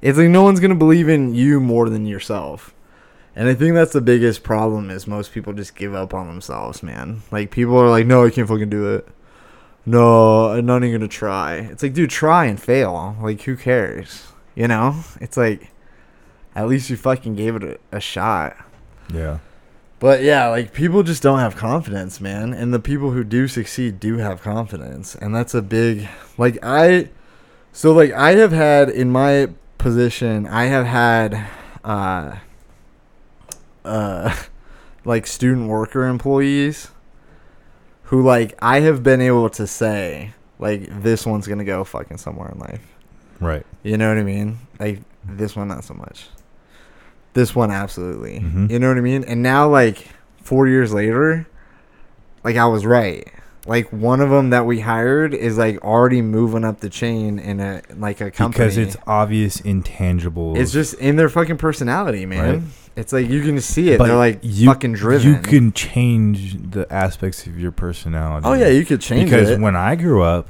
it's 0.00 0.16
like 0.16 0.28
no 0.28 0.42
one's 0.42 0.60
gonna 0.60 0.74
believe 0.76 1.08
in 1.08 1.34
you 1.34 1.60
more 1.60 1.88
than 1.90 2.06
yourself. 2.06 2.72
And 3.36 3.48
I 3.48 3.54
think 3.54 3.74
that's 3.74 3.92
the 3.92 4.00
biggest 4.00 4.44
problem 4.44 4.90
is 4.90 5.08
most 5.08 5.32
people 5.32 5.52
just 5.52 5.74
give 5.74 5.92
up 5.92 6.14
on 6.14 6.28
themselves, 6.28 6.82
man. 6.84 7.22
Like 7.32 7.50
people 7.50 7.76
are 7.78 7.88
like, 7.90 8.06
no, 8.06 8.24
I 8.24 8.30
can't 8.30 8.46
fucking 8.48 8.70
do 8.70 8.94
it. 8.94 9.08
No, 9.84 10.50
I'm 10.50 10.64
not 10.66 10.84
even 10.84 10.92
gonna 11.00 11.08
try. 11.08 11.56
It's 11.56 11.82
like, 11.82 11.92
dude, 11.94 12.10
try 12.10 12.44
and 12.46 12.58
fail. 12.62 13.16
Like, 13.20 13.42
who 13.42 13.56
cares? 13.56 14.28
You 14.54 14.68
know? 14.68 15.02
It's 15.20 15.36
like, 15.36 15.72
at 16.54 16.68
least 16.68 16.88
you 16.90 16.96
fucking 16.96 17.34
gave 17.34 17.56
it 17.56 17.64
a, 17.64 17.96
a 17.96 18.00
shot. 18.00 18.56
yeah. 19.12 19.38
But 20.04 20.22
yeah, 20.22 20.48
like 20.48 20.74
people 20.74 21.02
just 21.02 21.22
don't 21.22 21.38
have 21.38 21.56
confidence, 21.56 22.20
man. 22.20 22.52
And 22.52 22.74
the 22.74 22.78
people 22.78 23.12
who 23.12 23.24
do 23.24 23.48
succeed 23.48 23.98
do 23.98 24.18
have 24.18 24.42
confidence. 24.42 25.14
And 25.14 25.34
that's 25.34 25.54
a 25.54 25.62
big 25.62 26.06
like 26.36 26.58
I 26.62 27.08
so 27.72 27.90
like 27.94 28.12
I 28.12 28.34
have 28.34 28.52
had 28.52 28.90
in 28.90 29.10
my 29.10 29.48
position, 29.78 30.46
I 30.46 30.64
have 30.64 30.84
had 30.84 31.46
uh 31.82 32.36
uh 33.86 34.36
like 35.06 35.26
student 35.26 35.68
worker 35.68 36.04
employees 36.06 36.88
who 38.02 38.22
like 38.22 38.58
I 38.58 38.80
have 38.80 39.02
been 39.02 39.22
able 39.22 39.48
to 39.48 39.66
say 39.66 40.34
like 40.58 41.02
this 41.02 41.24
one's 41.24 41.46
going 41.46 41.60
to 41.60 41.64
go 41.64 41.82
fucking 41.82 42.18
somewhere 42.18 42.50
in 42.50 42.58
life. 42.58 42.86
Right. 43.40 43.64
You 43.82 43.96
know 43.96 44.10
what 44.10 44.18
I 44.18 44.22
mean? 44.22 44.58
Like 44.78 45.00
this 45.24 45.56
one, 45.56 45.68
not 45.68 45.82
so 45.82 45.94
much. 45.94 46.26
This 47.34 47.54
one, 47.54 47.70
absolutely. 47.70 48.40
Mhm. 48.40 48.70
You 48.70 48.78
know 48.78 48.88
what 48.88 48.96
I 48.98 49.02
mean? 49.02 49.24
And 49.24 49.42
now, 49.42 49.68
like 49.68 50.08
four 50.42 50.66
years 50.68 50.92
later, 50.94 51.46
like 52.42 52.56
I 52.56 52.66
was 52.66 52.86
right. 52.86 53.28
Like 53.66 53.90
one 53.92 54.20
of 54.20 54.28
them 54.30 54.50
that 54.50 54.66
we 54.66 54.80
hired 54.80 55.32
is 55.32 55.56
like 55.56 55.82
already 55.82 56.20
moving 56.20 56.64
up 56.64 56.80
the 56.80 56.90
chain 56.90 57.38
in 57.38 57.60
a 57.60 57.80
like 57.96 58.20
a 58.20 58.30
company 58.30 58.64
Because 58.66 58.76
it's 58.76 58.96
obvious 59.06 59.58
intangible. 59.60 60.56
It's 60.58 60.70
just 60.70 60.94
in 60.94 61.16
their 61.16 61.28
fucking 61.30 61.56
personality, 61.56 62.26
man. 62.26 62.52
Right. 62.52 62.62
It's 62.96 63.12
like 63.12 63.28
you 63.28 63.40
can 63.42 63.60
see 63.60 63.90
it. 63.90 63.98
But 63.98 64.08
They're 64.08 64.16
like 64.16 64.40
you- 64.42 64.68
fucking 64.68 64.92
driven. 64.92 65.26
You 65.34 65.38
can 65.40 65.72
change 65.72 66.56
the 66.72 66.86
aspects 66.92 67.46
of 67.46 67.58
your 67.58 67.72
personality. 67.72 68.46
Oh 68.46 68.52
yeah, 68.52 68.68
you 68.68 68.84
could 68.84 69.00
change 69.00 69.30
because 69.30 69.48
it. 69.50 69.60
when 69.60 69.74
I 69.74 69.96
grew 69.96 70.22
up, 70.22 70.46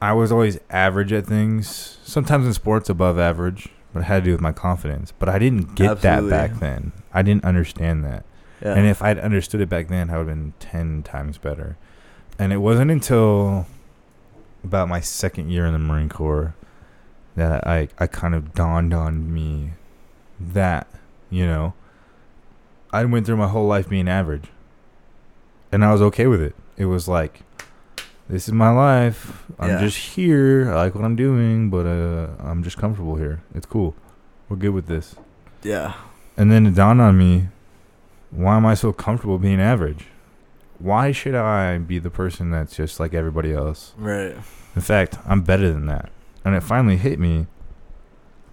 I 0.00 0.12
was 0.12 0.30
always 0.30 0.58
average 0.70 1.12
at 1.12 1.26
things. 1.26 1.98
Sometimes 2.04 2.46
in 2.46 2.52
sports, 2.52 2.88
above 2.90 3.18
average, 3.18 3.68
but 3.92 4.00
it 4.00 4.04
had 4.04 4.20
to 4.20 4.24
do 4.26 4.32
with 4.32 4.40
my 4.40 4.52
confidence. 4.52 5.12
But 5.18 5.28
I 5.28 5.38
didn't 5.38 5.74
get 5.74 5.90
Absolutely. 5.90 6.30
that 6.30 6.50
back 6.50 6.60
then. 6.60 6.92
I 7.12 7.22
didn't 7.22 7.44
understand 7.44 8.04
that. 8.04 8.24
yeah. 8.62 8.74
And 8.74 8.86
if 8.86 9.02
I'd 9.02 9.18
understood 9.18 9.60
it 9.60 9.68
back 9.68 9.88
then, 9.88 10.10
I 10.10 10.18
would 10.18 10.28
have 10.28 10.36
been 10.36 10.52
ten 10.60 11.02
times 11.02 11.38
better. 11.38 11.76
And 12.38 12.52
it 12.52 12.58
wasn't 12.58 12.90
until 12.90 13.66
about 14.64 14.88
my 14.88 15.00
second 15.00 15.50
year 15.50 15.66
in 15.66 15.72
the 15.72 15.78
Marine 15.78 16.08
Corps 16.08 16.54
that 17.36 17.66
I 17.66 17.88
I 17.98 18.06
kind 18.06 18.34
of 18.34 18.54
dawned 18.54 18.92
on 18.92 19.32
me 19.32 19.70
that 20.40 20.86
you 21.30 21.46
know 21.46 21.74
I 22.92 23.04
went 23.04 23.26
through 23.26 23.36
my 23.36 23.48
whole 23.48 23.66
life 23.66 23.88
being 23.88 24.08
average, 24.08 24.48
and 25.72 25.84
I 25.84 25.92
was 25.92 26.02
okay 26.02 26.26
with 26.26 26.40
it. 26.42 26.54
It 26.76 26.86
was 26.86 27.08
like 27.08 27.40
this 28.28 28.46
is 28.48 28.54
my 28.54 28.70
life. 28.70 29.44
I'm 29.58 29.70
Yeah. 29.70 29.80
just 29.80 29.96
here. 29.96 30.70
I 30.70 30.74
like 30.76 30.94
what 30.94 31.04
I'm 31.04 31.16
doing, 31.16 31.70
but 31.70 31.86
uh, 31.86 32.28
I'm 32.40 32.62
just 32.62 32.76
comfortable 32.78 33.16
here. 33.16 33.40
It's 33.54 33.66
cool. 33.66 33.94
We're 34.48 34.56
good 34.56 34.70
with 34.74 34.86
this. 34.86 35.16
Yeah. 35.62 35.94
And 36.36 36.50
then 36.52 36.66
it 36.66 36.74
dawned 36.74 37.00
on 37.00 37.18
me, 37.18 37.48
why 38.30 38.56
am 38.56 38.66
I 38.66 38.74
so 38.74 38.92
comfortable 38.92 39.38
being 39.38 39.60
average? 39.60 40.06
Why 40.78 41.10
should 41.10 41.34
I 41.34 41.78
be 41.78 41.98
the 41.98 42.10
person 42.10 42.50
that's 42.50 42.76
just 42.76 43.00
like 43.00 43.12
everybody 43.14 43.52
else? 43.52 43.94
Right. 43.96 44.36
In 44.76 44.82
fact, 44.82 45.18
I'm 45.26 45.42
better 45.42 45.72
than 45.72 45.86
that. 45.86 46.10
And 46.44 46.54
it 46.54 46.62
finally 46.62 46.96
hit 46.96 47.18
me. 47.18 47.46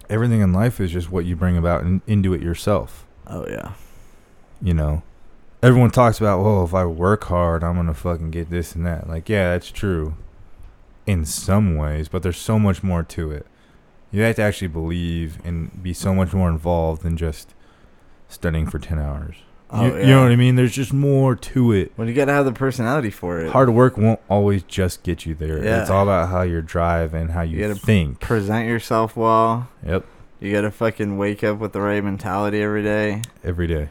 Everything 0.10 0.42
in 0.42 0.54
life 0.54 0.80
is 0.80 0.92
just 0.92 1.12
what 1.12 1.26
you 1.26 1.36
bring 1.36 1.58
about 1.58 1.84
and 1.84 2.02
into 2.08 2.34
it 2.34 2.42
yourself. 2.42 3.06
Oh 3.28 3.46
yeah. 3.48 3.74
You 4.62 4.74
know, 4.74 5.04
everyone 5.66 5.92
talks 5.92 6.20
about, 6.20 6.44
well, 6.44 6.64
if 6.64 6.74
I 6.74 6.86
work 6.86 7.26
hard, 7.26 7.64
I'm 7.64 7.76
gonna 7.76 7.94
fucking 7.94 8.32
get 8.32 8.50
this 8.50 8.76
and 8.76 8.86
that. 8.86 9.10
Like, 9.10 9.28
yeah, 9.30 9.52
that's 9.52 9.72
true, 9.72 10.16
in 11.06 11.26
some 11.26 11.76
ways, 11.76 12.08
but 12.08 12.24
there's 12.24 12.38
so 12.38 12.60
much 12.60 12.84
more 12.84 13.04
to 13.04 13.32
it. 13.32 13.46
You 14.12 14.22
have 14.22 14.36
to 14.38 14.44
actually 14.44 14.70
believe 14.70 15.40
and 15.44 15.82
be 15.84 15.94
so 15.94 16.14
much 16.14 16.34
more 16.34 16.50
involved 16.50 17.02
than 17.02 17.18
just 17.18 17.54
studying 18.30 18.68
for 18.68 18.80
ten 18.80 19.00
hours. 19.00 19.36
Oh 19.72 19.84
you, 19.86 19.94
yeah. 19.96 20.00
you 20.02 20.08
know 20.08 20.22
what 20.24 20.32
I 20.32 20.36
mean? 20.36 20.56
There's 20.56 20.74
just 20.76 20.94
more 20.94 21.36
to 21.36 21.72
it. 21.74 21.92
Well, 21.98 22.08
you 22.08 22.14
gotta 22.14 22.32
have 22.32 22.46
the 22.46 22.54
personality 22.54 23.10
for 23.10 23.42
it. 23.42 23.52
Hard 23.52 23.72
work 23.72 23.98
won't 23.98 24.20
always 24.30 24.62
just 24.64 25.04
get 25.04 25.26
you 25.26 25.34
there. 25.34 25.62
Yeah. 25.64 25.82
It's 25.82 25.90
all 25.90 26.04
about 26.04 26.30
how 26.30 26.44
you 26.44 26.62
drive 26.62 27.14
and 27.16 27.32
how 27.32 27.42
you, 27.42 27.58
You 27.58 27.68
gotta 27.68 27.80
think. 27.80 28.20
Present 28.20 28.68
yourself 28.68 29.18
well. 29.18 29.68
Yep, 29.86 30.06
You 30.40 30.52
gotta 30.54 30.70
fucking 30.72 31.18
wake 31.18 31.44
up 31.44 31.58
with 31.58 31.74
the 31.74 31.82
right 31.82 32.04
mentality 32.04 32.62
every 32.62 32.84
day. 32.84 33.24
every 33.44 33.66
day. 33.68 33.90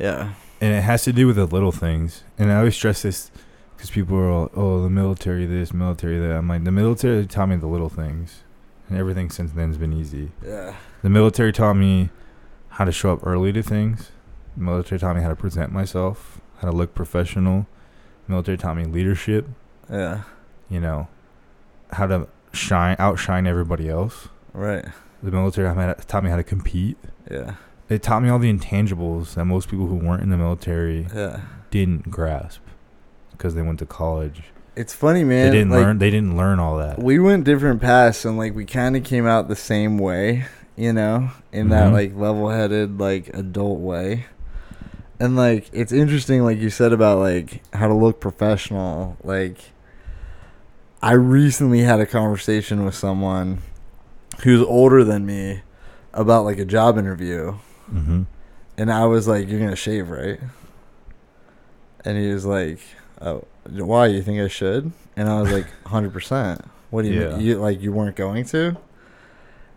Yeah. 0.00 0.32
And 0.62 0.72
it 0.72 0.82
has 0.82 1.02
to 1.04 1.12
do 1.12 1.26
with 1.26 1.36
the 1.36 1.44
little 1.46 1.72
things. 1.72 2.22
And 2.38 2.50
I 2.50 2.56
always 2.58 2.74
stress 2.74 3.02
this 3.02 3.30
because 3.76 3.90
people 3.90 4.16
are 4.16 4.30
all, 4.30 4.50
oh, 4.54 4.82
the 4.82 4.88
military 4.88 5.44
this, 5.44 5.74
military 5.74 6.18
that. 6.20 6.36
I'm 6.36 6.48
like, 6.48 6.64
the 6.64 6.70
military 6.70 7.26
taught 7.26 7.48
me 7.50 7.56
the 7.56 7.66
little 7.66 7.88
things, 7.90 8.42
and 8.88 8.96
everything 8.96 9.28
since 9.28 9.52
then 9.52 9.68
has 9.68 9.76
been 9.76 9.92
easy. 9.92 10.30
Yeah. 10.46 10.74
The 11.02 11.10
military 11.10 11.52
taught 11.52 11.74
me 11.74 12.10
how 12.70 12.84
to 12.84 12.92
show 12.92 13.12
up 13.12 13.26
early 13.26 13.52
to 13.52 13.62
things. 13.62 14.10
The 14.56 14.62
military 14.62 14.98
taught 14.98 15.16
me 15.16 15.22
how 15.22 15.28
to 15.28 15.36
present 15.36 15.72
myself, 15.72 16.40
how 16.58 16.70
to 16.70 16.76
look 16.76 16.94
professional. 16.94 17.66
The 18.26 18.32
military 18.32 18.56
taught 18.56 18.76
me 18.76 18.84
leadership. 18.84 19.48
Yeah. 19.90 20.22
You 20.70 20.80
know, 20.80 21.08
how 21.90 22.06
to 22.06 22.28
shine, 22.52 22.96
outshine 22.98 23.46
everybody 23.46 23.88
else. 23.88 24.28
Right. 24.54 24.84
The 25.22 25.30
military 25.32 25.66
taught 25.68 25.76
me 25.76 25.82
how 25.82 25.92
to- 25.94 26.06
taught 26.06 26.24
me 26.24 26.30
how 26.30 26.36
to 26.36 26.44
compete. 26.44 26.96
Yeah. 27.30 27.54
It 27.92 28.02
taught 28.02 28.22
me 28.22 28.30
all 28.30 28.38
the 28.38 28.52
intangibles 28.52 29.34
that 29.34 29.44
most 29.44 29.68
people 29.68 29.86
who 29.86 29.96
weren't 29.96 30.22
in 30.22 30.30
the 30.30 30.36
military 30.38 31.06
Yeah. 31.14 31.40
didn't 31.70 32.10
grasp 32.10 32.60
because 33.32 33.54
they 33.54 33.60
went 33.62 33.78
to 33.80 33.86
college. 33.86 34.44
It's 34.74 34.94
funny, 34.94 35.24
man. 35.24 35.50
they 35.50 35.58
didn't 35.58 35.70
like, 35.70 35.84
learn. 35.84 35.98
They 35.98 36.10
didn't 36.10 36.34
learn 36.36 36.58
all 36.58 36.78
that. 36.78 36.98
We 37.02 37.18
went 37.18 37.44
different 37.44 37.82
paths, 37.82 38.24
and 38.24 38.38
like 38.38 38.54
we 38.54 38.64
kind 38.64 38.96
of 38.96 39.04
came 39.04 39.26
out 39.26 39.48
the 39.48 39.56
same 39.56 39.98
way, 39.98 40.46
you 40.76 40.94
know, 40.94 41.30
in 41.52 41.68
that 41.68 41.90
Mhm. 41.90 41.92
like 41.92 42.16
level-headed, 42.16 42.98
like 42.98 43.28
adult 43.34 43.80
way. 43.80 44.24
And 45.20 45.36
like 45.36 45.68
it's 45.72 45.92
interesting, 45.92 46.42
like 46.44 46.58
you 46.58 46.70
said 46.70 46.94
about 46.94 47.18
like 47.18 47.62
how 47.74 47.86
to 47.88 47.94
look 47.94 48.18
professional. 48.20 49.18
Like, 49.22 49.58
I 51.02 51.12
recently 51.12 51.80
had 51.82 52.00
a 52.00 52.06
conversation 52.06 52.84
with 52.86 52.94
someone 52.94 53.58
who's 54.44 54.62
older 54.62 55.04
than 55.04 55.26
me 55.26 55.60
about 56.14 56.44
like 56.46 56.58
a 56.58 56.64
job 56.64 56.96
interview, 56.96 57.56
hmm 57.92 58.22
and 58.78 58.90
I 58.90 59.04
was 59.04 59.28
like, 59.28 59.48
"You're 59.48 59.60
gonna 59.60 59.76
shave, 59.76 60.08
right?" 60.08 60.40
And 62.04 62.18
he 62.18 62.32
was 62.32 62.44
like, 62.44 62.78
"Oh, 63.20 63.44
why? 63.70 64.06
You 64.06 64.22
think 64.22 64.40
I 64.40 64.48
should?" 64.48 64.92
And 65.16 65.28
I 65.28 65.40
was 65.40 65.52
like, 65.52 65.66
"100 65.84 66.12
percent." 66.12 66.62
What 66.90 67.02
do 67.02 67.08
you 67.08 67.20
Yeah. 67.22 67.28
mean? 67.36 67.40
You 67.40 67.58
like 67.58 67.80
you 67.82 67.92
weren't 67.92 68.16
going 68.16 68.44
to? 68.46 68.76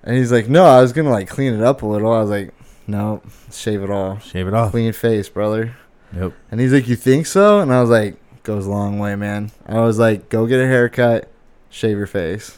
And 0.03 0.17
he's 0.17 0.31
like, 0.31 0.47
"No, 0.49 0.65
I 0.65 0.81
was 0.81 0.93
gonna 0.93 1.09
like 1.11 1.27
clean 1.29 1.53
it 1.53 1.61
up 1.61 1.81
a 1.81 1.85
little." 1.85 2.11
I 2.11 2.19
was 2.21 2.29
like, 2.29 2.53
"No, 2.87 3.21
shave 3.51 3.83
it 3.83 3.89
all, 3.89 4.19
Shave 4.19 4.47
it 4.47 4.53
off. 4.53 4.71
clean 4.71 4.93
face, 4.93 5.29
brother." 5.29 5.75
Yep. 6.15 6.33
And 6.51 6.59
he's 6.61 6.71
like, 6.73 6.87
"You 6.87 6.95
think 6.95 7.25
so?" 7.25 7.59
And 7.59 7.73
I 7.73 7.81
was 7.81 7.89
like, 7.89 8.15
"Goes 8.43 8.65
a 8.65 8.69
long 8.71 8.97
way, 8.99 9.15
man." 9.15 9.51
I 9.67 9.81
was 9.81 9.99
like, 9.99 10.29
"Go 10.29 10.45
get 10.47 10.59
a 10.61 10.67
haircut, 10.67 11.29
shave 11.69 11.97
your 11.97 12.07
face, 12.07 12.57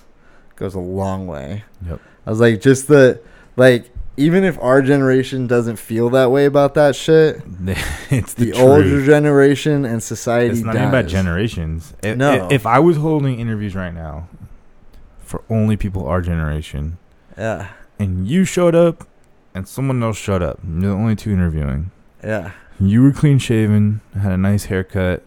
goes 0.56 0.76
a 0.76 0.80
long 0.80 1.26
way." 1.28 1.64
Yep. 1.88 2.00
I 2.26 2.30
was 2.30 2.40
like, 2.40 2.62
just 2.62 2.88
the 2.88 3.20
like, 3.56 3.90
even 4.18 4.44
if 4.44 4.58
our 4.60 4.82
generation 4.82 5.46
doesn't 5.48 5.78
feel 5.78 6.10
that 6.10 6.32
way 6.32 6.46
about 6.46 6.74
that 6.74 6.96
shit, 6.96 7.42
it's 8.10 8.34
the, 8.34 8.52
the, 8.52 8.54
older 8.54 9.06
generation 9.06 9.86
and 9.86 10.02
society 10.02 10.54
It's 10.56 10.64
not 10.64 10.76
even 10.76 10.88
about 10.90 11.06
generations. 11.08 11.94
If, 12.04 12.18
No. 12.18 12.48
If 12.50 12.66
I 12.66 12.80
was 12.80 12.98
holding 12.98 13.40
interviews 13.40 13.76
right 13.76 13.94
now 13.94 14.28
for 15.20 15.44
only 15.50 15.78
people 15.78 16.06
our 16.08 16.22
generation, 16.22 16.98
Yeah, 17.38 17.70
and 18.00 18.28
you 18.28 18.44
showed 18.44 18.74
up, 18.76 19.08
and 19.54 19.68
someone 19.68 20.02
else 20.04 20.18
showed 20.18 20.42
up, 20.42 20.60
you're 20.68 20.82
the 20.82 20.88
only 20.90 21.16
two 21.16 21.32
interviewing. 21.32 21.92
yeah, 22.24 22.52
You 22.80 23.04
were 23.04 23.12
clean 23.12 23.38
shaven, 23.40 24.02
had 24.20 24.32
a 24.32 24.38
nice 24.38 24.66
haircut. 24.66 25.24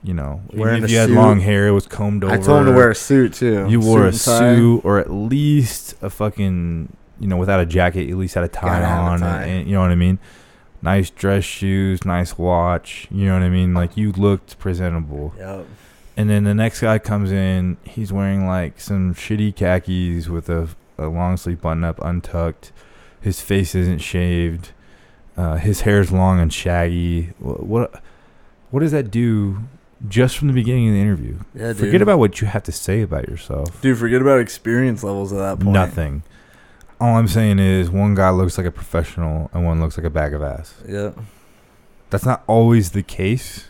You 0.00 0.14
know, 0.14 0.42
Wearing 0.54 0.84
if 0.84 0.90
a 0.90 0.92
you 0.92 0.98
had 0.98 1.08
suit. 1.08 1.16
long 1.16 1.40
hair, 1.40 1.66
it 1.66 1.72
was 1.72 1.88
combed 1.88 2.22
over. 2.22 2.32
I 2.32 2.38
told 2.38 2.60
him 2.60 2.66
to 2.66 2.72
wear 2.72 2.90
a 2.90 2.94
suit 2.94 3.32
too. 3.34 3.66
You 3.68 3.80
wore 3.80 4.06
a 4.06 4.12
tie. 4.12 4.54
suit 4.54 4.84
or 4.84 4.98
at 5.00 5.10
least 5.10 5.96
a 6.00 6.08
fucking, 6.08 6.96
you 7.20 7.26
know, 7.26 7.36
without 7.36 7.60
a 7.60 7.66
jacket, 7.66 8.10
at 8.10 8.16
least 8.16 8.34
had 8.34 8.44
a 8.44 8.48
tie 8.48 8.76
have 8.76 8.82
a 8.82 9.10
on. 9.10 9.20
tie. 9.20 9.44
And, 9.44 9.66
you 9.66 9.74
know 9.74 9.80
what 9.80 9.90
I 9.90 9.96
mean? 9.96 10.18
Nice 10.80 11.10
dress 11.10 11.44
shoes, 11.44 12.04
nice 12.04 12.38
watch. 12.38 13.08
You 13.10 13.26
know 13.26 13.34
what 13.34 13.42
I 13.42 13.48
mean? 13.48 13.74
Like 13.74 13.96
you 13.96 14.12
looked 14.12 14.58
presentable. 14.58 15.34
Yep. 15.36 15.66
And 16.16 16.28
then 16.30 16.44
the 16.44 16.54
next 16.54 16.80
guy 16.80 16.98
comes 16.98 17.30
in, 17.30 17.76
he's 17.84 18.12
wearing 18.12 18.46
like 18.46 18.80
some 18.80 19.14
shitty 19.14 19.54
khakis 19.54 20.28
with 20.28 20.48
a, 20.48 20.68
a 20.96 21.06
long 21.06 21.36
sleeve 21.36 21.60
button 21.60 21.84
up, 21.84 22.00
untucked. 22.02 22.72
His 23.20 23.40
face 23.40 23.74
isn't 23.74 23.98
shaved. 23.98 24.72
Uh, 25.36 25.56
his 25.56 25.82
hair's 25.82 26.10
long 26.10 26.40
and 26.40 26.52
shaggy. 26.52 27.32
What, 27.38 27.62
what 27.64 28.02
what 28.70 28.80
does 28.80 28.92
that 28.92 29.10
do 29.10 29.60
just 30.08 30.36
from 30.36 30.48
the 30.48 30.54
beginning 30.54 30.88
of 30.88 30.94
the 30.94 31.00
interview? 31.00 31.38
Yeah, 31.54 31.68
dude. 31.68 31.78
Forget 31.78 32.02
about 32.02 32.18
what 32.18 32.40
you 32.40 32.46
have 32.48 32.62
to 32.64 32.72
say 32.72 33.02
about 33.02 33.28
yourself. 33.28 33.80
Dude, 33.80 33.98
forget 33.98 34.20
about 34.20 34.40
experience 34.40 35.02
levels 35.04 35.32
at 35.32 35.38
that 35.38 35.60
point. 35.60 35.72
Nothing. 35.72 36.22
All 37.00 37.16
I'm 37.16 37.28
saying 37.28 37.58
is 37.58 37.90
one 37.90 38.14
guy 38.14 38.30
looks 38.30 38.58
like 38.58 38.66
a 38.66 38.72
professional 38.72 39.50
and 39.52 39.64
one 39.64 39.80
looks 39.80 39.96
like 39.96 40.06
a 40.06 40.10
bag 40.10 40.34
of 40.34 40.42
ass. 40.42 40.74
Yeah. 40.86 41.12
That's 42.10 42.24
not 42.24 42.42
always 42.46 42.90
the 42.90 43.02
case, 43.02 43.68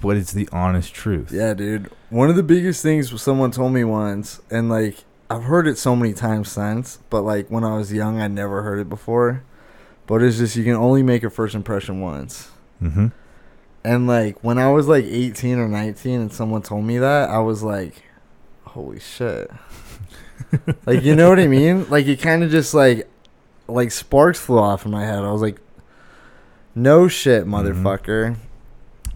but 0.00 0.16
it's 0.16 0.32
the 0.32 0.48
honest 0.52 0.94
truth. 0.94 1.32
Yeah, 1.32 1.54
dude. 1.54 1.90
One 2.10 2.30
of 2.30 2.36
the 2.36 2.42
biggest 2.42 2.82
things 2.82 3.20
someone 3.20 3.50
told 3.50 3.72
me 3.72 3.84
once, 3.84 4.40
and 4.50 4.68
like 4.68 4.98
I've 5.28 5.44
heard 5.44 5.66
it 5.66 5.78
so 5.78 5.96
many 5.96 6.12
times 6.12 6.50
since, 6.50 6.98
but 7.08 7.22
like 7.22 7.48
when 7.48 7.64
I 7.64 7.76
was 7.76 7.92
young, 7.92 8.20
I 8.20 8.28
never 8.28 8.62
heard 8.62 8.78
it 8.78 8.88
before. 8.88 9.42
But 10.06 10.22
it's 10.22 10.38
just 10.38 10.56
you 10.56 10.64
can 10.64 10.74
only 10.74 11.02
make 11.02 11.22
a 11.22 11.30
first 11.30 11.54
impression 11.54 12.00
once. 12.00 12.50
Mm-hmm. 12.82 13.08
And 13.84 14.06
like 14.06 14.42
when 14.44 14.58
I 14.58 14.70
was 14.70 14.88
like 14.88 15.04
18 15.04 15.58
or 15.58 15.68
19 15.68 16.20
and 16.20 16.32
someone 16.32 16.62
told 16.62 16.84
me 16.84 16.98
that, 16.98 17.30
I 17.30 17.38
was 17.38 17.62
like, 17.62 18.02
holy 18.64 19.00
shit. 19.00 19.50
like 20.86 21.02
you 21.02 21.14
know 21.14 21.28
what 21.28 21.38
I 21.40 21.46
mean? 21.46 21.88
Like 21.90 22.06
it 22.06 22.20
kind 22.20 22.42
of 22.42 22.50
just 22.50 22.74
like 22.74 23.08
like 23.68 23.90
sparks 23.92 24.40
flew 24.40 24.58
off 24.58 24.84
in 24.84 24.90
my 24.90 25.04
head. 25.04 25.18
I 25.20 25.30
was 25.32 25.42
like, 25.42 25.60
no 26.74 27.08
shit, 27.08 27.46
motherfucker. 27.46 28.36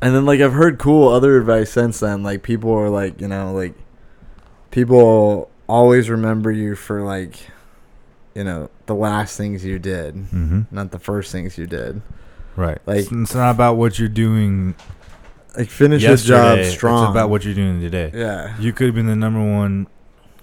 And 0.03 0.15
then 0.15 0.27
like 0.27 0.41
I've 0.41 0.53
heard 0.53 0.79
cool 0.79 1.09
other 1.09 1.37
advice 1.39 1.71
since 1.71 2.01
then. 2.01 2.23
Like 2.23 2.43
people 2.43 2.73
are 2.73 2.89
like, 2.91 3.21
you 3.21 3.29
know, 3.29 3.53
like 3.53 3.75
people 4.71 5.51
always 5.69 6.11
remember 6.11 6.51
you 6.53 6.77
for 6.77 7.03
like 7.03 7.39
you 8.35 8.43
know, 8.43 8.69
the 8.87 8.95
last 8.95 9.37
things 9.37 9.65
you 9.65 9.79
did, 9.79 10.15
Mm-hmm. 10.15 10.63
not 10.73 10.91
the 10.91 10.99
first 10.99 11.31
things 11.31 11.57
you 11.57 11.67
did. 11.69 12.03
Right. 12.57 12.79
Like- 12.87 12.99
it's, 13.01 13.13
it's 13.13 13.35
not 13.35 13.53
about 13.55 13.77
what 13.77 13.99
you're 13.99 14.09
doing 14.09 14.75
Like 15.57 15.71
finish 15.71 16.03
this 16.03 16.25
job 16.25 16.65
strong. 16.65 17.05
It's 17.05 17.11
about 17.13 17.31
what 17.31 17.45
you're 17.45 17.55
doing 17.55 17.81
today. 17.81 18.11
Yeah. 18.13 18.59
You 18.59 18.73
could 18.73 18.87
have 18.87 18.95
been 18.97 19.07
the 19.07 19.15
number 19.17 19.39
one 19.41 19.87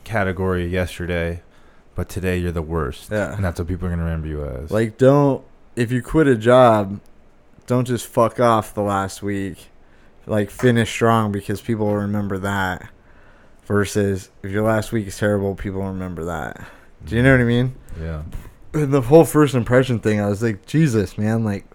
category 0.03 0.65
yesterday, 0.67 1.41
but 1.95 2.09
today 2.09 2.37
you're 2.37 2.51
the 2.51 2.61
worst. 2.61 3.09
Yeah. 3.11 3.33
And 3.35 3.43
that's 3.43 3.59
what 3.59 3.67
people 3.67 3.85
are 3.87 3.89
going 3.89 3.99
to 3.99 4.05
remember 4.05 4.27
you 4.27 4.43
as. 4.45 4.71
Like, 4.71 4.97
don't 4.97 5.43
if 5.75 5.91
you 5.91 6.01
quit 6.01 6.27
a 6.27 6.35
job, 6.35 6.99
don't 7.67 7.85
just 7.85 8.05
fuck 8.07 8.39
off 8.39 8.73
the 8.73 8.81
last 8.81 9.21
week. 9.23 9.69
Like, 10.27 10.49
finish 10.49 10.89
strong 10.91 11.31
because 11.31 11.61
people 11.61 11.87
will 11.87 11.95
remember 11.97 12.37
that. 12.39 12.89
Versus 13.65 14.29
if 14.43 14.51
your 14.51 14.63
last 14.63 14.91
week 14.91 15.07
is 15.07 15.17
terrible, 15.17 15.55
people 15.55 15.79
will 15.81 15.89
remember 15.89 16.25
that. 16.25 16.65
Do 17.05 17.15
you 17.15 17.23
know 17.23 17.31
what 17.31 17.41
I 17.41 17.45
mean? 17.45 17.75
Yeah. 17.99 18.23
And 18.73 18.91
the 18.93 19.01
whole 19.01 19.23
first 19.25 19.55
impression 19.55 19.99
thing, 19.99 20.19
I 20.19 20.27
was 20.27 20.41
like, 20.43 20.65
Jesus, 20.65 21.17
man, 21.17 21.43
like, 21.45 21.65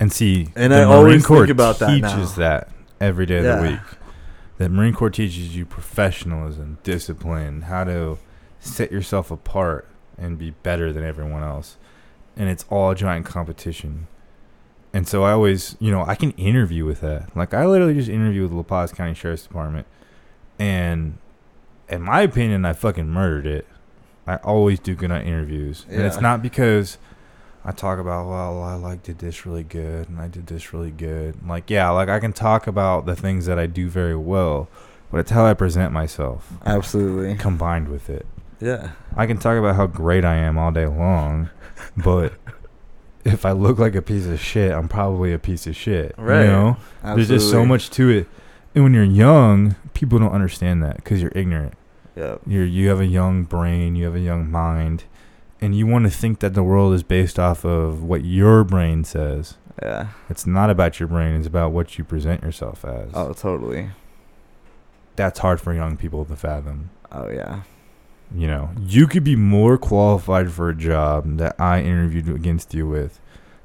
And 0.00 0.12
see, 0.12 0.48
And 0.56 0.72
I 0.72 0.78
Marine 0.84 0.90
always 0.92 1.26
Corps 1.26 1.38
think 1.40 1.50
about 1.50 1.78
that 1.80 1.98
now. 2.00 2.14
teaches 2.14 2.36
that 2.36 2.68
every 3.00 3.26
day 3.26 3.38
of 3.38 3.44
Yeah. 3.44 3.56
the 3.56 3.62
week. 3.62 3.80
The 4.58 4.68
Marine 4.68 4.92
Corps 4.92 5.10
teaches 5.10 5.56
you 5.56 5.64
professionalism, 5.64 6.78
discipline, 6.82 7.62
how 7.62 7.84
to 7.84 8.18
set 8.58 8.90
yourself 8.90 9.30
apart 9.30 9.88
and 10.16 10.36
be 10.36 10.50
better 10.50 10.92
than 10.92 11.04
everyone 11.04 11.44
else. 11.44 11.76
And 12.36 12.48
it's 12.48 12.64
all 12.68 12.90
a 12.90 12.96
giant 12.96 13.24
competition. 13.24 14.08
And 14.92 15.06
so 15.06 15.22
I 15.22 15.32
always, 15.32 15.76
you 15.78 15.92
know, 15.92 16.04
I 16.04 16.16
can 16.16 16.32
interview 16.32 16.84
with 16.84 17.00
that. 17.02 17.36
Like 17.36 17.54
I 17.54 17.66
literally 17.66 17.94
just 17.94 18.08
interviewed 18.08 18.42
with 18.42 18.50
the 18.50 18.56
La 18.56 18.62
Paz 18.64 18.90
County 18.90 19.14
Sheriff's 19.14 19.44
Department, 19.44 19.86
and 20.58 21.18
in 21.88 22.02
my 22.02 22.22
opinion, 22.22 22.64
I 22.64 22.72
fucking 22.72 23.08
murdered 23.08 23.46
it. 23.46 23.66
I 24.26 24.36
always 24.36 24.80
do 24.80 24.94
good 24.94 25.10
on 25.10 25.22
interviews, 25.22 25.86
and 25.88 26.02
it's 26.02 26.20
not 26.20 26.42
because 26.42 26.98
I 27.68 27.72
talk 27.72 27.98
about, 27.98 28.26
well, 28.26 28.62
I 28.62 28.76
like 28.76 29.02
did 29.02 29.18
this 29.18 29.44
really 29.44 29.62
good, 29.62 30.08
and 30.08 30.18
I 30.18 30.26
did 30.26 30.46
this 30.46 30.72
really 30.72 30.90
good. 30.90 31.34
And 31.34 31.48
Like, 31.50 31.68
yeah, 31.68 31.90
like 31.90 32.08
I 32.08 32.18
can 32.18 32.32
talk 32.32 32.66
about 32.66 33.04
the 33.04 33.14
things 33.14 33.44
that 33.44 33.58
I 33.58 33.66
do 33.66 33.90
very 33.90 34.16
well, 34.16 34.70
but 35.10 35.18
it's 35.18 35.32
how 35.32 35.44
I 35.44 35.52
present 35.52 35.92
myself 35.92 36.50
Absolutely. 36.64 37.34
combined 37.34 37.88
with 37.88 38.08
it. 38.08 38.24
Yeah. 38.58 38.92
I 39.14 39.26
can 39.26 39.36
talk 39.36 39.58
about 39.58 39.76
how 39.76 39.86
great 39.86 40.24
I 40.24 40.36
am 40.36 40.56
all 40.56 40.72
day 40.72 40.86
long, 40.86 41.50
but 41.94 42.32
if 43.22 43.44
I 43.44 43.52
look 43.52 43.78
like 43.78 43.94
a 43.94 44.00
piece 44.00 44.24
of 44.24 44.40
shit, 44.40 44.72
I'm 44.72 44.88
probably 44.88 45.34
a 45.34 45.38
piece 45.38 45.66
of 45.66 45.76
shit. 45.76 46.14
Right. 46.16 46.44
You 46.44 46.46
know, 46.46 46.76
there's 47.04 47.28
just 47.28 47.50
so 47.50 47.66
much 47.66 47.90
to 47.90 48.08
it. 48.08 48.28
And 48.74 48.82
when 48.82 48.94
you're 48.94 49.04
young, 49.04 49.76
people 49.92 50.18
don't 50.18 50.32
understand 50.32 50.82
that 50.84 50.96
because 50.96 51.20
you're 51.20 51.32
ignorant. 51.34 51.74
Yep. 52.16 52.40
You're 52.46 52.64
you 52.64 52.88
have 52.88 53.00
a 53.00 53.06
young 53.06 53.44
brain, 53.44 53.94
you 53.94 54.06
have 54.06 54.14
a 54.14 54.20
young 54.20 54.50
mind, 54.50 55.04
and 55.60 55.74
you 55.76 55.86
want 55.86 56.04
to 56.04 56.10
think 56.10 56.40
that 56.40 56.54
the 56.54 56.62
world 56.62 56.94
is 56.94 57.02
based 57.02 57.38
off 57.38 57.64
of 57.64 58.02
what 58.02 58.24
your 58.24 58.64
brain 58.64 59.04
says. 59.04 59.56
Yeah. 59.82 60.08
It's 60.28 60.46
not 60.46 60.70
about 60.70 60.98
your 61.00 61.08
brain; 61.08 61.36
it's 61.36 61.46
about 61.46 61.72
what 61.72 61.98
you 61.98 62.04
present 62.04 62.42
yourself 62.42 62.84
as. 62.84 63.10
Oh, 63.14 63.32
totally. 63.32 63.90
That's 65.16 65.40
hard 65.40 65.60
for 65.60 65.72
young 65.72 65.96
people 65.96 66.24
to 66.24 66.36
fathom. 66.36 66.90
Oh 67.10 67.28
yeah. 67.28 67.62
You 68.34 68.46
know, 68.46 68.70
you 68.78 69.06
could 69.06 69.24
be 69.24 69.36
more 69.36 69.78
qualified 69.78 70.52
for 70.52 70.68
a 70.68 70.74
job 70.74 71.38
that 71.38 71.58
I 71.58 71.80
interviewed 71.80 72.28
against 72.28 72.74
you 72.74 72.86
with 72.86 73.18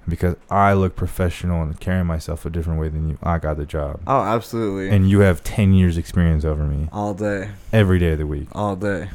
because 0.08 0.36
I 0.50 0.74
look 0.74 0.96
professional 0.96 1.62
and 1.62 1.80
carry 1.80 2.04
myself 2.04 2.46
a 2.46 2.50
different 2.50 2.80
way 2.80 2.90
than 2.90 3.10
you. 3.10 3.18
I 3.22 3.40
got 3.40 3.58
the 3.58 3.66
job. 3.66 4.00
Oh, 4.08 4.22
absolutely. 4.22 4.90
And 4.90 5.10
you 5.10 5.20
have 5.20 5.44
10 5.44 5.74
years 5.74 5.98
experience 5.98 6.46
over 6.46 6.64
me 6.64 6.88
all 6.92 7.14
day, 7.14 7.52
every 7.72 8.00
day 8.00 8.12
of 8.12 8.20
the 8.20 8.28
week. 8.28 8.48
all 8.54 8.76
day. 8.76 9.10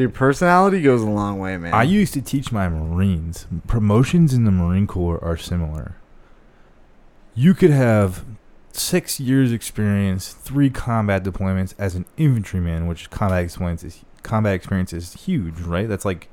Dude, 0.00 0.14
personality 0.14 0.80
goes 0.80 1.02
a 1.02 1.10
long 1.10 1.38
way, 1.38 1.58
man. 1.58 1.74
I 1.74 1.82
used 1.82 2.14
to 2.14 2.22
teach 2.22 2.50
my 2.50 2.70
Marines. 2.70 3.46
Promotions 3.66 4.32
in 4.32 4.44
the 4.44 4.50
Marine 4.50 4.86
Corps 4.86 5.22
are 5.22 5.36
similar. 5.36 5.94
You 7.34 7.52
could 7.52 7.68
have 7.70 8.24
six 8.72 9.20
years 9.20 9.52
experience, 9.52 10.32
three 10.32 10.70
combat 10.70 11.22
deployments 11.22 11.74
as 11.78 11.96
an 11.96 12.06
infantryman, 12.16 12.86
which 12.86 13.10
combat 13.10 13.44
experience 13.44 13.84
is 13.84 14.00
combat 14.22 14.54
experience 14.54 14.94
is 14.94 15.12
huge, 15.12 15.60
right? 15.60 15.86
That's 15.86 16.06
like 16.06 16.30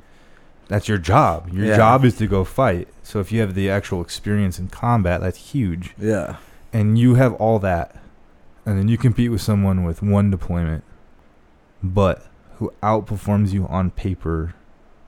that's 0.69 0.87
your 0.87 0.97
job. 0.97 1.49
Your 1.51 1.65
Yeah. 1.65 1.75
job 1.75 2.05
is 2.05 2.15
to 2.19 2.27
go 2.27 2.45
fight. 2.45 2.87
So 3.03 3.19
if 3.19 3.33
you 3.33 3.41
have 3.41 3.53
the 3.53 3.69
actual 3.69 3.99
experience 3.99 4.59
in 4.59 4.69
combat, 4.69 5.19
that's 5.19 5.51
huge. 5.51 5.93
Yeah. 5.97 6.37
And 6.71 6.97
you 6.97 7.15
have 7.15 7.33
all 7.33 7.59
that. 7.59 8.01
And 8.65 8.79
then 8.79 8.87
you 8.87 8.97
compete 8.97 9.29
with 9.29 9.41
someone 9.41 9.83
with 9.83 10.01
one 10.01 10.31
deployment, 10.31 10.85
but 11.83 12.25
who 12.58 12.72
outperforms 12.84 13.53
you 13.53 13.66
on 13.68 13.92
paper 13.92 14.53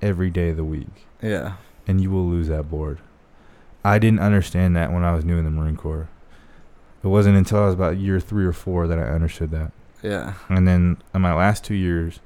every 0.02 0.30
day 0.30 0.50
of 0.50 0.58
the 0.58 0.64
week 0.64 1.08
Yeah. 1.22 1.54
and 1.88 2.00
you 2.02 2.10
will 2.12 2.26
lose 2.26 2.48
that 2.48 2.70
board. 2.70 3.00
I 3.84 3.98
didn't 4.00 4.20
understand 4.20 4.76
that 4.76 4.92
when 4.92 5.04
I 5.04 5.14
was 5.14 5.24
new 5.26 5.38
in 5.38 5.46
the 5.46 5.52
Marine 5.52 5.76
Corps. 5.78 6.08
It 7.04 7.08
wasn't 7.08 7.38
until 7.38 7.60
I 7.64 7.66
was 7.66 7.74
about 7.76 7.98
year 7.98 8.20
three 8.20 8.46
or 8.46 8.52
four 8.54 8.88
that 8.88 9.00
I 9.00 9.04
understood 9.04 9.52
that. 9.52 9.72
Yeah. 10.02 10.34
And 10.50 10.68
then 10.68 10.98
in 11.14 11.22
my 11.22 11.34
last 11.34 11.64
two 11.64 11.74
years, 11.76 12.20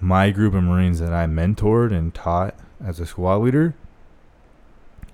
my 0.00 0.30
group 0.30 0.54
of 0.54 0.62
Marines 0.62 1.00
that 1.00 1.12
I 1.12 1.26
mentored 1.26 1.92
and 1.92 2.12
taught 2.14 2.54
as 2.84 2.98
a 3.00 3.06
squad 3.06 3.36
leader 3.36 3.74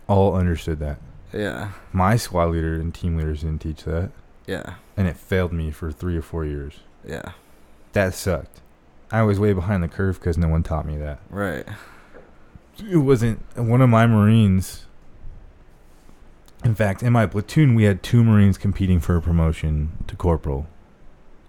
all 0.08 0.34
understood 0.34 0.78
that. 0.80 0.98
Yeah. 1.32 1.70
My 1.92 2.16
squad 2.16 2.46
leader 2.46 2.74
and 2.74 2.94
team 2.94 3.16
leaders 3.16 3.40
didn't 3.42 3.60
teach 3.62 3.84
that, 3.84 4.10
Yeah. 4.46 4.74
and 4.96 5.06
it 5.08 5.16
failed 5.16 5.52
me 5.52 5.70
for 5.70 5.90
three 5.92 6.16
or 6.16 6.22
four 6.22 6.44
years. 6.44 6.80
Yeah. 7.04 7.32
That 7.92 8.14
sucked. 8.14 8.60
I 9.12 9.22
was 9.22 9.38
way 9.38 9.52
behind 9.52 9.82
the 9.82 9.88
curve 9.88 10.18
because 10.18 10.36
no 10.38 10.48
one 10.48 10.62
taught 10.62 10.86
me 10.86 10.96
that. 10.96 11.20
Right. 11.30 11.66
it 12.78 12.96
wasn't 12.96 13.40
one 13.56 13.80
of 13.82 13.88
my 13.90 14.06
Marines. 14.06 14.86
In 16.64 16.74
fact, 16.74 17.02
in 17.02 17.12
my 17.12 17.26
platoon, 17.26 17.74
we 17.74 17.84
had 17.84 18.02
two 18.02 18.24
Marines 18.24 18.56
competing 18.56 19.00
for 19.00 19.16
a 19.16 19.22
promotion 19.22 19.92
to 20.06 20.16
corporal 20.16 20.66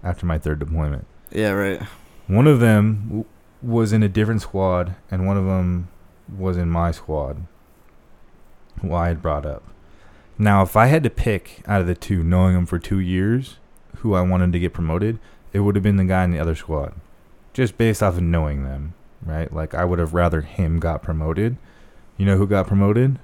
after 0.04 0.26
my 0.26 0.38
third 0.38 0.60
deployment. 0.60 1.06
Yeah. 1.32 1.52
Right. 1.52 1.82
One 2.28 2.48
of 2.48 2.60
them 2.60 3.04
w- 3.08 3.26
was 3.62 3.94
in 3.94 4.04
a 4.04 4.10
different 4.10 4.42
squad, 4.42 4.96
and 5.10 5.26
one 5.26 5.38
of 5.38 5.46
them 5.46 5.88
was 6.36 6.58
in 6.58 6.70
my 6.70 6.92
squad, 6.92 7.46
who 8.82 8.94
I 8.94 9.08
had 9.08 9.22
brought 9.22 9.46
up. 9.46 9.64
Now, 10.38 10.64
if 10.64 10.76
I 10.76 10.88
had 10.88 11.04
to 11.04 11.10
pick 11.10 11.62
out 11.68 11.80
of 11.82 11.88
the 11.88 11.96
two, 11.96 12.24
knowing 12.24 12.56
them 12.56 12.66
for 12.66 12.80
two 12.80 13.00
years, 13.00 13.58
who 13.98 14.16
I 14.16 14.22
wanted 14.22 14.52
to 14.54 14.60
get 14.60 14.74
promoted, 14.74 15.20
it 15.54 15.60
would 15.60 15.76
have 15.76 15.84
been 15.84 15.98
the 15.98 16.04
guy 16.06 16.24
in 16.24 16.32
the 16.32 16.40
other 16.40 16.56
squad, 16.56 16.94
just 17.54 17.78
based 17.78 18.02
off 18.04 18.16
of 18.16 18.22
knowing 18.24 18.64
them, 18.64 18.94
right? 19.26 19.52
Like 19.54 19.74
I 19.74 19.86
would 19.86 20.00
have 20.00 20.14
rather 20.14 20.42
him 20.42 20.80
got 20.80 21.04
promoted. 21.04 21.58
You 22.18 22.26
know 22.26 22.38
who 22.38 22.48
got 22.48 22.68
promoted? 22.68 23.20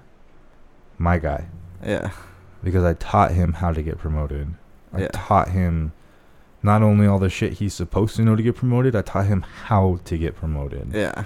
My 0.97 1.17
guy, 1.17 1.45
Yeah. 1.85 2.11
because 2.63 2.83
I 2.83 2.93
taught 2.93 3.31
him 3.31 3.53
how 3.53 3.71
to 3.71 3.81
get 3.81 3.97
promoted. 3.97 4.53
I 4.93 5.01
Yeah. 5.01 5.07
taught 5.13 5.49
him 5.49 5.93
not 6.61 6.81
only 6.83 7.07
all 7.07 7.19
the 7.19 7.29
shit 7.29 7.53
he's 7.53 7.73
supposed 7.73 8.15
to 8.17 8.21
know 8.23 8.35
to 8.35 8.43
get 8.43 8.55
promoted, 8.55 8.95
I 8.95 9.01
taught 9.01 9.27
him 9.27 9.45
how 9.65 9.99
to 10.03 10.17
get 10.17 10.35
promoted. 10.35 10.89
Yeah. 10.93 11.23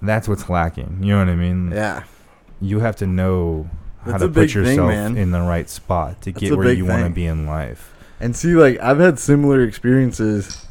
That's 0.00 0.28
what's 0.28 0.48
lacking. 0.48 0.98
You 1.00 1.14
know 1.14 1.18
what 1.20 1.28
I 1.28 1.34
mean? 1.34 1.72
Yeah. 1.72 2.04
You 2.60 2.80
have 2.80 2.94
to 2.96 3.06
know 3.06 3.68
how 4.04 4.12
That's 4.12 4.22
to 4.22 4.28
put 4.28 4.54
yourself 4.54 4.88
man. 4.90 5.16
in 5.16 5.32
the 5.32 5.40
right 5.40 5.68
spot 5.68 6.20
to 6.22 6.30
That's 6.30 6.40
get 6.40 6.56
where 6.56 6.72
you 6.72 6.84
want 6.86 7.02
to 7.04 7.10
be 7.10 7.26
in 7.26 7.46
life. 7.46 7.92
And 8.20 8.36
see, 8.36 8.54
like 8.54 8.78
I've 8.80 9.00
had 9.00 9.18
similar 9.18 9.62
experiences, 9.62 10.66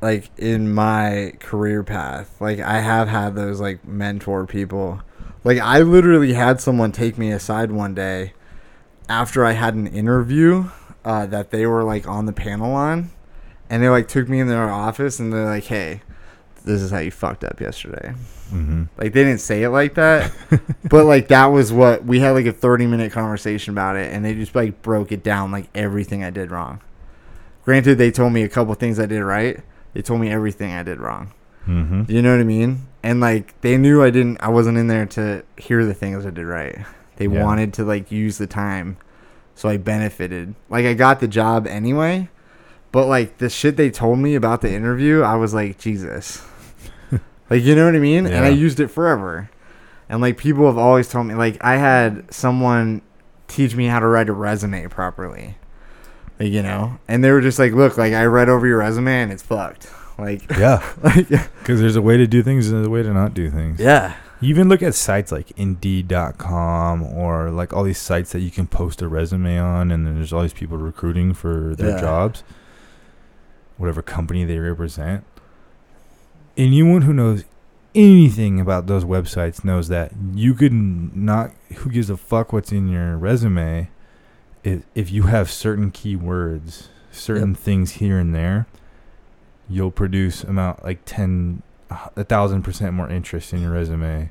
like 0.00 0.30
in 0.38 0.72
my 0.72 1.32
career 1.40 1.82
path. 1.82 2.40
Like 2.40 2.60
I 2.60 2.80
have 2.80 3.08
had 3.08 3.34
those 3.34 3.60
like 3.60 3.86
mentor 3.86 4.46
people. 4.46 5.00
Like 5.44 5.58
I 5.58 5.80
literally 5.80 6.34
had 6.34 6.60
someone 6.60 6.92
take 6.92 7.18
me 7.18 7.30
aside 7.30 7.70
one 7.70 7.94
day 7.94 8.32
after 9.08 9.44
I 9.44 9.52
had 9.52 9.74
an 9.74 9.86
interview 9.86 10.68
uh, 11.04 11.26
that 11.26 11.50
they 11.50 11.66
were 11.66 11.84
like 11.84 12.06
on 12.06 12.26
the 12.26 12.32
panel 12.32 12.74
on, 12.74 13.10
and 13.70 13.82
they 13.82 13.88
like 13.88 14.08
took 14.08 14.28
me 14.28 14.40
in 14.40 14.48
their 14.48 14.68
office 14.70 15.18
and 15.18 15.32
they're 15.32 15.44
like, 15.46 15.64
"Hey, 15.64 16.02
this 16.64 16.82
is 16.82 16.90
how 16.90 16.98
you 16.98 17.10
fucked 17.10 17.44
up 17.44 17.60
yesterday." 17.60 18.14
hmm 18.50 18.84
Like 18.96 19.12
they 19.12 19.24
didn't 19.24 19.40
say 19.40 19.62
it 19.62 19.70
like 19.70 19.94
that, 19.94 20.32
but 20.88 21.04
like 21.06 21.28
that 21.28 21.46
was 21.46 21.72
what 21.72 22.04
we 22.04 22.20
had 22.20 22.30
like 22.32 22.46
a 22.46 22.52
30 22.52 22.86
minute 22.86 23.12
conversation 23.12 23.72
about 23.74 23.96
it 23.96 24.12
and 24.12 24.24
they 24.24 24.34
just 24.34 24.54
like 24.54 24.80
broke 24.82 25.12
it 25.12 25.22
down 25.22 25.52
like 25.52 25.68
everything 25.74 26.24
I 26.24 26.30
did 26.30 26.50
wrong. 26.50 26.80
Granted 27.64 27.98
they 27.98 28.10
told 28.10 28.32
me 28.32 28.42
a 28.42 28.48
couple 28.48 28.74
things 28.74 28.98
I 28.98 29.06
did 29.06 29.22
right. 29.22 29.60
They 29.98 30.02
told 30.02 30.20
me 30.20 30.30
everything 30.30 30.70
I 30.70 30.84
did 30.84 31.00
wrong. 31.00 31.32
hmm 31.64 32.04
You 32.06 32.22
know 32.22 32.30
what 32.30 32.38
I 32.40 32.44
mean? 32.44 32.86
And 33.02 33.18
like 33.18 33.60
they 33.62 33.76
knew 33.76 34.00
I 34.00 34.10
didn't 34.10 34.36
I 34.40 34.48
wasn't 34.48 34.78
in 34.78 34.86
there 34.86 35.06
to 35.06 35.42
hear 35.56 35.84
the 35.84 35.92
things 35.92 36.24
I 36.24 36.30
did 36.30 36.46
right. 36.46 36.78
They 37.16 37.26
Yeah. 37.26 37.42
wanted 37.42 37.72
to 37.74 37.84
like 37.84 38.12
use 38.12 38.38
the 38.38 38.46
time 38.46 38.96
so 39.56 39.68
I 39.68 39.76
benefited. 39.76 40.54
Like 40.70 40.86
I 40.86 40.94
got 40.94 41.18
the 41.18 41.26
job 41.26 41.66
anyway, 41.66 42.28
but 42.92 43.06
like 43.08 43.38
the 43.38 43.50
shit 43.50 43.76
they 43.76 43.90
told 43.90 44.20
me 44.20 44.36
about 44.36 44.60
the 44.60 44.72
interview, 44.72 45.22
I 45.22 45.34
was 45.34 45.52
like, 45.52 45.78
Jesus. 45.78 46.46
like 47.50 47.64
you 47.64 47.74
know 47.74 47.86
what 47.86 47.96
I 47.96 47.98
mean? 47.98 48.24
And 48.28 48.44
I 48.44 48.50
used 48.50 48.78
it 48.78 48.92
forever. 48.92 49.50
And 50.08 50.20
like 50.20 50.38
people 50.38 50.66
have 50.66 50.78
always 50.78 51.08
told 51.08 51.26
me 51.26 51.34
like 51.34 51.56
I 51.60 51.74
had 51.74 52.32
someone 52.32 53.02
teach 53.48 53.74
me 53.74 53.86
how 53.86 53.98
to 53.98 54.06
write 54.06 54.28
a 54.28 54.32
resume 54.32 54.86
properly. 54.86 55.56
Like, 56.38 56.52
you 56.52 56.62
know? 56.62 56.98
And 57.08 57.22
they 57.24 57.30
were 57.32 57.40
just 57.40 57.58
like, 57.58 57.72
"Look, 57.72 57.96
like 57.98 58.12
I 58.12 58.24
read 58.24 58.48
over 58.48 58.66
your 58.66 58.78
resume 58.78 59.22
and 59.22 59.32
it's 59.32 59.42
fucked." 59.42 59.90
Like 60.18 60.48
Yeah, 60.56 60.82
like 61.02 61.28
because 61.28 61.80
there's 61.80 61.96
a 61.96 62.02
way 62.02 62.16
to 62.16 62.26
do 62.26 62.42
things 62.42 62.68
and 62.68 62.76
there's 62.78 62.86
a 62.86 62.90
way 62.90 63.02
to 63.02 63.12
not 63.12 63.34
do 63.34 63.50
things. 63.50 63.78
yeah. 63.80 64.14
You 64.40 64.50
even 64.50 64.68
look 64.68 64.82
at 64.84 64.94
sites 64.94 65.32
like 65.32 65.50
Indeed.com 65.56 67.02
or 67.02 67.50
like 67.50 67.72
all 67.72 67.82
these 67.82 67.98
sites 67.98 68.30
that 68.32 68.38
you 68.40 68.52
can 68.52 68.68
post 68.68 69.02
a 69.02 69.08
resume 69.08 69.58
on, 69.58 69.90
and 69.90 70.06
then 70.06 70.14
there's 70.14 70.32
all 70.32 70.42
these 70.42 70.52
people 70.52 70.76
recruiting 70.76 71.34
for 71.34 71.74
their 71.76 71.90
Yeah. 71.96 72.00
jobs, 72.00 72.44
whatever 73.76 74.00
company 74.00 74.44
they 74.44 74.58
represent. 74.60 75.24
Anyone 76.56 77.02
who 77.02 77.12
knows 77.12 77.44
anything 77.94 78.60
about 78.60 78.86
those 78.86 79.04
websites 79.04 79.64
knows 79.64 79.88
that 79.88 80.12
you 80.34 80.54
could 80.54 80.72
not. 80.72 81.50
Who 81.78 81.90
gives 81.90 82.08
a 82.10 82.16
fuck 82.16 82.52
what's 82.52 82.70
in 82.72 82.88
your 82.88 83.16
resume? 83.16 83.88
If 84.64 84.82
if 84.94 85.10
you 85.10 85.24
have 85.24 85.50
certain 85.50 85.90
keywords, 85.90 86.88
certain 87.10 87.54
things 87.54 87.92
here 87.92 88.18
and 88.18 88.34
there, 88.34 88.66
you'll 89.68 89.90
produce 89.90 90.42
amount 90.44 90.84
like 90.84 91.00
ten 91.04 91.62
a 92.16 92.24
thousand 92.24 92.62
percent 92.62 92.92
more 92.94 93.08
interest 93.08 93.52
in 93.52 93.62
your 93.62 93.70
resume 93.72 94.30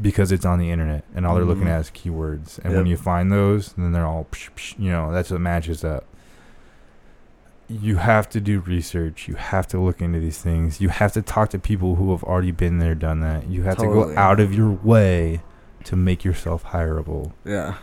because 0.00 0.30
it's 0.30 0.44
on 0.44 0.58
the 0.58 0.70
internet 0.70 1.02
and 1.14 1.24
all 1.26 1.34
they're 1.34 1.44
looking 1.44 1.64
Mhm. 1.64 1.70
at 1.70 1.80
is 1.80 1.90
keywords. 1.90 2.58
And 2.62 2.74
when 2.76 2.84
you 2.86 2.98
find 2.98 3.32
those, 3.32 3.72
then 3.72 3.92
they're 3.92 4.04
all, 4.04 4.26
psh, 4.30 4.50
psh, 4.54 4.74
you 4.78 4.90
know, 4.90 5.10
that's 5.10 5.30
what 5.30 5.40
matches 5.40 5.82
up. 5.84 6.04
you 7.68 7.96
have 7.96 8.28
to 8.28 8.40
do 8.40 8.60
research. 8.60 9.26
You 9.26 9.34
have 9.34 9.66
to 9.68 9.80
look 9.80 10.00
into 10.00 10.20
these 10.20 10.38
things. 10.38 10.80
You 10.80 10.88
have 10.88 11.12
to 11.14 11.20
talk 11.22 11.48
to 11.50 11.58
people 11.58 11.96
who 11.96 12.12
have 12.12 12.22
already 12.22 12.52
been 12.52 12.78
there, 12.78 12.94
done 12.94 13.18
that. 13.20 13.48
You 13.50 13.64
have 13.64 13.76
to 13.78 13.86
go 13.86 14.14
out 14.16 14.38
of 14.38 14.54
your 14.54 14.70
way 14.70 15.40
to 15.82 15.96
make 15.96 16.24
yourself 16.24 16.62
hireable 16.66 17.32
Yeah. 17.44 17.74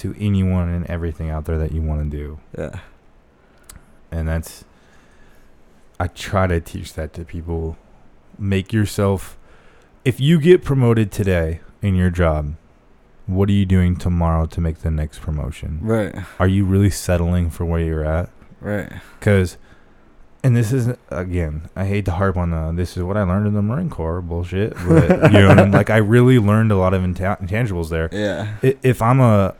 To 0.00 0.14
anyone 0.18 0.68
and 0.68 0.86
everything 0.86 1.30
out 1.30 1.44
there 1.44 1.58
that 1.58 1.72
you 1.72 1.82
want 1.82 2.10
to 2.10 2.16
do. 2.16 2.40
Yeah. 2.56 2.80
And 4.10 4.28
that's 4.28 4.64
I 5.98 6.06
try 6.08 6.46
to 6.46 6.60
teach 6.60 6.94
that 6.94 7.12
to 7.14 7.24
people. 7.24 7.76
Make 8.38 8.72
yourself 8.72 9.36
if 10.04 10.18
you 10.18 10.40
get 10.40 10.64
promoted 10.64 11.12
today 11.12 11.60
in 11.82 11.94
your 11.94 12.10
job, 12.10 12.54
what 13.26 13.48
are 13.48 13.52
you 13.52 13.66
doing 13.66 13.96
tomorrow 13.96 14.46
to 14.46 14.60
make 14.60 14.78
the 14.78 14.90
next 14.90 15.20
promotion? 15.20 15.78
Right. 15.82 16.14
Are 16.38 16.48
you 16.48 16.64
really 16.64 16.90
settling 16.90 17.50
for 17.50 17.64
where 17.64 17.80
you're 17.80 18.04
at? 18.04 18.30
Right. 18.60 18.90
Because, 19.18 19.56
and 20.42 20.56
this 20.56 20.72
is 20.72 20.94
again, 21.10 21.68
I 21.76 21.84
hate 21.84 22.06
to 22.06 22.12
harp 22.12 22.36
on 22.36 22.50
the 22.50 22.72
this 22.72 22.96
is 22.96 23.02
what 23.02 23.16
I 23.16 23.22
learned 23.22 23.46
in 23.46 23.54
the 23.54 23.62
Marine 23.62 23.90
Corps 23.90 24.20
bullshit, 24.20 24.74
but 24.88 25.32
you 25.32 25.38
know, 25.38 25.48
what 25.48 25.58
I 25.58 25.62
mean? 25.64 25.72
like 25.72 25.90
I 25.90 25.98
really 25.98 26.38
learned 26.38 26.72
a 26.72 26.76
lot 26.76 26.94
of 26.94 27.02
inta- 27.02 27.38
intangibles 27.40 27.90
there. 27.90 28.08
Yeah. 28.10 28.54
If 28.82 29.02
I'm 29.02 29.20
a, 29.20 29.54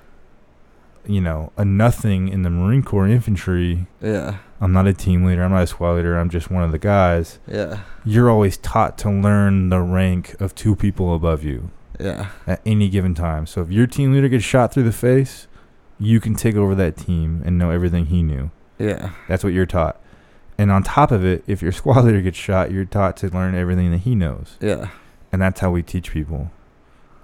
you 1.07 1.21
know, 1.21 1.53
a 1.57 1.65
nothing 1.65 2.29
in 2.29 2.43
the 2.43 2.51
Marine 2.51 2.83
Corps 2.83 3.09
infantry, 3.09 3.87
Yeah. 4.01 4.37
I'm 4.61 4.73
not 4.73 4.87
a 4.87 4.93
team 4.93 5.25
leader, 5.25 5.43
I'm 5.43 5.53
not 5.53 5.63
a 5.63 5.67
squad 5.67 5.95
leader, 5.95 6.19
I'm 6.19 6.29
just 6.31 6.51
one 6.51 6.63
of 6.63 6.71
the 6.73 6.79
guys. 6.79 7.39
Yeah. 7.47 7.81
You're 8.05 8.31
always 8.31 8.57
taught 8.59 8.99
to 8.99 9.11
learn 9.11 9.71
the 9.71 9.81
rank 9.81 10.37
of 10.41 10.55
two 10.55 10.77
people 10.77 11.15
above 11.15 11.43
you 11.43 11.71
Yeah. 11.99 12.27
at 12.47 12.61
any 12.67 12.89
given 12.89 13.15
time. 13.15 13.47
So 13.47 13.63
if 13.63 13.71
your 13.71 13.87
team 13.87 14.13
leader 14.13 14.29
gets 14.29 14.45
shot 14.45 14.73
through 14.75 14.83
the 14.85 14.93
face, 14.93 15.47
you 15.99 16.21
can 16.21 16.35
take 16.35 16.57
over 16.57 16.75
that 16.75 16.97
team 16.97 17.43
and 17.45 17.57
know 17.59 17.71
everything 17.71 18.07
he 18.07 18.23
knew. 18.23 18.51
Yeah. 18.79 19.11
That's 19.29 19.43
what 19.45 19.53
you're 19.53 19.67
taught. 19.67 19.99
And 20.59 20.71
on 20.71 20.83
top 20.83 21.11
of 21.11 21.25
it, 21.25 21.43
if 21.47 21.63
your 21.63 21.73
squad 21.81 22.05
leader 22.05 22.21
gets 22.21 22.37
shot, 22.39 22.71
you're 22.71 22.85
taught 22.85 23.17
to 23.19 23.29
learn 23.29 23.55
everything 23.55 23.91
that 23.93 23.99
he 23.99 24.15
knows. 24.15 24.57
Yeah. 24.61 24.89
And 25.33 25.41
that's 25.41 25.61
how 25.61 25.71
we 25.71 25.83
teach 25.83 26.11
people. 26.13 26.51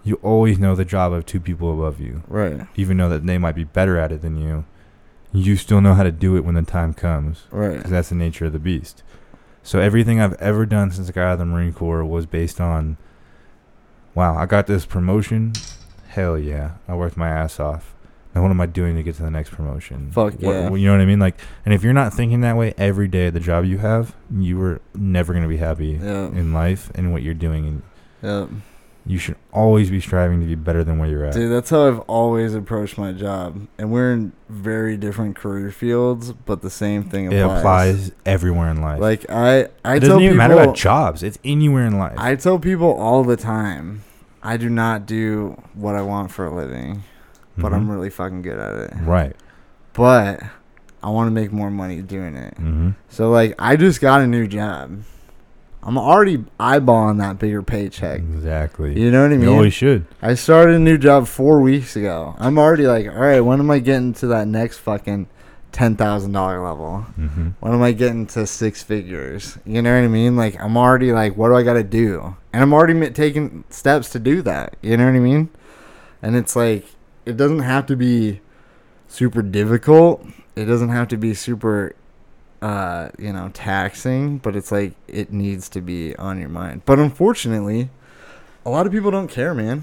You 0.07 0.15
always 0.23 0.57
know 0.61 0.77
the 0.77 0.85
job 0.85 1.13
of 1.13 1.27
two 1.27 1.41
people 1.41 1.73
above 1.73 2.01
you, 2.01 2.23
Right. 2.29 2.67
even 2.77 2.97
though 2.97 3.09
that 3.09 3.27
they 3.27 3.39
might 3.39 3.57
be 3.57 3.65
better 3.65 3.99
at 3.99 4.13
it 4.13 4.23
than 4.23 4.37
you. 4.37 4.65
You 5.33 5.57
still 5.57 5.81
know 5.81 5.95
how 5.95 6.05
to 6.05 6.13
do 6.13 6.37
it 6.37 6.45
when 6.45 6.55
the 6.55 6.63
time 6.63 6.95
comes, 6.95 7.47
Right. 7.51 7.77
because 7.77 7.91
that's 7.91 8.09
the 8.11 8.15
nature 8.15 8.45
of 8.47 8.53
the 8.53 8.61
beast. 8.61 9.03
So 9.65 9.81
everything 9.81 10.21
I've 10.21 10.35
ever 10.35 10.65
done 10.65 10.93
since 10.93 11.09
I 11.09 11.13
got 11.13 11.23
out 11.27 11.33
of 11.33 11.39
the 11.41 11.45
Marine 11.47 11.73
Corps 11.73 12.05
was 12.05 12.25
based 12.25 12.61
on, 12.61 12.99
wow, 14.15 14.37
I 14.37 14.47
got 14.47 14.69
this 14.69 14.87
promotion. 14.87 15.55
Hell 16.07 16.39
yeah, 16.39 16.73
I 16.87 16.95
worked 16.95 17.17
my 17.17 17.29
ass 17.29 17.59
off. 17.59 17.93
Now 18.33 18.43
what 18.43 18.51
am 18.53 18.61
I 18.61 18.67
doing 18.67 18.95
to 18.95 19.03
get 19.03 19.17
to 19.17 19.23
the 19.25 19.31
next 19.31 19.51
promotion? 19.51 20.11
Fuck 20.13 20.35
What- 20.35 20.41
yeah. 20.41 20.71
you 20.73 20.87
know 20.87 20.93
what 20.93 21.01
I 21.01 21.07
mean? 21.07 21.19
Like, 21.19 21.37
and 21.65 21.75
if 21.75 21.83
you're 21.83 21.93
not 21.93 22.15
thinking 22.15 22.43
that 22.43 22.57
way 22.57 22.75
every 22.79 23.09
day 23.09 23.27
at 23.27 23.35
the 23.35 23.41
job 23.41 23.65
you 23.65 23.79
have, 23.79 24.15
you 24.31 24.63
are 24.63 24.81
never 24.95 25.33
gonna 25.35 25.49
be 25.49 25.57
happy 25.57 25.99
Yeah. 26.01 26.27
in 26.29 26.53
life 26.53 26.93
and 26.95 27.13
what 27.13 27.23
you're 27.25 27.35
doing. 27.35 27.67
And 27.67 27.83
Yeah. 28.23 28.47
You 29.07 29.19
should 29.19 29.37
always 29.53 29.89
be 29.91 30.01
striving 30.01 30.41
to 30.41 30.47
be 30.47 30.55
better 30.57 30.83
than 30.83 30.99
where 30.99 31.09
you're 31.09 31.25
at. 31.25 31.35
Dude, 31.35 31.53
that's 31.53 31.71
how 31.71 31.87
I've 31.87 32.01
always 32.01 32.55
approached 32.55 32.99
my 32.99 33.13
job. 33.13 33.67
And 33.79 33.93
we're 33.93 34.13
in 34.13 34.33
very 34.49 34.97
different 34.97 35.37
career 35.37 35.71
fields, 35.71 36.33
but 36.33 36.61
the 36.63 36.71
same 36.71 37.05
thing 37.05 37.29
applies. 37.29 37.41
it 37.41 37.59
applies. 37.59 38.13
everywhere 38.27 38.69
in 38.71 38.81
life. 38.83 39.01
Like 39.01 39.31
I, 39.31 39.69
I 39.85 39.97
it 39.97 40.01
tell 40.01 40.01
doesn't 40.01 40.09
even 40.23 40.23
people, 40.23 40.37
matter 40.37 40.55
about 40.61 40.75
jobs. 40.77 41.23
It's 41.23 41.39
anywhere 41.45 41.87
in 41.87 41.99
life. 41.99 42.15
I 42.19 42.35
tell 42.35 42.59
people 42.59 42.93
all 42.95 43.23
the 43.23 43.37
time, 43.37 44.03
I 44.43 44.57
do 44.57 44.69
not 44.69 45.07
do 45.07 45.61
what 45.75 45.95
I 45.95 46.03
want 46.03 46.31
for 46.33 46.45
a 46.47 46.55
living, 46.55 47.03
but 47.57 47.73
I'm 47.73 47.87
Mhm. 47.87 47.91
really 47.91 48.11
fucking 48.11 48.43
good 48.43 48.59
at 48.59 48.75
it. 48.77 48.93
right. 49.05 49.37
But 49.93 50.41
I 51.03 51.11
want 51.11 51.29
to 51.29 51.31
make 51.31 51.53
more 51.53 51.71
money 51.71 52.03
doing 52.03 52.35
it. 52.37 52.55
hmm 52.59 52.91
So 53.09 53.31
like, 53.31 53.55
I 53.59 53.77
just 53.77 54.01
got 54.01 54.21
a 54.21 54.27
new 54.27 54.47
job. 54.49 55.03
I'm 55.87 55.97
already 55.97 56.39
eyeballing 56.59 57.19
that 57.19 57.39
bigger 57.39 57.63
paycheck. 57.63 58.19
Exactly. 58.19 59.01
You 59.01 59.13
know 59.13 59.23
what 59.23 59.33
I 59.33 59.37
mean? 59.37 59.43
You 59.49 59.55
always 59.55 59.73
should. 59.73 60.05
I 60.21 60.35
started 60.35 60.75
a 60.75 60.79
new 60.81 60.99
job 60.99 61.29
four 61.29 61.61
weeks 61.61 61.95
ago. 61.95 62.35
I'm 62.39 62.59
already 62.59 62.89
like, 62.89 63.07
all 63.07 63.15
right, 63.15 63.41
when 63.41 63.61
am 63.61 63.71
I 63.71 63.79
getting 63.79 64.13
to 64.15 64.27
that 64.27 64.49
next 64.49 64.79
fucking 64.79 65.29
ten 65.71 65.95
thousand 65.95 66.33
dollar 66.33 66.61
level? 66.61 67.03
hmm 67.03 67.51
When 67.61 67.73
am 67.73 67.83
I 67.83 67.93
getting 67.93 68.27
to 68.29 68.49
six 68.49 68.83
figures? 68.83 69.59
You 69.65 69.81
know 69.81 69.95
what 69.95 70.05
I 70.05 70.09
mean? 70.09 70.37
Like, 70.37 70.61
I'm 70.61 70.77
already 70.77 71.13
like, 71.13 71.37
what 71.37 71.51
do 71.51 71.55
I 71.55 71.63
got 71.63 71.75
to 71.75 71.85
do? 71.85 72.35
And 72.53 72.63
I'm 72.65 72.75
already 72.75 73.11
taking 73.11 73.63
steps 73.71 74.11
to 74.11 74.19
do 74.19 74.43
that. 74.43 74.75
You 74.83 74.97
know 74.97 75.05
what 75.05 75.15
I 75.15 75.21
mean? 75.21 75.51
And 76.21 76.35
it's 76.35 76.57
like, 76.57 76.85
it 77.25 77.37
doesn't 77.37 77.61
have 77.61 77.87
to 77.87 77.97
be 77.97 78.41
super 79.07 79.41
difficult. 79.43 80.27
It 80.57 80.65
doesn't 80.65 80.89
have 80.89 81.07
to 81.09 81.17
be 81.17 81.33
super, 81.33 81.95
uh, 82.63 83.11
you 83.19 83.33
know, 83.33 83.51
taxing. 83.53 84.39
But 84.39 84.57
it's 84.57 84.73
like 84.73 84.95
it 85.09 85.33
needs 85.33 85.69
to 85.71 85.81
be 85.81 86.15
on 86.17 86.39
your 86.39 86.49
mind. 86.49 86.83
But 86.85 86.99
unfortunately, 86.99 87.91
a 88.65 88.71
lot 88.71 88.87
of 88.87 88.93
people 88.93 89.11
don't 89.11 89.29
care, 89.29 89.55
man. 89.55 89.83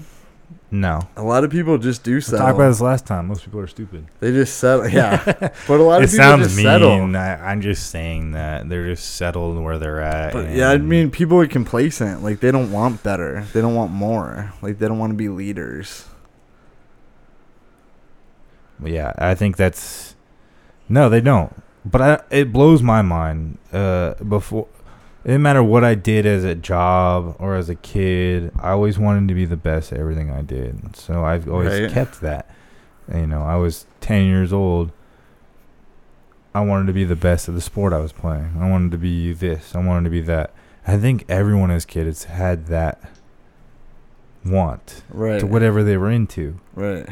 No. 0.70 1.08
A 1.16 1.22
lot 1.22 1.44
of 1.44 1.50
people 1.50 1.78
just 1.78 2.02
do 2.02 2.20
settle. 2.20 2.46
Talk 2.46 2.56
about 2.56 2.68
this 2.68 2.80
last 2.80 3.06
time. 3.06 3.28
Most 3.28 3.44
people 3.44 3.60
are 3.60 3.66
stupid. 3.66 4.06
They 4.20 4.32
just 4.32 4.58
settle. 4.58 4.88
Yeah, 4.88 5.22
but 5.68 5.80
a 5.80 5.82
lot 5.82 6.02
it 6.02 6.06
of 6.06 6.10
people 6.10 6.24
sounds 6.24 6.42
just 6.44 6.56
mean. 6.56 6.64
settle. 6.64 7.16
I, 7.16 7.36
I'm 7.36 7.60
just 7.60 7.90
saying 7.90 8.32
that 8.32 8.68
they're 8.68 8.86
just 8.86 9.14
settled 9.14 9.62
where 9.62 9.78
they're 9.78 10.00
at. 10.00 10.32
But 10.32 10.50
yeah, 10.50 10.70
I 10.70 10.78
mean, 10.78 11.10
people 11.10 11.40
are 11.40 11.46
complacent. 11.46 12.22
Like 12.22 12.40
they 12.40 12.50
don't 12.50 12.72
want 12.72 13.02
better. 13.02 13.46
They 13.52 13.60
don't 13.60 13.74
want 13.74 13.92
more. 13.92 14.52
Like 14.62 14.78
they 14.78 14.88
don't 14.88 14.98
want 14.98 15.12
to 15.12 15.16
be 15.16 15.28
leaders. 15.28 16.06
Yeah, 18.84 19.12
I 19.16 19.34
think 19.34 19.56
that's 19.56 20.16
no, 20.88 21.08
they 21.08 21.20
don't. 21.20 21.62
But 21.84 22.00
I, 22.00 22.20
it 22.30 22.52
blows 22.52 22.82
my 22.82 23.02
mind. 23.02 23.58
Uh, 23.72 24.14
before 24.14 24.68
it 25.24 25.28
didn't 25.28 25.42
matter 25.42 25.62
what 25.62 25.84
I 25.84 25.94
did 25.94 26.24
as 26.26 26.44
a 26.44 26.54
job 26.54 27.36
or 27.38 27.56
as 27.56 27.68
a 27.68 27.74
kid, 27.74 28.52
I 28.58 28.70
always 28.70 28.98
wanted 28.98 29.28
to 29.28 29.34
be 29.34 29.44
the 29.44 29.56
best 29.56 29.92
at 29.92 29.98
everything 29.98 30.30
I 30.30 30.42
did. 30.42 30.96
So 30.96 31.24
I've 31.24 31.48
always 31.48 31.80
Right. 31.80 31.90
kept 31.90 32.20
that. 32.22 32.48
You 33.12 33.26
know, 33.26 33.42
I 33.42 33.56
was 33.56 33.86
ten 34.00 34.24
years 34.26 34.52
old. 34.52 34.92
I 36.54 36.60
wanted 36.60 36.86
to 36.86 36.92
be 36.92 37.04
the 37.04 37.16
best 37.16 37.48
at 37.48 37.54
the 37.54 37.60
sport 37.60 37.92
I 37.92 37.98
was 37.98 38.12
playing. 38.12 38.56
I 38.60 38.70
wanted 38.70 38.92
to 38.92 38.98
be 38.98 39.32
this. 39.32 39.74
I 39.74 39.84
wanted 39.84 40.04
to 40.04 40.10
be 40.10 40.20
that. 40.22 40.52
I 40.86 40.96
think 40.98 41.24
everyone 41.28 41.70
as 41.70 41.84
kids 41.84 42.24
had 42.24 42.66
that 42.66 43.00
want 44.44 45.02
Right. 45.10 45.40
to 45.40 45.46
whatever 45.46 45.82
they 45.82 45.96
were 45.96 46.10
into. 46.10 46.60
Right. 46.74 47.06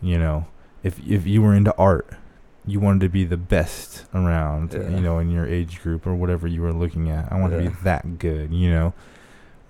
You 0.00 0.18
know, 0.18 0.46
if 0.82 0.98
if 1.08 1.26
you 1.26 1.42
were 1.42 1.54
into 1.54 1.74
art, 1.76 2.06
you 2.66 2.80
wanted 2.80 3.00
to 3.00 3.08
be 3.08 3.24
the 3.24 3.36
best 3.36 4.04
around. 4.14 4.72
Yeah. 4.72 4.88
You 4.88 5.00
know, 5.00 5.18
in 5.18 5.30
your 5.30 5.46
age 5.46 5.82
group 5.82 6.06
or 6.06 6.14
whatever 6.14 6.46
you 6.46 6.62
were 6.62 6.72
looking 6.72 7.10
at. 7.10 7.32
I 7.32 7.40
want 7.40 7.52
to 7.52 7.58
be 7.58 7.68
that 7.82 8.18
good. 8.18 8.52
You 8.52 8.70
know, 8.70 8.94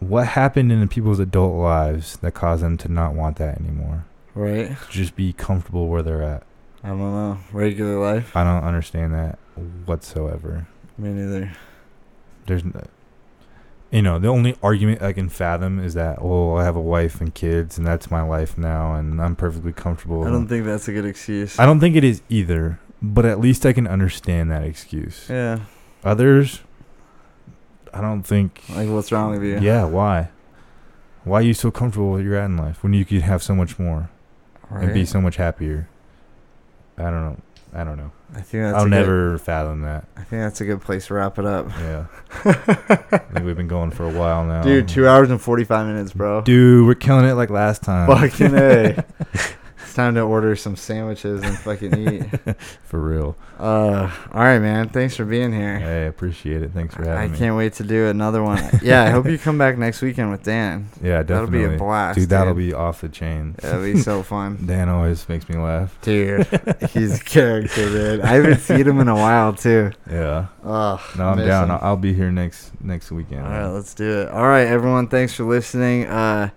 what 0.01 0.29
happened 0.29 0.73
in 0.73 0.81
the 0.81 0.87
people's 0.87 1.21
adult 1.21 1.55
lives 1.55 2.17
that 2.19 2.33
caused 2.33 2.63
them 2.63 2.77
to 2.79 2.89
not 2.91 3.15
want 3.15 3.37
that 3.39 3.61
anymore? 3.61 4.05
Right. 4.35 4.77
Just 4.91 5.17
be 5.17 5.33
comfortable 5.33 5.89
where 5.89 6.03
they're 6.03 6.23
at. 6.23 6.43
I 6.85 6.89
don't 6.89 6.99
know. 6.99 7.39
Regular 7.53 7.99
life. 7.99 8.37
I 8.37 8.45
don't 8.45 8.65
understand 8.65 9.15
that 9.15 9.39
whatsoever. 9.85 10.67
Me 10.99 11.11
neither. 11.11 11.53
There's, 12.47 12.65
no, 12.65 12.83
you 13.93 14.01
know, 14.03 14.19
the 14.19 14.29
only 14.29 14.57
argument 14.63 15.03
I 15.03 15.13
can 15.13 15.29
fathom 15.29 15.79
is 15.79 15.95
that 15.95 16.19
oh, 16.21 16.57
I 16.57 16.65
have 16.65 16.75
a 16.77 16.81
wife 16.81 17.21
and 17.21 17.33
kids, 17.33 17.77
and 17.79 17.87
that's 17.87 18.11
my 18.11 18.23
life 18.23 18.57
now, 18.59 18.95
and 18.95 19.21
I'm 19.21 19.37
perfectly 19.37 19.73
comfortable. 19.73 20.25
I 20.25 20.31
don't 20.31 20.49
think 20.49 20.65
that's 20.65 20.89
a 20.89 20.93
good 20.93 21.05
excuse. 21.05 21.59
I 21.59 21.67
don't 21.67 21.79
think 21.79 21.95
it 21.95 22.03
is 22.03 22.23
either, 22.29 22.81
but 23.03 23.25
at 23.27 23.39
least 23.39 23.67
I 23.67 23.73
can 23.73 23.87
understand 23.87 24.51
that 24.51 24.65
excuse. 24.65 25.27
Yeah. 25.29 25.61
Others, 26.05 26.63
I 27.93 28.01
don't 28.01 28.23
think. 28.23 28.63
Like, 28.71 28.89
what's 28.89 29.13
wrong 29.13 29.31
with 29.33 29.45
you? 29.45 29.61
Yeah, 29.61 29.85
why? 29.85 30.31
Why 31.25 31.39
are 31.39 31.43
you 31.43 31.55
so 31.55 31.71
comfortable 31.71 32.11
where 32.13 32.21
you're 32.23 32.35
at 32.37 32.47
in 32.47 32.57
life 32.57 32.83
when 32.83 32.95
you 32.95 33.05
could 33.05 33.23
have 33.23 33.43
so 33.43 33.55
much 33.55 33.79
more 33.79 34.11
Right. 34.71 34.85
and 34.85 34.95
be 34.95 35.05
so 35.05 35.21
much 35.21 35.37
happier? 35.37 35.89
I 36.97 37.05
don't 37.05 37.23
know. 37.23 37.37
I 37.75 37.85
don't 37.85 37.97
know. 37.99 38.11
I 38.35 38.41
think 38.41 38.65
that's. 38.65 38.77
I'll 38.77 38.87
a 38.87 38.89
never 38.89 39.39
fathom 39.39 39.83
that. 39.83 40.07
Good, 40.15 40.21
I 40.21 40.25
think 40.25 40.43
that's 40.43 40.61
a 40.61 40.65
good 40.65 40.81
place 40.81 41.09
to 41.09 41.15
wrap 41.15 41.39
it 41.39 41.45
up. 41.45 41.69
Yeah, 41.71 42.07
I 42.45 43.19
think 43.19 43.45
we've 43.45 43.57
been 43.57 43.69
going 43.69 43.91
for 43.91 44.05
a 44.05 44.13
while 44.13 44.45
now. 44.45 44.63
Dude, 44.63 44.89
two 44.89 45.07
hours 45.07 45.31
and 45.31 45.41
forty 45.41 45.65
five 45.65 45.87
minutes, 45.87 46.13
bro. 46.13 46.41
Dude, 46.41 46.87
we're 46.87 46.95
killing 46.95 47.27
it 47.27 47.35
like 47.35 47.51
last 47.51 47.83
time. 47.83 48.09
Fucking 48.09 48.55
a. 48.55 49.05
it's 49.93 49.97
time 49.99 50.15
to 50.15 50.23
order 50.23 50.57
some 50.57 50.75
sandwiches 50.75 51.43
and 51.43 51.55
fucking 51.59 51.99
eat. 52.09 52.57
for 52.85 52.99
real. 52.99 53.37
Uh, 53.59 54.11
all 54.33 54.41
right, 54.41 54.59
man. 54.59 54.89
Thanks 54.89 55.15
for 55.17 55.27
being 55.27 55.53
here. 55.53 55.79
Hey, 55.79 56.05
I 56.05 56.07
appreciate 56.07 56.63
it. 56.63 56.71
Thanks 56.73 56.95
for 56.95 57.03
I 57.03 57.09
having 57.09 57.33
me. 57.33 57.37
I 57.37 57.39
can't 57.39 57.57
wait 57.59 57.75
to 57.75 57.85
do 57.85 58.07
another 58.07 58.43
one. 58.43 58.63
yeah, 58.83 59.05
I 59.05 59.11
hope 59.11 59.27
you 59.27 59.37
come 59.39 59.59
back 59.59 59.77
next 59.77 60.01
weekend 60.01 60.31
with 60.31 60.43
Dan. 60.45 60.89
Yeah, 61.03 61.23
That'll 61.25 61.45
definitely. 61.47 61.69
be 61.69 61.75
a 61.75 61.79
blast, 61.79 62.19
Dude, 62.19 62.29
that'll 62.31 62.55
dude. 62.55 62.69
be 62.69 62.73
off 62.75 63.01
the 63.03 63.09
chain. 63.11 63.55
That'll 63.61 63.83
be 63.83 63.99
so 63.99 64.23
fun. 64.35 64.65
Dan 64.65 64.89
always 64.89 65.29
makes 65.29 65.47
me 65.49 65.57
laugh. 65.59 65.95
Dude, 66.01 66.47
he's 66.91 67.21
a 67.21 67.25
character, 67.25 67.87
dude. 67.89 68.21
I 68.23 68.29
haven't 68.29 68.61
seen 68.61 68.87
him 68.89 68.99
in 69.01 69.09
a 69.09 69.15
while, 69.15 69.53
too. 69.53 69.91
Yeah. 70.09 70.47
Oh, 70.65 71.05
No, 71.19 71.25
I'm 71.29 71.39
down. 71.39 71.71
him. 71.71 71.79
I'll 71.83 71.97
be 71.99 72.15
here 72.15 72.31
next 72.31 72.71
next 72.81 73.11
weekend. 73.11 73.43
All 73.43 73.51
right, 73.51 73.63
man. 73.65 73.75
let's 73.75 73.93
do 73.95 74.21
it. 74.23 74.29
All 74.31 74.47
right, 74.47 74.67
everyone. 74.67 75.09
Thanks 75.09 75.35
for 75.35 75.45
listening. 75.45 76.07
Uh, 76.07 76.49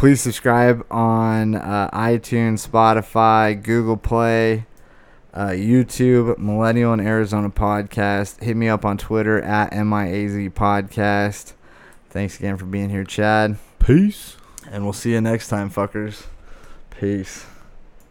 please 0.00 0.18
subscribe 0.18 0.82
on 0.90 1.54
uh, 1.54 1.90
iTunes, 1.92 2.66
Spotify, 2.66 3.62
Google 3.62 3.98
Play, 3.98 4.64
uh, 5.34 5.48
YouTube, 5.48 6.38
Millennial 6.38 6.94
in 6.94 7.00
Arizona 7.00 7.50
Podcast. 7.50 8.42
Hit 8.42 8.56
me 8.56 8.66
up 8.66 8.86
on 8.86 8.96
Twitter 8.96 9.42
at 9.42 9.72
MIAZ 9.72 10.54
Podcast. 10.54 11.52
Thanks 12.08 12.38
again 12.38 12.56
for 12.56 12.64
being 12.64 12.88
here, 12.88 13.04
Chad. 13.04 13.58
Peace. 13.78 14.38
And 14.70 14.84
we'll 14.84 14.94
see 14.94 15.12
you 15.12 15.20
next 15.20 15.48
time, 15.48 15.70
fuckers. 15.70 16.24
Peace. 16.88 17.44